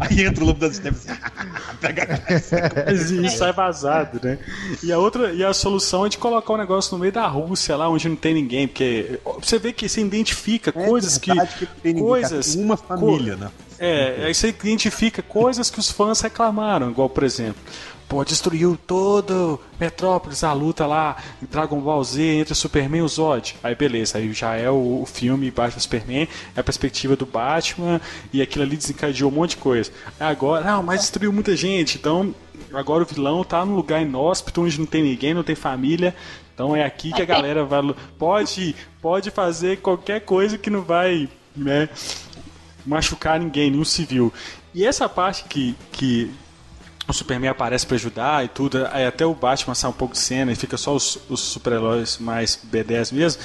Aí 0.00 0.24
entra 0.24 0.42
o 0.42 0.46
lobo 0.48 0.58
das 0.58 0.76
steps 0.76 1.08
assim, 1.08 1.20
pega 1.80 2.02
a 2.04 2.90
E 2.90 3.30
sai 3.30 3.52
vazado, 3.52 4.20
né? 4.22 4.38
E 4.82 4.92
a 4.92 4.98
outra, 4.98 5.32
e 5.32 5.44
a 5.44 5.52
solução 5.52 6.04
é 6.04 6.08
de 6.08 6.18
colocar 6.18 6.52
o 6.52 6.56
um 6.56 6.58
negócio 6.58 6.92
no 6.92 6.98
meio 6.98 7.12
da 7.12 7.26
Rússia, 7.28 7.76
lá 7.76 7.88
onde 7.88 8.08
não 8.08 8.16
tem 8.16 8.34
ninguém, 8.34 8.66
porque 8.66 9.20
você 9.40 9.58
vê 9.58 9.72
que 9.72 9.88
você 9.88 10.00
identifica 10.00 10.70
é 10.70 10.86
coisas 10.86 11.16
que... 11.16 11.30
que 11.82 11.94
coisas... 11.94 12.56
Uma 12.56 12.76
família, 12.76 13.34
co... 13.34 13.44
né? 13.44 13.50
É, 13.78 14.26
aí 14.26 14.34
você 14.34 14.48
identifica 14.48 15.22
coisas 15.22 15.70
que 15.70 15.78
os 15.78 15.90
fãs 15.90 16.20
reclamaram, 16.20 16.90
igual, 16.90 17.08
por 17.08 17.22
exemplo 17.22 17.62
pô, 18.10 18.24
destruiu 18.24 18.76
todo 18.88 19.60
Metrópolis, 19.78 20.42
a 20.42 20.52
luta 20.52 20.84
lá, 20.84 21.16
Dragon 21.40 21.80
Ball 21.80 22.02
Z 22.02 22.20
entre 22.20 22.54
Superman 22.56 22.98
e 22.98 23.02
o 23.04 23.08
Zod. 23.08 23.54
Aí 23.62 23.76
beleza, 23.76 24.18
aí 24.18 24.32
já 24.32 24.56
é 24.56 24.68
o, 24.68 25.02
o 25.02 25.06
filme 25.06 25.48
Batman 25.48 25.78
Superman, 25.78 26.28
é 26.56 26.60
a 26.60 26.64
perspectiva 26.64 27.14
do 27.14 27.24
Batman, 27.24 28.00
e 28.32 28.42
aquilo 28.42 28.64
ali 28.64 28.76
desencadeou 28.76 29.30
um 29.30 29.34
monte 29.34 29.50
de 29.50 29.58
coisa. 29.58 29.92
Agora, 30.18 30.64
não, 30.64 30.82
mas 30.82 31.02
destruiu 31.02 31.32
muita 31.32 31.54
gente, 31.54 31.98
então 31.98 32.34
agora 32.74 33.04
o 33.04 33.06
vilão 33.06 33.44
tá 33.44 33.64
num 33.64 33.76
lugar 33.76 34.02
inóspito, 34.02 34.60
onde 34.60 34.76
não 34.76 34.86
tem 34.86 35.04
ninguém, 35.04 35.32
não 35.32 35.44
tem 35.44 35.54
família. 35.54 36.12
Então 36.52 36.74
é 36.74 36.84
aqui 36.84 37.12
que 37.12 37.22
a 37.22 37.24
galera 37.24 37.64
vai. 37.64 37.94
Pode, 38.18 38.74
pode 39.00 39.30
fazer 39.30 39.78
qualquer 39.78 40.22
coisa 40.22 40.58
que 40.58 40.68
não 40.68 40.82
vai 40.82 41.28
né, 41.56 41.88
machucar 42.84 43.38
ninguém, 43.38 43.70
nenhum 43.70 43.84
civil. 43.84 44.32
E 44.74 44.84
essa 44.84 45.08
parte 45.08 45.44
que, 45.44 45.76
que 45.92 46.30
o 47.10 47.14
Superman 47.14 47.50
aparece 47.50 47.86
para 47.86 47.96
ajudar 47.96 48.44
e 48.44 48.48
tudo, 48.48 48.86
aí 48.90 49.06
até 49.06 49.26
o 49.26 49.34
Batman 49.34 49.74
sai 49.74 49.90
um 49.90 49.94
pouco 49.94 50.14
de 50.14 50.20
cena 50.20 50.52
e 50.52 50.56
fica 50.56 50.76
só 50.76 50.94
os, 50.94 51.18
os 51.28 51.40
super-heróis 51.40 52.18
mais 52.18 52.58
B10 52.72 53.12
mesmo, 53.12 53.42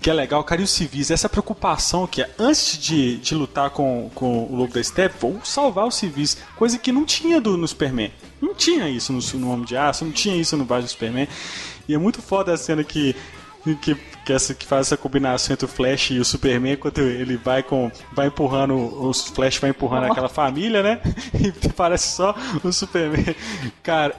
que 0.00 0.10
é 0.10 0.12
legal, 0.12 0.44
cara, 0.44 0.60
e 0.60 0.64
os 0.64 0.70
civis, 0.70 1.10
essa 1.10 1.28
preocupação 1.28 2.06
que 2.06 2.20
é, 2.20 2.30
antes 2.38 2.76
de, 2.76 3.16
de 3.16 3.34
lutar 3.34 3.70
com, 3.70 4.10
com 4.14 4.44
o 4.44 4.54
Lobo 4.54 4.74
da 4.74 4.82
Steppe, 4.82 5.16
vou 5.18 5.40
salvar 5.42 5.86
os 5.86 5.94
civis, 5.94 6.36
coisa 6.56 6.76
que 6.76 6.92
não 6.92 7.06
tinha 7.06 7.40
do, 7.40 7.56
no 7.56 7.66
Superman. 7.66 8.12
Não 8.40 8.54
tinha 8.54 8.88
isso 8.88 9.12
no, 9.12 9.20
no 9.40 9.50
Homem 9.50 9.64
de 9.64 9.76
Aço, 9.76 10.04
não 10.04 10.12
tinha 10.12 10.36
isso 10.36 10.56
no 10.58 10.64
Batman 10.66 10.88
Superman. 10.88 11.28
E 11.88 11.94
é 11.94 11.98
muito 11.98 12.20
foda 12.20 12.52
a 12.52 12.56
cena 12.56 12.84
que 12.84 13.16
que, 13.76 13.94
que, 13.94 14.32
essa, 14.32 14.52
que 14.52 14.66
faz 14.66 14.88
essa 14.88 14.96
combinação 14.96 15.54
entre 15.54 15.64
o 15.64 15.68
Flash 15.68 16.10
e 16.10 16.18
o 16.18 16.24
Superman, 16.24 16.76
quando 16.76 17.00
ele 17.00 17.36
vai 17.36 17.62
com. 17.62 17.90
vai 18.12 18.26
empurrando. 18.26 18.74
Os 18.74 19.28
Flash 19.28 19.58
vai 19.58 19.70
empurrando 19.70 20.04
aquela 20.04 20.28
família, 20.28 20.82
né? 20.82 21.00
E 21.34 21.68
parece 21.70 22.14
só 22.14 22.34
o 22.62 22.70
Superman. 22.70 23.34
Cara, 23.82 24.14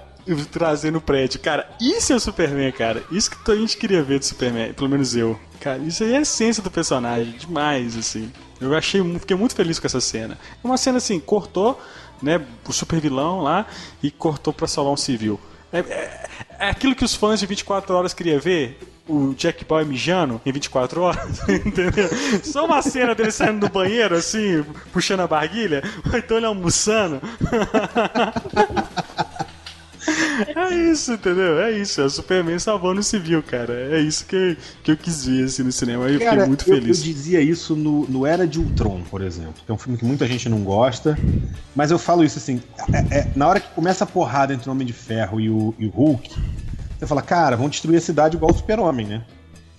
trazendo 0.51 0.97
o 0.97 1.01
prédio. 1.01 1.39
Cara, 1.39 1.69
isso 1.79 2.11
é 2.11 2.15
o 2.15 2.19
Superman, 2.19 2.71
cara. 2.71 3.03
Isso 3.11 3.29
que 3.29 3.51
a 3.51 3.55
gente 3.55 3.77
queria 3.77 4.01
ver 4.01 4.19
do 4.19 4.25
Superman, 4.25 4.73
pelo 4.73 4.89
menos 4.89 5.15
eu. 5.15 5.39
Cara, 5.59 5.77
isso 5.79 6.03
aí 6.03 6.13
é 6.13 6.17
a 6.17 6.21
essência 6.21 6.63
do 6.63 6.71
personagem, 6.71 7.33
demais, 7.33 7.95
assim. 7.95 8.31
Eu 8.59 8.75
achei, 8.75 9.01
fiquei 9.19 9.35
muito 9.35 9.53
feliz 9.53 9.79
com 9.79 9.85
essa 9.85 10.01
cena. 10.01 10.37
É 10.63 10.67
uma 10.67 10.77
cena 10.77 10.97
assim, 10.97 11.19
cortou, 11.19 11.79
né, 12.21 12.43
o 12.67 12.73
super 12.73 12.99
vilão 12.99 13.41
lá 13.41 13.67
e 14.01 14.09
cortou 14.09 14.53
pra 14.53 14.67
salvar 14.67 14.93
um 14.93 14.97
civil. 14.97 15.39
É, 15.71 15.79
é, 15.79 16.29
é 16.59 16.69
aquilo 16.69 16.95
que 16.95 17.03
os 17.03 17.13
fãs 17.13 17.39
de 17.39 17.45
24 17.45 17.93
horas 17.93 18.13
queriam 18.13 18.39
ver 18.39 18.79
o 19.07 19.33
Jack 19.35 19.63
Boy 19.65 19.85
mijando 19.85 20.41
em 20.45 20.51
24 20.51 21.01
horas, 21.01 21.39
entendeu? 21.49 22.09
Só 22.43 22.65
uma 22.65 22.81
cena 22.81 23.13
dele 23.13 23.31
saindo 23.31 23.67
do 23.67 23.71
banheiro, 23.71 24.15
assim, 24.15 24.63
puxando 24.91 25.21
a 25.21 25.27
barguilha, 25.27 25.83
ou 26.11 26.17
então 26.17 26.37
ele 26.37 26.45
almoçando. 26.45 27.21
É 30.55 30.73
isso, 30.91 31.13
entendeu? 31.13 31.59
É 31.59 31.71
isso. 31.71 32.01
É 32.01 32.05
o 32.05 32.09
Superman 32.09 32.59
salvando 32.59 32.99
o 32.99 33.03
civil, 33.03 33.41
cara. 33.41 33.73
É 33.73 33.99
isso 33.99 34.25
que, 34.25 34.57
que 34.83 34.91
eu 34.91 34.97
quis 34.97 35.25
ver 35.25 35.45
assim, 35.45 35.63
no 35.63 35.71
cinema. 35.71 36.09
E 36.09 36.15
eu 36.15 36.19
fiquei 36.19 36.45
muito 36.45 36.63
feliz. 36.63 37.01
Eu, 37.01 37.07
eu 37.07 37.13
dizia 37.13 37.41
isso 37.41 37.75
no, 37.75 38.05
no 38.07 38.25
Era 38.25 38.45
de 38.45 38.59
Ultron, 38.59 39.01
por 39.09 39.21
exemplo. 39.21 39.55
Que 39.65 39.71
é 39.71 39.73
um 39.73 39.77
filme 39.77 39.97
que 39.97 40.05
muita 40.05 40.27
gente 40.27 40.47
não 40.47 40.63
gosta. 40.63 41.17
Mas 41.75 41.91
eu 41.91 41.97
falo 41.97 42.23
isso 42.23 42.37
assim: 42.37 42.61
é, 42.91 43.19
é, 43.19 43.27
na 43.35 43.47
hora 43.47 43.59
que 43.59 43.69
começa 43.69 44.03
a 44.03 44.07
porrada 44.07 44.53
entre 44.53 44.69
o 44.69 44.71
Homem 44.71 44.85
de 44.85 44.93
Ferro 44.93 45.39
e 45.39 45.49
o, 45.49 45.73
e 45.79 45.85
o 45.85 45.89
Hulk, 45.89 46.35
você 46.97 47.07
fala, 47.07 47.21
cara, 47.21 47.55
vão 47.55 47.69
destruir 47.69 47.97
a 47.97 48.01
cidade 48.01 48.37
igual 48.37 48.51
o 48.51 48.55
Super-Homem, 48.55 49.05
né? 49.05 49.25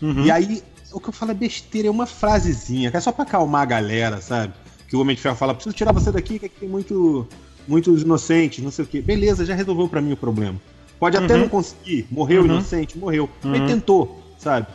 Uhum. 0.00 0.24
E 0.24 0.30
aí, 0.30 0.62
o 0.92 1.00
que 1.00 1.08
eu 1.08 1.12
falo 1.12 1.30
é 1.30 1.34
besteira, 1.34 1.88
é 1.88 1.90
uma 1.90 2.06
frasezinha, 2.06 2.90
que 2.90 2.96
é 2.96 3.00
só 3.00 3.12
pra 3.12 3.24
acalmar 3.24 3.62
a 3.62 3.66
galera, 3.66 4.20
sabe? 4.20 4.52
Que 4.88 4.96
o 4.96 5.00
Homem 5.00 5.16
de 5.16 5.22
Ferro 5.22 5.36
fala, 5.36 5.54
preciso 5.54 5.74
tirar 5.74 5.92
você 5.92 6.12
daqui, 6.12 6.38
que 6.38 6.46
aqui 6.46 6.60
tem 6.60 6.68
muito, 6.68 7.26
muitos 7.66 8.02
inocentes, 8.02 8.62
não 8.62 8.70
sei 8.70 8.84
o 8.84 8.88
quê. 8.88 9.00
Beleza, 9.00 9.44
já 9.44 9.54
resolveu 9.54 9.88
para 9.88 10.00
mim 10.00 10.12
o 10.12 10.16
problema. 10.16 10.60
Pode 10.98 11.16
até 11.16 11.34
uhum. 11.34 11.40
não 11.40 11.48
conseguir, 11.48 12.06
morreu 12.10 12.42
uhum. 12.42 12.48
inocente, 12.48 12.98
morreu. 12.98 13.28
Uhum. 13.44 13.54
Ele 13.54 13.66
tentou, 13.66 14.22
sabe? 14.38 14.66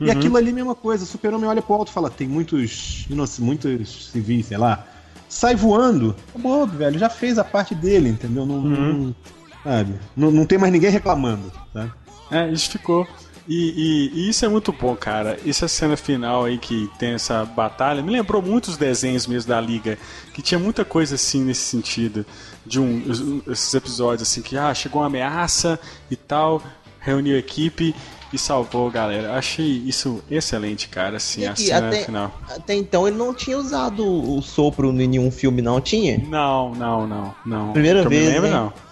E 0.00 0.04
uhum. 0.04 0.12
aquilo 0.12 0.36
ali, 0.36 0.52
mesma 0.52 0.74
coisa. 0.74 1.04
O 1.04 1.06
super-homem 1.06 1.48
olha 1.48 1.60
pro 1.60 1.74
alto 1.74 1.88
e 1.88 1.92
fala: 1.92 2.08
tem 2.08 2.28
muitos, 2.28 3.06
muitos 3.40 4.10
civis, 4.12 4.46
sei 4.46 4.56
lá. 4.56 4.86
Sai 5.28 5.56
voando. 5.56 6.14
Acabou, 6.28 6.66
velho. 6.66 6.98
Já 6.98 7.10
fez 7.10 7.38
a 7.38 7.44
parte 7.44 7.74
dele, 7.74 8.08
entendeu? 8.08 8.46
Não, 8.46 8.54
uhum. 8.54 8.92
não 9.04 9.14
sabe? 9.62 9.94
Não, 10.16 10.30
não 10.30 10.46
tem 10.46 10.58
mais 10.58 10.72
ninguém 10.72 10.90
reclamando, 10.90 11.52
tá? 11.72 11.90
É, 12.30 12.50
isso 12.50 12.70
ficou. 12.70 13.06
E, 13.48 13.54
e, 13.54 14.20
e, 14.20 14.28
isso 14.28 14.44
é 14.44 14.48
muito 14.48 14.70
bom, 14.72 14.94
cara. 14.94 15.38
Essa 15.46 15.66
cena 15.66 15.96
final 15.96 16.44
aí 16.44 16.58
que 16.58 16.90
tem 16.98 17.14
essa 17.14 17.46
batalha 17.46 18.02
me 18.02 18.12
lembrou 18.12 18.42
muitos 18.42 18.76
desenhos 18.76 19.26
mesmo 19.26 19.48
da 19.48 19.58
Liga, 19.58 19.96
que 20.34 20.42
tinha 20.42 20.58
muita 20.58 20.84
coisa 20.84 21.14
assim 21.14 21.42
nesse 21.42 21.62
sentido. 21.62 22.26
De 22.66 22.78
um, 22.78 23.40
esses 23.48 23.72
episódios 23.72 24.28
assim 24.28 24.42
que 24.42 24.58
ah, 24.58 24.74
chegou 24.74 25.00
uma 25.00 25.06
ameaça 25.06 25.80
e 26.10 26.16
tal, 26.16 26.62
reuniu 27.00 27.36
a 27.36 27.38
equipe 27.38 27.94
e 28.30 28.38
salvou 28.38 28.88
a 28.88 28.90
galera. 28.90 29.32
Achei 29.32 29.64
isso 29.64 30.22
excelente, 30.30 30.88
cara, 30.88 31.16
assim, 31.16 31.42
e, 31.42 31.46
a 31.46 31.56
cena 31.56 31.88
até, 31.88 32.04
final. 32.04 32.40
Até 32.50 32.74
então 32.74 33.08
ele 33.08 33.16
não 33.16 33.32
tinha 33.32 33.56
usado 33.56 34.04
o 34.04 34.42
sopro 34.42 34.90
em 34.90 35.08
nenhum 35.08 35.30
filme, 35.30 35.62
não 35.62 35.80
tinha? 35.80 36.18
Não, 36.18 36.74
não, 36.74 37.06
não, 37.06 37.34
não. 37.46 37.72
Primeira 37.72 38.06
vez. 38.06 38.26
Eu 38.26 38.28
me 38.28 38.34
lembro, 38.34 38.50
não. 38.50 38.87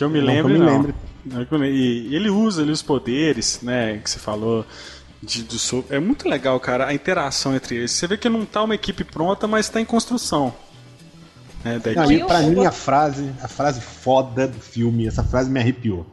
Que 0.00 0.04
eu 0.04 0.08
me 0.08 0.18
lembro, 0.18 0.58
não. 0.58 0.94
não. 1.26 1.64
E 1.66 2.14
ele 2.14 2.30
usa 2.30 2.62
ali 2.62 2.70
os 2.70 2.80
poderes, 2.80 3.60
né, 3.60 3.98
que 3.98 4.08
você 4.08 4.18
falou. 4.18 4.64
De, 5.22 5.42
do 5.42 5.58
É 5.90 6.00
muito 6.00 6.26
legal, 6.26 6.58
cara, 6.58 6.86
a 6.86 6.94
interação 6.94 7.54
entre 7.54 7.76
eles. 7.76 7.90
Você 7.90 8.06
vê 8.06 8.16
que 8.16 8.26
não 8.26 8.46
tá 8.46 8.62
uma 8.62 8.74
equipe 8.74 9.04
pronta, 9.04 9.46
mas 9.46 9.68
tá 9.68 9.78
em 9.78 9.84
construção. 9.84 10.54
Né, 11.62 11.78
da 11.78 11.92
não, 11.92 12.26
pra 12.26 12.40
mim, 12.40 12.64
a 12.64 12.72
frase, 12.72 13.30
a 13.42 13.48
frase 13.48 13.82
foda 13.82 14.48
do 14.48 14.58
filme, 14.58 15.06
essa 15.06 15.22
frase 15.22 15.50
me 15.50 15.60
arrepiou. 15.60 16.06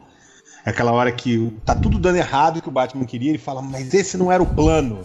É 0.66 0.68
aquela 0.68 0.92
hora 0.92 1.10
que 1.10 1.50
tá 1.64 1.74
tudo 1.74 1.98
dando 1.98 2.16
errado 2.16 2.60
que 2.60 2.68
o 2.68 2.70
Batman 2.70 3.06
queria, 3.06 3.30
ele 3.30 3.38
fala, 3.38 3.62
mas 3.62 3.94
esse 3.94 4.18
não 4.18 4.30
era 4.30 4.42
o 4.42 4.46
plano. 4.46 5.00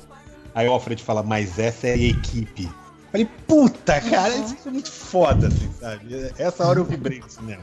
Aí 0.54 0.68
o 0.68 0.74
Alfred 0.74 1.02
fala, 1.02 1.24
mas 1.24 1.58
essa 1.58 1.88
é 1.88 1.94
a 1.94 1.98
equipe. 1.98 2.70
Falei, 3.14 3.30
puta, 3.48 4.02
cara, 4.02 4.36
isso 4.36 4.58
é 4.66 4.72
muito 4.72 4.92
foda, 4.92 5.46
assim, 5.46 5.70
sabe? 5.80 6.32
Essa 6.36 6.66
hora 6.66 6.80
eu 6.80 6.84
vibrei 6.84 7.20
no 7.20 7.30
cinema. 7.30 7.62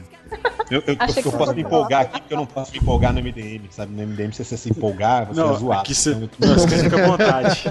Eu, 0.69 0.81
eu, 0.87 0.95
eu, 0.95 1.23
eu 1.25 1.31
posso 1.33 1.53
me 1.53 1.61
empolgar 1.61 2.03
aqui, 2.03 2.21
porque 2.21 2.33
eu 2.33 2.37
não 2.37 2.45
posso 2.45 2.71
me 2.71 2.77
empolgar 2.77 3.11
no 3.11 3.19
MDM, 3.19 3.67
sabe? 3.69 3.91
No 3.91 4.07
MDM, 4.07 4.31
se 4.31 4.45
você 4.45 4.55
se 4.55 4.69
empolgar, 4.69 5.25
você 5.25 5.41
não, 5.41 5.53
é 5.53 5.59
zoado. 5.59 5.81
Aqui 5.81 5.93
você, 5.93 6.15
não, 6.15 6.23
aqui 6.23 6.37
você 6.39 6.83
fica 6.83 7.03
à 7.03 7.05
vontade. 7.05 7.63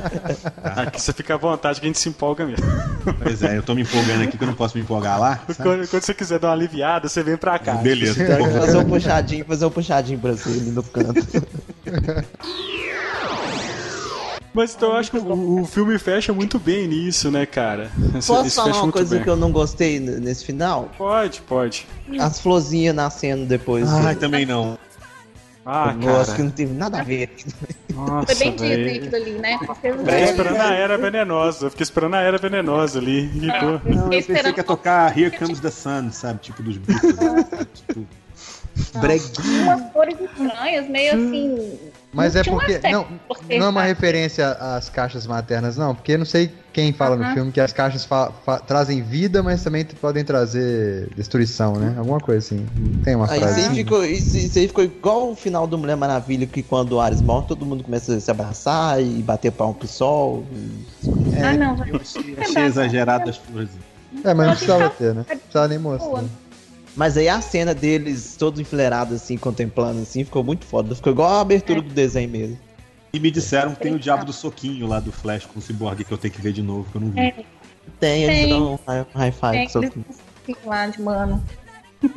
Aqui 0.62 1.00
você 1.00 1.12
fica 1.14 1.34
à 1.34 1.36
vontade 1.38 1.80
que 1.80 1.86
a 1.86 1.88
gente 1.88 1.98
se 1.98 2.10
empolga 2.10 2.44
mesmo. 2.44 2.66
Pois 3.22 3.42
é, 3.42 3.56
eu 3.56 3.62
tô 3.62 3.74
me 3.74 3.80
empolgando 3.80 4.24
aqui 4.24 4.36
que 4.36 4.44
eu 4.44 4.48
não 4.48 4.54
posso 4.54 4.76
me 4.76 4.84
empolgar 4.84 5.18
lá. 5.18 5.40
Quando, 5.56 5.88
quando, 5.88 6.02
você 6.02 6.12
quiser 6.12 6.38
dar 6.38 6.48
uma 6.48 6.54
aliviada, 6.54 7.08
você 7.08 7.22
vem 7.22 7.38
pra 7.38 7.58
cá. 7.58 7.76
Beleza. 7.76 8.22
Fazer 8.60 8.76
um 8.76 8.84
puxadinho, 8.84 9.44
fazer 9.46 9.64
um 9.64 9.70
puxadinho 9.70 10.18
pra 10.18 10.32
você 10.32 10.50
ali 10.50 10.70
no 10.70 10.82
canto. 10.82 11.26
Mas 14.52 14.74
então 14.74 14.90
eu 14.90 14.96
acho 14.96 15.10
que 15.10 15.18
o, 15.18 15.60
o, 15.60 15.64
filme 15.64 15.98
fecha 15.98 16.32
muito 16.32 16.58
bem 16.58 16.88
nisso, 16.88 17.30
né, 17.30 17.46
cara? 17.46 17.90
Posso 18.12 18.46
Isso 18.46 18.56
falar 18.56 18.82
uma 18.82 18.92
coisa 18.92 19.14
bem. 19.14 19.24
que 19.24 19.30
eu 19.30 19.36
não 19.36 19.52
gostei 19.52 20.00
nesse 20.00 20.44
final? 20.44 20.90
Pode, 20.98 21.40
pode. 21.42 21.86
As 22.18 22.40
florzinhas 22.40 22.94
nascendo 22.94 23.46
depois. 23.46 23.88
Ah, 23.88 24.14
também 24.14 24.44
não. 24.44 24.76
Ah, 25.64 25.94
eu 26.00 26.06
cara. 26.06 26.34
que 26.34 26.42
não 26.42 26.50
teve 26.50 26.74
nada 26.74 27.00
a 27.00 27.02
ver. 27.04 27.30
Nossa, 27.94 28.26
Foi 28.26 28.34
bem 28.34 28.56
Disney 28.56 28.96
aquilo 28.96 29.16
ali, 29.16 29.32
né? 29.32 29.58
Eu 29.60 29.74
fiquei 29.74 30.24
esperando 30.24 30.60
a 30.60 30.74
era 30.74 30.98
venenosa. 30.98 31.66
Eu 31.66 31.70
fiquei 31.70 31.84
esperando 31.84 32.14
a 32.14 32.20
era 32.20 32.38
venenosa 32.38 32.98
ali. 32.98 33.30
Não, 33.34 33.80
não 33.84 34.04
eu 34.04 34.08
pensei 34.08 34.52
que 34.52 34.60
ia 34.60 34.64
tocar 34.64 35.16
Here 35.16 35.36
Comes 35.36 35.60
the 35.60 35.70
Sun, 35.70 36.10
sabe? 36.10 36.40
Tipo 36.40 36.62
dos 36.62 36.78
Beatles. 36.78 37.14
tipo, 37.74 38.06
breguinha. 38.98 39.62
Umas 39.62 39.92
cores 39.92 40.16
estranhas, 40.20 40.88
meio 40.88 41.14
assim. 41.14 41.78
Mas 42.12 42.34
é 42.34 42.42
porque. 42.42 42.80
Não, 42.90 43.06
não 43.48 43.66
é 43.66 43.68
uma 43.68 43.82
referência 43.82 44.48
às 44.52 44.88
caixas 44.88 45.26
maternas, 45.26 45.76
não. 45.76 45.94
Porque 45.94 46.16
não 46.16 46.24
sei 46.24 46.50
quem 46.72 46.92
fala 46.92 47.16
no 47.16 47.32
filme 47.32 47.52
que 47.52 47.60
as 47.60 47.72
caixas 47.72 48.08
trazem 48.66 49.02
vida, 49.02 49.42
mas 49.42 49.62
também 49.62 49.84
podem 49.84 50.24
trazer 50.24 51.08
destruição, 51.14 51.74
né? 51.74 51.94
Alguma 51.96 52.18
coisa 52.18 52.44
assim. 52.44 52.66
Tem 53.04 53.14
uma 53.14 53.30
aí 53.30 53.38
frase. 53.38 53.60
Assim. 53.60 53.74
Ficou, 53.74 54.04
isso, 54.04 54.36
isso 54.36 54.58
aí 54.58 54.66
ficou 54.66 54.82
igual 54.82 55.30
o 55.30 55.36
final 55.36 55.66
do 55.66 55.78
Mulher 55.78 55.96
Maravilha, 55.96 56.46
que 56.46 56.62
quando 56.62 56.92
o 56.92 57.00
Ares 57.00 57.22
morre, 57.22 57.46
todo 57.46 57.64
mundo 57.64 57.84
começa 57.84 58.16
a 58.16 58.20
se 58.20 58.30
abraçar 58.30 59.00
e 59.00 59.22
bater 59.22 59.52
palmo 59.52 59.74
pro 59.74 59.86
sol. 59.86 60.44
E... 60.52 61.36
É, 61.36 61.44
ah, 61.44 61.52
não. 61.52 61.86
Eu 61.86 61.96
achei, 61.96 62.36
achei 62.38 62.64
exagerado 62.64 63.30
as 63.30 63.36
flores. 63.36 63.70
É, 64.24 64.34
mas 64.34 64.46
não 64.46 64.54
precisava 64.54 64.90
ter, 64.90 65.14
né? 65.14 65.24
Não 65.28 65.38
precisava 65.38 65.68
nem 65.68 65.78
mostrar. 65.78 66.24
Mas 67.00 67.16
aí 67.16 67.30
a 67.30 67.40
cena 67.40 67.74
deles 67.74 68.36
todos 68.38 68.60
enfileirados 68.60 69.14
assim, 69.14 69.38
contemplando 69.38 70.02
assim, 70.02 70.22
ficou 70.22 70.44
muito 70.44 70.66
foda. 70.66 70.94
Ficou 70.94 71.10
igual 71.10 71.30
a 71.30 71.40
abertura 71.40 71.78
é. 71.78 71.82
do 71.82 71.88
desenho 71.88 72.28
mesmo. 72.28 72.58
E 73.10 73.18
me 73.18 73.30
disseram 73.30 73.74
que 73.74 73.80
tem 73.80 73.94
o 73.94 73.98
Diabo 73.98 74.26
do 74.26 74.34
Soquinho 74.34 74.86
lá 74.86 75.00
do 75.00 75.10
Flash 75.10 75.46
com 75.46 75.58
o 75.58 75.62
Cyborg 75.62 76.04
que 76.04 76.12
eu 76.12 76.18
tenho 76.18 76.34
que 76.34 76.42
ver 76.42 76.52
de 76.52 76.62
novo, 76.62 76.86
que 76.90 76.98
eu 76.98 77.00
não 77.00 77.10
vi. 77.10 77.18
É. 77.18 77.34
Tem, 77.98 78.24
eles 78.24 78.50
dão 78.50 78.74
um 78.74 78.78
high 79.18 79.32
five 79.32 79.64
com 79.64 79.68
soquinho. 79.70 80.04
lá 80.66 80.88
de 80.88 81.00
mano. 81.00 81.42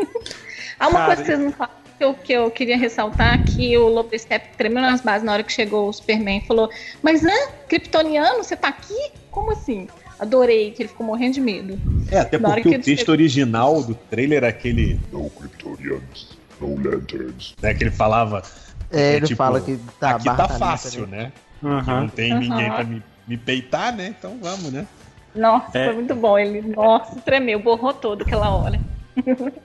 Há 0.77 0.89
uma 0.89 0.99
Cara, 0.99 1.05
coisa 1.05 1.22
que 1.22 1.27
vocês 1.27 1.39
não 1.39 1.51
falam 1.53 1.73
que 1.97 2.03
eu, 2.03 2.14
que 2.15 2.34
eu 2.34 2.51
queria 2.51 2.77
ressaltar 2.77 3.41
que 3.45 3.77
o 3.77 3.88
Lobo 3.88 4.19
Step 4.19 4.49
tremeu 4.57 4.81
nas 4.81 4.99
bases 4.99 5.23
na 5.23 5.31
hora 5.31 5.43
que 5.43 5.53
chegou 5.53 5.88
o 5.88 5.93
Superman 5.93 6.39
e 6.39 6.45
falou: 6.45 6.69
Mas 7.01 7.22
né, 7.22 7.47
Kryptoniano, 7.69 8.43
você 8.43 8.57
tá 8.57 8.68
aqui? 8.68 9.14
Como 9.31 9.49
assim? 9.49 9.88
Adorei, 10.23 10.71
que 10.71 10.81
ele 10.81 10.89
ficou 10.89 11.05
morrendo 11.05 11.33
de 11.33 11.41
medo. 11.41 11.77
É, 12.09 12.19
até 12.19 12.39
porque 12.39 12.69
o 12.69 12.81
texto 12.81 13.09
original 13.09 13.83
do 13.83 13.93
trailer 13.93 14.45
é 14.45 14.47
aquele. 14.47 14.97
Não, 15.11 15.27
Kryptonianos. 15.29 16.37
No 16.61 16.81
lanterns. 16.81 17.53
É 17.61 17.73
que 17.73 17.83
ele 17.83 17.91
falava. 17.91 18.41
É, 18.89 19.15
ele 19.15 19.27
tipo, 19.27 19.37
fala 19.37 19.59
que 19.59 19.77
tá 19.99 20.11
aqui 20.11 20.23
tá 20.23 20.47
fácil, 20.47 21.07
né? 21.07 21.33
Uhum. 21.61 21.81
não 21.81 22.07
tem 22.07 22.33
uhum. 22.33 22.39
ninguém 22.39 22.71
pra 22.71 22.83
me, 22.85 23.03
me 23.27 23.37
peitar, 23.37 23.93
né? 23.93 24.15
Então 24.17 24.37
vamos, 24.41 24.71
né? 24.71 24.87
Nossa, 25.35 25.77
é. 25.77 25.85
foi 25.87 25.95
muito 25.95 26.15
bom. 26.15 26.39
Ele, 26.39 26.61
nossa, 26.61 27.19
tremeu, 27.19 27.59
borrou 27.59 27.93
todo 27.93 28.21
aquela 28.21 28.49
hora. 28.49 28.79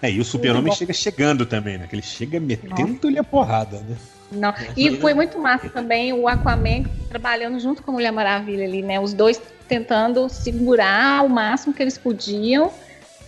É, 0.00 0.08
e 0.08 0.20
o 0.20 0.24
super-homem 0.24 0.72
chega 0.72 0.92
chegando 0.92 1.44
também, 1.44 1.76
né? 1.76 1.88
Que 1.88 1.96
ele 1.96 2.02
chega 2.02 2.38
metendo-lhe 2.38 3.18
a 3.18 3.24
porrada, 3.24 3.80
né? 3.80 3.96
Não. 4.30 4.54
E 4.76 4.96
foi 4.96 5.12
muito 5.12 5.40
massa 5.40 5.68
também 5.68 6.12
o 6.12 6.28
Aquaman 6.28 6.84
trabalhando 7.08 7.58
junto 7.58 7.82
com 7.82 7.90
a 7.90 7.94
Mulher 7.94 8.12
Maravilha 8.12 8.64
ali, 8.64 8.80
né? 8.80 9.00
Os 9.00 9.12
dois 9.12 9.42
tentando 9.68 10.28
segurar 10.28 11.24
o 11.24 11.28
máximo 11.28 11.74
que 11.74 11.82
eles 11.82 11.98
podiam, 11.98 12.72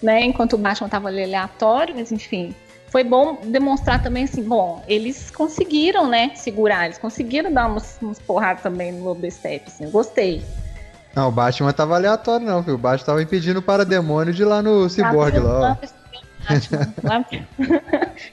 né? 0.03 0.23
Enquanto 0.23 0.55
o 0.55 0.59
Batman 0.59 0.89
tava 0.89 1.09
ali 1.09 1.23
aleatório, 1.23 1.95
mas 1.97 2.11
enfim. 2.11 2.55
Foi 2.89 3.05
bom 3.05 3.39
demonstrar 3.45 4.03
também 4.03 4.25
assim, 4.25 4.43
bom, 4.43 4.83
eles 4.89 5.31
conseguiram, 5.31 6.09
né, 6.09 6.33
segurar, 6.35 6.87
eles 6.87 6.99
conseguiram 6.99 7.53
dar 7.53 7.69
umas, 7.69 7.97
umas 8.03 8.19
porradas 8.19 8.65
também 8.65 8.91
no 8.91 9.05
Lobo 9.05 9.31
Step, 9.31 9.65
assim, 9.69 9.85
eu 9.85 9.91
gostei. 9.93 10.43
Não, 11.15 11.29
o 11.29 11.31
Batman 11.31 11.73
tava 11.73 11.95
aleatório 11.95 12.45
não? 12.45 12.59
O 12.59 12.77
Batman 12.77 13.07
tava 13.07 13.23
impedindo 13.23 13.61
o 13.61 13.63
parademônio 13.63 14.35
de 14.35 14.43
ir 14.43 14.45
lá 14.45 14.61
no 14.61 14.89
Cyborg 14.89 15.39
lá, 15.39 15.79
ó. 15.81 16.00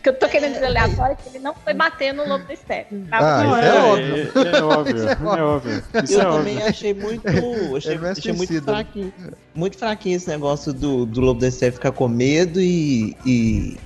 Que 0.01 0.09
eu 0.09 0.13
tô 0.13 0.27
querendo 0.27 0.53
dizer 0.53 0.65
aleatório 0.65 1.17
que 1.17 1.29
ele 1.29 1.39
não 1.39 1.53
foi 1.53 1.73
bater 1.73 2.13
no 2.13 2.27
lobo 2.27 2.45
do 2.45 2.55
Step. 2.55 2.95
Tá? 3.09 3.17
Ah, 3.19 3.45
isso 3.45 3.55
é, 3.55 3.67
é, 3.67 3.81
óbvio. 3.81 4.31
É, 4.35 4.57
é, 4.57 4.63
óbvio. 4.63 5.09
É 5.09 5.41
óbvio. 5.43 5.83
Isso 6.03 6.13
eu 6.13 6.21
é 6.21 6.37
também 6.37 6.63
achei 6.63 6.93
muito. 6.93 7.27
Achei, 7.75 7.95
é 7.95 8.09
achei 8.09 8.33
muito 8.33 8.61
fraquinho. 8.61 9.13
Muito 9.53 9.77
fraquinho 9.77 10.15
esse 10.15 10.29
negócio 10.29 10.73
do, 10.73 11.05
do 11.05 11.21
lobo 11.21 11.39
do 11.39 11.51
Step 11.51 11.73
ficar 11.73 11.91
com 11.91 12.07
medo 12.07 12.59
e, 12.59 13.15
e, 13.25 13.77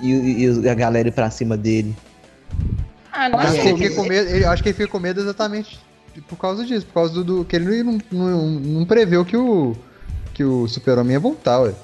e, 0.00 0.44
e 0.44 0.68
a 0.68 0.74
galera 0.74 1.08
ir 1.08 1.12
pra 1.12 1.30
cima 1.30 1.56
dele. 1.56 1.94
Ah, 3.12 3.28
não 3.28 3.38
acho 3.38 3.60
que 3.60 3.68
ele 3.68 3.78
fica 3.78 3.94
com 3.94 4.08
medo, 4.08 4.28
ele, 4.28 4.44
acho 4.44 4.62
que 4.62 4.68
ele 4.68 4.76
fica 4.76 4.88
com 4.88 4.98
medo 4.98 5.20
exatamente 5.20 5.78
por 6.22 6.36
causa 6.36 6.64
disso, 6.64 6.86
por 6.86 6.94
causa 6.94 7.14
do, 7.14 7.24
do 7.24 7.44
que 7.44 7.56
ele 7.56 7.82
não, 7.82 7.98
não, 8.10 8.50
não 8.50 8.86
preveu 8.86 9.24
que 9.24 9.36
o, 9.36 9.74
que 10.32 10.44
o 10.44 10.66
super-homem 10.68 11.12
ia 11.12 11.20
voltar, 11.20 11.60
ué. 11.60 11.74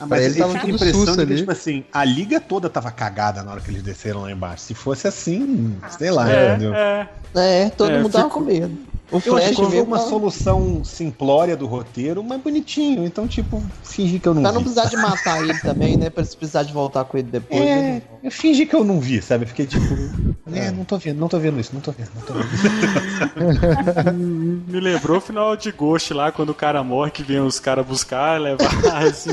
Ah, 0.00 0.06
mas 0.06 0.24
ele 0.24 0.34
tava 0.34 0.58
tudo 0.58 0.74
impressão 0.74 1.16
de 1.16 1.26
que, 1.26 1.36
tipo 1.36 1.52
assim, 1.52 1.84
a 1.92 2.04
liga 2.04 2.40
toda 2.40 2.68
tava 2.68 2.90
cagada 2.90 3.42
na 3.42 3.52
hora 3.52 3.60
que 3.60 3.70
eles 3.70 3.82
desceram 3.82 4.22
lá 4.22 4.32
embaixo. 4.32 4.64
Se 4.64 4.74
fosse 4.74 5.06
assim, 5.06 5.76
sei 5.96 6.10
lá, 6.10 6.30
é, 6.30 6.50
entendeu? 6.50 6.74
É, 6.74 7.08
é 7.34 7.70
todo 7.70 7.92
é, 7.92 7.98
mundo 7.98 8.10
tava 8.10 8.28
com 8.28 8.40
medo. 8.40 8.93
O 9.14 9.18
eu 9.18 9.20
Flash 9.20 9.54
foi 9.54 9.80
uma 9.80 9.96
tava... 9.96 10.10
solução 10.10 10.82
simplória 10.82 11.56
do 11.56 11.66
roteiro, 11.66 12.20
mas 12.20 12.40
bonitinho. 12.40 13.06
Então, 13.06 13.28
tipo, 13.28 13.62
fingi 13.84 14.18
que 14.18 14.26
eu 14.26 14.34
não 14.34 14.42
pra 14.42 14.50
vi. 14.50 14.54
Pra 14.54 14.64
não 14.64 14.72
precisar 14.72 14.88
de 14.88 14.96
matar 14.96 15.40
ele 15.40 15.56
também, 15.60 15.96
né? 15.96 16.10
Pra 16.10 16.24
precisar 16.24 16.64
de 16.64 16.72
voltar 16.72 17.04
com 17.04 17.16
ele 17.16 17.28
depois. 17.30 17.60
É, 17.60 17.76
né? 17.76 18.02
eu 18.24 18.30
fingi 18.32 18.66
que 18.66 18.74
eu 18.74 18.82
não 18.82 18.98
vi, 18.98 19.22
sabe? 19.22 19.46
Fiquei 19.46 19.68
tipo, 19.68 19.86
é, 20.52 20.72
não 20.72 20.84
tô 20.84 20.98
vendo, 20.98 21.20
não 21.20 21.28
tô 21.28 21.38
vendo 21.38 21.60
isso, 21.60 21.70
não 21.72 21.80
tô 21.80 21.92
vendo, 21.92 22.10
não 22.12 22.22
tô 22.22 22.34
vendo. 22.34 22.48
Me 24.66 24.80
lembrou 24.80 25.18
o 25.18 25.20
final 25.20 25.56
de 25.56 25.70
Ghost 25.70 26.12
lá, 26.12 26.32
quando 26.32 26.48
o 26.50 26.54
cara 26.54 26.82
morre, 26.82 27.12
que 27.12 27.22
vem 27.22 27.38
os 27.38 27.60
caras 27.60 27.86
buscar, 27.86 28.40
levar, 28.40 28.66
assim. 29.06 29.30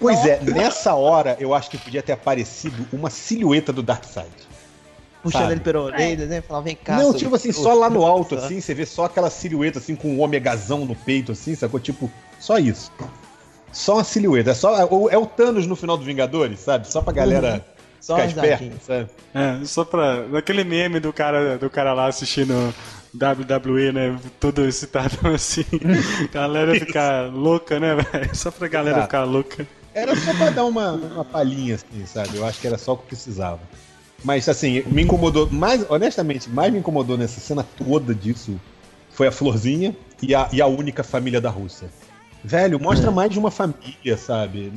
Pois 0.00 0.26
é, 0.26 0.40
nessa 0.42 0.92
hora 0.96 1.36
eu 1.38 1.54
acho 1.54 1.70
que 1.70 1.78
podia 1.78 2.02
ter 2.02 2.14
aparecido 2.14 2.84
uma 2.92 3.10
silhueta 3.10 3.72
do 3.72 3.80
Darkseid 3.80 4.45
puxando 5.22 5.42
sabe? 5.42 5.54
ele 5.54 5.60
pela 5.60 5.80
orelha, 5.80 6.26
né? 6.26 6.40
Falava, 6.40 6.64
vem 6.64 6.76
cá. 6.76 6.96
Não, 6.96 7.12
tipo 7.12 7.34
assim, 7.34 7.52
só 7.52 7.74
lá 7.74 7.90
no 7.90 8.04
alto, 8.04 8.34
assim, 8.36 8.60
você 8.60 8.74
vê 8.74 8.86
só 8.86 9.04
aquela 9.04 9.30
silhueta, 9.30 9.78
assim, 9.78 9.94
com 9.96 10.08
um 10.08 10.20
omegazão 10.20 10.84
no 10.84 10.94
peito, 10.94 11.32
assim, 11.32 11.54
sacou? 11.54 11.80
Tipo, 11.80 12.10
só 12.38 12.58
isso. 12.58 12.92
Só 13.72 13.94
uma 13.94 14.04
silhueta. 14.04 14.50
É, 14.50 14.54
só, 14.54 14.76
é 14.78 15.18
o 15.18 15.26
Thanos 15.26 15.66
no 15.66 15.76
final 15.76 15.96
do 15.98 16.04
Vingadores, 16.04 16.60
sabe? 16.60 16.88
Só 16.88 17.02
pra 17.02 17.12
galera. 17.12 17.54
Uhum. 17.54 17.76
Só 18.00 18.16
ficar 18.16 18.26
esperto, 18.26 18.84
sabe? 18.84 19.10
É, 19.34 19.64
só 19.64 19.84
pra. 19.84 20.26
Aquele 20.38 20.62
meme 20.62 21.00
do 21.00 21.12
cara, 21.12 21.58
do 21.58 21.68
cara 21.68 21.92
lá 21.92 22.06
assistindo 22.06 22.72
WWE, 23.14 23.92
né? 23.92 24.18
Todo 24.38 24.64
excitado 24.64 25.16
assim. 25.34 25.64
a 26.24 26.32
galera 26.32 26.74
ficar 26.74 27.32
louca, 27.32 27.80
né, 27.80 27.96
velho? 27.96 28.36
Só 28.36 28.50
pra 28.50 28.68
galera 28.68 28.98
Exato. 28.98 29.06
ficar 29.08 29.24
louca. 29.24 29.66
Era 29.92 30.14
só 30.14 30.34
pra 30.34 30.50
dar 30.50 30.64
uma, 30.66 30.92
uma 30.92 31.24
palhinha, 31.24 31.74
assim, 31.74 32.06
sabe? 32.06 32.36
Eu 32.36 32.46
acho 32.46 32.60
que 32.60 32.66
era 32.66 32.78
só 32.78 32.92
o 32.92 32.96
que 32.98 33.06
precisava. 33.06 33.60
Mas 34.24 34.48
assim, 34.48 34.82
me 34.86 35.02
incomodou, 35.02 35.48
mais, 35.50 35.84
honestamente, 35.88 36.48
mais 36.48 36.72
me 36.72 36.78
incomodou 36.78 37.16
nessa 37.16 37.40
cena 37.40 37.64
toda 37.76 38.14
disso 38.14 38.58
foi 39.16 39.26
a 39.26 39.32
Florzinha 39.32 39.96
e 40.22 40.34
a, 40.34 40.46
e 40.52 40.60
a 40.60 40.66
única 40.66 41.02
família 41.02 41.40
da 41.40 41.48
Rússia. 41.48 41.88
Velho, 42.44 42.78
mostra 42.78 43.08
é. 43.08 43.10
mais 43.10 43.30
de 43.30 43.38
uma 43.38 43.50
família, 43.50 44.16
sabe? 44.18 44.70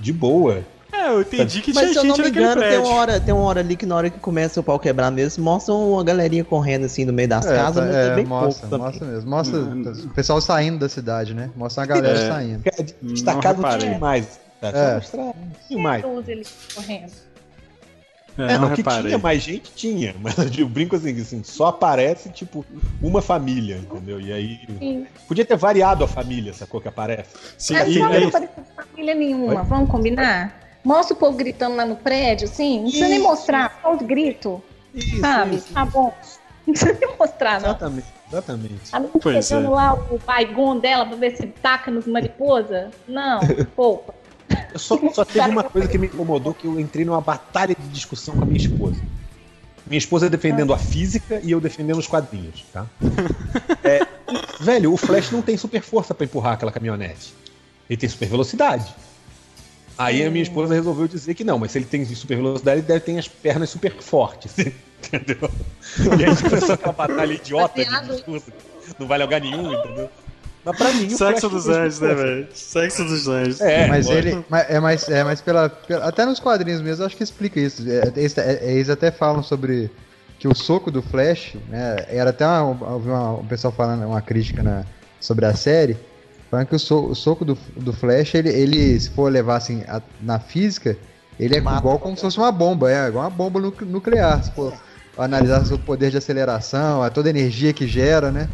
De 0.00 0.12
boa. 0.14 0.64
É, 0.90 1.10
eu 1.10 1.20
entendi 1.20 1.60
que 1.60 1.74
Mas 1.74 1.90
tinha 1.90 2.00
se 2.00 2.08
eu 2.08 2.16
não 2.16 2.16
me 2.16 2.30
engano, 2.30 2.62
tem 2.62 2.78
uma, 2.78 2.88
hora, 2.88 3.20
tem 3.20 3.34
uma 3.34 3.44
hora 3.44 3.60
ali 3.60 3.76
que 3.76 3.84
na 3.84 3.96
hora 3.96 4.08
que 4.08 4.18
começa 4.18 4.58
o 4.60 4.62
pau 4.62 4.78
quebrar 4.78 5.10
mesmo, 5.10 5.44
mostra 5.44 5.74
uma 5.74 6.02
galerinha 6.02 6.42
correndo 6.42 6.86
assim 6.86 7.04
no 7.04 7.12
meio 7.12 7.28
das 7.28 7.44
é, 7.44 7.54
casas, 7.54 7.84
mas 7.84 7.94
é, 7.94 8.06
é 8.08 8.14
bem 8.14 8.24
mostra, 8.24 8.66
pouco 8.66 8.84
mostra 8.84 9.06
mesmo. 9.06 9.30
Mostra 9.30 9.58
hum. 9.58 9.82
o 10.04 10.14
pessoal 10.14 10.40
saindo 10.40 10.78
da 10.78 10.88
cidade, 10.88 11.34
né? 11.34 11.50
Mostra 11.54 11.82
a 11.82 11.86
galera 11.86 12.18
é. 12.18 12.28
saindo. 12.28 12.62
Destacado 13.02 13.60
um 13.60 13.62
pouquinho 13.62 14.00
mais. 14.00 14.40
Tá? 14.58 14.68
É. 14.68 14.94
Mostrar 14.94 15.22
um 15.22 15.32
pouquinho 15.32 15.80
mais. 15.80 16.04
correndo. 16.74 17.12
É, 18.38 18.52
é 18.52 18.58
não, 18.58 18.70
que 18.72 18.82
tinha 18.82 19.18
mais 19.18 19.42
gente, 19.42 19.72
tinha. 19.74 20.14
Mas 20.20 20.36
eu 20.58 20.68
brinco 20.68 20.96
assim, 20.96 21.20
assim, 21.20 21.42
só 21.42 21.66
aparece, 21.66 22.30
tipo, 22.30 22.64
uma 23.02 23.22
família, 23.22 23.76
entendeu? 23.76 24.20
E 24.20 24.32
aí. 24.32 24.60
Sim. 24.78 25.06
Podia 25.26 25.44
ter 25.44 25.56
variado 25.56 26.04
a 26.04 26.08
família, 26.08 26.52
sacou 26.52 26.80
que 26.80 26.88
aparece. 26.88 27.30
Sim, 27.56 27.76
é, 27.76 27.88
e 27.88 27.98
não 27.98 28.12
aí... 28.12 28.24
apareceu 28.24 28.64
família 28.76 29.14
nenhuma, 29.14 29.60
Oi? 29.60 29.66
vamos 29.66 29.90
combinar? 29.90 30.60
Mostra 30.84 31.16
o 31.16 31.18
povo 31.18 31.36
gritando 31.36 31.76
lá 31.76 31.84
no 31.84 31.96
prédio, 31.96 32.46
assim, 32.46 32.76
não 32.76 32.84
precisa 32.84 33.08
nem 33.08 33.18
mostrar, 33.18 33.78
só 33.82 33.94
os 33.94 34.02
gritos. 34.02 34.60
Isso, 34.94 35.20
sabe? 35.20 35.56
Isso, 35.56 35.72
tá 35.72 35.84
bom. 35.84 36.14
Não 36.66 36.74
precisa 36.74 36.98
nem 37.00 37.16
mostrar, 37.16 37.60
não. 37.60 37.68
Exatamente, 37.68 38.06
exatamente. 38.28 38.80
A 38.90 38.98
menina 38.98 39.20
pegando 39.22 39.66
é. 39.66 39.70
lá 39.70 39.94
o 39.94 40.18
baigon 40.18 40.80
dela 40.80 41.06
pra 41.06 41.14
ver 41.14 41.36
se 41.36 41.46
taca 41.46 41.92
nos 41.92 42.08
mariposa? 42.08 42.90
Não, 43.06 43.38
poupa. 43.76 44.12
Só, 44.76 44.98
só 45.12 45.24
teve 45.24 45.48
uma 45.48 45.64
coisa 45.64 45.88
que 45.88 45.98
me 45.98 46.06
incomodou, 46.06 46.54
que 46.54 46.66
eu 46.66 46.78
entrei 46.78 47.04
numa 47.04 47.20
batalha 47.20 47.74
de 47.78 47.88
discussão 47.88 48.34
com 48.36 48.42
a 48.42 48.46
minha 48.46 48.58
esposa. 48.58 49.00
Minha 49.86 49.98
esposa 49.98 50.28
defendendo 50.28 50.74
a 50.74 50.78
física 50.78 51.40
e 51.42 51.50
eu 51.50 51.60
defendendo 51.60 51.98
os 51.98 52.06
quadrinhos, 52.06 52.64
tá? 52.72 52.86
É, 53.84 54.06
velho, 54.60 54.92
o 54.92 54.96
Flash 54.96 55.30
não 55.30 55.40
tem 55.40 55.56
super 55.56 55.80
força 55.80 56.12
para 56.12 56.24
empurrar 56.24 56.54
aquela 56.54 56.72
caminhonete. 56.72 57.32
Ele 57.88 57.96
tem 57.96 58.08
super 58.08 58.28
velocidade. 58.28 58.92
Aí 59.96 60.24
a 60.24 60.30
minha 60.30 60.42
esposa 60.42 60.74
resolveu 60.74 61.08
dizer 61.08 61.34
que 61.34 61.44
não, 61.44 61.58
mas 61.58 61.72
se 61.72 61.78
ele 61.78 61.86
tem 61.86 62.04
super 62.04 62.36
velocidade, 62.36 62.80
ele 62.80 62.86
deve 62.86 63.00
ter 63.00 63.18
as 63.18 63.28
pernas 63.28 63.70
super 63.70 63.92
fortes. 64.02 64.52
Entendeu? 64.58 65.50
E 66.18 66.24
aí 66.24 66.36
começou 66.36 66.74
aquela 66.74 66.92
batalha 66.92 67.32
idiota 67.32 67.84
de 67.84 68.08
discurso. 68.08 68.52
Não 68.98 69.06
vale 69.06 69.24
lugar 69.24 69.40
nenhum, 69.40 69.72
entendeu? 69.72 70.10
Mas 70.66 70.76
pra 70.76 70.92
mim, 70.94 71.08
Sexo 71.10 71.48
dos 71.48 71.68
anjos, 71.68 72.00
né, 72.00 72.12
velho? 72.12 72.48
Sexo 72.52 73.04
dos 73.04 73.28
anjos. 73.28 73.60
É, 73.60 73.86
mas 73.86 74.08
ele. 74.08 74.44
é 74.68 74.80
mais, 74.80 75.08
é 75.08 75.22
mais 75.22 75.40
pela, 75.40 75.68
pela, 75.68 76.04
Até 76.08 76.26
nos 76.26 76.40
quadrinhos 76.40 76.82
mesmo, 76.82 77.04
eu 77.04 77.06
acho 77.06 77.16
que 77.16 77.22
explica 77.22 77.60
isso. 77.60 77.84
É, 77.88 78.12
é, 78.40 78.72
eles 78.72 78.90
até 78.90 79.12
falam 79.12 79.44
sobre 79.44 79.88
que 80.40 80.48
o 80.48 80.54
soco 80.56 80.90
do 80.90 81.00
Flash, 81.00 81.54
né? 81.68 82.04
Era 82.08 82.30
até 82.30 82.44
uma, 82.44 82.96
uma, 82.96 83.32
um 83.34 83.46
pessoal 83.46 83.72
falando 83.72 84.04
uma 84.04 84.20
crítica 84.20 84.60
na, 84.60 84.84
sobre 85.20 85.46
a 85.46 85.54
série. 85.54 85.96
Falando 86.50 86.66
que 86.66 86.74
o, 86.74 86.80
so, 86.80 87.06
o 87.06 87.14
soco 87.14 87.44
do, 87.44 87.56
do 87.76 87.92
Flash, 87.92 88.34
ele, 88.34 88.48
ele, 88.48 88.98
se 88.98 89.10
for 89.10 89.30
levar 89.30 89.56
assim 89.56 89.84
a, 89.86 90.02
na 90.20 90.40
física, 90.40 90.96
ele 91.38 91.56
é 91.56 91.60
Mata, 91.60 91.78
igual 91.78 92.00
como 92.00 92.16
se 92.16 92.22
fosse 92.22 92.38
uma 92.38 92.50
bomba, 92.50 92.90
é 92.90 93.06
igual 93.06 93.22
uma 93.22 93.30
bomba 93.30 93.60
nuclear. 93.60 94.42
Se 94.42 94.50
for 94.50 94.72
analisar 95.16 95.62
o 95.72 95.78
poder 95.78 96.10
de 96.10 96.16
aceleração, 96.16 97.04
a 97.04 97.08
toda 97.08 97.28
a 97.28 97.30
energia 97.30 97.72
que 97.72 97.86
gera, 97.86 98.32
né? 98.32 98.48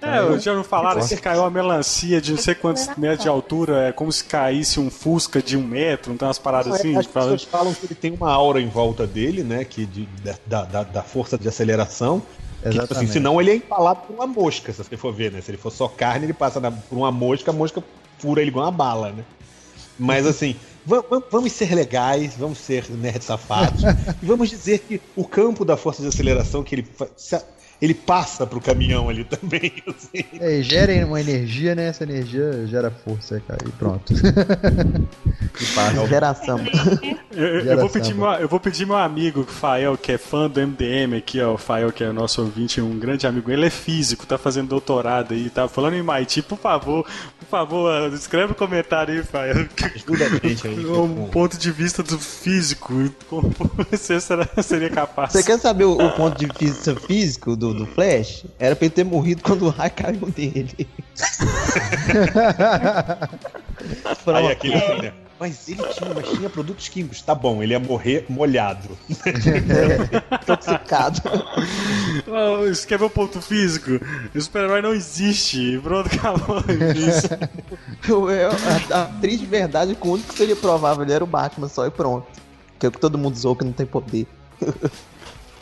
É, 0.00 0.18
eu 0.18 0.38
já 0.38 0.54
não 0.54 0.64
falaram 0.64 1.06
que 1.06 1.16
caiu 1.16 1.40
uma 1.40 1.50
melancia 1.50 2.20
de 2.20 2.32
não 2.32 2.38
sei 2.38 2.54
quantos 2.54 2.88
metros 2.96 3.22
de 3.22 3.28
altura, 3.28 3.88
é 3.88 3.92
como 3.92 4.10
se 4.10 4.24
caísse 4.24 4.80
um 4.80 4.90
Fusca 4.90 5.42
de 5.42 5.56
um 5.56 5.62
metro, 5.62 6.10
não 6.10 6.16
tem 6.16 6.26
umas 6.26 6.38
paradas 6.38 6.68
não, 6.68 6.74
assim? 6.74 6.96
As 6.96 7.06
pessoas 7.06 7.44
falam 7.44 7.74
que 7.74 7.86
ele 7.86 7.94
tem 7.94 8.12
uma 8.12 8.30
aura 8.30 8.60
em 8.60 8.68
volta 8.68 9.06
dele, 9.06 9.42
né? 9.42 9.64
Que 9.64 9.86
de, 9.86 10.08
da, 10.46 10.64
da, 10.64 10.82
da 10.82 11.02
força 11.02 11.36
de 11.38 11.48
aceleração. 11.48 12.22
Que, 12.62 12.70
tipo 12.70 12.94
assim, 12.94 13.06
senão 13.06 13.40
ele 13.40 13.50
é 13.50 13.56
empalado 13.56 14.00
por 14.06 14.14
uma 14.14 14.26
mosca, 14.26 14.72
se 14.72 14.82
você 14.82 14.96
for 14.96 15.12
ver, 15.12 15.30
né? 15.30 15.40
Se 15.42 15.50
ele 15.50 15.58
for 15.58 15.70
só 15.70 15.86
carne, 15.86 16.24
ele 16.24 16.32
passa 16.32 16.60
na, 16.60 16.70
por 16.70 16.96
uma 16.96 17.12
mosca, 17.12 17.50
a 17.50 17.54
mosca 17.54 17.82
fura 18.18 18.40
ele 18.40 18.50
igual 18.50 18.64
uma 18.64 18.72
bala, 18.72 19.12
né? 19.12 19.22
Mas 19.98 20.26
assim, 20.26 20.56
vamos 21.30 21.52
ser 21.52 21.74
legais, 21.74 22.34
vamos 22.36 22.58
ser 22.58 22.90
nerd 22.90 23.22
safados, 23.22 23.82
e 24.22 24.26
vamos 24.26 24.48
dizer 24.48 24.78
que 24.80 25.00
o 25.14 25.24
campo 25.24 25.64
da 25.64 25.76
força 25.76 26.02
de 26.02 26.08
aceleração 26.08 26.62
que 26.62 26.74
ele 26.74 26.88
ele 27.84 27.92
passa 27.92 28.46
pro 28.46 28.62
caminhão 28.62 29.10
ali 29.10 29.24
também. 29.24 29.72
Assim. 29.86 30.24
É, 30.40 30.62
gera 30.62 31.06
uma 31.06 31.20
energia, 31.20 31.74
né? 31.74 31.88
Essa 31.88 32.04
energia 32.04 32.66
gera 32.66 32.90
força, 32.90 33.40
cara. 33.46 33.60
E 33.66 33.72
pronto. 33.72 34.14
e 35.60 35.66
passa. 35.74 36.06
Geração. 36.06 36.58
Eu, 37.30 37.46
eu, 37.46 37.78
vou 37.78 37.90
pedir 37.90 38.14
meu, 38.14 38.26
eu 38.32 38.48
vou 38.48 38.58
pedir 38.58 38.86
meu 38.86 38.96
amigo, 38.96 39.40
o 39.42 39.44
Fael, 39.44 39.98
que 39.98 40.12
é 40.12 40.18
fã 40.18 40.48
do 40.48 40.66
MDM 40.66 41.18
aqui, 41.18 41.40
ó. 41.42 41.54
O 41.54 41.58
Fael, 41.58 41.92
que 41.92 42.02
é 42.02 42.10
nosso 42.10 42.40
ouvinte, 42.40 42.80
um 42.80 42.98
grande 42.98 43.26
amigo. 43.26 43.50
Ele 43.50 43.66
é 43.66 43.70
físico, 43.70 44.26
tá 44.26 44.38
fazendo 44.38 44.68
doutorado 44.68 45.34
aí, 45.34 45.50
tá 45.50 45.68
falando 45.68 45.94
em 45.94 45.98
MIT. 45.98 46.42
Por 46.42 46.58
favor, 46.58 47.04
por 47.38 47.46
favor, 47.46 48.12
escreve 48.14 48.52
um 48.52 48.56
comentário 48.56 49.14
aí, 49.14 49.22
Fael. 49.22 49.68
Ajuda 49.94 50.24
a 50.24 50.48
gente 50.48 50.66
aí. 50.66 50.86
Um 50.86 51.28
ponto 51.28 51.58
de 51.58 51.70
vista 51.70 52.02
do 52.02 52.18
físico. 52.18 52.94
Como 53.28 53.52
você 53.90 54.18
seria 54.62 54.88
capaz? 54.88 55.32
Você 55.32 55.42
quer 55.42 55.58
saber 55.58 55.84
o, 55.84 55.98
o 55.98 56.12
ponto 56.12 56.38
de 56.38 56.48
vista 56.58 56.94
físico 56.96 57.54
do, 57.54 57.73
do 57.74 57.86
Flash? 57.86 58.44
Era 58.58 58.76
pra 58.76 58.86
ele 58.86 58.94
ter 58.94 59.04
morrido 59.04 59.42
quando 59.42 59.66
o 59.66 59.70
raio 59.70 59.92
caiu 59.92 60.32
nele. 60.36 60.88
Aí 64.26 64.50
aquele 64.50 64.74
assim, 64.74 65.02
né? 65.02 65.12
Mas 65.38 65.68
ele 65.68 65.82
tinha, 65.88 66.14
mas 66.14 66.28
tinha 66.28 66.48
produtos 66.48 66.88
químicos. 66.88 67.20
Tá 67.20 67.34
bom, 67.34 67.62
ele 67.62 67.72
ia 67.72 67.80
morrer 67.80 68.24
molhado. 68.28 68.88
Intoxicado. 70.42 71.20
Isso 72.70 72.86
quer 72.86 72.98
ver 72.98 73.04
o 73.04 73.10
ponto 73.10 73.42
físico? 73.42 73.90
O 74.34 74.40
super-herói 74.40 74.80
não 74.80 74.94
existe. 74.94 75.78
Pronto, 75.82 76.06
acabou. 76.06 76.62
A, 78.90 79.02
a 79.02 79.04
triste 79.20 79.44
verdade 79.44 79.92
é 79.92 79.94
que 79.94 80.06
o 80.06 80.12
único 80.12 80.32
que 80.32 80.38
seria 80.38 80.56
provável 80.56 81.02
ele 81.02 81.12
era 81.12 81.24
o 81.24 81.26
Batman 81.26 81.68
só 81.68 81.86
e 81.86 81.90
pronto. 81.90 82.26
Que 82.78 82.86
é 82.86 82.88
o 82.88 82.92
que 82.92 82.98
todo 82.98 83.18
mundo 83.18 83.36
zoou 83.36 83.56
que 83.56 83.64
não 83.64 83.72
tem 83.72 83.86
poder. 83.86 84.26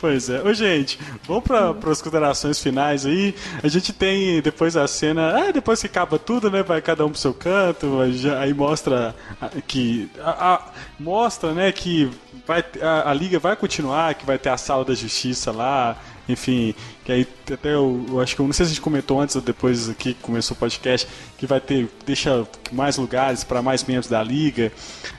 Pois 0.03 0.29
é. 0.29 0.41
Ô, 0.41 0.53
gente, 0.53 0.99
vamos 1.25 1.45
para 1.45 1.69
as 1.69 2.01
considerações 2.01 2.59
finais 2.61 3.05
aí. 3.05 3.33
A 3.63 3.69
gente 3.69 3.93
tem 3.93 4.41
depois 4.41 4.75
a 4.75 4.85
cena. 4.85 5.47
Ah, 5.47 5.51
depois 5.51 5.79
que 5.79 5.87
acaba 5.87 6.19
tudo, 6.19 6.51
né? 6.51 6.61
Vai 6.61 6.81
cada 6.81 7.05
um 7.05 7.09
pro 7.09 7.17
seu 7.17 7.33
canto. 7.33 7.99
Aí 8.37 8.53
mostra 8.53 9.15
que. 9.65 10.11
A, 10.19 10.55
a, 10.55 10.61
mostra, 10.99 11.53
né, 11.53 11.71
que 11.71 12.11
vai, 12.45 12.65
a, 12.81 13.11
a, 13.11 13.13
liga 13.13 13.39
vai 13.39 13.55
continuar, 13.55 14.13
que 14.15 14.25
vai 14.25 14.37
ter 14.37 14.49
a 14.49 14.57
sala 14.57 14.83
da 14.83 14.93
justiça 14.93 15.53
lá. 15.53 15.95
Enfim, 16.27 16.75
que 17.03 17.11
aí 17.11 17.27
até 17.51 17.73
eu, 17.73 18.05
eu, 18.09 18.21
acho 18.21 18.35
que 18.35 18.41
eu 18.41 18.45
não 18.45 18.53
sei 18.53 18.65
se 18.65 18.71
a 18.71 18.75
gente 18.75 18.81
comentou 18.81 19.19
antes 19.19 19.35
ou 19.35 19.41
depois 19.41 19.89
aqui 19.89 20.13
que 20.13 20.21
começou 20.21 20.55
o 20.55 20.59
podcast, 20.59 21.07
que 21.37 21.45
vai 21.45 21.59
ter, 21.59 21.89
deixa 22.05 22.47
mais 22.71 22.97
lugares 22.97 23.43
para 23.43 23.61
mais 23.61 23.83
membros 23.83 24.07
da 24.07 24.23
liga. 24.23 24.71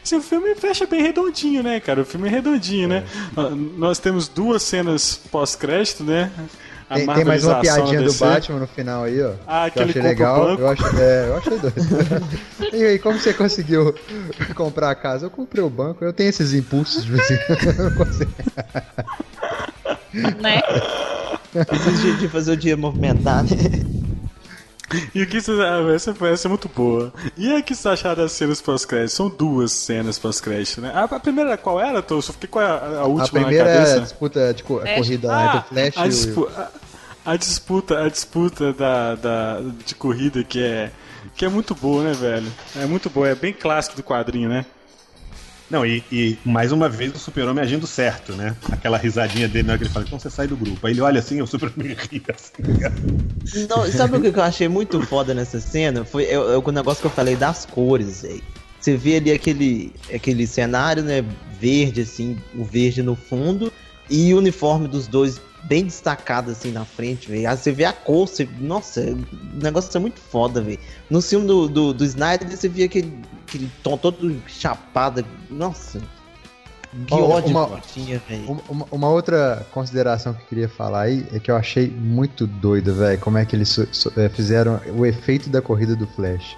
Assim, 0.03 0.17
o 0.17 0.23
filme 0.23 0.55
fecha 0.55 0.87
bem 0.87 1.03
redondinho, 1.03 1.63
né, 1.63 1.81
cara? 1.81 2.01
O 2.01 2.05
filme 2.05 2.29
é 2.29 2.31
redondinho, 2.31 2.89
né? 2.89 3.05
é. 3.37 3.41
né? 3.43 3.69
Nós 3.77 3.99
temos 3.99 4.29
duas 4.29 4.63
cenas 4.63 5.21
pós-crédito, 5.31 6.05
né? 6.05 6.31
Tem, 6.89 7.07
tem, 7.07 7.25
mais 7.25 7.45
uma 7.45 7.61
piadinha 7.61 8.03
do 8.03 8.13
Batman 8.13 8.59
no 8.61 8.67
final 8.67 9.05
aí, 9.05 9.23
ó. 9.23 9.33
Ah, 9.47 9.71
que 9.71 9.79
eu 9.79 9.85
achei 9.85 10.03
legal. 10.03 10.59
Eu, 10.59 10.69
acho, 10.69 10.85
é, 10.99 11.29
eu 11.29 11.37
achei 11.37 11.59
doido. 11.59 11.75
e 12.73 12.85
aí, 12.85 12.99
como 12.99 13.19
você 13.19 13.33
conseguiu 13.33 13.95
comprar 14.55 14.91
a 14.91 14.95
casa? 14.95 15.27
Eu 15.27 15.31
comprei 15.31 15.65
o 15.65 15.71
banco, 15.71 16.05
eu 16.05 16.13
tenho 16.13 16.29
esses 16.29 16.53
impulsos 16.53 17.05
de 17.05 17.13
vez 17.13 17.31
em 17.31 17.39
quando. 17.47 17.65
Eu 17.79 17.91
não 17.91 17.97
consigo. 17.97 18.33
Né? 20.41 20.61
Preciso 21.67 22.17
de 22.17 22.29
fazer 22.29 22.53
o 22.53 22.57
dia 22.57 22.77
movimentar, 22.77 23.45
né? 23.45 23.51
E 25.15 25.23
o 25.23 25.27
que 25.27 25.41
vocês. 25.41 25.59
Ah, 25.59 25.81
essa, 25.95 26.15
foi, 26.15 26.33
essa 26.33 26.47
é 26.47 26.51
muito 26.51 26.69
boa. 26.69 27.13
E 27.37 27.53
o 27.53 27.63
que 27.63 27.75
vocês 27.75 27.87
acharam 27.87 28.23
das 28.23 28.33
cenas 28.33 28.61
pós-crédito? 28.61 29.11
São 29.11 29.29
duas 29.29 29.73
cenas 29.73 30.19
pós-crédito, 30.19 30.81
né? 30.81 30.93
A, 30.95 31.05
a, 31.05 31.21
primeira 31.21 31.57
qual 31.57 31.81
era, 31.81 32.03
Tô? 32.03 32.21
Só 32.21 32.33
fiquei 32.33 32.49
com 32.49 32.59
a, 32.59 32.99
a 32.99 33.07
última 33.07 33.41
a 33.41 33.45
primeira 33.45 33.65
na 33.65 33.75
cabeça. 33.75 33.95
É 33.95 33.99
a 33.99 34.03
disputa 34.03 34.49
de 34.49 34.55
tipo, 34.55 34.79
a 34.79 34.95
corrida 34.95 35.33
ah, 35.33 35.45
entre 35.47 35.59
o 35.59 35.63
Flash 35.63 35.97
a 35.97 36.07
e 36.07 36.09
dispu 36.09 36.49
a, 36.55 36.71
a, 37.25 37.37
disputa, 37.37 38.05
a 38.05 38.09
disputa 38.09 38.73
da, 38.73 39.15
da, 39.15 39.61
de 39.85 39.95
corrida 39.95 40.45
que 40.45 40.63
é, 40.63 40.91
que 41.35 41.45
é 41.45 41.49
muito 41.49 41.75
boa, 41.75 42.05
né, 42.05 42.13
velho? 42.13 42.53
É 42.77 42.87
muito 42.87 43.09
boa, 43.09 43.29
é 43.29 43.35
bem 43.35 43.53
clássico 43.53 43.97
do 43.97 44.03
quadrinho, 44.03 44.49
né? 44.49 44.67
Não, 45.75 45.85
e, 45.85 46.05
e, 46.13 46.39
mais 46.45 46.71
uma 46.71 46.89
vez 46.89 47.13
o 47.17 47.19
super-homem 47.19 47.61
agindo 47.61 47.85
certo, 47.85 48.33
né? 48.35 48.55
Aquela 48.71 48.97
risadinha 48.97 49.49
dele 49.49 49.69
hora 49.71 49.77
que 49.77 49.83
ele 49.83 49.91
fala, 49.91 50.07
então 50.07 50.21
você 50.21 50.31
sai 50.31 50.47
do 50.47 50.57
grupo. 50.57 50.87
Aí 50.87 50.93
ele 50.93 51.01
olha 51.01 51.19
assim, 51.19 51.43
o 51.43 51.49
super-homem 51.49 51.97
ri 51.99 52.23
assim. 52.33 53.67
Não, 53.69 53.85
sabe 53.91 54.17
o 54.17 54.21
que 54.21 54.39
eu 54.39 54.43
achei 54.45 54.69
muito 54.69 55.03
foda 55.03 55.35
nessa 55.35 55.59
cena? 55.59 56.05
Foi 56.05 56.27
é, 56.27 56.35
é 56.35 56.39
o 56.39 56.71
negócio 56.71 57.01
que 57.01 57.09
eu 57.09 57.11
falei 57.11 57.35
das 57.35 57.67
cores, 57.67 58.23
velho. 58.23 58.41
Você 58.79 58.97
vê 58.97 59.17
ali 59.17 59.33
aquele, 59.33 59.93
aquele 60.15 60.47
cenário, 60.47 61.03
né? 61.03 61.25
Verde, 61.61 62.03
assim, 62.03 62.39
o 62.55 62.63
verde 62.63 63.03
no 63.03 63.17
fundo, 63.17 63.73
e 64.09 64.33
o 64.33 64.39
uniforme 64.39 64.87
dos 64.87 65.09
dois 65.09 65.41
bem 65.65 65.85
destacado 65.85 66.51
assim 66.51 66.71
na 66.71 66.85
frente, 66.85 67.29
velho. 67.29 67.49
Aí 67.49 67.57
você 67.57 67.73
vê 67.73 67.85
a 67.85 67.93
cor, 67.93 68.29
você... 68.29 68.49
nossa, 68.59 69.01
o 69.01 69.63
negócio 69.63 69.97
é 69.97 70.01
muito 70.01 70.21
foda, 70.21 70.61
velho. 70.61 70.79
No 71.11 71.21
filme 71.21 71.47
do, 71.47 71.69
do, 71.69 71.93
do 71.93 72.05
Snyder 72.05 72.49
você 72.49 72.69
via 72.69 72.87
aquele, 72.87 73.19
aquele 73.47 73.71
tom 73.83 73.97
todo 73.97 74.41
chapado, 74.47 75.25
nossa. 75.51 76.01
Que 77.07 77.15
oh, 77.15 77.29
ódio 77.29 77.51
uma, 77.51 77.81
tinha, 77.81 78.23
velho. 78.29 78.63
Uma, 78.69 78.87
uma, 78.91 79.09
outra 79.09 79.67
consideração 79.73 80.33
que 80.33 80.43
eu 80.43 80.47
queria 80.47 80.69
falar 80.69 81.03
aí 81.03 81.27
é 81.33 81.41
que 81.41 81.51
eu 81.51 81.57
achei 81.57 81.91
muito 81.91 82.47
doido, 82.47 82.95
velho, 82.95 83.19
como 83.19 83.37
é 83.37 83.45
que 83.45 83.57
eles 83.57 83.69
so, 83.69 83.89
so, 83.91 84.13
é, 84.17 84.29
fizeram 84.29 84.81
o 84.97 85.05
efeito 85.05 85.51
da 85.51 85.61
corrida 85.61 85.97
do 85.97 86.07
Flash. 86.07 86.57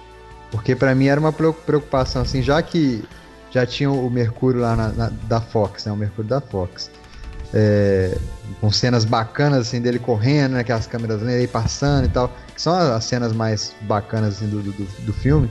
Porque 0.51 0.75
para 0.75 0.93
mim 0.93 1.07
era 1.07 1.19
uma 1.19 1.33
preocupação, 1.33 2.21
assim, 2.21 2.43
já 2.43 2.61
que 2.61 3.03
já 3.49 3.65
tinha 3.65 3.89
o 3.89 4.09
Mercúrio 4.09 4.61
lá 4.61 4.75
na, 4.75 4.89
na, 4.89 5.09
da 5.23 5.41
Fox, 5.41 5.85
né? 5.85 5.91
O 5.91 5.95
Mercúrio 5.95 6.29
da 6.29 6.39
Fox 6.39 6.91
é, 7.53 8.17
com 8.59 8.71
cenas 8.71 9.05
bacanas 9.05 9.67
assim 9.67 9.81
dele 9.81 9.99
correndo, 9.99 10.53
né, 10.53 10.61
aquelas 10.61 10.87
câmeras 10.87 11.21
aí 11.23 11.47
passando 11.47 12.05
e 12.05 12.09
tal, 12.09 12.31
que 12.53 12.61
são 12.61 12.73
as 12.73 13.03
cenas 13.05 13.33
mais 13.33 13.73
bacanas 13.81 14.35
assim, 14.35 14.47
do, 14.47 14.61
do, 14.61 14.71
do 14.71 15.13
filme. 15.13 15.49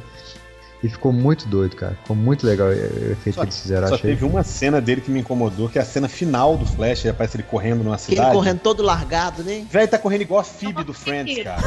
E 0.83 0.89
ficou 0.89 1.11
muito 1.11 1.49
doido, 1.49 1.75
cara. 1.75 1.95
Ficou 2.03 2.15
muito 2.15 2.47
legal 2.47 2.69
o 2.69 2.73
efeito 2.73 3.35
só, 3.35 3.41
que 3.41 3.47
eles 3.47 3.61
fizeram. 3.61 3.89
Só 3.89 3.95
achei. 3.95 4.11
teve 4.11 4.25
uma 4.27 4.43
cena 4.43 4.79
dele 4.81 5.01
que 5.01 5.11
me 5.11 5.21
incomodou, 5.21 5.69
que 5.71 5.79
é 5.79 5.83
a 5.83 5.85
cena 5.85 6.07
final 6.07 6.57
do 6.57 6.67
Flash, 6.67 7.07
aparece 7.07 7.37
ele 7.37 7.45
correndo 7.45 7.83
numa 7.83 7.97
cidade. 7.97 8.29
Ele 8.29 8.35
correndo 8.35 8.61
todo 8.61 8.83
largado, 8.83 9.43
né? 9.43 9.67
Velho, 9.71 9.89
tá 9.89 9.99
correndo 9.99 10.21
igual 10.23 10.41
a 10.41 10.45
Phoebe 10.45 10.85
do 10.85 10.93
Friends, 10.93 11.43
cara. 11.43 11.63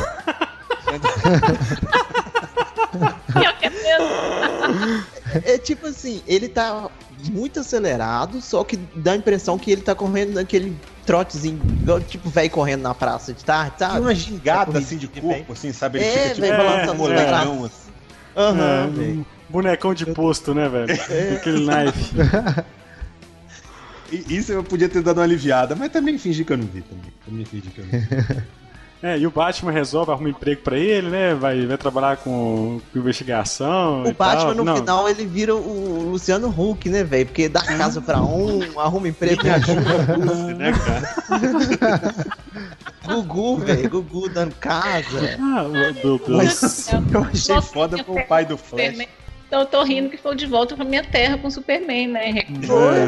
é 5.44 5.58
tipo 5.58 5.88
assim, 5.88 6.22
ele 6.28 6.48
tá 6.48 6.90
muito 7.32 7.60
acelerado, 7.60 8.42
só 8.42 8.64
que 8.64 8.78
dá 8.96 9.14
a 9.14 9.16
impressão 9.16 9.58
que 9.58 9.72
ele 9.72 9.82
tá 9.82 9.94
correndo 9.94 10.34
naquele 10.34 10.76
trotezinho, 11.06 11.60
tipo, 12.08 12.30
velho 12.30 12.50
correndo 12.50 12.82
na 12.82 12.94
praça 12.94 13.34
de 13.34 13.44
tarde, 13.44 13.76
sabe? 13.80 13.94
Tem 13.94 14.02
uma 14.02 14.16
gingada 14.16 14.78
assim 14.78 14.98
de 14.98 15.08
corpo, 15.08 15.54
assim, 15.54 15.74
sabe? 15.74 16.00
Ele 16.00 16.06
é, 16.06 16.12
fica 16.12 16.30
tipo 16.36 16.42
véio, 16.42 16.58
balançando 16.58 16.92
é, 16.92 16.98
molecão, 16.98 17.66
assim. 17.66 17.90
Uhum, 18.36 18.62
é, 18.62 18.86
um 18.86 19.26
bonecão 19.50 19.94
de 19.94 20.06
posto, 20.08 20.54
né, 20.54 20.70
velho? 20.70 20.88
É. 21.10 21.34
Aquele 21.36 21.66
knife. 21.66 22.16
Isso 24.12 24.52
eu 24.52 24.64
podia 24.64 24.90
ter 24.90 25.02
dado 25.02 25.18
uma 25.18 25.24
aliviada, 25.24 25.76
mas 25.76 25.92
também 25.92 26.18
fingi 26.18 26.44
que 26.44 26.54
eu 26.54 26.58
não 26.58 26.66
vi 26.66 26.82
também. 26.82 27.14
Também 27.26 27.46
fingi 27.46 27.70
que 27.70 27.80
eu 27.80 27.86
não 27.86 27.92
vi. 28.00 28.44
É, 29.02 29.18
e 29.18 29.26
o 29.26 29.32
Batman 29.32 29.72
resolve, 29.72 30.12
arruma 30.12 30.28
um 30.28 30.32
emprego 30.32 30.62
pra 30.62 30.78
ele, 30.78 31.08
né? 31.08 31.34
Vai, 31.34 31.66
vai 31.66 31.78
trabalhar 31.78 32.18
com, 32.18 32.82
com 32.92 33.00
investigação. 33.00 34.04
O 34.04 34.14
Batman, 34.14 34.48
tal. 34.48 34.56
no 34.56 34.66
Não. 34.66 34.76
final, 34.76 35.08
ele 35.08 35.26
vira 35.26 35.56
o 35.56 36.10
Luciano 36.12 36.50
Huck, 36.50 36.90
né, 36.90 37.02
velho? 37.04 37.26
Porque 37.28 37.48
dá 37.48 37.62
casa 37.62 38.02
pra 38.02 38.22
um, 38.22 38.78
arruma 38.78 39.08
emprego 39.08 39.46
e 39.46 39.50
ajuda 39.50 40.18
né, 40.58 40.72
cara? 40.74 42.16
Gugu, 43.06 43.58
velho. 43.58 43.90
Gugu 43.90 44.30
dando 44.30 44.56
casa. 44.56 45.38
Ah, 45.40 45.64
meu 45.64 45.94
Deus. 46.20 46.92
Eu 47.12 47.24
achei 47.24 47.62
foda 47.62 48.04
pro 48.04 48.26
pai 48.28 48.46
do 48.46 48.58
Flash. 48.58 48.98
Então 49.50 49.62
eu 49.62 49.66
tô 49.66 49.84
rindo 49.84 50.12
que 50.12 50.18
foi 50.18 50.36
de 50.36 50.46
volta 50.46 50.76
pra 50.76 50.86
minha 50.86 51.04
terra 51.04 51.36
com 51.40 51.48
o 51.48 51.52
Superman, 51.52 52.10
né? 52.10 52.44
Foi, 52.68 53.00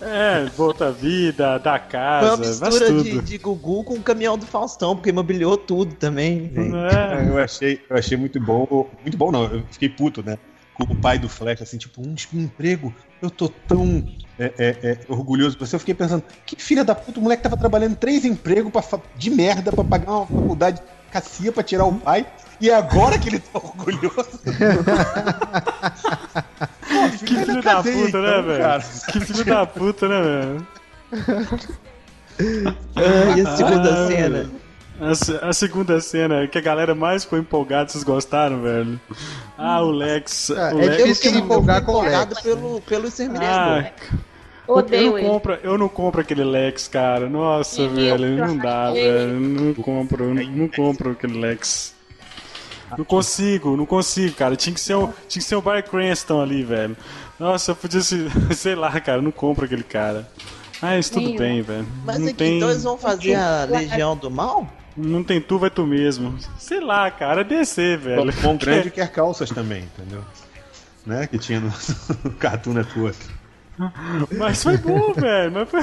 é, 0.00 0.46
volta 0.56 0.88
a 0.90 0.90
vida, 0.90 1.58
da 1.58 1.78
casa, 1.78 2.36
Foi 2.36 2.36
uma 2.36 2.48
mistura 2.48 2.92
de, 3.04 3.22
de, 3.22 3.38
Gugu 3.38 3.84
com 3.84 3.94
o 3.94 4.02
caminhão 4.02 4.36
do 4.36 4.44
Faustão, 4.44 4.96
porque 4.96 5.10
imobiliou 5.10 5.56
tudo 5.56 5.94
também. 5.94 6.50
É. 6.56 7.28
Eu, 7.28 7.38
achei, 7.38 7.80
eu 7.88 7.96
achei 7.96 8.16
muito 8.18 8.40
bom. 8.40 8.90
Muito 9.02 9.16
bom, 9.16 9.30
não. 9.30 9.44
Eu 9.44 9.62
fiquei 9.70 9.88
puto, 9.88 10.24
né? 10.24 10.36
Com 10.74 10.92
o 10.92 10.96
pai 10.96 11.20
do 11.20 11.28
Flash, 11.28 11.62
assim, 11.62 11.78
tipo, 11.78 12.02
um, 12.02 12.12
um 12.34 12.40
emprego. 12.40 12.92
Eu 13.22 13.30
tô 13.30 13.48
tão 13.48 14.04
é, 14.36 14.52
é, 14.58 14.76
é, 14.82 14.98
orgulhoso 15.08 15.56
de 15.56 15.60
você. 15.60 15.76
Eu 15.76 15.80
fiquei 15.80 15.94
pensando, 15.94 16.24
que 16.44 16.60
filha 16.60 16.82
da 16.82 16.96
puta, 16.96 17.20
o 17.20 17.22
moleque 17.22 17.44
tava 17.44 17.56
trabalhando 17.56 17.94
três 17.94 18.24
empregos 18.24 18.72
pra, 18.72 18.82
de 19.14 19.30
merda 19.30 19.70
pra 19.70 19.84
pagar 19.84 20.10
uma 20.10 20.26
faculdade 20.26 20.82
cacia 21.12 21.52
pra 21.52 21.62
tirar 21.62 21.84
o 21.84 21.94
pai. 21.94 22.26
E 22.62 22.70
agora 22.70 23.18
que 23.18 23.28
ele 23.28 23.40
tá 23.40 23.58
orgulhoso. 23.58 24.38
Pô, 26.88 27.08
que 27.18 27.44
filho 27.44 27.60
da 27.60 27.82
puta, 27.82 27.98
então, 27.98 28.22
né, 28.22 28.40
velho? 28.40 28.84
Que 29.10 29.20
filho 29.20 29.44
da 29.44 29.66
puta, 29.66 30.08
né, 30.08 30.22
velho? 30.22 30.66
Ah, 32.94 33.36
e 33.36 33.40
a 33.40 33.56
segunda 33.56 33.92
ah, 33.92 34.06
cena? 34.06 34.50
A, 35.00 35.48
a, 35.48 35.52
segunda 35.52 36.00
cena, 36.00 36.46
que 36.46 36.56
a 36.56 36.60
galera 36.60 36.94
mais 36.94 37.24
ficou 37.24 37.36
empolgada, 37.36 37.88
vocês 37.88 38.04
gostaram, 38.04 38.62
velho? 38.62 39.00
Ah, 39.58 39.82
o 39.82 39.90
Lex. 39.90 40.52
Ah, 40.52 40.70
o 40.72 40.80
é 40.80 40.86
Lex 40.86 41.02
difícil 41.02 41.40
empolgar 41.40 41.84
com 41.84 41.94
o 41.94 42.02
Lex. 42.02 42.40
Pelo, 42.42 42.80
pelo 42.82 43.08
Exterminador. 43.08 43.50
Ah, 43.50 43.92
Odeio 44.68 45.18
eu 45.18 45.24
não, 45.24 45.30
compro, 45.30 45.58
eu 45.64 45.76
não 45.78 45.88
compro 45.88 46.20
aquele 46.20 46.44
Lex, 46.44 46.86
cara. 46.86 47.28
Nossa, 47.28 47.88
velho, 47.88 48.36
não 48.36 48.56
dá, 48.56 48.92
velho. 48.92 49.40
Não 49.40 49.74
compro, 49.74 50.32
não, 50.32 50.44
não 50.44 50.68
compro 50.68 51.10
aquele 51.10 51.40
Lex. 51.40 52.00
Não 52.96 53.04
consigo, 53.04 53.76
não 53.76 53.86
consigo, 53.86 54.34
cara. 54.34 54.56
Tinha 54.56 54.74
que 54.74 54.80
ser 54.80 54.94
o, 54.94 55.12
tinha 55.28 55.40
que 55.42 55.48
ser 55.48 55.56
o 55.56 55.62
Barry 55.62 55.82
Cranston 55.82 56.40
ali, 56.40 56.62
velho. 56.62 56.96
Nossa, 57.38 57.72
eu 57.72 57.76
podia 57.76 58.00
ser, 58.00 58.30
sei 58.54 58.74
lá, 58.74 59.00
cara, 59.00 59.20
não 59.20 59.30
compro 59.30 59.64
aquele 59.64 59.82
cara. 59.82 60.28
Mas 60.80 61.08
tudo 61.08 61.36
bem, 61.36 61.62
velho. 61.62 61.86
Mas 62.04 62.18
não 62.18 62.26
aqui, 62.26 62.34
tem... 62.34 62.56
então 62.56 62.70
eles 62.70 62.82
vão 62.82 62.98
fazer 62.98 63.34
a 63.34 63.64
Legião 63.64 64.16
do 64.16 64.30
Mal? 64.30 64.66
Não 64.96 65.22
tem 65.22 65.40
tu, 65.40 65.58
vai 65.58 65.70
tu 65.70 65.86
mesmo. 65.86 66.36
Sei 66.58 66.80
lá, 66.80 67.10
cara, 67.10 67.40
é 67.40 67.44
DC, 67.44 67.96
velho. 67.96 68.28
O 68.28 68.32
Pão 68.34 68.56
Grande 68.58 68.90
quer 68.90 69.10
calças 69.10 69.48
também, 69.50 69.84
entendeu? 69.84 70.22
Né? 71.06 71.26
Que 71.26 71.38
tinha 71.38 71.60
no 71.60 71.72
Cartoon 72.38 72.74
Network. 72.74 73.18
Mas 74.36 74.62
foi 74.62 74.76
bom, 74.76 75.12
velho. 75.14 75.52
Mas 75.52 75.68
foi... 75.68 75.80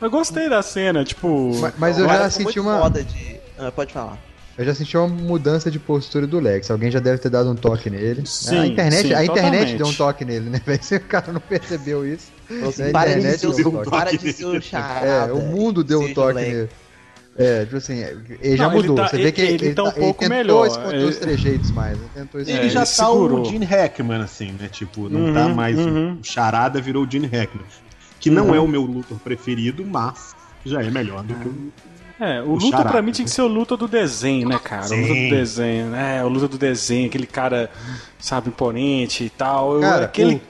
Eu 0.00 0.10
gostei 0.10 0.48
da 0.48 0.62
cena, 0.62 1.04
tipo. 1.04 1.52
Mas, 1.60 1.74
mas 1.78 1.98
eu 1.98 2.08
já 2.08 2.28
senti 2.30 2.58
uma. 2.58 2.88
De... 2.90 3.40
Ah, 3.58 3.70
pode 3.70 3.92
falar. 3.92 4.18
Eu 4.58 4.64
já 4.64 4.74
senti 4.74 4.96
uma 4.96 5.06
mudança 5.06 5.70
de 5.70 5.78
postura 5.78 6.26
do 6.26 6.40
Lex. 6.40 6.68
Alguém 6.70 6.90
já 6.90 6.98
deve 6.98 7.18
ter 7.18 7.28
dado 7.30 7.48
um 7.48 7.54
toque 7.54 7.88
nele. 7.88 8.22
Sim, 8.26 8.58
a 8.58 8.66
internet, 8.66 9.06
sim, 9.06 9.14
a 9.14 9.24
internet 9.24 9.50
totalmente. 9.52 9.76
deu 9.76 9.86
um 9.86 9.94
toque 9.94 10.24
nele, 10.24 10.50
né? 10.50 10.60
Se 10.82 10.96
o 10.96 11.00
cara 11.00 11.32
não 11.32 11.40
percebeu 11.40 12.04
isso. 12.04 12.32
Nossa, 12.50 12.88
a 12.88 12.90
para, 12.90 13.10
de 13.12 13.18
internet 13.20 13.38
ser, 13.40 13.46
deu 13.54 13.66
um 13.66 13.68
o- 13.68 13.72
toque. 13.72 13.90
para 13.90 14.16
de 14.16 14.32
ser 14.32 14.44
o 14.46 14.60
charada. 14.60 15.06
É, 15.06 15.32
o 15.32 15.38
mundo 15.40 15.84
deu 15.84 16.00
um 16.00 16.12
toque 16.12 16.34
nele. 16.34 16.68
É, 17.36 17.64
tipo 17.66 17.76
assim, 17.76 18.02
ele 18.40 18.56
já 18.56 18.64
Não, 18.64 18.72
ele 18.76 18.88
mudou. 18.88 18.96
tá- 18.96 19.10
Você 19.10 19.16
vê 19.18 19.30
que 19.30 19.40
ele- 19.40 19.52
ele, 19.52 19.64
ele 19.66 19.74
tá 19.76 19.82
um 19.84 19.86
tá- 19.86 19.92
ele 19.92 20.00
pouco 20.00 20.20
tentou 20.22 20.36
melhor. 20.36 20.66
esconder 20.66 20.94
Ele- 20.96 21.04
os 21.04 21.16
trejeitos 21.18 21.70
mais. 21.70 21.96
Ele 21.96 22.08
tentou 22.12 22.40
Ele 22.40 22.50
É, 22.50 22.54
já 22.56 22.62
ele 22.62 22.72
tá 22.74 22.84
segurou. 22.86 23.42
o 23.42 23.44
Gene 23.44 23.64
Hackman, 23.64 24.20
assim, 24.22 24.50
né? 24.58 24.68
Tipo, 24.68 25.08
não 25.08 25.26
Uhum, 25.26 25.34
tá 25.34 25.48
mais 25.48 25.78
uhum. 25.78 26.14
o 26.20 26.24
Charada 26.24 26.80
virou 26.80 27.04
o 27.04 27.08
Gene 27.08 27.28
Hackman. 27.28 27.64
Que 28.18 28.28
não 28.28 28.48
Uhum. 28.48 28.54
é 28.56 28.58
o 28.58 28.66
meu 28.66 28.82
Luthor 28.82 29.18
preferido, 29.20 29.86
mas 29.86 30.34
já 30.66 30.82
é 30.82 30.90
melhor 30.90 31.22
do 31.22 31.32
que 31.36 31.46
o. 31.48 31.72
É, 32.20 32.42
o 32.42 32.50
O 32.50 32.54
luta 32.56 32.84
pra 32.84 33.00
mim 33.00 33.12
tinha 33.12 33.24
que 33.24 33.30
ser 33.30 33.42
o 33.42 33.46
luta 33.46 33.76
do 33.76 33.86
desenho, 33.86 34.48
né, 34.48 34.58
cara? 34.62 34.86
O 34.86 34.96
luta 34.96 35.14
Sim. 35.14 35.28
do 35.28 35.36
desenho, 35.36 35.86
né? 35.86 36.24
O 36.24 36.28
luta 36.28 36.48
do 36.48 36.58
desenho, 36.58 37.06
aquele 37.06 37.26
cara, 37.26 37.70
sabe, 38.18 38.48
imponente 38.48 39.24
e 39.24 39.30
tal. 39.30 39.80
Cara, 39.80 40.04
aquele. 40.06 40.42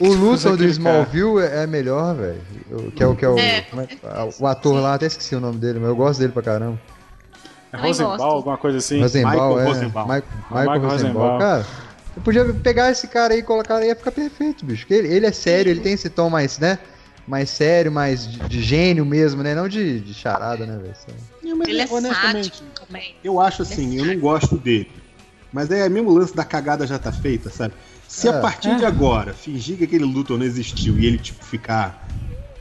O 0.00 0.08
Luthor 0.14 0.56
do 0.56 0.64
Smallville 0.64 1.40
é 1.40 1.62
é 1.62 1.66
melhor, 1.66 2.14
velho. 2.14 2.40
O- 2.70 2.90
Que 2.92 3.02
é 3.02 3.06
o 3.06 3.16
que 3.16 3.24
é 3.24 3.28
o, 3.28 3.38
É, 3.38 3.58
é 3.58 4.30
o 4.38 4.46
ator 4.46 4.74
lá, 4.80 4.94
até 4.94 5.06
esqueci 5.06 5.34
o 5.34 5.40
nome 5.40 5.58
dele, 5.58 5.78
mas 5.80 5.88
eu 5.88 5.96
gosto 5.96 6.18
dele 6.20 6.32
pra 6.32 6.42
caramba. 6.42 6.78
É 7.72 7.76
Rosenbaum, 7.76 8.22
alguma 8.22 8.56
coisa 8.56 8.78
assim. 8.78 9.00
Rosenbaum, 9.00 9.32
Michael 9.32 9.60
é. 9.60 9.64
Rosenbaum. 9.64 10.04
Michael, 10.04 10.24
Michael 10.50 10.70
Michael 10.70 10.90
Rosenbaum. 10.90 11.22
Rosenbaum. 11.22 11.38
Cara, 11.38 11.66
eu 12.16 12.22
podia 12.22 12.44
pegar 12.54 12.90
esse 12.90 13.06
cara 13.08 13.34
aí 13.34 13.40
e 13.40 13.42
colocar 13.42 13.76
aí, 13.76 13.88
ia 13.88 13.96
ficar 13.96 14.12
perfeito, 14.12 14.64
bicho. 14.64 14.82
Porque 14.82 14.94
Ele, 14.94 15.12
ele 15.12 15.26
é 15.26 15.32
sério, 15.32 15.70
ele 15.70 15.80
tem 15.80 15.92
esse 15.92 16.08
tom 16.08 16.30
mais, 16.30 16.58
né? 16.58 16.78
Mais 17.26 17.50
sério, 17.50 17.90
mais 17.90 18.30
de, 18.30 18.38
de 18.40 18.62
gênio 18.62 19.04
mesmo, 19.04 19.42
né? 19.42 19.54
Não 19.54 19.68
de, 19.68 20.00
de 20.00 20.14
charada, 20.14 20.64
né, 20.64 20.78
velho? 20.78 21.62
Ele 21.66 21.80
é 21.80 21.86
sádico 21.86 22.56
também. 22.86 23.14
Eu 23.24 23.40
acho 23.40 23.62
assim, 23.62 23.96
eu 23.98 24.04
não 24.04 24.18
gosto 24.18 24.56
dele. 24.56 24.90
Mas 25.52 25.70
é 25.70 25.88
mesmo 25.88 26.10
o 26.10 26.14
lance 26.14 26.34
da 26.36 26.44
cagada 26.44 26.86
já 26.86 26.98
tá 26.98 27.10
feita, 27.10 27.50
sabe? 27.50 27.74
Se 28.06 28.28
É. 28.28 28.30
a 28.30 28.40
partir 28.40 28.76
de 28.76 28.84
agora 28.84 29.34
fingir 29.34 29.76
que 29.76 29.84
aquele 29.84 30.04
Luthor 30.04 30.38
não 30.38 30.46
existiu 30.46 30.98
e 30.98 31.06
ele, 31.06 31.18
tipo, 31.18 31.44
ficar 31.44 32.06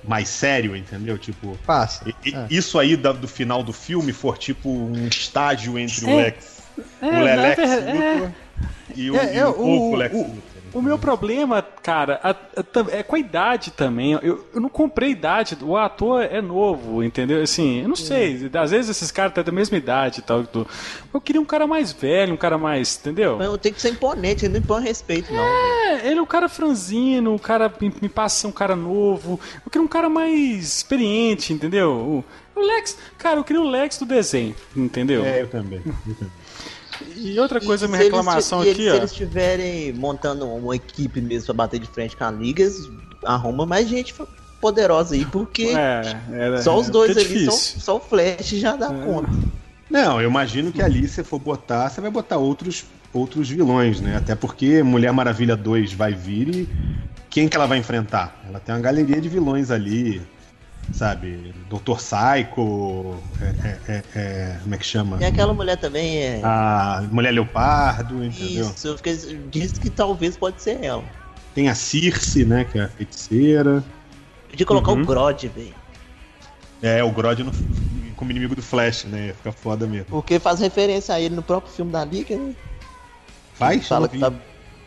mais 0.04 0.28
sério, 0.30 0.76
entendeu? 0.76 1.18
Tipo, 1.18 1.58
Passa. 1.66 2.04
e- 2.24 2.30
e- 2.30 2.36
É. 2.36 2.48
isso 2.50 2.80
aí 2.80 2.96
da- 2.96 3.12
do 3.12 3.28
final 3.28 3.62
do 3.64 3.74
filme 3.74 4.12
for 4.14 4.38
tipo 4.38 4.70
um 4.70 5.08
estágio 5.08 5.78
entre 5.78 6.06
o 6.06 6.10
É. 6.10 6.16
Lex, 6.24 6.58
É, 7.02 7.06
o 7.08 7.24
Lelex 7.24 7.60
é. 7.60 7.94
Luthor 7.94 8.32
e 8.96 9.12
o, 9.12 9.16
É, 9.18 9.36
e 9.36 9.38
é, 9.38 9.48
o 9.48 9.54
fofo 9.54 9.64
o- 9.68 9.96
Lex 9.96 10.16
o- 10.16 10.18
Luthor. 10.18 10.42
O 10.76 10.82
meu 10.82 11.00
problema, 11.00 11.62
cara, 11.82 12.20
a- 12.22 12.30
a- 12.32 12.64
tam- 12.64 12.88
é 12.92 13.02
com 13.02 13.16
a 13.16 13.20
idade 13.20 13.72
também. 13.72 14.12
Eu, 14.22 14.46
eu 14.54 14.60
não 14.62 14.68
comprei 14.70 15.12
idade. 15.12 15.58
O 15.62 15.78
ator 15.78 16.22
é 16.24 16.42
novo, 16.42 17.02
entendeu? 17.02 17.42
Assim, 17.42 17.82
eu 17.82 17.88
não 17.88 17.96
sei. 17.96 18.52
Às 18.54 18.72
vezes 18.72 18.90
esses 18.92 19.10
caras 19.10 19.34
têm 19.34 19.44
da 19.44 19.52
mesma 19.52 19.78
idade 19.78 20.20
e 20.20 20.22
tal. 20.22 20.44
tu- 20.46 20.68
Eu 21.14 21.22
queria 21.22 21.40
um 21.42 21.46
cara 21.46 21.66
mais 21.66 21.92
velho, 21.94 22.34
um 22.34 22.38
cara 22.38 22.58
mais. 22.58 23.00
Entendeu? 23.00 23.38
Mas 23.38 23.58
tem 23.62 23.72
que 23.74 23.82
ser 23.82 23.90
imponente, 23.92 24.46
ele 24.46 24.54
não 24.54 24.60
impõe 24.60 24.84
respeito, 24.84 25.34
não. 25.34 25.42
velho. 25.42 25.56
É, 26.04 26.08
ele 26.10 26.20
é 26.20 26.22
um 26.22 26.26
cara 26.26 26.50
franzino, 26.50 27.34
um 27.34 27.38
cara 27.38 27.72
me, 27.80 27.94
me 28.02 28.10
passa 28.10 28.36
a 28.36 28.40
ser 28.42 28.48
um 28.48 28.52
cara 28.52 28.76
novo. 28.76 29.40
Eu 29.66 29.72
queria 29.72 29.86
um 29.86 29.88
cara 29.88 30.10
mais 30.10 30.78
experiente, 30.78 31.54
entendeu? 31.54 31.92
O, 32.56 32.60
o 32.60 32.60
Lex, 32.62 32.98
cara, 33.18 33.40
eu 33.40 33.44
queria 33.44 33.62
o 33.62 33.70
Lex 33.70 33.98
do 33.98 34.06
desenho, 34.06 34.54
entendeu? 34.76 35.24
É, 35.24 35.42
eu 35.42 35.48
também. 35.48 35.82
Eu 35.86 36.16
também. 36.16 36.32
E 37.16 37.40
outra 37.40 37.60
coisa, 37.60 37.86
E 37.86 37.88
minha 37.88 38.02
eles- 38.02 38.08
reclamação 38.14 38.64
e 38.64 38.70
aqui, 38.72 38.82
eles- 38.82 38.92
ó. 38.92 38.96
Se 38.96 38.98
eles 39.02 39.12
estiverem 39.12 39.94
montando 39.94 40.46
uma 40.48 40.76
equipe 40.76 41.20
mesmo 41.22 41.46
pra 41.48 41.54
bater 41.56 41.80
de 41.80 41.88
frente 41.88 42.16
com 42.16 42.24
a 42.24 42.32
liga, 42.32 42.64
eles 42.64 42.90
arruma 43.24 43.66
mais 43.66 43.88
gente 43.88 44.14
poderosa 44.62 45.16
aí, 45.16 45.26
porque 45.26 45.74
É, 45.76 46.16
era- 46.32 46.62
só 46.62 46.78
os 46.80 46.88
é, 46.88 46.92
dois 46.92 47.18
é 47.18 47.22
ali, 47.22 47.46
só, 47.46 47.52
só 47.52 47.98
o 47.98 48.00
Flash 48.00 48.50
já 48.52 48.76
dá 48.76 48.88
conta. 48.88 49.30
Não, 49.90 50.20
eu 50.22 50.30
imagino 50.30 50.72
que 50.72 50.82
ali, 50.82 51.08
se 51.08 51.24
for 51.24 51.40
botar, 51.40 51.90
você 51.90 52.02
vai 52.02 52.10
botar 52.10 52.38
outros, 52.38 52.86
outros 53.14 53.48
vilões, 53.50 54.02
né? 54.02 54.16
Até 54.18 54.34
porque 54.36 54.82
Mulher 54.82 55.12
Maravilha 55.14 55.56
2 55.56 55.94
vai 55.94 56.14
vir 56.14 56.50
e 56.56 56.70
quem 57.30 57.48
que 57.48 57.56
ela 57.56 57.68
vai 57.68 57.78
enfrentar? 57.78 58.42
Ela 58.48 58.60
tem 58.60 58.74
uma 58.74 58.82
galeria 58.82 59.22
de 59.22 59.30
vilões 59.30 59.70
ali, 59.70 60.22
sabe? 60.92 61.54
Doutor 61.70 61.98
Psycho, 61.98 63.18
é, 63.42 63.46
é, 63.46 63.80
é, 63.88 64.04
é, 64.16 64.60
como 64.64 64.76
é 64.76 64.78
que 64.78 64.86
chama? 64.86 65.18
E 65.22 65.26
aquela 65.26 65.54
mulher 65.54 65.78
também 65.78 66.18
é. 66.18 66.42
A 66.44 67.04
Mulher 67.12 67.32
Leopardo, 67.32 68.24
entendeu? 68.24 68.70
Isso, 68.70 68.88
eu 68.88 68.98
fiquei, 68.98 69.16
disse 69.50 69.80
que 69.80 69.90
talvez 69.90 70.38
pode 70.38 70.62
ser 70.62 70.84
ela. 70.84 71.04
Tem 71.54 71.70
a 71.70 71.76
Circe, 71.76 72.44
né? 72.46 72.66
Que 72.66 72.80
é 72.80 72.84
a 72.84 72.88
feiticeira. 72.90 73.84
Podia 74.50 74.66
colocar 74.66 74.92
Uhum. 74.92 75.02
o 75.02 75.06
Grodd, 75.06 75.48
velho. 75.48 75.74
É, 76.82 77.04
o 77.04 77.12
Grodd 77.12 77.44
no, 77.44 77.52
como 78.16 78.32
inimigo 78.32 78.56
do 78.56 78.62
Flash, 78.62 79.06
né? 79.06 79.28
Ia 79.28 79.34
ficar 79.34 79.52
foda 79.52 79.88
mesmo. 79.88 80.06
Porque 80.06 80.40
faz 80.40 80.60
referência 80.60 81.16
a 81.16 81.20
ele 81.20 81.36
no 81.36 81.42
próprio 81.44 81.72
filme 81.74 81.92
da 81.92 82.04
Liga, 82.04 82.36
né? 82.38 82.54
Faz? 83.54 83.88
Fala 83.88 84.08
que 84.08 84.16
vi. 84.16 84.22
sabe. 84.22 84.38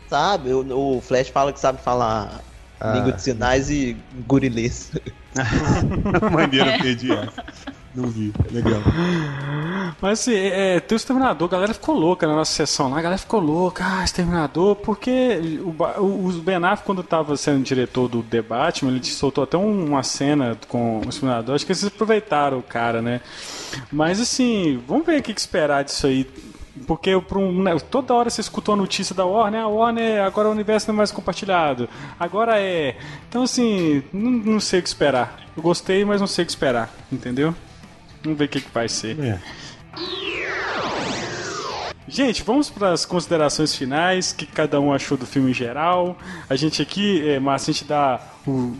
Sabe, 0.09 0.53
o, 0.53 0.97
o 0.97 1.01
Flash 1.01 1.27
fala 1.29 1.53
que 1.53 1.59
sabe 1.59 1.79
falar 1.83 2.41
Ah, 2.79 2.93
língua 2.93 3.11
de 3.13 3.21
sinais 3.21 3.69
e 3.69 3.95
gurilês. 4.27 4.91
Maneiro, 6.31 6.69
eu 6.69 6.79
perdi 6.79 7.11
essa. 7.11 7.45
Não 7.93 8.07
vi. 8.07 8.31
Legal. 8.51 8.79
Mas 10.01 10.19
assim, 10.19 10.33
é, 10.33 10.75
é, 10.75 10.79
tem 10.79 10.95
o 10.95 10.97
Exterminador, 10.97 11.47
a 11.47 11.51
galera 11.51 11.73
ficou 11.73 11.95
louca 11.95 12.27
na 12.27 12.35
nossa 12.35 12.51
sessão 12.53 12.89
lá, 12.89 12.99
a 12.99 13.01
galera 13.01 13.17
ficou 13.17 13.39
louca, 13.39 13.83
ah, 13.85 14.03
Exterminador, 14.03 14.75
porque 14.75 15.59
o, 15.61 15.75
o, 16.01 16.27
o 16.27 16.31
Ben 16.33 16.55
Affleck, 16.57 16.83
quando 16.83 17.01
estava 17.01 17.35
sendo 17.35 17.63
diretor 17.63 18.07
do 18.07 18.21
The 18.21 18.41
Batman, 18.43 18.91
ele 18.91 19.03
soltou 19.03 19.43
até 19.43 19.57
um- 19.57 19.87
uma 19.87 20.03
cena 20.03 20.55
com 20.67 20.99
o 20.99 21.09
Exterminador, 21.09 21.55
acho 21.55 21.65
que 21.65 21.71
eles 21.71 21.83
aproveitaram 21.83 22.59
o 22.59 22.63
cara, 22.63 23.01
né? 23.01 23.21
Mas 23.91 24.19
assim, 24.21 24.81
vamos 24.87 25.05
ver 25.05 25.19
o 25.19 25.23
que, 25.23 25.33
que 25.33 25.39
esperar 25.41 25.83
disso 25.83 26.05
aí. 26.07 26.27
Porque 26.87 27.19
pra 27.21 27.37
um, 27.37 27.63
né, 27.63 27.77
toda 27.91 28.13
hora 28.13 28.29
você 28.29 28.41
escutou 28.41 28.73
a 28.73 28.77
notícia 28.77 29.13
da 29.15 29.25
Warner, 29.25 29.61
a 29.61 29.67
Warner 29.67 30.23
agora 30.23 30.47
o 30.49 30.51
universo 30.51 30.87
não 30.87 30.95
é 30.95 30.97
mais 30.97 31.11
compartilhado. 31.11 31.87
Agora 32.19 32.59
é. 32.59 32.95
Então 33.27 33.43
assim, 33.43 34.01
não, 34.11 34.31
não 34.31 34.59
sei 34.59 34.79
o 34.79 34.83
que 34.83 34.89
esperar. 34.89 35.39
Eu 35.55 35.61
gostei, 35.63 36.03
mas 36.05 36.19
não 36.19 36.27
sei 36.27 36.43
o 36.43 36.45
que 36.45 36.51
esperar, 36.51 36.89
entendeu? 37.11 37.53
Vamos 38.23 38.37
ver 38.39 38.45
o 38.45 38.47
que, 38.49 38.61
que 38.61 38.71
vai 38.73 38.87
ser. 38.89 39.17
É. 39.19 39.39
Gente, 42.07 42.41
vamos 42.43 42.69
para 42.71 42.91
as 42.91 43.05
considerações 43.05 43.75
finais, 43.75 44.31
o 44.31 44.35
que 44.35 44.45
cada 44.47 44.79
um 44.81 44.91
achou 44.91 45.15
do 45.15 45.27
filme 45.27 45.51
em 45.51 45.53
geral. 45.53 46.17
A 46.49 46.55
gente 46.55 46.81
aqui, 46.81 47.21
é, 47.29 47.39
Márcio, 47.39 47.69
a 47.69 47.73
gente 47.73 47.85
dá 47.85 48.19
o- 48.47 48.73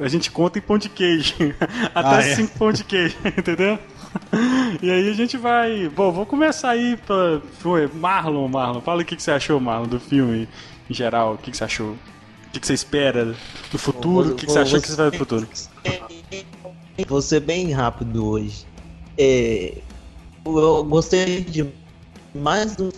A 0.00 0.08
gente 0.08 0.30
conta 0.30 0.58
em 0.58 0.62
pão 0.62 0.78
de 0.78 0.88
queijo. 0.88 1.34
Até 1.94 2.08
Ah, 2.16 2.18
é? 2.22 2.34
cinco 2.34 2.58
pão 2.58 2.72
de 2.72 2.82
queijo, 2.84 3.16
entendeu? 3.24 3.78
E 4.82 4.90
aí 4.90 5.08
a 5.10 5.12
gente 5.14 5.36
vai. 5.36 5.88
Bom, 5.88 6.10
vou 6.10 6.26
começar 6.26 6.70
aí 6.70 6.96
pra. 6.96 7.40
Foi, 7.58 7.86
Marlon, 7.88 8.48
Marlon. 8.48 8.80
Fala 8.80 9.02
o 9.02 9.04
que, 9.04 9.14
que 9.16 9.22
você 9.22 9.30
achou, 9.30 9.60
Marlon, 9.60 9.86
do 9.86 10.00
filme 10.00 10.48
em 10.90 10.94
geral. 10.94 11.34
O 11.34 11.38
que, 11.38 11.50
que 11.50 11.56
você 11.56 11.64
achou? 11.64 11.90
O 11.92 11.98
que, 12.52 12.60
que 12.60 12.66
você 12.66 12.74
espera 12.74 13.34
do 13.70 13.78
futuro? 13.78 14.32
O 14.32 14.34
que, 14.34 14.46
que 14.46 14.52
você 14.52 14.58
achou 14.60 14.80
que 14.80 14.88
você 14.88 14.96
vai 14.96 15.10
do 15.10 15.16
futuro? 15.18 15.48
Vou 17.06 17.22
ser 17.22 17.40
bem 17.40 17.70
rápido 17.72 18.26
hoje. 18.26 18.66
É, 19.18 19.78
eu 20.44 20.84
gostei 20.84 21.40
de 21.42 21.66
mais 22.34 22.74
do 22.76 22.92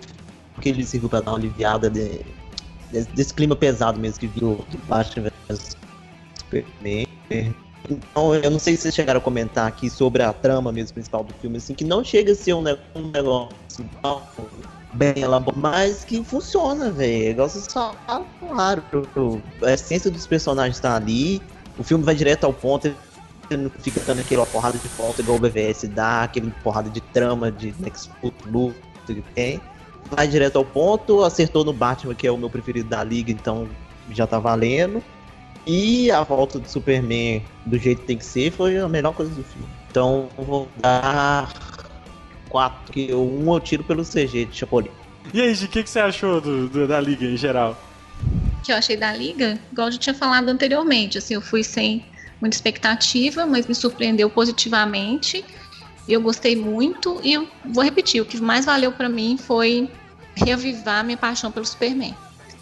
que 0.61 0.69
ele 0.69 0.85
serviu 0.85 1.09
pra 1.09 1.21
dar 1.21 1.33
uma 1.33 1.39
aliviada 1.39 1.91
de- 1.91 2.21
desse, 2.91 3.09
desse 3.11 3.35
clima 3.35 3.55
pesado 3.57 3.99
mesmo 4.01 4.21
que 4.21 4.27
virou 4.27 4.65
do 4.71 4.79
Batman 4.89 5.31
vs 5.49 5.77
Superman. 6.39 7.07
Então, 7.89 8.35
eu 8.35 8.51
não 8.51 8.59
sei 8.59 8.77
se 8.77 8.83
vocês 8.83 8.95
chegaram 8.95 9.19
a 9.19 9.23
comentar 9.23 9.67
aqui 9.67 9.91
sobre 9.91 10.23
a 10.23 10.33
trama 10.33 10.73
mesmo 10.73 10.95
principal 10.95 11.23
do 11.23 11.35
filme, 11.35 11.59
assim, 11.59 11.75
que 11.75 11.85
não 11.85 12.03
chega 12.03 12.33
a 12.33 12.35
ser 12.35 12.55
um 12.55 12.63
ne- 12.63 12.79
negócio 13.13 13.51
bem 14.95 15.15
elaborado, 15.17 15.61
mas 15.61 16.05
que 16.05 16.23
funciona, 16.25 16.91
velho. 16.91 17.31
Igual 17.31 17.49
vocês 17.49 17.67
falaram, 17.73 18.27
claro. 18.41 18.83
A 19.63 19.73
essência 19.73 20.11
dos 20.11 20.27
personagens 20.27 20.81
tá 20.81 20.97
ali, 20.97 21.43
o 21.79 21.83
filme 21.83 22.05
vai 22.05 22.15
direto 22.15 22.45
ao 22.45 22.53
ponto, 22.53 22.95
não 23.51 23.71
fica 23.81 24.01
dando 24.07 24.21
aquela 24.21 24.47
porrada 24.47 24.79
de 24.79 24.89
volta 24.89 25.21
igual 25.21 25.37
o 25.37 25.41
BVS 25.41 25.89
dá, 25.89 26.23
aquele 26.23 26.51
porrada 26.63 26.89
de 26.89 27.01
trama, 27.01 27.53
de 27.53 27.75
Next 27.79 28.11
luta 28.47 28.77
que 29.07 29.23
tem. 29.35 29.61
Vai 30.11 30.29
direto 30.29 30.57
ao 30.57 30.65
ponto, 30.65 31.23
acertou 31.23 31.65
no 31.65 31.73
Batman, 31.73 32.15
que 32.15 32.27
é 32.27 32.31
o 32.31 32.39
meu 32.39 32.49
preferido 32.49 32.89
da 32.89 33.03
liga, 33.03 33.31
então 33.31 33.69
já 34.11 34.27
tá 34.27 34.39
valendo. 34.39 35.03
E 35.67 36.11
a 36.11 36.23
volta 36.23 36.59
do 36.59 36.69
Superman 36.69 37.43
do 37.65 37.79
jeito 37.79 38.01
que 38.03 38.07
tem 38.07 38.19
que 38.19 38.25
ser 38.25 38.51
foi 38.51 38.77
a 38.79 38.89
melhor 38.89 39.15
coisa 39.15 39.33
do 39.35 39.43
filme. 39.43 39.67
Então 39.91 40.29
vou 40.37 40.69
dar 40.77 41.53
quatro, 42.49 42.93
que 42.93 43.13
um 43.15 43.53
eu 43.55 43.61
tiro 43.61 43.83
pelo 43.85 44.05
CG 44.05 44.45
de 44.47 44.57
Chapolin. 44.57 44.91
E 45.33 45.41
aí, 45.41 45.55
Gi, 45.55 45.65
o 45.65 45.69
que, 45.69 45.83
que 45.83 45.89
você 45.89 46.01
achou 46.01 46.41
do- 46.41 46.69
do- 46.69 46.87
da 46.87 47.01
liga 47.01 47.25
em 47.25 47.37
geral? 47.37 47.77
que 48.63 48.73
eu 48.73 48.77
achei 48.77 48.97
da 48.97 49.13
liga, 49.13 49.59
igual 49.71 49.89
eu 49.89 49.93
já 49.93 49.99
tinha 49.99 50.15
falado 50.15 50.49
anteriormente, 50.49 51.19
assim, 51.19 51.35
eu 51.35 51.43
fui 51.43 51.63
sem 51.63 52.03
muita 52.41 52.57
expectativa, 52.57 53.45
mas 53.45 53.67
me 53.67 53.75
surpreendeu 53.75 54.31
positivamente. 54.31 55.45
Eu 56.09 56.21
gostei 56.23 56.57
muito 56.57 57.21
e 57.23 57.35
eu 57.35 57.47
vou 57.67 57.85
repetir, 57.85 58.23
o 58.23 58.25
que 58.25 58.41
mais 58.41 58.65
valeu 58.65 58.91
para 58.93 59.07
mim 59.09 59.37
foi 59.37 59.91
reavivar 60.35 61.05
minha 61.05 61.17
paixão 61.19 61.53
pelo 61.53 61.67
Superman. 61.67 62.15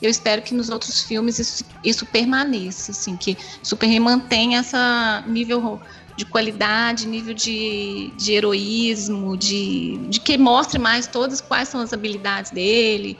Eu 0.02 0.10
espero 0.10 0.42
que 0.42 0.52
nos 0.52 0.68
outros 0.68 1.02
filmes 1.04 1.38
isso, 1.38 1.64
isso 1.84 2.04
permaneça, 2.04 2.90
assim, 2.90 3.16
que 3.16 3.38
Superman 3.62 4.00
mantenha 4.00 4.58
essa 4.58 5.22
nível 5.28 5.80
de 6.16 6.24
qualidade, 6.24 7.06
nível 7.06 7.32
de, 7.32 8.12
de 8.16 8.32
heroísmo, 8.32 9.36
de, 9.36 9.96
de 10.08 10.20
que 10.20 10.36
mostre 10.36 10.78
mais 10.78 11.06
todas 11.06 11.40
quais 11.40 11.68
são 11.68 11.80
as 11.80 11.92
habilidades 11.92 12.50
dele. 12.50 13.16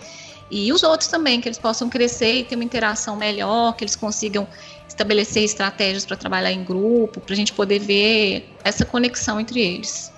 E 0.51 0.73
os 0.73 0.83
outros 0.83 1.09
também, 1.09 1.41
que 1.41 1.49
eles 1.49 1.59
possam 1.59 1.89
crescer 1.89 2.41
e 2.41 2.45
ter 2.45 2.57
uma 2.57 2.65
interação 2.65 3.17
melhor, 3.17 3.75
que 3.75 3.85
eles 3.85 3.97
consigam 3.97 4.47
estabelecer 4.87 5.43
estratégias 5.43 6.05
para 6.05 6.17
trabalhar 6.17 6.53
em 6.53 6.63
grupo, 6.63 7.21
para 7.21 7.33
a 7.33 7.37
gente 7.37 7.53
poder 7.53 7.79
ver 7.79 8.55
essa 8.63 8.85
conexão 8.85 9.41
entre 9.41 9.61
eles. 9.61 10.13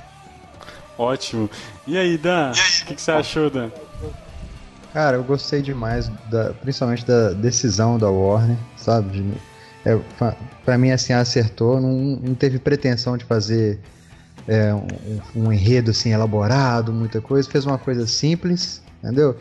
Ótimo. 0.98 1.48
E 1.86 1.96
aí, 1.96 2.16
Dan? 2.18 2.50
O 2.50 2.86
que, 2.86 2.94
que, 2.94 3.02
você 3.02 3.12
achou, 3.12 3.50
Dan? 3.50 3.70
Cara, 4.94 5.16
eu 5.16 5.24
gostei 5.24 5.60
demais, 5.60 6.08
da, 6.30 6.54
principalmente 6.54 7.04
da 7.04 7.30
decisão 7.30 7.98
da 7.98 8.08
Warner, 8.08 8.56
sabe? 8.76 9.10
De, 9.10 9.34
é, 9.84 9.98
para 10.64 10.78
mim, 10.78 10.92
assim, 10.92 11.12
acertou. 11.12 11.80
Não, 11.80 11.92
não 12.22 12.32
teve 12.32 12.60
pretensão 12.60 13.16
de 13.16 13.24
fazer 13.24 13.80
é, 14.46 14.72
um, 14.72 14.86
um, 15.34 15.52
enredo 15.52 15.90
assim 15.90 16.12
elaborado, 16.12 16.92
muita 16.92 17.20
coisa. 17.20 17.50
Fez 17.50 17.66
uma 17.66 17.76
coisa 17.76 18.06
simples, 18.06 18.80
entendeu? 19.02 19.36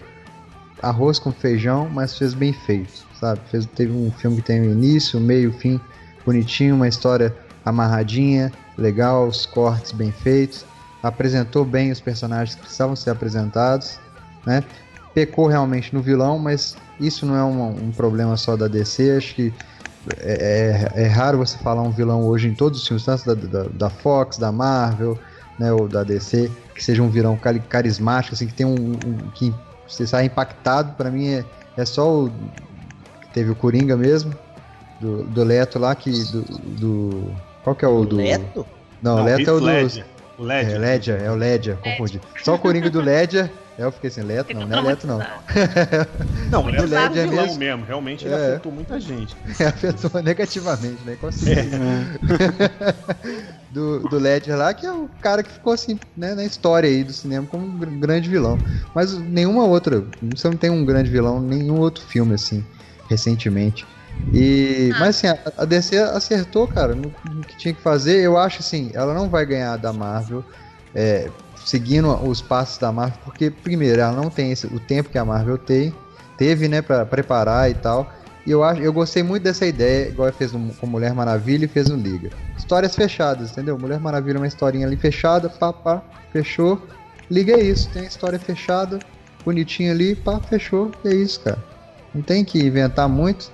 Arroz 0.81 1.19
com 1.19 1.31
feijão, 1.31 1.87
mas 1.87 2.17
fez 2.17 2.33
bem 2.33 2.51
feito, 2.51 3.05
sabe? 3.19 3.39
Fez, 3.51 3.67
teve 3.67 3.93
um 3.93 4.11
filme 4.11 4.37
que 4.37 4.41
tem 4.41 4.59
um 4.59 4.71
início, 4.71 5.19
meio, 5.19 5.53
fim, 5.53 5.79
bonitinho, 6.25 6.73
uma 6.73 6.87
história 6.87 7.31
amarradinha, 7.63 8.51
legal, 8.75 9.27
os 9.27 9.45
cortes 9.45 9.91
bem 9.91 10.11
feitos. 10.11 10.65
Apresentou 11.03 11.63
bem 11.63 11.91
os 11.91 11.99
personagens 11.99 12.55
que 12.55 12.61
precisavam 12.61 12.95
ser 12.95 13.11
apresentados, 13.11 13.99
né? 14.47 14.63
Pecou 15.13 15.47
realmente 15.47 15.93
no 15.93 16.01
vilão, 16.01 16.39
mas 16.39 16.75
isso 16.99 17.25
não 17.25 17.35
é 17.35 17.43
um, 17.43 17.87
um 17.87 17.91
problema 17.91 18.35
só 18.37 18.55
da 18.55 18.67
DC. 18.67 19.17
Acho 19.17 19.35
que 19.35 19.53
é, 20.19 20.89
é, 20.95 21.03
é, 21.03 21.07
raro 21.07 21.37
você 21.37 21.57
falar 21.57 21.81
um 21.81 21.91
vilão 21.91 22.23
hoje 22.25 22.47
em 22.47 22.53
todos 22.53 22.81
os 22.81 22.87
filmes, 22.87 23.05
tanto 23.05 23.35
da, 23.35 23.63
da, 23.63 23.69
da, 23.69 23.89
Fox, 23.89 24.37
da 24.37 24.51
Marvel, 24.51 25.17
né, 25.57 25.71
ou 25.71 25.87
da 25.87 26.03
DC, 26.03 26.51
que 26.75 26.83
seja 26.83 27.01
um 27.01 27.09
vilão 27.09 27.39
carismático, 27.69 28.33
assim, 28.33 28.47
que 28.47 28.53
tem 28.53 28.65
um, 28.65 28.93
um 28.93 29.17
que 29.33 29.53
você 29.87 30.05
sai 30.05 30.25
impactado. 30.25 30.93
Para 30.93 31.09
mim 31.09 31.29
é, 31.29 31.45
é 31.77 31.85
só 31.85 32.09
o 32.09 32.31
teve 33.33 33.49
o 33.49 33.55
Coringa 33.55 33.97
mesmo, 33.97 34.33
do, 35.01 35.23
do 35.23 35.43
Leto 35.43 35.79
lá 35.79 35.95
que 35.95 36.11
do, 36.31 36.41
do 36.79 37.31
qual 37.63 37.75
que 37.75 37.83
é 37.83 37.87
o 37.87 38.05
do 38.05 38.17
Leto? 38.17 38.65
Não, 39.01 39.21
o 39.21 39.23
Leto 39.23 39.49
é 39.49 39.53
o 39.53 39.59
do 39.59 39.65
Ledger. 39.65 40.05
O 40.37 40.43
Ledger. 40.43 40.75
É, 40.75 40.77
Ledger, 40.77 41.21
é 41.23 41.31
o 41.31 41.35
Ledger, 41.35 41.77
confundi. 41.77 42.21
Só 42.43 42.55
o 42.55 42.59
Coringa 42.59 42.89
do 42.89 43.01
Ledger 43.01 43.51
eu 43.77 43.91
fiquei 43.91 44.09
assim, 44.09 44.21
Leto 44.21 44.53
não, 44.53 44.67
não 44.67 44.77
é 44.77 44.81
Leto 44.81 45.07
não. 45.07 45.19
não, 46.51 46.69
ele 46.69 46.77
é 46.77 46.81
Led 46.81 47.19
é 47.19 47.25
mesmo. 47.25 47.57
mesmo. 47.57 47.85
Realmente 47.85 48.25
ele 48.25 48.35
é. 48.35 48.51
afetou 48.51 48.71
muita 48.71 48.99
gente. 48.99 49.35
afetou 49.65 50.21
negativamente, 50.21 51.03
né? 51.03 51.17
Com 51.19 51.29
é. 51.29 51.31
do, 53.71 54.07
do 54.07 54.19
Ledger 54.19 54.55
lá, 54.55 54.71
que 54.73 54.85
é 54.85 54.91
o 54.91 55.09
cara 55.19 55.41
que 55.41 55.51
ficou 55.51 55.73
assim, 55.73 55.99
né, 56.15 56.35
na 56.35 56.45
história 56.45 56.87
aí 56.87 57.03
do 57.03 57.11
cinema 57.11 57.47
como 57.47 57.65
um 57.65 57.99
grande 57.99 58.29
vilão. 58.29 58.59
Mas 58.93 59.17
nenhuma 59.17 59.65
outra, 59.65 60.03
você 60.21 60.47
não 60.47 60.57
tem 60.57 60.69
um 60.69 60.85
grande 60.85 61.09
vilão, 61.09 61.41
nenhum 61.41 61.79
outro 61.79 62.05
filme 62.05 62.35
assim, 62.35 62.63
recentemente. 63.09 63.87
E, 64.31 64.91
ah. 64.93 64.99
Mas 64.99 65.17
assim, 65.17 65.27
a, 65.27 65.39
a 65.57 65.65
DC 65.65 65.97
acertou, 65.97 66.67
cara, 66.67 66.93
no, 66.93 67.11
no, 67.25 67.43
que 67.43 67.57
tinha 67.57 67.73
que 67.73 67.81
fazer. 67.81 68.21
Eu 68.21 68.37
acho 68.37 68.59
assim, 68.59 68.91
ela 68.93 69.13
não 69.13 69.29
vai 69.29 69.45
ganhar 69.45 69.77
da 69.77 69.91
Marvel. 69.91 70.45
É, 70.95 71.29
seguindo 71.65 72.09
os 72.27 72.41
passos 72.41 72.77
da 72.77 72.91
Marvel, 72.91 73.19
porque 73.23 73.49
primeiro 73.49 74.01
ela 74.01 74.11
não 74.11 74.29
tem 74.29 74.51
esse, 74.51 74.67
o 74.67 74.79
tempo 74.79 75.09
que 75.09 75.17
a 75.17 75.25
Marvel 75.25 75.57
tem, 75.57 75.93
teve, 76.37 76.67
né, 76.67 76.81
para 76.81 77.05
preparar 77.05 77.69
e 77.69 77.73
tal. 77.73 78.11
E 78.45 78.51
eu 78.51 78.63
acho, 78.63 78.81
eu 78.81 78.91
gostei 78.91 79.23
muito 79.23 79.43
dessa 79.43 79.65
ideia, 79.65 80.09
igual 80.09 80.31
fez 80.33 80.51
no, 80.51 80.73
com 80.73 80.85
Mulher 80.85 81.13
Maravilha 81.13 81.65
e 81.65 81.67
fez 81.67 81.87
no 81.87 81.95
Liga. 81.95 82.29
Histórias 82.57 82.95
fechadas, 82.95 83.51
entendeu? 83.51 83.77
Mulher 83.79 83.99
Maravilha 83.99 84.35
é 84.37 84.39
uma 84.41 84.47
historinha 84.47 84.85
ali 84.85 84.97
fechada, 84.97 85.49
pá, 85.49 85.71
pá, 85.71 86.01
fechou. 86.31 86.81
Liga 87.31 87.53
é 87.53 87.61
isso, 87.61 87.89
tem 87.89 88.03
a 88.03 88.07
história 88.07 88.37
fechada, 88.37 88.99
bonitinha 89.45 89.91
ali, 89.91 90.13
pá, 90.13 90.41
fechou, 90.41 90.91
é 91.05 91.13
isso, 91.13 91.39
cara. 91.39 91.63
Não 92.13 92.21
tem 92.21 92.43
que 92.43 92.59
inventar 92.59 93.07
muito, 93.07 93.49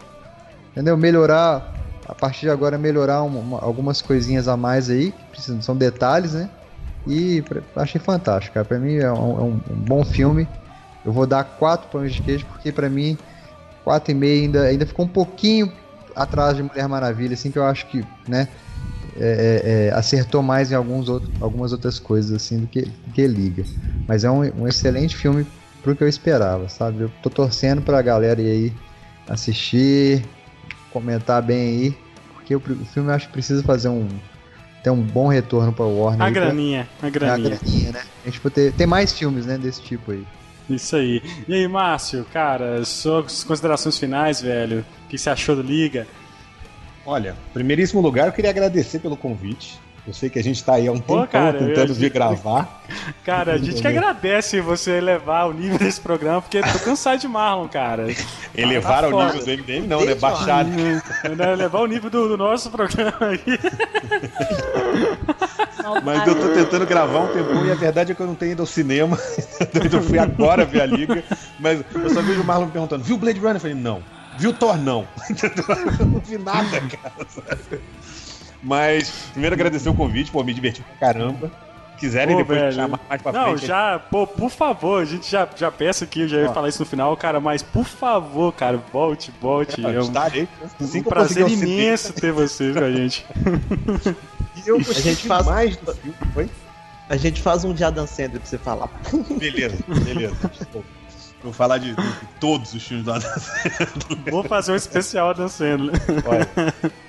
entendeu? 0.71 0.97
Melhorar, 0.97 1.75
a 2.07 2.15
partir 2.15 2.41
de 2.41 2.49
agora 2.49 2.77
melhorar 2.77 3.21
uma, 3.21 3.39
uma, 3.39 3.61
algumas 3.61 4.01
coisinhas 4.01 4.47
a 4.47 4.57
mais 4.57 4.89
aí, 4.89 5.11
que 5.11 5.23
precisam, 5.25 5.61
são 5.61 5.77
detalhes, 5.77 6.33
né? 6.33 6.49
E 7.07 7.43
achei 7.75 7.99
fantástico, 7.99 8.53
cara. 8.53 8.65
Pra 8.65 8.79
mim 8.79 8.95
é 8.95 9.11
um, 9.11 9.39
é 9.39 9.43
um, 9.43 9.59
bom 9.75 10.03
filme. 10.03 10.47
Eu 11.05 11.11
vou 11.11 11.25
dar 11.25 11.43
quatro 11.43 11.89
pães 11.89 12.13
de 12.13 12.21
queijo, 12.21 12.45
porque 12.45 12.71
pra 12.71 12.89
mim, 12.89 13.17
quatro 13.83 14.11
e 14.11 14.15
meio 14.15 14.43
ainda, 14.43 14.63
ainda 14.63 14.85
ficou 14.85 15.05
um 15.05 15.09
pouquinho 15.09 15.71
atrás 16.15 16.55
de 16.55 16.63
Mulher 16.63 16.87
Maravilha, 16.87 17.33
assim, 17.33 17.51
que 17.51 17.57
eu 17.57 17.63
acho 17.63 17.87
que, 17.87 18.05
né, 18.27 18.47
é, 19.17 19.61
é, 19.63 19.87
é 19.87 19.93
acertou 19.93 20.43
mais 20.43 20.71
em 20.71 20.75
alguns 20.75 21.07
outros, 21.07 21.31
algumas 21.39 21.71
outras 21.71 21.97
coisas, 21.97 22.33
assim, 22.33 22.59
do 22.59 22.67
que, 22.67 22.81
do 22.81 23.13
que 23.13 23.25
Liga. 23.25 23.63
Mas 24.07 24.23
é 24.23 24.29
um, 24.29 24.41
um 24.61 24.67
excelente 24.67 25.15
filme 25.15 25.47
pro 25.81 25.95
que 25.95 26.03
eu 26.03 26.07
esperava, 26.07 26.67
sabe? 26.67 27.03
Eu 27.03 27.11
tô 27.23 27.29
torcendo 27.29 27.81
pra 27.81 28.01
galera 28.01 28.41
ir 28.41 28.51
aí 28.51 28.73
assistir, 29.27 30.25
comentar 30.91 31.41
bem 31.41 31.59
aí, 31.59 31.97
porque 32.33 32.55
o, 32.55 32.59
o 32.59 32.85
filme 32.85 33.09
eu 33.09 33.13
acho 33.13 33.27
que 33.27 33.33
precisa 33.33 33.63
fazer 33.63 33.87
um, 33.89 34.07
ter 34.83 34.89
um 34.89 35.01
bom 35.01 35.27
retorno 35.27 35.73
para 35.73 35.85
o 35.85 35.99
Warner. 35.99 36.27
A 36.27 36.29
graninha, 36.29 36.89
pra... 36.99 37.07
a 37.07 37.11
graninha. 37.11 37.55
A 37.55 37.57
graninha, 37.59 37.91
né? 37.91 38.01
A 38.23 38.29
gente 38.29 38.39
pode 38.39 38.71
ter, 38.71 38.85
mais 38.85 39.13
filmes, 39.13 39.45
né, 39.45 39.57
desse 39.57 39.81
tipo 39.81 40.11
aí. 40.11 40.25
Isso 40.69 40.95
aí. 40.95 41.21
E 41.47 41.53
aí, 41.53 41.67
Márcio, 41.67 42.25
cara, 42.31 42.85
suas 42.85 43.43
considerações 43.43 43.97
finais, 43.97 44.41
velho. 44.41 44.85
O 45.05 45.09
que 45.09 45.17
você 45.17 45.29
achou 45.29 45.55
do 45.55 45.61
Liga? 45.61 46.07
Olha, 47.05 47.35
primeiríssimo 47.53 48.01
lugar, 48.01 48.27
eu 48.27 48.33
queria 48.33 48.51
agradecer 48.51 48.99
pelo 48.99 49.17
convite. 49.17 49.79
Eu 50.07 50.13
sei 50.13 50.29
que 50.29 50.39
a 50.39 50.43
gente 50.43 50.63
tá 50.63 50.73
aí 50.73 50.87
há 50.87 50.91
um 50.91 50.99
tempo 50.99 51.27
tentando 51.27 51.93
vir 51.93 52.09
gravar. 52.09 52.83
Cara, 53.23 53.53
a 53.53 53.57
gente 53.57 53.81
que 53.81 53.87
agradece 53.87 54.59
você 54.61 54.91
elevar 54.91 55.47
o 55.47 55.53
nível 55.53 55.77
desse 55.77 56.01
programa, 56.01 56.41
porque 56.41 56.61
tô 56.61 56.79
cansado 56.79 57.19
de 57.19 57.27
Marlon, 57.27 57.67
cara. 57.67 58.07
Elevar 58.55 59.01
tá 59.01 59.07
o 59.07 59.25
nível 59.25 59.45
do 59.45 59.51
MDM, 59.51 59.87
não, 59.87 60.03
né? 60.03 60.15
Baixar. 60.15 60.65
Elevar 61.23 61.81
o 61.81 61.85
nível 61.85 62.09
do, 62.09 62.29
do 62.29 62.37
nosso 62.37 62.71
programa 62.71 63.13
aí. 63.21 63.59
Mas 66.03 66.27
eu 66.27 66.35
tô 66.35 66.49
tentando 66.49 66.85
gravar 66.85 67.19
um 67.19 67.27
tempo 67.27 67.65
e 67.65 67.71
a 67.71 67.75
verdade 67.75 68.11
é 68.11 68.15
que 68.15 68.21
eu 68.21 68.27
não 68.27 68.35
tenho 68.35 68.53
ido 68.53 68.61
ao 68.61 68.65
cinema. 68.65 69.17
eu 69.91 70.03
fui 70.03 70.19
agora 70.19 70.65
ver 70.65 70.81
a 70.81 70.85
liga. 70.85 71.23
Mas 71.59 71.83
eu 71.93 72.09
só 72.09 72.21
vejo 72.21 72.41
o 72.41 72.45
Marlon 72.45 72.65
me 72.65 72.71
perguntando: 72.71 73.03
viu 73.03 73.17
Blade 73.17 73.39
Runner? 73.39 73.55
Eu 73.55 73.59
falei: 73.59 73.75
não. 73.75 74.03
Viu 74.37 74.53
Thor? 74.53 74.77
Não. 74.77 75.07
eu 75.99 76.05
não 76.05 76.19
vi 76.19 76.37
nada, 76.37 76.81
cara. 76.81 77.27
Mas, 78.61 79.29
primeiro 79.31 79.55
agradecer 79.55 79.89
o 79.89 79.93
convite, 79.93 80.31
pô, 80.31 80.43
me 80.43 80.53
diverti 80.53 80.81
pra 80.81 81.07
caramba. 81.07 81.51
Quiserem 81.97 82.35
pô, 82.35 82.41
depois 82.41 82.59
velho. 82.59 82.73
chamar 82.73 82.99
mais 83.09 83.21
pra 83.21 83.31
Não, 83.31 83.43
frente. 83.43 83.61
Não, 83.61 83.67
já, 83.67 83.99
pô, 83.99 84.25
por 84.25 84.49
favor, 84.49 85.01
a 85.01 85.05
gente 85.05 85.29
já, 85.29 85.47
já 85.55 85.69
peça 85.69 86.05
aqui, 86.05 86.21
eu 86.21 86.27
já 86.27 86.37
ia 86.37 86.49
Ó. 86.49 86.53
falar 86.53 86.69
isso 86.69 86.81
no 86.81 86.85
final, 86.85 87.15
cara, 87.17 87.39
mas 87.39 87.61
por 87.61 87.85
favor, 87.85 88.53
cara, 88.53 88.81
volte, 88.91 89.33
volte. 89.41 89.85
É, 89.85 89.95
é 89.95 90.01
um, 90.01 90.11
assim 90.79 90.99
um 90.99 91.03
prazer 91.03 91.49
imenso 91.49 92.13
ter 92.13 92.31
você 92.31 92.71
com 92.71 92.83
a 92.83 92.91
gente. 92.91 93.25
E 94.55 94.63
eu 94.69 94.77
a 94.77 94.93
gente 94.93 95.27
faz 95.27 95.45
mais 95.45 95.75
do 95.75 95.93
filme, 95.93 96.17
foi? 96.33 96.49
A 97.09 97.17
gente 97.17 97.41
faz 97.41 97.65
um 97.65 97.73
de 97.73 97.83
Adam 97.83 98.05
Sandler 98.07 98.39
pra 98.39 98.49
você 98.49 98.57
falar. 98.57 98.89
Beleza, 99.37 99.77
beleza. 99.87 100.37
Vou 101.43 101.53
falar 101.53 101.77
de, 101.77 101.95
de, 101.95 102.13
todos 102.39 102.73
os 102.73 102.83
filmes 102.83 103.05
do 103.05 103.13
Adam 103.13 103.31
Sandler. 103.39 104.31
Vou 104.31 104.43
fazer 104.43 104.71
um 104.73 104.75
especial 104.75 105.29
Adam 105.29 105.47
Sandler. 105.47 105.95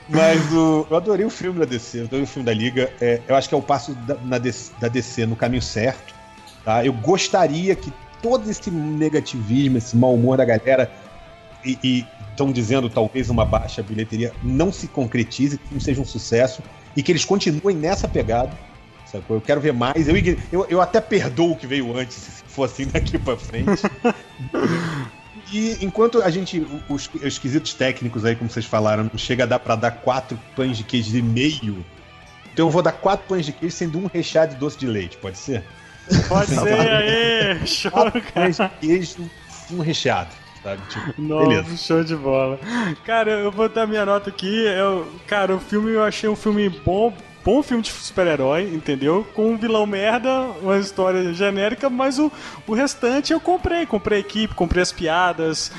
Mas 0.08 0.52
o, 0.52 0.86
eu 0.88 0.96
adorei 0.96 1.24
o 1.26 1.30
filme 1.30 1.58
da 1.58 1.64
DC, 1.64 2.00
eu 2.00 2.04
adorei 2.04 2.24
o 2.24 2.26
filme 2.28 2.46
da 2.46 2.54
Liga. 2.54 2.92
É, 3.00 3.20
eu 3.26 3.34
acho 3.34 3.48
que 3.48 3.54
é 3.54 3.58
o 3.58 3.62
passo 3.62 3.94
da, 3.94 4.14
na 4.16 4.38
DC, 4.38 4.72
da 4.80 4.88
DC 4.88 5.26
no 5.26 5.34
caminho 5.34 5.62
certo. 5.62 6.14
Tá? 6.64 6.84
Eu 6.84 6.92
gostaria 6.92 7.74
que 7.74 7.92
todo 8.22 8.48
esse 8.48 8.70
negativismo, 8.70 9.78
esse 9.78 9.96
mau 9.96 10.14
humor 10.14 10.36
da 10.36 10.44
galera, 10.44 10.90
e 11.64 12.06
estão 12.30 12.52
dizendo 12.52 12.88
talvez 12.88 13.28
uma 13.28 13.44
baixa 13.44 13.82
bilheteria, 13.82 14.32
não 14.42 14.72
se 14.72 14.88
concretize, 14.88 15.58
que 15.58 15.74
não 15.74 15.80
seja 15.80 16.00
um 16.00 16.04
sucesso, 16.04 16.62
e 16.96 17.02
que 17.02 17.12
eles 17.12 17.24
continuem 17.24 17.76
nessa 17.76 18.08
pegada. 18.08 18.50
Sacou? 19.10 19.36
Eu 19.36 19.40
quero 19.40 19.60
ver 19.60 19.72
mais. 19.72 20.08
Eu, 20.08 20.16
eu, 20.52 20.66
eu 20.68 20.80
até 20.80 21.00
perdoo 21.00 21.52
o 21.52 21.56
que 21.56 21.66
veio 21.66 21.96
antes, 21.96 22.16
se 22.16 22.44
for 22.46 22.64
assim 22.64 22.86
daqui 22.92 23.18
pra 23.18 23.36
frente. 23.36 23.82
e 25.52 25.78
enquanto 25.84 26.22
a 26.22 26.30
gente, 26.30 26.64
os, 26.88 27.10
os 27.22 27.38
quesitos 27.38 27.74
técnicos 27.74 28.24
aí, 28.24 28.36
como 28.36 28.48
vocês 28.48 28.66
falaram, 28.66 29.10
chega 29.16 29.44
a 29.44 29.46
dar 29.46 29.58
pra 29.58 29.74
dar 29.74 29.90
quatro 29.90 30.38
pães 30.54 30.76
de 30.76 30.84
queijo 30.84 31.16
e 31.16 31.22
meio, 31.22 31.84
então 32.52 32.66
eu 32.66 32.70
vou 32.70 32.82
dar 32.82 32.92
quatro 32.92 33.26
pães 33.26 33.46
de 33.46 33.52
queijo 33.52 33.74
sendo 33.74 33.98
um 33.98 34.06
recheado 34.06 34.54
de 34.54 34.60
doce 34.60 34.78
de 34.78 34.86
leite, 34.86 35.16
pode 35.16 35.38
ser? 35.38 35.64
Pode 36.28 36.46
ser, 36.46 36.80
aí! 36.90 37.66
Show, 37.66 37.90
quatro 37.90 38.22
cara! 38.22 38.32
Pães 38.32 38.56
de 38.56 38.68
queijo 38.80 39.30
um 39.72 39.80
recheado 39.80 40.40
sabe? 40.62 40.82
Tipo, 40.88 41.14
Nossa, 41.22 41.48
beleza. 41.48 41.76
show 41.76 42.04
de 42.04 42.16
bola. 42.16 42.58
Cara, 43.04 43.30
eu 43.30 43.50
vou 43.50 43.68
dar 43.68 43.86
minha 43.86 44.04
nota 44.04 44.30
aqui. 44.30 44.64
Eu, 44.66 45.10
cara, 45.26 45.56
o 45.56 45.60
filme 45.60 45.92
eu 45.92 46.02
achei 46.02 46.28
um 46.28 46.36
filme 46.36 46.68
bom 46.68 47.12
bom 47.44 47.62
filme 47.62 47.82
de 47.82 47.90
super-herói, 47.90 48.72
entendeu? 48.74 49.26
Com 49.34 49.52
um 49.52 49.56
vilão 49.56 49.86
merda, 49.86 50.30
uma 50.62 50.78
história 50.78 51.32
genérica, 51.32 51.88
mas 51.88 52.18
o, 52.18 52.30
o 52.66 52.74
restante 52.74 53.32
eu 53.32 53.40
comprei. 53.40 53.86
Comprei 53.86 54.18
a 54.18 54.20
equipe, 54.20 54.54
comprei 54.54 54.82
as 54.82 54.92
piadas, 54.92 55.72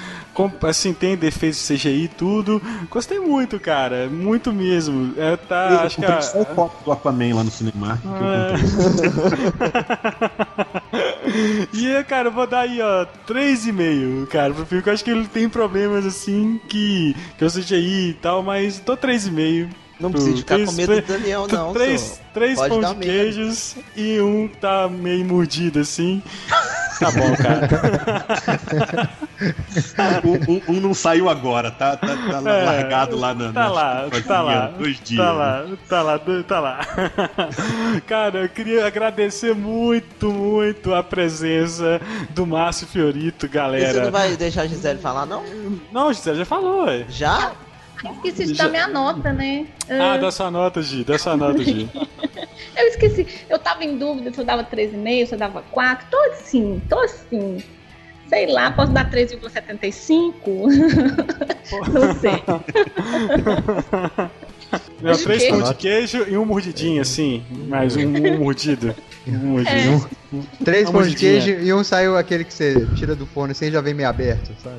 assim, 0.63 0.93
tem 0.93 1.15
defeitos 1.15 1.67
de 1.67 1.75
CGI 1.75 2.03
e 2.03 2.07
tudo. 2.07 2.61
Gostei 2.89 3.19
muito, 3.19 3.59
cara. 3.59 4.07
Muito 4.09 4.51
mesmo. 4.51 5.13
É, 5.17 5.35
tá, 5.37 5.69
eu 5.71 5.79
acho 5.79 5.97
que 5.97 6.05
a... 6.05 6.21
só 6.21 6.43
foto 6.45 6.83
do 6.83 6.91
Aquaman 6.91 7.35
lá 7.35 7.43
no 7.43 7.51
cinema. 7.51 8.01
Ah. 8.05 8.51
e, 11.73 12.03
cara, 12.05 12.29
eu 12.29 12.31
vou 12.31 12.47
dar 12.47 12.61
aí, 12.61 12.81
ó, 12.81 13.05
3,5, 13.27 14.27
cara, 14.27 14.53
pro 14.53 14.65
filme, 14.65 14.83
eu 14.85 14.93
acho 14.93 15.03
que 15.03 15.11
ele 15.11 15.27
tem 15.27 15.47
problemas, 15.47 16.05
assim, 16.05 16.59
que, 16.67 17.15
que 17.37 17.43
eu 17.43 17.49
CGI 17.49 18.09
e 18.09 18.13
tal, 18.13 18.41
mas 18.41 18.79
tô 18.79 18.97
3,5. 18.97 19.69
Não 20.01 20.11
precisa 20.11 20.37
ficar 20.37 20.55
três, 20.55 20.69
com 20.69 20.75
medo 20.75 20.95
do 20.95 21.01
Daniel, 21.01 21.47
não. 21.47 21.73
Três, 21.73 22.19
três 22.33 22.59
pão 22.59 22.81
de 22.81 22.95
queijos 22.95 23.75
e 23.95 24.19
um 24.19 24.47
tá 24.47 24.89
meio 24.89 25.23
mordido 25.23 25.79
assim. 25.79 26.23
Tá 26.99 27.11
bom, 27.11 27.35
cara. 27.35 29.09
um, 30.23 30.53
um, 30.53 30.61
um, 30.67 30.81
não 30.81 30.93
saiu 30.93 31.29
agora, 31.29 31.71
tá, 31.71 31.97
tá, 31.97 32.07
tá 32.07 32.51
é, 32.51 32.63
largado 32.63 33.17
lá 33.17 33.33
na. 33.33 33.51
Tá 33.51 33.67
lá, 33.67 34.07
tá 34.27 34.41
lá. 34.41 34.67
Dois 34.67 34.99
dias. 34.99 35.19
Tá 35.19 35.31
lá, 35.31 35.65
tá 35.89 36.01
lá, 36.01 36.19
tá 36.47 36.59
lá. 36.59 36.79
Cara, 38.05 38.39
eu 38.39 38.49
queria 38.49 38.85
agradecer 38.85 39.55
muito, 39.55 40.31
muito 40.31 40.93
a 40.93 41.03
presença 41.03 41.99
do 42.31 42.45
Márcio 42.45 42.87
Fiorito, 42.87 43.47
galera. 43.47 43.89
E 43.89 43.93
você 43.93 44.01
não 44.01 44.11
vai 44.11 44.37
deixar 44.37 44.61
a 44.61 44.67
Gisele 44.67 44.99
falar, 44.99 45.25
não? 45.25 45.43
Não, 45.91 46.13
Gisele 46.13 46.37
já 46.37 46.45
falou, 46.45 46.85
ué. 46.85 47.05
Já? 47.09 47.53
Esqueci 48.03 48.45
de 48.47 48.53
dar 48.53 48.69
minha 48.69 48.87
nota, 48.87 49.31
né? 49.31 49.67
Ah, 49.89 50.17
dá 50.17 50.31
sua 50.31 50.49
nota, 50.49 50.81
Gi. 50.81 51.03
Dá 51.03 51.17
sua 51.17 51.37
nota, 51.37 51.63
Gi. 51.63 51.89
eu 52.75 52.87
esqueci. 52.87 53.27
Eu 53.49 53.59
tava 53.59 53.83
em 53.83 53.97
dúvida 53.97 54.33
se 54.33 54.39
eu 54.39 54.45
dava 54.45 54.63
3,5, 54.63 55.27
se 55.27 55.33
eu 55.35 55.39
dava 55.39 55.61
4. 55.71 56.07
Tô 56.09 56.17
assim, 56.31 56.81
tô 56.89 56.99
assim. 56.99 57.63
Sei 58.27 58.47
lá, 58.47 58.71
posso 58.71 58.91
dar 58.91 59.11
3,75? 59.11 60.33
Não 61.91 62.15
sei. 62.15 62.43
Não, 65.01 65.17
três 65.17 65.47
pão 65.49 65.61
de 65.61 65.73
queijo 65.75 66.25
e 66.29 66.37
um 66.37 66.45
mordidinho, 66.45 67.01
assim. 67.01 67.43
Mais 67.67 67.95
um, 67.97 68.01
um 68.03 68.39
mordido. 68.39 68.95
Um. 69.27 69.59
É. 69.59 69.89
Um, 70.33 70.41
três 70.63 70.89
pão 70.89 71.03
de 71.03 71.15
queijo 71.15 71.49
e 71.49 71.73
um 71.73 71.83
saiu 71.83 72.17
aquele 72.17 72.43
que 72.43 72.53
você 72.53 72.87
tira 72.95 73.15
do 73.15 73.25
forno 73.25 73.51
assim 73.51 73.65
e 73.65 73.71
já 73.71 73.81
vem 73.81 73.93
meio 73.93 74.09
aberto, 74.09 74.51
sabe? 74.63 74.77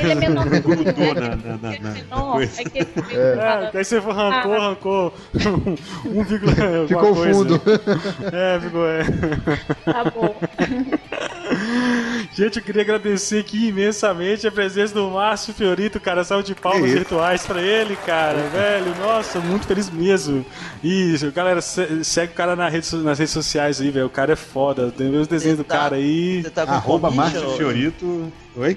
Ele 0.00 0.10
é 0.10 0.14
menor. 0.14 0.46
Na, 0.46 1.36
na, 1.36 1.78
na 2.08 2.32
coisa. 2.32 2.62
É, 2.62 3.70
é, 3.74 3.78
aí 3.78 3.84
você 3.84 3.96
arrancou, 3.96 4.54
arrancou. 4.54 5.14
um 6.06 6.22
vírgula. 6.22 6.54
Ficou 6.88 7.14
fundo. 7.14 7.60
É, 8.32 8.60
ficou, 8.60 8.86
é. 8.86 9.04
Tá 9.84 10.04
bom. 10.04 10.34
Gente, 12.34 12.58
eu 12.58 12.64
queria 12.64 12.82
agradecer 12.82 13.40
aqui 13.40 13.68
imensamente 13.68 14.46
a 14.46 14.52
presença 14.52 14.94
do 14.94 15.10
Márcio 15.10 15.52
Fiorito, 15.52 16.00
cara. 16.00 16.24
Salve 16.24 16.44
de 16.44 16.54
palmas 16.54 16.90
virtuais 16.90 17.46
pra 17.46 17.60
ele, 17.60 17.96
cara. 17.96 18.38
Velho, 18.48 18.94
nossa, 18.98 19.40
muito 19.40 19.66
feliz 19.66 19.90
mesmo. 19.90 20.44
E, 20.82 21.16
galera, 21.34 21.60
segue 21.60 22.32
o 22.32 22.36
cara 22.36 22.54
na 22.56 22.68
rede, 22.68 22.94
nas 22.96 23.18
redes 23.18 23.32
sociais 23.32 23.80
aí, 23.80 23.90
velho. 23.90 24.06
O 24.06 24.10
cara 24.10 24.32
é 24.32 24.36
foda. 24.36 24.90
Tem 24.90 25.14
os 25.14 25.26
desenhos 25.26 25.58
do 25.58 25.64
tá, 25.64 25.76
cara 25.76 25.96
aí. 25.96 26.44
Tá 26.54 26.62
Arroba 26.62 27.10
Márcio 27.10 27.56
Fiorito. 27.56 28.32
Oi? 28.56 28.76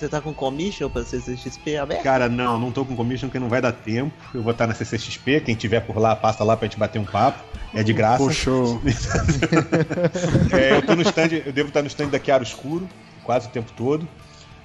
Você 0.00 0.08
tá 0.08 0.18
com 0.18 0.32
commission 0.32 0.88
pra 0.88 1.04
CCXP 1.04 1.76
aberto? 1.76 2.02
Cara, 2.02 2.26
não, 2.26 2.58
não 2.58 2.72
tô 2.72 2.86
com 2.86 2.96
commission 2.96 3.28
porque 3.28 3.38
não 3.38 3.50
vai 3.50 3.60
dar 3.60 3.72
tempo. 3.72 4.10
Eu 4.32 4.42
vou 4.42 4.52
estar 4.52 4.66
na 4.66 4.72
CCXP, 4.72 5.42
quem 5.42 5.54
tiver 5.54 5.80
por 5.80 5.98
lá, 5.98 6.16
passa 6.16 6.42
lá 6.42 6.56
pra 6.56 6.66
gente 6.66 6.78
bater 6.78 6.98
um 6.98 7.04
papo. 7.04 7.44
É 7.74 7.82
de 7.82 7.92
graça. 7.92 8.24
Puxou. 8.24 8.80
é, 10.58 10.72
eu 10.72 10.80
tô 10.80 10.96
no 10.96 11.02
stand, 11.02 11.42
eu 11.44 11.52
devo 11.52 11.68
estar 11.68 11.82
no 11.82 11.88
stand 11.88 12.08
da 12.08 12.18
Chiaro 12.18 12.42
Escuro, 12.42 12.88
quase 13.22 13.48
o 13.48 13.50
tempo 13.50 13.70
todo. 13.76 14.08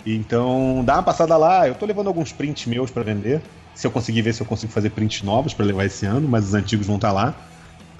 Então, 0.06 0.82
dá 0.86 0.94
uma 0.94 1.04
passada 1.04 1.36
lá. 1.36 1.68
Eu 1.68 1.76
tô 1.76 1.86
levando 1.86 2.08
alguns 2.08 2.32
prints 2.32 2.66
meus 2.66 2.90
para 2.90 3.04
vender. 3.04 3.42
Se 3.74 3.86
eu 3.86 3.92
conseguir 3.92 4.22
ver 4.22 4.34
se 4.34 4.42
eu 4.42 4.46
consigo 4.46 4.72
fazer 4.72 4.92
prints 4.92 5.22
novos 5.22 5.54
para 5.54 5.66
levar 5.66 5.84
esse 5.84 6.06
ano, 6.06 6.30
mas 6.30 6.46
os 6.46 6.54
antigos 6.54 6.88
vão 6.88 6.96
estar 6.96 7.12
lá. 7.12 7.36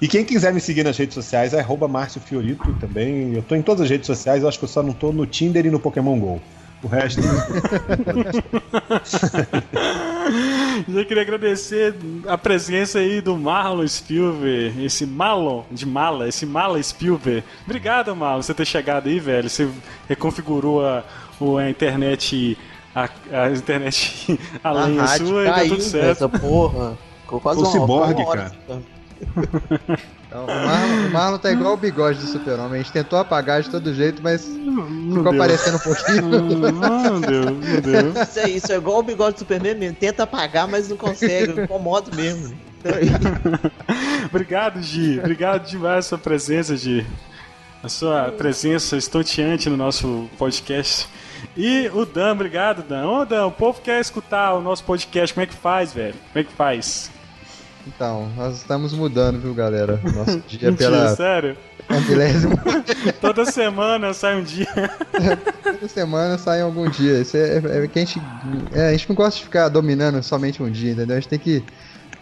E 0.00 0.08
quem 0.08 0.24
quiser 0.24 0.54
me 0.54 0.60
seguir 0.60 0.84
nas 0.84 0.96
redes 0.96 1.12
sociais 1.12 1.52
é 1.52 1.62
Márcio 1.86 2.18
Fiorito 2.18 2.72
também. 2.80 3.34
Eu 3.34 3.42
tô 3.42 3.54
em 3.54 3.60
todas 3.60 3.82
as 3.82 3.90
redes 3.90 4.06
sociais, 4.06 4.42
eu 4.42 4.48
acho 4.48 4.58
que 4.58 4.64
eu 4.64 4.68
só 4.68 4.82
não 4.82 4.94
tô 4.94 5.12
no 5.12 5.26
Tinder 5.26 5.66
e 5.66 5.70
no 5.70 5.78
Pokémon 5.78 6.18
GO. 6.18 6.40
O 6.86 6.88
resto. 6.88 7.20
Já 10.88 11.04
queria 11.04 11.22
agradecer 11.22 11.96
a 12.28 12.38
presença 12.38 13.00
aí 13.00 13.20
do 13.20 13.36
Marlon 13.36 13.84
Spielberg, 13.88 14.84
esse 14.84 15.04
Marlon 15.04 15.64
de 15.68 15.84
mala, 15.84 16.28
esse 16.28 16.46
mala 16.46 16.80
Spielberg. 16.80 17.42
Obrigado, 17.64 18.14
Marlon, 18.14 18.38
por 18.38 18.44
você 18.44 18.54
ter 18.54 18.64
chegado 18.64 19.08
aí, 19.08 19.18
velho. 19.18 19.50
Você 19.50 19.68
reconfigurou 20.08 20.86
a, 20.86 21.02
a 21.58 21.68
internet, 21.68 22.56
a, 22.94 23.08
a 23.32 23.50
internet 23.50 24.38
além 24.62 24.94
da 24.96 25.08
sua 25.08 25.42
e 25.42 25.46
tá 25.46 25.64
tudo 25.64 25.82
certo. 25.82 26.10
Essa 26.10 26.28
porra. 26.28 26.96
Ficou 27.22 27.40
quase 27.40 27.62
o 27.62 27.66
ciborgue, 27.66 28.24
cara. 28.24 28.52
Então, 30.36 30.44
o, 30.44 30.46
Marlon, 30.46 31.06
o 31.06 31.12
Marlon 31.12 31.38
tá 31.38 31.50
igual 31.50 31.72
o 31.72 31.76
bigode 31.78 32.18
do 32.18 32.26
super-homem. 32.26 32.74
A 32.80 32.82
gente 32.82 32.92
tentou 32.92 33.18
apagar 33.18 33.62
de 33.62 33.70
todo 33.70 33.94
jeito, 33.94 34.22
mas 34.22 34.46
não, 34.46 34.88
não 34.88 35.16
ficou 35.16 35.32
deu. 35.32 35.42
aparecendo 35.42 35.76
um 35.76 35.78
pouquinho. 35.78 36.72
Não, 36.72 37.20
deu, 37.20 37.44
não 37.44 37.80
deu. 37.80 38.22
Isso 38.22 38.38
é, 38.40 38.50
isso 38.50 38.72
é 38.72 38.76
igual 38.76 38.98
o 38.98 39.02
bigode 39.02 39.36
do 39.36 39.38
Superman 39.38 39.74
mesmo. 39.74 39.96
Tenta 39.96 40.24
apagar, 40.24 40.68
mas 40.68 40.90
não 40.90 40.96
consegue. 40.96 41.62
Incomoda 41.62 42.14
mesmo. 42.14 42.54
Obrigado, 44.28 44.82
Gi. 44.82 45.18
Obrigado 45.18 45.66
demais 45.66 46.04
a 46.04 46.08
sua 46.08 46.18
presença, 46.18 46.76
Gi. 46.76 47.06
A 47.82 47.88
sua 47.88 48.32
presença 48.32 48.96
estonteante 48.96 49.70
no 49.70 49.76
nosso 49.76 50.28
podcast. 50.36 51.08
E 51.56 51.90
o 51.94 52.04
Dan, 52.04 52.32
obrigado, 52.32 52.82
Dan. 52.82 53.08
Ô, 53.08 53.24
Dan, 53.24 53.46
o 53.46 53.52
povo 53.52 53.80
quer 53.80 54.00
escutar 54.00 54.54
o 54.54 54.60
nosso 54.60 54.84
podcast. 54.84 55.32
Como 55.32 55.44
é 55.44 55.46
que 55.46 55.54
faz, 55.54 55.92
velho? 55.92 56.14
Como 56.32 56.40
é 56.40 56.44
que 56.44 56.52
faz? 56.52 57.10
Então, 57.86 58.28
nós 58.36 58.56
estamos 58.56 58.92
mudando, 58.92 59.40
viu, 59.40 59.54
galera? 59.54 60.00
Nosso 60.02 60.40
dia 60.48 60.70
Mentira, 60.70 60.90
pela. 60.90 61.16
Sério? 61.16 61.56
Milésimo. 62.08 62.58
Toda 63.20 63.44
semana 63.44 64.12
sai 64.12 64.36
um 64.36 64.42
dia. 64.42 64.66
Toda 65.62 65.88
semana 65.88 66.36
sai 66.36 66.60
algum 66.60 66.90
dia. 66.90 67.20
Isso 67.20 67.36
é, 67.36 67.58
é, 67.58 67.84
é 67.84 67.86
que 67.86 67.98
a 67.98 68.04
gente. 68.04 68.20
É, 68.72 68.88
a 68.88 68.92
gente 68.92 69.08
não 69.08 69.14
gosta 69.14 69.38
de 69.38 69.44
ficar 69.44 69.68
dominando 69.68 70.20
somente 70.22 70.62
um 70.62 70.70
dia, 70.70 70.92
entendeu? 70.92 71.16
A 71.16 71.20
gente 71.20 71.28
tem 71.28 71.38
que 71.38 71.62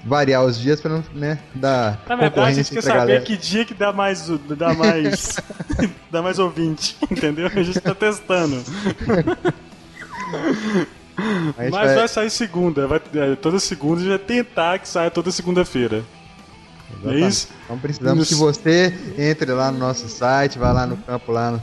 variar 0.04 0.44
os 0.44 0.58
dias 0.58 0.80
pra 0.80 0.90
não, 0.90 1.04
né, 1.14 1.38
dar. 1.54 2.02
Na 2.06 2.16
verdade, 2.16 2.50
a 2.50 2.52
gente 2.52 2.70
quer 2.70 2.82
saber 2.82 2.98
galera. 2.98 3.20
que 3.22 3.36
dia 3.36 3.64
que 3.64 3.72
dá 3.72 3.92
mais. 3.92 4.28
dá 4.28 4.74
mais. 4.74 5.36
dá 6.12 6.20
mais 6.20 6.38
ouvinte, 6.38 6.96
entendeu? 7.10 7.46
A 7.46 7.62
gente 7.62 7.80
tá 7.80 7.94
testando. 7.94 8.62
Mas 11.56 11.70
vai... 11.70 11.94
vai... 11.94 12.08
sair 12.08 12.30
segunda, 12.30 12.86
vai, 12.86 13.00
é, 13.14 13.36
toda 13.36 13.58
segunda 13.58 14.02
já 14.02 14.18
tentar 14.18 14.78
que 14.78 14.88
saia 14.88 15.10
toda 15.10 15.30
segunda-feira. 15.30 16.04
É 17.04 17.14
isso? 17.20 17.48
Então 17.64 17.78
precisamos 17.78 18.28
que 18.28 18.34
você 18.34 18.94
entre 19.18 19.52
lá 19.52 19.70
no 19.70 19.78
nosso 19.78 20.08
site, 20.08 20.58
vá 20.58 20.72
lá 20.72 20.86
no 20.86 20.96
campo 20.96 21.32
lá 21.32 21.50
no 21.50 21.62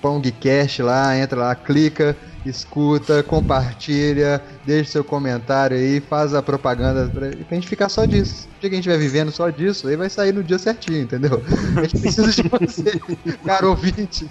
Pongcast 0.00 0.82
lá, 0.82 1.16
entra 1.16 1.38
lá, 1.38 1.54
clica 1.54 2.16
escuta, 2.44 3.22
compartilha, 3.22 4.42
deixa 4.64 4.92
seu 4.92 5.04
comentário 5.04 5.76
aí, 5.76 6.00
faz 6.00 6.34
a 6.34 6.42
propaganda 6.42 7.10
pra, 7.12 7.28
pra 7.30 7.54
gente 7.54 7.68
ficar 7.68 7.88
só 7.88 8.04
disso. 8.04 8.48
O 8.58 8.60
dia 8.60 8.70
que 8.70 8.76
a 8.76 8.78
gente 8.78 8.88
vai 8.88 8.98
vivendo 8.98 9.30
só 9.30 9.48
disso, 9.50 9.88
aí 9.88 9.96
vai 9.96 10.08
sair 10.08 10.32
no 10.32 10.42
dia 10.42 10.58
certinho, 10.58 11.02
entendeu? 11.02 11.42
A 11.76 11.82
gente 11.82 12.00
precisa 12.00 12.30
de 12.30 12.48
você, 12.48 13.00
caro 13.44 13.70
ouvinte. 13.70 14.28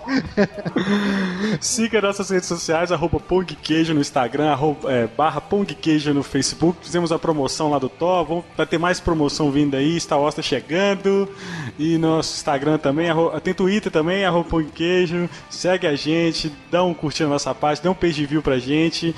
Siga 1.60 2.02
nossas 2.02 2.30
redes 2.30 2.48
sociais, 2.48 2.92
arroba 2.92 3.20
Pongqueijo 3.20 3.94
no 3.94 4.02
Instagram, 4.02 4.52
arroba, 4.52 4.92
é, 4.92 5.08
barra 5.08 5.42
Pongqueijo 5.42 6.14
no 6.14 6.24
Facebook. 6.24 6.80
Fizemos 6.84 7.12
a 7.12 7.20
promoção 7.20 7.70
lá 7.70 7.80
do 7.80 7.92
vamos, 8.00 8.44
vai 8.58 8.66
ter 8.66 8.78
mais 8.78 9.00
promoção 9.00 9.52
vindo 9.52 9.76
aí, 9.76 10.00
Star 10.00 10.20
Wars 10.20 10.36
tá 10.36 10.42
chegando. 10.42 11.30
E 11.78 11.98
nosso 11.98 12.36
Instagram 12.36 12.78
também, 12.78 13.10
arroba, 13.10 13.40
tem 13.40 13.54
Twitter 13.54 13.92
também, 13.92 14.26
arroba 14.26 14.50
Pongqueijo. 14.50 15.30
Segue 15.50 15.88
a 15.88 15.96
gente, 15.96 16.52
dá 16.70 16.84
um 16.84 16.94
curtir 16.94 17.24
na 17.24 17.30
nossa 17.30 17.54
página, 17.54 17.86
dá 17.86 17.92
um 17.92 17.96
page 18.02 18.26
view 18.26 18.42
pra 18.42 18.58
gente. 18.58 19.16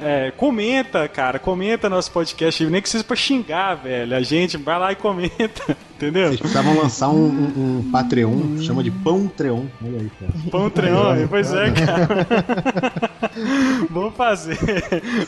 É, 0.00 0.30
comenta, 0.36 1.06
cara, 1.08 1.38
comenta 1.38 1.90
nosso 1.90 2.10
podcast, 2.12 2.64
nem 2.66 2.80
que 2.80 2.88
seja 2.88 3.02
pra 3.02 3.16
xingar, 3.16 3.74
velho. 3.74 4.16
A 4.16 4.22
gente 4.22 4.56
vai 4.56 4.78
lá 4.78 4.92
e 4.92 4.96
comenta, 4.96 5.76
entendeu? 5.96 6.28
Vocês 6.28 6.40
precisavam 6.40 6.78
lançar 6.78 7.08
um, 7.08 7.26
um, 7.26 7.78
um 7.80 7.90
Patreon, 7.90 8.62
chama 8.62 8.82
de 8.82 8.90
Pão-Treon. 8.90 9.64
Olha 9.84 10.00
aí, 10.00 10.10
cara. 10.18 10.32
Pão-Treon, 10.50 11.28
pois 11.28 11.52
é, 11.52 11.70
cara. 11.72 13.10
Vamos 13.90 14.14
fazer, 14.14 14.58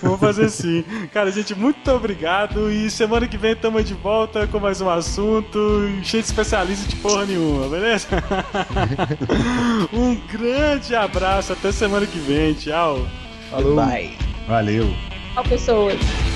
vamos 0.02 0.20
fazer 0.20 0.48
sim. 0.50 0.84
Cara, 1.12 1.30
gente, 1.30 1.54
muito 1.54 1.90
obrigado 1.90 2.70
e 2.70 2.90
semana 2.90 3.26
que 3.26 3.36
vem 3.36 3.52
estamos 3.52 3.84
de 3.84 3.94
volta 3.94 4.46
com 4.46 4.58
mais 4.58 4.80
um 4.80 4.90
assunto 4.90 5.58
cheio 6.02 6.22
de 6.22 6.28
especialistas 6.28 6.88
de 6.88 6.96
porra 6.96 7.24
nenhuma, 7.24 7.68
beleza? 7.68 8.08
um 9.92 10.14
grande 10.14 10.94
abraço, 10.94 11.52
até 11.52 11.72
semana 11.72 12.06
que 12.06 12.18
vem, 12.18 12.54
tchau. 12.54 12.91
Falou. 13.50 13.76
Bye. 13.76 14.16
Valeu. 14.46 14.88
Tchau, 15.34 15.44
pessoas. 15.44 16.31